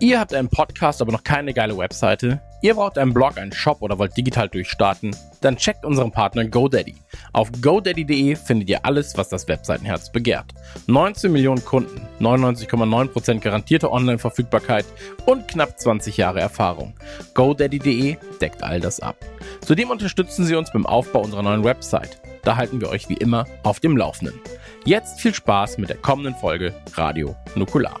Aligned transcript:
Ihr 0.00 0.20
habt 0.20 0.32
einen 0.32 0.48
Podcast, 0.48 1.02
aber 1.02 1.10
noch 1.10 1.24
keine 1.24 1.52
geile 1.52 1.76
Webseite? 1.76 2.40
Ihr 2.62 2.74
braucht 2.74 2.98
einen 2.98 3.12
Blog, 3.12 3.36
einen 3.36 3.50
Shop 3.50 3.78
oder 3.80 3.98
wollt 3.98 4.16
digital 4.16 4.48
durchstarten? 4.48 5.14
Dann 5.40 5.56
checkt 5.56 5.84
unseren 5.84 6.12
Partner 6.12 6.44
GoDaddy. 6.44 6.94
Auf 7.32 7.50
godaddy.de 7.60 8.36
findet 8.36 8.68
ihr 8.68 8.84
alles, 8.84 9.16
was 9.16 9.28
das 9.28 9.48
Webseitenherz 9.48 10.12
begehrt. 10.12 10.54
19 10.86 11.32
Millionen 11.32 11.64
Kunden, 11.64 12.00
99,9% 12.20 13.40
garantierte 13.40 13.90
Online-Verfügbarkeit 13.90 14.86
und 15.26 15.48
knapp 15.48 15.80
20 15.80 16.16
Jahre 16.16 16.38
Erfahrung. 16.38 16.94
GoDaddy.de 17.34 18.18
deckt 18.40 18.62
all 18.62 18.78
das 18.78 19.00
ab. 19.00 19.16
Zudem 19.62 19.90
unterstützen 19.90 20.44
sie 20.44 20.54
uns 20.54 20.72
beim 20.72 20.86
Aufbau 20.86 21.22
unserer 21.22 21.42
neuen 21.42 21.64
Website. 21.64 22.20
Da 22.44 22.54
halten 22.54 22.80
wir 22.80 22.90
euch 22.90 23.08
wie 23.08 23.14
immer 23.14 23.46
auf 23.64 23.80
dem 23.80 23.96
Laufenden. 23.96 24.38
Jetzt 24.84 25.20
viel 25.20 25.34
Spaß 25.34 25.78
mit 25.78 25.90
der 25.90 25.96
kommenden 25.96 26.36
Folge 26.36 26.72
Radio 26.94 27.34
Nukular. 27.56 28.00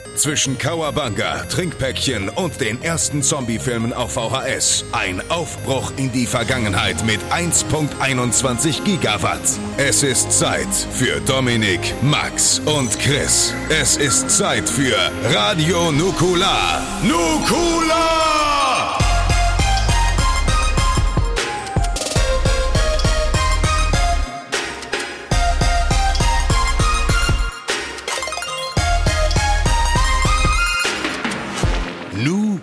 Zwischen 0.15 0.57
Kawabanga, 0.57 1.45
Trinkpäckchen 1.45 2.29
und 2.29 2.59
den 2.61 2.81
ersten 2.81 3.23
Zombie-Filmen 3.23 3.93
auf 3.93 4.13
VHS. 4.13 4.85
Ein 4.91 5.21
Aufbruch 5.29 5.93
in 5.97 6.11
die 6.11 6.25
Vergangenheit 6.25 7.03
mit 7.05 7.19
1.21 7.31 8.83
Gigawatt. 8.83 9.41
Es 9.77 10.03
ist 10.03 10.31
Zeit 10.31 10.67
für 10.91 11.19
Dominik, 11.21 11.93
Max 12.01 12.59
und 12.59 12.99
Chris. 12.99 13.53
Es 13.69 13.97
ist 13.97 14.29
Zeit 14.29 14.69
für 14.69 14.95
Radio 15.33 15.91
Nukula. 15.91 16.81
Nukula! 17.03 19.00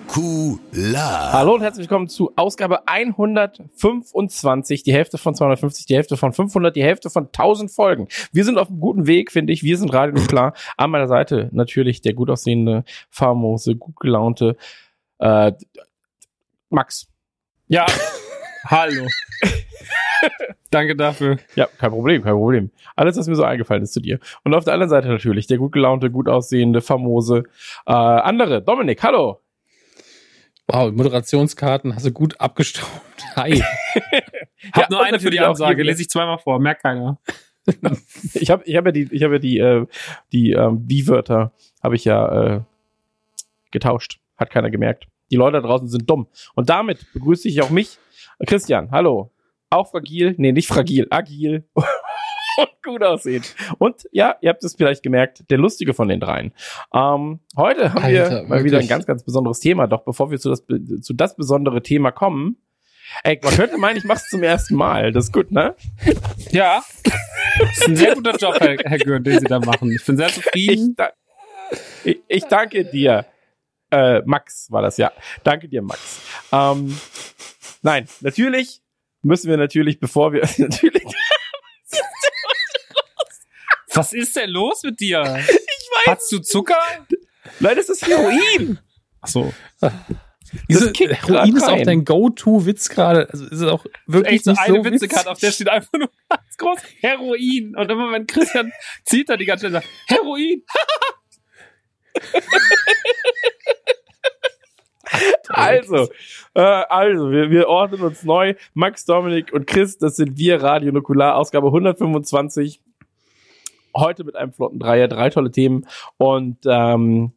Nukula. 0.08 1.32
Hallo 1.32 1.54
und 1.54 1.60
herzlich 1.60 1.84
willkommen 1.84 2.08
zu 2.08 2.32
Ausgabe 2.34 2.88
125, 2.88 4.82
die 4.82 4.94
Hälfte 4.94 5.18
von 5.18 5.34
250, 5.34 5.84
die 5.84 5.96
Hälfte 5.96 6.16
von 6.16 6.32
500, 6.32 6.74
die 6.74 6.82
Hälfte 6.82 7.10
von 7.10 7.26
1000 7.26 7.70
Folgen. 7.70 8.08
Wir 8.32 8.46
sind 8.46 8.56
auf 8.58 8.68
einem 8.68 8.80
guten 8.80 9.06
Weg, 9.06 9.30
finde 9.30 9.52
ich. 9.52 9.62
Wir 9.62 9.76
sind 9.76 9.92
Radio 9.92 10.24
klar. 10.24 10.54
An 10.78 10.90
meiner 10.90 11.08
Seite 11.08 11.50
natürlich 11.52 12.00
der 12.00 12.14
gut 12.14 12.30
aussehende, 12.30 12.84
famose, 13.10 13.76
gut 13.76 14.00
gelaunte 14.00 14.56
äh, 15.18 15.52
Max. 16.70 17.08
Ja, 17.66 17.84
hallo. 18.64 19.06
Danke 20.70 20.96
dafür. 20.96 21.36
Ja, 21.54 21.66
kein 21.78 21.90
Problem, 21.90 22.22
kein 22.22 22.32
Problem. 22.32 22.70
Alles, 22.96 23.18
was 23.18 23.26
mir 23.26 23.36
so 23.36 23.44
eingefallen 23.44 23.82
ist 23.82 23.92
zu 23.92 24.00
dir. 24.00 24.20
Und 24.42 24.54
auf 24.54 24.64
der 24.64 24.72
anderen 24.72 24.90
Seite 24.90 25.08
natürlich 25.08 25.46
der 25.46 25.58
gut 25.58 25.72
gelaunte, 25.72 26.10
gut 26.10 26.28
aussehende, 26.30 26.80
famose, 26.80 27.44
äh, 27.86 27.92
andere, 27.92 28.62
Dominik, 28.62 29.02
hallo. 29.02 29.42
Wow, 30.70 30.92
Moderationskarten 30.92 31.94
hast 31.94 32.04
du 32.04 32.12
gut 32.12 32.38
abgestaubt. 32.40 32.90
Hi. 33.36 33.62
Hab 34.72 34.76
Ja, 34.76 34.86
nur 34.90 35.02
eine 35.02 35.18
für 35.18 35.30
die 35.30 35.40
Ansage, 35.40 35.82
lese 35.82 36.02
ich 36.02 36.10
zweimal 36.10 36.38
vor, 36.38 36.58
merkt 36.60 36.82
keiner. 36.82 37.18
Ich 38.32 38.50
habe 38.50 38.64
ich 38.64 38.76
hab 38.76 38.86
ja 38.86 38.92
die, 38.92 39.08
ich 39.10 39.22
hab 39.22 39.30
ja 39.30 39.38
die, 39.38 39.58
äh, 39.58 39.86
die 40.32 40.52
ähm, 40.52 40.84
Wie-Wörter 40.88 41.52
habe 41.82 41.96
ich 41.96 42.06
ja 42.06 42.56
äh, 42.56 42.60
getauscht. 43.70 44.20
Hat 44.38 44.48
keiner 44.48 44.70
gemerkt. 44.70 45.06
Die 45.30 45.36
Leute 45.36 45.60
da 45.60 45.66
draußen 45.68 45.86
sind 45.86 46.08
dumm. 46.08 46.28
Und 46.54 46.70
damit 46.70 47.12
begrüße 47.12 47.46
ich 47.46 47.60
auch 47.60 47.68
mich. 47.68 47.98
Christian, 48.46 48.90
hallo. 48.90 49.32
Auch 49.68 49.90
fragil, 49.90 50.34
nee, 50.38 50.52
nicht 50.52 50.66
fragil, 50.66 51.08
agil 51.10 51.68
und 52.58 52.82
gut 52.84 53.02
aussehend. 53.02 53.54
Und 53.78 54.08
ja, 54.12 54.36
ihr 54.40 54.50
habt 54.50 54.62
es 54.64 54.74
vielleicht 54.74 55.02
gemerkt, 55.02 55.50
der 55.50 55.58
lustige 55.58 55.94
von 55.94 56.08
den 56.08 56.20
dreien. 56.20 56.52
Ähm, 56.92 57.40
heute 57.56 57.92
haben 57.94 58.08
wir 58.10 58.24
Alter, 58.24 58.42
mal 58.44 58.64
wieder 58.64 58.78
ein 58.78 58.88
ganz, 58.88 59.06
ganz 59.06 59.24
besonderes 59.24 59.60
Thema. 59.60 59.86
Doch 59.86 60.02
bevor 60.04 60.30
wir 60.30 60.38
zu 60.38 60.50
das, 60.50 60.64
zu 61.00 61.14
das 61.14 61.36
besondere 61.36 61.82
Thema 61.82 62.10
kommen, 62.10 62.56
ey, 63.24 63.38
man 63.42 63.54
könnte 63.54 63.78
meinen, 63.78 63.96
ich 63.96 64.04
mach's 64.04 64.28
zum 64.28 64.42
ersten 64.42 64.74
Mal. 64.74 65.12
Das 65.12 65.26
ist 65.26 65.32
gut, 65.32 65.50
ne? 65.50 65.74
Ja. 66.50 66.82
Das 67.58 67.78
ist 67.78 67.88
ein 67.88 67.96
sehr 67.96 68.14
guter 68.14 68.36
Job, 68.36 68.56
Herr, 68.60 68.76
Herr 68.84 68.98
Gürn, 68.98 69.24
den 69.24 69.38
Sie 69.40 69.46
da 69.46 69.58
machen. 69.60 69.90
Ich 69.90 70.04
bin 70.04 70.16
sehr 70.16 70.28
Ich, 70.28 70.34
zufrieden. 70.34 70.94
da 70.96 71.10
ich, 72.04 72.20
ich 72.28 72.44
danke 72.44 72.84
dir. 72.84 73.26
Äh, 73.90 74.20
Max 74.26 74.70
war 74.70 74.82
das, 74.82 74.98
ja. 74.98 75.12
Danke 75.44 75.68
dir, 75.68 75.80
Max. 75.82 76.20
Ähm, 76.52 76.98
nein, 77.82 78.06
natürlich 78.20 78.82
müssen 79.22 79.48
wir 79.50 79.56
natürlich, 79.56 79.98
bevor 79.98 80.32
wir 80.32 80.42
natürlich, 80.58 81.04
Was 83.98 84.12
ist 84.12 84.36
denn 84.36 84.50
los 84.50 84.82
mit 84.82 85.00
dir? 85.00 85.22
ich 85.48 85.54
weiß, 86.06 86.06
Hast 86.06 86.32
du 86.32 86.38
Zucker? 86.38 86.78
nein, 87.60 87.76
das 87.76 87.88
ist 87.88 88.06
Heroin. 88.06 88.78
Ach 89.20 89.28
so. 89.28 89.52
Diese 90.68 90.92
Heroin 90.92 91.56
ist 91.56 91.68
auch 91.68 91.82
dein 91.82 92.04
Go-To-Witz 92.04 92.88
gerade. 92.88 93.28
Also 93.30 93.44
ist 93.46 93.60
es 93.60 93.62
auch 93.62 93.84
wirklich 94.06 94.36
Echt 94.36 94.44
so 94.44 94.50
nicht 94.52 94.60
eine 94.60 94.78
so 94.78 94.84
Witzekarte, 94.84 95.30
auf 95.30 95.38
der 95.38 95.50
steht 95.50 95.68
einfach 95.68 95.92
nur 95.92 96.10
ganz 96.28 96.56
groß 96.56 96.78
Heroin. 97.00 97.76
Und 97.76 97.90
immer 97.90 98.12
wenn 98.12 98.26
Christian 98.26 98.72
zieht, 99.04 99.28
er 99.28 99.36
die 99.36 99.44
ganze 99.44 99.70
Zeit 99.70 99.72
sagt, 99.82 99.88
Heroin. 100.06 100.62
Also, 105.48 106.10
äh, 106.54 106.60
also, 106.60 107.30
wir, 107.30 107.50
wir 107.50 107.68
ordnen 107.68 108.02
uns 108.02 108.22
neu. 108.24 108.54
Max, 108.74 109.06
Dominik 109.06 109.52
und 109.52 109.66
Chris, 109.66 109.96
das 109.96 110.16
sind 110.16 110.36
wir, 110.36 110.62
Radio 110.62 110.92
Nukular, 110.92 111.36
Ausgabe 111.36 111.68
125. 111.68 112.82
Heute 113.98 114.24
mit 114.24 114.36
einem 114.36 114.52
flotten 114.52 114.78
Dreier, 114.78 115.08
drei 115.08 115.30
tolle 115.30 115.50
Themen. 115.50 115.86
Und 116.16 116.58
ähm, 116.66 117.32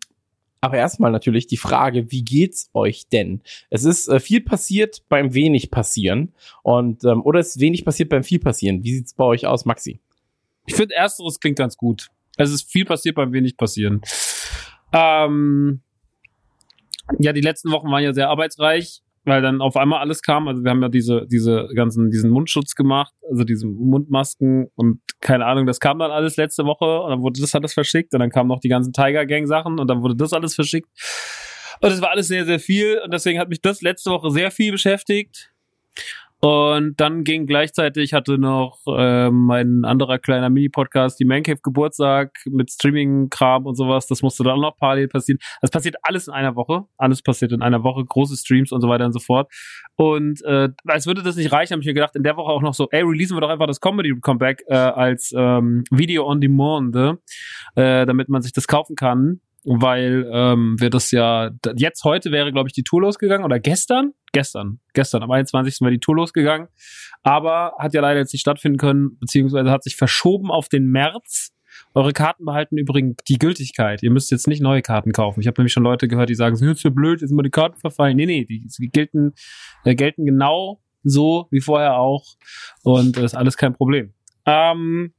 aber 0.63 0.77
erstmal 0.77 1.11
natürlich 1.11 1.47
die 1.47 1.57
Frage, 1.57 2.11
wie 2.11 2.23
geht's 2.23 2.69
euch 2.75 3.07
denn? 3.07 3.41
Es 3.71 3.83
ist 3.83 4.07
äh, 4.07 4.19
viel 4.19 4.41
passiert 4.41 5.01
beim 5.09 5.33
wenig 5.33 5.71
passieren. 5.71 6.33
Und 6.61 7.03
ähm, 7.03 7.23
oder 7.23 7.39
es 7.39 7.55
ist 7.55 7.59
wenig 7.59 7.83
passiert 7.83 8.09
beim 8.09 8.23
viel 8.23 8.39
passieren. 8.39 8.83
Wie 8.83 8.93
sieht's 8.93 9.15
bei 9.15 9.23
euch 9.23 9.47
aus, 9.47 9.65
Maxi? 9.65 9.99
Ich 10.67 10.75
finde, 10.75 10.93
ersteres 10.93 11.39
klingt 11.39 11.57
ganz 11.57 11.75
gut. 11.77 12.09
Es 12.37 12.51
ist 12.51 12.71
viel 12.71 12.85
passiert 12.85 13.15
beim 13.15 13.33
wenig 13.33 13.57
passieren. 13.57 14.01
Ähm, 14.93 15.81
ja, 17.19 17.33
die 17.33 17.41
letzten 17.41 17.71
Wochen 17.71 17.89
waren 17.89 18.03
ja 18.03 18.13
sehr 18.13 18.29
arbeitsreich, 18.29 19.01
weil 19.23 19.41
dann 19.41 19.61
auf 19.61 19.75
einmal 19.75 19.99
alles 19.99 20.21
kam. 20.21 20.47
Also 20.47 20.63
wir 20.63 20.71
haben 20.71 20.81
ja 20.81 20.89
diese, 20.89 21.27
diese 21.27 21.67
ganzen, 21.75 22.09
diesen 22.09 22.29
Mundschutz 22.29 22.75
gemacht, 22.75 23.13
also 23.29 23.43
diese 23.43 23.67
Mundmasken 23.67 24.69
und 24.75 25.01
keine 25.19 25.45
Ahnung, 25.45 25.65
das 25.65 25.79
kam 25.79 25.99
dann 25.99 26.11
alles 26.11 26.37
letzte 26.37 26.65
Woche 26.65 27.01
und 27.01 27.09
dann 27.11 27.21
wurde 27.21 27.39
das 27.41 27.53
alles 27.53 27.73
verschickt 27.73 28.13
und 28.13 28.19
dann 28.19 28.31
kamen 28.31 28.49
noch 28.49 28.59
die 28.59 28.69
ganzen 28.69 28.93
Tiger 28.93 29.25
Gang 29.25 29.47
Sachen 29.47 29.79
und 29.79 29.87
dann 29.87 30.01
wurde 30.01 30.15
das 30.15 30.33
alles 30.33 30.55
verschickt. 30.55 30.89
Und 31.81 31.91
es 31.91 32.01
war 32.01 32.11
alles 32.11 32.27
sehr, 32.27 32.45
sehr 32.45 32.59
viel 32.59 32.99
und 33.03 33.13
deswegen 33.13 33.39
hat 33.39 33.49
mich 33.49 33.61
das 33.61 33.81
letzte 33.81 34.11
Woche 34.11 34.31
sehr 34.31 34.51
viel 34.51 34.71
beschäftigt. 34.71 35.51
Und 36.43 36.99
dann 36.99 37.23
ging 37.23 37.45
gleichzeitig, 37.45 38.13
hatte 38.13 38.39
noch 38.39 38.79
ähm, 38.87 39.45
mein 39.45 39.85
anderer 39.85 40.17
kleiner 40.17 40.49
Mini-Podcast, 40.49 41.19
die 41.19 41.25
Mancave 41.25 41.59
Geburtstag 41.61 42.31
mit 42.45 42.71
Streaming-Kram 42.71 43.67
und 43.67 43.75
sowas. 43.75 44.07
Das 44.07 44.23
musste 44.23 44.43
dann 44.43 44.59
noch 44.59 44.75
parallel 44.75 45.07
passieren. 45.07 45.37
Das 45.61 45.69
passiert 45.69 45.97
alles 46.01 46.27
in 46.27 46.33
einer 46.33 46.55
Woche. 46.55 46.85
Alles 46.97 47.21
passiert 47.21 47.51
in 47.51 47.61
einer 47.61 47.83
Woche. 47.83 48.03
Große 48.03 48.35
Streams 48.37 48.71
und 48.71 48.81
so 48.81 48.89
weiter 48.89 49.05
und 49.05 49.13
so 49.13 49.19
fort. 49.19 49.53
Und 49.97 50.43
äh, 50.43 50.69
als 50.87 51.05
würde 51.05 51.21
das 51.21 51.35
nicht 51.35 51.51
reichen, 51.51 51.73
habe 51.73 51.81
ich 51.81 51.87
mir 51.87 51.93
gedacht, 51.93 52.15
in 52.15 52.23
der 52.23 52.37
Woche 52.37 52.51
auch 52.51 52.63
noch 52.63 52.73
so, 52.73 52.87
ey, 52.89 53.03
releasen 53.03 53.37
wir 53.37 53.41
doch 53.41 53.49
einfach 53.49 53.67
das 53.67 53.79
Comedy-Comeback 53.79 54.63
äh, 54.65 54.73
als 54.73 55.31
ähm, 55.37 55.83
Video 55.91 56.25
on 56.25 56.41
Demand, 56.41 56.95
äh, 57.75 58.05
damit 58.07 58.29
man 58.29 58.41
sich 58.41 58.51
das 58.51 58.65
kaufen 58.65 58.95
kann. 58.95 59.41
Weil 59.63 60.27
ähm, 60.33 60.75
wir 60.79 60.89
das 60.89 61.11
ja, 61.11 61.51
jetzt 61.75 62.03
heute 62.03 62.31
wäre, 62.31 62.51
glaube 62.51 62.69
ich, 62.69 62.73
die 62.73 62.83
Tour 62.83 63.01
losgegangen 63.01 63.45
oder 63.45 63.59
gestern? 63.59 64.13
Gestern, 64.33 64.79
gestern, 64.93 65.23
am 65.23 65.31
21. 65.31 65.81
wäre 65.81 65.91
die 65.91 65.99
Tour 65.99 66.15
losgegangen. 66.15 66.67
Aber 67.21 67.73
hat 67.77 67.93
ja 67.93 68.01
leider 68.01 68.19
jetzt 68.19 68.33
nicht 68.33 68.41
stattfinden 68.41 68.77
können, 68.77 69.17
beziehungsweise 69.19 69.69
hat 69.69 69.83
sich 69.83 69.97
verschoben 69.97 70.49
auf 70.49 70.69
den 70.69 70.87
März. 70.87 71.53
Eure 71.93 72.13
Karten 72.13 72.45
behalten 72.45 72.77
übrigens 72.77 73.17
die 73.27 73.37
Gültigkeit. 73.37 74.01
Ihr 74.03 74.11
müsst 74.11 74.31
jetzt 74.31 74.47
nicht 74.47 74.61
neue 74.61 74.81
Karten 74.81 75.11
kaufen. 75.11 75.41
Ich 75.41 75.47
habe 75.47 75.59
nämlich 75.61 75.73
schon 75.73 75.83
Leute 75.83 76.07
gehört, 76.07 76.29
die 76.29 76.35
sagen, 76.35 76.55
es 76.55 76.61
ist 76.61 76.81
so 76.81 76.91
blöd, 76.91 77.21
jetzt 77.21 77.29
sind 77.29 77.35
mal 77.35 77.43
die 77.43 77.49
Karten 77.49 77.77
verfallen. 77.79 78.15
Nee, 78.15 78.25
nee, 78.25 78.45
die, 78.45 78.67
die 78.67 78.89
gelten, 78.89 79.33
äh, 79.83 79.95
gelten 79.95 80.25
genau 80.25 80.81
so 81.03 81.47
wie 81.51 81.61
vorher 81.61 81.97
auch. 81.97 82.25
Und 82.83 83.17
das 83.17 83.25
ist 83.25 83.35
alles 83.35 83.57
kein 83.57 83.73
Problem. 83.73 84.13
Ähm, 84.45 85.13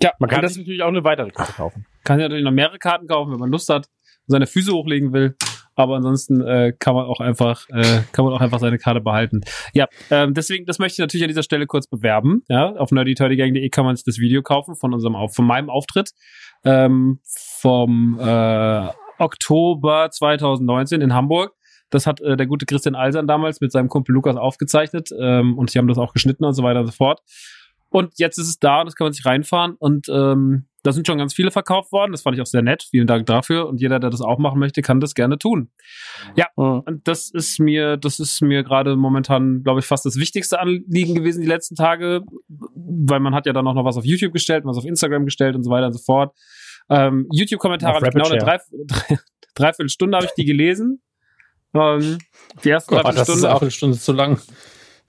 ja, 0.00 0.12
Man 0.18 0.30
kann 0.30 0.42
das 0.42 0.56
natürlich 0.56 0.82
auch 0.82 0.88
eine 0.88 1.04
weitere 1.04 1.30
Karte 1.30 1.52
kaufen. 1.52 1.86
Kann 2.04 2.18
ja 2.18 2.26
natürlich 2.26 2.44
noch 2.44 2.52
mehrere 2.52 2.78
Karten 2.78 3.06
kaufen, 3.06 3.32
wenn 3.32 3.40
man 3.40 3.50
Lust 3.50 3.68
hat 3.68 3.86
und 4.26 4.32
seine 4.32 4.46
Füße 4.46 4.72
hochlegen 4.72 5.12
will. 5.12 5.36
Aber 5.76 5.96
ansonsten 5.96 6.40
äh, 6.40 6.72
kann 6.78 6.94
man 6.94 7.06
auch 7.06 7.20
einfach 7.20 7.68
äh, 7.70 8.02
kann 8.12 8.24
man 8.24 8.34
auch 8.34 8.40
einfach 8.40 8.60
seine 8.60 8.78
Karte 8.78 9.00
behalten. 9.00 9.40
Ja, 9.72 9.88
ähm, 10.10 10.32
deswegen 10.32 10.66
das 10.66 10.78
möchte 10.78 10.94
ich 10.94 10.98
natürlich 10.98 11.24
an 11.24 11.28
dieser 11.28 11.42
Stelle 11.42 11.66
kurz 11.66 11.88
bewerben. 11.88 12.42
Ja, 12.48 12.70
auf 12.76 12.92
nerdyturdygang.de 12.92 13.68
kann 13.70 13.84
man 13.84 13.96
sich 13.96 14.04
das 14.04 14.18
Video 14.18 14.42
kaufen 14.42 14.76
von 14.76 14.94
unserem 14.94 15.16
von 15.30 15.46
meinem 15.46 15.70
Auftritt 15.70 16.10
ähm, 16.64 17.18
vom 17.24 18.18
äh, 18.20 18.88
Oktober 19.18 20.10
2019 20.10 21.00
in 21.00 21.12
Hamburg. 21.12 21.54
Das 21.90 22.06
hat 22.06 22.20
äh, 22.20 22.36
der 22.36 22.46
gute 22.46 22.66
Christian 22.66 22.94
Alsan 22.94 23.26
damals 23.26 23.60
mit 23.60 23.72
seinem 23.72 23.88
Kumpel 23.88 24.12
Lukas 24.12 24.36
aufgezeichnet 24.36 25.10
ähm, 25.18 25.58
und 25.58 25.70
sie 25.70 25.78
haben 25.78 25.88
das 25.88 25.98
auch 25.98 26.12
geschnitten 26.12 26.44
und 26.44 26.54
so 26.54 26.62
weiter 26.62 26.80
und 26.80 26.86
so 26.86 26.92
fort. 26.92 27.20
Und 27.90 28.12
jetzt 28.16 28.38
ist 28.38 28.48
es 28.48 28.58
da, 28.58 28.84
das 28.84 28.96
kann 28.96 29.06
man 29.06 29.12
sich 29.12 29.24
reinfahren 29.24 29.74
und 29.78 30.08
ähm, 30.08 30.66
da 30.84 30.92
sind 30.92 31.06
schon 31.06 31.16
ganz 31.16 31.32
viele 31.32 31.50
verkauft 31.50 31.92
worden. 31.92 32.12
Das 32.12 32.22
fand 32.22 32.36
ich 32.36 32.42
auch 32.42 32.46
sehr 32.46 32.60
nett. 32.60 32.86
Vielen 32.90 33.06
Dank 33.06 33.24
dafür. 33.24 33.66
Und 33.66 33.80
jeder, 33.80 33.98
der 33.98 34.10
das 34.10 34.20
auch 34.20 34.38
machen 34.38 34.58
möchte, 34.60 34.82
kann 34.82 35.00
das 35.00 35.14
gerne 35.14 35.38
tun. 35.38 35.70
Ja, 36.36 36.48
und 36.56 37.08
das 37.08 37.30
ist 37.30 37.58
mir, 37.58 37.96
das 37.96 38.20
ist 38.20 38.42
mir 38.42 38.62
gerade 38.62 38.94
momentan, 38.94 39.62
glaube 39.62 39.80
ich, 39.80 39.86
fast 39.86 40.04
das 40.04 40.16
wichtigste 40.16 40.60
Anliegen 40.60 41.14
gewesen 41.14 41.40
die 41.40 41.48
letzten 41.48 41.74
Tage, 41.74 42.20
weil 42.48 43.18
man 43.18 43.34
hat 43.34 43.46
ja 43.46 43.54
dann 43.54 43.66
auch 43.66 43.72
noch 43.72 43.86
was 43.86 43.96
auf 43.96 44.04
YouTube 44.04 44.34
gestellt, 44.34 44.64
was 44.66 44.76
auf 44.76 44.84
Instagram 44.84 45.24
gestellt 45.24 45.56
und 45.56 45.64
so 45.64 45.70
weiter 45.70 45.86
und 45.86 45.94
so 45.94 46.02
fort. 46.04 46.36
Ähm, 46.90 47.28
YouTube-Kommentare 47.32 47.94
habe 47.94 48.06
ich 48.06 48.12
genau 48.12 48.28
eine 48.28 48.46
Rapid 48.46 48.66
drei, 48.86 49.06
drei, 49.08 49.18
Dreiviertelstunde 49.54 50.16
habe 50.18 50.26
ich 50.26 50.34
die 50.34 50.44
gelesen. 50.44 51.02
Ähm, 51.72 52.18
die 52.62 52.68
ersten 52.68 52.94
Gott, 52.94 53.06
das 53.06 53.14
ist 53.14 53.42
Dreiviertelstunde. 53.42 53.54
auch 53.54 53.62
eine 53.62 53.70
Stunde 53.70 53.98
zu 53.98 54.12
lang. 54.12 54.38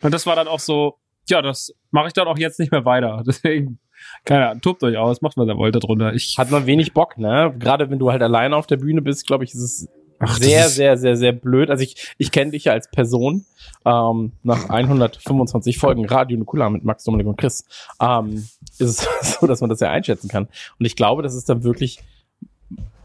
Und 0.01 0.13
das 0.13 0.25
war 0.25 0.37
dann 0.37 0.47
auch 0.47 0.59
so, 0.59 0.99
ja, 1.29 1.41
das 1.41 1.73
mache 1.91 2.07
ich 2.07 2.13
dann 2.13 2.27
auch 2.27 2.37
jetzt 2.37 2.59
nicht 2.59 2.71
mehr 2.71 2.85
weiter. 2.85 3.23
Deswegen, 3.27 3.79
keine 4.23 4.49
Ahnung, 4.49 4.61
tobt 4.61 4.83
euch 4.83 4.97
aus, 4.97 5.21
macht 5.21 5.37
was 5.37 5.47
ihr 5.47 5.57
wollt 5.57 5.75
darunter. 5.75 6.13
Ich, 6.13 6.37
Hat 6.37 6.51
man 6.51 6.65
wenig 6.65 6.93
Bock, 6.93 7.17
ne? 7.17 7.53
Gerade 7.59 7.89
wenn 7.89 7.99
du 7.99 8.11
halt 8.11 8.21
alleine 8.21 8.55
auf 8.55 8.67
der 8.67 8.77
Bühne 8.77 9.01
bist, 9.01 9.25
glaube 9.27 9.43
ich, 9.43 9.53
ist 9.53 9.61
es 9.61 9.89
Ach, 10.19 10.37
sehr, 10.37 10.65
ist- 10.65 10.75
sehr, 10.75 10.97
sehr, 10.97 11.17
sehr 11.17 11.31
blöd. 11.33 11.69
Also 11.69 11.83
ich, 11.83 12.13
ich 12.17 12.31
kenne 12.31 12.51
dich 12.51 12.65
ja 12.65 12.73
als 12.73 12.89
Person 12.89 13.45
ähm, 13.85 14.31
nach 14.43 14.69
125 14.69 15.77
Folgen 15.77 16.05
Radio 16.05 16.37
Nukula 16.37 16.69
mit 16.69 16.83
Max, 16.85 17.03
Dominik 17.03 17.27
und 17.27 17.37
Chris. 17.37 17.65
Ähm, 18.01 18.47
ist 18.79 18.81
es 18.81 19.07
so, 19.39 19.45
dass 19.47 19.59
man 19.61 19.69
das 19.69 19.79
ja 19.81 19.91
einschätzen 19.91 20.29
kann. 20.29 20.47
Und 20.79 20.85
ich 20.85 20.95
glaube, 20.95 21.21
das 21.21 21.35
ist 21.35 21.49
dann 21.49 21.63
wirklich 21.63 21.99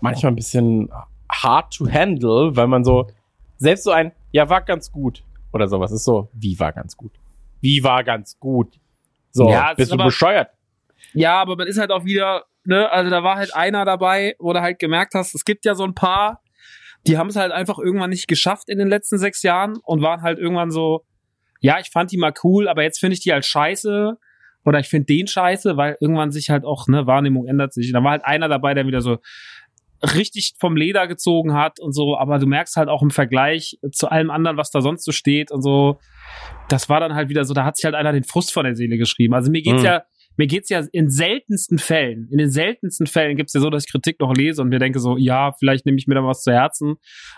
manchmal 0.01 0.33
ein 0.33 0.37
bisschen 0.37 0.89
hard 1.31 1.75
to 1.75 1.91
handle, 1.91 2.57
weil 2.57 2.67
man 2.67 2.85
so 2.85 3.09
selbst 3.59 3.85
so 3.85 3.91
ein 3.91 4.13
ja 4.33 4.49
war 4.49 4.63
ganz 4.63 4.91
gut 4.93 5.23
oder 5.53 5.69
sowas 5.69 5.93
ist 5.93 6.05
so 6.05 6.29
wie 6.33 6.59
war 6.59 6.73
ganz 6.73 6.97
gut, 6.97 7.13
wie 7.61 7.83
war 7.83 8.05
ganz 8.05 8.39
gut. 8.39 8.79
So 9.33 9.51
Ja, 9.51 9.71
bist 9.75 9.81
ist 9.81 9.91
du 9.91 9.95
aber- 9.95 10.05
bescheuert? 10.05 10.51
Ja, 11.13 11.41
aber 11.41 11.57
man 11.57 11.67
ist 11.67 11.79
halt 11.79 11.91
auch 11.91 12.05
wieder, 12.05 12.45
ne, 12.65 12.91
also 12.91 13.11
da 13.11 13.23
war 13.23 13.37
halt 13.37 13.55
einer 13.55 13.85
dabei, 13.85 14.37
wo 14.39 14.53
du 14.53 14.61
halt 14.61 14.79
gemerkt 14.79 15.15
hast, 15.15 15.35
es 15.35 15.45
gibt 15.45 15.65
ja 15.65 15.75
so 15.75 15.85
ein 15.85 15.95
paar, 15.95 16.43
die 17.07 17.19
haben 17.19 17.29
es 17.29 17.37
halt 17.37 17.53
einfach 17.53 17.79
irgendwann 17.79 18.11
nicht 18.11 18.29
geschafft 18.29 18.69
in 18.69 18.79
den 18.79 18.89
letzten 18.89 19.19
sechs 19.19 19.43
Jahren 19.43 19.79
und 19.85 20.03
waren 20.03 20.23
halt 20.23 20.39
irgendwann 20.39 20.71
so, 20.71 21.05
ja, 21.61 21.79
ich 21.81 21.91
fand 21.91 22.13
die 22.13 22.19
mal 22.19 22.33
cool, 22.45 22.69
aber 22.69 22.83
jetzt 22.83 23.01
finde 23.01 23.15
ich 23.15 23.21
die 23.21 23.33
halt 23.33 23.45
scheiße 23.45 24.17
oder 24.65 24.79
ich 24.79 24.89
finde 24.89 25.07
den 25.07 25.27
scheiße, 25.27 25.77
weil 25.77 25.97
irgendwann 26.01 26.31
sich 26.31 26.51
halt 26.51 26.65
auch, 26.65 26.87
ne, 26.89 27.07
Wahrnehmung 27.07 27.47
ändert 27.47 27.73
sich. 27.73 27.89
Und 27.89 27.95
da 27.95 28.05
war 28.05 28.13
halt 28.13 28.25
einer 28.25 28.49
dabei, 28.49 28.75
der 28.75 28.87
wieder 28.87 29.01
so 29.01 29.19
richtig 30.15 30.55
vom 30.59 30.77
Leder 30.77 31.07
gezogen 31.07 31.55
hat 31.55 31.79
und 31.79 31.93
so, 31.93 32.17
aber 32.17 32.39
du 32.39 32.47
merkst 32.47 32.77
halt 32.77 32.89
auch 32.89 33.03
im 33.03 33.11
Vergleich 33.11 33.79
zu 33.93 34.09
allem 34.09 34.31
anderen, 34.31 34.57
was 34.57 34.71
da 34.71 34.81
sonst 34.81 35.05
so 35.05 35.13
steht 35.13 35.51
und 35.51 35.63
so, 35.63 35.99
das 36.69 36.89
war 36.89 37.01
dann 37.01 37.15
halt 37.15 37.29
wieder 37.29 37.45
so, 37.45 37.53
da 37.53 37.65
hat 37.65 37.77
sich 37.77 37.85
halt 37.85 37.95
einer 37.95 38.13
den 38.13 38.25
Frust 38.25 38.53
von 38.53 38.65
der 38.65 38.77
Seele 38.77 38.97
geschrieben. 38.97 39.35
Also 39.35 39.51
mir 39.51 39.61
geht's 39.63 39.81
Mhm. 39.81 39.87
ja, 39.87 40.03
mir 40.41 40.47
geht's 40.47 40.71
ja 40.71 40.83
in 40.93 41.11
seltensten 41.11 41.79
Fällen, 41.79 42.27
in 42.31 42.39
den 42.39 42.51
seltensten 42.51 43.07
Fällen 43.07 43.37
gibt's 43.37 43.53
ja 43.53 43.61
so, 43.61 43.69
dass 43.69 43.85
ich 43.85 43.91
Kritik 43.91 44.19
noch 44.21 44.33
lese 44.33 44.63
und 44.63 44.71
mir 44.71 44.79
denke 44.79 44.99
so, 44.99 45.19
ja, 45.19 45.53
vielleicht 45.59 45.85
nehme 45.85 45.99
ich 45.99 46.07
mir 46.07 46.15
da 46.15 46.25
was 46.25 46.43
zu 46.43 46.51
Herzen, 46.51 46.95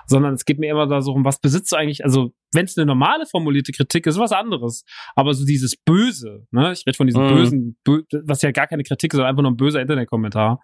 sondern 0.06 0.34
es 0.34 0.44
geht 0.44 0.60
mir 0.60 0.70
immer 0.70 0.87
da 0.87 1.02
so 1.02 1.12
um, 1.12 1.25
was 1.25 1.40
besitzt 1.40 1.72
du 1.72 1.76
eigentlich, 1.76 2.04
also 2.04 2.32
wenn 2.54 2.64
es 2.66 2.76
eine 2.76 2.87
normale 2.87 3.26
formulierte 3.26 3.72
Kritik 3.72 4.06
ist, 4.06 4.19
was 4.19 4.32
anderes, 4.32 4.84
aber 5.16 5.34
so 5.34 5.44
dieses 5.44 5.76
Böse, 5.76 6.46
ne, 6.50 6.72
ich 6.72 6.84
rede 6.87 6.96
von 6.96 7.06
diesem 7.06 7.22
Mhm. 7.25 7.28
bösen, 7.28 7.76
bö 7.84 8.02
was 8.25 8.43
ja 8.43 8.50
gar 8.50 8.66
keine 8.66 8.82
Kritik 8.82 9.12
ist, 9.12 9.16
sondern 9.16 9.31
einfach 9.31 9.43
nur 9.43 9.52
ein 9.52 9.56
böser 9.56 9.81
Internetkommentar. 9.81 10.60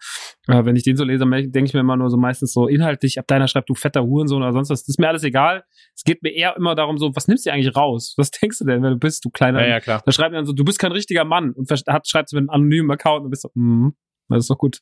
Äh, 0.46 0.64
wenn 0.64 0.76
ich 0.76 0.82
den 0.84 0.96
so 0.96 1.04
lese, 1.04 1.24
denke 1.26 1.64
ich 1.64 1.74
mir 1.74 1.80
immer 1.80 1.96
nur 1.96 2.10
so 2.10 2.16
meistens 2.16 2.52
so 2.52 2.66
inhaltlich, 2.68 3.18
ab 3.18 3.26
deiner 3.26 3.48
schreibt 3.48 3.68
du 3.70 3.74
fetter 3.74 4.02
Hurensohn 4.04 4.42
oder 4.42 4.52
sonst 4.52 4.70
was, 4.70 4.82
das 4.82 4.88
ist 4.88 4.98
mir 5.00 5.08
alles 5.08 5.24
egal. 5.24 5.64
Es 5.94 6.04
geht 6.04 6.22
mir 6.22 6.30
eher 6.30 6.56
immer 6.56 6.74
darum 6.74 6.98
so, 6.98 7.14
was 7.14 7.28
nimmst 7.28 7.46
du 7.46 7.52
eigentlich 7.52 7.74
raus? 7.76 8.14
Was 8.16 8.30
denkst 8.42 8.58
du 8.58 8.64
denn, 8.64 8.82
wer 8.82 8.90
du 8.90 8.96
bist, 8.98 9.24
du 9.24 9.30
kleiner 9.30 9.60
Ja, 9.62 9.68
ja, 9.68 9.80
klar. 9.80 10.02
da 10.04 10.12
schreibt 10.12 10.32
er 10.32 10.38
dann 10.38 10.46
so, 10.46 10.52
du 10.52 10.64
bist 10.64 10.78
kein 10.78 10.92
richtiger 10.92 11.24
Mann 11.24 11.52
und 11.52 11.70
hat, 11.70 12.08
schreibt 12.08 12.28
es 12.28 12.32
mit 12.32 12.40
einem 12.40 12.50
anonymen 12.50 12.90
Account 12.90 13.24
und 13.24 13.30
bist 13.30 13.42
so, 13.42 13.50
mhm, 13.54 13.94
das 14.28 14.40
ist 14.44 14.50
doch 14.50 14.58
gut. 14.58 14.80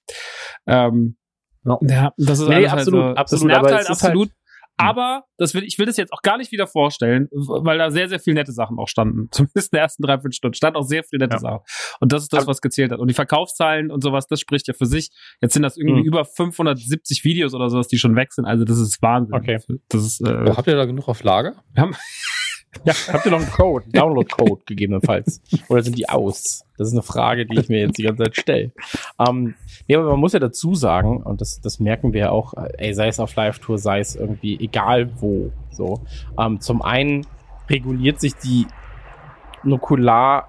Ähm, 0.66 1.16
Ja. 1.64 1.78
ja. 1.82 2.12
das 2.16 2.40
ist 2.40 2.48
Nee, 2.48 2.66
absolut, 2.66 3.04
halt 3.04 3.16
so, 3.16 3.20
absolut, 3.20 3.50
das 3.52 3.60
nervt 3.62 3.74
halt 3.74 3.90
absolut. 3.90 4.30
Aber 4.76 5.24
das 5.38 5.54
will, 5.54 5.64
ich 5.64 5.78
will 5.78 5.86
das 5.86 5.96
jetzt 5.96 6.12
auch 6.12 6.22
gar 6.22 6.38
nicht 6.38 6.52
wieder 6.52 6.66
vorstellen, 6.66 7.28
weil 7.32 7.78
da 7.78 7.90
sehr, 7.90 8.08
sehr 8.08 8.20
viele 8.20 8.34
nette 8.34 8.52
Sachen 8.52 8.78
auch 8.78 8.88
standen. 8.88 9.28
Zumindest 9.30 9.72
in 9.72 9.76
den 9.76 9.80
ersten 9.82 10.02
drei, 10.02 10.18
fünf 10.18 10.34
Stunden 10.34 10.54
stand 10.54 10.76
auch 10.76 10.82
sehr 10.82 11.02
viel 11.04 11.18
nette 11.18 11.34
Ja. 11.36 11.40
Sachen. 11.40 11.60
Und 12.00 12.12
das 12.12 12.22
ist 12.22 12.32
das, 12.32 12.46
was 12.46 12.60
gezählt 12.60 12.92
hat. 12.92 12.98
Und 12.98 13.08
die 13.08 13.14
Verkaufszahlen 13.14 13.90
und 13.90 14.02
sowas, 14.02 14.26
das 14.26 14.40
spricht 14.40 14.68
ja 14.68 14.74
für 14.74 14.86
sich. 14.86 15.10
Jetzt 15.40 15.54
sind 15.54 15.62
das 15.62 15.76
irgendwie 15.76 16.00
Mhm. 16.02 16.06
über 16.06 16.24
570 16.24 17.24
Videos 17.24 17.54
oder 17.54 17.70
sowas, 17.70 17.88
die 17.88 17.98
schon 17.98 18.16
weg 18.16 18.32
sind. 18.32 18.44
Also 18.44 18.64
das 18.64 18.78
ist 18.78 19.00
Wahnsinn. 19.02 19.34
Okay. 19.34 19.58
Das 19.88 20.04
ist, 20.04 20.20
äh, 20.20 20.52
habt 20.54 20.66
ihr 20.68 20.76
da 20.76 20.84
genug 20.84 21.08
auf 21.08 21.22
Lager? 21.22 21.54
wir 21.72 21.82
haben, 21.82 21.94
Ja, 22.84 22.94
habt 23.12 23.26
ihr 23.26 23.32
noch 23.32 23.40
einen 23.40 23.50
Code, 23.50 23.84
einen 23.84 23.92
Download-Code 23.92 24.62
gegebenenfalls? 24.66 25.40
Oder 25.68 25.82
sind 25.82 25.98
die 25.98 26.08
aus? 26.08 26.64
Das 26.76 26.88
ist 26.88 26.94
eine 26.94 27.02
Frage, 27.02 27.46
die 27.46 27.58
ich 27.58 27.68
mir 27.68 27.80
jetzt 27.80 27.98
die 27.98 28.02
ganze 28.02 28.24
Zeit 28.24 28.36
stelle. 28.36 28.72
Ähm, 29.18 29.54
nee, 29.88 29.96
aber 29.96 30.10
man 30.10 30.20
muss 30.20 30.32
ja 30.32 30.38
dazu 30.38 30.74
sagen, 30.74 31.22
und 31.22 31.40
das, 31.40 31.60
das 31.60 31.80
merken 31.80 32.12
wir 32.12 32.20
ja 32.20 32.30
auch, 32.30 32.54
äh, 32.54 32.72
ey, 32.78 32.94
sei 32.94 33.08
es 33.08 33.20
auf 33.20 33.34
Live-Tour, 33.34 33.78
sei 33.78 34.00
es 34.00 34.16
irgendwie 34.16 34.58
egal 34.60 35.10
wo, 35.20 35.52
so. 35.70 36.00
Ähm, 36.38 36.60
zum 36.60 36.82
einen 36.82 37.26
reguliert 37.68 38.20
sich 38.20 38.34
die 38.34 38.66
Nukular 39.64 40.48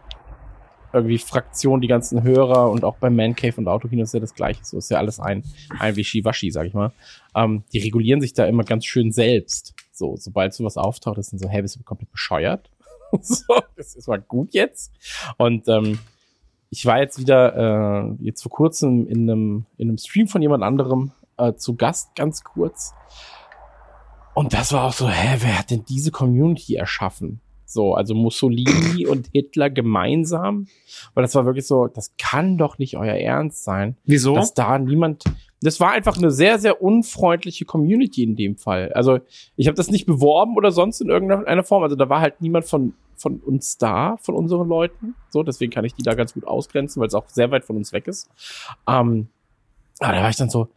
irgendwie 0.94 1.18
Fraktion, 1.18 1.82
die 1.82 1.88
ganzen 1.88 2.24
Hörer 2.24 2.70
und 2.70 2.84
auch 2.84 2.98
beim 2.98 3.16
Man 3.16 3.36
Cave 3.36 3.56
und 3.58 3.68
Autokino 3.68 4.04
ist 4.04 4.14
ja 4.14 4.20
das 4.20 4.34
gleiche. 4.34 4.64
So 4.64 4.78
ist 4.78 4.90
ja 4.90 4.98
alles 4.98 5.20
ein, 5.20 5.44
ein 5.80 5.96
Wischiwaschi, 5.96 6.52
sag 6.52 6.66
ich 6.66 6.74
mal. 6.74 6.92
Ähm, 7.36 7.64
die 7.74 7.80
regulieren 7.80 8.22
sich 8.22 8.34
da 8.34 8.46
immer 8.46 8.64
ganz 8.64 8.86
schön 8.86 9.12
selbst. 9.12 9.76
So, 9.98 10.16
sobald 10.16 10.54
sowas 10.54 10.78
auftaucht, 10.78 11.18
ist 11.18 11.32
dann 11.32 11.40
so, 11.40 11.50
hey, 11.50 11.62
bist 11.62 11.76
du 11.76 11.84
komplett 11.84 12.12
bescheuert? 12.12 12.70
so, 13.22 13.56
das 13.76 13.96
ist 13.96 14.08
mal 14.08 14.22
gut 14.22 14.54
jetzt. 14.54 14.94
Und 15.38 15.68
ähm, 15.68 16.00
ich 16.70 16.86
war 16.86 17.00
jetzt 17.00 17.20
wieder 17.20 18.10
äh, 18.10 18.16
jetzt 18.24 18.44
vor 18.44 18.52
kurzem 18.52 19.08
in 19.08 19.30
einem, 19.30 19.66
in 19.78 19.90
einem 19.90 19.98
Stream 19.98 20.28
von 20.28 20.42
jemand 20.42 20.64
anderem 20.64 21.12
äh, 21.38 21.54
zu 21.54 21.76
Gast, 21.76 22.16
ganz 22.16 22.44
kurz. 22.44 22.94
Und 24.34 24.54
das 24.54 24.72
war 24.72 24.84
auch 24.84 24.94
so, 24.94 25.10
hä, 25.10 25.38
wer 25.40 25.58
hat 25.58 25.72
denn 25.72 25.84
diese 25.86 26.12
Community 26.12 26.76
erschaffen? 26.76 27.42
So, 27.66 27.96
also 27.96 28.14
Mussolini 28.14 29.08
und 29.10 29.30
Hitler 29.34 29.70
gemeinsam. 29.70 30.68
Weil 31.16 31.24
das 31.24 31.34
war 31.34 31.46
wirklich 31.46 31.66
so, 31.66 31.88
das 31.88 32.14
kann 32.18 32.58
doch 32.58 32.78
nicht 32.78 32.98
euer 32.98 33.16
Ernst 33.16 33.64
sein 33.64 33.98
wieso? 34.06 34.36
dass 34.36 34.54
da 34.54 34.78
niemand. 34.78 35.24
Das 35.62 35.80
war 35.80 35.92
einfach 35.92 36.18
eine 36.18 36.32
sehr, 36.32 36.60
sehr 36.60 36.82
unfreundliche 36.82 37.66
Community 37.66 38.24
in 38.24 38.36
dem 38.36 38.58
Fall. 38.58 38.92
Also 38.94 39.20
ich 39.56 39.68
habe 39.68 39.76
das 39.76 39.90
nicht 39.90 40.06
beworben 40.06 40.56
oder 40.56 40.72
sonst 40.72 41.02
in 41.02 41.10
irgendeiner 41.10 41.64
Form. 41.64 41.84
Also 41.84 41.96
da 41.96 42.10
war 42.10 42.22
halt 42.22 42.42
niemand 42.42 42.66
von, 42.66 42.94
von 43.16 43.40
uns 43.40 43.78
da, 43.78 44.18
von 44.18 44.36
unseren 44.36 44.68
Leuten. 44.68 45.16
So, 45.30 45.44
deswegen 45.44 45.72
kann 45.72 45.86
ich 45.86 45.96
die 45.96 46.04
da 46.04 46.14
ganz 46.14 46.34
gut 46.34 46.46
ausgrenzen, 46.46 47.00
weil 47.00 47.08
es 47.08 47.16
auch 47.16 47.28
sehr 47.30 47.50
weit 47.50 47.66
von 47.66 47.76
uns 47.76 47.92
weg 47.92 48.08
ist. 48.08 48.30
Ähm, 48.88 49.30
aber 50.00 50.14
da 50.14 50.22
war 50.22 50.30
ich 50.30 50.36
dann 50.36 50.50
so, 50.50 50.70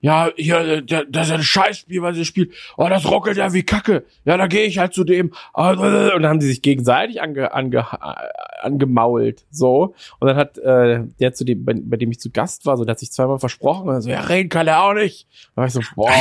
ja, 0.00 0.30
hier, 0.36 0.82
der, 0.82 1.06
das 1.06 1.28
ist 1.28 1.32
ein 1.32 1.42
Scheißspiel, 1.42 2.02
was 2.02 2.18
ihr 2.18 2.26
spielt. 2.26 2.52
Oh, 2.76 2.86
das 2.88 3.10
ruckelt 3.10 3.38
ja 3.38 3.54
wie 3.54 3.62
Kacke. 3.62 4.04
Ja, 4.26 4.36
da 4.36 4.46
gehe 4.48 4.64
ich 4.66 4.76
halt 4.78 4.92
zu 4.92 5.02
dem. 5.02 5.32
Und 5.54 5.78
dann 5.80 6.26
haben 6.26 6.40
die 6.40 6.46
sich 6.46 6.60
gegenseitig 6.60 7.22
ange, 7.22 7.54
ange, 7.54 7.78
äh, 7.78 8.64
angemault. 8.66 9.46
So. 9.50 9.94
Und 10.20 10.28
dann 10.28 10.36
hat 10.36 10.58
äh, 10.58 11.04
der, 11.20 11.32
zu 11.32 11.44
dem, 11.44 11.64
bei, 11.64 11.72
bei 11.74 11.96
dem 11.96 12.10
ich 12.10 12.20
zu 12.20 12.30
Gast 12.30 12.66
war, 12.66 12.76
so, 12.76 12.84
der 12.84 12.92
hat 12.92 12.98
sich 12.98 13.12
zweimal 13.12 13.38
versprochen. 13.38 13.88
Und 13.88 13.94
dann 13.94 14.02
so, 14.02 14.10
ja, 14.10 14.20
reden 14.20 14.50
kann 14.50 14.66
er 14.66 14.82
auch 14.82 14.92
nicht. 14.92 15.26
Da 15.54 15.62
war 15.62 15.66
ich 15.68 15.72
so, 15.72 15.80
boah, 15.96 16.12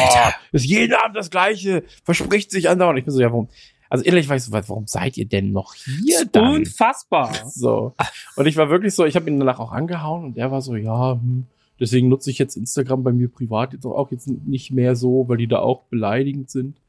ist 0.54 0.66
jeden 0.66 0.94
Abend 0.94 1.18
das 1.18 1.30
Gleiche. 1.30 1.84
Verspricht 2.06 2.52
sich 2.52 2.70
andauernd. 2.70 3.00
Ich 3.00 3.06
bin 3.06 3.14
so, 3.14 3.20
ja, 3.20 3.32
warum? 3.32 3.50
Also 3.90 4.06
ehrlich 4.06 4.28
war 4.30 4.38
ich 4.38 4.44
so, 4.44 4.52
warum 4.54 4.88
seid 4.88 5.18
ihr 5.18 5.28
denn 5.28 5.52
noch 5.52 5.76
hier 5.76 6.26
dann? 6.32 6.56
Unfassbar. 6.56 7.32
So. 7.54 7.94
Und 8.36 8.48
ich 8.48 8.58
war 8.58 8.70
wirklich 8.70 8.96
so, 8.96 9.06
ich 9.06 9.16
habe 9.16 9.30
ihn 9.30 9.40
danach 9.40 9.60
auch 9.60 9.72
angehauen 9.72 10.24
und 10.24 10.38
er 10.38 10.52
war 10.52 10.62
so, 10.62 10.76
ja, 10.76 11.12
hm, 11.12 11.46
deswegen 11.80 12.10
nutze 12.10 12.30
ich 12.30 12.38
jetzt 12.40 12.56
Instagram 12.56 13.04
bei 13.04 13.12
mir 13.12 13.30
privat 13.30 13.74
jetzt 13.74 13.86
auch 13.86 14.12
jetzt 14.12 14.28
nicht 14.28 14.72
mehr 14.72 14.96
so, 14.96 15.28
weil 15.28 15.38
die 15.38 15.48
da 15.48 15.60
auch 15.60 15.84
beleidigend 15.84 16.50
sind. 16.50 16.82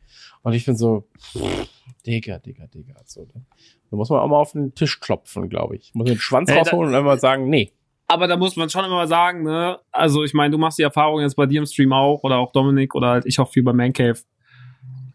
Und 0.43 0.53
ich 0.53 0.64
bin 0.67 0.76
so, 0.76 1.09
Digga, 2.07 2.38
Digga, 2.38 2.67
Digga. 2.67 2.95
So, 3.05 3.25
da, 3.25 3.41
da 3.91 3.97
muss 3.97 4.11
man 4.11 4.21
auch 4.21 4.29
mal 4.29 4.38
auf 4.38 4.53
den 4.53 4.75
Tisch 4.75 5.00
klopfen, 5.00 5.49
glaube 5.49 5.76
ich. 5.76 5.95
Muss 5.95 6.07
den 6.07 6.19
Schwanz 6.19 6.49
da- 6.49 6.57
rausholen 6.59 6.91
und 6.91 6.95
einmal 6.95 7.19
sagen, 7.19 7.49
nee. 7.49 7.73
Aber 8.07 8.26
da 8.29 8.37
muss 8.37 8.55
man 8.57 8.69
schon 8.69 8.85
immer 8.85 9.07
sagen, 9.07 9.45
ne? 9.45 9.79
Also 9.91 10.25
ich 10.25 10.35
meine, 10.35 10.50
du 10.53 10.59
machst 10.59 10.79
die 10.79 10.83
Erfahrung 10.83 11.21
jetzt 11.23 11.37
bei 11.37 11.47
dir 11.47 11.61
im 11.61 11.67
Stream 11.67 11.93
auch 11.95 12.23
oder 12.23 12.37
auch 12.37 12.53
Dominik 12.53 12.95
oder 12.95 13.09
halt 13.09 13.26
ich 13.26 13.41
auch 13.41 13.49
viel 13.49 13.62
bei 13.62 13.73
Man 13.73 13.95
Cave. 13.95 14.19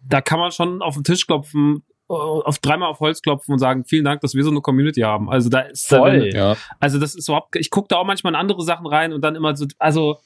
Da 0.08 0.22
kann 0.22 0.40
man 0.40 0.52
schon 0.52 0.82
auf 0.82 0.96
den 0.96 1.04
Tisch 1.04 1.28
klopfen, 1.28 1.84
auf 2.10 2.60
dreimal 2.60 2.90
auf 2.90 3.00
Holz 3.00 3.22
klopfen 3.22 3.54
und 3.54 3.60
sagen, 3.60 3.86
vielen 3.86 4.06
Dank, 4.06 4.22
dass 4.22 4.34
wir 4.34 4.44
so 4.44 4.50
eine 4.50 4.62
Community 4.62 5.02
haben. 5.02 5.30
Also 5.30 5.50
da 5.50 5.62
ist 5.62 5.92
da, 5.92 6.00
Voll. 6.00 6.30
Ja. 6.34 6.58
also 6.80 7.00
das 7.00 7.16
ist 7.16 7.28
überhaupt, 7.30 7.56
ich 7.56 7.70
gucke 7.70 7.88
da 7.88 7.98
auch 7.98 8.06
manchmal 8.06 8.34
in 8.34 8.40
andere 8.40 8.64
Sachen 8.64 8.88
rein 8.88 9.14
und 9.14 9.22
dann 9.22 9.36
immer 9.36 9.56
so, 9.56 9.66
also 9.78 10.18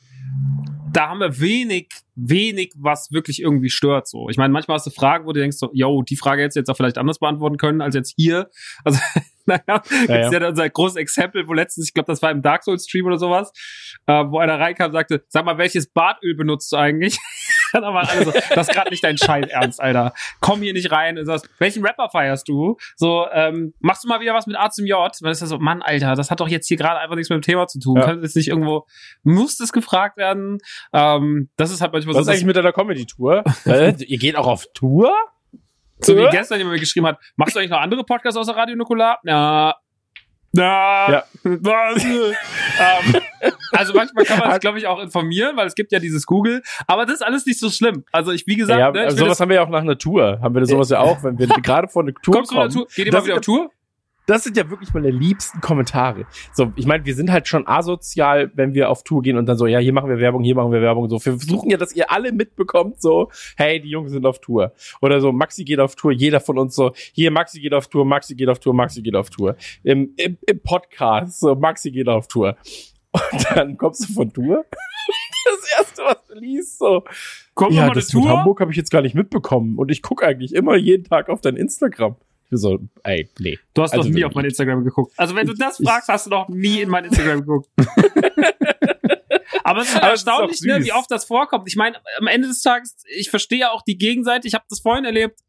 da 0.93 1.09
haben 1.09 1.19
wir 1.19 1.39
wenig, 1.39 1.89
wenig, 2.15 2.73
was 2.77 3.11
wirklich 3.11 3.41
irgendwie 3.41 3.69
stört. 3.69 4.07
So, 4.07 4.29
ich 4.29 4.37
meine, 4.37 4.53
manchmal 4.53 4.75
hast 4.75 4.85
du 4.85 4.91
Fragen, 4.91 5.25
wo 5.25 5.33
du 5.33 5.39
denkst 5.39 5.57
so, 5.57 5.71
yo, 5.73 6.03
die 6.03 6.15
Frage 6.15 6.43
hättest 6.43 6.55
du 6.55 6.59
jetzt 6.59 6.69
auch 6.69 6.77
vielleicht 6.77 6.99
anders 6.99 7.19
beantworten 7.19 7.57
können 7.57 7.81
als 7.81 7.95
jetzt 7.95 8.13
hier. 8.15 8.49
Also 8.85 8.99
naja, 9.45 9.61
gibt's 9.65 10.07
Ja, 10.07 10.31
ja. 10.31 10.39
ja. 10.39 10.47
unser 10.47 10.69
großes 10.69 10.95
Exempel, 10.95 11.47
wo 11.47 11.53
letztens, 11.53 11.87
ich 11.87 11.93
glaube, 11.93 12.07
das 12.07 12.21
war 12.21 12.31
im 12.31 12.41
Dark 12.41 12.63
Souls 12.63 12.85
Stream 12.85 13.05
oder 13.05 13.17
sowas, 13.17 13.51
äh, 14.05 14.13
wo 14.13 14.39
einer 14.39 14.57
reinkam 14.59 14.87
und 14.87 14.93
sagte, 14.93 15.25
sag 15.27 15.43
mal, 15.43 15.57
welches 15.57 15.91
Bartöl 15.91 16.35
benutzt 16.35 16.71
du 16.71 16.77
eigentlich? 16.77 17.17
Dann 17.73 17.83
haben 17.83 17.93
wir 17.95 18.09
alle 18.09 18.25
so, 18.25 18.31
das 18.55 18.67
ist 18.67 18.73
gerade 18.73 18.89
nicht 18.91 19.03
dein 19.03 19.17
Scheiß 19.17 19.47
ernst, 19.47 19.81
Alter. 19.81 20.13
Komm 20.39 20.61
hier 20.61 20.73
nicht 20.73 20.91
rein 20.91 21.17
und 21.17 21.25
sagst, 21.25 21.49
welchen 21.59 21.85
Rapper 21.85 22.09
feierst 22.09 22.47
du? 22.47 22.77
So, 22.95 23.27
ähm, 23.31 23.73
machst 23.79 24.03
du 24.03 24.07
mal 24.07 24.19
wieder 24.19 24.33
was 24.33 24.47
mit 24.47 24.57
A 24.57 24.69
zum 24.69 24.85
J? 24.85 25.11
Das 25.21 25.21
ist 25.21 25.41
ja 25.41 25.47
so, 25.47 25.57
Mann, 25.57 25.81
Alter, 25.81 26.15
das 26.15 26.31
hat 26.31 26.39
doch 26.39 26.47
jetzt 26.47 26.67
hier 26.67 26.77
gerade 26.77 26.99
einfach 26.99 27.15
nichts 27.15 27.29
mit 27.29 27.37
dem 27.37 27.41
Thema 27.41 27.67
zu 27.67 27.79
tun. 27.79 27.97
Ja. 27.97 28.05
Kann 28.05 28.21
jetzt 28.21 28.35
nicht 28.35 28.47
irgendwo, 28.47 28.85
muss 29.23 29.57
das 29.57 29.73
gefragt 29.73 30.17
werden? 30.17 30.59
Ähm, 30.93 31.49
das 31.57 31.71
ist 31.71 31.81
halt 31.81 31.91
manchmal 31.93 32.15
Was 32.15 32.21
ist 32.21 32.25
so, 32.25 32.31
dass, 32.31 32.35
eigentlich 32.35 32.45
mit 32.45 32.55
deiner 32.55 32.73
Comedy-Tour? 32.73 33.43
Äh, 33.65 33.95
Ihr 34.05 34.17
geht 34.17 34.35
auch 34.35 34.47
auf 34.47 34.65
Tour? 34.73 35.13
so 36.05 36.17
wie 36.17 36.29
gestern 36.29 36.57
jemand 36.57 36.73
mir 36.75 36.79
geschrieben 36.79 37.07
hat, 37.07 37.19
machst 37.35 37.55
du 37.55 37.59
eigentlich 37.59 37.71
noch 37.71 37.79
andere 37.79 38.03
Podcasts 38.03 38.37
außer 38.37 38.55
Radio 38.55 38.75
Nukular? 38.75 39.19
Ja. 39.23 39.75
Na, 40.55 41.12
Ja. 41.12 41.24
ähm, 41.43 43.15
also 43.72 43.93
manchmal 43.93 44.24
kann 44.25 44.39
man 44.39 44.51
sich, 44.51 44.62
glaube 44.62 44.77
ich, 44.77 44.88
auch 44.88 45.00
informieren, 45.01 45.57
weil 45.57 45.65
es 45.67 45.75
gibt 45.75 45.91
ja 45.91 46.00
dieses 46.00 46.25
Google. 46.25 46.62
Aber 46.88 47.05
das 47.05 47.15
ist 47.15 47.22
alles 47.24 47.45
nicht 47.45 47.60
so 47.60 47.69
schlimm. 47.69 48.05
Also 48.12 48.31
ich, 48.31 48.45
wie 48.48 48.55
gesagt, 48.55 48.79
ja, 48.79 48.91
ne, 48.91 49.07
ich 49.07 49.13
sowas 49.19 49.39
haben 49.39 49.50
wir 49.50 49.55
ja 49.55 49.63
auch 49.63 49.69
nach 49.69 49.81
einer 49.81 49.98
Tour. 49.98 50.39
Haben 50.41 50.55
wir 50.55 50.65
sowas 50.65 50.89
ja 50.89 51.00
auch, 51.00 51.24
wenn 51.24 51.38
wir 51.39 51.48
gerade 51.63 51.88
vor 51.88 52.03
eine 52.03 52.13
Tour 52.13 52.36
kommst 52.36 52.51
du 52.51 52.55
kommen. 52.55 52.69
wieder 52.69 52.74
Tour? 52.86 52.88
Geht 52.95 53.05
ihr 53.07 53.13
mal 53.13 53.25
wieder 53.25 53.36
auf 53.36 53.41
Tour? 53.41 53.72
Das 54.25 54.43
sind 54.43 54.55
ja 54.55 54.69
wirklich 54.69 54.93
meine 54.93 55.11
liebsten 55.11 55.59
Kommentare. 55.59 56.25
So, 56.53 56.71
ich 56.75 56.85
meine, 56.85 57.05
wir 57.05 57.13
sind 57.13 57.31
halt 57.31 57.47
schon 57.47 57.67
asozial, 57.67 58.51
wenn 58.55 58.73
wir 58.73 58.89
auf 58.89 59.03
Tour 59.03 59.21
gehen 59.21 59.37
und 59.37 59.45
dann 59.45 59.57
so, 59.57 59.67
ja, 59.67 59.79
hier 59.79 59.93
machen 59.93 60.09
wir 60.09 60.19
Werbung, 60.19 60.43
hier 60.43 60.55
machen 60.55 60.71
wir 60.71 60.81
Werbung. 60.81 61.09
So, 61.09 61.15
wir 61.23 61.37
versuchen 61.37 61.69
ja, 61.69 61.77
dass 61.77 61.93
ihr 61.93 62.09
alle 62.11 62.31
mitbekommt, 62.31 63.01
so, 63.01 63.29
hey, 63.57 63.81
die 63.81 63.89
Jungs 63.89 64.11
sind 64.11 64.25
auf 64.25 64.39
Tour. 64.39 64.73
Oder 65.01 65.19
so, 65.19 65.31
Maxi 65.31 65.65
geht 65.65 65.79
auf 65.79 65.95
Tour, 65.95 66.11
jeder 66.11 66.39
von 66.39 66.57
uns 66.57 66.75
so, 66.75 66.93
hier, 67.11 67.31
Maxi 67.31 67.59
geht 67.59 67.73
auf 67.73 67.87
Tour, 67.87 68.05
Maxi 68.05 68.35
geht 68.35 68.49
auf 68.49 68.59
Tour, 68.59 68.73
Maxi 68.73 69.01
geht 69.01 69.15
auf 69.15 69.29
Tour. 69.29 69.57
Im, 69.83 70.13
im, 70.15 70.37
im 70.47 70.59
Podcast, 70.61 71.41
so, 71.41 71.55
Maxi 71.55 71.91
geht 71.91 72.07
auf 72.07 72.27
Tour. 72.27 72.55
Und 73.11 73.45
dann 73.53 73.77
kommst 73.77 74.07
du 74.07 74.13
von 74.13 74.31
Tour. 74.31 74.65
Das 75.45 75.77
erste, 75.77 76.03
was 76.03 76.25
du 76.27 76.39
liest, 76.39 76.79
so, 76.79 77.03
Kommt 77.53 77.73
ja, 77.73 77.81
noch 77.81 77.87
mal 77.87 77.91
eine 77.91 77.99
das 77.99 78.13
mit 78.13 78.23
Tour? 78.23 78.31
Hamburg 78.31 78.61
habe 78.61 78.71
ich 78.71 78.77
jetzt 78.77 78.91
gar 78.91 79.01
nicht 79.01 79.13
mitbekommen. 79.13 79.77
Und 79.77 79.91
ich 79.91 80.01
gucke 80.01 80.25
eigentlich 80.25 80.53
immer 80.55 80.75
jeden 80.75 81.03
Tag 81.03 81.29
auf 81.29 81.41
dein 81.41 81.55
Instagram. 81.55 82.15
So, 82.57 82.79
ey, 83.03 83.29
nee. 83.39 83.57
Du 83.74 83.81
hast 83.81 83.93
Also 83.93 84.07
noch 84.07 84.15
nie 84.15 84.25
auf 84.25 84.33
mein 84.33 84.45
Instagram 84.45 84.83
geguckt. 84.83 85.13
Also 85.17 85.36
wenn 85.36 85.48
du 85.48 85.53
das 85.53 85.79
Ich- 85.79 85.88
fragst, 85.88 86.07
hast 86.10 86.25
du 86.25 86.29
noch 86.29 86.50
nie 86.50 86.81
in 86.81 86.89
mein 86.89 87.05
Instagram 87.05 87.39
geguckt. 87.41 87.69
Aber 89.63 89.81
es 89.81 89.88
ist 89.89 89.95
halt 89.95 90.03
ist 90.03 90.10
erstaunlich, 90.27 90.60
auch 90.62 90.65
ne, 90.79 90.86
wie 90.86 90.91
oft 90.91 91.10
das 91.10 91.25
vorkommt. 91.25 91.67
Ich 91.67 91.75
meine, 91.75 91.98
am 92.19 92.27
Ende 92.27 92.48
des 92.48 92.62
Tages, 92.62 92.98
ich 93.15 93.29
verstehe 93.29 93.60
ja 93.60 93.72
auch 93.72 93.81
die 93.81 93.98
Gegenseite. 93.98 94.48
Ich 94.48 94.53
habe 94.53 94.65
das 94.69 94.81
vorhin 94.81 95.05
erlebt, 95.05 95.39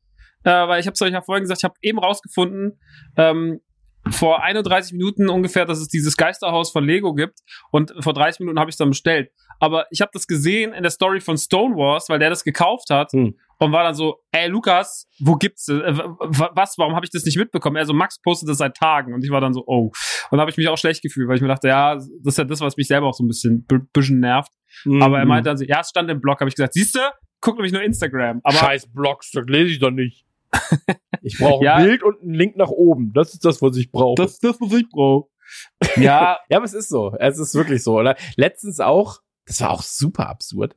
äh, 0.44 0.50
weil 0.50 0.80
ich 0.80 0.86
habe 0.86 0.94
es 0.94 1.02
euch 1.02 1.12
ja 1.12 1.22
vorhin 1.22 1.42
gesagt, 1.42 1.60
ich 1.60 1.64
habe 1.64 1.74
eben 1.82 1.98
rausgefunden, 1.98 2.78
ähm, 3.16 3.60
vor 4.10 4.42
31 4.42 4.92
Minuten 4.92 5.28
ungefähr, 5.30 5.64
dass 5.64 5.80
es 5.80 5.88
dieses 5.88 6.16
Geisterhaus 6.16 6.70
von 6.70 6.84
Lego 6.84 7.14
gibt. 7.14 7.40
Und 7.70 7.94
vor 8.00 8.12
30 8.12 8.40
Minuten 8.40 8.60
habe 8.60 8.68
ich 8.70 8.74
es 8.74 8.78
dann 8.78 8.90
bestellt. 8.90 9.30
Aber 9.60 9.86
ich 9.90 10.00
habe 10.00 10.10
das 10.12 10.26
gesehen 10.26 10.72
in 10.72 10.82
der 10.82 10.90
Story 10.90 11.20
von 11.20 11.36
Stonewalls, 11.38 12.08
weil 12.08 12.18
der 12.18 12.30
das 12.30 12.44
gekauft 12.44 12.90
hat 12.90 13.12
Hm. 13.12 13.34
und 13.58 13.72
war 13.72 13.84
dann 13.84 13.94
so, 13.94 14.20
ey 14.32 14.48
Lukas, 14.48 15.08
wo 15.20 15.34
gibt's 15.36 15.68
äh, 15.68 15.80
was? 15.84 16.76
Warum 16.78 16.94
habe 16.94 17.04
ich 17.06 17.10
das 17.10 17.24
nicht 17.24 17.36
mitbekommen? 17.38 17.76
Er 17.76 17.86
so, 17.86 17.92
Max 17.94 18.20
postet 18.20 18.48
das 18.48 18.58
seit 18.58 18.76
Tagen 18.76 19.14
und 19.14 19.24
ich 19.24 19.30
war 19.30 19.40
dann 19.40 19.52
so, 19.54 19.62
oh. 19.66 19.86
Und 19.86 19.92
dann 20.32 20.40
habe 20.40 20.50
ich 20.50 20.56
mich 20.56 20.68
auch 20.68 20.78
schlecht 20.78 21.02
gefühlt, 21.02 21.28
weil 21.28 21.36
ich 21.36 21.42
mir 21.42 21.48
dachte, 21.48 21.68
ja, 21.68 21.94
das 21.94 22.08
ist 22.24 22.38
ja 22.38 22.44
das, 22.44 22.60
was 22.60 22.76
mich 22.76 22.88
selber 22.88 23.06
auch 23.08 23.14
so 23.14 23.24
ein 23.24 23.28
bisschen 23.28 23.66
bisschen 23.92 24.20
nervt. 24.20 24.52
Aber 25.00 25.18
er 25.18 25.24
Mhm. 25.24 25.28
meinte 25.28 25.50
dann 25.50 25.56
so, 25.56 25.64
ja, 25.64 25.80
es 25.80 25.88
stand 25.90 26.10
im 26.10 26.20
Blog, 26.20 26.40
habe 26.40 26.48
ich 26.48 26.56
gesagt, 26.56 26.74
siehst 26.74 26.94
du, 26.96 27.00
guck 27.40 27.54
nämlich 27.56 27.72
nur 27.72 27.82
Instagram. 27.82 28.40
Aber 28.42 28.56
Scheiß 28.56 28.92
Blogs, 28.92 29.30
das 29.32 29.44
lese 29.46 29.70
ich 29.70 29.78
doch 29.78 29.90
nicht. 29.90 30.24
Ich 31.26 31.38
brauche 31.38 31.64
Ja. 31.64 31.76
ein 31.76 31.86
Bild 31.86 32.02
und 32.02 32.20
einen 32.20 32.34
Link 32.34 32.56
nach 32.56 32.68
oben. 32.68 33.12
Das 33.14 33.32
ist 33.32 33.44
das, 33.46 33.62
was 33.62 33.76
ich 33.78 33.90
brauche. 33.90 34.16
das 34.20 34.32
ist 34.32 34.44
das, 34.44 34.60
was 34.60 34.72
ich 34.74 34.86
brauche. 34.90 35.28
Ja, 35.96 36.38
ja, 36.50 36.56
aber 36.58 36.64
es 36.66 36.74
ist 36.74 36.90
so. 36.90 37.14
Es 37.18 37.38
ist 37.38 37.54
wirklich 37.54 37.82
so. 37.82 37.98
Oder? 37.98 38.14
Letztens 38.36 38.78
auch, 38.80 39.20
das 39.46 39.60
war 39.60 39.70
auch 39.70 39.82
super 39.82 40.28
absurd. 40.28 40.74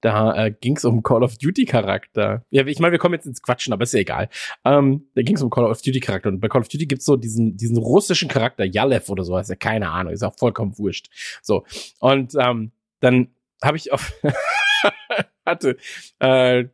Da 0.00 0.36
äh, 0.36 0.50
ging 0.52 0.76
es 0.76 0.84
um 0.84 1.02
Call 1.02 1.24
of 1.24 1.38
Duty 1.38 1.64
Charakter. 1.64 2.44
Ja, 2.50 2.66
ich 2.66 2.78
meine, 2.78 2.92
wir 2.92 2.98
kommen 2.98 3.14
jetzt 3.14 3.26
ins 3.26 3.42
Quatschen, 3.42 3.72
aber 3.72 3.84
ist 3.84 3.94
ja 3.94 4.00
egal. 4.00 4.28
Ähm, 4.64 5.08
da 5.14 5.22
ging 5.22 5.36
es 5.36 5.42
um 5.42 5.50
Call 5.50 5.64
of 5.64 5.80
Duty 5.80 6.00
Charakter. 6.00 6.28
Und 6.28 6.40
bei 6.40 6.48
Call 6.48 6.60
of 6.60 6.68
Duty 6.68 6.86
gibt's 6.86 7.06
so 7.06 7.16
diesen, 7.16 7.56
diesen 7.56 7.76
russischen 7.78 8.28
Charakter, 8.28 8.64
Yalev 8.64 9.08
oder 9.08 9.24
so, 9.24 9.36
ist 9.38 9.50
ja 9.50 9.56
keine 9.56 9.90
Ahnung, 9.90 10.12
ist 10.12 10.22
auch 10.22 10.36
vollkommen 10.36 10.78
wurscht. 10.78 11.08
So. 11.42 11.64
Und 11.98 12.34
ähm, 12.38 12.72
dann 13.00 13.28
habe 13.62 13.78
ich 13.78 13.92
auf 13.92 14.12
hatte, 15.46 15.76
äh, 16.20 16.64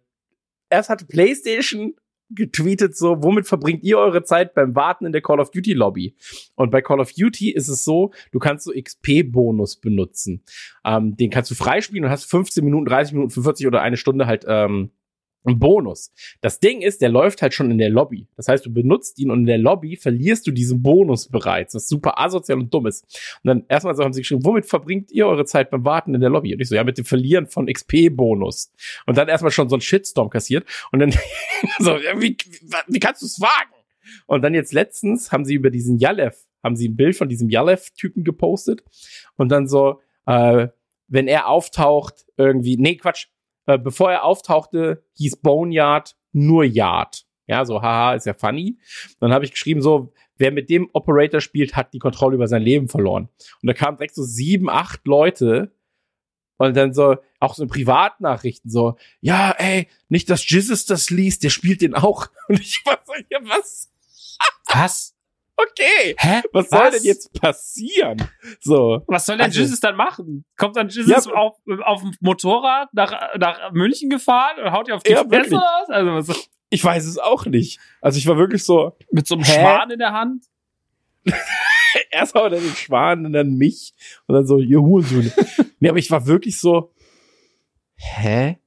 erst 0.69 0.89
hatte 0.89 1.07
PlayStation 1.07 1.95
getweetet 2.35 2.97
so, 2.97 3.23
womit 3.23 3.47
verbringt 3.47 3.83
ihr 3.83 3.99
eure 3.99 4.25
Zeit 4.25 4.55
beim 4.55 4.75
Warten 4.75 5.07
in 5.07 5.13
der 5.13 5.23
Call 5.23 5.41
of 5.41 5.51
Duty 5.51 5.73
Lobby? 5.73 6.15
Und 6.55 6.71
bei 6.71 6.83
Call 6.83 7.01
of 7.01 7.13
Duty 7.13 7.51
ist 7.51 7.69
es 7.69 7.85
so, 7.85 8.13
du 8.33 8.39
kannst 8.39 8.65
so 8.65 8.73
XP-Bonus 8.73 9.77
benutzen. 9.77 10.43
Ähm, 10.85 11.17
den 11.17 11.31
kannst 11.31 11.51
du 11.51 11.55
freispielen 11.55 12.05
und 12.05 12.11
hast 12.11 12.25
15 12.25 12.65
Minuten, 12.65 12.87
30 12.87 13.15
Minuten, 13.15 13.31
45 13.31 13.67
oder 13.67 13.83
eine 13.83 13.97
Stunde 13.97 14.27
halt 14.27 14.45
ähm, 14.49 14.91
einen 15.45 15.59
Bonus. 15.59 16.13
Das 16.41 16.61
Ding 16.61 16.83
ist, 16.83 17.03
der 17.03 17.09
läuft 17.09 17.43
halt 17.43 17.55
schon 17.55 17.71
in 17.71 17.79
der 17.79 17.91
Lobby. 17.91 18.29
Das 18.37 18.49
heißt, 18.49 18.65
du 18.65 18.73
benutzt 18.73 19.19
ihn 19.19 19.31
und 19.31 19.41
in 19.41 19.47
der 19.47 19.59
Lobby 19.59 19.97
verlierst 19.97 20.47
du 20.47 20.53
diesen 20.53 20.83
Bonus 20.83 21.29
bereits, 21.29 21.75
was 21.75 21.89
super 21.89 22.21
asozial 22.21 22.59
und 22.59 22.73
dumm 22.73 22.87
ist. 22.87 23.05
Und 23.43 23.49
dann 23.49 23.65
erstmal 23.69 23.95
so 23.95 24.05
haben 24.05 24.13
sie 24.13 24.21
geschrieben, 24.21 24.45
womit 24.45 24.67
verbringt 24.67 25.11
ihr 25.11 25.27
eure 25.27 25.45
Zeit 25.45 25.71
beim 25.71 25.85
Warten 25.85 26.15
in 26.15 26.21
der 26.21 26.31
Lobby? 26.31 26.55
Und 26.55 26.61
ich 26.61 26.69
so, 26.69 26.75
ja, 26.75 26.85
mit 26.85 26.99
dem 26.99 27.05
Verlieren 27.05 27.47
von 27.47 27.67
XP-Bonus. 27.67 28.73
Und 29.07 29.19
dann 29.19 29.29
erstmal 29.29 29.51
schon 29.51 29.69
so 29.69 29.77
ein 29.77 29.81
Shitstorm 29.81 30.31
kassiert. 30.31 30.67
Und 30.93 31.01
dann 31.01 31.11
so, 31.79 31.97
ja, 31.97 32.21
wie, 32.21 32.37
wie, 32.89 33.01
kannst 33.01 33.23
du 33.23 33.27
es 33.27 33.41
wagen? 33.41 33.73
Und 34.27 34.43
dann 34.43 34.55
jetzt 34.55 34.73
letztens 34.73 35.33
haben 35.33 35.45
sie 35.45 35.55
über 35.55 35.71
diesen 35.71 35.99
Yalev, 35.99 36.37
haben 36.63 36.77
sie 36.77 36.89
ein 36.89 36.97
Bild 36.97 37.17
von 37.17 37.29
diesem 37.29 37.49
Yalev-Typen 37.49 38.25
gepostet. 38.25 38.85
Und 39.37 39.51
dann 39.51 39.67
so, 39.67 40.01
äh, 40.27 40.69
wenn 41.09 41.29
er 41.29 41.49
auftaucht, 41.49 42.27
irgendwie, 42.37 42.77
nee, 42.77 42.97
Quatsch, 42.97 43.27
äh, 43.67 43.79
bevor 43.79 44.11
er 44.13 44.25
auftauchte, 44.25 45.05
hieß 45.15 45.37
Boneyard 45.37 46.17
nur 46.33 46.65
Yard. 46.65 47.25
Ja, 47.47 47.65
so, 47.65 47.83
haha, 47.83 48.15
ist 48.15 48.27
ja 48.27 48.35
funny. 48.35 48.79
Dann 49.21 49.33
habe 49.33 49.45
ich 49.45 49.51
geschrieben, 49.51 49.83
so, 49.83 50.13
wer 50.37 50.53
mit 50.53 50.71
dem 50.71 50.89
Operator 50.93 51.41
spielt, 51.41 51.77
hat 51.77 51.93
die 51.93 51.99
Kontrolle 51.99 52.35
über 52.37 52.49
sein 52.49 52.63
Leben 52.63 52.89
verloren. 52.89 53.29
Und 53.61 53.67
da 53.67 53.75
kamen 53.75 53.99
direkt 53.99 54.15
so 54.15 54.23
sieben, 54.23 54.71
acht 54.71 55.07
Leute 55.07 55.73
und 56.57 56.77
dann 56.77 56.95
so, 56.95 57.17
auch 57.41 57.55
so 57.55 57.65
in 57.65 57.69
Privatnachrichten, 57.69 58.71
so, 58.71 58.97
ja, 59.21 59.51
ey, 59.59 59.89
nicht, 60.09 60.31
dass 60.31 60.49
Jesus 60.49 60.87
das 60.87 61.11
liest, 61.11 61.43
der 61.43 61.51
spielt 61.51 61.83
den 61.83 61.95
auch. 61.95 62.29
Und 62.49 62.61
ich 62.61 62.81
war 62.85 63.01
so, 63.05 63.13
ja, 63.31 63.39
was? 63.43 63.91
was? 64.67 65.17
Okay, 65.57 66.15
Hä? 66.19 66.43
was, 66.53 66.71
soll 66.71 66.91
denn 66.91 67.03
jetzt 67.05 67.33
passieren? 67.41 68.17
So, 68.61 69.03
Was 69.07 69.27
soll 69.27 69.37
denn 69.37 69.47
Also- 69.47 69.61
Jesus 69.61 69.81
dann 69.81 69.97
machen? 69.97 70.45
Kommt 70.57 70.77
dann 70.77 70.89
Jesus 70.89 71.27
Ja, 71.27 71.33
auf, 71.33 71.57
auf 71.85 72.01
dem 72.03 72.13
Motorrad 72.21 72.89
nach, 72.95 73.37
nach 73.39 73.71
München 73.73 74.09
gefahren 74.11 74.59
und 74.65 74.73
haut 74.73 74.89
dir 74.89 74.97
auf 74.97 75.03
die 75.03 75.13
Ja, 75.13 75.25
Fresse 75.25 75.53
was? 75.57 75.91
Also 75.91 76.33
was, 76.33 76.49
ich 76.71 76.83
weiß 76.83 77.05
es 77.07 77.19
auch 77.19 77.45
nicht. 77.47 77.79
Also 78.01 78.19
ich 78.19 78.27
war 78.27 78.39
wirklich 78.39 78.65
so, 78.65 78.97
mit 79.11 79.27
so 79.29 79.35
einem 79.35 79.45
Hä? 79.45 79.53
Schwan 79.53 79.91
in 79.91 79.99
der 79.99 80.13
Hand? 80.13 80.45
erst 82.11 82.35
haut 82.35 82.53
er 82.53 82.61
den 82.61 82.75
Schwan 82.75 83.27
und 83.27 83.33
dann 83.33 83.55
mich 83.57 83.93
und 84.27 84.35
dann 84.35 84.47
so, 84.47 84.59
ihr 84.59 84.81
Hurensohn. 84.81 85.31
nee, 85.81 85.89
aber 85.89 85.99
ich 85.99 86.11
war 86.11 86.27
wirklich 86.27 86.59
so, 86.59 86.93
hä? 87.97 88.59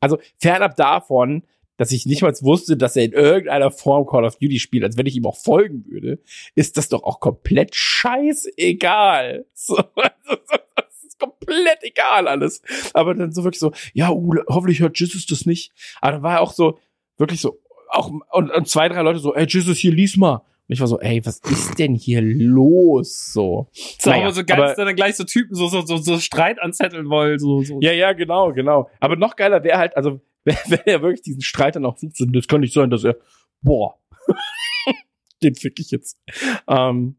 Also 0.00 0.18
fernab 0.40 0.74
davon, 0.76 1.44
dass 1.82 1.90
ich 1.90 2.06
nicht 2.06 2.22
mal 2.22 2.32
wusste, 2.42 2.76
dass 2.76 2.94
er 2.94 3.02
in 3.02 3.10
irgendeiner 3.12 3.72
Form 3.72 4.06
Call 4.06 4.24
of 4.24 4.36
Duty 4.36 4.60
spielt, 4.60 4.84
als 4.84 4.96
wenn 4.96 5.06
ich 5.06 5.16
ihm 5.16 5.26
auch 5.26 5.36
folgen 5.36 5.84
würde, 5.88 6.20
ist 6.54 6.76
das 6.76 6.88
doch 6.88 7.02
auch 7.02 7.18
komplett 7.18 7.74
scheißegal. 7.74 9.46
So, 9.54 9.76
also, 9.76 10.42
so, 10.46 10.56
das 10.76 11.04
ist 11.04 11.18
komplett 11.18 11.78
egal 11.82 12.28
alles. 12.28 12.62
Aber 12.94 13.14
dann 13.14 13.32
so 13.32 13.42
wirklich 13.42 13.58
so, 13.58 13.72
ja, 13.94 14.10
uh, 14.12 14.36
hoffentlich 14.48 14.78
hört 14.78 14.96
Jesus 14.98 15.26
das 15.26 15.44
nicht. 15.44 15.72
Aber 16.00 16.12
dann 16.12 16.22
war 16.22 16.34
er 16.34 16.40
auch 16.40 16.52
so, 16.52 16.78
wirklich 17.18 17.40
so, 17.40 17.58
auch, 17.88 18.12
und, 18.30 18.50
und 18.52 18.68
zwei, 18.68 18.88
drei 18.88 19.02
Leute 19.02 19.18
so, 19.18 19.34
ey, 19.34 19.46
Jesus, 19.48 19.78
hier, 19.78 19.90
lies 19.92 20.16
mal. 20.16 20.34
Und 20.36 20.44
ich 20.74 20.80
war 20.80 20.86
so, 20.86 21.00
ey, 21.00 21.20
was 21.26 21.40
ist 21.40 21.80
denn 21.80 21.96
hier 21.96 22.22
los? 22.22 23.32
So. 23.32 23.68
So, 23.98 24.10
Naja, 24.10 24.22
aber 24.26 24.32
so 24.32 24.44
geil, 24.44 24.56
aber- 24.58 24.66
dass 24.68 24.76
dann 24.76 24.94
gleich 24.94 25.16
so 25.16 25.24
Typen 25.24 25.56
so, 25.56 25.66
so, 25.66 25.82
so, 25.82 25.96
so 25.96 26.18
Streit 26.20 26.62
anzetteln 26.62 27.08
wollen. 27.08 27.40
So, 27.40 27.62
so. 27.62 27.80
Ja, 27.80 27.90
ja, 27.92 28.12
genau, 28.12 28.52
genau. 28.52 28.88
Aber 29.00 29.16
noch 29.16 29.34
geiler 29.34 29.64
wäre 29.64 29.78
halt, 29.78 29.96
also, 29.96 30.20
wenn, 30.44 30.56
wenn 30.66 30.80
er 30.86 31.02
wirklich 31.02 31.22
diesen 31.22 31.42
Streit 31.42 31.76
dann 31.76 31.84
auch 31.86 31.96
sucht, 31.96 32.16
das 32.18 32.48
kann 32.48 32.60
nicht 32.60 32.74
sein, 32.74 32.90
dass 32.90 33.04
er, 33.04 33.16
boah, 33.60 33.98
den 35.42 35.54
fick 35.54 35.78
ich 35.80 35.90
jetzt. 35.90 36.20
Ähm, 36.68 37.16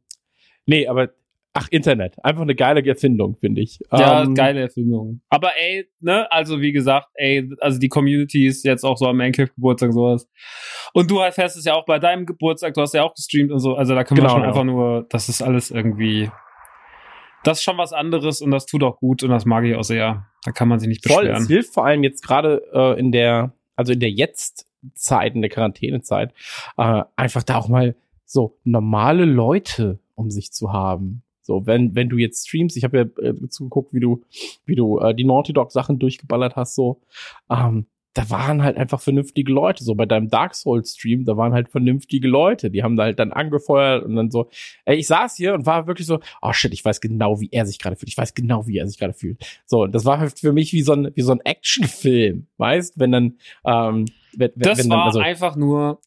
nee, 0.66 0.88
aber, 0.88 1.10
ach, 1.54 1.68
Internet. 1.72 2.16
Einfach 2.24 2.42
eine 2.42 2.56
geile 2.56 2.86
Erfindung, 2.86 3.38
finde 3.38 3.62
ich. 3.62 3.80
Ja, 3.92 4.24
ähm, 4.24 4.34
geile 4.36 4.62
Erfindung. 4.62 5.22
Aber 5.30 5.52
ey, 5.58 5.88
ne, 6.00 6.30
also 6.32 6.62
wie 6.62 6.72
gesagt, 6.72 7.08
ey, 7.16 7.50
also 7.60 7.80
die 7.80 7.90
Community 7.90 8.48
ist 8.48 8.64
jetzt 8.66 8.84
auch 8.84 8.98
so 8.98 9.08
am 9.08 9.18
Mancave-Geburtstag 9.18 9.90
und 9.90 9.96
sowas. 9.96 10.30
Und 10.94 11.10
du 11.10 11.22
halt 11.22 11.34
fährst 11.34 11.58
es 11.58 11.66
ja 11.66 11.74
auch 11.74 11.86
bei 11.86 12.00
deinem 12.00 12.26
Geburtstag, 12.26 12.74
du 12.74 12.82
hast 12.82 12.94
ja 12.94 13.04
auch 13.04 13.14
gestreamt 13.14 13.52
und 13.52 13.60
so. 13.60 13.76
Also 13.76 13.96
da 13.96 14.04
können 14.04 14.18
wir 14.18 14.24
Genau, 14.24 14.34
schon 14.34 14.42
genau. 14.42 14.50
einfach 14.54 14.64
nur, 14.66 15.06
das 15.10 15.30
ist 15.30 15.42
alles 15.42 15.72
irgendwie, 15.72 16.30
das 17.44 17.60
ist 17.60 17.64
schon 17.64 17.78
was 17.78 17.94
anderes 17.94 18.42
und 18.42 18.52
das 18.52 18.66
tut 18.66 18.84
auch 18.84 18.98
gut 18.98 19.24
und 19.24 19.30
das 19.30 19.46
mag 19.46 19.66
ich 19.66 19.76
auch 19.76 19.84
sehr. 19.84 20.28
Da 20.44 20.52
kann 20.52 20.68
man 20.68 20.80
sich 20.80 20.90
nicht 20.90 21.08
Voll, 21.08 21.24
es 21.26 21.30
beschweren. 21.30 21.48
hilft 21.48 21.74
vor 21.74 21.86
allem 21.86 22.04
jetzt 22.04 22.26
gerade 22.26 22.62
äh, 22.74 23.00
in 23.00 23.12
der, 23.12 23.54
also 23.76 23.94
in 23.94 24.00
der 24.00 24.12
Jetzt-Zeit, 24.12 25.36
in 25.36 25.42
der 25.42 25.50
Quarantänezeit, 25.50 26.34
äh, 26.78 27.04
einfach 27.16 27.44
da 27.44 27.58
auch 27.58 27.68
mal 27.68 27.96
so 28.26 28.58
normale 28.64 29.26
Leute 29.26 30.00
um 30.16 30.30
sich 30.30 30.52
zu 30.52 30.72
haben. 30.72 31.24
So, 31.42 31.66
wenn, 31.66 31.94
wenn 31.94 32.08
du 32.08 32.18
jetzt 32.18 32.48
streamst, 32.48 32.78
ich 32.78 32.84
habe 32.86 32.98
ja 32.98 33.30
äh, 33.30 33.50
zugeguckt, 33.50 33.94
wie 33.94 34.00
du, 34.00 34.24
wie 34.66 34.76
du 34.76 35.00
äh, 35.00 35.14
die 35.14 35.26
Naughty 35.26 35.52
Dog 35.52 35.72
Sachen 35.72 36.00
durchgeballert 36.00 36.56
hast, 36.56 36.76
so, 36.76 37.02
ähm, 37.50 37.86
da 38.14 38.30
waren 38.30 38.62
halt 38.64 38.78
einfach 38.78 39.02
vernünftige 39.02 39.52
Leute. 39.52 39.84
So 39.84 39.96
bei 39.96 40.06
deinem 40.06 40.30
Dark 40.30 40.56
Souls 40.56 40.94
Stream, 40.94 41.26
da 41.26 41.36
waren 41.36 41.54
halt 41.54 41.70
vernünftige 41.70 42.28
Leute. 42.28 42.70
Die 42.70 42.84
haben 42.84 42.96
da 42.96 43.04
halt 43.04 43.20
dann 43.20 43.32
angefeuert 43.32 44.04
und 44.06 44.16
dann 44.16 44.30
so. 44.30 44.50
Ey, 44.86 44.98
ich 44.98 45.08
saß 45.08 45.36
hier 45.36 45.54
und 45.54 45.66
war 45.66 45.88
wirklich 45.88 46.08
so, 46.08 46.20
oh 46.42 46.54
shit, 46.54 46.74
ich 46.74 46.86
weiß 46.86 47.02
genau, 47.02 47.40
wie 47.40 47.50
er 47.52 47.66
sich 47.66 47.80
gerade 47.80 47.96
fühlt. 47.96 48.10
Ich 48.10 48.18
weiß 48.18 48.34
genau, 48.34 48.68
wie 48.68 48.78
er 48.78 48.88
sich 48.88 49.00
gerade 49.00 49.14
fühlt. 49.14 49.44
So, 49.66 49.88
das 49.88 50.06
war 50.06 50.20
halt 50.20 50.40
für 50.40 50.54
mich 50.54 50.74
wie 50.74 50.82
so 50.82 50.94
ein, 50.94 51.12
wie 51.16 51.22
so 51.22 51.32
ein 51.32 51.42
Actionfilm, 51.42 52.48
weißt? 52.58 53.00
Wenn 53.00 53.12
dann, 53.12 53.38
ähm, 53.66 54.06
wenn, 54.36 54.52
Das 54.56 54.78
wenn 54.78 54.90
war 54.90 54.98
dann, 54.98 55.08
also, 55.08 55.20
einfach 55.20 55.56
nur, 55.56 56.00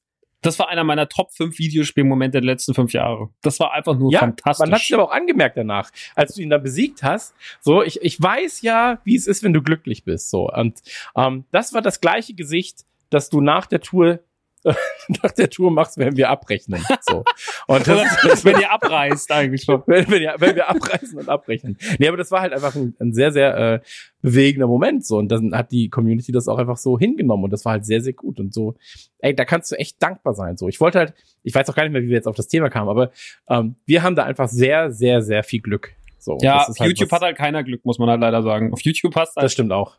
das 0.47 0.59
war 0.59 0.69
einer 0.69 0.85
meiner 0.85 1.09
Top 1.09 1.33
5 1.33 1.59
Videospielmomente 1.59 2.41
der 2.41 2.43
letzten 2.43 2.75
fünf 2.75 2.93
Jahre. 2.93 3.31
Das 3.43 3.59
war 3.61 3.73
einfach 3.73 3.99
nur 3.99 4.13
ja, 4.13 4.21
fantastisch. 4.21 4.65
man 4.65 4.75
hat 4.75 4.83
es 4.83 4.93
aber 4.93 5.05
auch 5.05 5.11
angemerkt 5.11 5.57
danach, 5.57 5.91
als 6.15 6.35
du 6.35 6.43
ihn 6.43 6.51
dann 6.51 6.63
besiegt 6.63 7.03
hast. 7.03 7.35
So, 7.61 7.83
ich, 7.83 8.01
ich 8.03 8.21
weiß 8.21 8.63
ja, 8.63 9.01
wie 9.05 9.17
es 9.17 9.27
ist, 9.27 9.43
wenn 9.43 9.53
du 9.53 9.63
glücklich 9.63 10.05
bist. 10.05 10.31
So, 10.31 10.49
und 10.49 10.81
ähm, 11.17 11.45
das 11.51 11.73
war 11.73 11.83
das 11.83 12.01
gleiche 12.01 12.35
Gesicht, 12.35 12.85
das 13.11 13.29
du 13.29 13.41
nach 13.41 13.67
der 13.67 13.81
Tour 13.81 14.21
nach 15.23 15.31
der 15.33 15.49
Tour 15.51 15.71
machst, 15.71 15.99
wenn 15.99 16.17
wir 16.17 16.29
abrechnen. 16.31 16.85
So. 17.09 17.25
Und 17.67 17.87
das, 17.87 18.25
Oder 18.25 18.45
wenn 18.45 18.61
ihr 18.61 18.71
abreißt 18.73 19.31
eigentlich 19.33 19.63
schon. 19.63 19.83
wenn, 19.87 20.11
wenn, 20.11 20.21
wir, 20.21 20.35
wenn 20.39 20.55
wir 20.57 20.69
abreißen 20.69 21.19
und 21.19 21.29
abrechnen. 21.29 21.79
Nee, 21.99 22.09
aber 22.09 22.17
das 22.17 22.31
war 22.31 22.41
halt 22.41 22.53
einfach 22.53 22.75
ein, 22.75 22.95
ein 23.01 23.13
sehr, 23.13 23.33
sehr 23.33 23.57
äh, 23.57 23.81
bewegender 24.23 24.67
Moment. 24.67 25.07
So. 25.07 25.19
Und 25.19 25.29
dann 25.29 25.55
hat 25.55 25.73
die 25.73 25.89
Community 25.89 26.33
das 26.33 26.49
auch 26.49 26.59
einfach 26.59 26.77
so 26.77 26.99
hingenommen 26.99 27.45
und 27.45 27.51
das 27.53 27.65
war 27.65 27.73
halt 27.73 27.87
sehr, 27.87 28.01
sehr 28.01 28.13
gut. 28.15 28.41
Und 28.41 28.53
so, 28.53 28.75
ey, 29.19 29.35
da 29.35 29.45
kannst 29.45 29.71
du 29.73 29.77
echt 29.77 30.03
dankbar 30.03 30.35
sein. 30.35 30.57
So, 30.57 30.69
ich 30.69 30.81
wollte 30.81 30.99
halt, 30.99 31.15
ich 31.43 31.55
weiß 31.55 31.69
auch 31.71 31.75
gar 31.75 31.85
nicht 31.85 31.93
mehr, 31.93 32.03
wie 32.03 32.09
wir 32.09 32.17
jetzt 32.17 32.29
auf 32.29 32.37
das 32.37 32.49
Thema 32.49 32.69
kamen, 32.69 32.89
aber 32.89 33.11
ähm, 33.49 33.77
wir 33.87 34.03
haben 34.03 34.17
da 34.17 34.25
einfach 34.25 34.49
sehr, 34.49 34.91
sehr, 34.91 35.23
sehr 35.23 35.43
viel 35.45 35.61
Glück. 35.61 35.93
So, 36.19 36.39
Ja, 36.41 36.59
das 36.59 36.71
auf 36.71 36.81
halt 36.81 36.91
YouTube 36.91 37.11
was- 37.13 37.17
hat 37.21 37.23
halt 37.25 37.37
keiner 37.37 37.63
Glück, 37.63 37.85
muss 37.85 37.99
man 37.99 38.09
halt 38.11 38.21
leider 38.21 38.43
sagen. 38.43 38.73
Auf 38.73 38.81
YouTube 38.81 39.13
passt 39.15 39.37
Das 39.37 39.43
halt. 39.43 39.53
stimmt 39.53 39.73
auch. 39.73 39.97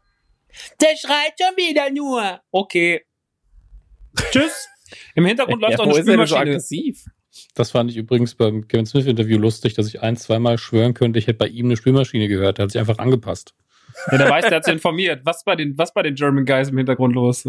Der 0.81 0.97
schreit 0.97 1.33
schon 1.39 1.55
wieder 1.55 1.89
nur. 1.91 2.39
Okay. 2.51 3.01
Tschüss. 4.31 4.67
Im 5.15 5.25
Hintergrund 5.25 5.61
läuft 5.61 5.73
ja, 5.73 5.79
auch 5.79 5.83
eine 5.83 5.91
er 5.91 5.97
denn 5.97 6.05
so 6.05 6.11
Spülmaschine. 6.11 6.39
aggressiv? 6.39 7.05
Das 7.55 7.71
fand 7.71 7.91
ich 7.91 7.97
übrigens 7.97 8.35
beim 8.35 8.67
Kevin 8.67 8.85
Smith-Interview 8.85 9.37
lustig, 9.37 9.73
dass 9.73 9.87
ich 9.87 10.01
ein, 10.01 10.17
zweimal 10.17 10.57
schwören 10.57 10.93
könnte, 10.93 11.19
ich 11.19 11.27
hätte 11.27 11.37
bei 11.37 11.47
ihm 11.47 11.65
eine 11.65 11.77
Spülmaschine 11.77 12.27
gehört. 12.27 12.57
Der 12.57 12.63
hat 12.63 12.71
sich 12.71 12.79
einfach 12.79 12.97
angepasst. 12.97 13.53
ja, 14.11 14.17
der 14.17 14.29
weiß, 14.29 14.45
der 14.45 14.57
hat 14.57 14.65
sich 14.65 14.73
informiert. 14.73 15.21
Was 15.23 15.43
bei 15.43 15.55
den, 15.55 15.77
was 15.77 15.93
bei 15.93 16.03
den 16.03 16.15
German 16.15 16.45
Guys 16.45 16.69
im 16.69 16.77
Hintergrund 16.77 17.15
los? 17.15 17.43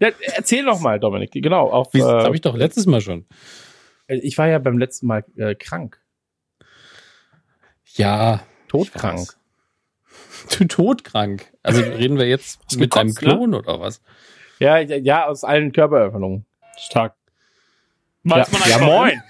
Ja, 0.00 0.10
erzähl 0.34 0.64
doch 0.64 0.80
mal, 0.80 0.98
Dominik. 0.98 1.30
Genau. 1.32 1.70
Auf, 1.70 1.94
Wie, 1.94 2.00
das 2.00 2.08
äh, 2.08 2.24
habe 2.24 2.34
ich 2.34 2.40
doch 2.40 2.56
letztes 2.56 2.86
Mal 2.86 3.00
schon. 3.00 3.26
ich 4.08 4.36
war 4.38 4.48
ja 4.48 4.58
beim 4.58 4.78
letzten 4.78 5.06
Mal 5.06 5.24
äh, 5.36 5.54
krank. 5.54 6.00
Ja. 7.94 8.42
Todkrank. 8.68 9.34
todkrank. 10.68 11.52
Also 11.62 11.80
reden 11.82 12.18
wir 12.18 12.28
jetzt 12.28 12.76
mit 12.76 12.94
deinem 12.94 13.08
ne? 13.08 13.14
Klon 13.14 13.54
oder 13.54 13.80
was? 13.80 14.02
Ja, 14.60 14.78
ja, 14.78 14.96
ja, 14.96 15.26
aus 15.26 15.44
allen 15.44 15.72
Körperöffnungen. 15.72 16.44
Stark. 16.76 17.14
Weiß 18.24 18.50
ja, 18.52 18.58
man 18.58 18.68
ja, 18.68 18.76
eigentlich 18.76 18.88
warum? 18.88 18.96
moin. 19.06 19.22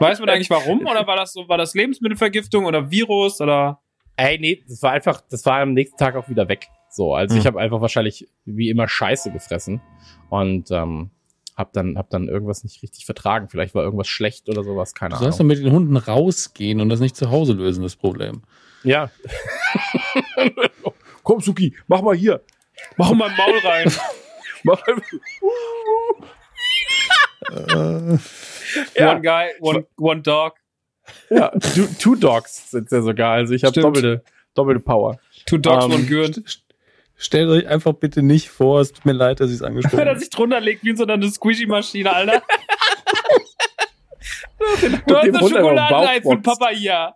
Weiß 0.00 0.20
man 0.20 0.28
eigentlich 0.28 0.50
warum? 0.50 0.86
Oder 0.86 1.06
war 1.06 1.16
das 1.16 1.32
so, 1.32 1.48
war 1.48 1.58
das 1.58 1.74
Lebensmittelvergiftung 1.74 2.64
oder 2.66 2.90
Virus 2.90 3.40
oder? 3.40 3.80
Ey, 4.16 4.38
nee, 4.38 4.62
das 4.68 4.82
war 4.82 4.92
einfach, 4.92 5.22
das 5.30 5.44
war 5.46 5.60
am 5.60 5.72
nächsten 5.72 5.96
Tag 5.96 6.16
auch 6.16 6.28
wieder 6.28 6.48
weg. 6.48 6.68
So, 6.90 7.14
also 7.14 7.34
Hm. 7.34 7.40
ich 7.40 7.46
habe 7.46 7.60
einfach 7.60 7.80
wahrscheinlich 7.80 8.28
wie 8.44 8.68
immer 8.70 8.86
Scheiße 8.88 9.32
gefressen 9.32 9.80
und 10.30 10.70
ähm, 10.70 11.10
hab 11.56 11.72
dann, 11.72 11.96
hab 11.98 12.10
dann 12.10 12.28
irgendwas 12.28 12.62
nicht 12.64 12.82
richtig 12.82 13.06
vertragen. 13.06 13.48
Vielleicht 13.48 13.74
war 13.74 13.82
irgendwas 13.82 14.08
schlecht 14.08 14.48
oder 14.48 14.62
sowas, 14.64 14.94
keine 14.94 15.14
Du 15.14 15.20
sollst 15.20 15.38
doch 15.38 15.44
Ahnung. 15.44 15.56
mit 15.56 15.64
den 15.64 15.72
Hunden 15.72 15.96
rausgehen 15.96 16.80
und 16.80 16.88
das 16.88 17.00
nicht 17.00 17.16
zu 17.16 17.30
Hause 17.30 17.54
lösen, 17.54 17.82
das 17.82 17.96
Problem. 17.96 18.42
Ja. 18.84 19.10
Komm, 21.22 21.40
Suki, 21.40 21.74
mach 21.86 22.02
mal 22.02 22.14
hier. 22.14 22.42
Mach 22.96 23.12
mal 23.12 23.28
ein 23.30 23.36
Maul 23.36 23.58
rein. 23.64 23.92
Mach 24.64 24.82
Ja. 28.94 29.12
One 29.12 29.20
guy, 29.22 29.48
one, 29.60 29.86
one 29.98 30.22
dog. 30.22 30.54
ja, 31.30 31.50
two, 31.74 31.86
two 31.98 32.14
Dogs 32.16 32.70
sind 32.70 32.90
ja 32.90 33.02
sogar. 33.02 33.32
Also 33.34 33.54
ich 33.54 33.62
habe 33.64 33.78
doppelte, 33.78 34.24
doppelte 34.54 34.80
Power. 34.80 35.18
Two 35.46 35.58
dogs, 35.58 35.84
Ähm, 35.84 35.92
one 35.92 36.04
gürn. 36.04 36.32
St- 36.32 36.60
Stellt 37.16 37.48
euch 37.48 37.68
einfach 37.68 37.92
bitte 37.92 38.22
nicht 38.22 38.48
vor, 38.48 38.80
es 38.80 38.92
tut 38.92 39.04
mir 39.06 39.12
leid, 39.12 39.38
dass 39.38 39.48
ich 39.50 39.56
es 39.56 39.62
angesprochen 39.62 40.00
habe. 40.08 40.18
sich 40.18 40.30
drunter 40.30 40.60
legt 40.60 40.82
wie 40.82 40.90
in 40.90 40.96
so 40.96 41.04
einer 41.06 41.22
Squishy-Maschine, 41.30 42.12
Alter. 42.12 42.42
Du 45.06 45.14
hast 45.16 45.24
eine 45.24 45.38
Hund 45.38 45.38
einfach 45.38 45.40
im 45.42 45.48
Schokoladenei 45.48 46.20
Bauch 46.20 46.30
für 46.30 46.36
den 46.36 46.42
Papa 46.42 46.68
hier. 46.70 47.14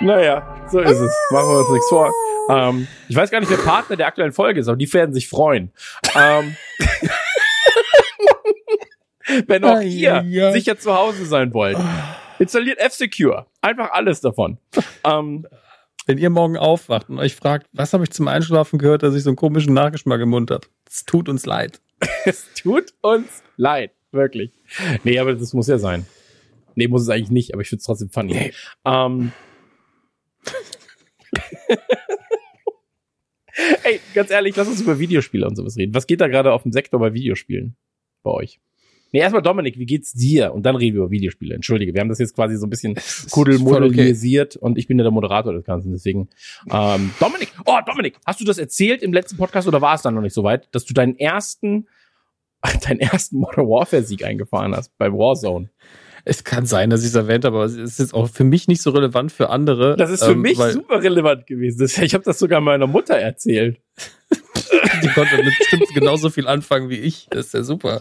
Naja, 0.00 0.66
so 0.70 0.80
ist 0.80 0.98
es. 0.98 1.12
Machen 1.30 1.48
wir 1.50 1.58
uns 1.60 1.70
nichts 1.70 1.88
vor. 1.88 2.10
Ähm, 2.48 2.86
ich 3.08 3.16
weiß 3.16 3.30
gar 3.30 3.40
nicht, 3.40 3.50
wer 3.50 3.58
Partner 3.58 3.96
der 3.96 4.06
aktuellen 4.06 4.32
Folge 4.32 4.60
ist, 4.60 4.68
aber 4.68 4.76
die 4.76 4.92
werden 4.92 5.14
sich 5.14 5.28
freuen. 5.28 5.72
Ähm, 6.14 6.56
wenn 9.46 9.64
auch 9.64 9.80
ihr 9.80 9.88
ja, 9.88 10.22
ja. 10.22 10.52
sicher 10.52 10.78
zu 10.78 10.94
Hause 10.94 11.24
sein 11.26 11.52
wollt, 11.54 11.78
installiert 12.38 12.78
F-Secure. 12.78 13.46
Einfach 13.62 13.90
alles 13.92 14.20
davon. 14.20 14.58
Ähm, 15.04 15.46
Wenn 16.06 16.18
ihr 16.18 16.30
morgen 16.30 16.56
aufwacht 16.56 17.08
und 17.08 17.18
euch 17.18 17.34
fragt, 17.34 17.66
was 17.72 17.92
habe 17.94 18.04
ich 18.04 18.10
zum 18.10 18.28
Einschlafen 18.28 18.78
gehört, 18.78 19.02
dass 19.02 19.14
ich 19.14 19.22
so 19.22 19.30
einen 19.30 19.36
komischen 19.36 19.72
Nachgeschmack 19.72 20.20
im 20.20 20.28
Mund 20.28 20.50
habe. 20.50 20.66
Es 20.86 21.04
tut 21.04 21.28
uns 21.28 21.46
leid. 21.46 21.80
es 22.24 22.52
tut 22.54 22.92
uns 23.00 23.42
leid. 23.56 23.92
Wirklich. 24.12 24.52
Nee, 25.02 25.18
aber 25.18 25.34
das 25.34 25.54
muss 25.54 25.66
ja 25.66 25.78
sein. 25.78 26.06
Nee, 26.76 26.88
muss 26.88 27.02
es 27.02 27.08
eigentlich 27.08 27.30
nicht, 27.30 27.52
aber 27.52 27.62
ich 27.62 27.68
finde 27.68 27.80
es 27.80 27.86
trotzdem 27.86 28.10
funny. 28.10 28.52
Ähm, 28.84 29.32
Ey, 33.84 34.00
ganz 34.14 34.30
ehrlich, 34.30 34.56
lass 34.56 34.68
uns 34.68 34.80
über 34.80 34.98
Videospiele 34.98 35.46
und 35.46 35.56
sowas 35.56 35.76
reden. 35.76 35.94
Was 35.94 36.06
geht 36.06 36.20
da 36.20 36.28
gerade 36.28 36.52
auf 36.52 36.62
dem 36.62 36.72
Sektor 36.72 37.00
bei 37.00 37.14
Videospielen 37.14 37.76
bei 38.22 38.30
euch? 38.30 38.60
Nee, 39.12 39.20
erstmal 39.20 39.42
Dominik, 39.42 39.78
wie 39.78 39.86
geht's 39.86 40.12
dir? 40.12 40.52
Und 40.52 40.66
dann 40.66 40.74
reden 40.74 40.96
wir 40.96 41.02
über 41.02 41.10
Videospiele. 41.12 41.54
Entschuldige, 41.54 41.94
wir 41.94 42.00
haben 42.00 42.08
das 42.08 42.18
jetzt 42.18 42.34
quasi 42.34 42.56
so 42.56 42.66
ein 42.66 42.70
bisschen 42.70 42.96
voll 42.98 43.44
kuddelmodellisiert 43.44 44.56
und 44.56 44.76
ich 44.76 44.88
bin 44.88 44.98
ja 44.98 45.04
der 45.04 45.12
Moderator 45.12 45.52
des 45.52 45.64
Ganzen, 45.64 45.92
deswegen. 45.92 46.28
Ähm, 46.68 47.12
Dominik, 47.20 47.52
oh 47.64 47.78
Dominik, 47.86 48.16
hast 48.26 48.40
du 48.40 48.44
das 48.44 48.58
erzählt 48.58 49.02
im 49.02 49.12
letzten 49.12 49.36
Podcast 49.36 49.68
oder 49.68 49.80
war 49.80 49.94
es 49.94 50.02
dann 50.02 50.14
noch 50.14 50.22
nicht 50.22 50.34
so 50.34 50.42
weit, 50.42 50.68
dass 50.72 50.84
du 50.84 50.94
deinen 50.94 51.16
ersten, 51.16 51.86
deinen 52.88 52.98
ersten 52.98 53.36
Modern 53.38 53.68
Warfare 53.68 54.02
Sieg 54.02 54.24
eingefahren 54.24 54.74
hast 54.74 54.90
bei 54.98 55.12
Warzone? 55.12 55.70
Es 56.26 56.42
kann 56.42 56.64
sein, 56.64 56.88
dass 56.88 57.02
ich 57.02 57.08
es 57.08 57.14
erwähnt 57.14 57.44
habe, 57.44 57.56
aber 57.56 57.66
es 57.66 57.74
ist 57.74 57.98
jetzt 57.98 58.14
auch 58.14 58.28
für 58.28 58.44
mich 58.44 58.66
nicht 58.66 58.80
so 58.80 58.90
relevant 58.90 59.30
für 59.30 59.50
andere. 59.50 59.94
Das 59.96 60.10
ist 60.10 60.24
für 60.24 60.32
ähm, 60.32 60.40
mich 60.40 60.56
super 60.56 61.02
relevant 61.02 61.46
gewesen. 61.46 61.80
Das, 61.80 61.98
ich 61.98 62.14
habe 62.14 62.24
das 62.24 62.38
sogar 62.38 62.60
meiner 62.60 62.86
Mutter 62.86 63.14
erzählt. 63.14 63.78
Die 65.02 65.08
konnte 65.08 65.36
mit 65.36 65.52
bestimmt 65.58 65.88
genauso 65.94 66.30
viel 66.30 66.46
anfangen 66.46 66.88
wie 66.88 66.98
ich. 66.98 67.26
Das 67.30 67.46
ist 67.46 67.54
ja 67.54 67.62
super. 67.62 67.98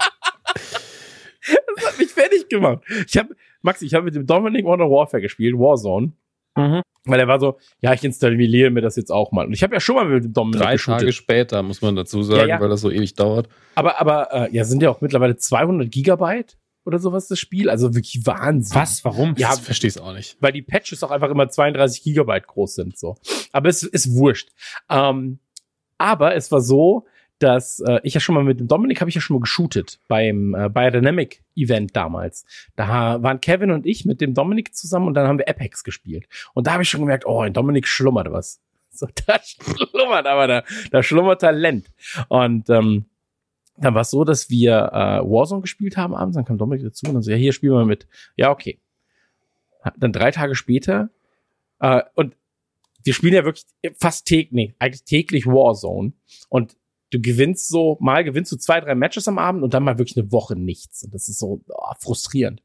Das 1.75 1.85
hat 1.85 1.99
mich 1.99 2.11
fertig 2.11 2.47
gemacht. 2.47 2.83
Ich 3.07 3.17
habe, 3.17 3.35
Max, 3.61 3.81
ich 3.81 3.93
habe 3.93 4.05
mit 4.05 4.15
dem 4.15 4.25
Dominik 4.25 4.63
Modern 4.63 4.89
Warfare 4.89 5.21
gespielt, 5.21 5.55
Warzone. 5.57 6.13
Mhm. 6.55 6.81
Weil 7.05 7.19
er 7.19 7.27
war 7.27 7.39
so, 7.39 7.57
ja, 7.81 7.93
ich 7.93 8.03
installiere 8.03 8.69
mir 8.69 8.81
das 8.81 8.95
jetzt 8.95 9.11
auch 9.11 9.31
mal. 9.33 9.45
Und 9.45 9.53
ich 9.53 9.63
habe 9.63 9.73
ja 9.73 9.81
schon 9.81 9.95
mal 9.95 10.05
mit 10.05 10.23
dem 10.23 10.33
Dominik 10.33 10.61
Drei 10.61 10.73
geshootet. 10.73 11.01
Tage 11.01 11.11
später, 11.11 11.63
muss 11.63 11.81
man 11.81 11.95
dazu 11.95 12.23
sagen, 12.23 12.41
Ja, 12.41 12.55
ja. 12.55 12.61
weil 12.61 12.69
das 12.69 12.81
so 12.81 12.91
ewig 12.91 13.15
dauert. 13.15 13.49
Aber, 13.75 13.99
aber, 13.99 14.31
äh, 14.31 14.55
ja, 14.55 14.63
sind 14.63 14.81
ja 14.81 14.89
auch 14.89 15.01
mittlerweile 15.01 15.35
200 15.35 15.91
Gigabyte 15.91 16.57
oder 16.85 16.99
sowas 16.99 17.27
das 17.27 17.39
Spiel. 17.39 17.69
Also 17.69 17.93
wirklich 17.93 18.25
Wahnsinn. 18.25 18.75
Was? 18.75 19.03
Warum? 19.05 19.35
Ja, 19.37 19.49
Das 19.49 19.59
verstehe 19.59 19.89
ich 19.89 19.99
auch 19.99 20.13
nicht. 20.13 20.37
weil 20.39 20.51
die 20.51 20.61
Patches 20.61 21.03
auch 21.03 21.11
einfach 21.11 21.29
immer 21.29 21.47
32 21.49 22.03
Gigabyte 22.03 22.47
groß 22.47 22.75
sind, 22.75 22.97
so. 22.97 23.15
Aber 23.51 23.69
es 23.69 23.83
ist 23.83 24.13
wurscht. 24.15 24.49
Ähm, 24.89 25.39
aber 25.97 26.35
es 26.35 26.51
war 26.51 26.61
so, 26.61 27.05
dass 27.39 27.79
äh, 27.81 27.99
ich 28.03 28.13
ja 28.13 28.19
schon 28.19 28.35
mal 28.35 28.43
mit 28.43 28.59
dem 28.59 28.67
Dominik 28.67 29.01
habe 29.01 29.09
ich 29.09 29.15
ja 29.15 29.21
schon 29.21 29.35
mal 29.35 29.41
geshootet 29.41 29.99
beim 30.07 30.55
äh, 30.55 30.69
Biodynamic 30.69 31.43
Event 31.55 31.95
damals. 31.95 32.45
Da 32.75 33.21
waren 33.21 33.41
Kevin 33.41 33.71
und 33.71 33.85
ich 33.85 34.05
mit 34.05 34.21
dem 34.21 34.33
Dominik 34.33 34.75
zusammen 34.75 35.07
und 35.07 35.13
dann 35.13 35.27
haben 35.27 35.37
wir 35.39 35.49
Apex 35.49 35.83
gespielt. 35.83 36.27
Und 36.53 36.67
da 36.67 36.73
habe 36.73 36.83
ich 36.83 36.89
schon 36.89 37.01
gemerkt, 37.01 37.25
oh, 37.25 37.43
in 37.43 37.53
Dominik 37.53 37.87
schlummert 37.87 38.31
was. 38.31 38.59
So, 38.95 39.07
da 39.25 39.39
schlummert 39.43 40.27
aber 40.27 40.45
da, 40.47 40.63
da 40.91 41.01
schlummert 41.01 41.41
Talent. 41.41 41.87
Und 42.27 42.69
ähm, 42.69 43.05
dann 43.77 43.93
war 43.95 44.01
es 44.01 44.11
so, 44.11 44.23
dass 44.23 44.49
wir 44.49 44.91
äh, 44.93 45.19
Warzone 45.21 45.61
gespielt 45.61 45.97
haben 45.97 46.13
abends, 46.13 46.35
dann 46.35 46.45
kam 46.45 46.57
Dominik 46.57 46.83
dazu 46.85 47.07
und 47.07 47.15
dann 47.15 47.23
so, 47.23 47.31
ja, 47.31 47.37
hier 47.37 47.53
spielen 47.53 47.73
wir 47.73 47.85
mit. 47.85 48.07
Ja, 48.35 48.51
okay. 48.51 48.79
Dann 49.97 50.13
drei 50.13 50.31
Tage 50.31 50.55
später, 50.55 51.09
äh, 51.79 52.01
und 52.15 52.35
wir 53.03 53.13
spielen 53.13 53.33
ja 53.33 53.43
wirklich 53.43 53.65
fast 53.99 54.25
täglich, 54.25 54.51
nee, 54.51 54.75
eigentlich 54.79 55.03
täglich 55.03 55.45
Warzone. 55.45 56.13
Und 56.49 56.77
du 57.11 57.21
gewinnst 57.21 57.67
so, 57.67 57.97
mal 57.99 58.23
gewinnst 58.23 58.51
du 58.51 58.57
zwei, 58.57 58.79
drei 58.79 58.95
Matches 58.95 59.27
am 59.27 59.37
Abend 59.37 59.63
und 59.63 59.73
dann 59.73 59.83
mal 59.83 59.97
wirklich 59.97 60.17
eine 60.17 60.31
Woche 60.31 60.55
nichts. 60.55 61.03
Und 61.03 61.13
das 61.13 61.27
ist 61.27 61.39
so 61.39 61.61
oh, 61.67 61.93
frustrierend. 61.99 62.63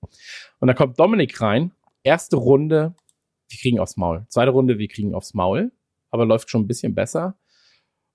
Und 0.60 0.68
dann 0.68 0.76
kommt 0.76 0.98
Dominik 0.98 1.40
rein, 1.40 1.72
erste 2.02 2.36
Runde, 2.36 2.94
wir 3.48 3.58
kriegen 3.58 3.80
aufs 3.80 3.96
Maul. 3.96 4.26
Zweite 4.28 4.50
Runde, 4.50 4.78
wir 4.78 4.88
kriegen 4.88 5.14
aufs 5.14 5.34
Maul, 5.34 5.72
aber 6.10 6.24
läuft 6.24 6.50
schon 6.50 6.62
ein 6.62 6.66
bisschen 6.66 6.94
besser. 6.94 7.36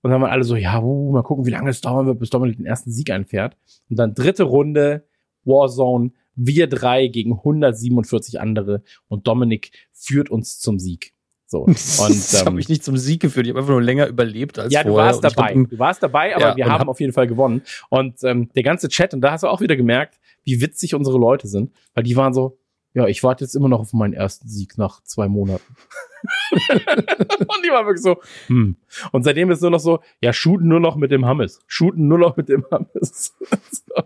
Und 0.04 0.10
dann 0.10 0.20
waren 0.20 0.30
alle 0.30 0.44
so, 0.44 0.54
ja, 0.54 0.82
uh, 0.82 1.12
mal 1.12 1.22
gucken, 1.22 1.46
wie 1.46 1.50
lange 1.50 1.70
es 1.70 1.80
dauern 1.80 2.04
wird, 2.04 2.18
bis 2.18 2.28
Dominik 2.28 2.58
den 2.58 2.66
ersten 2.66 2.90
Sieg 2.90 3.10
einfährt. 3.10 3.56
Und 3.88 3.98
dann 3.98 4.14
dritte 4.14 4.42
Runde, 4.42 5.08
Warzone, 5.44 6.10
Wir 6.34 6.66
drei 6.66 7.06
gegen 7.06 7.32
147 7.32 8.38
andere 8.38 8.82
und 9.08 9.26
Dominik 9.26 9.70
führt 9.92 10.28
uns 10.28 10.58
zum 10.58 10.78
Sieg. 10.78 11.14
So. 11.46 11.60
Und, 11.62 11.76
das 11.78 12.34
ähm, 12.34 12.46
habe 12.46 12.60
ich 12.60 12.68
nicht 12.68 12.84
zum 12.84 12.98
Sieg 12.98 13.22
geführt. 13.22 13.46
Ich 13.46 13.50
habe 13.50 13.60
einfach 13.60 13.72
nur 13.72 13.80
länger 13.82 14.06
überlebt 14.06 14.58
als 14.58 14.74
ja, 14.74 14.82
du 14.82 14.90
vorher. 14.90 15.06
warst 15.06 15.24
Und 15.24 15.30
ich 15.30 15.36
dabei. 15.36 15.54
Du 15.54 15.78
warst 15.78 16.02
dabei, 16.02 16.36
aber 16.36 16.48
Ja, 16.48 16.56
wir 16.56 16.66
haben 16.66 16.80
hab- 16.80 16.88
auf 16.88 17.00
jeden 17.00 17.12
Fall 17.14 17.26
gewonnen. 17.26 17.62
Und 17.88 18.22
ähm, 18.24 18.50
der 18.54 18.62
ganze 18.62 18.88
Chat, 18.88 19.14
und 19.14 19.22
da 19.22 19.32
hast 19.32 19.42
du 19.42 19.48
auch 19.48 19.62
wieder 19.62 19.76
gemerkt, 19.76 20.20
wie 20.42 20.60
witzig 20.60 20.94
unsere 20.94 21.18
Leute 21.18 21.48
sind, 21.48 21.72
weil 21.94 22.04
die 22.04 22.16
waren 22.16 22.34
so, 22.34 22.58
ja, 22.94 23.06
ich 23.06 23.22
warte 23.22 23.44
jetzt 23.44 23.54
immer 23.54 23.68
noch 23.68 23.80
auf 23.80 23.92
meinen 23.92 24.14
ersten 24.14 24.48
Sieg 24.48 24.78
nach 24.78 25.02
zwei 25.02 25.28
Monaten. 25.28 25.76
und 26.70 27.64
die 27.64 27.70
waren 27.70 27.86
wirklich 27.86 28.02
so, 28.02 28.20
hm. 28.46 28.76
Und 29.12 29.24
seitdem 29.24 29.50
ist 29.50 29.60
nur 29.62 29.70
noch 29.72 29.80
so, 29.80 30.00
ja, 30.20 30.32
shooten 30.32 30.68
nur 30.68 30.80
noch 30.80 30.96
mit 30.96 31.10
dem 31.10 31.26
Hammes. 31.26 31.60
Shooten 31.66 32.06
nur 32.08 32.18
noch 32.18 32.36
mit 32.36 32.48
dem 32.48 32.64
Hammes. 32.70 33.34
so. 33.70 34.02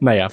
Naja. 0.00 0.28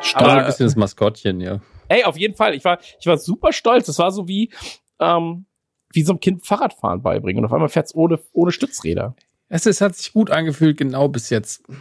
Stark 0.00 0.22
Aber- 0.24 0.40
ein 0.40 0.46
bisschen 0.46 0.66
das 0.66 0.76
Maskottchen, 0.76 1.40
ja. 1.40 1.60
Ey, 1.88 2.04
auf 2.04 2.16
jeden 2.16 2.34
Fall. 2.34 2.54
Ich 2.54 2.64
war, 2.64 2.78
ich 2.98 3.06
war 3.06 3.18
super 3.18 3.52
stolz. 3.52 3.86
Das 3.86 3.98
war 3.98 4.10
so 4.10 4.26
wie, 4.26 4.50
ähm, 4.98 5.44
wie 5.92 6.02
so 6.02 6.14
ein 6.14 6.20
Kind 6.20 6.46
Fahrradfahren 6.46 7.02
beibringen. 7.02 7.40
Und 7.40 7.44
auf 7.46 7.52
einmal 7.52 7.68
fährt's 7.68 7.94
ohne, 7.94 8.18
ohne 8.32 8.50
Stützräder. 8.52 9.14
Es, 9.50 9.66
es 9.66 9.82
hat 9.82 9.94
sich 9.96 10.12
gut 10.14 10.30
angefühlt, 10.30 10.78
genau 10.78 11.08
bis 11.08 11.28
jetzt. 11.28 11.62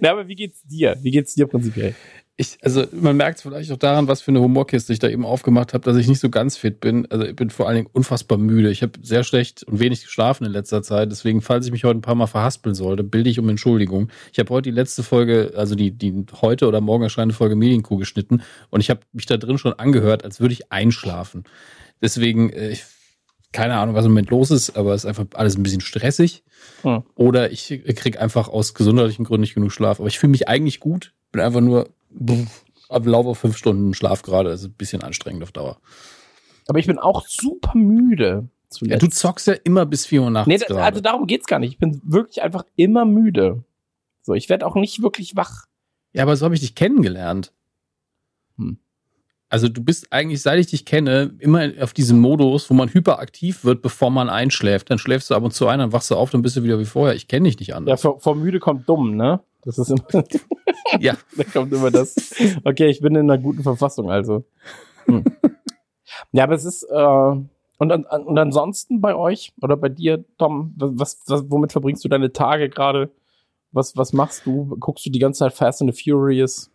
Na, 0.00 0.12
aber 0.12 0.28
wie 0.28 0.36
geht's 0.36 0.62
dir? 0.62 0.96
Wie 1.02 1.10
geht's 1.10 1.34
dir 1.34 1.48
prinzipiell? 1.48 1.96
Ich, 2.38 2.58
also 2.60 2.84
man 2.92 3.16
merkt 3.16 3.38
es 3.38 3.42
vielleicht 3.42 3.72
auch 3.72 3.78
daran, 3.78 4.08
was 4.08 4.20
für 4.20 4.30
eine 4.30 4.42
Humorkiste 4.42 4.92
ich 4.92 4.98
da 4.98 5.08
eben 5.08 5.24
aufgemacht 5.24 5.72
habe, 5.72 5.84
dass 5.84 5.96
ich 5.96 6.06
nicht 6.06 6.20
so 6.20 6.28
ganz 6.28 6.58
fit 6.58 6.80
bin. 6.80 7.10
Also 7.10 7.24
ich 7.24 7.34
bin 7.34 7.48
vor 7.48 7.66
allen 7.66 7.76
Dingen 7.76 7.88
unfassbar 7.90 8.36
müde. 8.36 8.70
Ich 8.70 8.82
habe 8.82 8.92
sehr 9.00 9.24
schlecht 9.24 9.62
und 9.62 9.80
wenig 9.80 10.02
geschlafen 10.02 10.44
in 10.44 10.52
letzter 10.52 10.82
Zeit. 10.82 11.10
Deswegen, 11.10 11.40
falls 11.40 11.64
ich 11.64 11.72
mich 11.72 11.84
heute 11.84 11.98
ein 11.98 12.02
paar 12.02 12.14
Mal 12.14 12.26
verhaspeln 12.26 12.74
sollte, 12.74 13.04
bilde 13.04 13.30
ich 13.30 13.38
um 13.38 13.48
Entschuldigung. 13.48 14.10
Ich 14.34 14.38
habe 14.38 14.50
heute 14.50 14.68
die 14.70 14.76
letzte 14.76 15.02
Folge, 15.02 15.54
also 15.56 15.74
die, 15.74 15.92
die 15.92 16.26
heute 16.42 16.68
oder 16.68 16.82
morgen 16.82 17.04
erscheinende 17.04 17.34
Folge 17.34 17.56
Medienkuh 17.56 17.96
geschnitten 17.96 18.42
und 18.68 18.80
ich 18.80 18.90
habe 18.90 19.00
mich 19.14 19.24
da 19.24 19.38
drin 19.38 19.56
schon 19.56 19.72
angehört, 19.72 20.22
als 20.22 20.38
würde 20.38 20.52
ich 20.52 20.70
einschlafen. 20.70 21.44
Deswegen, 22.02 22.50
äh, 22.50 22.68
ich, 22.68 22.84
keine 23.52 23.78
Ahnung, 23.78 23.94
was 23.94 24.04
im 24.04 24.10
Moment 24.10 24.28
los 24.28 24.50
ist, 24.50 24.76
aber 24.76 24.92
es 24.92 25.04
ist 25.04 25.08
einfach 25.08 25.24
alles 25.32 25.56
ein 25.56 25.62
bisschen 25.62 25.80
stressig. 25.80 26.44
Hm. 26.82 27.02
Oder 27.14 27.50
ich 27.50 27.68
krieg 27.94 28.20
einfach 28.20 28.48
aus 28.48 28.74
gesundheitlichen 28.74 29.24
Gründen 29.24 29.40
nicht 29.40 29.54
genug 29.54 29.72
Schlaf. 29.72 30.00
Aber 30.00 30.08
ich 30.08 30.18
fühle 30.18 30.32
mich 30.32 30.48
eigentlich 30.48 30.80
gut. 30.80 31.14
Bin 31.32 31.40
einfach 31.40 31.62
nur 31.62 31.88
pff, 32.24 32.64
ab 32.88 33.06
Lauf 33.06 33.26
auf 33.26 33.38
fünf 33.38 33.56
Stunden 33.56 33.94
Schlaf 33.94 34.22
gerade. 34.22 34.50
Das 34.50 34.60
ist 34.62 34.68
ein 34.68 34.72
bisschen 34.74 35.02
anstrengend 35.02 35.42
auf 35.42 35.52
Dauer. 35.52 35.78
Aber 36.68 36.78
ich 36.78 36.86
bin 36.86 36.98
auch 36.98 37.26
super 37.26 37.76
müde. 37.76 38.48
Ja, 38.82 38.98
du 38.98 39.06
zockst 39.06 39.46
ja 39.46 39.54
immer 39.64 39.86
bis 39.86 40.04
4 40.06 40.22
Uhr 40.22 40.30
nachts 40.30 40.48
nee, 40.48 40.58
da, 40.58 40.74
also 40.76 41.00
darum 41.00 41.26
geht's 41.28 41.46
gar 41.46 41.60
nicht. 41.60 41.72
Ich 41.74 41.78
bin 41.78 42.00
wirklich 42.04 42.42
einfach 42.42 42.64
immer 42.74 43.04
müde. 43.04 43.62
So, 44.22 44.34
ich 44.34 44.48
werde 44.48 44.66
auch 44.66 44.74
nicht 44.74 45.00
wirklich 45.02 45.36
wach. 45.36 45.66
ja, 46.12 46.24
aber 46.24 46.36
so 46.36 46.44
habe 46.44 46.54
ich 46.56 46.60
dich 46.60 46.74
kennengelernt. 46.74 47.52
Hm. 48.58 48.78
Also 49.48 49.68
du 49.68 49.82
bist 49.84 50.12
eigentlich, 50.12 50.42
seit 50.42 50.58
ich 50.58 50.66
dich 50.66 50.84
kenne, 50.84 51.36
immer 51.38 51.70
auf 51.80 51.92
diesem 51.94 52.18
Modus, 52.18 52.68
wo 52.68 52.74
man 52.74 52.92
hyperaktiv 52.92 53.64
wird, 53.64 53.80
bevor 53.82 54.10
man 54.10 54.28
einschläft. 54.28 54.90
Dann 54.90 54.98
schläfst 54.98 55.30
du 55.30 55.36
ab 55.36 55.44
und 55.44 55.52
zu 55.52 55.68
ein, 55.68 55.78
dann 55.78 55.92
wachst 55.92 56.10
du 56.10 56.16
auf, 56.16 56.30
dann 56.30 56.42
bist 56.42 56.56
du 56.56 56.64
wieder 56.64 56.80
wie 56.80 56.84
vorher. 56.84 57.14
Ich 57.14 57.28
kenne 57.28 57.48
dich 57.48 57.60
nicht 57.60 57.68
Ja, 57.68 57.76
anders. 57.76 58.02
vor, 58.02 58.18
vor 58.18 58.34
müde 58.34 58.58
kommt 58.58 58.88
dumm, 58.88 59.14
ne? 59.16 59.40
Das 59.66 59.78
ist 59.78 59.90
immer, 59.90 60.06
Ja, 61.00 61.16
da 61.36 61.44
kommt 61.44 61.72
immer 61.72 61.90
das. 61.90 62.14
Okay, 62.64 62.86
ich 62.86 63.00
bin 63.00 63.16
in 63.16 63.28
einer 63.30 63.42
guten 63.42 63.62
Verfassung, 63.62 64.10
also. 64.10 64.44
Hm. 65.06 65.24
Ja, 66.32 66.44
aber 66.44 66.54
es 66.54 66.64
ist, 66.64 66.84
äh, 66.84 66.96
und, 67.78 67.92
an, 67.92 68.04
und 68.04 68.38
ansonsten 68.38 69.00
bei 69.00 69.14
euch 69.14 69.52
oder 69.60 69.76
bei 69.76 69.88
dir, 69.88 70.24
Tom, 70.38 70.72
was, 70.76 71.20
was, 71.26 71.50
womit 71.50 71.72
verbringst 71.72 72.04
du 72.04 72.08
deine 72.08 72.32
Tage 72.32 72.68
gerade? 72.68 73.10
Was, 73.72 73.96
was 73.96 74.12
machst 74.12 74.46
du? 74.46 74.76
Guckst 74.78 75.04
du 75.04 75.10
die 75.10 75.18
ganze 75.18 75.40
Zeit 75.40 75.52
Fast 75.52 75.82
and 75.82 75.92
the 75.92 76.10
Furious? 76.10 76.70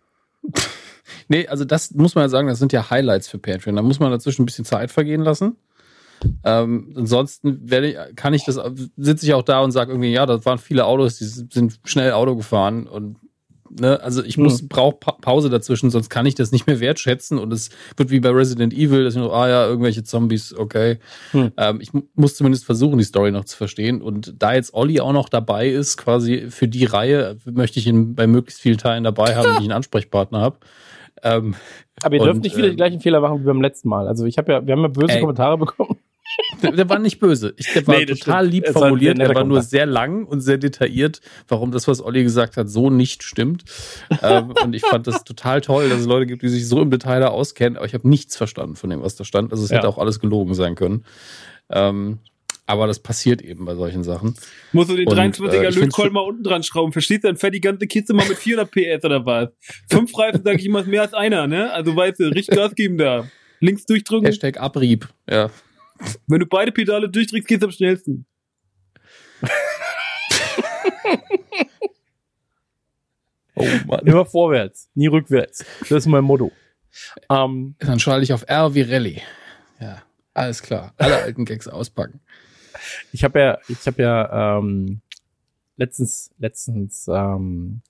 Nee, 1.29 1.47
also 1.47 1.65
das 1.65 1.91
muss 1.91 2.13
man 2.13 2.25
ja 2.25 2.29
sagen, 2.29 2.47
das 2.47 2.59
sind 2.59 2.73
ja 2.73 2.89
Highlights 2.89 3.29
für 3.29 3.39
Patreon. 3.39 3.77
Da 3.77 3.81
muss 3.81 3.99
man 3.99 4.11
dazwischen 4.11 4.43
ein 4.43 4.45
bisschen 4.45 4.65
Zeit 4.65 4.91
vergehen 4.91 5.21
lassen. 5.21 5.55
Ähm, 6.43 6.93
ansonsten 6.95 7.69
werde 7.69 7.89
ich, 7.91 8.15
kann 8.15 8.33
ich 8.33 8.45
das, 8.45 8.59
sitze 8.97 9.25
ich 9.25 9.33
auch 9.33 9.43
da 9.43 9.61
und 9.61 9.71
sage 9.71 9.91
irgendwie, 9.91 10.11
ja, 10.11 10.25
das 10.25 10.45
waren 10.45 10.57
viele 10.57 10.85
Autos, 10.85 11.17
die 11.17 11.25
sind 11.25 11.79
schnell 11.83 12.11
Auto 12.13 12.35
gefahren 12.35 12.87
und 12.87 13.17
ne, 13.69 14.01
also 14.01 14.23
ich 14.23 14.37
muss, 14.37 14.61
Hm. 14.61 14.67
brauche 14.67 14.97
pa 14.97 15.11
Pause 15.13 15.49
dazwischen, 15.49 15.89
sonst 15.89 16.09
kann 16.09 16.25
ich 16.25 16.35
das 16.35 16.51
nicht 16.51 16.67
mehr 16.67 16.79
wertschätzen 16.79 17.37
und 17.39 17.53
es 17.53 17.69
wird 17.95 18.11
wie 18.11 18.19
bei 18.19 18.29
Resident 18.29 18.73
Evil, 18.73 19.03
dass 19.05 19.13
ich 19.15 19.19
nur, 19.19 19.33
ah 19.33 19.47
ja, 19.47 19.65
irgendwelche 19.65 20.03
Zombies, 20.03 20.53
okay. 20.57 20.99
Hm. 21.31 21.51
Ähm, 21.57 21.79
ich 21.79 21.93
mu- 21.93 22.03
muss 22.15 22.35
zumindest 22.35 22.65
versuchen, 22.65 22.97
die 22.97 23.03
Story 23.05 23.31
noch 23.31 23.45
zu 23.45 23.55
verstehen 23.55 24.01
und 24.01 24.35
da 24.37 24.53
jetzt 24.53 24.73
Olli 24.73 24.99
auch 24.99 25.13
noch 25.13 25.29
dabei 25.29 25.69
ist, 25.69 25.97
quasi 25.97 26.47
für 26.49 26.67
die 26.67 26.85
Reihe, 26.85 27.37
möchte 27.45 27.79
ich 27.79 27.87
ihn 27.87 28.13
bei 28.13 28.27
möglichst 28.27 28.61
vielen 28.61 28.77
Teilen 28.77 29.03
dabei 29.05 29.35
haben, 29.35 29.45
wenn 29.47 29.53
ich 29.57 29.61
einen 29.61 29.71
Ansprechpartner 29.71 30.41
habe. 30.41 30.57
Ähm, 31.23 31.55
Aber 32.03 32.15
ihr 32.15 32.21
Und, 32.21 32.27
dürft 32.27 32.41
nicht 32.41 32.57
wieder 32.57 32.65
ähm, 32.67 32.71
die 32.71 32.77
gleichen 32.77 32.99
Fehler 32.99 33.21
machen 33.21 33.41
wie 33.41 33.45
beim 33.45 33.61
letzten 33.61 33.89
Mal. 33.89 34.07
Also 34.07 34.25
ich 34.25 34.37
habe 34.37 34.51
ja, 34.51 34.65
wir 34.65 34.73
haben 34.73 34.81
ja 34.81 34.87
böse 34.87 35.13
Ey. 35.13 35.19
Kommentare 35.21 35.57
bekommen. 35.57 35.97
Der, 36.61 36.71
der 36.71 36.89
war 36.89 36.99
nicht 36.99 37.19
böse. 37.19 37.53
Ich, 37.57 37.71
der 37.73 37.85
war 37.87 37.97
Nee, 37.97 38.05
total 38.05 38.41
stimmt. 38.43 38.53
lieb 38.53 38.63
Es 38.67 38.73
formuliert. 38.73 39.19
Er 39.19 39.33
war 39.35 39.43
nur 39.43 39.61
sehr 39.61 39.85
lang 39.85 40.25
und 40.25 40.41
sehr 40.41 40.57
detailliert, 40.57 41.21
warum 41.47 41.71
das, 41.71 41.87
was 41.87 42.01
Olli 42.01 42.23
gesagt 42.23 42.57
hat, 42.57 42.69
so 42.69 42.89
nicht 42.89 43.23
stimmt. 43.23 43.63
ähm, 44.21 44.53
und 44.63 44.73
ich 44.75 44.83
fand 44.83 45.07
das 45.07 45.23
total 45.23 45.61
toll, 45.61 45.89
dass 45.89 46.01
es 46.01 46.05
Leute 46.05 46.25
gibt, 46.27 46.41
die 46.43 46.49
sich 46.49 46.67
so 46.67 46.81
im 46.81 46.89
Detail 46.91 47.19
da 47.19 47.27
auskennen. 47.29 47.77
Aber 47.77 47.85
ich 47.85 47.93
habe 47.93 48.07
nichts 48.07 48.35
verstanden 48.37 48.75
von 48.75 48.89
dem, 48.89 49.01
was 49.01 49.15
da 49.15 49.23
stand. 49.23 49.51
Also 49.51 49.63
es 49.63 49.69
Ja. 49.71 49.77
hätte 49.77 49.87
auch 49.89 49.97
alles 49.97 50.19
gelogen 50.19 50.53
sein 50.53 50.75
können. 50.75 51.05
Ähm, 51.69 52.19
aber 52.67 52.87
das 52.87 52.99
passiert 52.99 53.41
eben 53.41 53.65
bei 53.65 53.75
solchen 53.75 54.03
Sachen. 54.03 54.35
Muss 54.71 54.87
du 54.87 54.95
den 54.95 55.07
Und, 55.07 55.17
23er 55.17 55.51
äh, 55.63 55.69
Lötkolben 55.71 56.13
mal 56.13 56.21
unten 56.21 56.43
dran 56.43 56.63
schrauben. 56.63 56.93
Verstehst 56.93 57.23
du? 57.23 57.27
Dann 57.27 57.37
fährt 57.37 57.53
die 57.53 57.59
ganze 57.61 57.85
Kiste 57.87 58.13
mal 58.13 58.25
mit 58.27 58.37
400 58.37 58.71
PS 58.71 59.03
oder 59.03 59.25
was? 59.25 59.49
Fünf 59.89 60.17
Reifen, 60.17 60.41
sag 60.43 60.57
ich 60.57 60.65
immer, 60.65 60.79
ist 60.81 60.87
mehr 60.87 61.01
als 61.01 61.13
einer, 61.13 61.47
ne? 61.47 61.71
Also 61.73 61.95
weißt 61.95 62.19
du, 62.19 62.23
richtig 62.25 62.55
Gas 62.55 62.75
geben 62.75 62.97
da. 62.97 63.27
Links 63.59 63.85
durchdrücken. 63.85 64.25
Hashtag 64.25 64.59
Abrieb. 64.59 65.07
Ja. 65.29 65.49
Wenn 66.27 66.39
du 66.39 66.45
beide 66.45 66.71
Pedale 66.71 67.09
durchdrückst, 67.09 67.47
geht's 67.47 67.63
am 67.63 67.71
schnellsten. 67.71 68.25
Oh 73.55 73.65
Mann. 73.85 74.05
Immer 74.05 74.25
vorwärts, 74.25 74.89
nie 74.95 75.07
rückwärts. 75.07 75.65
Das 75.81 75.91
ist 75.91 76.05
mein 76.07 76.23
Motto. 76.23 76.51
Ähm, 77.29 77.75
Dann 77.79 77.99
schalte 77.99 78.23
ich 78.23 78.33
auf 78.33 78.43
R 78.47 78.73
wie 78.73 78.81
Rallye. 78.81 79.21
Ja, 79.79 80.01
alles 80.33 80.61
klar. 80.61 80.93
Alle 80.97 81.17
alten 81.17 81.45
Gags 81.45 81.67
auspacken. 81.67 82.21
ich 83.11 83.23
habe 83.23 83.39
ja, 83.39 83.59
ich 83.67 83.85
habe 83.85 84.01
ja 84.01 84.57
ähm, 84.57 85.01
letztens, 85.77 86.31
letztens 86.37 87.07
ähm, 87.07 87.81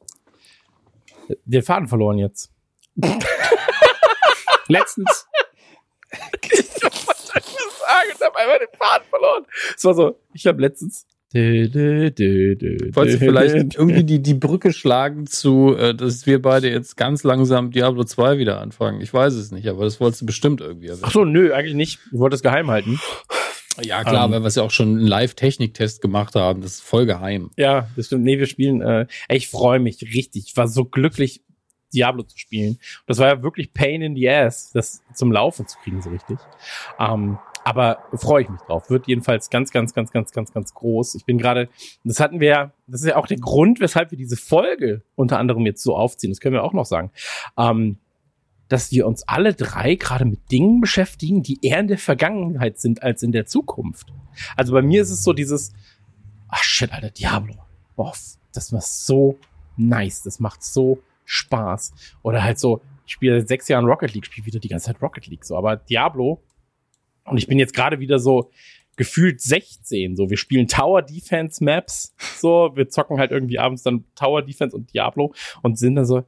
den 1.46 1.64
Faden 1.64 1.88
verloren 1.88 2.18
jetzt. 2.18 2.52
Letztens. 4.68 5.28
ich 8.22 8.28
habe 8.28 8.38
einfach 8.38 8.60
den 8.60 8.78
Faden 8.78 9.08
verloren. 9.10 9.46
Es 9.76 9.84
war 9.84 9.94
so, 9.94 10.20
ich 10.34 10.46
habe 10.48 10.62
letztens. 10.62 11.06
Wolltest 11.34 13.22
du 13.22 13.26
vielleicht 13.26 13.76
irgendwie 13.76 14.04
die, 14.04 14.22
die 14.22 14.34
Brücke 14.34 14.74
schlagen 14.74 15.28
zu, 15.28 15.76
äh, 15.78 15.96
dass 15.96 16.26
wir 16.26 16.42
beide 16.42 16.70
jetzt 16.70 16.98
ganz 16.98 17.24
langsam 17.24 17.72
Diablo 17.72 18.04
2 18.04 18.38
wieder 18.38 18.60
anfangen? 18.60 19.00
Ich 19.00 19.14
weiß 19.14 19.34
es 19.36 19.52
nicht, 19.52 19.68
aber 19.70 19.86
das 19.86 20.02
wolltest 20.02 20.22
du 20.22 20.26
bestimmt 20.26 20.60
irgendwie 20.60 20.88
erwähnen. 20.88 21.04
Ach 21.06 21.12
so, 21.12 21.24
nö, 21.24 21.54
eigentlich 21.54 21.76
nicht. 21.76 22.00
Ich 22.12 22.20
wollte 22.20 22.36
es 22.36 22.44
geheim 22.44 22.70
halten. 22.70 23.00
Ja, 23.82 24.04
klar, 24.04 24.26
Ähm, 24.26 24.32
weil 24.34 24.42
wir 24.42 24.48
es 24.48 24.56
ja 24.56 24.64
auch 24.64 24.72
schon 24.72 24.90
einen 24.90 25.08
Live-Technik-Test 25.08 26.02
gemacht 26.02 26.36
haben. 26.36 26.62
Das 26.62 26.74
ist 26.74 26.82
voll 26.82 27.06
geheim. 27.06 27.50
Ja, 27.56 27.88
das 27.96 28.08
stimmt. 28.08 28.26
Nee, 28.26 28.38
wir 28.38 28.48
spielen. 28.48 28.82
Äh, 28.82 29.08
ich 29.30 29.48
freue 29.48 29.80
mich 29.80 30.02
richtig. 30.14 30.48
Ich 30.48 30.58
war 30.58 30.68
so 30.68 30.84
glücklich, 30.84 31.42
Diablo 31.94 32.24
zu 32.24 32.38
spielen. 32.38 32.78
Das 33.08 33.18
war 33.20 33.28
ja 33.28 33.44
wirklich 33.44 33.74
Pain 33.74 34.02
in 34.02 34.16
the 34.16 34.30
Ass, 34.30 34.72
das 34.74 35.02
zum 35.14 35.32
Laufen 35.32 35.68
zu 35.68 35.78
kriegen, 35.80 36.02
so 36.02 36.10
richtig. 36.10 36.38
Ähm, 37.00 37.38
aber 37.64 38.00
freue 38.14 38.44
ich 38.44 38.50
mich 38.50 38.62
drauf. 38.62 38.90
Wird 38.90 39.08
jedenfalls 39.08 39.50
ganz, 39.50 39.72
ganz, 39.72 39.94
ganz, 39.94 40.12
ganz, 40.12 40.32
ganz, 40.32 40.52
ganz 40.52 40.74
groß. 40.74 41.16
Ich 41.16 41.26
bin 41.26 41.38
gerade, 41.38 41.70
das 42.04 42.20
hatten 42.20 42.40
wir 42.40 42.48
ja, 42.48 42.72
das 42.88 43.02
ist 43.02 43.08
ja 43.08 43.18
auch 43.18 43.28
der 43.28 43.38
Grund, 43.38 43.80
weshalb 43.80 44.12
wir 44.12 44.18
diese 44.18 44.38
Folge 44.38 45.04
unter 45.16 45.40
anderem 45.40 45.66
jetzt 45.66 45.84
so 45.84 45.96
aufziehen. 45.96 46.32
Das 46.32 46.40
können 46.40 46.56
wir 46.56 46.64
auch 46.64 46.74
noch 46.74 46.86
sagen. 46.86 47.12
Ähm, 47.58 47.98
dass 48.68 48.92
wir 48.92 49.06
uns 49.06 49.28
alle 49.28 49.54
drei 49.54 49.96
gerade 49.96 50.24
mit 50.24 50.50
Dingen 50.50 50.80
beschäftigen, 50.80 51.44
die 51.44 51.60
eher 51.62 51.80
in 51.80 51.90
der 51.90 51.98
Vergangenheit 51.98 52.80
sind 52.80 53.04
als 53.04 53.22
in 53.22 53.34
der 53.34 53.46
Zukunft. 53.46 54.14
Also 54.56 54.72
bei 54.72 54.82
mir 54.82 55.02
ist 55.02 55.10
es 55.10 55.24
so 55.24 55.34
dieses, 55.34 55.74
ach 56.48 56.64
shit, 56.64 56.92
Alter, 56.94 57.10
Diablo. 57.10 57.56
Boah, 57.98 58.14
das 58.54 58.72
war 58.72 58.82
so 58.82 59.38
nice. 59.76 60.24
Das 60.24 60.40
macht 60.40 60.64
so 60.64 61.00
Spaß. 61.26 61.94
Oder 62.24 62.44
halt 62.44 62.60
so, 62.60 62.82
ich 63.06 63.14
spiele 63.14 63.40
seit 63.42 63.50
sechs 63.50 63.68
Jahren 63.68 63.86
Rocket 63.86 64.14
League, 64.14 64.26
spiele 64.26 64.48
wieder 64.48 64.60
die 64.60 64.70
ganze 64.70 64.86
Zeit 64.86 65.02
Rocket 65.02 65.28
League. 65.28 65.44
So, 65.44 65.58
aber 65.58 65.76
Diablo, 65.76 66.42
und 67.26 67.38
ich 67.38 67.48
bin 67.48 67.60
jetzt 67.60 67.74
gerade 67.74 68.00
wieder 68.00 68.20
so 68.20 68.52
gefühlt 68.98 69.42
16. 69.42 70.16
So, 70.16 70.30
wir 70.30 70.38
spielen 70.38 70.68
Tower 70.68 71.02
Defense 71.02 71.64
Maps. 71.64 72.14
So, 72.38 72.72
wir 72.76 72.90
zocken 72.90 73.20
halt 73.20 73.32
irgendwie 73.32 73.60
abends 73.60 73.84
dann 73.84 74.06
Tower 74.16 74.42
Defense 74.42 74.76
und 74.76 74.94
Diablo 74.94 75.34
und 75.62 75.78
sind 75.78 75.96
dann 75.96 76.06
so, 76.06 76.24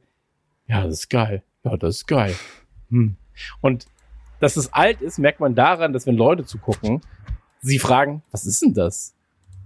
ja, 0.66 0.84
das 0.84 0.94
ist 0.94 1.08
geil. 1.10 1.42
Ja, 1.62 1.76
das 1.76 1.96
ist 1.96 2.06
geil. 2.06 2.34
Hm. 2.90 3.16
Und 3.60 3.86
dass 4.40 4.56
es 4.56 4.72
alt 4.72 5.02
ist, 5.02 5.18
merkt 5.18 5.40
man 5.40 5.54
daran, 5.54 5.92
dass 5.92 6.06
wenn 6.06 6.16
Leute 6.16 6.44
zugucken, 6.44 7.00
sie 7.60 7.78
fragen, 7.78 8.22
was 8.30 8.46
ist 8.46 8.62
denn 8.62 8.74
das? 8.74 9.14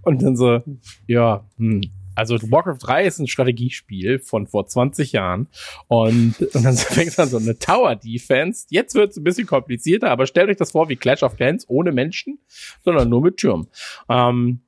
Und 0.03 0.21
dann 0.21 0.35
so, 0.35 0.61
ja, 1.07 1.45
hm, 1.57 1.81
Also 2.19 2.37
Warcraft 2.51 2.79
3 2.81 3.05
ist 3.05 3.19
ein 3.19 3.27
Strategiespiel 3.27 4.19
von 4.19 4.45
vor 4.45 4.67
20 4.67 5.13
Jahren 5.13 5.47
und, 5.87 6.35
und 6.53 6.65
dann 6.65 6.75
fängt 6.77 7.17
an 7.17 7.29
so 7.29 7.37
eine 7.37 7.57
Tower 7.57 7.95
Defense. 7.95 8.67
Jetzt 8.69 8.93
wird 8.93 9.11
es 9.11 9.17
ein 9.17 9.23
bisschen 9.23 9.47
komplizierter, 9.47 10.11
aber 10.11 10.27
stellt 10.27 10.49
euch 10.49 10.57
das 10.57 10.71
vor 10.71 10.89
wie 10.89 10.97
Clash 10.97 11.23
of 11.23 11.37
Clans 11.37 11.63
ohne 11.69 11.93
Menschen, 11.93 12.39
sondern 12.83 13.07
nur 13.07 13.21
mit 13.21 13.37
Türmen. 13.37 13.67
Ähm, 14.09 14.59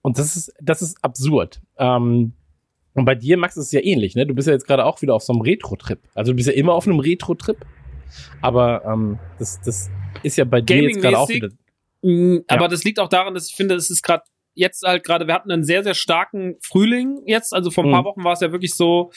und 0.00 0.18
das 0.18 0.36
ist, 0.36 0.54
das 0.58 0.80
ist 0.80 1.04
absurd. 1.04 1.60
Ähm, 1.76 2.32
und 2.94 3.04
bei 3.04 3.14
dir, 3.14 3.36
Max, 3.36 3.58
ist 3.58 3.66
es 3.66 3.72
ja 3.72 3.80
ähnlich, 3.82 4.14
ne? 4.14 4.26
Du 4.26 4.34
bist 4.34 4.48
ja 4.48 4.54
jetzt 4.54 4.66
gerade 4.66 4.86
auch 4.86 5.02
wieder 5.02 5.14
auf 5.14 5.22
so 5.22 5.34
einem 5.34 5.42
Retro-Trip. 5.42 5.98
Also 6.14 6.32
du 6.32 6.36
bist 6.36 6.48
ja 6.48 6.54
immer 6.54 6.72
auf 6.72 6.86
einem 6.86 6.98
Retro-Trip. 6.98 7.58
Aber 8.40 8.86
ähm, 8.86 9.18
das, 9.38 9.60
das 9.60 9.90
ist 10.22 10.38
ja 10.38 10.46
bei 10.46 10.62
dir 10.62 10.82
jetzt 10.82 11.02
gerade 11.02 11.18
auch 11.18 11.28
wieder. 11.28 11.50
Mm, 12.00 12.38
aber 12.46 12.62
ja. 12.62 12.68
das 12.68 12.84
liegt 12.84 13.00
auch 13.00 13.08
daran, 13.08 13.34
dass 13.34 13.50
ich 13.50 13.54
finde, 13.54 13.74
es 13.74 13.90
ist 13.90 14.02
gerade 14.02 14.22
jetzt 14.54 14.82
halt 14.82 15.04
gerade, 15.04 15.26
wir 15.26 15.34
hatten 15.34 15.50
einen 15.50 15.64
sehr, 15.64 15.82
sehr 15.82 15.94
starken 15.94 16.56
Frühling 16.62 17.22
jetzt. 17.26 17.52
Also 17.52 17.70
vor 17.70 17.84
ein 17.84 17.90
paar 17.90 18.02
mhm. 18.02 18.06
Wochen 18.06 18.24
war 18.24 18.32
es 18.32 18.40
ja 18.40 18.52
wirklich 18.52 18.74
so, 18.74 19.10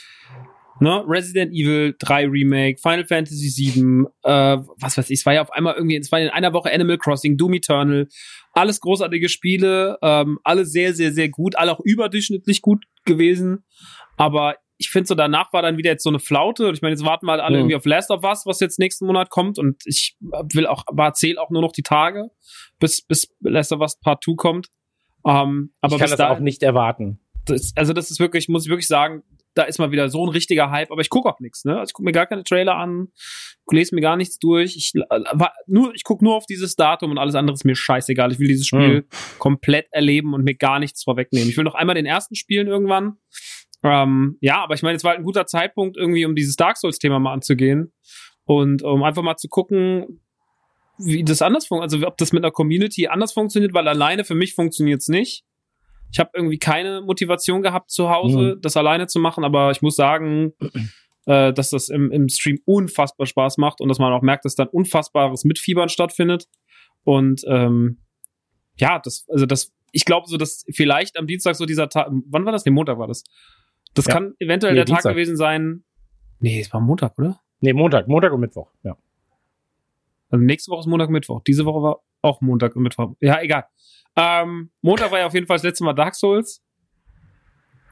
ne, 0.79 1.03
Resident 1.07 1.53
Evil 1.53 1.95
3 1.99 2.27
Remake, 2.27 2.79
Final 2.81 3.05
Fantasy 3.05 3.49
7, 3.49 4.05
äh, 4.23 4.57
was 4.77 4.97
weiß 4.97 5.09
ich, 5.09 5.19
es 5.19 5.25
war 5.25 5.33
ja 5.33 5.41
auf 5.41 5.51
einmal 5.51 5.75
irgendwie, 5.75 5.97
es 5.97 6.11
war 6.11 6.19
in 6.19 6.29
einer 6.29 6.53
Woche 6.53 6.71
Animal 6.71 6.97
Crossing, 6.97 7.37
Doom 7.37 7.53
Eternal, 7.53 8.07
alles 8.53 8.79
großartige 8.79 9.29
Spiele, 9.29 9.97
ähm, 10.01 10.39
alle 10.43 10.65
sehr, 10.65 10.93
sehr, 10.93 11.11
sehr 11.11 11.29
gut, 11.29 11.55
alle 11.55 11.71
auch 11.71 11.81
überdurchschnittlich 11.83 12.61
gut 12.61 12.85
gewesen. 13.05 13.63
Aber 14.17 14.55
ich 14.79 14.89
finde 14.89 15.07
so, 15.07 15.15
danach 15.15 15.53
war 15.53 15.61
dann 15.61 15.77
wieder 15.77 15.91
jetzt 15.91 16.03
so 16.03 16.09
eine 16.09 16.19
Flaute. 16.19 16.67
Und 16.67 16.75
ich 16.75 16.81
meine, 16.81 16.93
jetzt 16.93 17.03
warten 17.03 17.25
wir 17.25 17.31
halt 17.31 17.41
alle 17.41 17.57
mhm. 17.57 17.61
irgendwie 17.61 17.75
auf 17.75 17.85
Last 17.85 18.11
of 18.11 18.23
Us, 18.23 18.45
was 18.45 18.59
jetzt 18.59 18.79
nächsten 18.79 19.07
Monat 19.07 19.29
kommt. 19.29 19.57
Und 19.57 19.81
ich 19.85 20.15
will 20.53 20.67
auch, 20.67 20.83
zähl 21.13 21.39
auch 21.39 21.49
nur 21.49 21.61
noch 21.61 21.71
die 21.71 21.83
Tage, 21.83 22.29
bis, 22.79 23.01
bis 23.01 23.33
Last 23.39 23.71
of 23.71 23.81
Us 23.81 23.99
Part 23.99 24.23
2 24.23 24.33
kommt. 24.35 24.67
Ähm, 25.27 25.71
aber 25.81 25.95
ich 25.95 26.01
kann 26.01 26.09
das 26.09 26.19
auch 26.19 26.39
nicht 26.39 26.63
erwarten. 26.63 27.19
Das, 27.45 27.73
also 27.75 27.93
das 27.93 28.11
ist 28.11 28.19
wirklich, 28.19 28.47
muss 28.49 28.63
ich 28.63 28.69
wirklich 28.69 28.87
sagen, 28.87 29.23
da 29.53 29.63
ist 29.63 29.79
mal 29.79 29.91
wieder 29.91 30.09
so 30.09 30.25
ein 30.25 30.29
richtiger 30.29 30.69
Hype, 30.69 30.91
aber 30.91 31.01
ich 31.01 31.09
gucke 31.09 31.27
auch 31.27 31.39
nichts, 31.39 31.65
ne? 31.65 31.79
Also 31.79 31.89
ich 31.89 31.93
gucke 31.93 32.05
mir 32.05 32.11
gar 32.11 32.27
keine 32.27 32.43
Trailer 32.43 32.75
an, 32.75 33.07
lese 33.71 33.95
mir 33.95 34.01
gar 34.01 34.15
nichts 34.15 34.37
durch. 34.39 34.75
Ich 34.75 34.93
äh, 34.95 35.19
nur, 35.65 35.93
ich 35.95 36.03
gucke 36.03 36.23
nur 36.23 36.35
auf 36.35 36.45
dieses 36.45 36.75
Datum 36.75 37.11
und 37.11 37.17
alles 37.17 37.35
andere 37.35 37.55
ist 37.55 37.65
mir 37.65 37.75
scheißegal. 37.75 38.31
Ich 38.31 38.39
will 38.39 38.47
dieses 38.47 38.67
Spiel 38.67 39.01
mhm. 39.01 39.05
komplett 39.39 39.87
erleben 39.91 40.33
und 40.33 40.43
mir 40.43 40.55
gar 40.55 40.79
nichts 40.79 41.03
vorwegnehmen. 41.03 41.49
Ich 41.49 41.57
will 41.57 41.63
noch 41.63 41.75
einmal 41.75 41.95
den 41.95 42.05
ersten 42.05 42.35
spielen 42.35 42.67
irgendwann. 42.67 43.17
Ähm, 43.83 44.37
ja, 44.41 44.63
aber 44.63 44.75
ich 44.75 44.83
meine, 44.83 44.95
es 44.95 45.03
war 45.03 45.11
halt 45.11 45.19
ein 45.19 45.25
guter 45.25 45.45
Zeitpunkt 45.47 45.97
irgendwie, 45.97 46.25
um 46.25 46.35
dieses 46.35 46.55
Dark 46.55 46.77
Souls-Thema 46.77 47.19
mal 47.19 47.33
anzugehen 47.33 47.93
und 48.45 48.83
um 48.83 49.03
einfach 49.03 49.23
mal 49.23 49.37
zu 49.37 49.49
gucken, 49.49 50.21
wie 50.99 51.23
das 51.23 51.41
anders 51.41 51.67
funktioniert, 51.67 51.93
also 51.93 52.07
ob 52.07 52.17
das 52.17 52.33
mit 52.33 52.43
einer 52.43 52.51
Community 52.51 53.07
anders 53.07 53.33
funktioniert, 53.33 53.73
weil 53.73 53.87
alleine 53.87 54.23
für 54.23 54.35
mich 54.35 54.53
funktioniert 54.53 55.01
es 55.01 55.07
nicht. 55.07 55.43
Ich 56.11 56.19
habe 56.19 56.31
irgendwie 56.33 56.57
keine 56.57 57.01
Motivation 57.01 57.61
gehabt 57.61 57.91
zu 57.91 58.09
Hause, 58.09 58.55
mhm. 58.55 58.61
das 58.61 58.77
alleine 58.77 59.07
zu 59.07 59.19
machen, 59.19 59.43
aber 59.43 59.71
ich 59.71 59.81
muss 59.81 59.95
sagen, 59.95 60.53
äh, 61.25 61.51
dass 61.53 61.71
das 61.71 61.89
im, 61.89 62.11
im 62.11 62.29
Stream 62.29 62.59
unfassbar 62.65 63.27
Spaß 63.27 63.57
macht 63.57 63.81
und 63.81 63.89
dass 63.89 63.99
man 63.99 64.13
auch 64.13 64.21
merkt, 64.21 64.45
dass 64.45 64.55
dann 64.55 64.69
unfassbares 64.69 65.43
Mitfiebern 65.43 65.89
stattfindet. 65.89 66.47
Und 67.03 67.41
ähm, 67.47 67.99
ja, 68.77 68.99
das, 68.99 69.25
also 69.29 69.45
das, 69.45 69.73
ich 69.91 70.05
glaube 70.05 70.27
so, 70.27 70.37
dass 70.37 70.63
vielleicht 70.73 71.17
am 71.17 71.27
Dienstag 71.27 71.55
so 71.55 71.65
dieser 71.65 71.89
Tag, 71.89 72.09
wann 72.27 72.45
war 72.45 72.51
das? 72.51 72.65
Nee, 72.65 72.71
Montag 72.71 72.97
war 72.97 73.07
das. 73.07 73.23
Das 73.93 74.05
ja. 74.05 74.13
kann 74.13 74.33
eventuell 74.39 74.73
nee, 74.73 74.77
der 74.77 74.85
Dienstag. 74.85 75.03
Tag 75.03 75.13
gewesen 75.13 75.35
sein. 75.35 75.83
Nee, 76.39 76.61
es 76.61 76.71
war 76.71 76.79
Montag, 76.79 77.17
oder? 77.17 77.39
Nee, 77.59 77.73
Montag, 77.73 78.07
Montag 78.07 78.31
und 78.31 78.39
Mittwoch, 78.39 78.71
ja. 78.83 78.95
Also 80.29 80.43
nächste 80.43 80.71
Woche 80.71 80.81
ist 80.81 80.87
Montag, 80.87 81.09
Mittwoch. 81.09 81.41
Diese 81.45 81.65
Woche 81.65 81.81
war 81.81 81.99
auch 82.21 82.41
Montag 82.41 82.75
und 82.75 82.83
Mittwoch. 82.83 83.15
Ja, 83.19 83.41
egal. 83.41 83.65
Ähm, 84.15 84.71
Montag 84.81 85.11
war 85.11 85.19
ja 85.19 85.27
auf 85.27 85.33
jeden 85.33 85.47
Fall 85.47 85.57
das 85.57 85.63
letzte 85.63 85.83
Mal 85.83 85.93
Dark 85.93 86.15
Souls. 86.15 86.63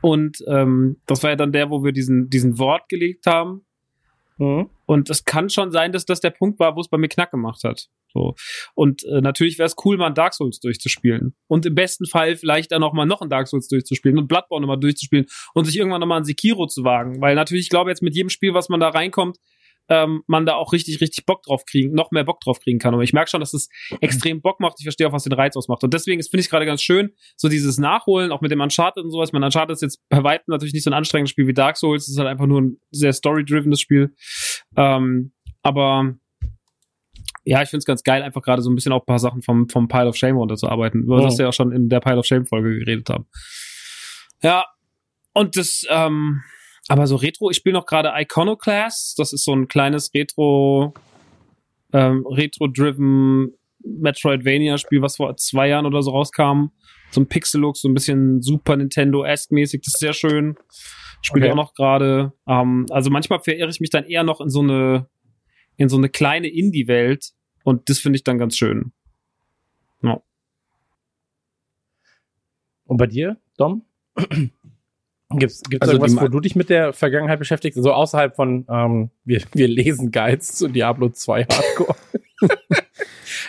Und 0.01 0.37
ähm, 0.47 0.97
das 1.07 1.23
war 1.23 1.31
ja 1.31 1.35
dann 1.35 1.51
der, 1.51 1.69
wo 1.69 1.83
wir 1.83 1.91
diesen, 1.91 2.29
diesen 2.29 2.59
Wort 2.59 2.89
gelegt 2.89 3.25
haben. 3.25 3.65
Mhm. 4.37 4.69
Und 4.85 5.09
es 5.09 5.25
kann 5.25 5.49
schon 5.49 5.71
sein, 5.71 5.91
dass 5.91 6.05
das 6.05 6.19
der 6.19 6.29
Punkt 6.29 6.59
war, 6.59 6.75
wo 6.75 6.81
es 6.81 6.89
bei 6.89 6.97
mir 6.97 7.07
Knack 7.07 7.31
gemacht 7.31 7.63
hat. 7.63 7.87
So. 8.13 8.35
Und 8.75 9.03
äh, 9.05 9.21
natürlich 9.21 9.57
wäre 9.57 9.67
es 9.67 9.75
cool, 9.83 9.97
mal 9.97 10.07
ein 10.07 10.13
Dark 10.13 10.33
Souls 10.33 10.59
durchzuspielen. 10.59 11.35
Und 11.47 11.65
im 11.65 11.75
besten 11.75 12.05
Fall 12.05 12.35
vielleicht 12.35 12.71
dann 12.71 12.81
noch 12.81 12.93
mal 12.93 13.05
noch 13.05 13.21
ein 13.21 13.29
Dark 13.29 13.47
Souls 13.47 13.67
durchzuspielen 13.67 14.17
und 14.17 14.27
Bloodborne 14.27 14.61
nochmal 14.61 14.79
durchzuspielen 14.79 15.25
und 15.53 15.65
sich 15.65 15.77
irgendwann 15.77 16.01
nochmal 16.01 16.19
ein 16.19 16.25
Sekiro 16.25 16.67
zu 16.67 16.83
wagen. 16.83 17.21
Weil 17.21 17.35
natürlich, 17.35 17.65
ich 17.65 17.69
glaube, 17.69 17.89
jetzt 17.89 18.01
mit 18.01 18.15
jedem 18.15 18.29
Spiel, 18.29 18.53
was 18.53 18.69
man 18.69 18.79
da 18.79 18.89
reinkommt, 18.89 19.37
ähm, 19.89 20.23
man 20.27 20.45
da 20.45 20.55
auch 20.55 20.73
richtig, 20.73 21.01
richtig 21.01 21.25
Bock 21.25 21.43
drauf 21.43 21.65
kriegen, 21.65 21.93
noch 21.93 22.11
mehr 22.11 22.23
Bock 22.23 22.39
drauf 22.41 22.59
kriegen 22.59 22.79
kann. 22.79 22.93
Aber 22.93 23.03
ich 23.03 23.13
merke 23.13 23.29
schon, 23.29 23.39
dass 23.39 23.53
es 23.53 23.69
extrem 24.01 24.41
Bock 24.41 24.59
macht. 24.59 24.75
Ich 24.79 24.85
verstehe 24.85 25.07
auch, 25.07 25.13
was 25.13 25.23
den 25.23 25.33
Reiz 25.33 25.55
ausmacht. 25.55 25.83
Und 25.83 25.93
deswegen 25.93 26.21
finde 26.23 26.41
ich 26.41 26.49
gerade 26.49 26.65
ganz 26.65 26.81
schön, 26.81 27.11
so 27.35 27.49
dieses 27.49 27.77
Nachholen, 27.77 28.31
auch 28.31 28.41
mit 28.41 28.51
dem 28.51 28.61
Uncharted 28.61 29.03
und 29.03 29.11
sowas. 29.11 29.31
Man 29.31 29.43
Uncharted 29.43 29.73
ist 29.73 29.81
jetzt 29.81 30.01
bei 30.09 30.23
weitem 30.23 30.45
natürlich 30.47 30.73
nicht 30.73 30.83
so 30.83 30.89
ein 30.89 30.95
anstrengendes 30.95 31.31
Spiel 31.31 31.47
wie 31.47 31.53
Dark 31.53 31.77
Souls. 31.77 32.03
Es 32.03 32.09
ist 32.09 32.17
halt 32.17 32.27
einfach 32.27 32.47
nur 32.47 32.61
ein 32.61 32.77
sehr 32.91 33.13
story-drivenes 33.13 33.79
Spiel. 33.79 34.15
Ähm, 34.75 35.31
aber 35.61 36.15
ja, 37.43 37.61
ich 37.61 37.69
finde 37.69 37.79
es 37.79 37.85
ganz 37.85 38.03
geil, 38.03 38.23
einfach 38.23 38.41
gerade 38.41 38.61
so 38.61 38.71
ein 38.71 38.75
bisschen 38.75 38.91
auch 38.91 39.01
ein 39.01 39.05
paar 39.05 39.19
Sachen 39.19 39.43
vom, 39.43 39.69
vom 39.69 39.87
Pile 39.87 40.07
of 40.07 40.15
Shame 40.15 40.37
runterzuarbeiten, 40.37 41.03
über 41.03 41.17
oh. 41.17 41.21
das 41.21 41.37
wir 41.37 41.43
ja 41.43 41.49
auch 41.49 41.53
schon 41.53 41.71
in 41.71 41.89
der 41.89 41.99
Pile 41.99 42.17
of 42.17 42.25
Shame-Folge 42.25 42.79
geredet 42.79 43.09
haben. 43.09 43.27
Ja, 44.41 44.65
und 45.33 45.57
das, 45.57 45.85
ähm, 45.89 46.41
aber 46.87 47.07
so 47.07 47.15
Retro, 47.15 47.49
ich 47.49 47.57
spiele 47.57 47.73
noch 47.73 47.85
gerade 47.85 48.11
Iconoclast. 48.15 49.17
Das 49.17 49.33
ist 49.33 49.43
so 49.43 49.53
ein 49.53 49.67
kleines 49.67 50.13
Retro, 50.13 50.93
ähm, 51.93 52.25
Retro-driven 52.27 53.53
Metroidvania-Spiel, 53.83 55.01
was 55.01 55.17
vor 55.17 55.35
zwei 55.37 55.69
Jahren 55.69 55.85
oder 55.85 56.01
so 56.01 56.11
rauskam. 56.11 56.67
So 57.11 57.21
ein 57.21 57.27
Pixel-Look, 57.27 57.77
so 57.77 57.87
ein 57.87 57.93
bisschen 57.93 58.41
Super 58.41 58.75
Nintendo-esque-mäßig. 58.75 59.81
Das 59.83 59.93
ist 59.95 59.99
sehr 59.99 60.13
schön. 60.13 60.55
Spiele 61.21 61.45
okay. 61.45 61.53
auch 61.53 61.55
noch 61.55 61.73
gerade. 61.73 62.33
Ähm, 62.47 62.85
also 62.89 63.09
manchmal 63.09 63.39
verirre 63.39 63.69
ich 63.69 63.79
mich 63.79 63.89
dann 63.89 64.05
eher 64.05 64.23
noch 64.23 64.41
in 64.41 64.49
so 64.49 64.61
eine, 64.61 65.07
in 65.77 65.89
so 65.89 65.97
eine 65.97 66.09
kleine 66.09 66.47
Indie-Welt. 66.47 67.31
Und 67.63 67.89
das 67.89 67.99
finde 67.99 68.17
ich 68.17 68.23
dann 68.23 68.37
ganz 68.37 68.57
schön. 68.57 68.91
Ja. 70.03 70.21
Und 72.85 72.97
bei 72.97 73.07
dir, 73.07 73.37
Dom? 73.57 73.85
Gibt 75.39 75.51
es 75.51 75.63
also 75.81 75.93
irgendwas, 75.93 76.21
wo 76.21 76.27
du 76.27 76.39
dich 76.39 76.55
mit 76.55 76.69
der 76.69 76.93
Vergangenheit 76.93 77.39
beschäftigst? 77.39 77.75
So 77.75 77.89
also 77.89 77.93
außerhalb 77.93 78.35
von, 78.35 78.65
ähm, 78.69 79.09
wir, 79.23 79.41
wir 79.53 79.67
lesen 79.67 80.11
Guides 80.11 80.53
zu 80.55 80.67
Diablo 80.67 81.09
2 81.09 81.45
Hardcore. 81.45 81.95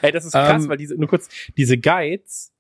Ey, 0.03 0.13
das 0.13 0.25
ist 0.27 0.33
krass, 0.33 0.57
um, 0.57 0.63
ähm. 0.65 0.69
weil 0.69 0.77
diese, 0.77 0.95
nur 0.97 1.09
kurz, 1.09 1.29
diese 1.57 1.79
Guides, 1.79 2.53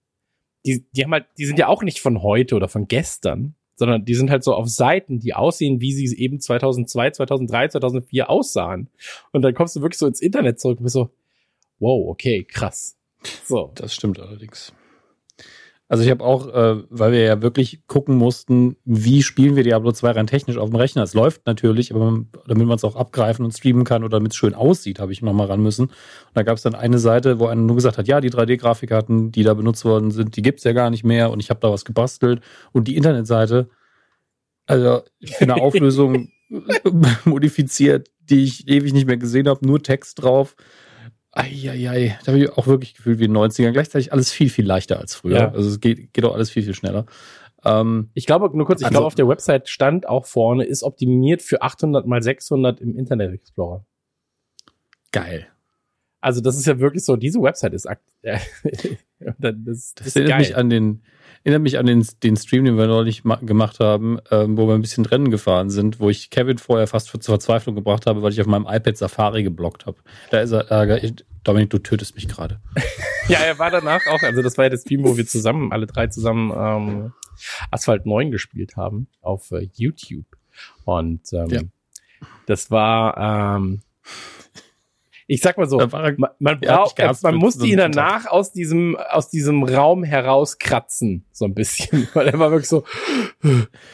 die, 0.64 0.84
die 0.92 1.04
haben 1.04 1.12
halt, 1.12 1.26
die 1.38 1.46
sind 1.46 1.58
ja 1.58 1.68
auch 1.68 1.82
nicht 1.82 2.00
von 2.00 2.22
heute 2.22 2.56
oder 2.56 2.68
von 2.68 2.88
gestern, 2.88 3.54
sondern 3.76 4.04
die 4.04 4.14
sind 4.14 4.30
halt 4.30 4.42
so 4.42 4.54
auf 4.54 4.68
Seiten, 4.68 5.20
die 5.20 5.34
aussehen, 5.34 5.80
wie 5.80 5.92
sie 5.92 6.16
eben 6.16 6.40
2002, 6.40 7.10
2003, 7.12 7.68
2004 7.68 8.30
aussahen. 8.30 8.88
Und 9.32 9.42
dann 9.42 9.54
kommst 9.54 9.76
du 9.76 9.82
wirklich 9.82 9.98
so 9.98 10.06
ins 10.06 10.20
Internet 10.20 10.58
zurück 10.58 10.78
und 10.78 10.84
bist 10.84 10.94
so, 10.94 11.10
wow, 11.78 12.08
okay, 12.08 12.44
krass. 12.44 12.96
So. 13.44 13.72
Das 13.74 13.94
stimmt 13.94 14.18
allerdings. 14.18 14.72
Also 15.88 16.02
ich 16.02 16.10
habe 16.10 16.24
auch, 16.24 16.48
äh, 16.48 16.82
weil 16.90 17.12
wir 17.12 17.20
ja 17.20 17.42
wirklich 17.42 17.86
gucken 17.86 18.16
mussten, 18.16 18.76
wie 18.84 19.22
spielen 19.22 19.54
wir 19.54 19.62
Diablo 19.62 19.92
2 19.92 20.10
rein 20.10 20.26
technisch 20.26 20.56
auf 20.56 20.70
dem 20.70 20.76
Rechner. 20.76 21.04
Es 21.04 21.14
läuft 21.14 21.46
natürlich, 21.46 21.94
aber 21.94 22.10
man, 22.10 22.28
damit 22.48 22.66
man 22.66 22.76
es 22.76 22.82
auch 22.82 22.96
abgreifen 22.96 23.44
und 23.44 23.52
streamen 23.52 23.84
kann 23.84 24.02
oder 24.02 24.18
damit 24.18 24.32
es 24.32 24.36
schön 24.36 24.54
aussieht, 24.54 24.98
habe 24.98 25.12
ich 25.12 25.22
nochmal 25.22 25.46
ran 25.46 25.62
müssen. 25.62 25.86
Und 25.86 25.94
da 26.34 26.42
gab 26.42 26.56
es 26.56 26.62
dann 26.62 26.74
eine 26.74 26.98
Seite, 26.98 27.38
wo 27.38 27.46
einer 27.46 27.62
nur 27.62 27.76
gesagt 27.76 27.98
hat, 27.98 28.08
ja, 28.08 28.20
die 28.20 28.30
3D-Grafikkarten, 28.30 29.30
die 29.30 29.44
da 29.44 29.54
benutzt 29.54 29.84
worden 29.84 30.10
sind, 30.10 30.36
die 30.36 30.42
gibt's 30.42 30.64
ja 30.64 30.72
gar 30.72 30.90
nicht 30.90 31.04
mehr 31.04 31.30
und 31.30 31.38
ich 31.38 31.50
habe 31.50 31.60
da 31.60 31.70
was 31.70 31.84
gebastelt. 31.84 32.40
Und 32.72 32.88
die 32.88 32.96
Internetseite, 32.96 33.68
also 34.66 35.02
für 35.24 35.44
eine 35.44 35.54
Auflösung 35.62 36.30
modifiziert, 37.24 38.08
die 38.18 38.42
ich 38.42 38.68
ewig 38.68 38.92
nicht 38.92 39.06
mehr 39.06 39.18
gesehen 39.18 39.48
habe, 39.48 39.64
nur 39.64 39.80
Text 39.82 40.20
drauf. 40.22 40.56
Eieiei, 41.36 42.18
da 42.24 42.32
habe 42.32 42.38
ich 42.38 42.50
auch 42.50 42.66
wirklich 42.66 42.94
gefühlt 42.94 43.18
wie 43.18 43.26
in 43.26 43.34
den 43.34 43.42
90ern. 43.42 43.72
Gleichzeitig 43.72 44.12
alles 44.12 44.32
viel, 44.32 44.48
viel 44.48 44.64
leichter 44.64 44.98
als 44.98 45.14
früher. 45.14 45.36
Ja. 45.36 45.52
Also 45.52 45.68
es 45.68 45.80
geht, 45.80 46.12
geht 46.12 46.24
auch 46.24 46.34
alles 46.34 46.50
viel, 46.50 46.62
viel 46.62 46.74
schneller. 46.74 47.06
Ähm, 47.64 48.10
ich 48.14 48.26
glaube, 48.26 48.56
nur 48.56 48.66
kurz, 48.66 48.80
ich 48.80 48.86
also, 48.86 48.94
glaube, 48.94 49.06
auf 49.06 49.14
der 49.14 49.28
Website 49.28 49.68
stand 49.68 50.08
auch 50.08 50.24
vorne, 50.24 50.64
ist 50.64 50.82
optimiert 50.82 51.42
für 51.42 51.62
800 51.62 52.06
mal 52.06 52.22
600 52.22 52.80
im 52.80 52.96
Internet 52.96 53.32
Explorer. 53.34 53.84
Geil. 55.12 55.46
Also 56.20 56.40
das 56.40 56.56
ist 56.56 56.66
ja 56.66 56.78
wirklich 56.78 57.04
so, 57.04 57.16
diese 57.16 57.40
Website 57.40 57.74
ist, 57.74 57.86
äh, 57.86 57.96
das, 59.38 59.54
das, 59.64 59.94
das 59.94 60.16
erinnert 60.16 60.30
geil. 60.30 60.38
mich 60.40 60.56
an 60.56 60.70
den, 60.70 61.02
erinnert 61.46 61.62
mich 61.62 61.78
an 61.78 61.86
den, 61.86 62.04
den 62.24 62.36
Stream, 62.36 62.64
den 62.64 62.76
wir 62.76 62.88
neulich 62.88 63.22
gemacht 63.22 63.78
haben, 63.78 64.18
ähm, 64.32 64.58
wo 64.58 64.66
wir 64.66 64.74
ein 64.74 64.82
bisschen 64.82 65.06
Rennen 65.06 65.30
gefahren 65.30 65.70
sind, 65.70 66.00
wo 66.00 66.10
ich 66.10 66.30
Kevin 66.30 66.58
vorher 66.58 66.88
fast 66.88 67.06
zur 67.06 67.20
Verzweiflung 67.22 67.76
gebracht 67.76 68.06
habe, 68.06 68.20
weil 68.22 68.32
ich 68.32 68.40
auf 68.40 68.48
meinem 68.48 68.66
iPad 68.68 68.96
Safari 68.96 69.44
geblockt 69.44 69.86
habe. 69.86 69.96
Da 70.30 70.40
ist 70.40 70.50
er, 70.50 70.68
äh, 70.72 71.12
Dominik, 71.44 71.70
du 71.70 71.78
tötest 71.78 72.16
mich 72.16 72.26
gerade. 72.26 72.60
ja, 73.28 73.38
er 73.38 73.60
war 73.60 73.70
danach 73.70 74.04
auch, 74.08 74.20
also 74.22 74.42
das 74.42 74.58
war 74.58 74.64
ja 74.64 74.70
das 74.70 74.80
Stream, 74.80 75.04
wo 75.04 75.16
wir 75.16 75.24
zusammen, 75.24 75.70
alle 75.70 75.86
drei 75.86 76.08
zusammen 76.08 76.50
ähm, 76.50 77.12
Asphalt 77.70 78.06
9 78.06 78.32
gespielt 78.32 78.76
haben 78.76 79.06
auf 79.20 79.52
äh, 79.52 79.68
YouTube. 79.74 80.26
Und 80.84 81.32
ähm, 81.32 81.48
ja. 81.48 81.60
das 82.46 82.72
war, 82.72 83.56
ähm, 83.56 83.82
ich 85.26 85.40
sag 85.40 85.58
mal 85.58 85.68
so, 85.68 85.78
man, 85.78 86.16
man, 86.38 86.60
braucht, 86.60 86.96
gehasst 86.96 87.22
man 87.24 87.34
musste 87.34 87.66
ihn 87.66 87.78
Tag. 87.78 87.92
danach 87.92 88.26
aus 88.26 88.52
diesem, 88.52 88.96
aus 88.96 89.28
diesem 89.28 89.64
Raum 89.64 90.04
herauskratzen, 90.04 91.24
so 91.32 91.44
ein 91.44 91.54
bisschen, 91.54 92.08
weil 92.14 92.28
er 92.28 92.38
war 92.38 92.50
wirklich 92.50 92.68
so, 92.68 92.84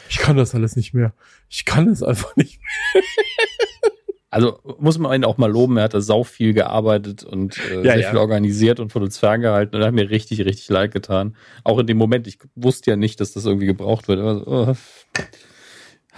ich 0.09 0.17
kann 0.17 0.37
das 0.37 0.53
alles 0.53 0.75
nicht 0.75 0.93
mehr. 0.93 1.13
Ich 1.49 1.65
kann 1.65 1.87
das 1.87 2.03
einfach 2.03 2.35
nicht 2.35 2.59
mehr. 2.59 3.03
Also 4.29 4.57
muss 4.79 4.97
man 4.97 5.13
ihn 5.13 5.25
auch 5.25 5.37
mal 5.37 5.51
loben, 5.51 5.77
er 5.77 5.83
hat 5.83 5.93
da 5.93 6.01
sau 6.01 6.23
viel 6.23 6.53
gearbeitet 6.53 7.23
und 7.23 7.55
äh, 7.69 7.75
Ja, 7.75 7.81
sehr 7.83 7.99
ja. 7.99 8.09
viel 8.09 8.17
organisiert 8.17 8.79
und 8.79 8.91
von 8.91 9.03
uns 9.03 9.19
ferngehalten 9.19 9.75
und 9.79 9.85
hat 9.85 9.93
mir 9.93 10.09
richtig, 10.09 10.39
richtig 10.43 10.67
leid 10.69 10.91
getan. 10.91 11.35
Auch 11.63 11.77
in 11.77 11.85
dem 11.85 11.97
Moment, 11.97 12.25
ich 12.25 12.39
wusste 12.55 12.89
ja 12.89 12.97
nicht, 12.97 13.19
dass 13.19 13.33
das 13.33 13.45
irgendwie 13.45 13.67
gebraucht 13.67 14.07
wird. 14.07 14.19
So, 14.19 14.43
oh. 14.47 14.75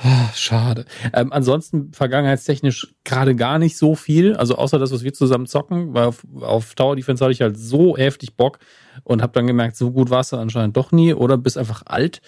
Ah, 0.03 0.29
Schade. 0.33 0.85
Ähm, 1.13 1.31
ansonsten 1.31 1.93
vergangenheitstechnisch 1.93 2.93
gerade 3.05 3.33
gar 3.33 3.59
nicht 3.59 3.77
so 3.77 3.95
viel. 3.95 4.35
Also 4.35 4.55
außer 4.55 4.77
das, 4.77 4.91
was 4.91 5.03
wir 5.03 5.13
zusammen 5.13 5.45
zocken, 5.45 5.93
weil 5.93 6.05
auf, 6.05 6.25
auf 6.41 6.75
Tower 6.75 6.97
Defense 6.97 7.23
hatte 7.23 7.31
ich 7.31 7.41
halt 7.41 7.57
so 7.57 7.95
heftig 7.95 8.35
Bock 8.35 8.59
und 9.05 9.21
habe 9.21 9.31
dann 9.31 9.47
gemerkt, 9.47 9.77
so 9.77 9.91
gut 9.91 10.09
warst 10.09 10.33
du 10.33 10.37
anscheinend 10.37 10.75
doch 10.75 10.91
nie 10.91 11.13
oder 11.13 11.37
bist 11.37 11.57
einfach 11.57 11.83
alt. 11.85 12.21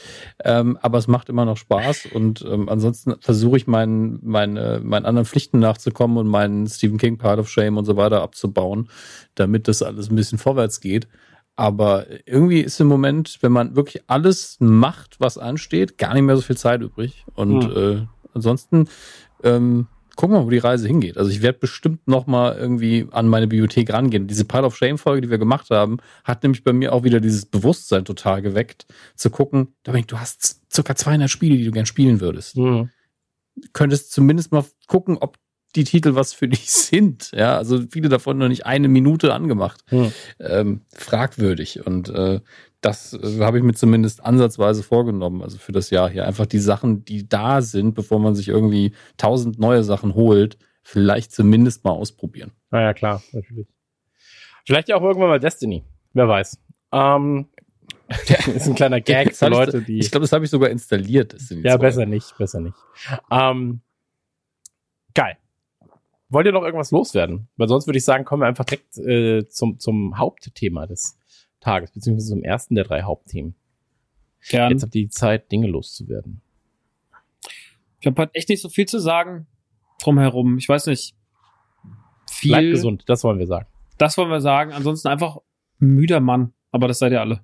Ähm, 0.45 0.77
aber 0.82 0.97
es 0.97 1.08
macht 1.08 1.27
immer 1.27 1.43
noch 1.43 1.58
Spaß 1.58 2.08
und 2.13 2.45
ähm, 2.49 2.69
ansonsten 2.69 3.15
versuche 3.19 3.58
ich 3.58 3.67
meinen, 3.67 4.19
meine, 4.23 4.80
meinen 4.82 5.06
anderen 5.06 5.25
Pflichten 5.25 5.60
nachzukommen 5.60 6.17
und 6.17 6.27
meinen 6.27 6.67
Stephen 6.67 6.97
King 6.97 7.17
Part 7.17 7.39
of 7.39 7.49
Shame 7.49 7.75
und 7.77 7.86
so 7.86 7.97
weiter 7.97 8.21
abzubauen, 8.21 8.89
damit 9.36 9.67
das 9.67 9.82
alles 9.84 10.10
ein 10.10 10.15
bisschen 10.15 10.38
vorwärts 10.38 10.80
geht. 10.80 11.08
Aber 11.58 12.06
irgendwie 12.28 12.62
ist 12.62 12.80
im 12.80 12.88
Moment, 12.88 13.39
wenn 13.41 13.52
man 13.52 13.76
wirklich 13.76 14.04
alles 14.08 14.58
macht, 14.60 15.20
was 15.20 15.39
ansteht, 15.39 15.98
gar 15.98 16.13
nicht 16.13 16.24
mehr 16.24 16.36
so 16.36 16.43
viel 16.43 16.56
Zeit 16.56 16.82
übrig. 16.82 17.26
Und 17.34 17.76
äh, 17.76 18.06
ansonsten 18.34 18.88
ähm, 19.43 19.88
gucken 20.15 20.36
wir 20.36 20.39
mal, 20.39 20.46
wo 20.46 20.52
die 20.52 20.60
Reise 20.60 20.88
hingeht. 20.88 21.17
Also 21.17 21.32
ich 21.32 21.41
werde 21.41 21.58
bestimmt 21.58 22.08
noch 22.08 22.28
mal 22.28 22.56
irgendwie 22.56 23.08
an 23.12 23.28
meine 23.28 23.48
Bibliothek 23.48 23.91
rangehen. 23.91 24.28
Diese 24.28 24.46
Pile 24.46 24.65
of 24.65 24.78
Shame 24.78 25.00
Folge, 25.00 25.22
die 25.22 25.30
wir 25.32 25.39
gemacht 25.39 25.72
haben, 25.72 25.98
hat 26.24 26.43
nämlich 26.43 26.63
bei 26.63 26.74
mir 26.74 26.93
auch 26.93 27.04
wieder 27.04 27.20
dieses 27.20 27.48
Bewusstsein 27.48 28.06
total 28.06 28.43
geweckt, 28.43 28.86
zu 29.15 29.32
gucken, 29.32 29.74
Dominik, 29.84 30.10
du 30.10 30.20
hast 30.20 30.62
circa 30.72 30.96
200 30.96 31.28
Spiele, 31.28 31.58
die 31.58 31.65
du 31.65 31.72
gern 31.72 31.88
spielen 31.88 32.22
würdest. 32.22 32.56
Mhm. 32.58 32.91
Könntest 33.74 34.12
zumindest 34.12 34.52
mal 34.52 34.63
gucken, 34.86 35.17
ob 35.17 35.38
die 35.75 35.84
Titel 35.84 36.15
was 36.15 36.34
für 36.34 36.47
dich 36.47 36.69
sind. 36.71 37.32
Ja, 37.32 37.58
also 37.58 37.82
viele 37.89 38.10
davon 38.10 38.38
noch 38.38 38.47
nicht 38.47 38.65
eine 38.65 38.88
Minute 38.88 39.34
angemacht. 39.34 39.82
Hm. 39.88 40.12
Ähm, 40.39 40.82
fragwürdig. 40.93 41.86
Und 41.86 42.10
äh, 42.10 42.39
das 42.82 43.13
äh, 43.13 43.39
habe 43.41 43.58
ich 43.58 43.63
mir 43.63 43.73
zumindest 43.73 44.23
ansatzweise 44.23 44.84
vorgenommen, 44.84 45.41
also 45.41 45.58
für 45.58 45.71
das 45.71 45.89
Jahr 45.89 46.10
hier. 46.10 46.25
Einfach 46.25 46.45
die 46.45 46.60
Sachen, 46.60 47.06
die 47.06 47.27
da 47.27 47.62
sind, 47.62 47.93
bevor 47.93 48.19
man 48.19 48.36
sich 48.36 48.47
irgendwie 48.47 48.93
tausend 49.17 49.60
neue 49.60 49.84
Sachen 49.84 50.15
holt, 50.15 50.58
vielleicht 50.84 51.32
zumindest 51.32 51.84
mal 51.84 51.91
ausprobieren. 51.91 52.51
Naja, 52.71 52.93
klar, 52.93 53.21
natürlich. 53.32 53.67
Vielleicht 54.65 54.89
ja 54.89 54.97
auch 54.97 55.01
irgendwann 55.01 55.30
mal 55.30 55.39
Destiny. 55.39 55.84
Wer 56.13 56.27
weiß. 56.27 56.60
Ähm, 56.91 57.47
ist 58.56 58.67
ein 58.67 58.75
kleiner 58.75 59.01
Gag 59.01 59.36
für 59.36 59.49
Leute, 59.49 59.82
die. 59.82 59.99
Ich 59.99 60.12
glaube, 60.12 60.23
das 60.23 60.32
habe 60.32 60.45
ich 60.45 60.51
sogar 60.51 60.69
installiert. 60.69 61.34
Ja, 61.49 61.75
2. 61.75 61.77
besser 61.77 62.06
nicht, 62.06 62.38
besser 62.38 62.60
nicht. 62.60 62.77
Ähm, 63.32 63.82
geil. 65.13 65.38
Wollt 66.29 66.45
ihr 66.45 66.51
noch 66.51 66.63
irgendwas 66.63 66.91
loswerden? 66.91 67.47
Weil 67.55 67.67
sonst 67.67 67.87
würde 67.87 67.97
ich 67.97 68.05
sagen, 68.05 68.25
kommen 68.25 68.41
wir 68.41 68.47
einfach 68.47 68.65
direkt 68.65 68.97
äh, 68.97 69.47
zum, 69.47 69.79
zum 69.79 70.17
Hauptthema 70.17 70.85
des 70.85 71.17
Tages, 71.59 71.91
beziehungsweise 71.91 72.29
zum 72.29 72.43
ersten 72.43 72.75
der 72.75 72.83
drei 72.83 73.03
Hauptthemen. 73.03 73.55
Gern. 74.49 74.71
Jetzt 74.71 74.83
habt 74.83 74.95
ihr 74.95 75.03
die 75.03 75.09
Zeit, 75.09 75.51
Dinge 75.51 75.67
loszuwerden. 75.67 76.41
Ich 77.99 78.07
habe 78.07 78.21
halt 78.21 78.35
echt 78.35 78.49
nicht 78.49 78.61
so 78.61 78.69
viel 78.69 78.85
zu 78.85 78.99
sagen 78.99 79.47
drumherum. 80.01 80.57
Ich 80.57 80.69
weiß 80.69 80.87
nicht. 80.87 81.15
Viel. 82.29 82.51
Bleibt 82.51 82.69
gesund, 82.69 83.03
das 83.07 83.23
wollen 83.23 83.39
wir 83.39 83.47
sagen. 83.47 83.67
Das 83.97 84.17
wollen 84.17 84.29
wir 84.29 84.41
sagen. 84.41 84.73
Ansonsten 84.73 85.07
einfach 85.07 85.37
müder 85.79 86.19
Mann. 86.19 86.53
Aber 86.71 86.87
das 86.87 86.99
seid 86.99 87.11
ihr 87.13 87.21
alle. 87.21 87.43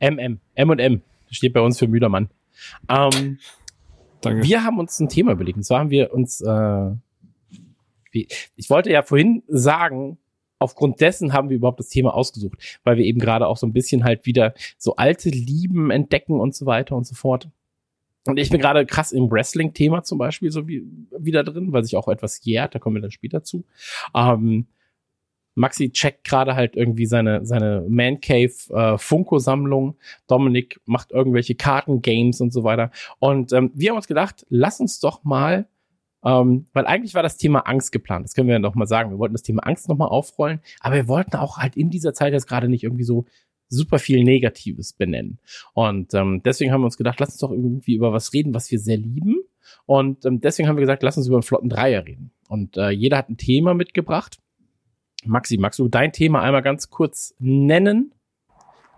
MM, 0.00 0.40
M 0.54 0.70
und 0.70 0.78
M, 0.78 1.02
steht 1.30 1.52
bei 1.52 1.60
uns 1.60 1.78
für 1.78 1.88
müder 1.88 2.08
Mann. 2.08 2.28
Ähm, 2.88 3.38
Danke. 4.24 4.42
Wir 4.42 4.64
haben 4.64 4.78
uns 4.78 4.98
ein 5.00 5.08
Thema 5.08 5.32
überlegt. 5.32 5.56
Und 5.56 5.64
zwar 5.64 5.80
haben 5.80 5.90
wir 5.90 6.12
uns, 6.12 6.40
äh, 6.40 6.90
ich 8.12 8.70
wollte 8.70 8.90
ja 8.90 9.02
vorhin 9.02 9.42
sagen, 9.48 10.18
aufgrund 10.58 11.00
dessen 11.00 11.32
haben 11.32 11.50
wir 11.50 11.56
überhaupt 11.56 11.80
das 11.80 11.88
Thema 11.88 12.14
ausgesucht, 12.14 12.80
weil 12.84 12.96
wir 12.96 13.04
eben 13.04 13.20
gerade 13.20 13.46
auch 13.46 13.56
so 13.56 13.66
ein 13.66 13.72
bisschen 13.72 14.04
halt 14.04 14.24
wieder 14.24 14.54
so 14.78 14.96
alte 14.96 15.28
Lieben 15.28 15.90
entdecken 15.90 16.40
und 16.40 16.54
so 16.54 16.66
weiter 16.66 16.96
und 16.96 17.06
so 17.06 17.14
fort. 17.14 17.48
Und 18.26 18.38
ich 18.38 18.48
bin 18.48 18.60
gerade 18.60 18.86
krass 18.86 19.12
im 19.12 19.30
Wrestling-Thema 19.30 20.02
zum 20.02 20.16
Beispiel 20.16 20.50
so 20.50 20.66
wie, 20.66 20.86
wieder 21.18 21.44
drin, 21.44 21.72
weil 21.72 21.84
sich 21.84 21.96
auch 21.96 22.08
etwas 22.08 22.42
jährt, 22.44 22.74
da 22.74 22.78
kommen 22.78 22.96
wir 22.96 23.02
dann 23.02 23.10
später 23.10 23.44
zu. 23.44 23.64
Ähm, 24.14 24.66
Maxi 25.54 25.90
checkt 25.90 26.24
gerade 26.24 26.54
halt 26.54 26.76
irgendwie 26.76 27.06
seine, 27.06 27.44
seine 27.44 27.84
Man 27.88 28.20
Cave 28.20 28.52
äh, 28.70 28.98
Funko-Sammlung. 28.98 29.96
Dominik 30.26 30.80
macht 30.84 31.12
irgendwelche 31.12 31.54
Kartengames 31.54 32.40
und 32.40 32.52
so 32.52 32.64
weiter. 32.64 32.90
Und 33.18 33.52
ähm, 33.52 33.70
wir 33.74 33.90
haben 33.90 33.96
uns 33.96 34.08
gedacht, 34.08 34.46
lass 34.48 34.80
uns 34.80 35.00
doch 35.00 35.24
mal, 35.24 35.68
ähm, 36.24 36.66
weil 36.72 36.86
eigentlich 36.86 37.14
war 37.14 37.22
das 37.22 37.36
Thema 37.36 37.60
Angst 37.60 37.92
geplant. 37.92 38.24
Das 38.24 38.34
können 38.34 38.48
wir 38.48 38.54
ja 38.54 38.58
noch 38.58 38.74
mal 38.74 38.86
sagen. 38.86 39.10
Wir 39.10 39.18
wollten 39.18 39.34
das 39.34 39.42
Thema 39.42 39.62
Angst 39.66 39.88
noch 39.88 39.96
mal 39.96 40.06
aufrollen, 40.06 40.60
aber 40.80 40.96
wir 40.96 41.08
wollten 41.08 41.36
auch 41.36 41.58
halt 41.58 41.76
in 41.76 41.90
dieser 41.90 42.14
Zeit 42.14 42.32
jetzt 42.32 42.48
gerade 42.48 42.68
nicht 42.68 42.82
irgendwie 42.82 43.04
so 43.04 43.26
super 43.68 43.98
viel 43.98 44.24
Negatives 44.24 44.92
benennen. 44.92 45.38
Und 45.72 46.14
ähm, 46.14 46.42
deswegen 46.44 46.72
haben 46.72 46.80
wir 46.80 46.86
uns 46.86 46.96
gedacht, 46.96 47.20
lass 47.20 47.30
uns 47.30 47.38
doch 47.38 47.50
irgendwie 47.50 47.94
über 47.94 48.12
was 48.12 48.32
reden, 48.32 48.54
was 48.54 48.70
wir 48.70 48.78
sehr 48.78 48.96
lieben. 48.96 49.36
Und 49.86 50.24
ähm, 50.24 50.40
deswegen 50.40 50.68
haben 50.68 50.76
wir 50.76 50.82
gesagt, 50.82 51.02
lass 51.02 51.16
uns 51.16 51.26
über 51.26 51.36
einen 51.36 51.42
flotten 51.42 51.68
Dreier 51.68 52.06
reden. 52.06 52.30
Und 52.48 52.76
äh, 52.76 52.90
jeder 52.90 53.18
hat 53.18 53.28
ein 53.28 53.36
Thema 53.36 53.74
mitgebracht. 53.74 54.38
Maxi, 55.26 55.56
magst 55.58 55.78
du 55.78 55.88
dein 55.88 56.12
Thema 56.12 56.42
einmal 56.42 56.62
ganz 56.62 56.90
kurz 56.90 57.34
nennen? 57.38 58.12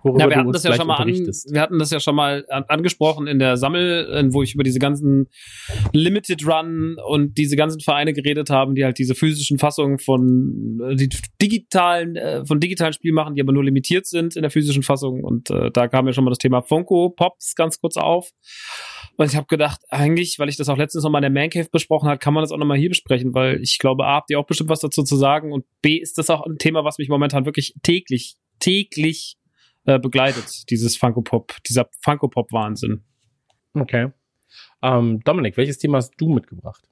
Worüber 0.07 0.25
Ja, 0.25 0.31
wir 0.31 0.37
hatten 0.37 0.53
das 0.53 0.63
ja 0.65 0.75
schon 0.75 0.87
mal 0.87 0.97
an, 0.97 1.09
wir 1.09 1.61
hatten 1.61 1.79
das 1.79 1.91
ja 1.91 2.01
schon 2.01 2.15
mal 2.15 2.45
an, 2.49 2.65
angesprochen 2.69 3.27
in 3.27 3.39
der 3.39 3.57
Sammel, 3.57 4.29
wo 4.33 4.43
ich 4.43 4.55
über 4.55 4.63
diese 4.63 4.79
ganzen 4.79 5.29
Limited 5.93 6.47
Run 6.47 6.97
und 7.07 7.37
diese 7.39 7.57
ganzen 7.57 7.81
Vereine 7.81 8.13
geredet 8.13 8.51
haben, 8.51 8.75
die 8.75 8.85
halt 8.85 8.99
diese 8.99 9.15
physischen 9.15 9.59
Fassungen 9.59 9.99
von 9.99 10.81
äh, 10.83 10.97
die 10.97 11.09
digitalen 11.41 12.17
äh, 12.17 12.45
von 12.47 12.61
digitalen 12.61 12.93
Spielen 12.93 13.15
machen, 13.15 13.35
die 13.35 13.41
aber 13.41 13.53
nur 13.53 13.65
limitiert 13.65 14.07
sind 14.07 14.37
in 14.37 14.43
der 14.43 14.51
physischen 14.51 14.83
Fassung 14.83 15.25
und 15.25 15.51
äh, 15.51 15.71
da 15.71 15.89
kam 15.89 16.07
ja 16.07 16.13
schon 16.13 16.25
mal 16.25 16.31
das 16.31 16.39
Thema 16.39 16.63
Funko 16.63 17.11
Pops 17.11 17.55
ganz 17.55 17.81
kurz 17.81 17.97
auf. 17.97 18.31
Und 19.17 19.27
ich 19.27 19.37
habe 19.37 19.47
gedacht, 19.47 19.81
eigentlich, 19.89 20.39
weil 20.39 20.49
ich 20.49 20.57
das 20.57 20.69
auch 20.69 20.77
letztens 20.77 21.05
noch 21.05 21.11
mal 21.11 21.19
in 21.19 21.33
der 21.33 21.43
Man 21.43 21.51
Cave 21.51 21.69
besprochen 21.71 22.09
hat, 22.09 22.21
kann 22.21 22.35
man 22.35 22.43
das 22.43 22.53
auch 22.53 22.59
noch 22.59 22.67
mal 22.67 22.77
hier 22.77 22.91
besprechen, 22.91 23.35
weil 23.35 23.63
ich 23.63 23.79
glaube, 23.79 24.05
A, 24.05 24.17
habt 24.17 24.31
ihr 24.31 24.39
auch 24.39 24.47
bestimmt 24.47 24.71
was 24.71 24.81
dazu 24.81 25.03
zu 25.03 25.17
sagen 25.17 25.53
und 25.53 25.65
B, 25.83 25.97
ist 25.97 26.19
das 26.19 26.31
auch 26.31 26.45
ein 26.45 26.59
Thema, 26.59 26.85
was 26.85 26.99
mich 26.99 27.09
momentan 27.09 27.47
wirklich 27.47 27.75
täglich, 27.83 28.37
täglich 28.59 29.37
äh, 29.87 29.99
begleitet, 29.99 30.71
dieses 30.71 30.97
Funko 30.97 31.23
Pop, 31.23 31.55
dieser 31.67 31.89
Funko 32.01 32.29
Pop 32.29 32.53
Wahnsinn. 32.53 33.03
Okay. 33.75 34.13
Ähm, 34.83 35.21
Dominik, 35.25 35.57
welches 35.57 35.79
Thema 35.79 35.99
hast 35.99 36.15
du 36.19 36.29
mitgebracht? 36.29 36.83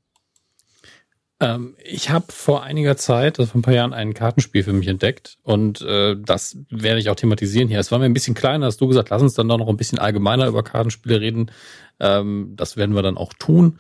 Ähm, 1.41 1.77
ich 1.83 2.11
habe 2.11 2.27
vor 2.31 2.63
einiger 2.63 2.97
Zeit, 2.97 3.39
also 3.39 3.51
vor 3.51 3.59
ein 3.59 3.63
paar 3.63 3.75
Jahren, 3.75 3.93
ein 3.93 4.15
Kartenspiel 4.15 4.63
für 4.63 4.73
mich 4.73 4.89
entdeckt 4.89 5.39
und 5.43 5.83
äh, 5.83 6.17
das 6.19 6.57
werde 6.71 7.01
ich 7.01 7.11
auch 7.11 7.17
thematisieren 7.17 7.69
hier. 7.69 7.81
Es 7.81 7.91
war 7.91 7.99
mir 7.99 8.05
ein 8.05 8.15
bisschen 8.15 8.35
kleiner, 8.35 8.67
hast 8.67 8.81
du 8.81 8.87
gesagt, 8.87 9.11
lass 9.11 9.23
uns 9.23 9.35
dann 9.35 9.49
doch 9.49 9.59
noch 9.59 9.69
ein 9.69 9.77
bisschen 9.77 9.99
allgemeiner 9.99 10.47
über 10.47 10.63
Kartenspiele 10.63 11.21
reden. 11.21 11.51
Ähm, 12.01 12.53
das 12.57 12.77
werden 12.77 12.95
wir 12.95 13.03
dann 13.03 13.17
auch 13.17 13.33
tun. 13.35 13.79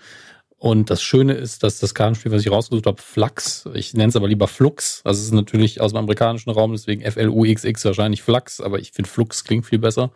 Und 0.65 0.89
das 0.89 1.03
Schöne 1.03 1.35
ist, 1.35 1.63
dass 1.63 1.79
das 1.79 1.95
Kartenspiel, 1.95 2.33
was 2.33 2.41
ich 2.41 2.51
rausgesucht 2.51 2.87
habe, 2.87 3.03
Flux, 3.03 3.69
ich 3.75 3.93
nenne 3.93 4.09
es 4.09 4.17
aber 4.17 4.29
lieber 4.29 4.49
Flux, 4.49 5.03
also 5.05 5.21
es 5.21 5.27
ist 5.27 5.35
natürlich 5.35 5.83
aus 5.83 5.93
dem 5.93 5.99
amerikanischen 5.99 6.49
Raum, 6.49 6.73
deswegen 6.73 7.03
F-L-U-X-X 7.03 7.85
wahrscheinlich 7.85 8.23
Flux, 8.23 8.63
aber 8.63 8.79
ich 8.79 8.93
finde 8.93 9.11
Flux 9.11 9.45
klingt 9.45 9.67
viel 9.67 9.79
besser. 9.79 10.11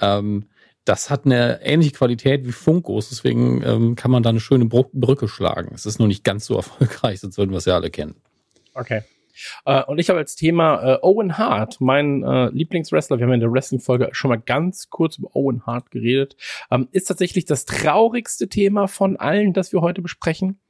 Ähm, 0.00 0.44
das 0.84 1.10
hat 1.10 1.26
eine 1.26 1.62
ähnliche 1.64 1.90
Qualität 1.90 2.46
wie 2.46 2.52
Funkos, 2.52 3.08
deswegen 3.08 3.60
ähm, 3.64 3.96
kann 3.96 4.12
man 4.12 4.22
da 4.22 4.28
eine 4.28 4.38
schöne 4.38 4.66
Brücke 4.66 5.26
schlagen. 5.26 5.72
Es 5.74 5.84
ist 5.84 5.98
nur 5.98 6.06
nicht 6.06 6.22
ganz 6.22 6.46
so 6.46 6.54
erfolgreich, 6.58 7.18
sonst 7.18 7.36
würden 7.36 7.50
wir 7.50 7.58
es 7.58 7.64
ja 7.64 7.74
alle 7.74 7.90
kennen. 7.90 8.14
Okay. 8.74 9.02
Äh, 9.64 9.82
und 9.84 9.98
ich 9.98 10.08
habe 10.08 10.18
als 10.18 10.36
Thema 10.36 10.82
äh, 10.82 10.98
Owen 11.02 11.38
Hart, 11.38 11.80
mein 11.80 12.22
äh, 12.22 12.48
Lieblingswrestler. 12.50 13.18
Wir 13.18 13.26
haben 13.26 13.34
in 13.34 13.40
der 13.40 13.52
Wrestling-Folge 13.52 14.10
schon 14.12 14.30
mal 14.30 14.40
ganz 14.40 14.90
kurz 14.90 15.18
über 15.18 15.34
Owen 15.34 15.66
Hart 15.66 15.90
geredet. 15.90 16.36
Ähm, 16.70 16.88
ist 16.92 17.04
tatsächlich 17.04 17.44
das 17.44 17.64
traurigste 17.64 18.48
Thema 18.48 18.88
von 18.88 19.16
allen, 19.16 19.52
das 19.52 19.72
wir 19.72 19.80
heute 19.80 20.02
besprechen. 20.02 20.60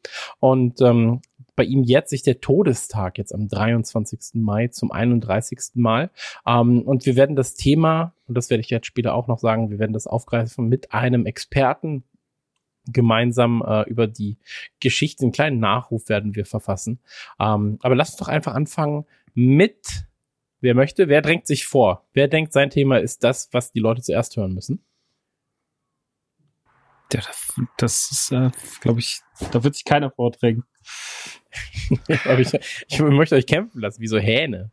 Und 0.41 0.81
ähm, 0.81 1.23
bei 1.55 1.65
ihm 1.65 1.83
jährt 1.83 2.09
sich 2.09 2.23
der 2.23 2.41
Todestag 2.41 3.19
jetzt 3.19 3.35
am 3.35 3.49
23. 3.49 4.41
Mai 4.41 4.69
zum 4.69 4.91
31. 4.91 5.59
Mal. 5.75 6.11
Ähm, 6.47 6.83
und 6.83 7.05
wir 7.07 7.17
werden 7.17 7.37
das 7.37 7.55
Thema, 7.55 8.15
und 8.27 8.37
das 8.37 8.51
werde 8.51 8.63
ich 8.63 8.71
jetzt 8.71 8.87
später 8.87 9.15
auch 9.15 9.29
noch 9.29 9.39
sagen, 9.39 9.71
wir 9.71 9.79
werden 9.79 9.93
das 9.93 10.07
aufgreifen 10.07 10.69
mit 10.69 10.93
einem 10.93 11.27
Experten 11.27 12.05
gemeinsam 12.87 13.63
äh, 13.67 13.89
über 13.89 14.07
die 14.07 14.39
Geschichte, 14.81 15.23
einen 15.23 15.33
kleinen 15.33 15.61
Nachruf 15.61 16.09
werden 16.09 16.35
wir 16.35 16.47
verfassen. 16.47 17.01
Ähm, 17.39 17.79
aber 17.83 17.95
lass 17.95 18.11
uns 18.11 18.19
doch 18.19 18.29
einfach 18.29 18.55
anfangen 18.55 19.07
mit, 19.35 20.07
wer 20.61 20.75
möchte, 20.75 21.09
wer 21.09 21.23
drängt 21.23 21.47
sich 21.47 21.67
vor? 21.67 22.07
Wer 22.13 22.29
denkt, 22.29 22.53
sein 22.53 22.71
Thema 22.71 22.99
ist 22.99 23.25
das, 23.25 23.49
was 23.53 23.73
die 23.73 23.81
Leute 23.81 24.03
zuerst 24.03 24.37
hören 24.37 24.55
müssen? 24.55 24.85
Ja, 27.13 27.21
das, 27.21 27.61
das 27.77 28.11
ist, 28.11 28.33
äh, 28.33 28.51
glaube 28.81 29.01
ich, 29.01 29.21
da 29.53 29.63
wird 29.63 29.75
sich 29.75 29.85
keiner 29.85 30.11
vordrängen. 30.11 30.65
Ich, 32.39 32.59
ich 32.89 33.01
möchte 33.01 33.35
euch 33.35 33.47
kämpfen 33.47 33.83
lassen, 33.83 34.01
wie 34.01 34.07
so 34.07 34.19
Hähne. 34.19 34.71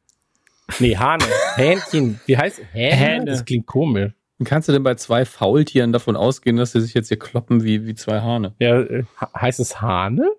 Nee, 0.80 0.95
Hahne. 0.95 1.26
Hähnchen. 1.55 2.22
Wie 2.26 2.38
heißt 2.38 2.62
Hähne? 2.72 2.95
Hähne. 2.95 3.26
Das 3.26 3.43
klingt 3.43 3.66
komisch. 3.66 4.14
Kannst 4.46 4.70
du 4.70 4.72
denn 4.72 4.84
bei 4.84 4.96
zwei 4.96 5.26
Faultieren 5.26 5.92
davon 5.92 6.16
ausgehen, 6.16 6.56
dass 6.56 6.72
sie 6.72 6.82
sich 6.82 6.94
jetzt 6.94 7.10
hier 7.10 7.20
kloppen 7.20 7.64
wie, 7.64 7.86
wie 7.86 7.96
zwei 7.96 8.22
Hahne? 8.22 8.56
Ja, 8.60 8.80
äh, 8.80 9.04
heißt 9.36 9.60
es 9.60 9.82
Hahne? 9.82 10.30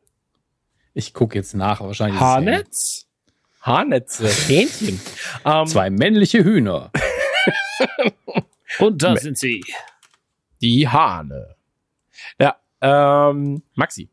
Ich 0.95 1.13
gucke 1.13 1.37
jetzt 1.37 1.55
nach, 1.55 1.81
wahrscheinlich. 1.81 2.21
ist 2.21 2.27
es 2.27 2.37
Hähne. 2.37 2.53
Haarnetz? 2.53 3.07
Haarnetze, 3.61 4.29
Hähnchen. 4.29 5.01
Ähm, 5.45 5.67
Zwei 5.67 5.91
männliche 5.91 6.45
Hühner. 6.45 6.91
Und 8.79 9.03
da 9.03 9.17
sind 9.17 9.39
sie. 9.39 9.65
Die 10.61 10.87
Hahne. 10.87 11.57
Ja, 12.39 12.57
ähm, 12.81 13.63
Maxi. 13.75 14.11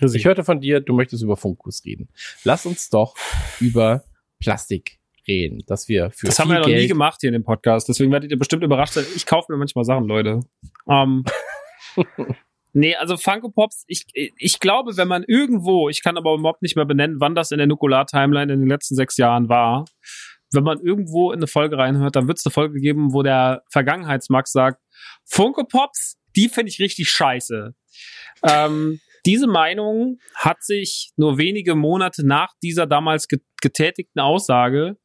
Ich 0.00 0.24
hörte 0.24 0.42
von 0.44 0.60
dir, 0.60 0.80
du 0.80 0.94
möchtest 0.94 1.22
über 1.22 1.36
Funkus 1.36 1.84
reden. 1.84 2.08
Lass 2.44 2.66
uns 2.66 2.90
doch 2.90 3.14
über 3.60 4.04
Plastik 4.40 4.98
reden, 5.28 5.62
dass 5.66 5.88
wir 5.88 6.10
für 6.10 6.26
Das 6.26 6.38
haben 6.38 6.48
wir 6.48 6.54
ja 6.54 6.60
noch 6.60 6.66
nie 6.66 6.74
Geld 6.74 6.88
gemacht 6.88 7.18
hier 7.20 7.28
in 7.28 7.34
dem 7.34 7.44
Podcast, 7.44 7.88
deswegen 7.88 8.12
werdet 8.12 8.30
ihr 8.30 8.38
bestimmt 8.38 8.62
überrascht 8.62 8.94
sein. 8.94 9.04
Ich 9.14 9.26
kaufe 9.26 9.52
mir 9.52 9.58
manchmal 9.58 9.84
Sachen, 9.84 10.06
Leute. 10.06 10.40
Ähm, 10.88 11.24
nee, 12.72 12.94
also 12.96 13.16
Funko 13.16 13.50
Pops, 13.50 13.84
ich, 13.86 14.06
ich 14.14 14.60
glaube, 14.60 14.96
wenn 14.96 15.08
man 15.08 15.24
irgendwo, 15.26 15.88
ich 15.88 16.02
kann 16.02 16.16
aber 16.16 16.34
überhaupt 16.34 16.62
nicht 16.62 16.76
mehr 16.76 16.84
benennen, 16.84 17.16
wann 17.20 17.34
das 17.34 17.50
in 17.50 17.58
der 17.58 17.66
Nukular-Timeline 17.66 18.52
in 18.52 18.60
den 18.60 18.68
letzten 18.68 18.94
sechs 18.94 19.16
Jahren 19.16 19.48
war, 19.48 19.84
wenn 20.52 20.64
man 20.64 20.80
irgendwo 20.80 21.32
in 21.32 21.38
eine 21.38 21.46
Folge 21.46 21.78
reinhört, 21.78 22.16
dann 22.16 22.28
wird 22.28 22.38
es 22.38 22.46
eine 22.46 22.52
Folge 22.52 22.80
geben, 22.80 23.12
wo 23.12 23.22
der 23.22 23.62
Vergangenheitsmax 23.70 24.52
sagt, 24.52 24.80
Funko 25.24 25.64
Pops, 25.64 26.18
die 26.36 26.48
finde 26.48 26.70
ich 26.70 26.78
richtig 26.78 27.08
scheiße. 27.10 27.74
Ähm, 28.42 29.00
diese 29.26 29.48
Meinung 29.48 30.18
hat 30.36 30.62
sich 30.62 31.10
nur 31.16 31.36
wenige 31.36 31.74
Monate 31.74 32.24
nach 32.24 32.52
dieser 32.62 32.86
damals 32.86 33.26
getätigten 33.66 34.20
Aussage, 34.20 34.96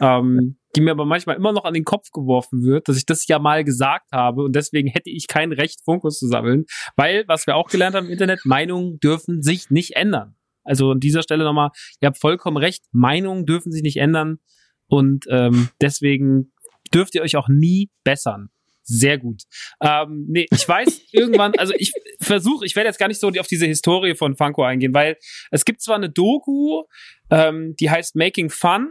ähm, 0.00 0.58
die 0.74 0.80
mir 0.80 0.92
aber 0.92 1.04
manchmal 1.04 1.36
immer 1.36 1.52
noch 1.52 1.64
an 1.64 1.74
den 1.74 1.84
Kopf 1.84 2.10
geworfen 2.10 2.62
wird, 2.62 2.88
dass 2.88 2.96
ich 2.96 3.04
das 3.04 3.26
ja 3.26 3.38
mal 3.38 3.64
gesagt 3.64 4.10
habe 4.12 4.42
und 4.42 4.54
deswegen 4.56 4.88
hätte 4.88 5.10
ich 5.10 5.26
kein 5.26 5.52
Recht, 5.52 5.80
Funkos 5.84 6.18
zu 6.18 6.26
sammeln, 6.26 6.64
weil, 6.96 7.24
was 7.26 7.46
wir 7.46 7.56
auch 7.56 7.68
gelernt 7.68 7.94
haben 7.94 8.06
im 8.06 8.12
Internet, 8.12 8.40
Meinungen 8.44 8.98
dürfen 9.00 9.42
sich 9.42 9.70
nicht 9.70 9.96
ändern. 9.96 10.36
Also 10.64 10.92
an 10.92 11.00
dieser 11.00 11.22
Stelle 11.22 11.44
nochmal, 11.44 11.70
ihr 12.00 12.06
habt 12.06 12.18
vollkommen 12.18 12.56
recht, 12.56 12.84
Meinungen 12.92 13.46
dürfen 13.46 13.72
sich 13.72 13.82
nicht 13.82 13.98
ändern 13.98 14.38
und 14.86 15.26
ähm, 15.30 15.68
deswegen 15.80 16.52
dürft 16.94 17.14
ihr 17.14 17.22
euch 17.22 17.36
auch 17.36 17.48
nie 17.48 17.90
bessern. 18.04 18.48
Sehr 18.90 19.18
gut. 19.18 19.42
Ähm, 19.82 20.24
nee, 20.28 20.46
ich 20.50 20.66
weiß 20.66 21.02
irgendwann, 21.12 21.52
also 21.58 21.74
ich 21.76 21.92
versuche, 22.20 22.64
ich 22.64 22.74
werde 22.74 22.88
jetzt 22.88 22.98
gar 22.98 23.08
nicht 23.08 23.20
so 23.20 23.28
auf 23.28 23.46
diese 23.46 23.66
Historie 23.66 24.14
von 24.14 24.34
Funko 24.34 24.64
eingehen, 24.64 24.94
weil 24.94 25.18
es 25.50 25.66
gibt 25.66 25.82
zwar 25.82 25.96
eine 25.96 26.08
Doku, 26.08 26.84
ähm, 27.30 27.74
die 27.78 27.90
heißt 27.90 28.16
Making 28.16 28.48
Fun, 28.48 28.88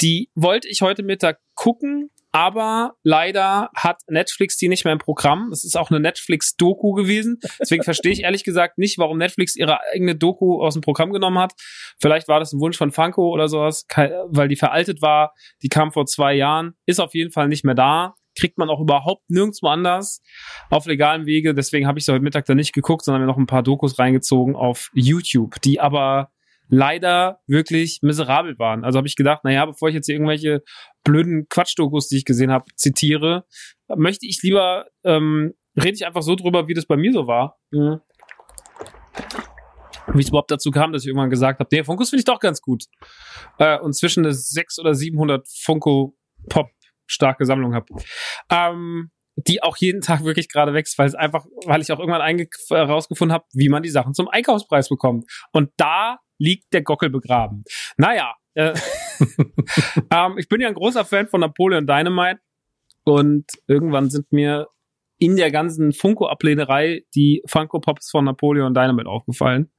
die 0.00 0.30
wollte 0.34 0.66
ich 0.66 0.82
heute 0.82 1.04
Mittag 1.04 1.38
gucken, 1.54 2.10
aber 2.32 2.94
leider 3.04 3.70
hat 3.76 3.98
Netflix 4.08 4.56
die 4.56 4.68
nicht 4.68 4.84
mehr 4.84 4.92
im 4.92 4.98
Programm. 4.98 5.50
Es 5.52 5.64
ist 5.64 5.76
auch 5.76 5.90
eine 5.90 6.00
Netflix-Doku 6.00 6.92
gewesen. 6.92 7.38
Deswegen 7.60 7.82
verstehe 7.82 8.12
ich 8.12 8.22
ehrlich 8.22 8.44
gesagt 8.44 8.78
nicht, 8.78 8.98
warum 8.98 9.18
Netflix 9.18 9.56
ihre 9.56 9.80
eigene 9.92 10.16
Doku 10.16 10.62
aus 10.62 10.74
dem 10.74 10.80
Programm 10.80 11.12
genommen 11.12 11.38
hat. 11.38 11.52
Vielleicht 12.00 12.28
war 12.28 12.40
das 12.40 12.52
ein 12.52 12.60
Wunsch 12.60 12.76
von 12.76 12.92
Funko 12.92 13.30
oder 13.30 13.48
sowas, 13.48 13.84
weil 14.26 14.48
die 14.48 14.56
veraltet 14.56 15.02
war. 15.02 15.34
Die 15.62 15.68
kam 15.68 15.92
vor 15.92 16.06
zwei 16.06 16.34
Jahren, 16.34 16.74
ist 16.86 17.00
auf 17.00 17.14
jeden 17.14 17.32
Fall 17.32 17.48
nicht 17.48 17.64
mehr 17.64 17.74
da. 17.74 18.14
Kriegt 18.38 18.58
man 18.58 18.68
auch 18.68 18.80
überhaupt 18.80 19.28
nirgendwo 19.28 19.68
anders 19.68 20.22
auf 20.70 20.86
legalem 20.86 21.26
Wege. 21.26 21.54
Deswegen 21.54 21.86
habe 21.86 21.98
ich 21.98 22.04
sie 22.04 22.12
heute 22.12 22.22
Mittag 22.22 22.46
dann 22.46 22.56
nicht 22.56 22.72
geguckt, 22.72 23.04
sondern 23.04 23.22
mir 23.22 23.26
noch 23.26 23.38
ein 23.38 23.46
paar 23.46 23.62
Dokus 23.62 23.98
reingezogen 23.98 24.56
auf 24.56 24.90
YouTube, 24.94 25.60
die 25.62 25.80
aber 25.80 26.30
leider 26.70 27.40
wirklich 27.46 27.98
miserabel 28.02 28.58
waren. 28.58 28.84
Also 28.84 28.96
habe 28.96 29.08
ich 29.08 29.16
gedacht, 29.16 29.44
naja, 29.44 29.66
bevor 29.66 29.88
ich 29.88 29.94
jetzt 29.94 30.06
hier 30.06 30.14
irgendwelche 30.14 30.62
blöden 31.04 31.48
Quatschdokus, 31.48 32.08
die 32.08 32.18
ich 32.18 32.24
gesehen 32.24 32.52
habe, 32.52 32.66
zitiere, 32.76 33.44
möchte 33.88 34.26
ich 34.26 34.40
lieber, 34.42 34.86
ähm, 35.04 35.54
rede 35.76 35.94
ich 35.94 36.06
einfach 36.06 36.22
so 36.22 36.36
drüber, 36.36 36.68
wie 36.68 36.74
das 36.74 36.86
bei 36.86 36.96
mir 36.96 37.12
so 37.12 37.26
war. 37.26 37.58
Mhm. 37.72 38.00
Wie 40.12 40.22
es 40.22 40.28
überhaupt 40.28 40.50
dazu 40.50 40.70
kam, 40.70 40.92
dass 40.92 41.02
ich 41.02 41.08
irgendwann 41.08 41.30
gesagt 41.30 41.60
habe, 41.60 41.68
nee, 41.72 41.84
Funkos 41.84 42.10
finde 42.10 42.20
ich 42.20 42.24
doch 42.24 42.40
ganz 42.40 42.60
gut. 42.60 42.84
Äh, 43.58 43.78
und 43.78 43.94
zwischen 43.94 44.24
eine 44.24 44.32
600 44.32 44.86
oder 44.86 44.94
700 44.94 45.48
Funko 45.48 46.16
Pop 46.48 46.70
starke 47.10 47.44
Sammlung 47.44 47.74
habe. 47.74 47.86
Ähm, 48.50 49.10
die 49.36 49.62
auch 49.62 49.76
jeden 49.76 50.00
Tag 50.00 50.24
wirklich 50.24 50.48
gerade 50.48 50.74
wächst, 50.74 50.98
weil 50.98 51.06
es 51.06 51.14
einfach, 51.14 51.46
weil 51.64 51.80
ich 51.80 51.92
auch 51.92 51.98
irgendwann 51.98 52.46
herausgefunden 52.68 53.32
habe, 53.32 53.44
wie 53.54 53.68
man 53.68 53.82
die 53.82 53.88
Sachen 53.88 54.12
zum 54.12 54.28
Einkaufspreis 54.28 54.88
bekommt. 54.88 55.24
Und 55.52 55.70
da 55.76 56.18
liegt 56.38 56.72
der 56.72 56.82
Gockel 56.82 57.10
begraben. 57.10 57.62
Naja, 57.96 58.34
äh, 58.54 58.74
ähm, 60.12 60.36
ich 60.38 60.48
bin 60.48 60.60
ja 60.60 60.68
ein 60.68 60.74
großer 60.74 61.04
Fan 61.04 61.28
von 61.28 61.40
Napoleon 61.40 61.86
Dynamite 61.86 62.40
und 63.04 63.46
irgendwann 63.66 64.10
sind 64.10 64.32
mir 64.32 64.66
in 65.18 65.36
der 65.36 65.50
ganzen 65.50 65.92
Funko-Ablehnerei 65.92 67.02
die 67.14 67.42
Funko 67.46 67.78
Pops 67.78 68.10
von 68.10 68.24
Napoleon 68.24 68.74
Dynamite 68.74 69.08
aufgefallen. 69.08 69.70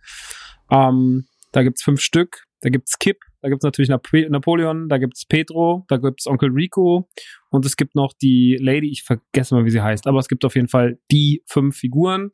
Ähm, 0.71 1.27
da 1.51 1.63
gibt's 1.63 1.83
fünf 1.83 1.99
Stück, 1.99 2.43
da 2.61 2.69
gibt's 2.69 2.99
Kip, 2.99 3.17
da 3.41 3.49
gibt's 3.49 3.63
natürlich 3.63 3.89
Nap 3.89 4.07
Napoleon, 4.11 4.87
da 4.87 4.97
gibt's 4.97 5.25
Pedro, 5.25 5.85
da 5.87 5.97
gibt's 5.97 6.27
Onkel 6.27 6.49
Rico 6.49 7.09
und 7.49 7.65
es 7.65 7.75
gibt 7.75 7.95
noch 7.95 8.13
die 8.13 8.57
Lady, 8.59 8.89
ich 8.89 9.03
vergesse 9.03 9.55
mal, 9.55 9.65
wie 9.65 9.71
sie 9.71 9.81
heißt, 9.81 10.07
aber 10.07 10.19
es 10.19 10.27
gibt 10.27 10.45
auf 10.45 10.55
jeden 10.55 10.67
Fall 10.67 10.99
die 11.11 11.43
fünf 11.47 11.75
Figuren 11.75 12.31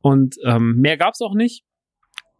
und 0.00 0.36
ähm, 0.44 0.76
mehr 0.76 0.96
gab's 0.96 1.20
auch 1.20 1.34
nicht. 1.34 1.64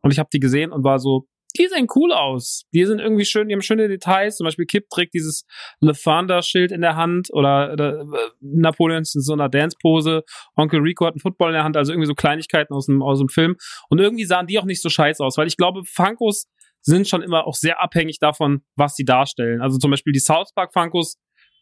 Und 0.02 0.10
ich 0.10 0.18
habe 0.18 0.28
die 0.32 0.40
gesehen 0.40 0.72
und 0.72 0.84
war 0.84 0.98
so, 0.98 1.28
die 1.58 1.66
sehen 1.68 1.86
cool 1.94 2.12
aus. 2.12 2.64
Die 2.72 2.84
sind 2.84 2.98
irgendwie 2.98 3.24
schön, 3.24 3.48
die 3.48 3.54
haben 3.54 3.62
schöne 3.62 3.88
Details. 3.88 4.36
Zum 4.36 4.44
Beispiel 4.44 4.64
Kip 4.64 4.88
trägt 4.88 5.14
dieses 5.14 5.44
Lefander-Schild 5.80 6.72
in 6.72 6.80
der 6.80 6.96
Hand 6.96 7.28
oder, 7.32 7.74
äh, 7.78 8.04
Napoleon 8.40 9.02
ist 9.02 9.14
in 9.14 9.20
so 9.20 9.34
einer 9.34 9.48
Dance-Pose. 9.48 10.24
Onkel 10.56 10.80
Rico 10.80 11.04
hat 11.04 11.14
einen 11.14 11.20
Football 11.20 11.50
in 11.50 11.54
der 11.54 11.64
Hand, 11.64 11.76
also 11.76 11.92
irgendwie 11.92 12.06
so 12.06 12.14
Kleinigkeiten 12.14 12.74
aus 12.74 12.86
dem, 12.86 13.02
aus 13.02 13.18
dem 13.18 13.28
Film. 13.28 13.56
Und 13.90 14.00
irgendwie 14.00 14.24
sahen 14.24 14.46
die 14.46 14.58
auch 14.58 14.64
nicht 14.64 14.82
so 14.82 14.88
scheiße 14.88 15.22
aus, 15.22 15.36
weil 15.36 15.46
ich 15.46 15.56
glaube, 15.56 15.82
Funkos 15.84 16.46
sind 16.82 17.08
schon 17.08 17.22
immer 17.22 17.46
auch 17.46 17.54
sehr 17.54 17.80
abhängig 17.80 18.18
davon, 18.18 18.62
was 18.76 18.94
sie 18.94 19.04
darstellen. 19.04 19.60
Also 19.60 19.78
zum 19.78 19.90
Beispiel 19.90 20.12
die 20.12 20.20
South 20.20 20.52
Park 20.54 20.72
Funkos 20.72 21.16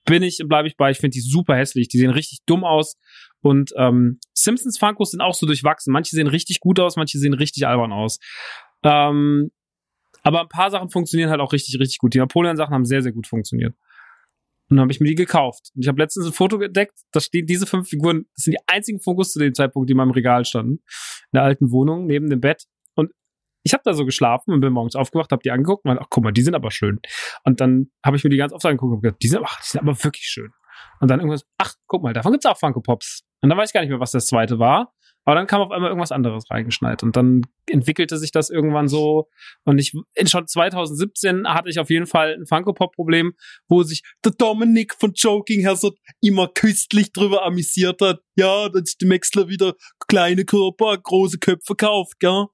bin 0.06 0.22
ich, 0.22 0.38
bleibe 0.46 0.66
ich 0.66 0.76
bei. 0.76 0.90
Ich 0.90 0.98
finde 0.98 1.14
die 1.14 1.20
super 1.20 1.56
hässlich. 1.56 1.88
Die 1.88 1.98
sehen 1.98 2.10
richtig 2.10 2.40
dumm 2.46 2.64
aus. 2.64 2.96
Und 3.42 3.72
ähm, 3.76 4.18
Simpsons 4.34 4.78
Funkos 4.78 5.10
sind 5.10 5.20
auch 5.20 5.34
so 5.34 5.46
durchwachsen. 5.46 5.92
Manche 5.92 6.16
sehen 6.16 6.26
richtig 6.26 6.60
gut 6.60 6.80
aus, 6.80 6.96
manche 6.96 7.18
sehen 7.18 7.34
richtig 7.34 7.66
albern 7.66 7.92
aus. 7.92 8.18
Ähm, 8.82 9.50
aber 10.22 10.42
ein 10.42 10.48
paar 10.48 10.70
Sachen 10.70 10.90
funktionieren 10.90 11.30
halt 11.30 11.40
auch 11.40 11.52
richtig, 11.52 11.78
richtig 11.78 11.98
gut. 11.98 12.14
Die 12.14 12.18
Napoleon-Sachen 12.18 12.74
haben 12.74 12.84
sehr, 12.84 13.02
sehr 13.02 13.12
gut 13.12 13.26
funktioniert. 13.26 13.74
Und 14.68 14.76
dann 14.76 14.82
habe 14.82 14.92
ich 14.92 15.00
mir 15.00 15.08
die 15.08 15.14
gekauft. 15.14 15.70
Und 15.74 15.82
ich 15.82 15.88
habe 15.88 16.00
letztens 16.00 16.26
ein 16.26 16.32
Foto 16.32 16.60
entdeckt, 16.60 17.00
da 17.12 17.20
stehen 17.20 17.46
diese 17.46 17.66
fünf 17.66 17.88
Figuren, 17.88 18.26
das 18.36 18.44
sind 18.44 18.52
die 18.52 18.68
einzigen 18.68 19.00
Funkos 19.00 19.32
zu 19.32 19.40
dem 19.40 19.52
Zeitpunkt, 19.52 19.88
die 19.88 19.92
in 19.92 19.96
meinem 19.96 20.12
Regal 20.12 20.44
standen. 20.44 20.74
In 20.74 21.34
der 21.34 21.42
alten 21.42 21.72
Wohnung, 21.72 22.06
neben 22.06 22.30
dem 22.30 22.40
Bett. 22.40 22.66
Ich 23.62 23.72
habe 23.72 23.82
da 23.84 23.92
so 23.92 24.04
geschlafen 24.04 24.52
und 24.52 24.60
bin 24.60 24.72
morgens 24.72 24.96
aufgewacht, 24.96 25.32
habe 25.32 25.42
die 25.42 25.50
angeguckt 25.50 25.84
und 25.84 25.90
meinte, 25.90 26.02
ach 26.02 26.08
guck 26.10 26.24
mal, 26.24 26.32
die 26.32 26.42
sind 26.42 26.54
aber 26.54 26.70
schön. 26.70 27.00
Und 27.44 27.60
dann 27.60 27.90
habe 28.04 28.16
ich 28.16 28.24
mir 28.24 28.30
die 28.30 28.36
ganz 28.36 28.52
oft 28.52 28.64
angeguckt 28.64 28.94
und 28.94 29.02
gedacht, 29.02 29.22
die 29.22 29.28
sind, 29.28 29.42
ach, 29.44 29.60
die 29.60 29.68
sind 29.68 29.80
aber 29.80 30.02
wirklich 30.02 30.24
schön. 30.24 30.50
Und 31.00 31.10
dann 31.10 31.20
irgendwas, 31.20 31.44
ach, 31.58 31.74
guck 31.86 32.02
mal, 32.02 32.12
davon 32.12 32.32
gibt's 32.32 32.46
auch 32.46 32.58
Funko 32.58 32.80
Pops. 32.80 33.22
Und 33.42 33.48
dann 33.50 33.58
weiß 33.58 33.70
ich 33.70 33.74
gar 33.74 33.80
nicht 33.80 33.90
mehr, 33.90 34.00
was 34.00 34.12
das 34.12 34.26
zweite 34.26 34.58
war. 34.58 34.92
Aber 35.24 35.36
dann 35.36 35.46
kam 35.46 35.60
auf 35.60 35.70
einmal 35.70 35.90
irgendwas 35.90 36.12
anderes 36.12 36.50
reingeschneit. 36.50 37.02
Und 37.02 37.16
dann 37.16 37.42
entwickelte 37.66 38.16
sich 38.16 38.32
das 38.32 38.50
irgendwann 38.50 38.88
so. 38.88 39.28
Und 39.64 39.78
ich, 39.78 39.92
in 40.14 40.26
schon 40.26 40.46
2017 40.46 41.46
hatte 41.46 41.68
ich 41.68 41.78
auf 41.78 41.90
jeden 41.90 42.06
Fall 42.06 42.36
ein 42.38 42.46
Funko-Pop-Problem, 42.46 43.34
wo 43.68 43.82
sich 43.82 44.02
der 44.24 44.32
Dominik 44.32 44.94
von 44.94 45.12
Joking 45.14 45.66
Hazard 45.66 45.96
immer 46.20 46.48
köstlich 46.48 47.12
drüber 47.12 47.44
amüsiert 47.44 48.00
hat. 48.00 48.20
Ja, 48.34 48.68
dass 48.68 48.96
die 48.96 49.06
Maxler 49.06 49.48
wieder 49.48 49.74
kleine 50.08 50.44
Körper, 50.44 50.96
große 50.96 51.38
Köpfe 51.38 51.74
kauft, 51.74 52.18
gell? 52.18 52.46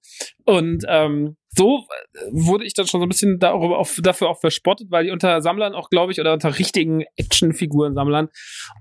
Und 0.45 0.85
ähm, 0.89 1.37
so 1.57 1.87
wurde 2.31 2.65
ich 2.65 2.75
dann 2.75 2.87
schon 2.87 3.01
so 3.01 3.07
ein 3.07 3.09
bisschen 3.09 3.39
darüber 3.39 3.79
auch, 3.79 3.89
dafür 4.03 4.29
auch 4.29 4.41
verspottet, 4.41 4.91
weil 4.91 5.05
die 5.05 5.11
unter 5.11 5.41
Sammlern 5.41 5.75
auch, 5.75 5.89
glaube 5.89 6.13
ich, 6.13 6.21
oder 6.21 6.33
unter 6.33 6.59
richtigen 6.59 7.05
Actionfiguren-Sammlern 7.17 8.29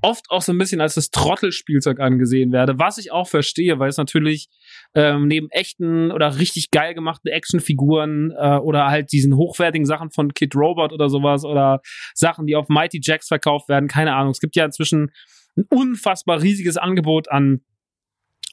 oft 0.02 0.30
auch 0.30 0.42
so 0.42 0.52
ein 0.52 0.58
bisschen 0.58 0.82
als 0.82 0.96
das 0.96 1.10
Trottelspielzeug 1.10 2.00
angesehen 2.00 2.52
werde, 2.52 2.78
was 2.78 2.98
ich 2.98 3.12
auch 3.12 3.28
verstehe, 3.28 3.80
weil 3.80 3.90
es 3.90 3.98
natürlich 3.98 4.50
ähm, 4.94 5.28
neben 5.28 5.50
echten 5.52 6.12
oder 6.12 6.38
richtig 6.38 6.72
geil 6.72 6.94
gemachten 6.94 7.32
Actionfiguren 7.32 8.32
äh, 8.38 8.58
oder 8.58 8.88
halt 8.88 9.12
diesen 9.12 9.36
hochwertigen 9.36 9.86
Sachen 9.86 10.12
von 10.12 10.34
Kid 10.34 10.56
Robot 10.56 10.92
oder 10.92 11.10
sowas 11.10 11.46
oder 11.46 11.82
Sachen, 12.14 12.46
die 12.46 12.56
auf 12.56 12.68
Mighty 12.68 13.00
Jacks 13.02 13.28
verkauft 13.28 13.70
werden, 13.70 13.88
keine 13.88 14.16
Ahnung. 14.16 14.32
Es 14.32 14.40
gibt 14.40 14.56
ja 14.56 14.66
inzwischen 14.66 15.12
ein 15.58 15.66
unfassbar 15.70 16.42
riesiges 16.42 16.78
Angebot 16.78 17.32
an 17.32 17.62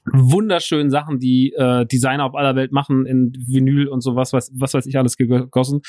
wunderschönen 0.05 0.91
Sachen, 0.91 1.19
die 1.19 1.53
äh, 1.57 1.87
Designer 1.87 2.25
auf 2.25 2.35
aller 2.35 2.57
Welt 2.57 2.73
machen 2.73 3.07
in 3.07 3.33
Vinyl 3.47 3.89
und 3.89 4.01
sowas, 4.01 4.33
was, 4.33 4.51
was 4.55 4.75
weiß 4.75 4.87
ich 4.87 4.99
alles 4.99 5.17
gegossen. 5.17 5.83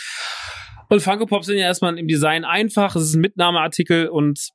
Und 0.89 1.01
Funko 1.01 1.26
Pop 1.26 1.43
sind 1.43 1.57
ja 1.57 1.66
erstmal 1.66 1.97
im 1.97 2.07
Design 2.07 2.45
einfach, 2.45 2.95
es 2.95 3.03
ist 3.03 3.16
ein 3.16 3.22
Mitnahmeartikel 3.22 4.09
und 4.09 4.49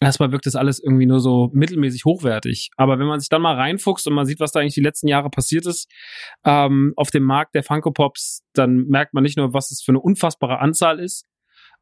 erstmal 0.00 0.32
wirkt 0.32 0.46
das 0.46 0.56
alles 0.56 0.82
irgendwie 0.82 1.06
nur 1.06 1.20
so 1.20 1.50
mittelmäßig 1.52 2.04
hochwertig. 2.04 2.70
Aber 2.76 2.98
wenn 2.98 3.06
man 3.06 3.20
sich 3.20 3.28
dann 3.28 3.42
mal 3.42 3.54
reinfuchst 3.54 4.06
und 4.06 4.14
man 4.14 4.26
sieht, 4.26 4.40
was 4.40 4.52
da 4.52 4.60
eigentlich 4.60 4.74
die 4.74 4.82
letzten 4.82 5.08
Jahre 5.08 5.30
passiert 5.30 5.66
ist 5.66 5.90
ähm, 6.44 6.92
auf 6.96 7.10
dem 7.10 7.22
Markt 7.22 7.54
der 7.54 7.62
Funko 7.62 7.92
Pops, 7.92 8.42
dann 8.52 8.86
merkt 8.86 9.14
man 9.14 9.22
nicht 9.22 9.36
nur, 9.36 9.52
was 9.54 9.70
es 9.70 9.82
für 9.82 9.92
eine 9.92 10.00
unfassbare 10.00 10.58
Anzahl 10.58 11.00
ist, 11.00 11.26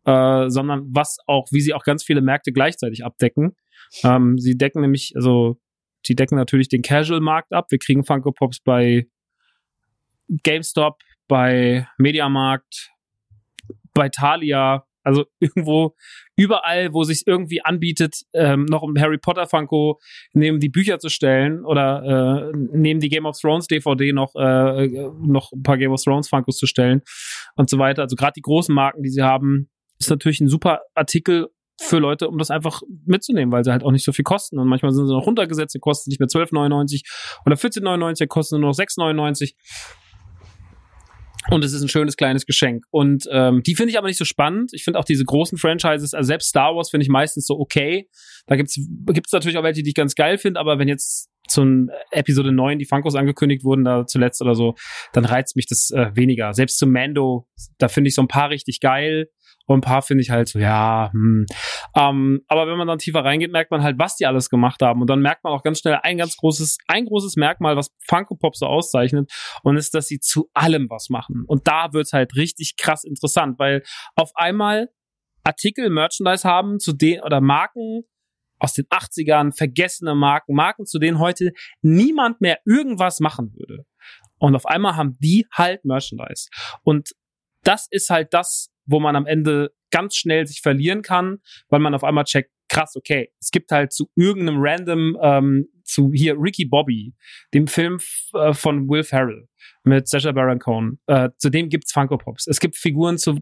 äh, 0.05 0.49
sondern 0.49 0.83
was 0.91 1.19
auch, 1.27 1.47
wie 1.51 1.61
sie 1.61 1.75
auch 1.75 1.85
ganz 1.85 2.05
viele 2.05 2.23
Märkte 2.23 2.53
gleichzeitig 2.53 3.05
abdecken. 3.05 3.57
Ähm, 4.03 4.39
sie 4.39 4.57
decken 4.57 4.81
nämlich, 4.81 5.13
also 5.17 5.59
sie 6.07 6.15
decken 6.15 6.37
natürlich 6.37 6.69
den 6.69 6.83
Casual-Markt 6.83 7.53
ab. 7.53 7.67
Wir 7.71 7.79
kriegen 7.79 8.05
Funko 8.05 8.33
Pops 8.33 8.61
bei 8.61 9.07
GameStop, 10.29 11.01
bei 11.29 11.87
Mediamarkt, 11.99 12.91
bei 13.95 14.09
Thalia, 14.09 14.87
also 15.03 15.25
irgendwo, 15.41 15.95
überall, 16.37 16.93
wo 16.93 17.05
sich 17.05 17.27
irgendwie 17.27 17.65
anbietet, 17.65 18.23
ähm, 18.33 18.65
noch 18.67 18.83
ein 18.83 19.01
Harry 19.01 19.19
Potter 19.19 19.47
Funko 19.47 20.01
neben 20.33 20.61
die 20.61 20.69
Bücher 20.69 20.99
zu 20.99 21.09
stellen 21.09 21.65
oder 21.65 22.51
äh, 22.53 22.57
neben 22.73 23.01
die 23.01 23.09
Game 23.09 23.27
of 23.27 23.39
Thrones 23.39 23.67
DVD 23.67 24.13
noch 24.13 24.35
äh, 24.35 24.89
noch 25.21 25.53
ein 25.53 25.63
paar 25.63 25.79
Game 25.79 25.93
of 25.93 26.03
Thrones 26.03 26.29
Funkos 26.29 26.57
zu 26.57 26.67
stellen 26.67 27.03
und 27.57 27.69
so 27.69 27.79
weiter. 27.79 28.03
Also 28.03 28.17
gerade 28.17 28.35
die 28.37 28.43
großen 28.43 28.75
Marken, 28.75 29.03
die 29.03 29.11
sie 29.11 29.23
haben, 29.23 29.69
ist 29.99 30.11
natürlich 30.11 30.41
ein 30.41 30.49
super 30.49 30.81
Artikel 30.95 31.49
für 31.81 31.99
Leute, 31.99 32.29
um 32.29 32.39
das 32.39 32.51
einfach 32.51 32.83
mitzunehmen, 33.07 33.53
weil 33.53 33.65
sie 33.65 33.73
halt 33.73 33.83
auch 33.83 33.91
nicht 33.91 34.05
so 34.05 34.13
viel 34.13 34.25
kosten. 34.25 34.59
Und 34.59 34.69
manchmal 34.69 34.93
sind 34.93 35.07
sie 35.07 35.13
noch 35.13 35.27
runtergesetzt, 35.27 35.75
die 35.75 35.79
kosten 35.79 36.11
nicht 36.11 36.21
mehr 36.21 36.29
12,99 36.29 37.03
oder 37.47 37.57
14,99, 37.57 38.27
kosten 38.27 38.61
nur 38.61 38.71
noch 38.71 38.77
6,99. 38.77 39.55
Und 41.51 41.65
es 41.65 41.73
ist 41.73 41.83
ein 41.83 41.89
schönes 41.89 42.17
kleines 42.17 42.47
Geschenk. 42.47 42.85
Und 42.91 43.29
ähm, 43.31 43.63
die 43.65 43.75
finde 43.75 43.91
ich 43.91 43.99
aber 43.99 44.07
nicht 44.07 44.19
so 44.19 44.25
spannend. 44.25 44.71
Ich 44.75 44.85
finde 44.85 44.99
auch 44.99 45.05
diese 45.05 45.25
großen 45.25 45.59
Franchises, 45.59 46.15
also 46.15 46.27
selbst 46.27 46.51
Star 46.51 46.77
Wars 46.77 46.91
finde 46.91 47.03
ich 47.03 47.11
meistens 47.11 47.47
so 47.47 47.59
okay. 47.59 48.09
Da 48.47 48.55
gibt's 48.55 48.79
gibt's 49.07 49.33
natürlich 49.33 49.59
auch 49.59 49.65
welche, 49.65 49.83
die 49.83 49.89
ich 49.89 49.95
ganz 49.97 50.15
geil 50.15 50.39
finde, 50.39 50.61
aber 50.61 50.79
wenn 50.79 50.89
jetzt 50.89 51.31
zu 51.49 51.89
Episode 52.13 52.53
9 52.53 52.79
die 52.79 52.85
Funkos 52.85 53.17
angekündigt 53.17 53.65
wurden, 53.65 53.85
da 53.85 54.07
zuletzt 54.07 54.41
oder 54.41 54.55
so, 54.55 54.75
dann 55.13 55.25
reizt 55.25 55.57
mich 55.57 55.67
das 55.67 55.91
äh, 55.91 56.11
weniger. 56.15 56.55
Selbst 56.55 56.79
zu 56.79 56.87
Mando, 56.87 57.49
da 57.79 57.89
finde 57.89 58.09
ich 58.09 58.15
so 58.15 58.23
ein 58.23 58.29
paar 58.29 58.51
richtig 58.51 58.79
geil. 58.81 59.29
Und 59.67 59.79
ein 59.79 59.81
paar 59.81 60.03
finde 60.03 60.23
ich 60.23 60.31
halt 60.31 60.49
so, 60.49 60.59
ja, 60.59 61.11
hm. 61.13 61.47
Ähm, 61.95 62.43
aber 62.49 62.67
wenn 62.67 62.77
man 62.77 62.89
dann 62.89 62.99
tiefer 62.99 63.25
reingeht, 63.25 63.53
merkt 63.53 63.71
man 63.71 63.83
halt, 63.83 63.99
was 63.99 64.17
die 64.17 64.27
alles 64.27 64.51
gemacht 64.51 64.83
haben. 64.83 65.01
Und 65.01 65.09
dann 65.09 65.21
merkt 65.21 65.45
man 65.45 65.53
auch 65.53 65.63
ganz 65.63 65.81
schnell 65.81 65.99
ein 66.03 66.19
ganz 66.19 66.37
großes, 66.37 66.79
ein 66.89 67.07
großes 67.07 67.37
Merkmal, 67.37 67.77
was 67.77 67.91
Funko 68.07 68.37
Pop 68.37 68.57
so 68.57 68.67
auszeichnet, 68.67 69.31
und 69.63 69.77
ist, 69.77 69.95
dass 69.95 70.07
sie 70.07 70.21
zu 70.21 70.51
allem 70.55 70.89
was 70.91 71.09
machen. 71.09 71.45
Und 71.47 71.67
da 71.67 71.93
wird's 71.93 72.13
halt 72.13 72.37
richtig 72.37 72.77
krass 72.77 73.05
interessant, 73.05 73.59
weil 73.59 73.83
auf 74.17 74.31
einmal 74.35 74.89
Artikel, 75.45 75.91
Merchandise 75.91 76.49
haben, 76.49 76.79
zu 76.79 76.93
den, 76.93 77.21
oder 77.23 77.41
Marken, 77.41 78.03
aus 78.59 78.75
den 78.75 78.87
80ern, 78.87 79.57
vergessene 79.57 80.15
Marken, 80.15 80.55
Marken, 80.55 80.87
zu 80.87 81.01
denen 81.01 81.19
heute 81.19 81.53
niemand 81.81 82.41
mehr 82.41 82.59
irgendwas 82.65 83.19
machen 83.19 83.53
würde. 83.55 83.85
Und 84.39 84.55
auf 84.55 84.67
einmal 84.67 84.97
haben 84.97 85.17
die 85.21 85.47
halt 85.53 85.85
Merchandise. 85.85 86.49
Und 86.85 87.11
das 87.65 87.89
ist 87.91 88.11
halt 88.11 88.33
das, 88.33 88.72
wo 88.87 89.01
man 89.01 89.17
am 89.17 89.27
Ende 89.27 89.73
ganz 89.91 90.17
schnell 90.17 90.47
sich 90.47 90.61
verlieren 90.63 91.03
kann, 91.03 91.39
weil 91.69 91.81
man 91.81 91.95
auf 91.95 92.05
einmal 92.05 92.25
checkt, 92.25 92.51
krass, 92.69 92.97
okay, 92.97 93.31
es 93.39 93.51
gibt 93.51 93.71
halt 93.71 93.93
zu 93.93 94.09
irgendeinem 94.17 94.59
random, 94.59 95.19
ähm, 95.21 95.69
zu 95.85 96.11
hier 96.15 96.37
Ricky 96.39 96.65
Bobby, 96.65 97.15
dem 97.53 97.67
Film 97.67 97.99
äh, 98.35 98.55
von 98.55 98.89
Will 98.89 99.05
Ferrell 99.05 99.47
mit 99.85 100.09
Sacha 100.09 100.33
Baron 100.33 100.59
Cohen, 100.59 100.99
äh, 101.07 101.29
zu 101.37 101.51
dem 101.51 101.69
gibt's 101.69 101.93
Funko 101.93 102.17
Pops. 102.17 102.47
Es 102.47 102.61
gibt 102.61 102.77
Figuren 102.77 103.19
zu, 103.19 103.41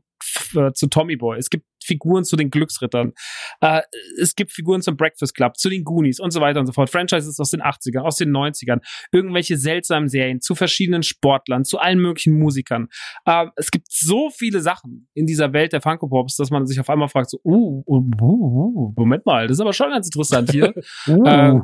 äh, 0.57 0.73
zu 0.73 0.89
Tommy 0.89 1.17
Boy, 1.17 1.39
es 1.39 1.49
gibt 1.49 1.65
Figuren 1.85 2.25
zu 2.25 2.37
den 2.37 2.51
Glücksrittern. 2.51 3.13
Äh, 3.61 3.83
es 4.21 4.35
gibt 4.35 4.53
Figuren 4.53 4.83
zum 4.83 4.97
Breakfast 4.97 5.35
Club, 5.35 5.57
zu 5.57 5.69
den 5.69 5.85
Goonies 5.85 6.21
und 6.21 6.31
so 6.31 6.41
weiter 6.41 6.61
und 6.61 6.67
so 6.67 6.73
fort. 6.73 6.91
Franchises 6.91 7.39
aus 7.39 7.51
den 7.51 7.63
80ern, 7.63 8.01
aus 8.01 8.17
den 8.17 8.31
90ern, 8.31 8.81
irgendwelche 9.13 9.57
seltsamen 9.57 10.09
Serien 10.09 10.41
zu 10.41 10.55
verschiedenen 10.55 11.03
Sportlern, 11.03 11.65
zu 11.65 11.79
allen 11.79 11.99
möglichen 11.99 12.39
Musikern. 12.39 12.89
Äh, 13.25 13.47
es 13.57 13.71
gibt 13.71 13.91
so 13.91 14.31
viele 14.31 14.61
Sachen 14.61 15.09
in 15.15 15.27
dieser 15.27 15.53
Welt 15.53 15.73
der 15.73 15.81
Funko 15.81 16.09
Pops, 16.09 16.37
dass 16.37 16.51
man 16.51 16.67
sich 16.67 16.81
auf 16.81 16.91
einmal 16.91 17.09
fragt, 17.09 17.31
so, 17.31 17.41
uh, 17.45 17.83
uh, 17.87 18.05
uh, 18.21 18.93
Moment 18.97 19.27
mal, 19.27 19.47
das 19.47 19.57
ist 19.57 19.61
aber 19.61 19.73
schon 19.73 19.91
ganz 19.91 20.07
interessant 20.07 20.51
hier. 20.51 20.75
äh, 21.07 21.55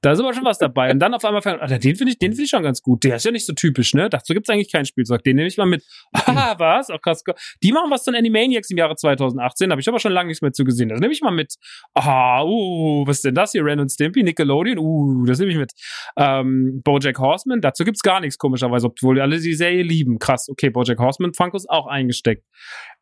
da 0.00 0.12
ist 0.12 0.20
aber 0.20 0.34
schon 0.34 0.44
was 0.44 0.58
dabei. 0.58 0.90
Und 0.90 0.98
dann 1.00 1.14
auf 1.14 1.24
einmal, 1.24 1.42
ah, 1.60 1.66
den 1.66 1.96
finde 1.96 2.12
ich, 2.12 2.18
den 2.18 2.32
finde 2.32 2.44
ich 2.44 2.50
schon 2.50 2.62
ganz 2.62 2.82
gut. 2.82 3.04
Der 3.04 3.16
ist 3.16 3.24
ja 3.24 3.30
nicht 3.30 3.46
so 3.46 3.52
typisch, 3.52 3.94
ne? 3.94 4.08
Dazu 4.10 4.34
gibt's 4.34 4.48
eigentlich 4.50 4.72
kein 4.72 4.86
Spielzeug. 4.86 5.22
Den 5.24 5.36
nehme 5.36 5.48
ich 5.48 5.56
mal 5.56 5.66
mit. 5.66 5.84
Ah, 6.30 6.54
was? 6.58 6.90
Auch 6.90 7.00
krass. 7.00 7.24
Die 7.62 7.72
machen 7.72 7.90
was 7.90 8.04
zu 8.04 8.12
Animaniacs 8.12 8.70
im 8.70 8.76
Jahre 8.90 8.96
2018, 8.96 9.70
habe 9.70 9.80
ich 9.80 9.88
aber 9.88 9.98
schon 9.98 10.12
lange 10.12 10.28
nichts 10.28 10.42
mehr 10.42 10.52
zu 10.52 10.64
gesehen. 10.64 10.88
Das 10.88 11.00
nehme 11.00 11.12
ich 11.12 11.20
mal 11.20 11.30
mit. 11.30 11.54
Ah, 11.94 12.42
uh, 12.42 13.06
was 13.06 13.18
ist 13.18 13.24
denn 13.24 13.34
das 13.34 13.52
hier? 13.52 13.64
Und 13.64 13.90
Stimpy, 13.90 14.22
Nickelodeon, 14.22 14.78
uh, 14.78 15.24
das 15.26 15.38
nehme 15.38 15.52
ich 15.52 15.58
mit. 15.58 15.72
Ähm, 16.16 16.80
Bojack 16.82 17.18
Horseman, 17.18 17.60
dazu 17.60 17.84
gibt's 17.84 18.02
gar 18.02 18.20
nichts 18.20 18.38
komischerweise, 18.38 18.88
obwohl 18.88 19.20
alle 19.20 19.38
die 19.38 19.54
Serie 19.54 19.82
lieben. 19.82 20.18
Krass, 20.18 20.48
okay, 20.48 20.70
Bojack 20.70 20.98
Horseman, 20.98 21.34
Funkos 21.34 21.68
auch 21.68 21.86
eingesteckt. 21.86 22.44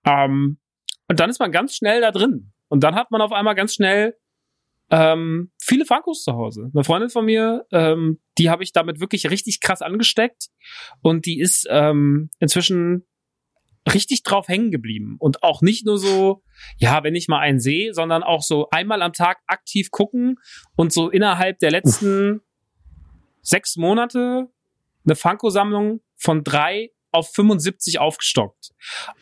Ähm, 0.04 0.58
und 1.08 1.20
dann 1.20 1.30
ist 1.30 1.40
man 1.40 1.52
ganz 1.52 1.74
schnell 1.74 2.00
da 2.00 2.10
drin. 2.10 2.52
Und 2.68 2.84
dann 2.84 2.94
hat 2.94 3.10
man 3.10 3.22
auf 3.22 3.32
einmal 3.32 3.54
ganz 3.54 3.74
schnell 3.74 4.14
ähm, 4.90 5.50
viele 5.60 5.84
Funkos 5.84 6.22
zu 6.22 6.32
Hause. 6.34 6.70
Eine 6.74 6.84
Freundin 6.84 7.10
von 7.10 7.24
mir, 7.24 7.66
ähm, 7.72 8.20
die 8.38 8.50
habe 8.50 8.62
ich 8.62 8.72
damit 8.72 9.00
wirklich 9.00 9.30
richtig 9.30 9.60
krass 9.60 9.82
angesteckt 9.82 10.48
und 11.02 11.26
die 11.26 11.40
ist 11.40 11.66
ähm, 11.70 12.30
inzwischen 12.38 13.06
richtig 13.94 14.22
drauf 14.22 14.48
hängen 14.48 14.70
geblieben. 14.70 15.16
Und 15.18 15.42
auch 15.42 15.62
nicht 15.62 15.86
nur 15.86 15.98
so, 15.98 16.42
ja, 16.76 17.02
wenn 17.04 17.14
ich 17.14 17.28
mal 17.28 17.40
einen 17.40 17.60
sehe, 17.60 17.94
sondern 17.94 18.22
auch 18.22 18.42
so 18.42 18.68
einmal 18.70 19.02
am 19.02 19.12
Tag 19.12 19.38
aktiv 19.46 19.90
gucken 19.90 20.36
und 20.76 20.92
so 20.92 21.10
innerhalb 21.10 21.58
der 21.58 21.70
letzten 21.70 22.36
Uff. 22.36 22.42
sechs 23.42 23.76
Monate 23.76 24.48
eine 25.04 25.16
Funko-Sammlung 25.16 26.00
von 26.16 26.44
drei 26.44 26.90
auf 27.10 27.32
75 27.32 27.98
aufgestockt. 27.98 28.70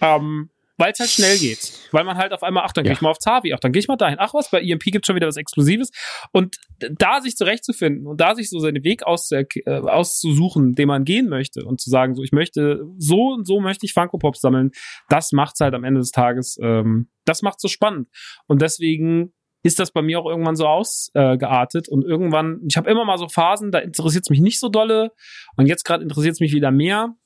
Ähm, 0.00 0.50
weil 0.76 0.92
es 0.92 1.00
halt 1.00 1.10
schnell 1.10 1.38
geht. 1.38 1.72
Weil 1.92 2.04
man 2.04 2.16
halt 2.16 2.32
auf 2.32 2.42
einmal, 2.42 2.64
ach, 2.66 2.72
dann 2.72 2.84
ja. 2.84 2.90
gehe 2.90 2.96
ich 2.96 3.00
mal 3.00 3.10
auf 3.10 3.18
Zavi, 3.18 3.52
ach, 3.54 3.60
dann 3.60 3.72
gehe 3.72 3.80
ich 3.80 3.88
mal 3.88 3.96
dahin. 3.96 4.18
Ach 4.18 4.34
was, 4.34 4.50
bei 4.50 4.60
EMP 4.60 4.84
gibt 4.84 5.06
schon 5.06 5.16
wieder 5.16 5.26
was 5.26 5.36
Exklusives. 5.36 5.90
Und 6.32 6.56
da 6.78 7.20
sich 7.20 7.36
zurechtzufinden 7.36 8.06
und 8.06 8.20
da 8.20 8.34
sich 8.34 8.50
so 8.50 8.58
seinen 8.58 8.84
Weg 8.84 9.04
aus, 9.04 9.30
äh, 9.30 9.46
auszusuchen, 9.66 10.74
den 10.74 10.88
man 10.88 11.04
gehen 11.04 11.28
möchte 11.28 11.64
und 11.64 11.80
zu 11.80 11.90
sagen, 11.90 12.14
so, 12.14 12.22
ich 12.22 12.32
möchte, 12.32 12.84
so 12.98 13.32
und 13.32 13.46
so 13.46 13.60
möchte 13.60 13.86
ich 13.86 13.92
Funko 13.92 14.18
Pops 14.18 14.40
sammeln, 14.40 14.72
das 15.08 15.32
macht's 15.32 15.60
halt 15.60 15.74
am 15.74 15.84
Ende 15.84 16.00
des 16.00 16.10
Tages, 16.10 16.58
ähm, 16.62 17.08
das 17.24 17.42
macht's 17.42 17.62
so 17.62 17.68
spannend. 17.68 18.08
Und 18.46 18.60
deswegen 18.60 19.32
ist 19.62 19.78
das 19.78 19.90
bei 19.90 20.02
mir 20.02 20.20
auch 20.20 20.26
irgendwann 20.26 20.56
so 20.56 20.66
ausgeartet 20.66 21.88
äh, 21.88 21.90
und 21.90 22.04
irgendwann, 22.04 22.60
ich 22.68 22.76
habe 22.76 22.90
immer 22.90 23.04
mal 23.04 23.18
so 23.18 23.28
Phasen, 23.28 23.72
da 23.72 23.78
interessiert 23.78 24.24
es 24.24 24.30
mich 24.30 24.40
nicht 24.40 24.60
so 24.60 24.68
dolle 24.68 25.10
und 25.56 25.66
jetzt 25.66 25.84
gerade 25.84 26.02
interessiert 26.02 26.34
es 26.34 26.40
mich 26.40 26.52
wieder 26.52 26.70
mehr 26.70 27.16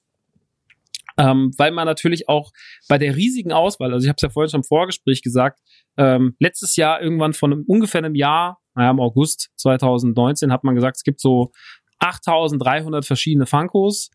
ähm, 1.20 1.52
weil 1.58 1.70
man 1.70 1.84
natürlich 1.84 2.28
auch 2.28 2.50
bei 2.88 2.96
der 2.96 3.14
riesigen 3.14 3.52
Auswahl, 3.52 3.92
also 3.92 4.04
ich 4.04 4.08
habe 4.08 4.16
es 4.16 4.22
ja 4.22 4.30
vorhin 4.30 4.50
schon 4.50 4.60
im 4.60 4.64
Vorgespräch 4.64 5.22
gesagt, 5.22 5.60
ähm, 5.98 6.34
letztes 6.38 6.76
Jahr 6.76 7.02
irgendwann 7.02 7.34
von 7.34 7.52
einem, 7.52 7.64
ungefähr 7.66 7.98
einem 7.98 8.14
Jahr, 8.14 8.58
naja, 8.74 8.90
im 8.90 9.00
August 9.00 9.50
2019 9.56 10.50
hat 10.50 10.64
man 10.64 10.74
gesagt, 10.74 10.96
es 10.96 11.02
gibt 11.02 11.20
so 11.20 11.52
8300 11.98 13.04
verschiedene 13.04 13.44
Funkos. 13.44 14.10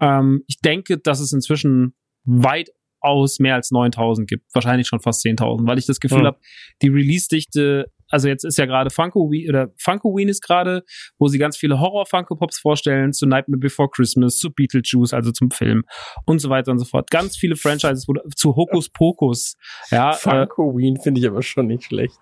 Ähm, 0.00 0.44
ich 0.46 0.60
denke, 0.60 0.98
dass 0.98 1.18
es 1.18 1.32
inzwischen 1.32 1.94
weitaus 2.24 3.40
mehr 3.40 3.56
als 3.56 3.72
9000 3.72 4.28
gibt, 4.28 4.44
wahrscheinlich 4.54 4.86
schon 4.86 5.00
fast 5.00 5.24
10.000, 5.24 5.66
weil 5.66 5.78
ich 5.78 5.86
das 5.86 5.98
Gefühl 5.98 6.20
ja. 6.20 6.26
habe, 6.26 6.38
die 6.80 6.88
Release-Dichte 6.88 7.90
also 8.10 8.28
jetzt 8.28 8.44
ist 8.44 8.58
ja 8.58 8.66
gerade 8.66 8.90
Funko 8.90 9.30
oder 9.48 9.68
Funkoween 9.78 10.28
ist 10.28 10.42
gerade, 10.42 10.84
wo 11.18 11.28
sie 11.28 11.38
ganz 11.38 11.56
viele 11.56 11.80
Horror 11.80 12.06
Funko 12.06 12.36
Pops 12.36 12.58
vorstellen 12.58 13.12
zu 13.12 13.26
Nightmare 13.26 13.58
Before 13.58 13.88
Christmas, 13.90 14.38
zu 14.38 14.52
Beetlejuice, 14.52 15.12
also 15.12 15.32
zum 15.32 15.50
Film 15.50 15.84
und 16.24 16.38
so 16.38 16.50
weiter 16.50 16.72
und 16.72 16.78
so 16.78 16.84
fort. 16.84 17.10
Ganz 17.10 17.36
viele 17.36 17.56
Franchises 17.56 18.06
zu 18.36 18.56
Hokus 18.56 18.88
Pokus. 18.88 19.56
Ja, 19.90 20.12
Funkoween 20.12 20.96
äh, 20.96 21.02
finde 21.02 21.20
ich 21.20 21.26
aber 21.26 21.42
schon 21.42 21.66
nicht 21.66 21.84
schlecht. 21.84 22.18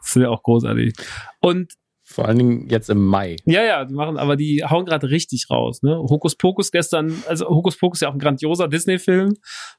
Das 0.00 0.16
wäre 0.16 0.30
auch 0.30 0.42
großartig. 0.42 0.94
Und 1.40 1.74
vor 2.18 2.26
allen 2.26 2.38
Dingen 2.38 2.68
jetzt 2.68 2.90
im 2.90 3.04
Mai. 3.04 3.36
Ja, 3.44 3.62
ja, 3.62 3.84
die 3.84 3.94
machen, 3.94 4.16
aber 4.16 4.34
die 4.34 4.64
hauen 4.68 4.84
gerade 4.84 5.08
richtig 5.08 5.50
raus. 5.50 5.84
Ne? 5.84 5.96
Hokus 5.96 6.34
Pokus 6.34 6.72
gestern, 6.72 7.22
also 7.28 7.48
Hokus 7.48 7.78
Pokus 7.78 7.98
ist 7.98 8.00
ja 8.00 8.08
auch 8.08 8.12
ein 8.12 8.18
grandioser 8.18 8.66
Disney-Film. 8.66 9.34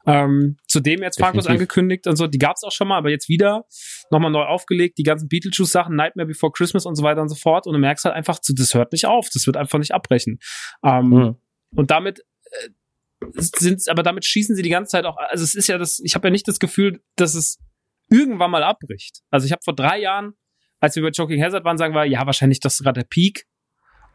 Ähm, 0.06 0.56
zudem 0.66 1.02
jetzt 1.02 1.20
Funkos 1.20 1.48
angekündigt 1.48 2.08
und 2.08 2.16
so. 2.16 2.28
Die 2.28 2.38
gab's 2.38 2.64
auch 2.64 2.72
schon 2.72 2.88
mal, 2.88 2.98
aber 2.98 3.10
jetzt 3.10 3.28
wieder 3.28 3.66
nochmal 4.10 4.32
neu 4.32 4.44
aufgelegt. 4.44 4.98
Die 5.00 5.04
ganzen 5.04 5.28
Beetlejuice-Sachen, 5.28 5.94
Nightmare 5.98 6.28
Before 6.28 6.54
Christmas 6.54 6.86
und 6.86 6.96
so 6.96 7.04
weiter 7.04 7.22
und 7.22 7.28
so 7.28 7.36
fort. 7.36 7.68
Und 7.68 7.74
du 7.74 7.80
merkst 7.80 8.06
halt 8.06 8.16
einfach, 8.16 8.40
das 8.40 8.74
hört 8.74 8.94
nicht 8.94 9.06
auf. 9.06 9.28
Das 9.34 9.46
wird 9.46 9.58
einfach 9.58 9.78
nicht 9.78 9.94
abbrechen. 9.94 10.40
Ähm, 10.82 11.10
mhm. 11.10 11.36
Und 11.76 11.92
damit 11.92 12.20
äh, 12.52 12.70
sind, 13.34 13.82
aber 13.90 14.02
damit 14.02 14.24
schießen 14.24 14.56
sie 14.56 14.64
die 14.64 14.70
ganze 14.70 14.92
Zeit 14.92 15.04
auch. 15.04 15.18
Also 15.18 15.44
es 15.44 15.56
ist 15.56 15.68
ja 15.68 15.78
das. 15.78 16.00
Ich 16.06 16.16
habe 16.16 16.30
ja 16.30 16.32
nicht 16.32 16.48
das 16.48 16.60
Gefühl, 16.60 17.02
dass 17.18 17.36
es 17.36 17.60
irgendwann 18.10 18.50
mal 18.50 18.64
abbricht. 18.64 19.24
Also 19.30 19.46
ich 19.46 19.52
habe 19.52 19.62
vor 19.62 19.76
drei 19.76 20.00
Jahren 20.00 20.36
als 20.80 20.96
wir 20.96 21.02
über 21.02 21.12
Joking 21.12 21.44
Hazard 21.44 21.66
waren, 21.66 21.78
sagen 21.78 21.94
wir, 21.94 22.06
ja, 22.06 22.26
wahrscheinlich 22.26 22.60
das 22.60 22.76
ist 22.76 22.84
gerade 22.84 23.02
der 23.02 23.08
Peak. 23.08 23.46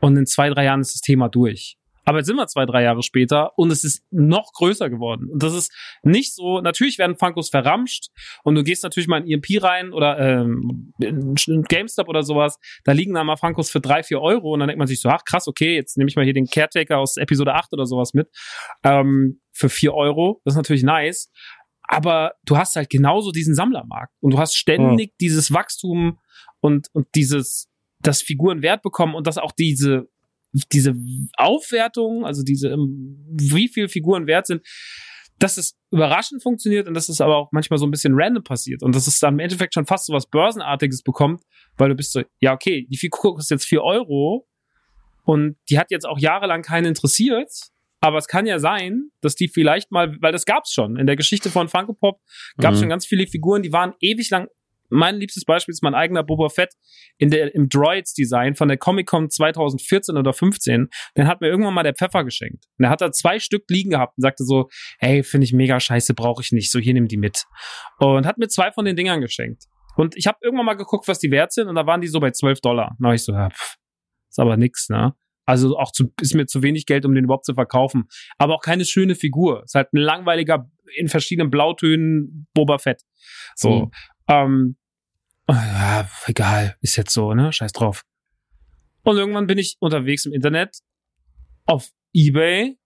Und 0.01 0.17
in 0.17 0.27
zwei, 0.27 0.51
drei 0.51 0.65
Jahren 0.65 0.81
ist 0.81 0.95
das 0.95 1.01
Thema 1.01 1.29
durch. 1.29 1.79
Aber 2.05 2.19
jetzt 2.19 2.27
sind 2.27 2.37
wir 2.37 2.47
zwei, 2.47 2.67
drei 2.67 2.83
Jahre 2.83 3.03
später 3.03 3.53
und 3.57 3.71
es 3.73 3.85
ist 3.85 4.05
noch 4.11 4.53
größer 4.53 4.91
geworden. 4.91 5.31
Und 5.31 5.43
das 5.43 5.55
ist 5.55 5.73
nicht 6.03 6.35
so, 6.35 6.61
natürlich 6.61 6.99
werden 6.99 7.17
Funkos 7.17 7.49
verramscht 7.49 8.09
und 8.43 8.55
du 8.55 8.62
gehst 8.62 8.83
natürlich 8.83 9.09
mal 9.09 9.23
in 9.23 9.43
EMP 9.43 9.62
rein 9.62 9.93
oder 9.93 10.19
ähm, 10.19 10.93
in 11.01 11.62
GameStop 11.62 12.09
oder 12.09 12.23
sowas, 12.23 12.59
da 12.85 12.93
liegen 12.93 13.15
da 13.15 13.25
mal 13.25 13.37
Funkos 13.37 13.71
für 13.71 13.81
drei, 13.81 14.03
vier 14.03 14.21
Euro 14.21 14.53
und 14.53 14.61
dann 14.61 14.69
denkt 14.69 14.79
man 14.79 14.87
sich 14.87 15.01
so, 15.01 15.09
ach 15.09 15.25
krass, 15.25 15.49
okay, 15.49 15.75
jetzt 15.75 15.97
nehme 15.97 16.09
ich 16.09 16.17
mal 16.17 16.25
hier 16.25 16.35
den 16.35 16.47
Caretaker 16.47 16.99
aus 16.99 17.17
Episode 17.17 17.55
8 17.55 17.73
oder 17.73 17.87
sowas 17.87 18.12
mit 18.12 18.29
ähm, 18.83 19.41
für 19.53 19.71
vier 19.71 19.95
Euro. 19.95 20.43
Das 20.45 20.55
ist 20.55 20.59
natürlich 20.59 20.83
nice. 20.83 21.31
Aber 21.87 22.33
du 22.45 22.57
hast 22.57 22.77
halt 22.77 22.89
genauso 22.89 23.31
diesen 23.31 23.55
Sammlermarkt 23.55 24.15
und 24.21 24.33
du 24.33 24.39
hast 24.39 24.57
ständig 24.57 25.12
mhm. 25.12 25.17
dieses 25.21 25.53
Wachstum 25.53 26.19
und, 26.65 26.89
und 26.95 27.07
dieses, 27.15 27.69
dass 28.01 28.23
Figuren 28.23 28.62
Wert 28.62 28.81
bekommen 28.81 29.15
und 29.15 29.27
dass 29.27 29.37
auch 29.37 29.53
diese 29.53 30.09
diese 30.73 30.95
Aufwertung, 31.37 32.25
also 32.25 32.45
diese, 32.45 32.69
ähm, 32.69 33.19
wie 33.29 33.67
viel 33.67 33.89
Figuren 33.89 34.29
wert 34.29 34.47
sind, 34.47 34.62
dass 35.41 35.57
es 35.57 35.77
überraschend 35.91 36.45
funktioniert 36.45 36.87
und 36.87 36.95
dass 36.95 37.09
es 37.09 37.21
aber 37.21 37.37
auch 37.37 37.49
manchmal 37.51 37.81
so 37.81 37.87
ein 37.87 37.91
bisschen 37.91 38.15
random 38.15 38.45
passiert 38.45 38.85
und 38.85 38.95
dass 38.95 39.09
es 39.09 39.19
dann 39.19 39.35
im 39.35 39.41
Endeffekt 39.41 39.75
schon 39.75 39.85
fast 39.85 40.07
so 40.07 40.12
was 40.12 40.29
Börsenartiges 40.29 41.03
bekommt, 41.03 41.43
weil 41.77 41.89
du 41.89 41.97
bist 41.97 42.12
so, 42.12 42.23
ja, 42.39 42.55
okay, 42.55 42.87
die 42.89 42.97
Figur 42.97 43.35
kostet 43.35 43.57
jetzt 43.57 43.69
vier 43.69 43.83
Euro 43.83 44.47
und 45.25 45.57
die 45.69 45.79
hat 45.79 45.91
jetzt 45.91 46.07
auch 46.07 46.21
jahrelang 46.21 46.62
keinen 46.62 46.87
interessiert, 46.87 47.51
aber 48.01 48.19
es 48.19 48.29
kann 48.29 48.47
ja 48.47 48.61
sein, 48.61 49.11
dass 49.21 49.35
die 49.35 49.49
vielleicht 49.49 49.91
mal, 49.91 50.17
weil 50.21 50.31
das 50.31 50.45
gab's 50.45 50.73
schon. 50.73 50.97
In 50.97 51.07
der 51.07 51.17
Geschichte 51.17 51.51
von 51.51 51.69
Funko 51.69 51.95
Pop 51.95 52.21
gab's 52.59 52.77
mhm. 52.77 52.83
schon 52.83 52.89
ganz 52.91 53.07
viele 53.07 53.27
Figuren, 53.27 53.62
die 53.62 53.73
waren 53.73 53.95
ewig 54.01 54.31
lang 54.31 54.47
mein 54.95 55.16
liebstes 55.16 55.45
Beispiel 55.45 55.72
ist 55.72 55.82
mein 55.82 55.95
eigener 55.95 56.22
Boba 56.22 56.49
Fett 56.49 56.74
in 57.18 57.30
der, 57.30 57.55
im 57.55 57.68
Droids-Design 57.68 58.55
von 58.55 58.68
der 58.68 58.76
Comic-Con 58.76 59.30
2014 59.30 60.16
oder 60.16 60.32
15. 60.32 60.88
Den 61.16 61.26
hat 61.26 61.40
mir 61.40 61.49
irgendwann 61.49 61.74
mal 61.74 61.82
der 61.82 61.95
Pfeffer 61.95 62.24
geschenkt. 62.24 62.64
Und 62.78 62.84
er 62.84 62.90
hat 62.90 63.01
da 63.01 63.12
zwei 63.12 63.38
Stück 63.38 63.64
liegen 63.68 63.90
gehabt 63.90 64.16
und 64.16 64.22
sagte 64.22 64.45
so, 64.45 64.68
hey, 64.99 65.22
finde 65.22 65.45
ich 65.45 65.53
mega 65.53 65.80
scheiße, 65.80 66.14
brauche 66.14 66.42
ich 66.42 66.53
nicht. 66.53 66.70
So, 66.70 66.78
hier 66.78 66.95
nimm 66.95 67.09
die 67.09 67.16
mit. 67.16 67.45
Und 67.99 68.26
hat 68.26 68.38
mir 68.38 68.49
zwei 68.49 68.72
von 68.72 68.84
den 68.84 68.97
Dingern 68.97 69.20
geschenkt. 69.20 69.64
Und 69.97 70.16
ich 70.16 70.26
habe 70.26 70.38
irgendwann 70.42 70.66
mal 70.66 70.74
geguckt, 70.74 71.07
was 71.09 71.18
die 71.18 71.30
wert 71.30 71.53
sind, 71.53 71.68
und 71.68 71.74
da 71.76 71.86
waren 71.86 72.01
die 72.01 72.09
so 72.09 72.20
bei 72.20 72.30
12 72.30 72.61
Dollar. 72.61 72.97
Da 72.99 73.09
war 73.09 73.14
ich 73.14 73.22
so, 73.22 73.32
ja, 73.32 73.51
pff, 73.51 73.76
ist 74.28 74.38
aber 74.38 74.57
nix, 74.57 74.88
ne? 74.88 75.14
Also 75.47 75.76
auch 75.78 75.92
zu, 75.92 76.12
ist 76.20 76.34
mir 76.34 76.47
zu 76.47 76.62
wenig 76.62 76.86
Geld, 76.86 77.05
um 77.05 77.14
den 77.14 77.24
überhaupt 77.24 77.45
zu 77.45 77.55
verkaufen. 77.55 78.05
Aber 78.38 78.55
auch 78.55 78.62
keine 78.62 78.84
schöne 78.84 79.14
Figur. 79.14 79.62
Ist 79.64 79.74
halt 79.74 79.92
ein 79.92 79.99
langweiliger, 79.99 80.70
in 80.97 81.09
verschiedenen 81.09 81.51
Blautönen 81.51 82.47
Boba 82.55 82.78
Fett. 82.78 83.03
So. 83.55 83.86
Mhm. 83.86 83.90
Ähm, 84.28 84.76
ja, 85.49 86.09
egal, 86.26 86.76
ist 86.80 86.97
jetzt 86.97 87.12
so, 87.12 87.34
ne? 87.34 87.53
Scheiß 87.53 87.72
drauf. 87.72 88.03
Und 89.03 89.16
irgendwann 89.16 89.47
bin 89.47 89.59
ich 89.59 89.76
unterwegs 89.80 90.24
im 90.24 90.32
Internet 90.32 90.78
auf 91.66 91.90
Ebay 92.14 92.78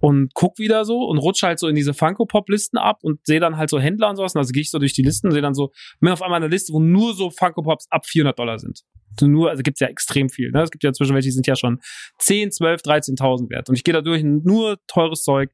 und 0.00 0.32
guck 0.34 0.58
wieder 0.58 0.84
so 0.84 1.04
und 1.04 1.18
rutsche 1.18 1.46
halt 1.46 1.58
so 1.58 1.68
in 1.68 1.74
diese 1.74 1.94
Funko-Pop-Listen 1.94 2.78
ab 2.78 2.98
und 3.02 3.24
sehe 3.26 3.40
dann 3.40 3.56
halt 3.56 3.70
so 3.70 3.78
Händler 3.78 4.10
und 4.10 4.16
sowas. 4.16 4.34
Und 4.34 4.38
also 4.38 4.52
gehe 4.52 4.62
ich 4.62 4.70
so 4.70 4.78
durch 4.78 4.92
die 4.92 5.02
Listen 5.02 5.28
und 5.28 5.32
sehe 5.32 5.42
dann 5.42 5.54
so, 5.54 5.70
bin 6.00 6.10
auf 6.10 6.22
einmal 6.22 6.38
eine 6.38 6.48
Liste, 6.48 6.72
wo 6.72 6.80
nur 6.80 7.14
so 7.14 7.30
Funko-Pops 7.30 7.86
ab 7.90 8.06
400 8.06 8.38
Dollar 8.38 8.58
sind. 8.58 8.80
Nur, 9.20 9.50
also 9.50 9.62
gibt's 9.62 9.80
ja 9.80 9.88
extrem 9.88 10.28
viel. 10.28 10.50
Ne? 10.50 10.62
Es 10.62 10.70
gibt 10.70 10.84
ja 10.84 10.92
zwischen 10.92 11.14
welche, 11.14 11.28
die 11.28 11.32
sind 11.32 11.46
ja 11.46 11.56
schon 11.56 11.80
10, 12.18 12.52
12, 12.52 12.80
13.000 12.82 13.50
wert. 13.50 13.68
Und 13.68 13.76
ich 13.76 13.84
gehe 13.84 13.92
da 13.92 14.00
durch 14.00 14.22
nur 14.22 14.78
teures 14.86 15.22
Zeug 15.22 15.50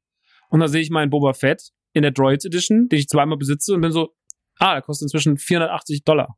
und 0.50 0.60
da 0.60 0.68
sehe 0.68 0.82
ich 0.82 0.90
meinen 0.90 1.10
Boba 1.10 1.32
Fett 1.32 1.70
in 1.92 2.02
der 2.02 2.12
Droids 2.12 2.44
Edition, 2.44 2.88
den 2.88 2.98
ich 2.98 3.08
zweimal 3.08 3.38
besitze 3.38 3.74
und 3.74 3.80
bin 3.80 3.90
so, 3.90 4.14
Ah, 4.58 4.72
der 4.74 4.82
kostet 4.82 5.06
inzwischen 5.06 5.38
480 5.38 6.04
Dollar. 6.04 6.36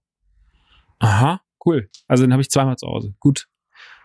Aha, 0.99 1.41
cool. 1.65 1.89
Also 2.07 2.25
den 2.25 2.33
habe 2.33 2.43
ich 2.43 2.51
zweimal 2.51 2.77
zu 2.77 2.87
Hause. 2.87 3.15
Gut. 3.21 3.47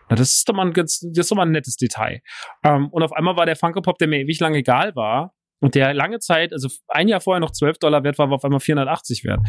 Na, 0.08 0.16
das 0.16 0.32
ist 0.32 0.48
doch 0.48 0.54
mal 0.54 0.66
ein, 0.66 0.72
ganz, 0.72 1.00
das 1.00 1.18
ist 1.18 1.30
doch 1.30 1.36
mal 1.36 1.46
ein 1.46 1.52
nettes 1.52 1.76
Detail. 1.76 2.20
Ähm, 2.62 2.88
und 2.90 3.02
auf 3.02 3.12
einmal 3.12 3.36
war 3.36 3.46
der 3.46 3.56
Funko 3.56 3.80
Pop, 3.80 3.98
der 3.98 4.08
mir 4.08 4.20
ewig 4.20 4.38
lang 4.40 4.54
egal 4.54 4.94
war, 4.94 5.34
und 5.64 5.74
der 5.74 5.94
lange 5.94 6.18
Zeit, 6.18 6.52
also 6.52 6.68
ein 6.88 7.08
Jahr 7.08 7.22
vorher 7.22 7.40
noch 7.40 7.50
12 7.50 7.78
Dollar 7.78 8.04
wert 8.04 8.18
war, 8.18 8.28
war 8.28 8.36
auf 8.36 8.44
einmal 8.44 8.60
480 8.60 9.24
wert. 9.24 9.40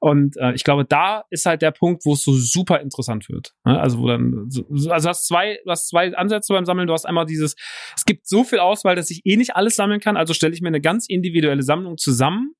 Und 0.00 0.36
äh, 0.36 0.52
ich 0.54 0.64
glaube, 0.64 0.84
da 0.84 1.22
ist 1.30 1.46
halt 1.46 1.62
der 1.62 1.70
Punkt, 1.70 2.04
wo 2.04 2.14
es 2.14 2.24
so 2.24 2.32
super 2.32 2.80
interessant 2.80 3.28
wird. 3.28 3.52
Ne? 3.64 3.78
Also 3.78 4.00
wo 4.00 4.08
dann, 4.08 4.48
also 4.90 5.08
hast 5.08 5.28
zwei, 5.28 5.60
du 5.64 5.70
hast 5.70 5.86
zwei 5.86 6.12
Ansätze 6.16 6.52
beim 6.54 6.64
Sammeln. 6.64 6.88
Du 6.88 6.92
hast 6.92 7.04
einmal 7.06 7.24
dieses, 7.24 7.54
es 7.96 8.04
gibt 8.04 8.26
so 8.26 8.42
viel 8.42 8.58
Auswahl, 8.58 8.96
dass 8.96 9.12
ich 9.12 9.20
eh 9.24 9.36
nicht 9.36 9.54
alles 9.54 9.76
sammeln 9.76 10.00
kann. 10.00 10.16
Also 10.16 10.34
stelle 10.34 10.54
ich 10.54 10.60
mir 10.60 10.68
eine 10.68 10.80
ganz 10.80 11.06
individuelle 11.08 11.62
Sammlung 11.62 11.98
zusammen 11.98 12.56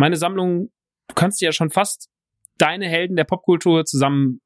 meine 0.00 0.16
Sammlung, 0.16 0.70
du 1.08 1.14
kannst 1.14 1.40
dir 1.40 1.46
ja 1.46 1.52
schon 1.52 1.70
fast 1.70 2.08
deine 2.58 2.88
Helden 2.88 3.16
der 3.16 3.24
Popkultur 3.24 3.84
zusammen 3.84 4.40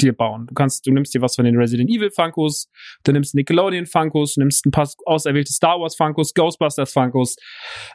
dir 0.00 0.14
bauen. 0.14 0.46
Du 0.46 0.54
kannst, 0.54 0.86
du 0.86 0.92
nimmst 0.92 1.14
dir 1.14 1.22
was 1.22 1.36
von 1.36 1.44
den 1.44 1.56
Resident 1.56 1.88
Evil 1.88 2.10
Funkos, 2.10 2.68
du 3.04 3.12
nimmst 3.12 3.34
Nickelodeon 3.34 3.86
Funkos, 3.86 4.34
du 4.34 4.40
nimmst 4.40 4.66
ein 4.66 4.70
paar 4.70 4.88
auserwählte 5.06 5.52
Star 5.52 5.80
Wars 5.80 5.96
Funkos, 5.96 6.34
Ghostbusters 6.34 6.92
Funkos, 6.92 7.36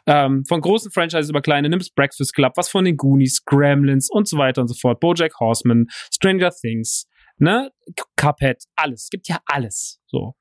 ähm, 0.06 0.44
von 0.46 0.60
großen 0.60 0.90
Franchises 0.90 1.30
über 1.30 1.42
kleine, 1.42 1.68
nimmst 1.68 1.94
Breakfast 1.94 2.34
Club, 2.34 2.52
was 2.56 2.70
von 2.70 2.84
den 2.84 2.96
Goonies, 2.96 3.44
Gremlins 3.44 4.08
und 4.10 4.26
so 4.26 4.38
weiter 4.38 4.62
und 4.62 4.68
so 4.68 4.74
fort, 4.74 5.00
BoJack 5.00 5.38
Horseman, 5.38 5.86
Stranger 6.12 6.50
Things, 6.50 7.06
ne, 7.36 7.70
Cuphead, 8.16 8.64
alles, 8.74 9.04
es 9.04 9.10
gibt 9.10 9.28
ja 9.28 9.38
alles, 9.46 10.00
so. 10.06 10.34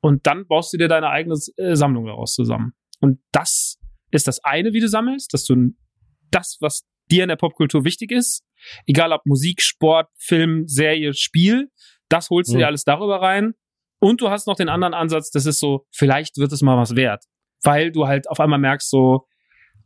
Und 0.00 0.26
dann 0.26 0.46
baust 0.46 0.72
du 0.72 0.78
dir 0.78 0.88
deine 0.88 1.08
eigene 1.08 1.34
äh, 1.56 1.74
Sammlung 1.74 2.06
daraus 2.06 2.34
zusammen. 2.34 2.72
Und 3.00 3.20
das 3.32 3.78
ist 4.10 4.26
das 4.26 4.42
eine, 4.44 4.72
wie 4.72 4.80
du 4.80 4.88
sammelst, 4.88 5.32
dass 5.34 5.44
du 5.44 5.72
das, 6.30 6.58
was 6.60 6.86
dir 7.10 7.22
in 7.22 7.28
der 7.28 7.36
Popkultur 7.36 7.84
wichtig 7.84 8.12
ist, 8.12 8.44
egal 8.86 9.12
ob 9.12 9.24
Musik, 9.24 9.62
Sport, 9.62 10.08
Film, 10.18 10.66
Serie, 10.66 11.14
Spiel, 11.14 11.70
das 12.08 12.30
holst 12.30 12.50
du 12.50 12.54
mhm. 12.54 12.58
dir 12.58 12.66
alles 12.66 12.84
darüber 12.84 13.20
rein. 13.20 13.54
Und 14.00 14.20
du 14.20 14.30
hast 14.30 14.46
noch 14.46 14.56
den 14.56 14.68
anderen 14.68 14.94
Ansatz, 14.94 15.30
das 15.30 15.46
ist 15.46 15.58
so, 15.58 15.86
vielleicht 15.90 16.36
wird 16.38 16.52
es 16.52 16.62
mal 16.62 16.76
was 16.76 16.94
wert. 16.94 17.24
Weil 17.62 17.90
du 17.90 18.06
halt 18.06 18.30
auf 18.30 18.38
einmal 18.38 18.58
merkst 18.58 18.88
so, 18.88 19.26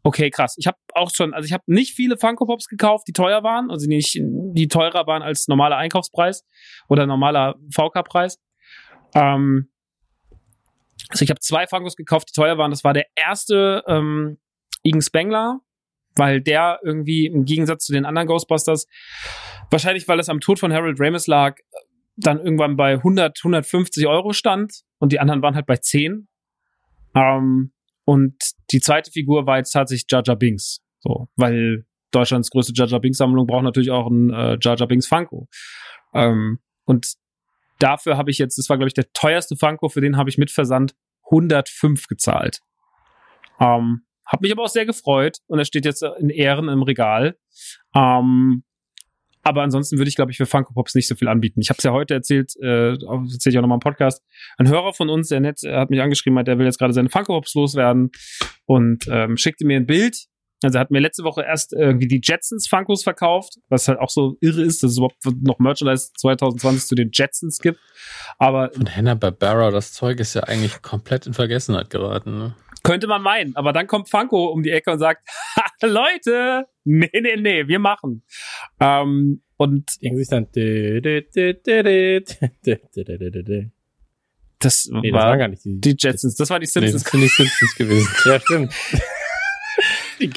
okay, 0.02 0.30
krass. 0.30 0.56
Ich 0.58 0.66
habe 0.66 0.76
auch 0.94 1.10
schon, 1.14 1.32
also 1.32 1.46
ich 1.46 1.52
habe 1.52 1.64
nicht 1.66 1.94
viele 1.94 2.18
Funko 2.18 2.44
Pops 2.44 2.66
gekauft, 2.66 3.06
die 3.08 3.12
teuer 3.12 3.42
waren, 3.42 3.70
also 3.70 3.86
nicht, 3.86 4.14
die 4.20 4.68
teurer 4.68 5.06
waren 5.06 5.22
als 5.22 5.48
normaler 5.48 5.76
Einkaufspreis 5.76 6.44
oder 6.88 7.06
normaler 7.06 7.54
VK-Preis. 7.70 8.38
Ähm, 9.14 9.71
also 11.12 11.22
ich 11.22 11.30
habe 11.30 11.40
zwei 11.40 11.66
Funkos 11.66 11.94
gekauft, 11.94 12.30
die 12.30 12.32
teuer 12.32 12.56
waren. 12.58 12.70
Das 12.70 12.84
war 12.84 12.94
der 12.94 13.06
erste 13.14 13.84
ähm, 13.86 14.38
Igen 14.82 15.02
Spengler, 15.02 15.60
weil 16.16 16.40
der 16.40 16.80
irgendwie 16.82 17.26
im 17.26 17.44
Gegensatz 17.44 17.84
zu 17.84 17.92
den 17.92 18.06
anderen 18.06 18.26
Ghostbusters, 18.26 18.86
wahrscheinlich 19.70 20.08
weil 20.08 20.18
es 20.18 20.28
am 20.28 20.40
Tod 20.40 20.58
von 20.58 20.72
Harold 20.72 20.98
Ramis 20.98 21.26
lag, 21.26 21.56
dann 22.16 22.38
irgendwann 22.38 22.76
bei 22.76 22.94
100, 22.94 23.38
150 23.40 24.06
Euro 24.06 24.32
stand 24.32 24.82
und 24.98 25.12
die 25.12 25.20
anderen 25.20 25.42
waren 25.42 25.54
halt 25.54 25.66
bei 25.66 25.76
10. 25.76 26.28
Ähm, 27.14 27.72
und 28.04 28.34
die 28.70 28.80
zweite 28.80 29.10
Figur 29.10 29.46
war 29.46 29.58
jetzt 29.58 29.72
tatsächlich 29.72 30.06
Jar 30.10 30.36
Binks. 30.36 30.80
So, 31.00 31.28
weil 31.36 31.84
Deutschlands 32.10 32.50
größte 32.50 32.72
Jar 32.74 33.00
Binks 33.00 33.18
Sammlung 33.18 33.46
braucht 33.46 33.64
natürlich 33.64 33.90
auch 33.90 34.08
ein 34.08 34.30
äh, 34.30 34.56
Jar 34.60 34.86
Binks 34.86 35.06
Funko. 35.06 35.48
Ähm, 36.14 36.58
und 36.84 37.14
dafür 37.78 38.16
habe 38.16 38.30
ich 38.30 38.38
jetzt, 38.38 38.58
das 38.58 38.68
war 38.68 38.76
glaube 38.76 38.88
ich 38.88 38.94
der 38.94 39.12
teuerste 39.12 39.56
Funko, 39.56 39.88
für 39.88 40.00
den 40.00 40.16
habe 40.16 40.30
ich 40.30 40.38
mit 40.38 40.50
Versand 40.50 40.94
105 41.24 42.06
gezahlt. 42.06 42.60
Ähm, 43.60 44.02
hab 44.26 44.40
mich 44.40 44.52
aber 44.52 44.62
auch 44.62 44.68
sehr 44.68 44.86
gefreut 44.86 45.38
und 45.46 45.58
er 45.58 45.64
steht 45.64 45.84
jetzt 45.84 46.02
in 46.02 46.30
Ehren 46.30 46.68
im 46.68 46.82
Regal. 46.82 47.36
Ähm, 47.94 48.64
aber 49.44 49.62
ansonsten 49.62 49.98
würde 49.98 50.08
ich, 50.08 50.14
glaube 50.14 50.30
ich, 50.30 50.36
für 50.36 50.46
Funko 50.46 50.72
Pops 50.72 50.94
nicht 50.94 51.08
so 51.08 51.16
viel 51.16 51.28
anbieten. 51.28 51.60
Ich 51.60 51.68
habe 51.68 51.78
es 51.78 51.84
ja 51.84 51.92
heute 51.92 52.14
erzählt, 52.14 52.54
äh, 52.62 52.92
erzähle 52.92 53.52
ich 53.52 53.58
auch 53.58 53.62
nochmal 53.62 53.76
im 53.76 53.80
Podcast. 53.80 54.22
Ein 54.56 54.68
Hörer 54.68 54.92
von 54.92 55.08
uns, 55.08 55.28
der 55.28 55.40
nett, 55.40 55.60
hat 55.64 55.90
mich 55.90 56.00
angeschrieben, 56.00 56.38
hat, 56.38 56.46
der 56.46 56.58
will 56.58 56.66
jetzt 56.66 56.78
gerade 56.78 56.92
seine 56.92 57.10
Funko 57.10 57.34
Pops 57.34 57.54
loswerden 57.54 58.10
und 58.66 59.06
ähm, 59.10 59.36
schickte 59.36 59.66
mir 59.66 59.76
ein 59.76 59.86
Bild 59.86 60.26
also 60.64 60.78
er 60.78 60.80
hat 60.80 60.90
mir 60.90 61.00
letzte 61.00 61.24
Woche 61.24 61.42
erst 61.42 61.72
irgendwie 61.72 62.08
die 62.08 62.20
Jetsons 62.22 62.68
Funkos 62.68 63.02
verkauft, 63.02 63.58
was 63.68 63.88
halt 63.88 63.98
auch 63.98 64.10
so 64.10 64.36
irre 64.40 64.62
ist, 64.62 64.82
dass 64.82 64.92
es 64.92 64.98
überhaupt 64.98 65.16
noch 65.42 65.58
Merchandise 65.58 66.12
2020 66.16 66.86
zu 66.86 66.94
den 66.94 67.10
Jetsons 67.12 67.58
gibt. 67.58 67.78
Aber 68.38 68.70
von 68.72 68.88
Hanna 68.94 69.14
Barbera, 69.14 69.70
das 69.70 69.92
Zeug 69.92 70.20
ist 70.20 70.34
ja 70.34 70.42
eigentlich 70.44 70.82
komplett 70.82 71.26
in 71.26 71.34
Vergessenheit 71.34 71.90
geraten. 71.90 72.38
Ne? 72.38 72.56
Könnte 72.82 73.06
man 73.06 73.22
meinen, 73.22 73.54
aber 73.56 73.72
dann 73.72 73.86
kommt 73.86 74.08
Funko 74.08 74.46
um 74.46 74.62
die 74.62 74.70
Ecke 74.70 74.92
und 74.92 74.98
sagt, 74.98 75.28
Leute, 75.82 76.66
nee, 76.84 77.10
nee, 77.12 77.36
nee, 77.36 77.68
wir 77.68 77.78
machen. 77.78 78.22
Ähm, 78.80 79.42
und 79.56 79.92
irgendwie 80.00 80.22
ist 80.22 80.32
dann 80.32 80.48
das, 84.58 84.88
nee, 84.90 85.10
das 85.10 85.20
war, 85.20 85.36
gar 85.36 85.48
nicht 85.48 85.64
die, 85.64 85.80
die 85.80 85.96
Jetsons, 85.98 86.36
das 86.36 86.50
war 86.50 86.60
die 86.60 86.66
Simpsons. 86.66 86.92
Nee, 86.92 87.02
das 87.02 87.10
sind 87.10 87.20
die 87.20 87.28
Simpsons 87.28 87.74
gewesen. 87.76 88.08
ja, 88.24 88.40
stimmt. 88.40 88.74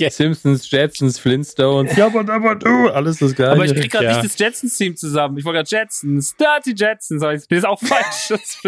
Simpsons, 0.09 0.69
Jetsons, 0.69 1.19
Flintstones, 1.19 1.95
ja, 1.95 2.07
aber, 2.07 2.27
aber 2.31 2.55
du, 2.55 2.89
alles 2.89 3.19
das 3.19 3.35
Gleiche. 3.35 3.51
Aber 3.51 3.65
ich 3.65 3.73
krieg 3.73 3.91
gerade 3.91 4.05
ja. 4.05 4.21
nicht 4.21 4.25
das 4.25 4.39
Jetsons-Team 4.39 4.95
zusammen. 4.95 5.37
Ich 5.37 5.45
wollte 5.45 5.63
gerade 5.63 5.69
Jetsons, 5.69 6.35
Dirty 6.35 6.73
Jetsons, 6.75 7.21
aber 7.21 7.33
ich 7.33 7.47
bin 7.47 7.57
jetzt 7.57 7.65
auch 7.65 7.79
falsch. 7.79 8.29
Das 8.29 8.59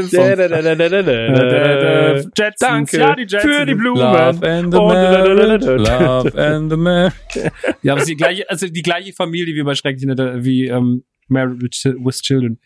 Jetsons, 2.38 2.60
Danke 2.60 2.98
ja, 2.98 3.16
die 3.16 3.22
Jetsons. 3.24 3.56
für 3.56 3.66
die 3.66 3.76
Blumen. 3.76 4.02
Love 4.02 4.48
and 4.48 4.74
the 4.74 4.80
Marriage, 4.80 5.76
Love 5.76 6.38
and 6.38 6.72
the 6.72 6.78
Marriage. 6.78 7.52
Ja, 7.82 7.94
aber 7.94 8.02
es 8.02 8.08
ist 8.08 8.10
die 8.10 8.18
gleiche, 8.18 8.50
also 8.50 8.68
die 8.68 8.82
gleiche 8.82 9.14
Familie 9.14 9.56
wie 9.56 9.64
bei 9.64 9.76
Schrecklich, 9.76 10.08
wie 10.08 10.68
ähm, 10.68 11.04
Married 11.28 11.62
with 11.62 12.22
Children. 12.22 12.60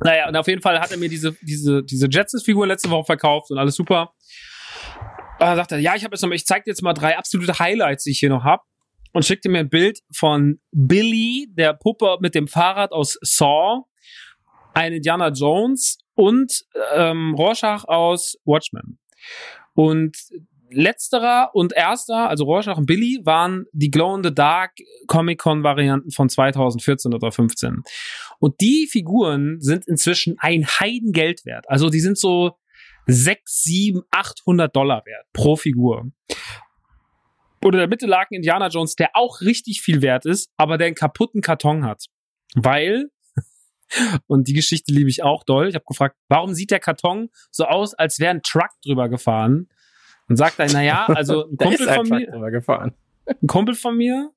Naja, 0.00 0.28
und 0.28 0.36
auf 0.36 0.46
jeden 0.46 0.62
Fall 0.62 0.78
hat 0.80 0.92
er 0.92 0.96
mir 0.96 1.08
diese, 1.08 1.34
diese, 1.42 1.82
diese 1.82 2.06
Jetsis-Figur 2.08 2.66
letzte 2.66 2.88
Woche 2.90 3.04
verkauft 3.04 3.50
und 3.50 3.58
alles 3.58 3.74
super. 3.74 4.12
Dann 5.38 5.56
sagt 5.56 5.72
er, 5.72 5.78
ja, 5.78 5.94
ich 5.94 6.04
habe 6.04 6.14
jetzt 6.14 6.22
noch, 6.22 6.30
ich 6.30 6.46
zeig 6.46 6.64
dir 6.64 6.72
jetzt 6.72 6.82
mal 6.82 6.94
drei 6.94 7.16
absolute 7.16 7.58
Highlights, 7.58 8.04
die 8.04 8.10
ich 8.10 8.18
hier 8.18 8.28
noch 8.28 8.44
hab. 8.44 8.64
Und 9.12 9.24
schickte 9.24 9.48
mir 9.48 9.60
ein 9.60 9.70
Bild 9.70 10.00
von 10.12 10.60
Billy, 10.70 11.48
der 11.50 11.72
Puppe 11.72 12.18
mit 12.20 12.34
dem 12.34 12.46
Fahrrad 12.46 12.92
aus 12.92 13.18
Saw, 13.22 13.84
ein 14.74 14.92
Indiana 14.92 15.28
Jones 15.28 15.98
und 16.14 16.64
ähm, 16.94 17.34
Rorschach 17.34 17.84
aus 17.84 18.36
Watchmen. 18.44 18.98
Und 19.74 20.16
letzterer 20.70 21.50
und 21.54 21.72
erster, 21.72 22.28
also 22.28 22.44
Rorschach 22.44 22.76
und 22.76 22.86
Billy, 22.86 23.20
waren 23.24 23.64
die 23.72 23.90
Glow 23.90 24.16
in 24.16 24.22
the 24.22 24.34
Dark 24.34 24.72
Comic-Con-Varianten 25.06 26.10
von 26.10 26.28
2014 26.28 27.14
oder 27.14 27.32
15. 27.32 27.82
Und 28.38 28.60
die 28.60 28.86
Figuren 28.90 29.60
sind 29.60 29.86
inzwischen 29.86 30.36
ein 30.38 30.66
Heidengeld 30.66 31.46
wert. 31.46 31.64
Also 31.68 31.88
die 31.88 32.00
sind 32.00 32.18
so 32.18 32.58
6, 33.08 33.62
7, 33.62 34.02
800 34.10 34.74
Dollar 34.74 35.02
wert 35.06 35.26
pro 35.32 35.56
Figur. 35.56 36.10
Oder 37.64 37.78
der 37.78 37.88
Mitte 37.88 38.06
lag 38.06 38.30
ein 38.30 38.36
Indiana 38.36 38.68
Jones, 38.68 38.94
der 38.94 39.10
auch 39.14 39.40
richtig 39.40 39.80
viel 39.80 40.02
wert 40.02 40.26
ist, 40.26 40.52
aber 40.56 40.78
der 40.78 40.86
einen 40.86 40.94
kaputten 40.94 41.40
Karton 41.40 41.84
hat. 41.84 42.04
Weil, 42.54 43.10
und 44.26 44.46
die 44.46 44.52
Geschichte 44.52 44.92
liebe 44.92 45.10
ich 45.10 45.22
auch 45.22 45.42
doll, 45.42 45.68
ich 45.68 45.74
habe 45.74 45.84
gefragt, 45.86 46.16
warum 46.28 46.54
sieht 46.54 46.70
der 46.70 46.80
Karton 46.80 47.30
so 47.50 47.64
aus, 47.64 47.94
als 47.94 48.20
wäre 48.20 48.30
ein 48.30 48.42
Truck 48.42 48.70
drüber 48.84 49.08
gefahren? 49.08 49.68
Und 50.28 50.36
sagt 50.36 50.58
er, 50.58 50.70
naja, 50.70 51.06
also 51.06 51.48
ein 51.48 51.56
Kumpel 51.56 51.88
von 51.88 52.08
mir, 52.08 52.50
gefahren. 52.50 52.94
ein 53.26 53.46
Kumpel 53.46 53.74
von 53.74 53.96
mir 53.96 54.30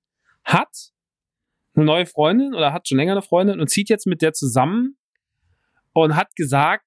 hat 0.46 0.94
eine 1.76 1.86
neue 1.86 2.06
Freundin 2.06 2.56
oder 2.56 2.72
hat 2.72 2.88
schon 2.88 2.98
länger 2.98 3.12
eine 3.12 3.22
Freundin 3.22 3.60
und 3.60 3.70
zieht 3.70 3.90
jetzt 3.90 4.08
mit 4.08 4.22
der 4.22 4.34
zusammen 4.34 4.98
und 5.94 6.16
hat 6.16 6.36
gesagt, 6.36 6.86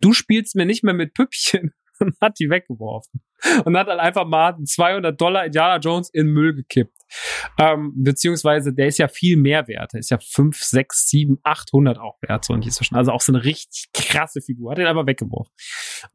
du 0.00 0.12
spielst 0.12 0.54
mir 0.54 0.66
nicht 0.66 0.84
mehr 0.84 0.94
mit 0.94 1.14
Püppchen 1.14 1.72
und 2.00 2.16
hat 2.20 2.38
die 2.38 2.50
weggeworfen 2.50 3.20
und 3.64 3.76
hat 3.76 3.88
dann 3.88 4.00
einfach 4.00 4.26
mal 4.26 4.56
200 4.62 5.20
Dollar 5.20 5.46
Indiana 5.46 5.78
Jones 5.78 6.10
in 6.10 6.28
Müll 6.28 6.54
gekippt. 6.54 6.94
Ähm, 7.58 7.92
beziehungsweise 7.96 8.74
der 8.74 8.88
ist 8.88 8.98
ja 8.98 9.08
viel 9.08 9.36
mehr 9.36 9.66
wert. 9.68 9.92
Der 9.92 10.00
ist 10.00 10.10
ja 10.10 10.18
5, 10.18 10.60
6, 10.62 11.08
7, 11.08 11.38
800 11.42 11.98
auch 11.98 12.16
wert. 12.20 12.44
So 12.44 12.54
inzwischen. 12.54 12.96
Also 12.96 13.12
auch 13.12 13.20
so 13.20 13.32
eine 13.32 13.44
richtig 13.44 13.86
krasse 13.92 14.40
Figur. 14.40 14.70
Hat 14.70 14.78
den 14.78 14.86
einfach 14.86 15.06
weggeworfen 15.06 15.52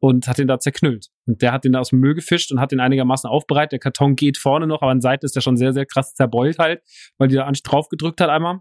und 0.00 0.28
hat 0.28 0.38
den 0.38 0.48
da 0.48 0.58
zerknüllt. 0.58 1.08
Und 1.26 1.42
der 1.42 1.52
hat 1.52 1.64
den 1.64 1.72
da 1.72 1.80
aus 1.80 1.90
dem 1.90 2.00
Müll 2.00 2.14
gefischt 2.14 2.52
und 2.52 2.60
hat 2.60 2.72
den 2.72 2.80
einigermaßen 2.80 3.28
aufbereitet. 3.28 3.72
Der 3.72 3.78
Karton 3.80 4.16
geht 4.16 4.36
vorne 4.36 4.66
noch, 4.66 4.82
aber 4.82 4.90
an 4.90 5.00
Seite 5.00 5.24
ist 5.24 5.34
der 5.34 5.40
schon 5.40 5.56
sehr, 5.56 5.72
sehr 5.72 5.86
krass 5.86 6.14
zerbeult 6.14 6.58
halt, 6.58 6.82
weil 7.18 7.28
die 7.28 7.36
da 7.36 7.50
drauf 7.50 7.88
gedrückt 7.88 8.20
hat 8.20 8.30
einmal. 8.30 8.60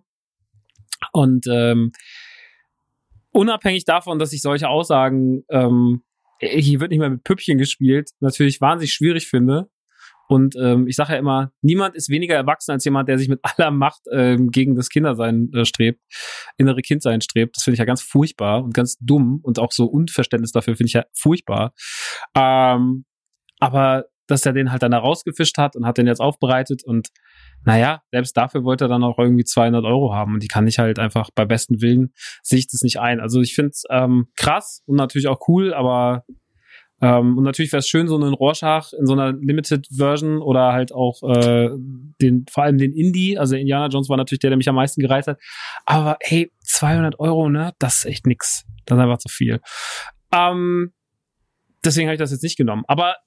Und 1.11 1.45
ähm, 1.47 1.91
unabhängig 3.33 3.85
davon, 3.85 4.19
dass 4.19 4.33
ich 4.33 4.41
solche 4.41 4.69
Aussagen 4.69 5.43
ähm, 5.49 6.03
hier 6.39 6.79
wird 6.79 6.91
nicht 6.91 6.99
mehr 6.99 7.09
mit 7.09 7.23
Püppchen 7.23 7.57
gespielt, 7.57 8.11
natürlich 8.19 8.61
wahnsinnig 8.61 8.93
schwierig 8.93 9.27
finde. 9.27 9.69
Und 10.29 10.55
ähm, 10.55 10.87
ich 10.87 10.95
sage 10.95 11.13
ja 11.13 11.19
immer, 11.19 11.51
niemand 11.61 11.95
ist 11.95 12.09
weniger 12.09 12.35
erwachsen 12.35 12.71
als 12.71 12.85
jemand, 12.85 13.09
der 13.09 13.17
sich 13.17 13.27
mit 13.27 13.39
aller 13.43 13.71
Macht 13.71 14.01
ähm, 14.11 14.49
gegen 14.51 14.75
das 14.75 14.89
Kindersein 14.89 15.51
äh, 15.53 15.65
strebt, 15.65 15.99
innere 16.57 16.81
Kindsein 16.81 17.21
strebt. 17.21 17.57
Das 17.57 17.63
finde 17.63 17.75
ich 17.75 17.79
ja 17.79 17.85
ganz 17.85 18.01
furchtbar 18.01 18.63
und 18.63 18.73
ganz 18.73 18.97
dumm 18.99 19.39
und 19.43 19.59
auch 19.59 19.71
so 19.71 19.85
Unverständnis 19.85 20.51
dafür 20.51 20.75
finde 20.75 20.87
ich 20.87 20.93
ja 20.93 21.05
furchtbar. 21.13 21.73
Ähm, 22.35 23.05
aber 23.59 24.05
dass 24.27 24.45
er 24.45 24.53
den 24.53 24.71
halt 24.71 24.83
dann 24.83 24.91
da 24.91 24.99
rausgefischt 24.99 25.57
hat 25.57 25.75
und 25.75 25.85
hat 25.85 25.97
den 25.97 26.07
jetzt 26.07 26.21
aufbereitet 26.21 26.83
und 26.83 27.09
naja, 27.65 28.01
selbst 28.11 28.35
dafür 28.35 28.63
wollte 28.63 28.85
er 28.85 28.87
dann 28.89 29.03
auch 29.03 29.17
irgendwie 29.19 29.43
200 29.43 29.83
Euro 29.85 30.13
haben 30.13 30.33
und 30.33 30.43
die 30.43 30.47
kann 30.47 30.67
ich 30.67 30.79
halt 30.79 30.99
einfach 30.99 31.29
bei 31.35 31.45
besten 31.45 31.81
Willen 31.81 32.13
sehe 32.41 32.59
ich 32.59 32.67
das 32.67 32.81
nicht 32.81 32.99
ein. 32.99 33.19
Also 33.19 33.41
ich 33.41 33.55
finde 33.55 33.69
es 33.69 33.83
ähm, 33.89 34.27
krass 34.35 34.81
und 34.85 34.95
natürlich 34.95 35.27
auch 35.27 35.47
cool, 35.47 35.73
aber 35.73 36.25
ähm, 37.03 37.37
und 37.37 37.43
natürlich 37.43 37.73
wäre 37.73 37.79
es 37.79 37.89
schön, 37.89 38.07
so 38.07 38.15
einen 38.15 38.33
Rorschach 38.33 38.93
in 38.93 39.05
so 39.05 39.11
einer 39.11 39.33
Limited 39.33 39.87
Version 39.93 40.41
oder 40.41 40.71
halt 40.71 40.93
auch 40.93 41.21
äh, 41.23 41.69
den, 42.21 42.45
vor 42.49 42.63
allem 42.63 42.77
den 42.77 42.93
Indie, 42.93 43.37
also 43.37 43.57
Indiana 43.57 43.87
Jones 43.87 44.07
war 44.07 44.15
natürlich 44.15 44.39
der, 44.39 44.51
der 44.51 44.57
mich 44.57 44.69
am 44.69 44.75
meisten 44.75 45.01
gereizt 45.01 45.27
hat. 45.27 45.37
Aber 45.85 46.17
hey, 46.21 46.49
200 46.61 47.19
Euro, 47.19 47.49
ne, 47.49 47.73
das 47.77 47.97
ist 47.97 48.05
echt 48.05 48.25
nix. 48.25 48.63
Das 48.85 48.97
ist 48.97 49.01
einfach 49.01 49.17
zu 49.17 49.27
viel. 49.27 49.59
Ähm, 50.31 50.93
deswegen 51.83 52.07
habe 52.07 52.15
ich 52.15 52.19
das 52.19 52.31
jetzt 52.31 52.43
nicht 52.43 52.57
genommen. 52.57 52.83
Aber 52.87 53.17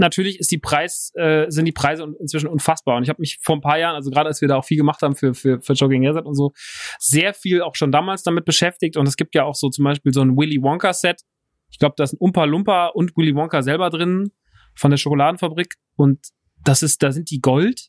natürlich 0.00 0.40
ist 0.40 0.50
die 0.50 0.58
Preis, 0.58 1.12
äh, 1.14 1.46
sind 1.48 1.66
die 1.66 1.72
Preise 1.72 2.12
inzwischen 2.18 2.48
unfassbar. 2.48 2.96
Und 2.96 3.04
ich 3.04 3.08
habe 3.08 3.20
mich 3.20 3.38
vor 3.40 3.56
ein 3.56 3.60
paar 3.60 3.78
Jahren, 3.78 3.94
also 3.94 4.10
gerade 4.10 4.28
als 4.28 4.40
wir 4.40 4.48
da 4.48 4.56
auch 4.56 4.64
viel 4.64 4.76
gemacht 4.76 5.02
haben 5.02 5.14
für, 5.14 5.34
für, 5.34 5.60
für 5.60 5.74
Jogging 5.74 6.06
Hazard 6.06 6.26
und 6.26 6.34
so, 6.34 6.52
sehr 6.98 7.34
viel 7.34 7.62
auch 7.62 7.76
schon 7.76 7.92
damals 7.92 8.22
damit 8.22 8.44
beschäftigt. 8.44 8.96
Und 8.96 9.06
es 9.06 9.16
gibt 9.16 9.34
ja 9.34 9.44
auch 9.44 9.54
so 9.54 9.68
zum 9.68 9.84
Beispiel 9.84 10.12
so 10.12 10.22
ein 10.22 10.36
Willy 10.36 10.62
Wonka 10.62 10.92
Set. 10.92 11.22
Ich 11.70 11.78
glaube, 11.78 11.94
da 11.96 12.04
ist 12.04 12.14
ein 12.14 12.18
Umpa 12.18 12.44
Lumpa 12.44 12.86
und 12.86 13.16
Willy 13.16 13.34
Wonka 13.34 13.62
selber 13.62 13.90
drin 13.90 14.32
von 14.74 14.90
der 14.90 14.98
Schokoladenfabrik. 14.98 15.74
Und 15.96 16.18
das 16.64 16.82
ist, 16.82 17.02
da 17.02 17.12
sind 17.12 17.30
die 17.30 17.40
Gold. 17.40 17.88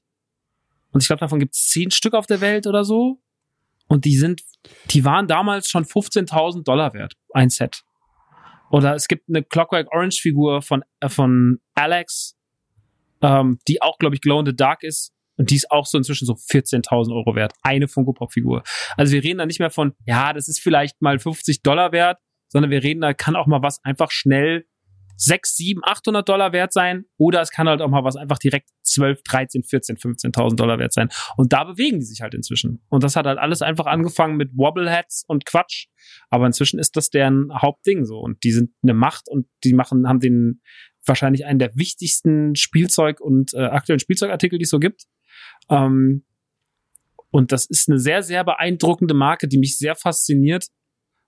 Und 0.92 1.02
ich 1.02 1.08
glaube, 1.08 1.22
davon 1.22 1.40
gibt 1.40 1.56
es 1.56 1.68
zehn 1.70 1.90
Stück 1.90 2.14
auf 2.14 2.28
der 2.28 2.42
Welt 2.42 2.68
oder 2.68 2.84
so. 2.84 3.22
Und 3.88 4.06
die 4.06 4.18
sind, 4.18 4.42
die 4.90 5.04
waren 5.04 5.28
damals 5.28 5.70
schon 5.70 5.86
15.000 5.86 6.64
Dollar 6.64 6.94
wert, 6.94 7.14
ein 7.34 7.50
Set. 7.50 7.84
Oder 8.72 8.96
es 8.96 9.08
gibt 9.08 9.28
eine 9.30 9.44
Clockwork 9.44 9.88
Orange 9.94 10.20
Figur 10.22 10.62
von, 10.62 10.84
äh, 11.00 11.10
von 11.10 11.60
Alex, 11.76 12.38
ähm, 13.22 13.60
die 13.68 13.82
auch, 13.82 13.98
glaube 13.98 14.16
ich, 14.16 14.22
Glow 14.22 14.40
in 14.40 14.46
the 14.46 14.56
Dark 14.56 14.84
ist. 14.84 15.14
Und 15.38 15.50
die 15.50 15.56
ist 15.56 15.72
auch 15.72 15.86
so 15.86 15.98
inzwischen 15.98 16.26
so 16.26 16.34
14.000 16.34 17.14
Euro 17.16 17.36
wert. 17.36 17.54
Eine 17.64 17.88
Funko 17.88 18.14
Pop 18.14 18.32
Figur. 18.32 18.64
Also 18.96 19.14
wir 19.14 19.24
reden 19.24 19.40
da 19.40 19.46
nicht 19.46 19.60
mehr 19.60 19.72
von, 19.72 19.94
ja, 20.06 20.34
das 20.34 20.48
ist 20.48 20.60
vielleicht 20.60 21.02
mal 21.02 21.20
50 21.20 21.64
Dollar 21.64 21.92
wert, 21.92 22.20
sondern 22.48 22.70
wir 22.70 22.84
reden 22.84 23.02
da 23.02 23.14
kann 23.14 23.36
auch 23.36 23.48
mal 23.48 23.62
was 23.62 23.84
einfach 23.84 24.12
schnell 24.12 24.66
6, 25.22 25.56
7, 25.56 25.82
800 25.84 26.28
Dollar 26.28 26.52
wert 26.52 26.74
sein 26.74 27.06
oder 27.18 27.42
es 27.42 27.52
kann 27.52 27.70
halt 27.70 27.80
auch 27.82 27.90
mal 27.90 28.04
was 28.04 28.16
einfach 28.16 28.40
direkt 28.40 28.70
12, 28.82 29.22
13, 29.22 29.64
14, 29.64 29.98
15.000 29.98 30.56
Dollar 30.56 30.80
wert 30.80 30.94
sein. 30.94 31.10
Und 31.38 31.54
da 31.54 31.64
bewegen 31.64 32.00
die 32.00 32.06
sich 32.06 32.22
halt 32.22 32.34
inzwischen. 32.34 32.82
Und 32.90 33.04
das 33.04 33.16
hat 33.16 33.28
halt 33.28 33.38
alles 33.38 33.62
einfach 33.62 33.86
angefangen 33.86 34.36
mit 34.36 34.50
Wobbleheads 34.56 35.24
und 35.28 35.46
Quatsch. 35.46 35.88
Aber 36.30 36.48
inzwischen 36.48 36.80
ist 36.80 36.98
das 36.98 37.12
deren 37.12 37.50
Hauptding 37.54 38.04
so. 38.06 38.18
Und 38.18 38.44
die 38.44 38.52
sind 38.52 38.72
eine 38.82 38.96
Macht 38.96 39.30
und 39.30 39.46
die 39.64 39.74
machen, 39.74 40.08
haben 40.08 40.20
den 40.20 40.62
wahrscheinlich 41.06 41.46
einen 41.46 41.60
der 41.60 41.76
wichtigsten 41.76 42.56
Spielzeug- 42.56 43.22
und 43.22 43.54
äh, 43.54 43.60
aktuellen 43.60 44.00
Spielzeugartikel, 44.00 44.58
die 44.58 44.64
es 44.64 44.72
so 44.72 44.80
gibt. 44.80 45.04
Ähm, 45.70 46.26
und 47.30 47.52
das 47.52 47.68
ist 47.68 47.90
eine 47.90 48.00
sehr, 48.00 48.24
sehr 48.24 48.44
beeindruckende 48.44 49.14
Marke, 49.14 49.48
die 49.48 49.60
mich 49.60 49.78
sehr 49.78 49.96
fasziniert, 49.96 50.66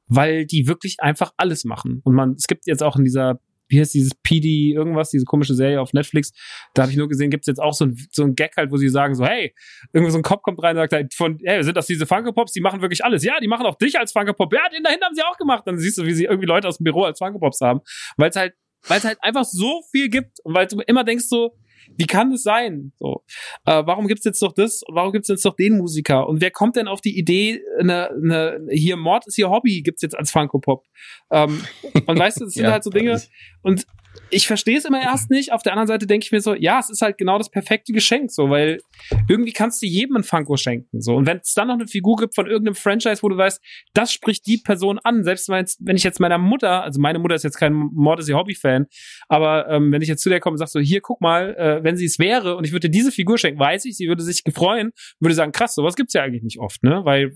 weil 0.07 0.47
die 0.47 0.67
wirklich 0.67 0.97
einfach 0.99 1.31
alles 1.37 1.63
machen. 1.63 2.01
Und 2.03 2.15
man, 2.15 2.31
es 2.31 2.47
gibt 2.47 2.65
jetzt 2.65 2.81
auch 2.81 2.97
in 2.97 3.03
dieser 3.03 3.39
wie 3.74 3.80
heißt 3.80 3.93
dieses 3.93 4.13
PD 4.24 4.74
irgendwas, 4.74 5.09
diese 5.09 5.26
komische 5.26 5.55
Serie 5.55 5.82
auf 5.82 5.93
Netflix. 5.93 6.32
Da 6.74 6.84
habe 6.84 6.91
ich 6.91 6.97
nur 6.97 7.09
gesehen, 7.09 7.30
gibt 7.30 7.43
es 7.43 7.47
jetzt 7.47 7.59
auch 7.59 7.74
so 7.74 7.86
ein, 7.86 7.97
so 8.11 8.24
ein 8.24 8.36
Gag 8.36 8.55
halt, 8.55 8.71
wo 8.71 8.78
sie 8.78 8.89
sagen 8.89 9.15
so, 9.15 9.26
hey, 9.26 9.53
irgendwie 9.91 10.11
so 10.11 10.19
ein 10.19 10.24
Kopf 10.24 10.43
kommt 10.43 10.61
rein 10.61 10.78
und 10.78 10.84
sagt 10.84 10.93
halt 10.93 11.13
von, 11.13 11.39
hey, 11.43 11.63
sind 11.63 11.76
das 11.76 11.88
diese 11.88 12.05
Funko 12.05 12.32
Pops? 12.32 12.53
Die 12.53 12.61
machen 12.61 12.82
wirklich 12.82 13.03
alles. 13.03 13.24
Ja, 13.24 13.39
die 13.39 13.47
machen 13.47 13.65
auch 13.65 13.76
dich 13.76 13.99
als 13.99 14.11
Funko 14.11 14.34
Pop. 14.34 14.53
Ja, 14.53 14.69
den 14.69 14.84
dahinter 14.84 15.07
haben 15.07 15.15
sie 15.15 15.24
auch 15.24 15.38
gemacht. 15.38 15.63
Dann 15.65 15.78
siehst 15.78 15.97
du, 15.97 16.05
wie 16.05 16.13
sie 16.13 16.26
irgendwie 16.26 16.47
Leute 16.47 16.67
aus 16.67 16.78
dem 16.78 16.84
Büro 16.84 17.03
als 17.03 17.19
Funko 17.19 17.39
Pops 17.39 17.61
haben. 17.61 17.82
Weil 18.17 18.30
es 18.30 18.36
halt, 18.36 18.53
halt 18.89 19.17
einfach 19.21 19.45
so 19.45 19.82
viel 19.91 20.09
gibt 20.09 20.39
und 20.43 20.53
weil 20.53 20.67
du 20.67 20.80
immer 20.86 21.03
denkst 21.03 21.26
so, 21.28 21.55
wie 21.95 22.05
kann 22.05 22.31
das 22.31 22.43
sein? 22.43 22.91
So, 22.97 23.23
äh, 23.65 23.84
warum 23.86 24.07
gibt's 24.07 24.25
jetzt 24.25 24.41
doch 24.41 24.53
das? 24.53 24.84
Warum 24.88 25.11
gibt's 25.11 25.29
jetzt 25.29 25.45
doch 25.45 25.55
den 25.55 25.77
Musiker? 25.77 26.27
Und 26.27 26.41
wer 26.41 26.51
kommt 26.51 26.75
denn 26.75 26.88
auf 26.88 27.01
die 27.01 27.17
Idee, 27.17 27.61
eine, 27.79 28.09
eine, 28.09 28.65
hier 28.71 28.97
Mord 28.97 29.27
ist 29.27 29.38
ihr 29.38 29.49
Hobby, 29.49 29.81
gibt's 29.81 30.01
jetzt 30.01 30.17
als 30.17 30.31
Funko 30.31 30.59
Pop? 30.59 30.86
Ähm, 31.31 31.63
und 32.05 32.19
weißt 32.19 32.41
du, 32.41 32.45
das 32.45 32.53
sind 32.53 32.65
ja, 32.65 32.71
halt 32.71 32.84
so 32.84 32.89
Dinge. 32.89 33.21
Und 33.61 33.86
ich 34.34 34.47
verstehe 34.47 34.77
es 34.77 34.86
immer 34.86 35.01
erst 35.01 35.29
nicht. 35.29 35.51
Auf 35.51 35.63
der 35.63 35.73
anderen 35.73 35.88
Seite 35.88 36.07
denke 36.07 36.25
ich 36.25 36.31
mir 36.31 36.41
so, 36.41 36.53
ja, 36.53 36.79
es 36.79 36.89
ist 36.89 37.01
halt 37.01 37.17
genau 37.17 37.38
das 37.38 37.49
perfekte 37.49 37.93
Geschenk, 37.93 38.31
so, 38.31 38.49
weil 38.49 38.79
irgendwie 39.27 39.53
kannst 39.53 39.81
du 39.81 39.86
jedem 39.86 40.17
ein 40.17 40.23
Funko 40.23 40.57
schenken, 40.57 41.01
so. 41.01 41.15
Und 41.15 41.25
wenn 41.25 41.38
es 41.38 41.53
dann 41.53 41.67
noch 41.67 41.75
eine 41.75 41.88
Figur 41.88 42.17
gibt 42.17 42.36
von 42.36 42.47
irgendeinem 42.47 42.75
Franchise, 42.75 43.21
wo 43.21 43.29
du 43.29 43.38
weißt, 43.38 43.61
das 43.93 44.11
spricht 44.11 44.45
die 44.47 44.57
Person 44.57 44.99
an, 45.03 45.23
selbst 45.23 45.49
wenn 45.49 45.95
ich 45.95 46.03
jetzt 46.03 46.19
meiner 46.19 46.38
Mutter, 46.38 46.84
also 46.84 46.99
meine 46.99 47.19
Mutter 47.19 47.36
ist 47.36 47.43
jetzt 47.43 47.57
kein 47.57 47.73
Mord 47.73 48.19
ist 48.19 48.29
ihr 48.29 48.36
Hobby-Fan, 48.36 48.88
aber 49.27 49.69
ähm, 49.69 49.91
wenn 49.91 50.01
ich 50.01 50.07
jetzt 50.07 50.23
zu 50.23 50.29
der 50.29 50.39
komme 50.39 50.53
und 50.53 50.57
sag 50.57 50.69
so, 50.69 50.79
hier, 50.79 51.01
guck 51.01 51.21
mal, 51.21 51.55
äh, 51.55 51.84
wenn 51.84 51.95
sie 51.95 52.05
es 52.05 52.19
wäre 52.19 52.55
und 52.55 52.65
ich 52.65 52.71
würde 52.71 52.89
diese 52.89 53.11
Figur 53.11 53.38
schenken, 53.38 53.59
weiß 53.59 53.86
ich, 53.86 53.97
sie 53.97 54.07
würde 54.07 54.23
sich 54.23 54.43
gefreuen, 54.43 54.91
würde 55.19 55.36
sagen, 55.36 55.51
krass, 55.51 55.75
sowas 55.75 55.95
gibt's 55.95 56.13
ja 56.13 56.23
eigentlich 56.23 56.43
nicht 56.43 56.59
oft, 56.59 56.84
ne, 56.84 57.01
weil, 57.03 57.34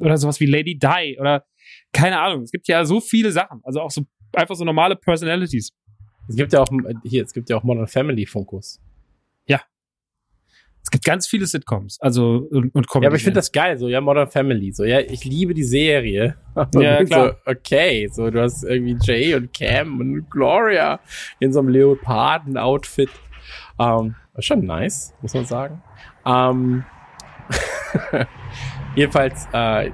oder 0.00 0.16
sowas 0.16 0.40
wie 0.40 0.46
Lady 0.46 0.78
Di 0.78 1.18
oder 1.20 1.44
keine 1.92 2.20
Ahnung, 2.20 2.42
es 2.42 2.50
gibt 2.50 2.68
ja 2.68 2.84
so 2.84 3.00
viele 3.00 3.32
Sachen, 3.32 3.60
also 3.64 3.80
auch 3.80 3.90
so 3.90 4.02
einfach 4.34 4.54
so 4.54 4.64
normale 4.64 4.96
Personalities. 4.96 5.70
Es 6.28 6.36
gibt 6.36 6.52
ja 6.52 6.60
auch, 6.60 6.68
hier, 7.04 7.24
es 7.24 7.32
gibt 7.32 7.50
ja 7.50 7.56
auch 7.56 7.62
Modern 7.62 7.86
Family 7.86 8.26
Fokus. 8.26 8.80
Ja. 9.46 9.60
Es 10.82 10.90
gibt 10.90 11.04
ganz 11.04 11.26
viele 11.26 11.46
Sitcoms, 11.46 12.00
also 12.00 12.48
und, 12.50 12.74
und 12.74 12.88
Comedy. 12.88 13.04
Ja, 13.04 13.08
aber 13.08 13.16
ich 13.16 13.22
finde 13.22 13.38
das 13.38 13.52
geil, 13.52 13.78
so 13.78 13.88
ja 13.88 14.00
Modern 14.00 14.28
Family, 14.28 14.72
so 14.72 14.84
ja, 14.84 15.00
ich 15.00 15.24
liebe 15.24 15.54
die 15.54 15.62
Serie. 15.62 16.36
ja, 16.74 17.04
klar. 17.04 17.36
So, 17.44 17.50
okay, 17.50 18.08
so 18.12 18.30
du 18.30 18.42
hast 18.42 18.64
irgendwie 18.64 18.96
Jay 19.00 19.34
und 19.34 19.52
Cam 19.52 20.00
und 20.00 20.30
Gloria 20.30 21.00
in 21.38 21.52
so 21.52 21.60
einem 21.60 21.68
Leoparden-Outfit. 21.68 23.10
Ähm, 23.78 24.16
schon 24.38 24.64
nice, 24.64 25.14
muss 25.22 25.34
man 25.34 25.44
sagen. 25.44 25.82
Ähm, 26.26 26.84
jedenfalls, 28.96 29.46
äh, 29.52 29.90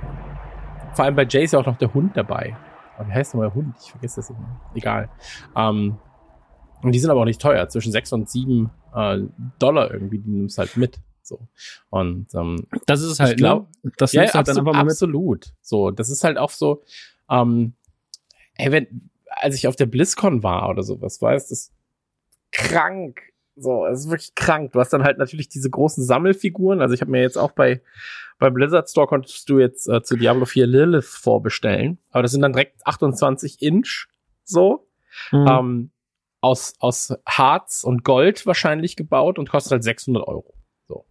vor 0.94 1.04
allem 1.04 1.16
bei 1.16 1.26
Jay 1.28 1.44
ist 1.44 1.52
ja 1.52 1.60
auch 1.60 1.66
noch 1.66 1.78
der 1.78 1.92
Hund 1.92 2.16
dabei. 2.16 2.56
Aber 2.96 3.08
wie 3.08 3.12
heißt 3.12 3.34
nochmal 3.34 3.50
der 3.50 3.54
Hund? 3.54 3.76
Ich 3.80 3.90
vergesse 3.90 4.16
das 4.16 4.30
immer. 4.30 4.60
Egal. 4.74 5.08
Ähm, 5.56 5.98
und 6.82 6.92
die 6.92 6.98
sind 6.98 7.10
aber 7.10 7.20
auch 7.20 7.26
nicht 7.26 7.40
teuer. 7.40 7.68
Zwischen 7.68 7.92
sechs 7.92 8.12
und 8.12 8.28
sieben 8.28 8.70
äh, 8.94 9.18
Dollar 9.58 9.92
irgendwie, 9.92 10.18
die 10.18 10.30
nimmst 10.30 10.58
halt 10.58 10.76
mit. 10.76 10.98
So. 11.22 11.40
Und 11.90 12.34
ähm, 12.34 12.66
das 12.86 13.02
ist 13.02 13.12
es 13.12 13.20
halt, 13.20 13.32
ich 13.32 13.36
glaub, 13.36 13.68
ne? 13.82 13.92
Das 13.98 14.12
ja, 14.12 14.22
nimmst 14.22 14.34
du 14.34 14.38
halt 14.38 14.48
absolut, 14.48 14.56
dann 14.56 14.66
einfach 14.66 14.78
mal 14.78 14.84
mit. 14.84 14.92
absolut. 14.92 15.54
So, 15.60 15.90
das 15.90 16.08
ist 16.08 16.24
halt 16.24 16.38
auch 16.38 16.50
so, 16.50 16.82
ähm, 17.30 17.74
ey, 18.56 18.72
wenn, 18.72 19.10
als 19.26 19.54
ich 19.54 19.68
auf 19.68 19.76
der 19.76 19.86
BlizzCon 19.86 20.42
war 20.42 20.68
oder 20.68 20.82
sowas, 20.82 21.20
weißt 21.20 21.50
das 21.50 21.72
krank. 22.52 23.20
So, 23.56 23.86
es 23.86 24.00
ist 24.00 24.10
wirklich 24.10 24.34
krank. 24.34 24.72
Du 24.72 24.80
hast 24.80 24.92
dann 24.92 25.02
halt 25.02 25.18
natürlich 25.18 25.48
diese 25.48 25.68
großen 25.68 26.04
Sammelfiguren. 26.04 26.80
Also 26.80 26.94
ich 26.94 27.00
habe 27.00 27.10
mir 27.10 27.20
jetzt 27.20 27.36
auch 27.36 27.52
bei 27.52 27.82
bei 28.38 28.50
Blizzard 28.50 28.88
Store 28.88 29.06
konntest 29.06 29.48
du 29.48 29.58
jetzt 29.58 29.88
äh, 29.88 30.02
zu 30.02 30.16
Diablo 30.16 30.44
4 30.44 30.66
Lilith 30.66 31.06
vorbestellen, 31.06 31.98
aber 32.10 32.22
das 32.22 32.30
sind 32.30 32.40
dann 32.40 32.52
direkt 32.52 32.86
28 32.86 33.60
Inch 33.62 34.06
so. 34.44 34.86
Mhm. 35.32 35.46
Ähm, 35.48 35.90
aus, 36.40 36.74
aus 36.78 37.14
Harz 37.26 37.84
und 37.84 38.04
Gold 38.04 38.46
wahrscheinlich 38.46 38.96
gebaut 38.96 39.38
und 39.38 39.50
kostet 39.50 39.72
halt 39.72 39.84
600 39.84 40.26
Euro. 40.26 40.54
So. 40.86 41.04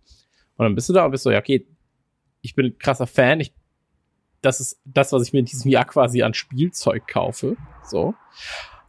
Und 0.58 0.64
dann 0.64 0.76
bist 0.76 0.90
du 0.90 0.94
da 0.94 1.06
und 1.06 1.12
bist 1.12 1.24
so, 1.24 1.32
ja, 1.32 1.40
okay, 1.40 1.68
ich 2.42 2.56
bin 2.56 2.78
krasser 2.78 3.08
Fan, 3.08 3.40
ich, 3.40 3.54
das 4.42 4.60
ist 4.60 4.80
das, 4.86 5.12
was 5.12 5.24
ich 5.24 5.34
mir 5.34 5.40
in 5.40 5.46
diesem 5.46 5.70
Jahr 5.70 5.86
quasi 5.86 6.24
an 6.24 6.34
Spielzeug 6.34 7.08
kaufe. 7.08 7.58
So. 7.84 8.14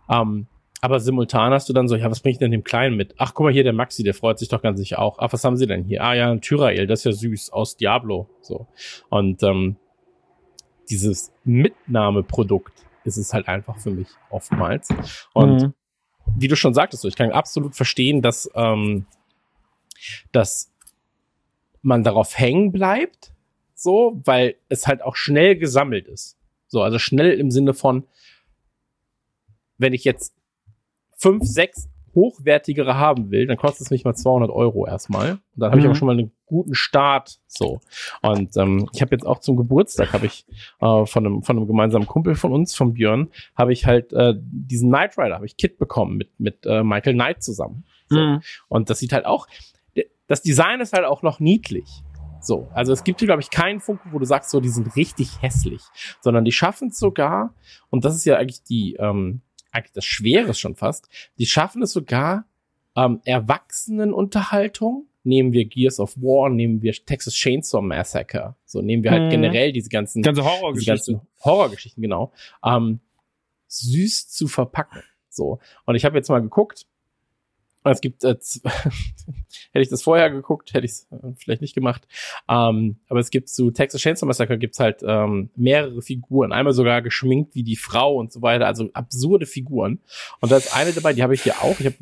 Ähm, 0.09 0.47
aber 0.81 1.01
simultan 1.01 1.53
hast 1.53 1.69
du 1.69 1.73
dann 1.73 1.89
so, 1.89 1.97
ja, 1.97 2.09
was 2.09 2.21
bringe 2.21 2.33
ich 2.33 2.39
denn 2.39 2.53
dem 2.53 2.63
Kleinen 2.63 2.97
mit? 2.97 3.15
Ach, 3.19 3.35
guck 3.35 3.45
mal 3.45 3.53
hier, 3.53 3.65
der 3.65 3.73
Maxi, 3.73 4.05
der 4.05 4.15
freut 4.15 4.39
sich 4.39 4.49
doch 4.49 4.63
ganz 4.63 4.79
sicher 4.79 5.01
auch. 5.01 5.19
Ach, 5.19 5.33
was 5.33 5.43
haben 5.43 5.57
sie 5.57 5.67
denn 5.67 5.83
hier? 5.83 6.05
Ah 6.05 6.15
ja, 6.15 6.31
ein 6.31 6.41
Tyrael, 6.41 6.87
das 6.87 7.01
ist 7.01 7.05
ja 7.05 7.13
süß, 7.13 7.51
aus 7.51 7.77
Diablo. 7.77 8.29
So. 8.43 8.69
Und 9.09 9.43
ähm, 9.43 9.77
dieses 10.89 11.33
Mitnahmeprodukt 11.45 12.73
ist 13.05 13.17
es 13.17 13.33
halt 13.33 13.49
einfach 13.49 13.79
für 13.79 13.91
mich 13.91 14.09
oftmals. 14.31 14.89
Und 15.33 15.63
Mhm. 15.63 15.75
Wie 16.37 16.49
du 16.49 16.57
schon 16.57 16.75
sagtest, 16.75 17.05
ich 17.05 17.17
kann 17.17 17.31
absolut 17.31 17.75
verstehen, 17.75 18.23
dass, 18.23 18.51
ähm, 18.55 19.07
dass 20.33 20.71
man 21.83 22.05
darauf 22.05 22.39
hängen 22.39 22.73
bleibt, 22.73 23.33
so, 23.75 24.21
weil 24.25 24.57
es 24.69 24.87
halt 24.87 25.03
auch 25.03 25.17
schnell 25.17 25.57
gesammelt 25.57 26.07
ist. 26.09 26.37
So, 26.67 26.83
also 26.83 26.99
schnell 26.99 27.39
im 27.39 27.51
Sinne 27.51 27.75
von, 27.75 28.07
wenn 29.79 29.95
ich 29.95 30.05
jetzt 30.05 30.35
fünf, 31.17 31.45
sechs 31.45 31.89
hochwertigere 32.19 32.97
haben 32.97 33.31
will, 33.31 33.47
dann 33.47 33.57
kostet 33.57 33.83
es 33.87 33.91
mich 33.91 34.05
mal 34.05 34.15
200 34.15 34.51
Euro 34.51 34.87
erstmal. 34.87 35.33
Und 35.33 35.41
dann 35.55 35.71
habe 35.71 35.79
ich 35.79 35.85
Mhm. 35.85 35.91
aber 35.91 35.99
schon 35.99 36.07
mal 36.07 36.19
einen 36.19 36.33
guten 36.47 36.75
Start. 36.75 37.39
So. 37.47 37.81
Und 38.23 38.57
ähm, 38.57 38.89
ich 38.93 39.01
habe 39.01 39.15
jetzt 39.15 39.25
auch 39.25 39.39
zum 39.39 39.57
Geburtstag, 39.57 40.13
habe 40.13 40.27
ich 40.27 40.45
äh, 40.81 41.07
von, 41.07 41.25
einem, 41.27 41.43
von 41.43 41.57
einem 41.57 41.67
gemeinsamen 41.67 42.07
Kumpel 42.07 42.35
von 42.35 42.53
uns, 42.53 42.75
von 42.75 42.95
Björn, 42.95 43.29
habe 43.57 43.73
ich 43.73 43.87
halt 43.87 44.13
äh, 44.13 44.35
diesen 44.37 44.89
Knight 44.89 45.17
Rider, 45.17 45.37
habe 45.37 45.47
ich 45.47 45.57
Kit 45.57 45.79
bekommen 45.79 46.17
mit, 46.17 46.31
mit 46.41 46.67
äh, 46.67 46.83
Michael 46.83 47.15
Knight 47.15 47.43
zusammen. 47.43 47.85
So. 48.09 48.19
Mhm. 48.19 48.41
Und 48.69 48.91
das 48.91 48.99
sieht 48.99 49.13
halt 49.13 49.27
auch, 49.27 49.47
das 50.27 50.43
Design 50.43 50.81
ist 50.81 50.93
halt 50.93 51.05
auch 51.05 51.23
noch 51.23 51.39
niedlich. 51.41 52.03
So, 52.41 52.69
also 52.73 52.93
es 52.93 53.03
gibt 53.05 53.19
hier, 53.21 53.27
glaube 53.27 53.43
ich, 53.43 53.51
keinen 53.51 53.81
Funken, 53.81 54.13
wo 54.13 54.19
du 54.19 54.25
sagst, 54.25 54.51
so, 54.51 54.61
die 54.61 54.69
sind 54.69 54.95
richtig 54.97 55.43
hässlich, 55.43 55.83
sondern 56.21 56.45
die 56.45 56.53
schaffen 56.53 56.89
es 56.89 56.99
sogar, 56.99 57.53
und 57.91 58.05
das 58.05 58.15
ist 58.15 58.25
ja 58.25 58.37
eigentlich 58.37 58.63
die, 58.63 58.95
ähm, 59.01 59.43
eigentlich 59.71 59.93
das 59.93 60.05
Schwere 60.05 60.55
schon 60.55 60.75
fast, 60.77 61.09
die 61.39 61.47
schaffen 61.47 61.83
es 61.83 61.93
sogar, 61.93 62.47
ähm, 62.97 63.21
Erwachsenenunterhaltung, 63.25 65.07
nehmen 65.25 65.53
wir 65.53 65.67
Gears 65.67 66.01
of 66.01 66.17
War, 66.17 66.49
nehmen 66.51 66.83
wir 66.83 66.93
Texas 66.93 67.35
Chainsaw 67.35 67.83
Massacre, 67.83 68.57
so 68.65 68.81
nehmen 68.83 69.03
wir 69.03 69.11
halt 69.11 69.25
Mhm. 69.25 69.31
generell 69.31 69.73
diese 69.73 69.89
ganzen, 69.89 70.23
Ganze 70.23 70.41
diese 70.43 70.51
Horrorgeschichte. 70.51 70.91
ganzen 71.13 71.21
Horrorgeschichten, 71.45 72.03
genau, 72.03 72.33
ähm, 72.65 73.01
süß 73.69 74.29
zu 74.31 74.49
verpacken. 74.49 75.03
So. 75.29 75.61
Und 75.85 75.95
ich 75.95 76.05
habe 76.05 76.17
jetzt 76.17 76.29
mal 76.31 76.41
geguckt, 76.41 76.87
es 77.93 78.01
gibt, 78.01 78.25
äh, 78.25 78.29
hätte 79.73 79.83
ich 79.83 79.89
das 79.89 80.03
vorher 80.03 80.31
geguckt, 80.31 80.75
hätte 80.75 80.85
ich 80.85 80.93
es 80.93 81.09
vielleicht 81.37 81.61
nicht 81.61 81.75
gemacht. 81.75 82.07
Ähm, 82.49 82.97
aber 83.09 83.21
es 83.21 83.31
gibt 83.31 83.49
zu 83.49 83.71
Texas 83.71 84.01
Chainsaw 84.01 84.27
Massacre 84.27 84.59
gibt's 84.59 84.81
halt 84.81 85.03
ähm, 85.07 85.51
mehrere 85.57 86.03
Figuren, 86.03 86.53
einmal 86.53 86.73
sogar 86.73 87.03
geschminkt 87.03 87.55
wie 87.55 87.63
die 87.63 87.77
Frau 87.77 88.17
und 88.17 88.33
so 88.33 88.43
weiter, 88.43 88.67
also 88.67 88.89
absurde 88.93 89.47
Figuren. 89.47 90.01
Und 90.41 90.53
da 90.53 90.57
ist 90.57 90.77
eine 90.77 90.93
dabei, 90.93 91.13
die 91.13 91.23
habe 91.23 91.35
ich 91.35 91.43
hier 91.43 91.63
auch. 91.63 91.79
Ich 91.81 91.87
habe 91.87 91.97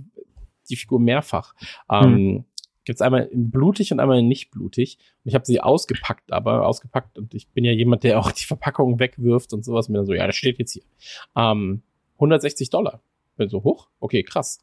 die 0.68 0.76
Figur 0.76 1.00
mehrfach. 1.00 1.54
Ähm, 1.90 2.44
Gibt's 2.86 3.02
einmal 3.02 3.24
in 3.24 3.50
blutig 3.50 3.92
und 3.92 3.98
einmal 3.98 4.20
in 4.20 4.28
nicht 4.28 4.52
blutig. 4.52 4.98
Und 5.24 5.30
ich 5.30 5.34
habe 5.34 5.44
sie 5.44 5.60
ausgepackt, 5.60 6.32
aber 6.32 6.64
ausgepackt. 6.64 7.18
Und 7.18 7.34
ich 7.34 7.48
bin 7.48 7.64
ja 7.64 7.72
jemand, 7.72 8.04
der 8.04 8.20
auch 8.20 8.30
die 8.30 8.44
Verpackung 8.44 9.00
wegwirft 9.00 9.52
und 9.52 9.64
sowas. 9.64 9.88
Und 9.88 9.92
mir 9.92 9.98
dann 9.98 10.06
so, 10.06 10.14
ja, 10.14 10.24
das 10.24 10.36
steht 10.36 10.60
jetzt 10.60 10.72
hier. 10.72 10.84
Ähm, 11.34 11.82
160 12.14 12.70
Dollar. 12.70 13.02
Bin 13.36 13.48
so 13.48 13.64
hoch. 13.64 13.88
Okay, 13.98 14.22
krass. 14.22 14.60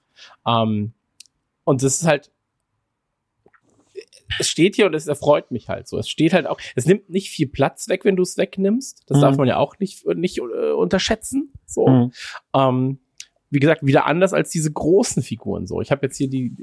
Ähm, 0.47 0.93
und 1.63 1.83
das 1.83 2.01
ist 2.01 2.07
halt, 2.07 2.31
es 4.39 4.49
steht 4.49 4.75
hier 4.75 4.87
und 4.87 4.93
es 4.95 5.07
erfreut 5.07 5.51
mich 5.51 5.69
halt 5.69 5.87
so. 5.87 5.97
Es 5.97 6.09
steht 6.09 6.33
halt 6.33 6.47
auch, 6.47 6.59
es 6.75 6.85
nimmt 6.85 7.09
nicht 7.09 7.29
viel 7.29 7.47
Platz 7.47 7.87
weg, 7.87 8.03
wenn 8.03 8.15
du 8.15 8.23
es 8.23 8.37
wegnimmst. 8.37 9.03
Das 9.07 9.17
Mhm. 9.17 9.21
darf 9.21 9.37
man 9.37 9.47
ja 9.47 9.57
auch 9.57 9.77
nicht, 9.79 10.05
nicht 10.07 10.39
äh, 10.39 10.71
unterschätzen. 10.71 11.53
So. 11.65 11.87
Mhm. 11.87 12.11
Ähm, 12.55 12.99
wie 13.51 13.59
gesagt, 13.59 13.85
wieder 13.85 14.07
anders 14.07 14.33
als 14.33 14.49
diese 14.49 14.71
großen 14.71 15.21
Figuren 15.21 15.67
so. 15.67 15.81
Ich 15.81 15.91
habe 15.91 16.05
jetzt 16.07 16.17
hier 16.17 16.27
die, 16.29 16.55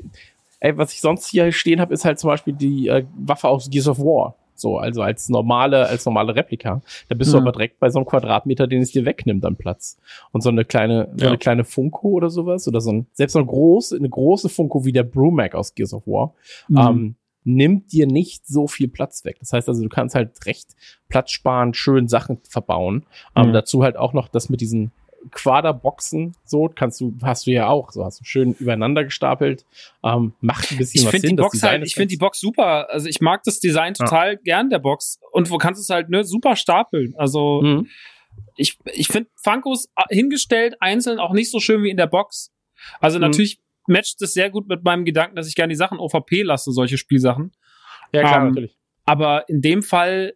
ey, 0.59 0.76
was 0.76 0.92
ich 0.92 1.01
sonst 1.01 1.28
hier 1.28 1.53
stehen 1.53 1.80
habe, 1.80 1.94
ist 1.94 2.05
halt 2.05 2.18
zum 2.18 2.28
Beispiel 2.28 2.55
die 2.55 2.88
äh, 2.88 3.07
Waffe 3.16 3.46
aus 3.48 3.70
Gears 3.70 3.86
of 3.86 3.98
War. 4.01 4.36
So, 4.61 4.78
also 4.78 5.02
als 5.02 5.28
normale, 5.28 5.86
als 5.88 6.04
normale 6.04 6.34
Replika. 6.36 6.82
Da 7.08 7.14
bist 7.14 7.32
du 7.32 7.36
Mhm. 7.38 7.42
aber 7.44 7.52
direkt 7.52 7.80
bei 7.80 7.88
so 7.90 7.98
einem 7.98 8.06
Quadratmeter, 8.06 8.66
den 8.66 8.82
es 8.82 8.92
dir 8.92 9.04
wegnimmt 9.04 9.44
an 9.44 9.56
Platz. 9.56 9.98
Und 10.32 10.42
so 10.42 10.50
eine 10.50 10.64
kleine, 10.64 11.08
so 11.16 11.24
Ja. 11.24 11.28
eine 11.30 11.38
kleine 11.38 11.64
Funko 11.64 12.08
oder 12.11 12.30
sowas, 12.30 12.68
oder 12.68 12.80
so 12.80 12.92
ein, 12.92 13.06
selbst 13.12 13.32
so 13.32 13.38
eine 13.38 13.46
große, 13.48 13.96
eine 13.96 14.08
große 14.08 14.48
Funko 14.48 14.84
wie 14.84 14.92
der 14.92 15.04
Brumac 15.04 15.54
aus 15.54 15.74
Gears 15.74 15.94
of 15.94 16.06
War, 16.06 16.34
Mhm. 16.68 16.78
ähm, 16.78 17.14
nimmt 17.44 17.92
dir 17.92 18.06
nicht 18.06 18.46
so 18.46 18.66
viel 18.66 18.88
Platz 18.88 19.24
weg. 19.24 19.38
Das 19.40 19.52
heißt 19.54 19.66
also, 19.68 19.82
du 19.82 19.88
kannst 19.88 20.14
halt 20.14 20.44
recht 20.44 20.76
platzsparend 21.08 21.74
schön 21.76 22.06
Sachen 22.06 22.38
verbauen. 22.48 23.06
Ähm, 23.34 23.48
Mhm. 23.48 23.52
dazu 23.54 23.82
halt 23.82 23.96
auch 23.96 24.12
noch 24.12 24.28
das 24.28 24.50
mit 24.50 24.61
diesen 24.61 24.92
Quaderboxen, 25.32 26.34
so 26.44 26.70
kannst 26.74 27.00
du, 27.00 27.14
hast 27.22 27.46
du 27.46 27.50
ja 27.50 27.68
auch, 27.68 27.90
so 27.92 28.04
hast 28.04 28.20
du 28.20 28.24
schön 28.24 28.54
übereinander 28.54 29.04
gestapelt. 29.04 29.64
Ähm, 30.02 30.32
macht 30.40 30.70
ein 30.70 30.78
bisschen 30.78 31.00
Ich 31.00 31.04
was 31.06 31.10
finde 31.10 31.22
die 31.22 31.28
Sinn. 31.28 31.36
das 31.36 31.44
Box 31.44 31.52
Design 31.54 31.70
halt, 31.70 31.86
ich 31.86 31.94
finde 31.94 32.08
die 32.08 32.16
Box 32.16 32.40
super. 32.40 32.90
Also 32.90 33.08
ich 33.08 33.20
mag 33.20 33.42
das 33.44 33.60
Design 33.60 33.94
total 33.94 34.36
gern 34.38 34.70
der 34.70 34.78
Box. 34.78 35.18
Und 35.32 35.50
wo 35.50 35.58
kannst 35.58 35.78
du 35.78 35.82
es 35.82 35.88
halt 35.90 36.08
ne, 36.08 36.24
super 36.24 36.56
stapeln. 36.56 37.14
Also 37.16 37.62
Mhm. 37.62 37.86
ich, 38.56 38.78
ich 38.92 39.08
finde 39.08 39.28
Funkos 39.36 39.86
äh, 39.96 40.14
hingestellt 40.14 40.76
einzeln 40.80 41.18
auch 41.18 41.32
nicht 41.32 41.50
so 41.50 41.60
schön 41.60 41.82
wie 41.82 41.90
in 41.90 41.96
der 41.96 42.06
Box. 42.06 42.52
Also 43.00 43.18
Mhm. 43.18 43.22
natürlich 43.26 43.60
matcht 43.86 44.22
es 44.22 44.32
sehr 44.34 44.50
gut 44.50 44.68
mit 44.68 44.84
meinem 44.84 45.04
Gedanken, 45.04 45.36
dass 45.36 45.48
ich 45.48 45.54
gerne 45.54 45.70
die 45.72 45.76
Sachen 45.76 45.98
OVP 45.98 46.42
lasse, 46.42 46.72
solche 46.72 46.96
Spielsachen. 46.96 47.52
Ja, 48.12 48.22
klar, 48.22 48.42
ähm, 48.42 48.48
natürlich. 48.48 48.76
Aber 49.04 49.48
in 49.48 49.60
dem 49.60 49.82
Fall 49.82 50.34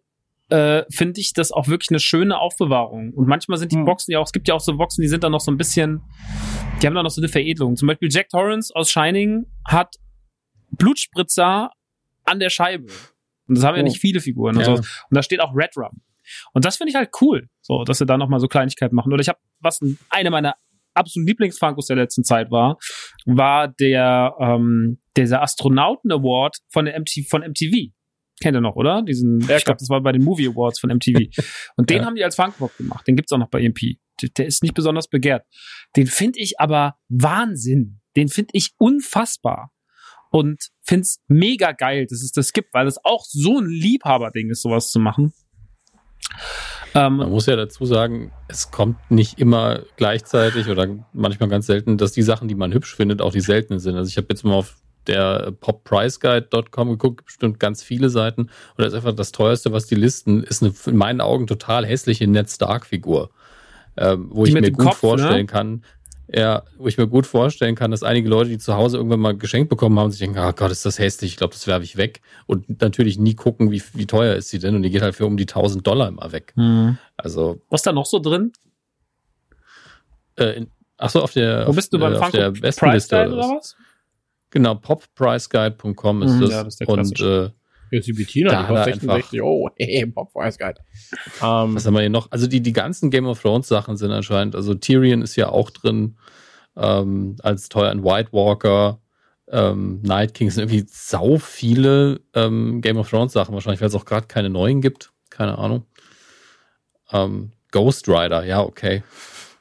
äh, 0.50 0.84
finde 0.90 1.20
ich 1.20 1.32
das 1.32 1.52
auch 1.52 1.68
wirklich 1.68 1.90
eine 1.90 2.00
schöne 2.00 2.38
Aufbewahrung. 2.38 3.12
Und 3.14 3.26
manchmal 3.28 3.58
sind 3.58 3.72
die 3.72 3.76
Hm. 3.76 3.84
Boxen 3.86 4.12
ja 4.12 4.18
auch, 4.18 4.26
es 4.26 4.32
gibt 4.32 4.46
ja 4.48 4.54
auch 4.54 4.60
so 4.60 4.76
Boxen, 4.76 5.02
die 5.02 5.08
sind 5.08 5.24
dann 5.24 5.32
noch 5.32 5.40
so 5.40 5.50
ein 5.50 5.56
bisschen, 5.56 6.02
die 6.82 6.86
haben 6.86 6.94
dann 6.94 7.04
noch 7.04 7.10
so 7.10 7.20
eine 7.20 7.28
Veredelung. 7.28 7.76
Zum 7.76 7.88
Beispiel 7.88 8.08
Jack 8.12 8.28
Torrance 8.28 8.74
aus 8.74 8.90
Shining 8.90 9.46
hat 9.66 9.96
Blutspritzer 10.72 11.70
an 12.24 12.40
der 12.40 12.50
Scheibe. 12.50 12.86
Und 13.46 13.56
das 13.58 13.64
haben 13.64 13.76
ja 13.76 13.82
Oh. 13.82 13.84
nicht 13.84 14.00
viele 14.00 14.20
Figuren. 14.20 14.56
Und, 14.56 14.66
Ja. 14.66 14.76
so. 14.76 14.82
und 14.82 14.86
da 15.10 15.22
steht 15.22 15.40
auch 15.40 15.54
Red 15.54 15.76
Rum. 15.76 16.00
Und 16.52 16.64
das 16.64 16.76
finde 16.78 16.90
ich 16.90 16.96
halt 16.96 17.10
cool, 17.20 17.48
so, 17.60 17.84
dass 17.84 17.98
sie 17.98 18.06
da 18.06 18.16
noch 18.16 18.28
mal 18.28 18.40
so 18.40 18.48
Kleinigkeiten 18.48 18.94
machen. 18.94 19.12
Oder 19.12 19.20
ich 19.20 19.28
habe, 19.28 19.38
was 19.60 19.80
eine 20.08 20.30
meiner 20.30 20.54
absoluten 20.94 21.26
Lieblingsfunkos 21.26 21.86
der 21.88 21.96
letzten 21.96 22.24
Zeit 22.24 22.50
war, 22.50 22.78
war 23.26 23.68
der 23.68 24.34
ähm, 24.40 25.00
dieser 25.16 25.42
Astronauten 25.42 26.10
Award 26.12 26.58
von 26.70 26.86
der 26.86 26.98
MT, 26.98 27.26
von 27.28 27.42
MTV. 27.42 27.92
Kennt 28.44 28.58
ihr 28.58 28.60
noch, 28.60 28.76
oder? 28.76 29.00
Diesen, 29.00 29.40
Ja, 29.48 29.56
ich 29.56 29.64
glaube, 29.64 29.78
das 29.78 29.88
war 29.88 30.02
bei 30.02 30.12
den 30.12 30.22
Movie 30.22 30.48
Awards 30.48 30.78
von 30.78 30.90
MTV. 30.90 31.30
Und 31.76 31.88
den 31.88 32.00
Ja. 32.00 32.04
haben 32.04 32.14
die 32.14 32.22
als 32.22 32.36
Funkpop 32.36 32.76
gemacht. 32.76 33.06
Den 33.08 33.16
gibt's 33.16 33.32
auch 33.32 33.38
noch 33.38 33.48
bei 33.48 33.62
EMP. 33.62 33.96
Der, 34.20 34.28
der 34.36 34.44
ist 34.44 34.62
nicht 34.62 34.74
besonders 34.74 35.08
begehrt. 35.08 35.46
Den 35.96 36.06
finde 36.06 36.40
ich 36.40 36.60
aber 36.60 36.96
Wahnsinn. 37.08 38.00
Den 38.18 38.28
finde 38.28 38.50
ich 38.52 38.72
unfassbar. 38.76 39.70
Und 40.30 40.68
find's 40.82 41.20
mega 41.26 41.72
geil, 41.72 42.06
dass 42.06 42.22
es 42.22 42.32
das 42.32 42.52
gibt, 42.52 42.74
weil 42.74 42.86
es 42.86 43.02
auch 43.02 43.24
so 43.24 43.60
ein 43.60 43.66
Liebhaberding 43.66 44.50
ist, 44.50 44.60
sowas 44.60 44.90
zu 44.90 45.00
machen. 45.00 45.32
Man 46.92 47.20
Ähm, 47.22 47.30
muss 47.30 47.46
ja 47.46 47.56
dazu 47.56 47.86
sagen, 47.86 48.30
es 48.48 48.70
kommt 48.70 49.10
nicht 49.10 49.38
immer 49.40 49.84
gleichzeitig 49.96 50.68
oder 50.68 50.86
manchmal 51.14 51.48
ganz 51.48 51.66
selten, 51.66 51.96
dass 51.96 52.12
die 52.12 52.22
Sachen, 52.22 52.46
die 52.48 52.54
man 52.54 52.74
hübsch 52.74 52.94
findet, 52.94 53.22
auch 53.22 53.32
die 53.32 53.40
seltenen 53.40 53.78
sind. 53.80 53.96
Also 53.96 54.08
ich 54.10 54.18
habe 54.18 54.26
jetzt 54.28 54.44
mal 54.44 54.52
auf 54.54 54.76
der 55.06 55.52
poppriceguide.com 55.60 56.88
geguckt, 56.90 57.24
bestimmt 57.24 57.60
ganz 57.60 57.82
viele 57.82 58.08
Seiten. 58.10 58.42
Und 58.42 58.50
das 58.78 58.88
ist 58.88 58.94
einfach 58.94 59.14
das 59.14 59.32
teuerste, 59.32 59.72
was 59.72 59.86
die 59.86 59.94
listen, 59.94 60.42
ist 60.42 60.62
eine 60.62 60.72
in 60.86 60.96
meinen 60.96 61.20
Augen 61.20 61.46
total 61.46 61.86
hässliche 61.86 62.26
Ned 62.26 62.50
Stark-Figur. 62.50 63.30
Ähm, 63.96 64.28
wo 64.30 64.44
Die 64.44 64.50
ich 64.50 64.60
mir 64.60 64.70
gut 64.72 64.86
Kopf, 64.86 64.96
vorstellen 64.98 65.36
ne? 65.36 65.46
kann, 65.46 65.84
Ja, 66.26 66.62
wo 66.78 66.88
ich 66.88 66.98
mir 66.98 67.06
gut 67.06 67.26
vorstellen 67.26 67.76
kann, 67.76 67.90
dass 67.92 68.02
einige 68.02 68.28
Leute, 68.28 68.50
die 68.50 68.58
zu 68.58 68.74
Hause 68.74 68.96
irgendwann 68.96 69.20
mal 69.20 69.36
geschenkt 69.36 69.68
bekommen 69.68 69.98
haben, 69.98 70.10
sich 70.10 70.18
denken, 70.20 70.38
oh 70.38 70.52
Gott, 70.52 70.72
ist 70.72 70.84
das 70.84 70.98
hässlich, 70.98 71.32
ich 71.32 71.36
glaube, 71.36 71.52
das 71.52 71.66
werfe 71.66 71.84
ich 71.84 71.96
weg. 71.96 72.20
Und 72.46 72.80
natürlich 72.80 73.18
nie 73.18 73.34
gucken, 73.34 73.70
wie, 73.70 73.82
wie 73.92 74.06
teuer 74.06 74.34
ist 74.34 74.48
sie 74.48 74.58
denn. 74.58 74.74
Und 74.74 74.82
die 74.82 74.90
geht 74.90 75.02
halt 75.02 75.14
für 75.14 75.26
um 75.26 75.36
die 75.36 75.44
1000 75.44 75.86
Dollar 75.86 76.08
immer 76.08 76.32
weg. 76.32 76.52
Hm. 76.56 76.98
Also, 77.16 77.60
Was 77.68 77.80
ist 77.80 77.86
da 77.86 77.92
noch 77.92 78.06
so 78.06 78.18
drin? 78.18 78.52
äh, 80.36 80.56
in, 80.56 80.70
ach 80.96 81.10
so, 81.10 81.22
auf 81.22 81.32
der, 81.32 81.66
Wo 81.68 81.72
bist 81.72 81.92
du 81.92 81.98
auf, 81.98 82.02
beim 82.02 82.14
äh, 82.14 82.18
auf 82.18 82.30
der 82.30 82.50
besten 82.50 82.90
Liste 82.90 83.16
oder 83.16 83.36
was? 83.36 83.46
oder 83.46 83.56
was? 83.56 83.76
Genau, 84.54 84.76
poppriceguide.com 84.76 86.22
ist 86.22 86.32
Mhm, 86.34 86.40
das. 86.40 86.50
ja, 86.50 86.64
das 86.64 86.74
ist 86.74 86.80
der 86.80 86.88
und 86.88 87.20
äh, 87.20 87.50
Jetzt 87.90 88.06
die 88.06 88.12
Bettina, 88.12 88.50
Da 88.50 88.62
die 88.62 88.68
kostet 88.68 88.94
66. 88.94 89.42
Oh, 89.42 89.68
hey, 89.78 90.10
Weiß 90.32 90.58
geil. 90.58 90.74
Ähm, 91.42 91.74
was 91.74 91.84
haben 91.84 91.94
wir 91.94 92.00
hier 92.00 92.08
noch? 92.10 92.30
Also 92.30 92.46
die, 92.46 92.60
die 92.60 92.72
ganzen 92.72 93.10
Game 93.10 93.26
of 93.26 93.42
Thrones 93.42 93.66
Sachen 93.68 93.96
sind 93.96 94.12
anscheinend, 94.12 94.54
also 94.54 94.74
Tyrion 94.74 95.22
ist 95.22 95.34
ja 95.36 95.48
auch 95.48 95.70
drin 95.70 96.16
ähm, 96.76 97.36
als 97.42 97.68
teuer 97.68 97.90
ein 97.90 98.04
White 98.04 98.32
Walker. 98.32 99.00
Ähm, 99.48 100.00
Night 100.02 100.34
King 100.34 100.50
sind 100.50 100.70
irgendwie 100.70 100.86
sau 100.88 101.36
viele 101.38 102.20
ähm, 102.32 102.80
Game 102.80 102.96
of 102.96 103.10
Thrones 103.10 103.32
Sachen, 103.32 103.54
wahrscheinlich, 103.54 103.80
weil 103.80 103.88
es 103.88 103.94
auch 103.96 104.04
gerade 104.06 104.28
keine 104.28 104.50
neuen 104.50 104.80
gibt. 104.80 105.12
Keine 105.30 105.58
Ahnung. 105.58 105.84
Ähm, 107.12 107.50
Ghost 107.72 108.08
Rider, 108.08 108.44
ja, 108.44 108.62
okay. 108.62 109.02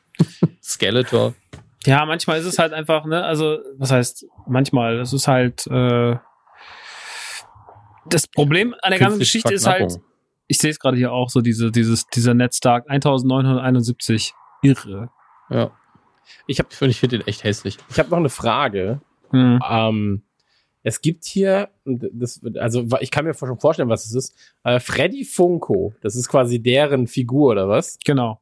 Skeletor. 0.64 1.34
Ja, 1.86 2.05
manchmal 2.05 2.39
ist 2.39 2.45
es 2.45 2.59
halt 2.59 2.73
einfach, 2.73 3.05
ne, 3.05 3.23
also, 3.23 3.59
was 3.77 3.91
heißt, 3.91 4.25
manchmal, 4.47 4.99
es 4.99 5.11
ist 5.13 5.27
halt, 5.27 5.67
äh, 5.67 6.15
das 8.05 8.27
Problem 8.27 8.75
an 8.81 8.91
der 8.91 8.99
ganzen 8.99 9.19
Geschichte 9.19 9.53
ist 9.53 9.65
halt, 9.67 9.99
ich 10.47 10.57
sehe 10.57 10.71
es 10.71 10.79
gerade 10.79 10.97
hier 10.97 11.11
auch, 11.11 11.29
so 11.29 11.41
diese, 11.41 11.71
dieses, 11.71 12.07
dieser 12.07 12.34
Netztag 12.34 12.89
1971. 12.89 14.34
Irre. 14.61 15.09
Ja. 15.49 15.71
Ich 16.47 16.59
hab- 16.59 16.71
ich 16.81 16.99
finde 16.99 17.19
den 17.19 17.27
echt 17.27 17.43
hässlich. 17.43 17.77
ich 17.89 17.99
habe 17.99 18.09
noch 18.09 18.17
eine 18.17 18.29
Frage. 18.29 19.01
Hm. 19.31 19.59
Ähm, 19.67 20.23
es 20.84 21.01
gibt 21.01 21.23
hier, 21.25 21.69
das, 21.86 22.41
also 22.59 22.86
ich 22.99 23.09
kann 23.09 23.25
mir 23.25 23.34
schon 23.34 23.59
vorstellen, 23.59 23.89
was 23.89 24.05
es 24.05 24.13
ist. 24.13 24.36
Äh, 24.63 24.79
Freddy 24.79 25.23
Funko, 25.25 25.93
das 26.01 26.15
ist 26.15 26.27
quasi 26.27 26.61
deren 26.61 27.07
Figur 27.07 27.51
oder 27.51 27.67
was? 27.69 27.97
Genau. 28.05 28.41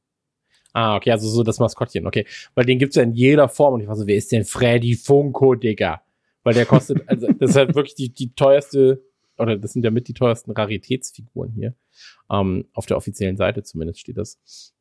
Ah, 0.74 0.95
okay, 0.95 1.11
also 1.11 1.28
so 1.28 1.43
das 1.43 1.59
Maskottchen, 1.59 2.07
okay. 2.07 2.26
Weil 2.55 2.65
den 2.65 2.80
gibt's 2.80 2.95
ja 2.95 3.03
in 3.03 3.13
jeder 3.13 3.49
Form 3.49 3.76
und 3.76 3.82
ich 3.82 3.88
war 3.88 3.95
so, 3.95 4.07
wer 4.07 4.15
ist 4.15 4.32
denn 4.32 4.45
Freddy 4.45 4.95
Funko, 4.95 5.55
Digga? 5.55 6.01
Weil 6.43 6.53
der 6.53 6.65
kostet, 6.65 7.03
also 7.07 7.28
das 7.28 7.51
ist 7.51 7.55
halt 7.55 7.76
wirklich 7.76 7.95
die, 7.95 8.13
die 8.13 8.34
teuerste, 8.34 9.03
oder 9.38 9.57
das 9.57 9.74
sind 9.74 9.84
ja 9.84 9.91
mit 9.91 10.07
die 10.07 10.13
teuersten 10.13 10.51
Raritätsfiguren 10.51 11.51
hier. 11.53 11.76
Ähm, 12.32 12.65
auf 12.74 12.86
der 12.86 12.97
offiziellen 12.97 13.38
Seite 13.38 13.63
zumindest 13.63 13.99
steht 13.99 14.17
das. 14.17 14.74